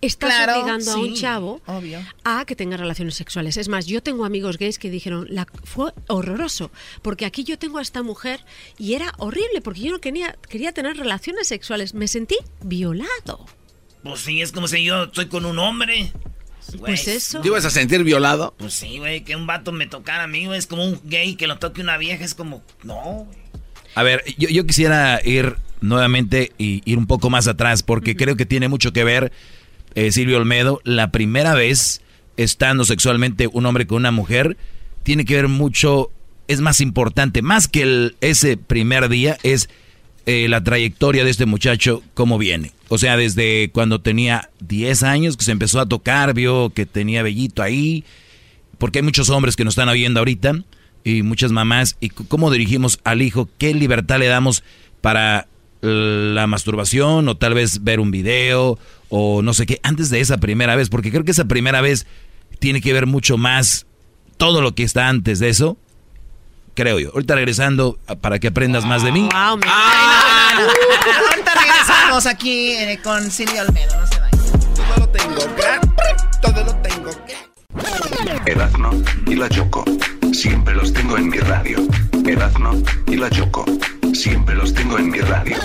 Estás 0.00 0.34
Claro, 0.34 0.60
obligando 0.60 0.92
a 0.92 0.96
un 0.96 1.14
sí, 1.14 1.20
chavo 1.22 1.60
obvio. 1.66 2.00
a 2.24 2.44
que 2.46 2.56
tenga 2.56 2.76
relaciones 2.76 3.14
sexuales. 3.14 3.56
Es 3.56 3.68
más, 3.68 3.86
yo 3.86 4.02
tengo 4.02 4.24
amigos 4.24 4.58
gays 4.58 4.78
que 4.78 4.90
dijeron, 4.90 5.26
la, 5.30 5.46
fue 5.64 5.92
horroroso, 6.08 6.70
porque 7.02 7.26
aquí 7.26 7.44
yo 7.44 7.58
tengo 7.58 7.78
a 7.78 7.82
esta 7.82 8.02
mujer 8.02 8.44
y 8.78 8.94
era 8.94 9.12
horrible, 9.18 9.60
porque 9.62 9.80
yo 9.80 9.92
no 9.92 10.00
quería, 10.00 10.36
quería 10.48 10.72
tener 10.72 10.96
relaciones 10.96 11.48
sexuales. 11.48 11.94
Me 11.94 12.08
sentí 12.08 12.36
violado. 12.62 13.46
Pues 14.02 14.20
sí, 14.20 14.40
es 14.40 14.52
como 14.52 14.68
si 14.68 14.84
yo 14.84 15.04
estoy 15.04 15.26
con 15.28 15.44
un 15.44 15.58
hombre. 15.58 16.12
Pues 16.76 17.08
eso. 17.08 17.40
¿Te 17.40 17.48
ibas 17.48 17.64
a 17.64 17.70
sentir 17.70 18.04
violado? 18.04 18.54
Pues 18.58 18.74
sí, 18.74 18.98
güey, 18.98 19.22
que 19.22 19.36
un 19.36 19.46
vato 19.46 19.72
me 19.72 19.86
tocara 19.86 20.24
a 20.24 20.26
mí, 20.26 20.46
güey. 20.46 20.58
Es 20.58 20.66
como 20.66 20.84
un 20.84 21.00
gay 21.04 21.34
que 21.36 21.46
lo 21.46 21.58
toque 21.58 21.80
una 21.80 21.96
vieja, 21.96 22.24
es 22.24 22.34
como, 22.34 22.62
no, 22.84 23.26
güey. 23.26 23.38
A 23.94 24.02
ver, 24.02 24.22
yo, 24.36 24.48
yo 24.48 24.66
quisiera 24.66 25.20
ir 25.24 25.56
nuevamente 25.80 26.52
y 26.58 26.82
ir 26.84 26.98
un 26.98 27.06
poco 27.06 27.30
más 27.30 27.46
atrás 27.48 27.82
porque 27.82 28.16
creo 28.16 28.36
que 28.36 28.46
tiene 28.46 28.68
mucho 28.68 28.92
que 28.92 29.02
ver, 29.04 29.32
eh, 29.94 30.12
Silvio 30.12 30.36
Olmedo, 30.36 30.80
la 30.84 31.10
primera 31.10 31.54
vez 31.54 32.02
estando 32.36 32.84
sexualmente 32.84 33.48
un 33.50 33.66
hombre 33.66 33.86
con 33.86 33.96
una 33.96 34.10
mujer, 34.10 34.56
tiene 35.02 35.24
que 35.24 35.34
ver 35.34 35.48
mucho, 35.48 36.10
es 36.48 36.60
más 36.60 36.80
importante, 36.80 37.42
más 37.42 37.66
que 37.66 37.82
el- 37.82 38.16
ese 38.20 38.56
primer 38.56 39.08
día, 39.08 39.38
es 39.42 39.68
eh, 40.26 40.46
la 40.48 40.62
trayectoria 40.62 41.24
de 41.24 41.30
este 41.30 41.46
muchacho, 41.46 42.02
cómo 42.14 42.36
viene. 42.38 42.72
O 42.88 42.98
sea, 42.98 43.16
desde 43.16 43.70
cuando 43.70 44.00
tenía 44.00 44.50
10 44.60 45.02
años 45.02 45.36
que 45.36 45.44
se 45.44 45.52
empezó 45.52 45.80
a 45.80 45.86
tocar, 45.86 46.34
vio 46.34 46.70
que 46.70 46.86
tenía 46.86 47.22
vellito 47.22 47.62
ahí, 47.62 48.04
porque 48.78 49.00
hay 49.00 49.02
muchos 49.02 49.28
hombres 49.30 49.56
que 49.56 49.64
nos 49.64 49.72
están 49.72 49.88
oyendo 49.88 50.20
ahorita 50.20 50.64
y 51.04 51.22
muchas 51.22 51.52
mamás, 51.52 51.96
y 52.00 52.08
cómo 52.08 52.50
dirigimos 52.50 52.98
al 53.04 53.22
hijo, 53.22 53.48
qué 53.58 53.74
libertad 53.74 54.18
le 54.18 54.26
damos 54.26 54.62
para 55.00 55.46
la 55.80 56.46
masturbación 56.46 57.28
o 57.28 57.36
tal 57.36 57.54
vez 57.54 57.84
ver 57.84 58.00
un 58.00 58.10
video 58.10 58.78
o 59.08 59.42
no 59.42 59.54
sé 59.54 59.64
qué, 59.66 59.80
antes 59.82 60.10
de 60.10 60.20
esa 60.20 60.38
primera 60.38 60.74
vez, 60.74 60.88
porque 60.88 61.10
creo 61.10 61.24
que 61.24 61.30
esa 61.30 61.44
primera 61.44 61.80
vez 61.80 62.06
tiene 62.58 62.80
que 62.80 62.92
ver 62.92 63.06
mucho 63.06 63.38
más 63.38 63.86
todo 64.36 64.60
lo 64.60 64.74
que 64.74 64.82
está 64.82 65.08
antes 65.08 65.38
de 65.38 65.50
eso, 65.50 65.76
creo 66.78 67.00
yo. 67.00 67.10
Ahorita 67.12 67.34
regresando 67.34 67.98
a- 68.06 68.14
para 68.14 68.38
que 68.38 68.46
aprendas 68.48 68.84
más 68.84 69.02
de 69.02 69.10
mí. 69.10 69.28
Ay, 69.34 69.56
no, 69.56 69.66
no, 69.66 69.66
no, 69.66 70.66
no. 70.66 71.28
Ahorita 71.30 71.52
regresamos 71.60 72.26
aquí 72.26 72.70
eh, 72.70 73.00
con 73.02 73.28
Silvia 73.32 73.62
Olmedo, 73.62 73.98
no 74.00 74.06
se 74.06 74.20
vayan. 74.20 74.60
Todo 74.74 74.96
lo 75.00 75.08
tengo, 75.08 75.40
todo 76.40 76.64
lo 76.64 76.74
tengo. 76.76 77.10
Erazno 78.46 78.90
y 79.26 79.34
la 79.34 79.48
Choco. 79.48 79.84
Siempre 80.32 80.72
los 80.76 80.92
tengo 80.92 81.16
en 81.18 81.28
mi 81.30 81.38
radio. 81.38 81.78
Erazno 82.28 82.82
y 83.06 83.16
la 83.16 83.30
Choco. 83.30 83.64
Siempre 84.12 84.54
los 84.54 84.74
tengo 84.74 84.98
en 84.98 85.10
mi 85.10 85.18
radio. 85.18 85.56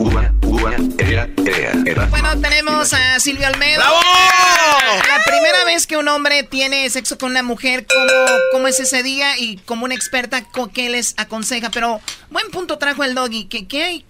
Ua, 0.00 0.32
ua, 0.42 0.74
ea, 0.98 1.28
ea. 1.46 1.72
Erazno. 1.86 2.10
Bueno, 2.10 2.40
tenemos 2.40 2.92
a 2.92 3.20
Silvia 3.20 3.48
Olmedo. 3.48 3.84
La 5.06 5.22
primera 5.24 5.64
vez 5.64 5.86
que 5.86 5.96
un 5.96 6.08
hombre 6.08 6.42
tiene 6.42 6.90
sexo 6.90 7.18
con 7.18 7.30
una 7.30 7.44
mujer, 7.44 7.86
¿cómo, 7.86 8.10
cómo 8.50 8.66
es 8.66 8.80
ese 8.80 9.04
día? 9.04 9.38
Y 9.38 9.58
como 9.58 9.84
una 9.84 9.94
experta, 9.94 10.44
¿qué 10.74 10.90
les 10.90 11.14
aconseja? 11.18 11.70
Pero 11.70 12.00
buen 12.30 12.50
punto 12.50 12.78
trajo 12.78 13.04
el 13.04 13.14
doggy. 13.14 13.44
¿Qué, 13.44 13.68
qué 13.68 13.84
hay? 13.84 14.04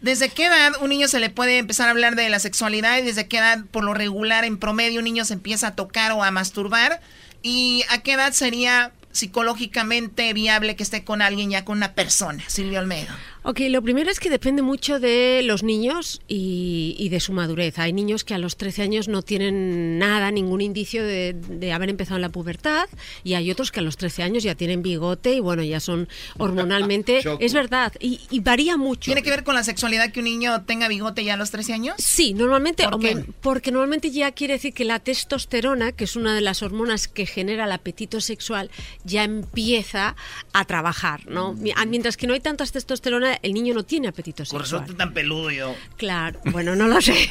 ¿Desde 0.00 0.30
qué 0.30 0.46
edad 0.46 0.72
un 0.80 0.88
niño 0.88 1.08
se 1.08 1.20
le 1.20 1.28
puede 1.28 1.58
empezar 1.58 1.88
a 1.88 1.90
hablar 1.90 2.16
de 2.16 2.30
la 2.30 2.38
sexualidad? 2.38 2.96
¿Y 2.96 3.02
desde 3.02 3.28
qué 3.28 3.36
edad, 3.36 3.58
por 3.70 3.84
lo 3.84 3.92
regular, 3.92 4.46
en 4.46 4.56
promedio, 4.56 5.00
un 5.00 5.04
niño 5.04 5.26
se 5.26 5.34
empieza 5.34 5.66
a 5.66 5.74
tocar 5.76 6.12
o 6.12 6.24
a 6.24 6.30
masturbar? 6.30 7.02
¿Y 7.42 7.84
a 7.90 7.98
qué 7.98 8.12
edad 8.12 8.32
sería 8.32 8.92
psicológicamente 9.12 10.32
viable 10.32 10.76
que 10.76 10.82
esté 10.82 11.04
con 11.04 11.22
alguien 11.22 11.50
ya 11.50 11.64
con 11.64 11.78
una 11.78 11.94
persona? 11.94 12.42
Silvia 12.46 12.80
Olmedo. 12.80 13.12
Ok, 13.42 13.60
lo 13.70 13.80
primero 13.80 14.10
es 14.10 14.20
que 14.20 14.28
depende 14.28 14.60
mucho 14.60 15.00
de 15.00 15.40
los 15.44 15.62
niños 15.62 16.20
y, 16.28 16.94
y 16.98 17.08
de 17.08 17.20
su 17.20 17.32
madurez. 17.32 17.78
Hay 17.78 17.92
niños 17.94 18.22
que 18.22 18.34
a 18.34 18.38
los 18.38 18.56
13 18.56 18.82
años 18.82 19.08
no 19.08 19.22
tienen 19.22 19.98
nada, 19.98 20.30
ningún 20.30 20.60
indicio 20.60 21.02
de, 21.02 21.32
de 21.32 21.72
haber 21.72 21.88
empezado 21.88 22.16
en 22.16 22.22
la 22.22 22.28
pubertad 22.28 22.88
y 23.24 23.34
hay 23.34 23.50
otros 23.50 23.72
que 23.72 23.80
a 23.80 23.82
los 23.82 23.96
13 23.96 24.22
años 24.24 24.42
ya 24.42 24.54
tienen 24.54 24.82
bigote 24.82 25.32
y 25.34 25.40
bueno, 25.40 25.62
ya 25.62 25.80
son 25.80 26.08
hormonalmente... 26.36 27.20
Es 27.40 27.54
verdad, 27.54 27.92
y, 28.00 28.20
y 28.30 28.40
varía 28.40 28.76
mucho. 28.76 29.06
¿Tiene 29.06 29.22
que 29.22 29.30
ver 29.30 29.44
con 29.44 29.54
la 29.54 29.64
sexualidad 29.64 30.12
que 30.12 30.20
un 30.20 30.24
niño 30.26 30.62
tenga 30.64 30.88
bigote 30.88 31.24
ya 31.24 31.34
a 31.34 31.36
los 31.36 31.50
13 31.50 31.72
años? 31.72 31.94
Sí, 31.98 32.34
normalmente, 32.34 32.84
¿Por 32.84 33.00
qué? 33.00 33.24
porque 33.40 33.72
normalmente 33.72 34.10
ya 34.10 34.32
quiere 34.32 34.54
decir 34.54 34.74
que 34.74 34.84
la 34.84 34.98
testosterona, 34.98 35.92
que 35.92 36.04
es 36.04 36.16
una 36.16 36.34
de 36.34 36.40
las 36.42 36.62
hormonas 36.62 37.08
que 37.08 37.24
genera 37.24 37.64
el 37.64 37.72
apetito 37.72 38.20
sexual, 38.20 38.70
ya 39.04 39.24
empieza 39.24 40.16
a 40.52 40.64
trabajar, 40.66 41.26
¿no? 41.26 41.56
Ah, 41.76 41.86
Mientras 41.86 42.16
que 42.16 42.26
no 42.26 42.34
hay 42.34 42.40
tantas 42.40 42.72
testosterona, 42.72 43.29
el 43.42 43.52
niño 43.52 43.74
no 43.74 43.82
tiene 43.84 44.08
apetito 44.08 44.38
Por 44.38 44.46
sexual. 44.46 44.64
eso 44.64 44.76
estoy 44.78 44.94
tan 44.96 45.12
peludo 45.12 45.50
yo. 45.50 45.74
Claro, 45.96 46.40
bueno, 46.46 46.74
no 46.76 46.86
lo 46.86 47.00
sé. 47.00 47.12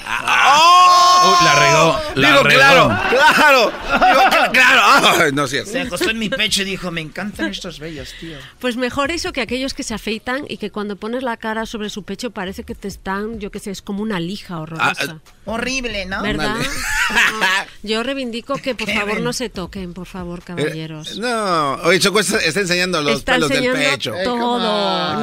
Uy, 1.22 1.46
la 1.46 1.56
regó, 1.60 2.00
la 2.16 2.28
Digo, 2.30 2.44
regó. 2.44 2.60
claro, 2.60 2.98
claro. 3.10 3.72
Digo, 3.92 4.52
claro. 4.54 4.82
Ay, 5.24 5.32
no 5.34 5.44
es 5.46 5.50
cierto. 5.52 5.72
Se 5.72 5.82
acostó 5.82 6.10
en 6.12 6.20
mi 6.20 6.30
pecho 6.30 6.62
y 6.62 6.66
dijo, 6.66 6.92
me 6.92 7.02
encantan 7.02 7.50
estos 7.50 7.80
bellos, 7.80 8.14
tío. 8.20 8.38
Pues 8.60 8.78
mejor 8.78 9.12
eso 9.12 9.32
que 9.34 9.42
aquellos 9.42 9.74
que 9.74 9.84
se 9.84 9.94
afeitan 9.94 10.46
y 10.48 10.58
que 10.58 10.72
cuando 10.72 10.96
pones 10.96 11.24
la 11.24 11.38
cara 11.38 11.66
sobre 11.66 11.90
su 11.90 12.04
pecho 12.04 12.32
parece 12.32 12.64
que 12.64 12.76
te 12.76 12.88
están, 12.88 13.40
yo 13.40 13.52
qué 13.52 13.60
sé, 13.60 13.72
es 13.72 13.82
como 13.82 14.02
una 14.04 14.20
lija 14.20 14.56
Ah, 14.56 14.60
horrorosa. 14.62 15.20
Horrible, 15.46 16.06
¿no? 16.06 16.22
¿Verdad? 16.22 16.56
No, 16.58 16.64
Yo 17.84 18.04
reivindico 18.04 18.56
que 18.58 18.76
por 18.76 18.90
favor 18.92 19.20
no 19.22 19.34
se 19.34 19.50
toquen, 19.50 19.94
por 19.94 20.06
favor, 20.06 20.42
caballeros. 20.44 21.14
Eh, 21.18 21.20
no, 21.20 21.74
oye, 21.84 22.00
Choco 22.00 22.20
está, 22.20 22.38
está 22.40 22.62
enseñando 22.62 23.02
los 23.02 23.20
Está 23.20 23.34
pelos 23.34 23.50
del 23.50 23.72
pecho. 23.74 24.14
todo. 24.24 24.60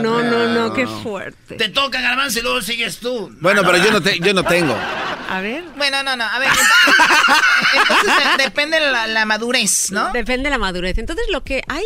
No, 0.03 0.23
no, 0.23 0.47
no, 0.49 0.66
qué 0.73 0.87
fuerte. 0.87 1.57
Te 1.57 1.69
toca, 1.69 2.01
Garbanzo, 2.01 2.39
y 2.39 2.43
luego 2.43 2.63
sigues 2.63 2.99
tú. 2.99 3.31
Bueno, 3.41 3.63
pero 3.65 3.79
yo 3.79 3.91
no, 3.91 4.01
te- 4.01 4.19
yo 4.21 4.33
no 4.35 4.45
tengo. 4.45 4.77
A 5.29 5.41
ver. 5.41 5.65
Bueno, 5.77 6.03
no, 6.03 6.17
no, 6.17 6.25
a 6.25 6.39
ver. 6.39 6.49
Entonces 7.75 8.37
de- 8.39 8.45
depende 8.45 8.81
la, 8.81 9.07
la 9.07 9.25
madurez, 9.25 9.91
¿no? 9.91 10.13
Depende 10.13 10.45
de 10.45 10.51
la 10.51 10.59
madurez. 10.59 10.99
Entonces, 10.99 11.27
lo 11.31 11.43
que 11.43 11.63
hay. 11.69 11.85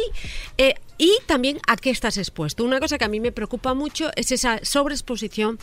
eh, 0.58 0.74
y 1.00 1.16
también 1.24 1.58
a 1.66 1.76
qué 1.76 1.88
estás 1.88 2.18
expuesto. 2.18 2.62
Una 2.62 2.78
cosa 2.78 2.98
que 2.98 3.06
a 3.06 3.08
mí 3.08 3.20
me 3.20 3.32
preocupa 3.32 3.72
mucho 3.72 4.10
es 4.16 4.32
esa 4.32 4.62
sobreexposición 4.62 5.58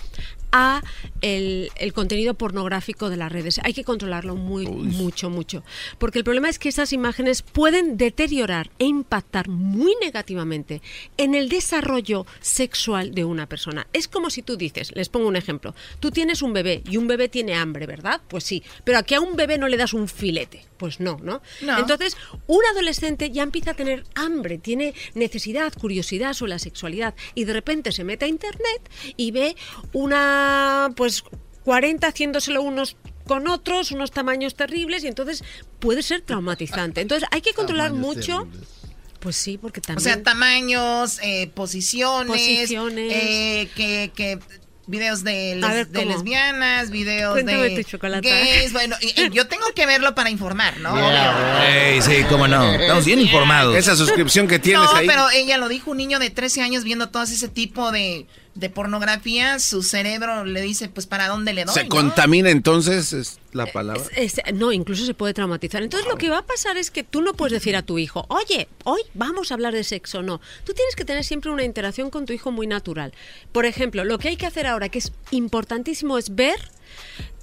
a 0.51 0.81
el, 1.21 1.69
el 1.75 1.93
contenido 1.93 2.33
pornográfico 2.33 3.11
de 3.11 3.17
las 3.17 3.31
redes. 3.31 3.59
Hay 3.63 3.73
que 3.75 3.83
controlarlo 3.83 4.35
muy, 4.35 4.65
mucho, 4.65 5.29
mucho. 5.29 5.63
Porque 5.99 6.17
el 6.17 6.23
problema 6.23 6.49
es 6.49 6.57
que 6.57 6.69
esas 6.69 6.91
imágenes 6.91 7.43
pueden 7.43 7.97
deteriorar 7.97 8.71
e 8.79 8.85
impactar 8.85 9.47
muy 9.47 9.93
negativamente 10.01 10.81
en 11.17 11.35
el 11.35 11.49
desarrollo 11.49 12.25
sexual 12.41 13.13
de 13.13 13.23
una 13.23 13.47
persona. 13.47 13.85
Es 13.93 14.07
como 14.07 14.31
si 14.31 14.41
tú 14.41 14.57
dices, 14.57 14.91
les 14.95 15.09
pongo 15.09 15.27
un 15.27 15.35
ejemplo, 15.35 15.75
tú 15.99 16.09
tienes 16.09 16.41
un 16.41 16.53
bebé 16.53 16.81
y 16.89 16.97
un 16.97 17.05
bebé 17.05 17.29
tiene 17.29 17.53
hambre, 17.53 17.85
¿verdad? 17.85 18.21
Pues 18.27 18.43
sí, 18.43 18.63
pero 18.83 18.97
aquí 18.97 19.13
a 19.13 19.21
un 19.21 19.35
bebé 19.35 19.59
no 19.59 19.67
le 19.67 19.77
das 19.77 19.93
un 19.93 20.07
filete. 20.07 20.65
Pues 20.77 20.99
no, 20.99 21.17
¿no? 21.21 21.41
No. 21.61 21.79
Entonces, 21.79 22.15
un 22.45 22.59
adolescente 22.71 23.31
ya 23.31 23.43
empieza 23.43 23.71
a 23.71 23.73
tener 23.73 24.03
hambre, 24.15 24.57
tiene 24.59 24.93
necesidad, 25.15 25.73
curiosidad 25.73 26.33
sobre 26.33 26.51
la 26.51 26.59
sexualidad 26.59 27.15
y 27.35 27.45
de 27.45 27.53
repente 27.53 27.91
se 27.91 28.03
mete 28.03 28.25
a 28.25 28.27
internet 28.27 28.89
y 29.15 29.31
ve 29.31 29.55
una, 29.93 30.89
pues, 30.95 31.23
40 31.63 32.07
haciéndoselo 32.07 32.61
unos 32.61 32.95
con 33.25 33.47
otros, 33.49 33.91
unos 33.91 34.11
tamaños 34.11 34.55
terribles 34.55 35.03
y 35.03 35.07
entonces 35.07 35.43
puede 35.79 36.01
ser 36.01 36.21
traumatizante. 36.21 37.01
Entonces, 37.01 37.27
hay 37.31 37.41
que 37.41 37.53
controlar 37.53 37.91
mucho. 37.91 38.47
Pues 39.19 39.35
sí, 39.35 39.57
porque 39.57 39.79
O 39.79 39.83
también... 39.83 40.03
sea, 40.03 40.23
tamaños, 40.23 41.19
eh, 41.23 41.51
posiciones, 41.53 42.27
Posiciones. 42.31 43.11
eh, 43.13 43.69
que, 43.75 44.11
que 44.15 44.39
videos 44.87 45.23
de, 45.23 45.55
les- 45.55 45.63
A 45.63 45.73
ver, 45.73 45.87
de 45.89 45.99
¿cómo? 45.99 46.11
lesbianas, 46.13 46.89
videos 46.89 47.33
Cuéntame 47.33 47.69
de 47.69 47.83
tu 47.83 47.89
chocolate. 47.91 48.27
gays. 48.29 48.73
Bueno, 48.73 48.95
y- 49.01 49.21
y 49.21 49.29
yo 49.31 49.47
tengo 49.47 49.65
que 49.75 49.85
verlo 49.85 50.15
para 50.15 50.29
informar, 50.29 50.77
¿no? 50.79 50.95
Ey, 51.63 52.01
sí, 52.01 52.23
cómo 52.29 52.47
no. 52.47 52.73
Estamos 52.73 53.05
bien 53.05 53.19
informados. 53.19 53.75
Esa 53.75 53.95
suscripción 53.95 54.47
que 54.47 54.59
tienes 54.59 54.83
no, 54.83 54.95
ahí. 54.95 55.07
pero 55.07 55.29
ella 55.29 55.57
lo 55.57 55.67
dijo, 55.69 55.91
un 55.91 55.97
niño 55.97 56.19
de 56.19 56.29
13 56.29 56.61
años 56.61 56.83
viendo 56.83 57.09
todo 57.09 57.23
ese 57.23 57.47
tipo 57.49 57.91
de, 57.91 58.25
de 58.59 58.69
pornografía, 58.69 59.59
su 59.59 59.83
cerebro 59.83 60.43
le 60.45 60.61
dice, 60.61 60.89
pues, 60.89 61.05
¿para 61.05 61.27
dónde 61.27 61.53
le 61.53 61.65
doy? 61.65 61.73
Se 61.73 61.83
no? 61.83 61.89
contamina 61.89 62.49
entonces, 62.49 63.13
es 63.13 63.39
la 63.53 63.65
palabra. 63.67 64.03
Es- 64.15 64.41
no, 64.53 64.71
incluso 64.71 65.05
se 65.05 65.13
puede 65.13 65.33
traumatizar. 65.33 65.83
Entonces 65.83 66.07
lo 66.09 66.17
que 66.17 66.29
va 66.29 66.39
a 66.39 66.45
pasar 66.45 66.77
es 66.77 66.89
que 66.91 67.03
tú 67.03 67.21
no 67.21 67.33
puedes 67.33 67.53
decir 67.53 67.75
a 67.75 67.81
tu 67.83 67.99
hijo, 67.99 68.25
oye, 68.29 68.67
hoy 68.83 69.01
vamos 69.13 69.51
a 69.51 69.53
hablar 69.53 69.73
de 69.73 69.83
sexo. 69.83 70.23
No, 70.23 70.41
tú 70.63 70.73
tienes 70.73 70.95
que 70.95 71.05
tener 71.05 71.23
siempre 71.23 71.51
una 71.51 71.63
interacción 71.63 72.09
con 72.09 72.25
tu 72.25 72.33
hijo 72.33 72.51
muy 72.51 72.67
natural. 72.67 73.13
Por 73.51 73.65
ejemplo, 73.65 74.03
lo 74.03 74.17
que 74.17 74.29
hay 74.29 74.37
que 74.37 74.45
hacer 74.47 74.65
ahora, 74.67 74.89
que 74.89 74.99
es 74.99 75.11
importantísimo, 75.31 76.17
es 76.17 76.33
ver 76.35 76.59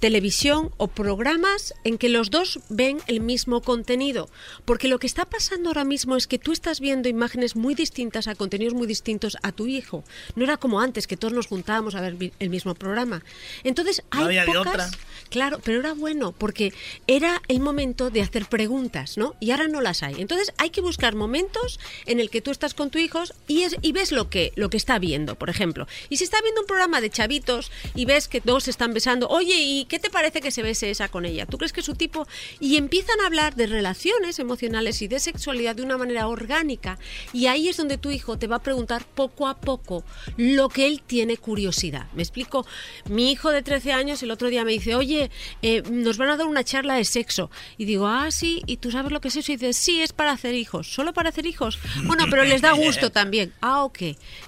televisión 0.09 0.69
o 0.77 0.87
programas 0.87 1.73
en 1.83 1.97
que 1.97 2.09
los 2.09 2.29
dos 2.29 2.59
ven 2.69 2.99
el 3.07 3.21
mismo 3.21 3.61
contenido. 3.63 4.29
Porque 4.63 4.87
lo 4.87 4.99
que 4.99 5.07
está 5.07 5.25
pasando 5.25 5.69
ahora 5.69 5.83
mismo 5.83 6.15
es 6.15 6.27
que 6.27 6.37
tú 6.37 6.51
estás 6.51 6.79
viendo 6.79 7.09
imágenes 7.09 7.55
muy 7.55 7.73
distintas 7.73 8.27
a 8.27 8.35
contenidos 8.35 8.75
muy 8.75 8.85
distintos 8.85 9.35
a 9.41 9.51
tu 9.51 9.65
hijo. 9.65 10.03
No 10.35 10.43
era 10.43 10.57
como 10.57 10.79
antes, 10.79 11.07
que 11.07 11.17
todos 11.17 11.33
nos 11.33 11.47
juntábamos 11.47 11.95
a 11.95 12.01
ver 12.01 12.31
el 12.37 12.49
mismo 12.51 12.75
programa. 12.75 13.23
Entonces, 13.63 14.03
No 14.13 14.19
hay 14.19 14.25
había 14.37 14.45
de 14.45 14.51
pocas- 14.51 14.67
otra. 14.73 14.89
Claro, 15.31 15.59
pero 15.63 15.79
era 15.79 15.93
bueno 15.95 16.33
porque 16.33 16.71
era 17.07 17.41
el 17.47 17.59
momento 17.59 18.11
de 18.11 18.21
hacer 18.21 18.45
preguntas, 18.45 19.17
¿no? 19.17 19.33
Y 19.39 19.49
ahora 19.49 19.67
no 19.67 19.81
las 19.81 20.03
hay. 20.03 20.21
Entonces 20.21 20.53
hay 20.59 20.69
que 20.69 20.81
buscar 20.81 21.15
momentos 21.15 21.79
en 22.05 22.19
el 22.19 22.29
que 22.29 22.41
tú 22.41 22.51
estás 22.51 22.75
con 22.75 22.91
tu 22.91 22.99
hijo 22.99 23.23
y, 23.47 23.63
es, 23.63 23.75
y 23.81 23.91
ves 23.91 24.11
lo 24.11 24.29
que, 24.29 24.51
lo 24.55 24.69
que 24.69 24.77
está 24.77 24.99
viendo, 24.99 25.33
por 25.33 25.49
ejemplo. 25.49 25.87
Y 26.09 26.17
si 26.17 26.25
está 26.25 26.39
viendo 26.43 26.61
un 26.61 26.67
programa 26.67 27.01
de 27.01 27.09
chavitos 27.09 27.71
y 27.95 28.05
ves 28.05 28.27
que 28.27 28.39
dos 28.39 28.65
se 28.65 28.69
están 28.69 28.93
besando, 28.93 29.27
oye, 29.29 29.55
¿y 29.59 29.85
qué 29.85 29.94
te 29.99 30.09
parece 30.09 30.41
que 30.41 30.51
se 30.51 30.63
bese 30.63 30.89
esa 30.89 31.09
con 31.09 31.25
ella? 31.25 31.45
¿Tú 31.45 31.57
crees 31.57 31.73
que 31.73 31.81
es 31.81 31.85
su 31.85 31.95
tipo? 31.95 32.27
Y 32.59 32.77
empiezan 32.77 33.19
a 33.21 33.27
hablar 33.27 33.55
de 33.55 33.67
relaciones 33.67 34.39
emocionales 34.39 35.01
y 35.01 35.07
de 35.07 35.19
sexualidad 35.19 35.75
de 35.75 35.83
una 35.83 35.97
manera 35.97 36.27
orgánica. 36.27 36.97
Y 37.33 37.47
ahí 37.47 37.69
es 37.69 37.77
donde 37.77 37.97
tu 37.97 38.11
hijo 38.11 38.37
te 38.37 38.47
va 38.47 38.57
a 38.57 38.63
preguntar 38.63 39.05
poco 39.05 39.47
a 39.47 39.59
poco 39.59 40.03
lo 40.37 40.69
que 40.69 40.85
él 40.87 41.01
tiene 41.05 41.37
curiosidad. 41.37 42.07
¿Me 42.13 42.23
explico? 42.23 42.65
Mi 43.09 43.31
hijo 43.31 43.51
de 43.51 43.61
13 43.61 43.93
años 43.93 44.23
el 44.23 44.31
otro 44.31 44.49
día 44.49 44.63
me 44.65 44.71
dice, 44.71 44.95
oye, 44.95 45.31
eh, 45.61 45.83
nos 45.89 46.17
van 46.17 46.29
a 46.29 46.37
dar 46.37 46.47
una 46.47 46.63
charla 46.63 46.95
de 46.95 47.05
sexo. 47.05 47.49
Y 47.77 47.85
digo, 47.85 48.07
ah, 48.07 48.31
sí, 48.31 48.61
¿y 48.65 48.77
tú 48.77 48.91
sabes 48.91 49.11
lo 49.11 49.21
que 49.21 49.29
es 49.29 49.35
eso? 49.35 49.51
Y 49.51 49.57
dice, 49.57 49.73
sí, 49.73 50.01
es 50.01 50.13
para 50.13 50.31
hacer 50.31 50.55
hijos. 50.55 50.93
¿Solo 50.93 51.13
para 51.13 51.29
hacer 51.29 51.45
hijos? 51.45 51.79
Bueno, 52.03 52.25
pero 52.29 52.43
les 52.43 52.61
da 52.61 52.71
gusto 52.73 53.11
también. 53.11 53.53
Ah, 53.61 53.83
ok. 53.83 53.99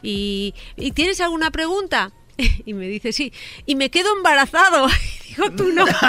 ¿Y, 0.02 0.54
¿y 0.76 0.92
tienes 0.92 1.22
alguna 1.22 1.52
pregunta? 1.52 2.12
Y 2.66 2.74
me 2.74 2.88
dice, 2.88 3.12
sí. 3.14 3.32
Y 3.66 3.76
me 3.76 3.90
quedo 3.90 4.16
embarazado. 4.16 4.88
Y 5.28 5.36
digo, 5.42 5.52
tú 5.52 5.72
no. 5.72 5.86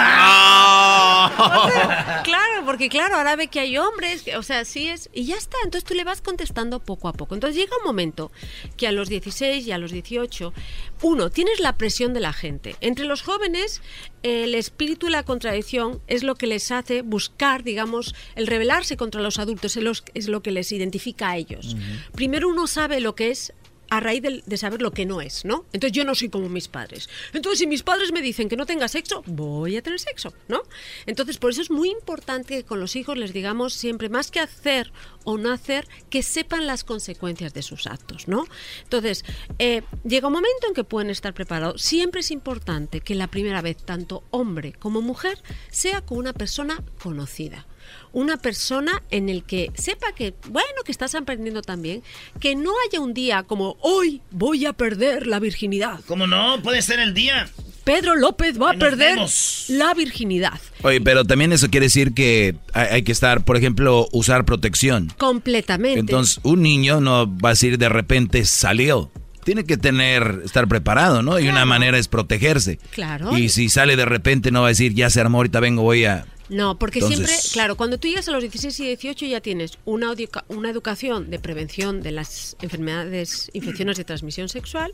claro, 2.23 2.65
porque 2.65 2.89
claro, 2.89 3.15
ahora 3.17 3.35
ve 3.35 3.47
que 3.47 3.59
hay 3.59 3.77
hombres, 3.77 4.23
que- 4.23 4.35
o 4.37 4.43
sea, 4.43 4.65
sí 4.65 4.87
es, 4.89 5.09
y 5.13 5.25
ya 5.25 5.35
está, 5.35 5.57
entonces 5.63 5.83
tú 5.87 5.93
le 5.93 6.03
vas 6.03 6.21
contestando 6.21 6.79
poco 6.79 7.07
a 7.07 7.13
poco. 7.13 7.35
Entonces 7.35 7.55
llega 7.57 7.75
un 7.77 7.83
momento 7.85 8.31
que 8.77 8.87
a 8.87 8.91
los 8.91 9.07
16 9.09 9.67
y 9.67 9.71
a 9.71 9.77
los 9.77 9.91
18, 9.91 10.53
uno, 11.01 11.29
tienes 11.29 11.59
la 11.59 11.77
presión 11.77 12.13
de 12.13 12.19
la 12.21 12.33
gente. 12.33 12.75
Entre 12.81 13.05
los 13.05 13.21
jóvenes, 13.21 13.81
el 14.23 14.55
espíritu 14.55 15.07
y 15.07 15.11
la 15.11 15.23
contradicción 15.23 16.01
es 16.07 16.23
lo 16.23 16.35
que 16.35 16.47
les 16.47 16.71
hace 16.71 17.01
buscar, 17.01 17.63
digamos, 17.63 18.15
el 18.35 18.47
rebelarse 18.47 18.97
contra 18.97 19.21
los 19.21 19.37
adultos, 19.39 19.77
es 20.13 20.27
lo 20.27 20.41
que 20.41 20.51
les 20.51 20.71
identifica 20.71 21.29
a 21.29 21.37
ellos. 21.37 21.75
Primero 22.13 22.49
uno 22.49 22.67
sabe 22.67 22.99
lo 22.99 23.15
que 23.15 23.29
es 23.31 23.53
a 23.89 23.99
raíz 23.99 24.21
de, 24.21 24.57
saber 24.57 24.81
lo 24.81 24.91
que 24.91 25.05
no 25.05 25.21
es, 25.21 25.45
¿no? 25.45 25.65
Entonces 25.73 25.91
yo 25.93 26.03
no 26.03 26.15
soy 26.15 26.29
como 26.29 26.49
mis 26.49 26.67
padres. 26.67 27.09
Entonces 27.33 27.59
si 27.59 27.67
mis 27.67 27.83
padres 27.83 28.11
me 28.11 28.21
dicen 28.21 28.49
que 28.49 28.55
no 28.55 28.65
tenga 28.65 28.87
sexo, 28.87 29.23
voy 29.25 29.77
a 29.77 29.81
tener 29.81 29.99
sexo, 29.99 30.33
¿no? 30.47 30.63
Entonces 31.05 31.37
por 31.37 31.51
eso 31.51 31.61
es 31.61 31.71
muy 31.71 31.89
importante 31.89 32.57
que 32.57 32.63
con 32.63 32.79
los 32.79 32.95
hijos 32.95 33.17
les 33.17 33.33
digamos 33.33 33.73
siempre 33.73 34.09
más 34.09 34.31
que 34.31 34.39
hacer 34.39 34.91
o 35.23 35.37
no 35.37 35.51
hacer, 35.51 35.87
que 36.09 36.23
sepan 36.23 36.67
las 36.67 36.83
consecuencias 36.83 37.53
de 37.53 37.61
sus 37.61 37.87
actos, 37.87 38.27
¿no? 38.27 38.45
Entonces 38.83 39.25
eh, 39.57 39.83
llega 40.03 40.27
un 40.27 40.33
momento 40.33 40.67
en 40.67 40.73
que 40.73 40.83
pueden 40.83 41.09
estar 41.09 41.33
preparados. 41.33 41.81
Siempre 41.81 42.21
es 42.21 42.31
importante 42.31 43.01
que 43.01 43.15
la 43.15 43.27
primera 43.27 43.61
vez 43.61 43.77
tanto 43.77 44.23
hombre 44.31 44.73
como 44.73 45.01
mujer 45.01 45.41
sea 45.69 46.01
con 46.01 46.17
una 46.17 46.33
persona 46.33 46.83
conocida 47.01 47.65
una 48.13 48.37
persona 48.37 49.03
en 49.11 49.29
el 49.29 49.43
que 49.43 49.71
sepa 49.75 50.13
que, 50.13 50.33
bueno, 50.49 50.67
que 50.85 50.91
estás 50.91 51.15
aprendiendo 51.15 51.61
también, 51.61 52.03
que 52.39 52.55
no 52.55 52.71
haya 52.87 52.99
un 52.99 53.13
día 53.13 53.43
como 53.43 53.77
hoy 53.81 54.21
voy 54.31 54.65
a 54.65 54.73
perder 54.73 55.27
la 55.27 55.39
virginidad. 55.39 55.99
¿Cómo 56.07 56.27
no? 56.27 56.61
Puede 56.61 56.81
ser 56.81 56.99
el 56.99 57.13
día. 57.13 57.49
Pedro 57.83 58.15
López 58.15 58.61
va 58.61 58.71
a 58.71 58.73
perder 58.73 59.15
vemos. 59.15 59.65
la 59.69 59.93
virginidad. 59.95 60.59
Oye, 60.83 61.01
pero 61.01 61.25
también 61.25 61.51
eso 61.53 61.69
quiere 61.69 61.87
decir 61.87 62.13
que 62.13 62.55
hay, 62.73 62.87
hay 62.91 63.01
que 63.03 63.11
estar, 63.11 63.43
por 63.43 63.57
ejemplo, 63.57 64.07
usar 64.11 64.45
protección. 64.45 65.11
Completamente. 65.17 65.99
Entonces, 65.99 66.39
un 66.43 66.61
niño 66.61 67.01
no 67.01 67.25
va 67.37 67.49
a 67.49 67.53
decir 67.53 67.79
de 67.79 67.89
repente 67.89 68.45
salió. 68.45 69.09
Tiene 69.43 69.63
que 69.63 69.77
tener, 69.77 70.41
estar 70.45 70.67
preparado, 70.67 71.23
¿no? 71.23 71.39
Y 71.39 71.47
una 71.47 71.65
manera 71.65 71.97
es 71.97 72.07
protegerse. 72.07 72.77
Claro. 72.91 73.35
Y 73.35 73.49
si 73.49 73.69
sale 73.69 73.95
de 73.95 74.05
repente 74.05 74.51
no 74.51 74.61
va 74.61 74.67
a 74.67 74.69
decir, 74.69 74.93
ya 74.93 75.09
se 75.09 75.21
armó, 75.21 75.39
ahorita 75.39 75.59
vengo, 75.59 75.81
voy 75.81 76.05
a... 76.05 76.25
No, 76.49 76.77
porque 76.79 76.99
Entonces- 76.99 77.27
siempre, 77.29 77.49
claro, 77.53 77.77
cuando 77.77 77.97
tú 77.99 78.07
llegas 78.07 78.27
a 78.27 78.31
los 78.31 78.41
16 78.41 78.79
y 78.79 78.83
18 78.87 79.25
ya 79.27 79.39
tienes 79.41 79.77
una, 79.85 80.13
una 80.47 80.69
educación 80.69 81.29
de 81.29 81.39
prevención 81.39 82.01
de 82.01 82.11
las 82.11 82.57
enfermedades, 82.61 83.49
infecciones 83.53 83.97
de 83.97 84.03
transmisión 84.03 84.49
sexual 84.49 84.93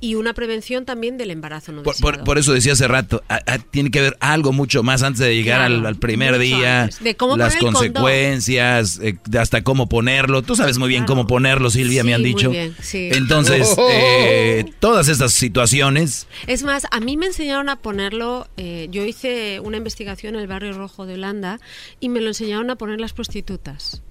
y 0.00 0.16
una 0.16 0.34
prevención 0.34 0.84
también 0.84 1.16
del 1.16 1.30
embarazo 1.30 1.72
no 1.72 1.82
Por, 1.82 1.94
deseado. 1.94 2.16
por- 2.16 2.24
por 2.24 2.38
eso 2.38 2.52
decía 2.52 2.72
hace 2.72 2.88
rato, 2.88 3.22
a- 3.28 3.40
a- 3.46 3.58
tiene 3.58 3.90
que 3.90 4.00
haber 4.00 4.16
algo 4.20 4.52
mucho 4.52 4.82
más 4.82 5.02
antes 5.02 5.20
de 5.20 5.34
llegar 5.36 5.60
Claro, 5.60 5.74
al, 5.76 5.86
al 5.86 5.96
primer 5.96 6.38
día, 6.38 6.82
antes. 6.82 7.00
De 7.02 7.14
cómo 7.16 7.36
las 7.36 7.54
consecuencias, 7.56 8.98
eh, 9.02 9.16
hasta 9.38 9.62
cómo 9.62 9.88
ponerlo. 9.88 10.42
Tú 10.42 10.56
sabes 10.56 10.78
muy 10.78 10.88
bien 10.88 11.04
cómo 11.04 11.26
ponerlo, 11.26 11.70
Silvia, 11.70 12.04
me 12.04 12.14
han 12.14 12.20
muy 12.22 12.30
dicho. 12.34 12.50
bien, 12.50 12.74
sí. 12.82 13.08
Entonces, 13.12 13.68
eh, 13.90 14.64
todas 14.80 15.08
estas 15.08 15.32
situaciones, 15.32 16.26
Es 16.46 16.62
más, 16.62 16.86
a 16.90 17.00
mí 17.00 17.16
me 17.16 17.26
enseñaron 17.26 17.68
a 17.68 17.76
ponerlo, 17.76 18.48
eh, 18.56 18.88
yo 18.90 19.04
hice 19.04 19.60
una 19.60 19.76
investigación 19.76 20.34
en 20.34 20.40
el 20.40 20.46
barrio 20.46 20.72
rojo 20.72 20.87
de 21.06 21.14
Holanda 21.14 21.58
y 22.00 22.08
me 22.08 22.20
lo 22.20 22.28
enseñaron 22.28 22.70
a 22.70 22.76
poner 22.76 23.00
las 23.00 23.12
prostitutas. 23.12 24.02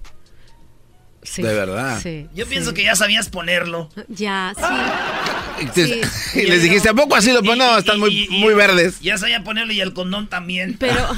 Sí, 1.22 1.42
De 1.42 1.52
verdad. 1.52 2.00
Sí. 2.00 2.28
Yo 2.34 2.44
sí. 2.44 2.50
pienso 2.50 2.72
que 2.74 2.84
ya 2.84 2.94
sabías 2.96 3.28
ponerlo. 3.28 3.90
Ya, 4.08 4.54
sí. 4.56 4.62
Y, 6.34 6.42
les 6.42 6.62
dijiste, 6.62 6.88
¿a 6.88 6.94
poco 6.94 7.16
así 7.16 7.32
lo 7.32 7.42
ponen? 7.42 7.58
No, 7.58 7.78
están 7.78 7.98
muy, 7.98 8.28
muy 8.30 8.54
verdes. 8.54 9.00
Ya 9.00 9.16
sabía 9.16 9.42
ponerle 9.42 9.74
y 9.74 9.80
el 9.80 9.92
condón 9.92 10.28
también. 10.28 10.76
Pero, 10.78 10.96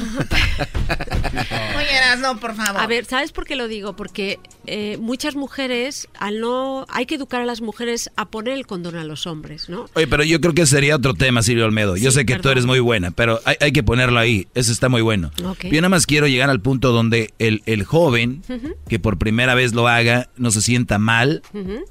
Oye, 1.76 2.20
no, 2.20 2.38
por 2.38 2.54
favor. 2.54 2.80
a 2.80 2.86
ver, 2.86 3.04
¿sabes 3.04 3.32
por 3.32 3.44
qué 3.44 3.56
lo 3.56 3.68
digo? 3.68 3.96
Porque 3.96 4.38
eh, 4.66 4.96
muchas 5.00 5.36
mujeres, 5.36 6.08
al 6.18 6.40
no, 6.40 6.86
hay 6.88 7.06
que 7.06 7.16
educar 7.16 7.42
a 7.42 7.44
las 7.44 7.60
mujeres 7.60 8.10
a 8.16 8.30
poner 8.30 8.54
el 8.54 8.66
condón 8.66 8.96
a 8.96 9.04
los 9.04 9.26
hombres, 9.26 9.68
¿no? 9.68 9.86
Oye, 9.94 10.06
pero 10.06 10.24
yo 10.24 10.40
creo 10.40 10.54
que 10.54 10.66
sería 10.66 10.96
otro 10.96 11.14
tema, 11.14 11.42
Silvio 11.42 11.64
Olmedo. 11.64 11.96
Yo 11.96 12.10
sé 12.10 12.24
que 12.24 12.38
tú 12.38 12.48
eres 12.48 12.66
muy 12.66 12.80
buena, 12.80 13.10
pero 13.10 13.40
hay, 13.44 13.56
hay 13.60 13.72
que 13.72 13.82
ponerlo 13.82 14.18
ahí. 14.18 14.48
Eso 14.54 14.72
está 14.72 14.88
muy 14.88 15.02
bueno. 15.02 15.30
Yo 15.36 15.80
nada 15.80 15.88
más 15.88 16.06
quiero 16.06 16.26
llegar 16.26 16.50
al 16.50 16.60
punto 16.60 16.92
donde 16.92 17.32
el, 17.38 17.62
el 17.66 17.84
joven 17.84 18.42
que 18.88 18.98
por 18.98 19.18
primera 19.18 19.54
vez 19.54 19.72
lo 19.72 19.88
haga 19.88 20.28
no 20.36 20.50
se 20.50 20.62
sienta 20.62 20.98
mal, 20.98 21.42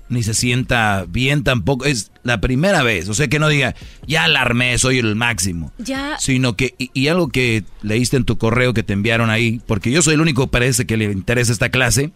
ni 0.10 0.24
se 0.24 0.34
sienta 0.34 1.06
bien 1.08 1.44
tampoco. 1.44 1.86
Es 1.86 2.11
la 2.24 2.39
primera 2.40 2.84
vez. 2.84 3.09
O 3.09 3.14
sea, 3.14 3.27
que 3.27 3.40
no 3.40 3.50
diga, 3.50 3.76
ya 4.08 4.26
alarmé, 4.26 4.77
soy 4.77 5.00
el 5.00 5.16
máximo. 5.16 5.74
Ya, 5.77 6.18
Sino 6.19 6.56
que, 6.56 6.76
y, 6.77 6.92
y 6.93 7.08
algo 7.08 7.30
que 7.30 7.64
leíste 7.82 8.18
en 8.18 8.26
tu 8.26 8.38
correo 8.38 8.74
que 8.74 8.84
te 8.84 8.93
enviaron 8.93 9.30
ahí, 9.30 9.61
porque 9.66 9.92
yo 9.92 10.01
soy 10.01 10.16
el 10.16 10.22
único 10.22 10.48
parece 10.48 10.85
que 10.85 10.98
le 10.98 11.06
interesa 11.06 11.51
esta 11.51 11.69
clase, 11.69 12.11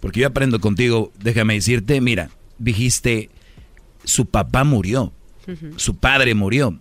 porque 0.00 0.20
yo 0.20 0.26
aprendo 0.26 0.60
contigo, 0.60 1.12
déjame 1.20 1.54
decirte, 1.54 2.00
mira, 2.00 2.30
dijiste, 2.58 3.30
su 4.04 4.26
papá 4.26 4.64
murió, 4.64 5.12
su 5.76 5.96
padre 5.96 6.34
murió. 6.34 6.78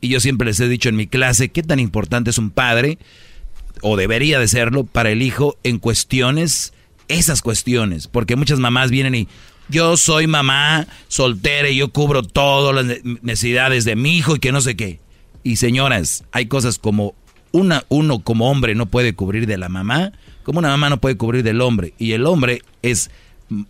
Y 0.00 0.08
yo 0.08 0.20
siempre 0.20 0.46
les 0.46 0.60
he 0.60 0.68
dicho 0.68 0.88
en 0.88 0.96
mi 0.96 1.06
clase, 1.06 1.50
¿qué 1.50 1.62
tan 1.62 1.80
importante 1.80 2.30
es 2.30 2.38
un 2.38 2.50
padre, 2.50 2.98
o 3.80 3.96
debería 3.96 4.38
de 4.38 4.48
serlo, 4.48 4.84
para 4.84 5.10
el 5.10 5.22
hijo 5.22 5.58
en 5.62 5.78
cuestiones, 5.78 6.72
esas 7.08 7.42
cuestiones? 7.42 8.06
Porque 8.08 8.36
muchas 8.36 8.58
mamás 8.58 8.90
vienen 8.90 9.14
y, 9.14 9.28
yo 9.72 9.96
soy 9.96 10.26
mamá 10.28 10.86
soltera 11.08 11.68
y 11.68 11.76
yo 11.78 11.88
cubro 11.88 12.22
todas 12.22 12.74
las 12.74 12.84
ne- 12.84 13.18
necesidades 13.22 13.84
de 13.84 13.96
mi 13.96 14.16
hijo 14.16 14.36
y 14.36 14.38
que 14.38 14.52
no 14.52 14.60
sé 14.60 14.76
qué. 14.76 15.00
Y 15.42 15.56
señoras, 15.56 16.22
hay 16.30 16.46
cosas 16.46 16.78
como 16.78 17.14
una, 17.50 17.84
uno 17.88 18.20
como 18.20 18.50
hombre 18.50 18.74
no 18.74 18.86
puede 18.86 19.14
cubrir 19.14 19.46
de 19.46 19.58
la 19.58 19.68
mamá, 19.68 20.12
como 20.44 20.60
una 20.60 20.68
mamá 20.68 20.88
no 20.90 21.00
puede 21.00 21.16
cubrir 21.16 21.42
del 21.42 21.60
hombre. 21.60 21.94
Y 21.98 22.12
el 22.12 22.26
hombre 22.26 22.62
es, 22.82 23.10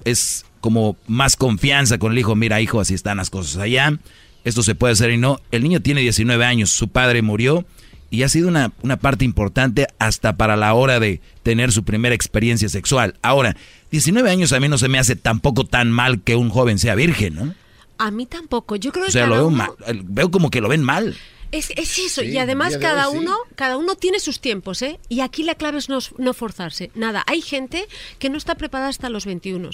es 0.04 0.44
como 0.60 0.96
más 1.06 1.36
confianza 1.36 1.98
con 1.98 2.12
el 2.12 2.18
hijo. 2.18 2.34
Mira, 2.36 2.60
hijo, 2.60 2.80
así 2.80 2.94
están 2.94 3.16
las 3.16 3.30
cosas 3.30 3.56
allá. 3.56 3.98
Esto 4.44 4.62
se 4.62 4.74
puede 4.74 4.92
hacer 4.92 5.10
y 5.10 5.16
no. 5.18 5.40
El 5.50 5.62
niño 5.62 5.80
tiene 5.80 6.00
19 6.02 6.44
años, 6.44 6.70
su 6.70 6.88
padre 6.88 7.22
murió 7.22 7.64
y 8.10 8.24
ha 8.24 8.28
sido 8.28 8.48
una, 8.48 8.72
una 8.82 8.98
parte 8.98 9.24
importante 9.24 9.86
hasta 9.98 10.36
para 10.36 10.56
la 10.56 10.74
hora 10.74 11.00
de 11.00 11.20
tener 11.42 11.72
su 11.72 11.82
primera 11.84 12.14
experiencia 12.14 12.68
sexual. 12.68 13.14
Ahora, 13.22 13.56
19 13.92 14.28
años 14.30 14.52
a 14.52 14.58
mí 14.58 14.68
no 14.68 14.78
se 14.78 14.88
me 14.88 14.98
hace 14.98 15.14
tampoco 15.14 15.64
tan 15.64 15.90
mal 15.92 16.22
que 16.22 16.34
un 16.34 16.50
joven 16.50 16.78
sea 16.80 16.94
virgen, 16.96 17.34
¿no? 17.36 17.54
a 17.98 18.10
mí 18.10 18.26
tampoco. 18.26 18.74
Yo 18.74 18.90
creo 18.90 19.04
O 19.04 19.06
que 19.06 19.12
sea, 19.12 19.26
lo 19.28 19.34
veo 19.34 19.46
uno- 19.46 19.56
mal, 19.58 20.02
veo 20.04 20.28
como 20.32 20.50
que 20.50 20.60
lo 20.60 20.68
ven 20.68 20.82
mal. 20.82 21.16
Es, 21.52 21.70
es 21.76 21.98
eso, 21.98 22.22
Sí, 22.22 22.28
y 22.30 22.38
además 22.38 22.78
cada 22.78 23.08
hoy 23.08 23.18
sí. 23.18 23.24
uno, 23.24 23.36
cada 23.54 23.76
uno 23.76 23.94
tiene 23.94 24.18
sus 24.18 24.40
tiempos, 24.40 24.80
¿eh? 24.82 24.98
Y 25.08 25.20
aquí 25.20 25.44
la 25.44 25.54
clave 25.54 25.78
es 25.78 25.88
no, 25.90 25.98
no 26.18 26.32
forzarse. 26.34 26.90
Nada, 26.96 27.22
hay 27.26 27.42
gente 27.42 27.86
que 28.18 28.28
no 28.30 28.38
está 28.38 28.54
preparada 28.56 28.88
hasta 28.88 29.08
los 29.10 29.24
21. 29.26 29.70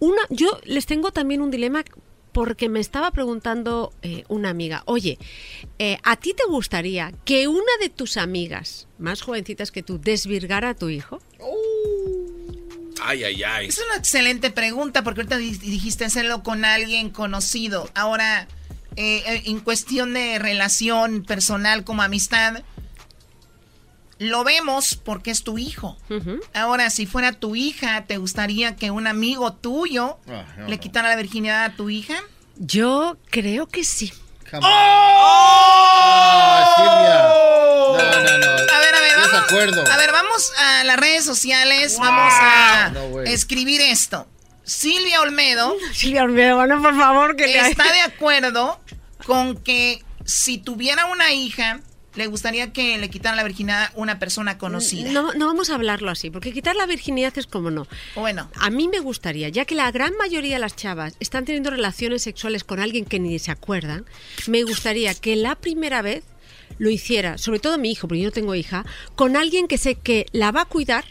Una, 0.00 0.20
yo 0.28 0.58
les 0.64 0.84
tengo 0.86 1.12
también 1.12 1.40
un 1.40 1.50
dilema 1.52 1.84
porque 2.32 2.68
me 2.68 2.80
estaba 2.80 3.12
preguntando 3.12 3.92
eh, 4.02 4.24
una 4.28 4.50
amiga, 4.50 4.82
oye, 4.86 5.18
eh, 5.78 5.98
¿a 6.02 6.16
ti 6.16 6.34
te 6.34 6.44
gustaría 6.48 7.12
que 7.24 7.48
una 7.48 7.72
de 7.80 7.88
tus 7.88 8.16
amigas 8.18 8.88
más 8.98 9.22
jovencitas 9.22 9.70
que 9.72 9.82
tú 9.82 9.98
desvirgara 10.00 10.70
a 10.70 10.74
tu 10.74 10.90
hijo? 10.90 11.20
Ay, 13.02 13.24
ay, 13.24 13.42
ay. 13.42 13.66
Es 13.68 13.78
una 13.86 13.96
excelente 13.96 14.50
pregunta 14.50 15.02
porque 15.02 15.20
ahorita 15.20 15.36
di- 15.38 15.56
dijiste 15.56 16.04
hacerlo 16.04 16.42
con 16.42 16.64
alguien 16.64 17.10
conocido. 17.10 17.88
Ahora, 17.94 18.46
eh, 18.96 19.22
eh, 19.26 19.42
en 19.46 19.60
cuestión 19.60 20.14
de 20.14 20.38
relación 20.38 21.22
personal 21.24 21.84
como 21.84 22.02
amistad, 22.02 22.62
lo 24.18 24.44
vemos 24.44 24.96
porque 24.96 25.30
es 25.30 25.42
tu 25.44 25.56
hijo. 25.56 25.96
Ahora, 26.52 26.90
si 26.90 27.06
fuera 27.06 27.32
tu 27.32 27.56
hija, 27.56 28.04
¿te 28.06 28.18
gustaría 28.18 28.76
que 28.76 28.90
un 28.90 29.06
amigo 29.06 29.54
tuyo 29.54 30.18
Ah, 30.28 30.44
no, 30.58 30.68
le 30.68 30.76
no. 30.76 30.80
quitara 30.80 31.08
la 31.08 31.16
virginidad 31.16 31.64
a 31.64 31.74
tu 31.76 31.88
hija? 31.88 32.16
Yo 32.58 33.16
creo 33.30 33.66
que 33.66 33.82
sí. 33.82 34.12
No, 34.52 34.60
no, 38.22 38.38
no. 38.38 38.46
A 38.50 38.78
ver, 38.78 38.94
a 38.94 39.00
ver, 39.00 39.12
vamos. 39.16 39.32
Desacuerdo. 39.32 39.84
A 39.92 39.96
ver, 39.96 40.12
vamos 40.12 40.52
a 40.58 40.84
las 40.84 40.96
redes 40.98 41.24
sociales. 41.24 41.96
Vamos 41.98 42.32
a 42.36 42.90
No, 42.92 43.20
escribir 43.22 43.80
esto. 43.80 44.26
Silvia 44.64 45.20
Olmedo. 45.20 45.76
Silvia 45.92 46.22
Olmedo, 46.24 46.56
bueno, 46.56 46.80
por 46.82 46.96
favor, 46.96 47.36
que 47.36 47.46
le- 47.46 47.68
Está 47.70 47.90
de 47.92 48.00
acuerdo 48.02 48.80
con 49.26 49.56
que 49.56 50.02
si 50.24 50.58
tuviera 50.58 51.06
una 51.06 51.32
hija, 51.32 51.80
le 52.14 52.26
gustaría 52.26 52.72
que 52.72 52.98
le 52.98 53.08
quitaran 53.10 53.36
la 53.36 53.44
virginidad 53.44 53.84
a 53.84 53.92
una 53.94 54.18
persona 54.18 54.58
conocida. 54.58 55.10
No, 55.12 55.32
no 55.34 55.46
vamos 55.46 55.70
a 55.70 55.74
hablarlo 55.74 56.10
así, 56.10 56.30
porque 56.30 56.52
quitar 56.52 56.76
la 56.76 56.86
virginidad 56.86 57.36
es 57.38 57.46
como 57.46 57.70
no. 57.70 57.86
Bueno. 58.14 58.50
A 58.56 58.70
mí 58.70 58.88
me 58.88 58.98
gustaría, 59.00 59.48
ya 59.48 59.64
que 59.64 59.74
la 59.74 59.90
gran 59.90 60.16
mayoría 60.16 60.56
de 60.56 60.60
las 60.60 60.76
chavas 60.76 61.14
están 61.20 61.44
teniendo 61.44 61.70
relaciones 61.70 62.22
sexuales 62.22 62.64
con 62.64 62.80
alguien 62.80 63.04
que 63.04 63.20
ni 63.20 63.38
se 63.38 63.50
acuerdan, 63.50 64.04
me 64.46 64.62
gustaría 64.64 65.14
que 65.14 65.36
la 65.36 65.54
primera 65.54 66.02
vez 66.02 66.24
lo 66.78 66.90
hiciera, 66.90 67.38
sobre 67.38 67.60
todo 67.60 67.78
mi 67.78 67.92
hijo, 67.92 68.08
porque 68.08 68.22
yo 68.22 68.28
no 68.28 68.32
tengo 68.32 68.54
hija, 68.54 68.84
con 69.14 69.36
alguien 69.36 69.68
que 69.68 69.78
sé 69.78 69.94
que 69.96 70.26
la 70.32 70.50
va 70.50 70.62
a 70.62 70.66
cuidar, 70.66 71.04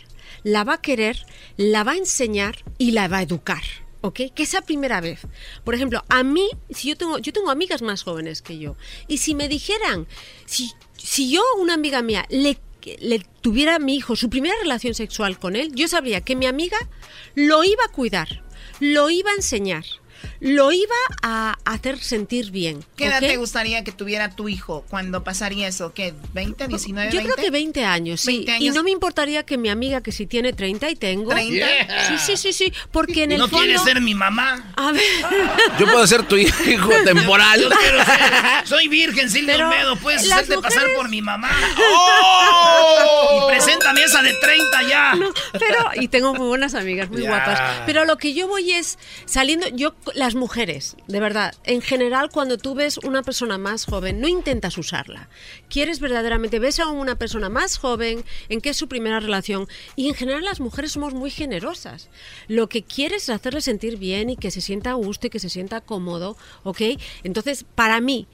la 0.44 0.64
va 0.64 0.76
a 0.76 0.82
querer, 0.82 1.26
la 1.58 1.84
va 1.84 1.94
a 1.94 1.98
enseñar 1.98 2.64
y 2.78 2.92
la 2.92 3.08
va 3.08 3.18
a 3.18 3.24
educar. 3.24 3.64
¿Ok? 4.02 4.22
Que 4.34 4.44
esa 4.44 4.62
primera 4.62 5.02
vez. 5.02 5.20
Por 5.66 5.76
ejemplo, 5.76 6.06
a 6.08 6.24
mí, 6.24 6.50
si 6.70 6.88
yo 6.88 6.96
tengo, 6.96 7.18
yo 7.18 7.34
tengo 7.34 7.52
amigas 7.52 7.82
más 7.82 8.04
jóvenes 8.04 8.42
que 8.42 8.58
yo, 8.58 8.78
y 9.10 9.18
si 9.18 9.36
me 9.36 9.50
dijeran, 9.50 10.08
si, 10.46 10.72
si 11.10 11.32
yo, 11.32 11.42
una 11.58 11.74
amiga 11.74 12.04
mía, 12.04 12.28
le, 12.30 12.60
le 13.00 13.18
tuviera 13.42 13.78
a 13.78 13.80
mi 13.80 13.96
hijo 13.96 14.16
su 14.16 14.30
primera 14.30 14.54
relación 14.62 14.94
sexual 14.94 15.40
con 15.40 15.56
él, 15.56 15.72
yo 15.74 15.88
sabría 15.88 16.22
que 16.22 16.36
mi 16.36 16.46
amiga 16.46 16.78
lo 17.34 17.64
iba 17.64 17.84
a 17.84 17.92
cuidar, 17.92 18.44
lo 18.80 19.10
iba 19.10 19.32
a 19.32 19.34
enseñar, 19.34 19.86
lo 20.40 20.72
iba 20.72 20.96
a 21.22 21.58
hacer 21.66 22.00
sentir 22.00 22.52
bien. 22.52 22.84
¿Qué 22.96 23.06
edad 23.06 23.20
te 23.20 23.38
gustaría 23.38 23.84
que 23.84 23.92
tuviera 23.92 24.30
tu 24.32 24.48
hijo 24.50 24.86
cuando 24.90 25.24
pasaría 25.24 25.68
eso? 25.68 25.94
¿Qué? 25.94 26.14
¿20, 26.34 26.68
19, 26.68 27.12
Yo 27.12 27.18
20? 27.20 27.34
creo 27.34 27.36
que 27.46 27.52
20 27.52 27.86
años, 27.86 28.22
sí. 28.22 28.38
20 28.46 28.52
Y 28.52 28.56
años. 28.56 28.76
no 28.76 28.84
me 28.84 28.92
importaría 28.92 29.44
que 29.44 29.58
mi 29.58 29.70
amiga, 29.70 30.02
que 30.02 30.12
si 30.12 30.26
tiene 30.28 30.54
30 30.54 30.90
y 30.90 30.96
tengo... 30.96 31.32
30. 31.32 31.68
Sí, 32.08 32.18
sí, 32.18 32.38
sí, 32.38 32.54
sí. 32.54 32.74
Porque 32.92 33.24
en 33.24 33.34
el 33.34 33.38
¿No 33.40 33.48
fondo... 33.48 33.66
quieres 33.66 33.82
ser 33.84 34.02
mi 34.02 34.14
mamá? 34.16 34.72
A 34.76 34.92
ver... 34.92 35.02
Yo 35.80 35.86
puedo 35.86 36.06
ser 36.08 36.24
tu 36.24 36.36
hijo 36.38 36.90
temporal. 37.06 37.62
Yo 37.62 37.70
quiero 37.70 38.04
ser- 38.06 38.68
soy 38.68 38.88
virgen, 38.88 39.30
Silvia 39.30 39.56
Pero 39.56 39.70
Olmedo. 39.70 39.96
Puedes 39.98 40.32
hacerte 40.32 40.56
pasar 40.60 40.84
mujeres- 40.84 40.98
por 40.98 41.10
mi 41.10 41.22
mamá. 41.22 41.52
¡Oh! 42.24 43.48
Y 43.48 43.52
preséntame 43.52 44.04
esa 44.04 44.22
de 44.22 44.34
30 44.34 44.84
ya. 44.90 45.14
No, 45.16 45.32
pero 45.54 45.90
y 45.96 46.08
tengo 46.08 46.34
muy 46.34 46.48
buenas 46.48 46.74
amigas, 46.76 47.10
muy 47.10 47.22
Ya. 47.24 47.30
guapas. 47.30 47.60
Pero 47.86 48.02
a 48.02 48.06
lo 48.06 48.18
que 48.18 48.34
yo 48.34 48.48
voy 48.48 48.72
es 48.74 48.98
saliendo, 49.26 49.68
yo 49.70 49.94
las 50.16 50.36
mujeres, 50.36 50.96
de 51.08 51.20
verdad, 51.20 51.54
en 51.64 51.82
general 51.82 52.30
cuando 52.32 52.58
tú 52.58 52.76
ves 52.76 52.98
una 53.00 53.24
persona 53.24 53.58
más 53.58 53.86
joven, 53.86 54.20
no 54.20 54.28
intentas 54.28 54.78
usarla. 54.78 55.30
Quieres 55.70 56.00
verdaderamente 56.00 56.60
ves 56.60 56.80
a 56.80 56.88
una 56.88 57.16
persona 57.16 57.50
más 57.50 57.78
joven 57.78 58.24
en 58.50 58.62
que 58.62 58.70
es 58.70 58.78
su 58.78 58.88
primera 58.88 59.20
relación 59.20 59.68
y 59.96 60.08
en 60.08 60.16
general 60.16 60.44
las 60.44 60.60
mujeres 60.60 60.92
somos 60.92 61.14
muy 61.14 61.30
generosas. 61.30 62.10
Lo 62.48 62.70
que 62.70 62.84
quieres 62.84 63.24
es 63.24 63.30
hacerle 63.30 63.62
sentir 63.62 63.98
bien 63.98 64.30
y 64.30 64.38
que 64.38 64.52
se 64.52 64.62
sienta 64.62 64.92
a 64.92 64.96
gusto 64.96 65.28
y 65.28 65.30
que 65.30 65.40
se 65.40 65.50
sienta 65.50 65.82
cómodo, 65.82 66.38
¿ok? 66.64 66.82
Entonces, 67.24 67.66
para 67.76 68.02
mí 68.02 68.28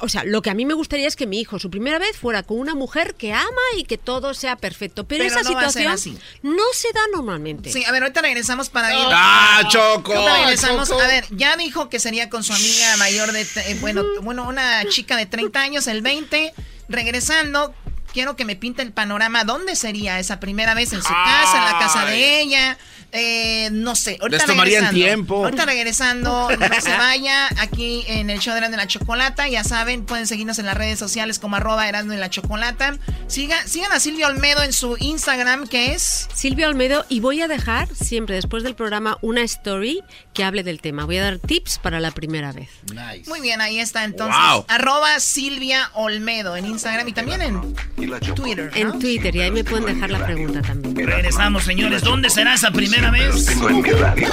o 0.00 0.08
sea, 0.08 0.24
lo 0.24 0.42
que 0.42 0.50
a 0.50 0.54
mí 0.54 0.64
me 0.66 0.74
gustaría 0.74 1.06
es 1.06 1.16
que 1.16 1.26
mi 1.26 1.40
hijo, 1.40 1.58
su 1.58 1.70
primera 1.70 1.98
vez, 1.98 2.16
fuera 2.16 2.42
con 2.42 2.58
una 2.58 2.74
mujer 2.74 3.14
que 3.14 3.32
ama 3.32 3.46
y 3.76 3.84
que 3.84 3.98
todo 3.98 4.34
sea 4.34 4.56
perfecto. 4.56 5.06
Pero, 5.06 5.24
Pero 5.24 5.34
esa 5.40 5.42
no 5.42 5.48
situación 5.48 5.92
así. 5.92 6.18
no 6.42 6.62
se 6.72 6.92
da 6.92 7.00
normalmente. 7.12 7.72
Sí, 7.72 7.84
a 7.84 7.92
ver, 7.92 8.02
ahorita 8.02 8.22
regresamos 8.22 8.68
para 8.70 8.92
ir. 8.92 9.06
¡Ah, 9.10 9.62
Choco! 9.68 10.14
Ahorita 10.14 10.38
regresamos. 10.38 10.88
Choco. 10.88 11.00
A 11.00 11.06
ver, 11.06 11.24
ya 11.30 11.56
dijo 11.56 11.88
que 11.88 12.00
sería 12.00 12.28
con 12.30 12.42
su 12.44 12.52
amiga 12.52 12.96
mayor 12.98 13.32
de. 13.32 13.42
eh, 13.42 13.76
bueno, 13.80 14.04
bueno, 14.22 14.48
una 14.48 14.84
chica 14.88 15.16
de 15.16 15.26
30 15.26 15.60
años, 15.60 15.86
el 15.86 16.02
20. 16.02 16.52
Regresando, 16.88 17.74
quiero 18.12 18.34
que 18.34 18.44
me 18.44 18.56
pinte 18.56 18.82
el 18.82 18.92
panorama. 18.92 19.44
¿Dónde 19.44 19.76
sería 19.76 20.18
esa 20.18 20.40
primera 20.40 20.74
vez? 20.74 20.92
¿En 20.92 21.02
su 21.02 21.08
casa? 21.08 21.58
¿En 21.58 21.64
la 21.72 21.78
casa 21.78 22.04
de 22.06 22.40
ella? 22.40 22.78
Eh, 23.12 23.70
no 23.72 23.96
sé. 23.96 24.18
Ahorita 24.20 24.38
Les 24.38 24.46
tomarían 24.46 24.84
regresando. 24.84 25.04
tiempo. 25.06 25.44
Ahorita 25.44 25.64
regresando, 25.66 26.48
no 26.58 26.80
se 26.80 26.90
vaya. 26.90 27.48
Aquí 27.58 28.04
en 28.06 28.30
el 28.30 28.38
show 28.38 28.52
de 28.52 28.58
Erasmo 28.58 28.74
y 28.76 28.78
la 28.78 28.86
Chocolata. 28.86 29.48
Ya 29.48 29.64
saben, 29.64 30.04
pueden 30.04 30.26
seguirnos 30.26 30.58
en 30.58 30.66
las 30.66 30.76
redes 30.76 30.98
sociales 30.98 31.38
como 31.38 31.56
arroba 31.56 31.88
Erasmo 31.88 32.12
y 32.12 32.16
la 32.16 32.30
Chocolata. 32.30 32.96
Siga, 33.26 33.66
sigan 33.66 33.92
a 33.92 34.00
Silvia 34.00 34.26
Olmedo 34.26 34.62
en 34.62 34.72
su 34.72 34.96
Instagram, 34.98 35.66
que 35.68 35.92
es. 35.92 36.28
Silvia 36.34 36.68
Olmedo, 36.68 37.06
y 37.08 37.20
voy 37.20 37.40
a 37.40 37.48
dejar 37.48 37.88
siempre 37.94 38.34
después 38.34 38.62
del 38.62 38.74
programa 38.74 39.18
una 39.22 39.42
story 39.42 40.02
que 40.34 40.44
hable 40.44 40.62
del 40.62 40.80
tema. 40.80 41.04
Voy 41.04 41.16
a 41.18 41.22
dar 41.22 41.38
tips 41.38 41.78
para 41.78 42.00
la 42.00 42.10
primera 42.10 42.52
vez. 42.52 42.68
Muy 43.26 43.40
bien, 43.40 43.60
ahí 43.60 43.78
está 43.80 44.04
entonces. 44.04 44.36
Wow. 44.52 44.64
Arroba 44.68 45.18
Silvia 45.20 45.90
Olmedo 45.94 46.56
en 46.56 46.66
Instagram 46.66 47.08
y 47.08 47.12
también 47.12 47.42
en 47.42 47.74
Twitter. 48.34 48.70
¿no? 48.72 48.76
En 48.76 48.98
Twitter, 48.98 49.34
y 49.34 49.40
ahí 49.40 49.50
me 49.50 49.64
pueden 49.64 49.86
dejar 49.86 50.10
la 50.10 50.24
pregunta 50.26 50.62
también. 50.62 50.94
Regresamos, 51.06 51.64
señores. 51.64 52.02
¿Dónde 52.02 52.30
será 52.30 52.54
esa 52.54 52.70
primera 52.70 52.97
los 53.00 53.44
tengo 53.46 53.68
en 53.68 53.82
mi 53.82 53.90
radio. 53.90 54.28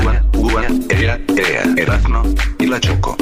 Uva, 0.00 0.22
uva, 0.32 0.62
ea, 0.88 1.20
ea, 1.36 1.62
Erasmo 1.76 2.22
y 2.58 2.66
la 2.66 2.80
Choco. 2.80 3.16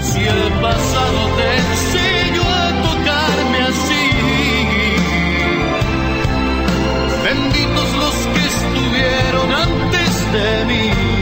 Si 0.00 0.20
el 0.20 0.52
pasado 0.62 1.28
te 1.36 1.56
enseñó 1.58 2.42
a 2.42 2.82
tocarme 2.82 3.58
así, 3.62 4.06
benditos 7.24 7.92
los 7.96 8.14
que 8.32 8.42
estuvieron 8.46 9.52
antes 9.52 10.32
de 10.32 10.64
mí 10.66 11.13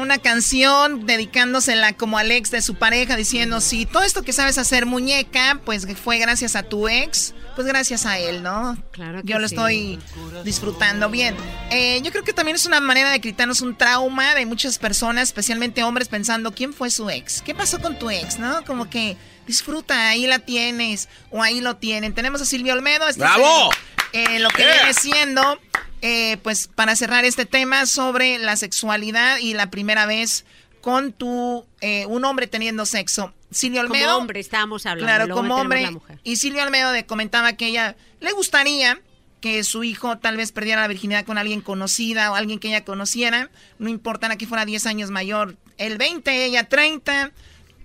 una 0.00 0.18
canción 0.18 1.06
dedicándosela 1.06 1.92
como 1.92 2.18
al 2.18 2.30
ex 2.32 2.50
de 2.50 2.60
su 2.62 2.74
pareja, 2.74 3.16
diciendo, 3.16 3.60
si 3.60 3.86
todo 3.86 4.02
esto 4.02 4.22
que 4.22 4.32
sabes 4.32 4.58
hacer 4.58 4.86
muñeca, 4.86 5.60
pues 5.64 5.86
fue 6.02 6.18
gracias 6.18 6.56
a 6.56 6.62
tu 6.64 6.88
ex, 6.88 7.32
pues 7.54 7.66
gracias 7.66 8.06
a 8.06 8.18
él, 8.18 8.42
¿no? 8.42 8.76
Claro 8.90 9.22
que 9.22 9.28
Yo 9.32 9.38
lo 9.38 9.46
sí. 9.48 9.54
estoy 9.54 9.98
disfrutando 10.44 11.08
bien. 11.10 11.36
Eh, 11.70 12.00
yo 12.02 12.10
creo 12.10 12.24
que 12.24 12.32
también 12.32 12.56
es 12.56 12.66
una 12.66 12.80
manera 12.80 13.10
de 13.10 13.20
quitarnos 13.20 13.60
un 13.60 13.76
trauma 13.76 14.34
de 14.34 14.46
muchas 14.46 14.78
personas, 14.78 15.28
especialmente 15.28 15.82
hombres, 15.84 16.08
pensando, 16.08 16.52
¿quién 16.52 16.72
fue 16.72 16.90
su 16.90 17.08
ex? 17.08 17.40
¿Qué 17.42 17.54
pasó 17.54 17.80
con 17.80 17.98
tu 17.98 18.10
ex, 18.10 18.38
no? 18.38 18.64
Como 18.64 18.90
que 18.90 19.16
disfruta, 19.46 20.08
ahí 20.08 20.26
la 20.26 20.40
tienes, 20.40 21.08
o 21.30 21.42
ahí 21.42 21.60
lo 21.60 21.76
tienen. 21.76 22.14
Tenemos 22.14 22.40
a 22.40 22.44
Silvio 22.46 22.72
Olmedo. 22.72 23.06
este 23.08 23.22
es 23.24 23.30
¡Bravo! 23.30 23.70
el- 24.12 24.20
eh, 24.34 24.38
lo 24.40 24.48
que 24.50 24.62
Yeah. 24.62 24.72
viene 24.74 24.94
siendo, 24.94 25.58
eh, 26.02 26.36
pues 26.42 26.68
para 26.68 26.94
cerrar 26.96 27.24
este 27.24 27.46
tema 27.46 27.86
sobre 27.86 28.38
la 28.38 28.56
sexualidad 28.56 29.38
y 29.38 29.54
la 29.54 29.70
primera 29.70 30.04
vez 30.06 30.44
con 30.80 31.12
tu, 31.12 31.64
eh, 31.80 32.06
un 32.06 32.24
hombre 32.24 32.46
teniendo 32.48 32.84
sexo. 32.86 33.32
Silvio 33.50 33.82
Como 33.82 33.94
Olmedo. 33.94 34.16
hombre 34.18 34.40
estábamos 34.40 34.84
hablando. 34.86 35.06
Claro, 35.06 35.34
como 35.34 35.56
hombre. 35.56 35.82
la 35.82 35.90
mujer. 35.92 36.18
Y 36.24 36.36
Silvio 36.36 36.62
Almedo 36.62 36.90
de- 36.90 37.06
comentaba 37.06 37.52
que 37.54 37.66
ella 37.68 37.96
le 38.20 38.32
gustaría 38.32 39.00
que 39.40 39.62
su 39.64 39.82
hijo 39.84 40.18
tal 40.18 40.36
vez 40.36 40.52
perdiera 40.52 40.80
la 40.82 40.88
virginidad 40.88 41.24
con 41.24 41.36
alguien 41.38 41.60
conocida 41.60 42.30
o 42.30 42.34
alguien 42.34 42.58
que 42.58 42.68
ella 42.68 42.84
conociera. 42.84 43.50
No 43.78 43.88
importa 43.88 44.34
que 44.36 44.46
fuera 44.46 44.64
10 44.64 44.86
años 44.86 45.10
mayor. 45.10 45.56
El 45.78 45.98
20, 45.98 46.44
ella 46.44 46.68
30. 46.68 47.32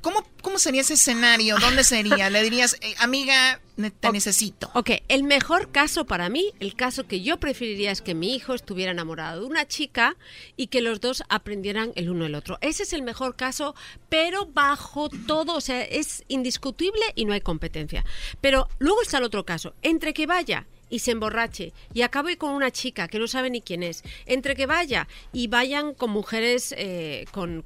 ¿Cómo, 0.07 0.23
cómo 0.41 0.57
sería 0.57 0.79
ese 0.79 0.93
escenario? 0.93 1.57
¿Dónde 1.59 1.83
sería? 1.83 2.29
Le 2.29 2.41
dirías, 2.41 2.77
"Eh, 2.79 2.95
amiga, 2.99 3.59
te 3.99 4.09
necesito. 4.09 4.71
Ok, 4.73 4.91
el 5.09 5.23
mejor 5.23 5.69
caso 5.73 6.05
para 6.05 6.29
mí, 6.29 6.53
el 6.61 6.75
caso 6.75 7.05
que 7.07 7.19
yo 7.19 7.41
preferiría 7.41 7.91
es 7.91 8.01
que 8.01 8.15
mi 8.15 8.33
hijo 8.33 8.53
estuviera 8.53 8.93
enamorado 8.93 9.41
de 9.41 9.47
una 9.47 9.67
chica 9.67 10.15
y 10.55 10.67
que 10.67 10.79
los 10.79 11.01
dos 11.01 11.23
aprendieran 11.27 11.91
el 11.95 12.09
uno 12.09 12.25
el 12.25 12.35
otro. 12.35 12.57
Ese 12.61 12.83
es 12.83 12.93
el 12.93 13.01
mejor 13.01 13.35
caso, 13.35 13.75
pero 14.07 14.45
bajo 14.45 15.09
todo, 15.09 15.55
o 15.55 15.61
sea, 15.61 15.83
es 15.83 16.23
indiscutible 16.29 17.01
y 17.15 17.25
no 17.25 17.33
hay 17.33 17.41
competencia. 17.41 18.05
Pero 18.39 18.69
luego 18.79 19.01
está 19.01 19.17
el 19.17 19.25
otro 19.25 19.45
caso, 19.45 19.73
entre 19.81 20.13
que 20.13 20.25
vaya 20.25 20.65
y 20.89 20.99
se 20.99 21.11
emborrache 21.11 21.73
y 21.93 22.01
acabe 22.01 22.37
con 22.37 22.51
una 22.51 22.71
chica 22.71 23.07
que 23.07 23.19
no 23.19 23.27
sabe 23.27 23.49
ni 23.49 23.61
quién 23.61 23.83
es, 23.83 24.03
entre 24.25 24.55
que 24.55 24.65
vaya 24.65 25.07
y 25.33 25.47
vayan 25.47 25.93
con 25.93 26.11
mujeres, 26.11 26.73
eh, 26.77 27.25
con, 27.31 27.63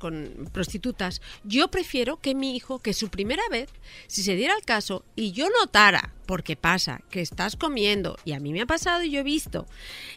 prostitutas, 0.51 1.21
yo 1.43 1.69
prefiero 1.69 2.17
que 2.17 2.35
mi 2.35 2.55
hijo, 2.55 2.79
que 2.79 2.93
su 2.93 3.09
primera 3.09 3.43
vez, 3.49 3.69
si 4.07 4.23
se 4.23 4.35
diera 4.35 4.55
el 4.55 4.63
caso 4.63 5.03
y 5.15 5.31
yo 5.31 5.47
notara, 5.49 6.13
porque 6.25 6.55
pasa, 6.55 7.01
que 7.09 7.19
estás 7.19 7.57
comiendo, 7.57 8.17
y 8.23 8.31
a 8.31 8.39
mí 8.39 8.53
me 8.53 8.61
ha 8.61 8.65
pasado 8.65 9.03
y 9.03 9.11
yo 9.11 9.19
he 9.19 9.23
visto, 9.23 9.65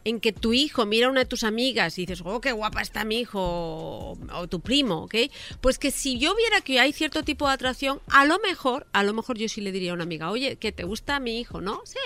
en 0.04 0.20
que 0.20 0.32
tu 0.32 0.52
hijo 0.52 0.86
mira 0.86 1.08
a 1.08 1.10
una 1.10 1.20
de 1.20 1.26
tus 1.26 1.42
amigas 1.42 1.98
y 1.98 2.06
dices, 2.06 2.22
oh, 2.24 2.40
qué 2.40 2.52
guapa 2.52 2.82
está 2.82 3.04
mi 3.04 3.18
hijo 3.18 3.40
o, 3.40 4.18
o 4.32 4.46
tu 4.46 4.60
primo, 4.60 5.04
¿ok? 5.04 5.14
Pues 5.60 5.78
que 5.78 5.90
si 5.90 6.18
yo 6.18 6.36
viera 6.36 6.60
que 6.60 6.78
hay 6.78 6.92
cierto 6.92 7.24
tipo 7.24 7.48
de 7.48 7.54
atracción, 7.54 8.00
a 8.08 8.24
lo 8.26 8.38
mejor, 8.38 8.86
a 8.92 9.02
lo 9.02 9.12
mejor 9.12 9.38
yo 9.38 9.48
sí 9.48 9.60
le 9.60 9.72
diría 9.72 9.90
a 9.90 9.94
una 9.94 10.04
amiga, 10.04 10.30
oye, 10.30 10.56
que 10.56 10.70
te 10.70 10.84
gusta 10.84 11.18
mi 11.18 11.40
hijo, 11.40 11.60
¿no? 11.60 11.82
Sí. 11.84 11.98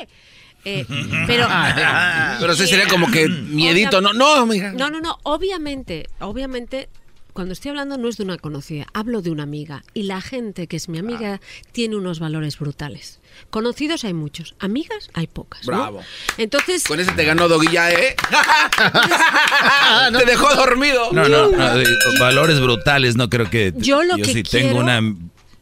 Eh, 0.68 0.86
pero 1.26 1.46
Pero 2.40 2.54
sí 2.54 2.66
sería 2.66 2.88
como 2.88 3.10
que 3.10 3.28
miedito, 3.28 4.00
no, 4.00 4.12
no, 4.12 4.46
mija. 4.46 4.72
no, 4.72 4.90
no, 4.90 5.00
no, 5.00 5.18
obviamente, 5.22 6.08
obviamente, 6.20 6.88
cuando 7.32 7.52
estoy 7.52 7.70
hablando 7.70 7.96
no 7.98 8.08
es 8.08 8.16
de 8.16 8.24
una 8.24 8.36
conocida, 8.36 8.86
hablo 8.92 9.22
de 9.22 9.30
una 9.30 9.44
amiga. 9.44 9.84
Y 9.94 10.04
la 10.04 10.20
gente 10.20 10.66
que 10.66 10.76
es 10.76 10.88
mi 10.88 10.98
amiga 10.98 11.40
tiene 11.72 11.96
unos 11.96 12.18
valores 12.18 12.58
brutales. 12.58 13.20
Conocidos 13.50 14.04
hay 14.04 14.12
muchos, 14.12 14.56
amigas 14.58 15.10
hay 15.14 15.28
pocas. 15.28 15.66
¿no? 15.66 15.76
Bravo. 15.76 16.00
Entonces, 16.36 16.82
Con 16.84 16.98
ese 16.98 17.12
te 17.12 17.24
ganó 17.24 17.48
Doguilla, 17.48 17.92
¿eh? 17.92 18.16
te 20.18 20.24
dejó 20.24 20.54
dormido. 20.54 21.12
No, 21.12 21.28
no, 21.28 21.48
no, 21.50 21.80
eh, 21.80 21.84
valores 22.18 22.60
brutales, 22.60 23.16
no 23.16 23.30
creo 23.30 23.48
que... 23.48 23.72
Yo 23.76 24.02
lo 24.02 24.16
que 24.16 24.24
si 24.24 24.42
quiero- 24.42 24.68
tengo 24.68 24.80
una... 24.80 25.00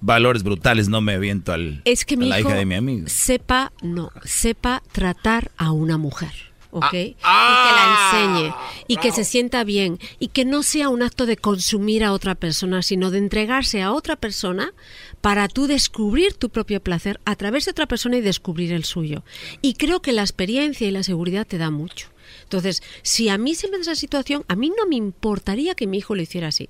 Valores 0.00 0.42
brutales, 0.42 0.88
no 0.88 1.00
me 1.00 1.14
aviento 1.14 1.52
al, 1.52 1.82
es 1.84 2.04
que 2.04 2.14
a 2.14 2.18
mi 2.18 2.26
la 2.28 2.40
hijo 2.40 2.50
hija 2.50 2.58
de 2.58 2.66
mi 2.66 2.74
amigo. 2.74 3.08
sepa, 3.08 3.72
no, 3.82 4.10
sepa 4.24 4.82
tratar 4.92 5.50
a 5.56 5.72
una 5.72 5.98
mujer. 5.98 6.32
¿Ok? 6.72 6.92
y 6.92 7.12
que 7.12 7.16
ah, 7.22 8.10
la 8.12 8.18
enseñe 8.18 8.54
y 8.86 8.96
que 8.98 9.10
se 9.10 9.24
sienta 9.24 9.64
bien 9.64 9.98
y 10.18 10.28
que 10.28 10.44
no 10.44 10.62
sea 10.62 10.90
un 10.90 11.02
acto 11.02 11.24
de 11.24 11.38
consumir 11.38 12.04
a 12.04 12.12
otra 12.12 12.34
persona, 12.34 12.82
sino 12.82 13.10
de 13.10 13.16
entregarse 13.16 13.80
a 13.80 13.92
otra 13.92 14.16
persona 14.16 14.74
para 15.22 15.48
tú 15.48 15.68
descubrir 15.68 16.34
tu 16.34 16.50
propio 16.50 16.82
placer 16.82 17.18
a 17.24 17.34
través 17.34 17.64
de 17.64 17.70
otra 17.70 17.86
persona 17.86 18.18
y 18.18 18.20
descubrir 18.20 18.72
el 18.72 18.84
suyo. 18.84 19.24
Y 19.62 19.74
creo 19.74 20.02
que 20.02 20.12
la 20.12 20.20
experiencia 20.20 20.86
y 20.86 20.90
la 20.90 21.02
seguridad 21.02 21.46
te 21.46 21.56
da 21.56 21.70
mucho. 21.70 22.08
Entonces, 22.42 22.82
si 23.02 23.28
a 23.30 23.38
mí 23.38 23.54
se 23.54 23.68
me 23.68 23.76
da 23.78 23.82
esa 23.82 23.94
situación, 23.94 24.44
a 24.48 24.56
mí 24.56 24.70
no 24.76 24.86
me 24.86 24.96
importaría 24.96 25.74
que 25.74 25.86
mi 25.86 25.98
hijo 25.98 26.14
lo 26.14 26.22
hiciera 26.22 26.48
así. 26.48 26.68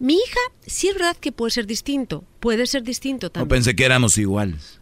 Mi 0.00 0.14
hija, 0.14 0.40
sí 0.66 0.88
es 0.88 0.94
verdad 0.94 1.16
que 1.16 1.30
puede 1.30 1.50
ser 1.52 1.66
distinto, 1.66 2.24
puede 2.40 2.66
ser 2.66 2.82
distinto 2.82 3.26
No 3.26 3.30
también. 3.30 3.48
pensé 3.48 3.76
que 3.76 3.84
éramos 3.84 4.18
iguales. 4.18 4.78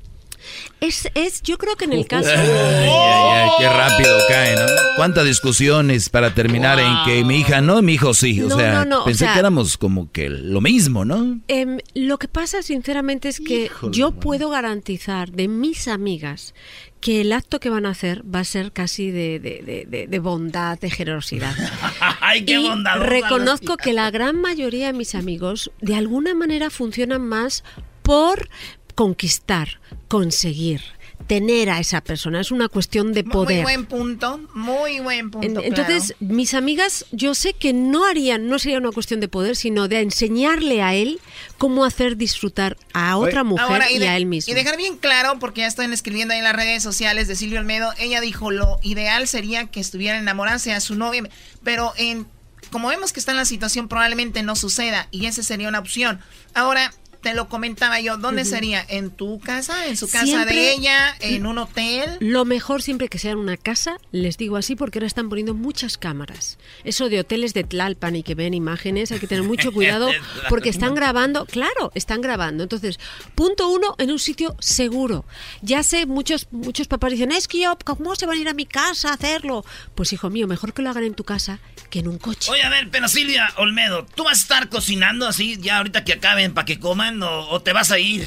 Es, 0.80 1.08
es, 1.14 1.42
yo 1.42 1.58
creo 1.58 1.74
que 1.76 1.84
en 1.86 1.92
el 1.92 2.06
caso... 2.08 2.30
Ay, 2.30 2.38
ay, 2.38 2.88
ay, 2.88 3.50
qué 3.58 3.68
rápido 3.68 4.16
cae, 4.28 4.54
¿no? 4.54 4.66
¿Cuántas 4.96 5.24
discusiones 5.26 6.08
para 6.08 6.32
terminar 6.34 6.78
en 6.78 6.94
que 7.04 7.24
mi 7.24 7.40
hija 7.40 7.60
no, 7.60 7.82
mi 7.82 7.94
hijo 7.94 8.14
sí? 8.14 8.40
O 8.42 8.48
No, 8.48 8.56
sea, 8.56 8.72
no, 8.72 8.84
no, 8.84 9.00
o 9.02 9.04
pensé 9.04 9.24
sea- 9.24 9.32
que 9.34 9.40
éramos 9.40 9.76
como 9.76 10.10
que 10.12 10.30
lo 10.30 10.60
mismo, 10.60 11.04
¿no? 11.04 11.40
Em, 11.48 11.78
lo 11.94 12.18
que 12.18 12.28
pasa, 12.28 12.62
sinceramente, 12.62 13.28
es 13.28 13.40
que 13.40 13.64
Híjole, 13.66 13.92
yo 13.96 14.12
puedo 14.12 14.48
garantizar 14.50 15.32
de 15.32 15.48
mis 15.48 15.88
amigas 15.88 16.54
que 17.00 17.20
el 17.20 17.32
acto 17.32 17.60
que 17.60 17.70
van 17.70 17.86
a 17.86 17.90
hacer 17.90 18.22
va 18.32 18.40
a 18.40 18.44
ser 18.44 18.72
casi 18.72 19.10
de, 19.10 19.38
de- 19.38 19.84
de- 19.88 20.06
de- 20.06 20.18
bondad, 20.18 20.78
de 20.80 20.90
generosidad. 20.90 21.54
Ay, 22.20 22.44
qué 22.44 22.60
y 22.60 22.68
reconozco 23.00 23.76
que 23.76 23.92
la 23.92 24.10
gran 24.10 24.40
mayoría 24.40 24.88
de 24.88 24.92
mis 24.92 25.14
amigos 25.14 25.70
de 25.80 25.94
alguna 25.94 26.34
manera 26.34 26.70
funcionan 26.70 27.22
más 27.22 27.62
por 28.02 28.48
conquistar, 28.94 29.80
conseguir, 30.08 30.80
tener 31.28 31.70
a 31.70 31.78
esa 31.78 32.00
persona. 32.00 32.40
Es 32.40 32.50
una 32.50 32.68
cuestión 32.68 33.12
de 33.12 33.22
Muy 33.22 33.32
poder. 33.32 33.62
buen 33.62 33.86
punto, 33.86 34.40
muy 34.54 34.98
buen 34.98 35.30
punto. 35.30 35.60
Claro. 35.60 35.66
Entonces, 35.66 36.16
mis 36.18 36.54
amigas, 36.54 37.06
yo 37.12 37.34
sé 37.36 37.52
que 37.52 37.72
no 37.72 38.04
harían, 38.06 38.48
no 38.48 38.58
sería 38.58 38.78
una 38.78 38.90
cuestión 38.90 39.20
de 39.20 39.28
poder, 39.28 39.54
sino 39.54 39.86
de 39.86 40.00
enseñarle 40.00 40.82
a 40.82 40.94
él 40.94 41.20
cómo 41.58 41.84
hacer 41.84 42.16
disfrutar 42.16 42.76
a 42.92 43.16
otra 43.18 43.44
mujer 43.44 43.66
Ahora, 43.66 43.92
y, 43.92 43.98
de- 43.98 44.08
a 44.08 44.16
él 44.16 44.26
mismo. 44.26 44.50
Y 44.50 44.54
dejar 44.54 44.76
bien 44.76 44.96
claro, 44.96 45.38
porque 45.38 45.60
ya 45.60 45.66
están 45.68 45.92
escribiendo 45.92 46.32
ahí 46.32 46.38
en 46.38 46.44
las 46.44 46.56
redes 46.56 46.82
sociales 46.82 47.28
de 47.28 47.36
Silvio 47.36 47.60
Olmedo, 47.60 47.92
ella 47.98 48.20
dijo 48.20 48.50
lo 48.50 48.80
ideal 48.82 49.28
sería 49.28 49.66
que 49.66 49.78
estuviera 49.80 50.18
enamorada 50.18 50.58
a 50.74 50.80
su 50.80 50.94
novia, 50.96 51.22
pero 51.62 51.92
en 51.96 52.26
como 52.72 52.88
vemos 52.88 53.12
que 53.12 53.20
está 53.20 53.32
en 53.32 53.38
la 53.38 53.44
situación 53.44 53.86
probablemente 53.88 54.42
no 54.42 54.56
suceda 54.56 55.08
y 55.10 55.26
esa 55.26 55.42
sería 55.42 55.68
una 55.68 55.78
opción. 55.78 56.20
Ahora 56.54 56.92
te 57.20 57.34
lo 57.34 57.48
comentaba 57.48 58.00
yo, 58.00 58.16
¿dónde 58.16 58.44
sería? 58.44 58.84
¿En 58.88 59.10
tu 59.10 59.40
casa? 59.40 59.86
¿En 59.86 59.96
su 59.96 60.06
casa 60.08 60.24
Siempre- 60.24 60.54
de 60.54 60.72
ella? 60.72 61.14
¿En 61.20 61.46
un 61.46 61.58
hotel? 61.58 62.16
Lo 62.20 62.44
mejor 62.44 62.82
siempre 62.82 63.08
que 63.08 63.18
sea 63.18 63.32
en 63.32 63.38
una 63.38 63.56
casa, 63.56 63.98
les 64.12 64.36
digo 64.36 64.56
así 64.56 64.76
porque 64.76 64.98
ahora 64.98 65.06
están 65.06 65.28
poniendo 65.28 65.54
muchas 65.54 65.98
cámaras. 65.98 66.58
Eso 66.84 67.08
de 67.08 67.20
hoteles 67.20 67.54
de 67.54 67.64
Tlalpan 67.64 68.16
y 68.16 68.22
que 68.22 68.34
ven 68.34 68.54
imágenes, 68.54 69.10
hay 69.12 69.18
que 69.18 69.26
tener 69.26 69.44
mucho 69.44 69.72
cuidado 69.72 70.10
porque 70.48 70.68
están 70.68 70.94
grabando, 70.94 71.46
claro, 71.46 71.90
están 71.94 72.20
grabando. 72.20 72.62
Entonces, 72.62 72.98
punto 73.34 73.68
uno, 73.68 73.94
en 73.98 74.10
un 74.10 74.18
sitio 74.18 74.56
seguro. 74.60 75.24
Ya 75.62 75.82
sé, 75.82 76.06
muchos, 76.06 76.48
muchos 76.50 76.86
papás 76.88 77.12
dicen, 77.12 77.32
es 77.32 77.48
que 77.48 77.60
yo, 77.60 77.76
¿cómo 77.84 78.14
se 78.16 78.26
van 78.26 78.38
a 78.38 78.40
ir 78.40 78.48
a 78.48 78.54
mi 78.54 78.66
casa 78.66 79.10
a 79.10 79.14
hacerlo? 79.14 79.64
Pues 79.94 80.12
hijo 80.12 80.30
mío, 80.30 80.46
mejor 80.46 80.72
que 80.72 80.82
lo 80.82 80.90
hagan 80.90 81.04
en 81.04 81.14
tu 81.14 81.24
casa 81.24 81.58
que 81.90 82.00
en 82.00 82.08
un 82.08 82.18
coche. 82.18 82.50
Oye, 82.50 82.62
a 82.62 82.68
ver, 82.68 82.88
pero 82.90 83.08
Silvia 83.08 83.48
Olmedo, 83.56 84.04
¿tú 84.14 84.24
vas 84.24 84.38
a 84.38 84.42
estar 84.42 84.68
cocinando 84.68 85.26
así 85.26 85.56
ya 85.58 85.78
ahorita 85.78 86.04
que 86.04 86.12
acaben 86.12 86.52
para 86.52 86.66
que 86.66 86.78
coman 86.78 87.07
o, 87.22 87.48
o 87.50 87.60
te 87.60 87.72
vas 87.72 87.90
a 87.90 87.98
ir? 87.98 88.26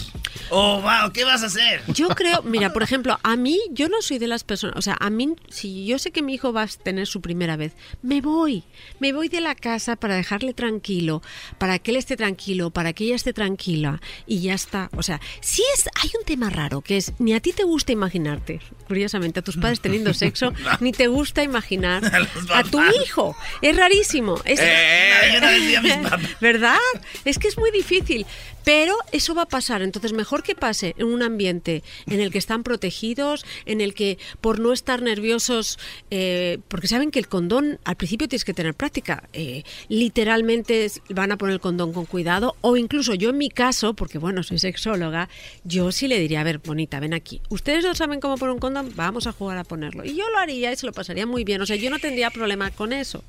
¿O, 0.53 0.81
qué 1.13 1.23
vas 1.23 1.43
a 1.43 1.45
hacer? 1.45 1.81
Yo 1.87 2.09
creo, 2.09 2.43
mira, 2.43 2.73
por 2.73 2.83
ejemplo, 2.83 3.17
a 3.23 3.35
mí, 3.37 3.59
yo 3.71 3.87
no 3.87 4.01
soy 4.01 4.19
de 4.19 4.27
las 4.27 4.43
personas, 4.43 4.75
o 4.77 4.81
sea, 4.81 4.97
a 4.99 5.09
mí, 5.09 5.33
si 5.49 5.85
yo 5.85 5.97
sé 5.97 6.11
que 6.11 6.21
mi 6.21 6.33
hijo 6.33 6.51
va 6.51 6.63
a 6.63 6.67
tener 6.67 7.07
su 7.07 7.21
primera 7.21 7.55
vez, 7.55 7.73
me 8.01 8.19
voy, 8.19 8.63
me 8.99 9.13
voy 9.13 9.29
de 9.29 9.39
la 9.39 9.55
casa 9.55 9.95
para 9.95 10.15
dejarle 10.15 10.53
tranquilo, 10.53 11.21
para 11.57 11.79
que 11.79 11.91
él 11.91 11.97
esté 11.97 12.17
tranquilo, 12.17 12.69
para 12.69 12.91
que 12.91 13.05
ella 13.05 13.15
esté 13.15 13.31
tranquila 13.31 14.01
y 14.27 14.41
ya 14.41 14.53
está. 14.53 14.89
O 14.97 15.03
sea, 15.03 15.21
si 15.39 15.63
es, 15.73 15.87
hay 16.01 16.11
un 16.19 16.25
tema 16.25 16.49
raro 16.49 16.81
que 16.81 16.97
es, 16.97 17.13
ni 17.19 17.33
a 17.33 17.39
ti 17.39 17.53
te 17.53 17.63
gusta 17.63 17.93
imaginarte, 17.93 18.59
curiosamente, 18.87 19.39
a 19.39 19.43
tus 19.43 19.55
padres 19.55 19.79
teniendo 19.79 20.13
sexo, 20.13 20.51
ni 20.81 20.91
te 20.91 21.07
gusta 21.07 21.43
imaginar 21.43 22.03
a 22.53 22.63
tu 22.63 22.81
hijo. 23.01 23.37
Es 23.61 23.75
rarísimo. 23.77 24.35
Es, 24.43 24.59
Eh, 24.61 26.01
papás. 26.03 26.21
¿Verdad? 26.41 26.77
Es 27.23 27.39
que 27.39 27.47
es 27.47 27.57
muy 27.57 27.71
difícil. 27.71 28.25
Pero 28.63 28.95
eso 29.11 29.33
va 29.33 29.43
a 29.43 29.47
pasar. 29.47 29.81
Entonces, 29.81 30.13
mejor 30.13 30.43
que 30.43 30.55
pase 30.55 30.95
en 30.97 31.07
un 31.07 31.23
ambiente 31.23 31.83
en 32.07 32.19
el 32.19 32.31
que 32.31 32.37
están 32.37 32.63
protegidos, 32.63 33.45
en 33.65 33.81
el 33.81 33.93
que 33.93 34.17
por 34.39 34.59
no 34.59 34.73
estar 34.73 35.01
nerviosos, 35.01 35.79
eh, 36.09 36.59
porque 36.67 36.87
saben 36.87 37.11
que 37.11 37.19
el 37.19 37.27
condón 37.27 37.79
al 37.83 37.95
principio 37.95 38.27
tienes 38.27 38.45
que 38.45 38.53
tener 38.53 38.73
práctica, 38.73 39.23
eh, 39.33 39.63
literalmente 39.89 40.91
van 41.09 41.31
a 41.31 41.37
poner 41.37 41.53
el 41.53 41.59
condón 41.59 41.93
con 41.93 42.05
cuidado, 42.05 42.55
o 42.61 42.77
incluso 42.77 43.13
yo 43.13 43.29
en 43.29 43.37
mi 43.37 43.49
caso, 43.49 43.93
porque 43.93 44.17
bueno, 44.17 44.43
soy 44.43 44.59
sexóloga, 44.59 45.29
yo 45.63 45.91
sí 45.91 46.07
le 46.07 46.19
diría, 46.19 46.41
a 46.41 46.43
ver, 46.43 46.59
bonita, 46.59 46.99
ven 46.99 47.13
aquí, 47.13 47.41
ustedes 47.49 47.83
no 47.83 47.95
saben 47.95 48.19
cómo 48.19 48.37
poner 48.37 48.53
un 48.53 48.59
condón, 48.59 48.91
vamos 48.95 49.27
a 49.27 49.31
jugar 49.31 49.57
a 49.57 49.63
ponerlo. 49.63 50.05
Y 50.05 50.15
yo 50.15 50.29
lo 50.29 50.37
haría 50.37 50.71
y 50.71 50.75
se 50.75 50.85
lo 50.85 50.93
pasaría 50.93 51.25
muy 51.25 51.43
bien, 51.43 51.61
o 51.61 51.65
sea, 51.65 51.75
yo 51.75 51.89
no 51.89 51.99
tendría 51.99 52.29
problema 52.29 52.71
con 52.71 52.93
eso. 52.93 53.23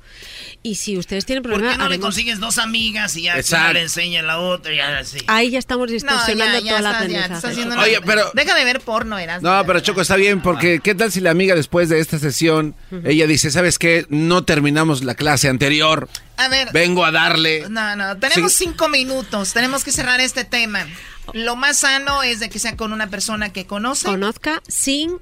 Y 0.61 0.75
si 0.75 0.97
ustedes 0.97 1.25
tienen 1.25 1.43
¿Por 1.43 1.51
problema, 1.51 1.73
qué 1.73 1.77
no 1.79 1.89
le 1.89 1.99
consigues 1.99 2.39
dos 2.39 2.57
amigas 2.57 3.15
y 3.17 3.23
ya 3.23 3.35
una 3.49 3.73
le 3.73 3.81
enseña 3.81 4.21
a 4.21 4.23
la 4.23 4.39
otra 4.39 4.73
y 4.73 4.79
así? 4.79 5.17
Ahí 5.27 5.51
ya 5.51 5.59
estamos 5.59 5.89
distorsionando 5.91 6.59
ya, 6.59 6.63
ya 6.65 6.69
toda 6.71 6.81
la 6.81 6.97
aprendizaje. 6.97 7.61
Oye, 7.81 7.99
pero- 8.05 8.31
Deja 8.33 8.55
de 8.55 8.63
ver 8.65 8.79
porno, 8.81 9.17
eras. 9.17 9.41
No, 9.41 9.63
pero 9.65 9.79
Choco 9.79 10.01
está 10.01 10.15
bien, 10.15 10.41
porque 10.41 10.79
¿qué 10.81 10.95
tal 10.95 11.11
si 11.11 11.19
la 11.21 11.31
amiga 11.31 11.55
después 11.55 11.89
de 11.89 11.99
esta 11.99 12.19
sesión, 12.19 12.75
ella 13.03 13.27
dice, 13.27 13.51
¿sabes 13.51 13.79
qué? 13.79 14.05
No 14.09 14.43
terminamos 14.43 15.03
la 15.03 15.15
clase 15.15 15.49
anterior, 15.49 16.09
A 16.37 16.47
ver. 16.49 16.69
vengo 16.73 17.05
a 17.05 17.11
darle... 17.11 17.67
No, 17.69 17.95
no, 17.95 18.17
tenemos 18.17 18.51
Sí. 18.53 18.65
cinco 18.65 18.89
minutos. 18.89 19.53
Tenemos 19.53 19.83
que 19.83 19.91
cerrar 19.91 20.19
este 20.19 20.43
tema. 20.43 20.85
Lo 21.31 21.55
más 21.55 21.77
sano 21.77 22.21
es 22.21 22.41
de 22.41 22.49
que 22.49 22.59
sea 22.59 22.75
con 22.75 22.91
una 22.91 23.09
persona 23.09 23.53
que 23.53 23.65
conoce. 23.65 24.05
Conozca 24.07 24.61
sin 24.67 25.19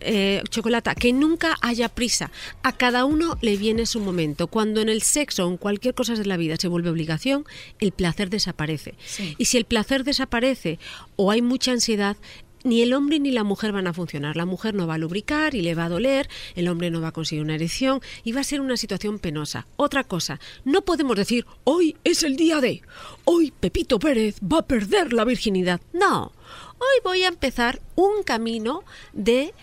eh, 0.00 0.42
chocolate, 0.50 0.94
que 0.96 1.14
nunca 1.14 1.56
haya 1.62 1.88
prisa. 1.88 2.30
A 2.62 2.72
cada 2.72 3.06
uno 3.06 3.38
le 3.40 3.56
viene 3.56 3.86
su 3.86 4.00
momento. 4.00 4.48
Cuando 4.48 4.82
en 4.82 4.90
el 4.90 5.00
sexo 5.00 5.46
o 5.46 5.50
en 5.50 5.56
cualquier 5.56 5.94
cosa 5.94 6.14
de 6.14 6.26
la 6.26 6.36
vida 6.36 6.56
se 6.58 6.68
vuelve 6.68 6.90
obligación, 6.90 7.46
el 7.78 7.92
placer 7.92 8.28
desaparece. 8.28 8.96
Sí. 9.06 9.34
Y 9.38 9.46
si 9.46 9.56
el 9.56 9.64
placer 9.64 10.04
desaparece 10.04 10.78
o 11.16 11.30
hay 11.30 11.40
mucha 11.40 11.70
ansiedad, 11.72 12.18
ni 12.64 12.82
el 12.82 12.92
hombre 12.92 13.18
ni 13.20 13.30
la 13.30 13.44
mujer 13.44 13.72
van 13.72 13.86
a 13.86 13.92
funcionar. 13.92 14.36
La 14.36 14.46
mujer 14.46 14.74
no 14.74 14.86
va 14.86 14.94
a 14.94 14.98
lubricar 14.98 15.54
y 15.54 15.62
le 15.62 15.74
va 15.74 15.86
a 15.86 15.88
doler, 15.88 16.28
el 16.54 16.68
hombre 16.68 16.90
no 16.90 17.00
va 17.00 17.08
a 17.08 17.12
conseguir 17.12 17.42
una 17.42 17.54
erección 17.54 18.00
y 18.24 18.32
va 18.32 18.40
a 18.40 18.44
ser 18.44 18.60
una 18.60 18.76
situación 18.76 19.18
penosa. 19.18 19.66
Otra 19.76 20.04
cosa, 20.04 20.40
no 20.64 20.82
podemos 20.82 21.16
decir, 21.16 21.46
hoy 21.64 21.96
es 22.04 22.22
el 22.22 22.36
día 22.36 22.60
de, 22.60 22.82
hoy 23.24 23.52
Pepito 23.58 23.98
Pérez 23.98 24.36
va 24.40 24.58
a 24.58 24.66
perder 24.66 25.12
la 25.12 25.24
virginidad. 25.24 25.80
No, 25.92 26.32
hoy 26.78 27.00
voy 27.04 27.22
a 27.22 27.28
empezar 27.28 27.80
un 27.94 28.22
camino 28.24 28.84
de 29.12 29.54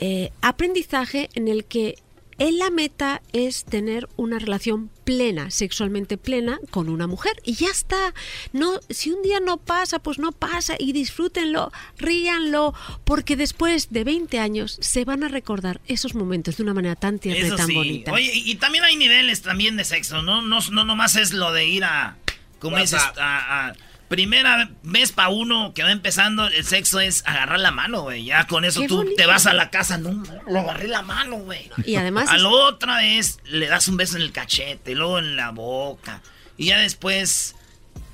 eh, 0.00 0.30
aprendizaje 0.42 1.30
en 1.34 1.48
el 1.48 1.64
que 1.64 1.96
en 2.38 2.58
la 2.58 2.70
meta 2.70 3.22
es 3.32 3.64
tener 3.64 4.08
una 4.16 4.38
relación 4.38 4.90
plena, 5.04 5.50
sexualmente 5.50 6.16
plena 6.16 6.58
con 6.70 6.88
una 6.88 7.06
mujer 7.06 7.32
y 7.44 7.54
ya 7.54 7.68
está. 7.68 8.14
No, 8.52 8.80
si 8.90 9.10
un 9.10 9.22
día 9.22 9.40
no 9.40 9.58
pasa, 9.58 9.98
pues 9.98 10.18
no 10.18 10.32
pasa 10.32 10.74
y 10.78 10.92
disfrútenlo, 10.92 11.70
ríanlo, 11.98 12.74
porque 13.04 13.36
después 13.36 13.88
de 13.90 14.04
20 14.04 14.38
años 14.38 14.78
se 14.80 15.04
van 15.04 15.24
a 15.24 15.28
recordar 15.28 15.80
esos 15.86 16.14
momentos 16.14 16.56
de 16.56 16.62
una 16.62 16.74
manera 16.74 16.96
tan 16.96 17.18
tierna 17.18 17.44
Eso 17.46 17.54
y 17.54 17.56
tan 17.58 17.66
sí. 17.66 17.74
bonita. 17.74 18.12
Oye, 18.12 18.30
y, 18.34 18.50
y 18.50 18.54
también 18.56 18.84
hay 18.84 18.96
niveles 18.96 19.42
también 19.42 19.76
de 19.76 19.84
sexo, 19.84 20.22
¿no? 20.22 20.42
No, 20.42 20.58
no 20.70 20.84
nomás 20.84 21.16
es 21.16 21.32
lo 21.32 21.52
de 21.52 21.66
ir 21.66 21.84
a, 21.84 22.16
como 22.58 22.78
dices, 22.78 23.00
a, 23.18 23.68
a- 23.68 23.74
primera 24.08 24.70
vez 24.82 25.12
para 25.12 25.28
uno 25.28 25.72
que 25.74 25.82
va 25.82 25.90
empezando, 25.90 26.46
el 26.46 26.64
sexo 26.64 27.00
es 27.00 27.22
agarrar 27.26 27.58
la 27.60 27.70
mano, 27.70 28.02
güey. 28.02 28.24
Ya 28.24 28.46
con 28.46 28.64
eso 28.64 28.80
Qué 28.80 28.88
tú 28.88 28.96
bonito. 28.98 29.16
te 29.16 29.26
vas 29.26 29.46
a 29.46 29.52
la 29.54 29.70
casa, 29.70 29.98
no, 29.98 30.22
lo 30.46 30.60
agarré 30.60 30.88
la 30.88 31.02
mano, 31.02 31.36
güey. 31.38 31.70
Y 31.84 31.96
además 31.96 32.28
A 32.30 32.38
lo 32.38 32.50
otra 32.50 33.04
es, 33.04 33.38
le 33.44 33.66
das 33.66 33.88
un 33.88 33.96
beso 33.96 34.16
en 34.16 34.22
el 34.22 34.32
cachete, 34.32 34.94
luego 34.94 35.18
en 35.18 35.36
la 35.36 35.50
boca. 35.50 36.22
Y 36.56 36.66
ya 36.66 36.78
después 36.78 37.56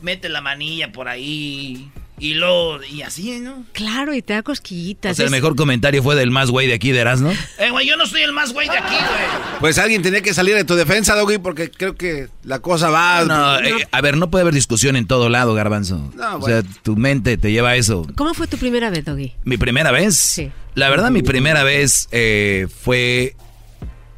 mete 0.00 0.28
la 0.28 0.40
manilla 0.40 0.92
por 0.92 1.08
ahí. 1.08 1.90
Y 2.20 2.34
luego, 2.34 2.82
y 2.84 3.00
así, 3.00 3.40
¿no? 3.40 3.64
Claro, 3.72 4.14
y 4.14 4.20
te 4.20 4.34
da 4.34 4.42
cosquillitas. 4.42 5.12
O 5.12 5.14
sea, 5.16 5.24
el 5.24 5.30
mejor 5.30 5.56
comentario 5.56 6.02
fue 6.02 6.14
del 6.14 6.30
más 6.30 6.50
güey 6.50 6.66
de 6.66 6.74
aquí 6.74 6.92
de 6.92 7.00
Erasmo. 7.00 7.32
Eh, 7.58 7.70
güey, 7.70 7.88
yo 7.88 7.96
no 7.96 8.04
soy 8.06 8.20
el 8.20 8.32
más 8.32 8.52
güey 8.52 8.68
de 8.68 8.76
aquí, 8.76 8.94
güey. 8.94 9.60
Pues 9.60 9.78
alguien 9.78 10.02
tenía 10.02 10.20
que 10.20 10.34
salir 10.34 10.54
de 10.54 10.64
tu 10.64 10.74
defensa, 10.74 11.14
Doggy, 11.14 11.38
porque 11.38 11.70
creo 11.70 11.96
que 11.96 12.28
la 12.44 12.58
cosa 12.58 12.90
va... 12.90 13.24
No, 13.24 13.58
eh, 13.60 13.88
a 13.90 14.00
ver, 14.02 14.18
no 14.18 14.30
puede 14.30 14.42
haber 14.42 14.54
discusión 14.54 14.96
en 14.96 15.06
todo 15.06 15.30
lado, 15.30 15.54
Garbanzo. 15.54 16.12
No, 16.14 16.36
O 16.36 16.46
sea, 16.46 16.62
tu 16.82 16.94
mente 16.96 17.38
te 17.38 17.52
lleva 17.52 17.70
a 17.70 17.76
eso. 17.76 18.06
¿Cómo 18.16 18.34
fue 18.34 18.46
tu 18.46 18.58
primera 18.58 18.90
vez, 18.90 19.04
Doggy? 19.04 19.32
Mi 19.44 19.56
primera 19.56 19.90
vez. 19.90 20.16
Sí. 20.16 20.50
La 20.74 20.90
verdad, 20.90 21.10
mi 21.10 21.22
primera 21.22 21.64
vez 21.64 22.06
eh, 22.12 22.68
fue 22.82 23.34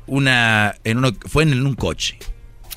una, 0.06 0.74
en 0.84 0.98
uno, 0.98 1.12
fue 1.26 1.44
en 1.44 1.64
un 1.64 1.74
coche. 1.74 2.18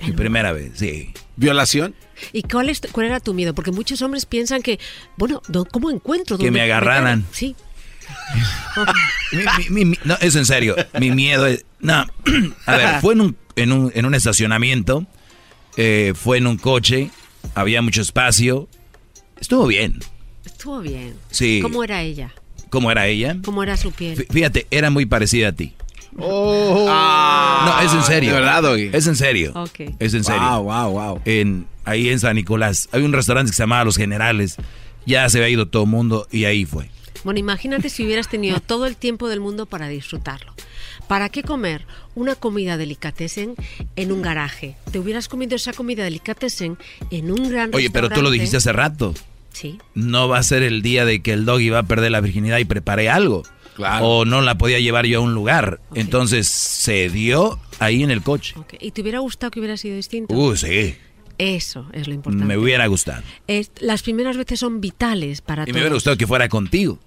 Mi 0.04 0.12
primera 0.12 0.52
vez, 0.52 0.74
sí. 0.76 1.14
¿Violación? 1.38 1.96
¿Y 2.34 2.44
cuál, 2.44 2.70
es, 2.70 2.82
cuál 2.92 3.08
era 3.08 3.20
tu 3.20 3.34
miedo? 3.34 3.54
Porque 3.54 3.72
muchos 3.72 4.02
hombres 4.02 4.26
piensan 4.26 4.62
que, 4.62 4.80
bueno, 5.18 5.42
do- 5.48 5.66
¿cómo 5.66 5.90
encuentro? 5.92 6.38
Que 6.38 6.52
me 6.52 6.62
agarraran. 6.62 7.20
meter? 7.20 7.36
Sí. 7.36 7.56
Mi- 9.32 9.70
mi- 9.70 9.86
mi- 9.86 10.00
no, 10.04 10.16
es 10.22 10.36
en 10.36 10.46
serio. 10.46 10.76
Mi 11.00 11.12
miedo 11.12 11.46
es. 11.48 11.66
No. 11.80 12.06
A 12.66 12.76
ver, 12.78 13.02
fue 13.02 13.14
en 13.14 13.22
un, 13.22 13.38
en 13.56 13.72
un, 13.72 13.92
en 13.96 14.06
un 14.06 14.14
estacionamiento. 14.16 15.06
eh, 15.78 16.14
fue 16.16 16.38
en 16.38 16.48
un 16.48 16.58
coche. 16.58 17.10
Había 17.54 17.82
mucho 17.82 18.02
espacio. 18.02 18.68
Estuvo 19.40 19.68
bien. 19.68 20.00
Estuvo 20.46 20.80
bien. 20.82 21.16
Sí. 21.32 21.60
¿Cómo 21.62 21.84
era 21.84 22.02
ella? 22.02 22.34
¿Cómo 22.70 22.92
era 22.92 23.08
ella? 23.08 23.38
¿Cómo 23.44 23.64
era 23.64 23.78
su 23.78 23.92
piel? 23.92 24.18
Fí- 24.18 24.28
Fíjate, 24.32 24.68
era 24.72 24.90
muy 24.90 25.06
parecida 25.06 25.50
a 25.50 25.52
ti. 25.54 25.74
Oh. 26.18 27.66
no, 27.66 27.82
es 27.82 27.94
en 27.94 28.04
serio. 28.04 28.34
¿De 28.34 28.40
verdad, 28.40 28.62
Doggy? 28.62 28.90
Es 28.94 29.08
en 29.08 29.16
serio. 29.16 29.52
Ok. 29.56 29.96
Es 30.00 30.14
en 30.14 30.24
serio. 30.24 30.42
Wow, 30.42 30.64
wow, 30.64 30.92
wow. 30.92 31.22
En, 31.26 31.68
ahí 31.84 32.10
en 32.10 32.20
San 32.20 32.36
Nicolás. 32.36 32.90
Había 32.92 33.06
un 33.06 33.14
restaurante 33.14 33.52
que 33.52 33.56
se 33.56 33.64
llamaba 33.64 33.84
Los 33.84 33.98
Generales. 33.98 34.58
Ya 35.06 35.28
se 35.30 35.38
había 35.38 35.50
ido 35.50 35.68
todo 35.68 35.84
el 35.84 35.90
mundo 35.90 36.28
y 36.32 36.46
ahí 36.46 36.66
fue. 36.66 36.90
Bueno, 37.24 37.40
imagínate 37.40 37.90
si 37.90 38.06
hubieras 38.06 38.30
tenido 38.30 38.60
todo 38.60 38.86
el 38.86 38.96
tiempo 38.96 39.28
del 39.28 39.40
mundo 39.40 39.66
para 39.66 39.88
disfrutarlo. 39.88 40.54
¿Para 41.08 41.30
qué 41.30 41.44
comer 41.44 41.86
una 42.14 42.36
comida 42.36 42.78
delicatessen 42.78 43.56
en 43.96 44.12
un 44.12 44.22
garaje? 44.22 44.76
Te 44.92 45.00
hubieras 45.00 45.28
comido 45.28 45.56
esa 45.56 45.74
comida 45.74 46.04
delicatessen 46.04 46.78
en 47.12 47.32
un 47.32 47.50
gran 47.50 47.74
Oye, 47.74 47.90
pero 47.90 48.10
tú 48.10 48.22
lo 48.22 48.30
dijiste 48.30 48.58
hace 48.58 48.74
rato. 48.74 49.14
Sí. 49.52 49.80
No 49.94 50.28
va 50.28 50.38
a 50.38 50.44
ser 50.44 50.64
el 50.64 50.82
día 50.82 51.06
de 51.06 51.22
que 51.22 51.34
el 51.34 51.46
doggy 51.46 51.70
va 51.70 51.80
a 51.80 51.84
perder 51.84 52.12
la 52.12 52.22
virginidad 52.22 52.58
y 52.60 52.66
preparé 52.66 53.10
algo. 53.10 53.44
Claro. 53.76 54.06
O 54.08 54.26
no 54.26 54.42
la 54.42 54.58
podía 54.58 54.80
llevar 54.80 55.06
yo 55.06 55.20
a 55.20 55.22
un 55.22 55.34
lugar. 55.34 55.82
Entonces 55.94 56.48
se 56.48 57.10
dio 57.10 57.60
ahí 57.80 58.04
en 58.04 58.10
el 58.12 58.22
coche. 58.22 58.56
¿Y 58.80 58.92
te 58.92 59.02
hubiera 59.02 59.20
gustado 59.20 59.52
que 59.52 59.60
hubiera 59.60 59.76
sido 59.78 59.96
distinto? 59.98 60.34
Uh, 60.34 60.56
sí. 60.56 60.96
Eso 61.38 61.86
es 61.92 62.08
lo 62.08 62.14
importante. 62.14 62.46
Me 62.48 62.58
hubiera 62.58 62.88
gustado. 62.88 63.22
Es- 63.48 63.72
las 63.82 64.02
primeras 64.04 64.38
veces 64.38 64.60
son 64.60 64.80
vitales 64.80 65.42
para 65.42 65.64
Y 65.68 65.74
me 65.74 65.80
hubiera 65.82 65.94
gustado 65.96 66.16
que 66.16 66.26
fuera 66.26 66.48
contigo. 66.48 66.98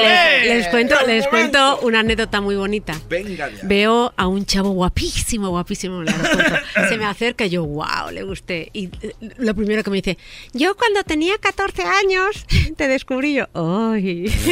Les, 0.00 0.54
les 0.54 0.68
cuento, 0.68 0.94
les 1.06 1.26
cuento 1.28 1.80
una 1.82 2.00
anécdota 2.00 2.40
muy 2.40 2.56
bonita. 2.56 2.94
Venga. 3.08 3.50
Veo 3.62 4.12
a 4.16 4.26
un 4.26 4.44
chavo 4.46 4.70
guapísimo, 4.70 5.50
guapísimo. 5.50 6.02
Se 6.88 6.96
me 6.96 7.04
acerca 7.06 7.46
y 7.46 7.50
yo, 7.50 7.64
wow, 7.64 8.10
le 8.12 8.22
gusté. 8.22 8.70
Y 8.72 8.90
eh, 9.02 9.14
lo 9.38 9.54
primero 9.54 9.82
que 9.82 9.90
me 9.90 9.96
dice, 9.96 10.18
yo 10.52 10.76
cuando 10.76 11.02
tenía 11.04 11.34
14 11.38 11.82
años 11.82 12.46
te 12.76 12.88
descubrí 12.88 13.34
yo. 13.34 13.46
¡Ay! 13.54 14.32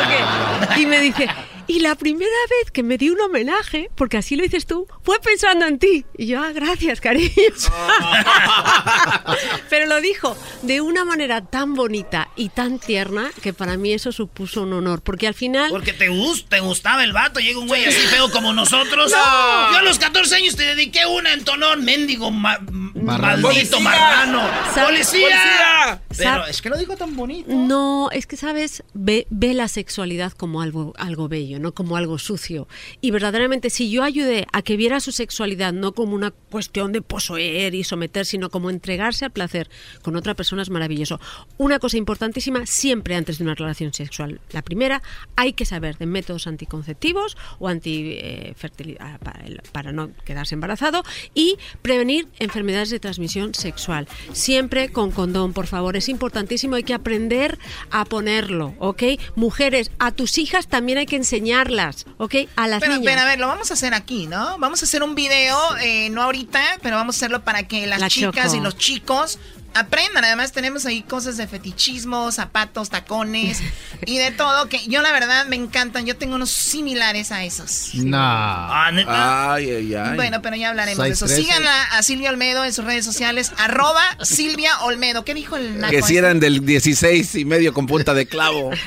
Ok. 0.00 0.78
Y 0.78 0.86
me 0.86 1.00
dice, 1.00 1.26
y 1.70 1.78
la 1.80 1.94
primera 1.94 2.30
vez 2.50 2.70
que 2.72 2.82
me 2.82 2.98
di 2.98 3.10
un 3.10 3.20
homenaje, 3.20 3.90
porque 3.94 4.16
así 4.16 4.34
lo 4.34 4.42
dices 4.42 4.66
tú, 4.66 4.88
fue 5.04 5.20
pensando 5.20 5.66
en 5.66 5.78
ti. 5.78 6.04
Y 6.18 6.26
yo, 6.26 6.42
ah, 6.42 6.50
gracias, 6.52 7.00
cariño. 7.00 7.30
Pero 9.68 9.86
lo 9.86 10.00
dijo 10.00 10.36
de 10.62 10.80
una 10.80 11.04
manera 11.04 11.42
tan 11.44 11.74
bonita 11.74 12.28
y 12.36 12.48
tan 12.48 12.78
tierna 12.78 13.30
que 13.42 13.52
para 13.52 13.76
mí 13.76 13.92
eso 13.92 14.10
supuso 14.12 14.62
un 14.62 14.72
honor. 14.72 15.02
Porque 15.02 15.26
al 15.28 15.34
final. 15.34 15.70
Porque 15.70 15.92
te, 15.92 16.08
gust- 16.10 16.48
te 16.48 16.60
gustaba 16.60 17.04
el 17.04 17.12
vato, 17.12 17.40
llega 17.40 17.58
un 17.58 17.68
güey 17.68 17.84
así 17.84 18.00
feo 18.08 18.30
como 18.30 18.52
nosotros. 18.52 19.10
No. 19.12 19.72
Yo 19.72 19.78
a 19.78 19.82
los 19.82 19.98
14 19.98 20.34
años 20.34 20.56
te 20.56 20.64
dediqué 20.64 21.06
una 21.06 21.32
en 21.32 21.44
tonón, 21.44 21.84
mendigo 21.84 22.30
ma- 22.32 22.58
Marrano. 22.60 23.48
maldito 23.48 23.76
¡Policía! 23.76 23.80
marrano. 23.80 24.40
¡Policía! 24.74 25.28
¡Policía! 25.28 26.02
Pero 26.18 26.46
es 26.46 26.60
que 26.60 26.68
lo 26.68 26.76
dijo 26.76 26.96
tan 26.96 27.14
bonito. 27.16 27.50
No, 27.52 28.10
es 28.10 28.26
que 28.26 28.36
sabes, 28.36 28.82
ve, 28.92 29.26
ve 29.30 29.54
la 29.54 29.68
sexualidad 29.68 30.32
como 30.32 30.60
algo, 30.62 30.92
algo 30.98 31.28
bello, 31.28 31.58
no 31.60 31.72
como 31.72 31.96
algo 31.96 32.18
sucio. 32.18 32.66
Y 33.00 33.10
verdaderamente, 33.10 33.70
si 33.70 33.90
yo 33.90 34.02
ayudé 34.02 34.46
a 34.52 34.62
que 34.62 34.76
viera 34.76 35.00
su 35.00 35.12
sexualidad 35.12 35.72
no 35.72 35.92
como 35.92 36.14
una 36.14 36.30
cuestión 36.30 36.92
de 36.92 37.02
poseer 37.02 37.74
y 37.74 37.84
someter, 37.84 38.26
sino 38.26 38.50
como 38.50 38.70
entregarse 38.70 39.24
al 39.24 39.30
placer 39.32 39.70
con 40.02 40.16
otra 40.16 40.34
persona 40.34 40.62
es 40.62 40.70
maravilloso. 40.70 41.20
Una 41.58 41.78
cosa 41.78 41.96
importantísima 41.98 42.66
siempre 42.66 43.14
antes 43.16 43.38
de 43.38 43.44
una 43.44 43.54
relación 43.54 43.92
sexual. 43.92 44.40
La 44.52 44.62
primera, 44.62 45.02
hay 45.36 45.52
que 45.52 45.64
saber 45.64 45.98
de 45.98 46.06
métodos 46.06 46.46
anticonceptivos 46.46 47.36
o 47.58 47.68
anti 47.68 48.12
eh, 48.18 48.54
fertilidad 48.56 49.18
para, 49.20 49.40
el- 49.46 49.60
para 49.72 49.92
no 49.92 50.10
quedarse 50.24 50.54
embarazado 50.54 51.02
y 51.34 51.56
prevenir 51.82 52.28
enfermedades 52.38 52.90
de 52.90 53.00
transmisión 53.00 53.54
sexual. 53.54 54.08
Siempre 54.32 54.90
con 54.90 55.10
condón, 55.10 55.52
por 55.52 55.66
favor. 55.66 55.96
Es 55.96 56.08
importantísimo, 56.08 56.76
hay 56.76 56.84
que 56.84 56.94
aprender 56.94 57.58
a 57.90 58.04
ponerlo, 58.04 58.74
¿ok? 58.78 59.02
Mujeres, 59.36 59.90
a 59.98 60.12
tus 60.12 60.38
hijas 60.38 60.68
también 60.68 60.98
hay 60.98 61.06
que 61.06 61.16
enseñar 61.16 61.39
enseñarlas, 61.40 62.06
¿ok? 62.18 62.34
A 62.56 62.68
las 62.68 62.80
pero, 62.80 62.94
niñas. 62.94 63.12
Pero 63.12 63.20
a 63.22 63.24
ver, 63.24 63.40
lo 63.40 63.48
vamos 63.48 63.70
a 63.70 63.74
hacer 63.74 63.94
aquí, 63.94 64.26
¿no? 64.26 64.58
Vamos 64.58 64.82
a 64.82 64.84
hacer 64.84 65.02
un 65.02 65.14
video, 65.14 65.56
eh, 65.78 66.10
no 66.10 66.22
ahorita, 66.22 66.60
pero 66.82 66.96
vamos 66.96 67.16
a 67.16 67.18
hacerlo 67.18 67.42
para 67.42 67.64
que 67.64 67.86
las 67.86 68.00
La 68.00 68.08
chicas 68.08 68.46
Choco. 68.46 68.56
y 68.56 68.60
los 68.60 68.76
chicos 68.76 69.38
aprendan. 69.72 70.24
Además 70.24 70.52
tenemos 70.52 70.84
ahí 70.84 71.02
cosas 71.02 71.36
de 71.36 71.46
fetichismo, 71.46 72.30
zapatos, 72.32 72.90
tacones 72.90 73.62
y 74.04 74.18
de 74.18 74.32
todo 74.32 74.68
que 74.68 74.84
yo 74.88 75.00
la 75.00 75.12
verdad 75.12 75.46
me 75.46 75.56
encantan. 75.56 76.06
Yo 76.06 76.16
tengo 76.16 76.34
unos 76.34 76.50
similares 76.50 77.32
a 77.32 77.44
esos. 77.44 77.94
No. 77.94 78.18
Ah, 78.20 78.90
neta. 78.92 79.54
Ay, 79.54 79.70
ay, 79.70 79.94
ay. 79.94 80.16
Bueno, 80.16 80.42
pero 80.42 80.56
ya 80.56 80.70
hablaremos 80.70 81.04
de 81.04 81.10
eso. 81.10 81.26
6-13. 81.26 81.36
Síganla 81.36 81.82
a 81.84 82.02
Silvia 82.02 82.30
Olmedo 82.30 82.64
en 82.64 82.72
sus 82.72 82.84
redes 82.84 83.04
sociales, 83.04 83.52
arroba 83.58 84.02
Silvia 84.22 84.80
Olmedo. 84.80 85.24
¿Qué 85.24 85.34
dijo 85.34 85.56
el 85.56 85.78
naco? 85.78 85.92
Que 85.92 86.02
si 86.02 86.14
ese? 86.14 86.18
eran 86.18 86.40
del 86.40 86.66
16 86.66 87.36
y 87.36 87.44
medio 87.44 87.72
con 87.72 87.86
punta 87.86 88.12
de 88.12 88.26
clavo. 88.26 88.70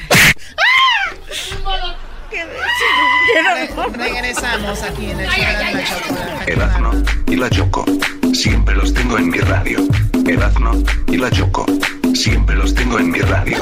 Re- 2.33 3.97
regresamos 3.97 4.81
aquí 4.83 5.11
en 5.11 5.19
el 5.19 5.29
show 5.29 6.45
de. 6.45 6.51
Erazno 6.53 6.91
y 7.27 7.35
la 7.35 7.49
Choco. 7.49 7.85
Siempre 8.33 8.75
los 8.75 8.93
tengo 8.93 9.17
en 9.17 9.29
mi 9.29 9.39
radio. 9.39 9.79
Erazno 10.27 10.71
y 11.07 11.17
la 11.17 11.29
Choco. 11.31 11.65
Siempre 12.13 12.55
los 12.55 12.73
tengo 12.73 12.99
en 12.99 13.11
mi 13.11 13.19
radio. 13.19 13.57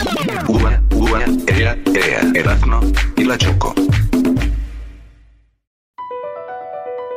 Ua, 0.48 0.82
ua, 0.95 1.22
ea, 1.48 1.77
ea. 1.93 2.22
Erazno 2.35 2.80
y 3.17 3.24
la 3.25 3.38
Choco. 3.38 3.74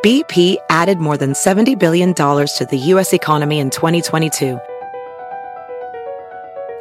BP 0.02 0.57
added 0.68 0.99
more 0.99 1.16
than 1.16 1.33
$70 1.33 1.78
billion 1.78 2.12
to 2.12 2.66
the 2.70 2.76
U.S. 2.92 3.15
economy 3.15 3.58
in 3.58 3.70
2022. 3.70 4.58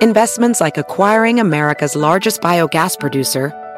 Investments 0.01 0.59
like 0.59 0.77
acquiring 0.77 1.39
America's 1.39 1.95
largest 1.95 2.41
biogas 2.41 2.99
producer, 2.99 3.53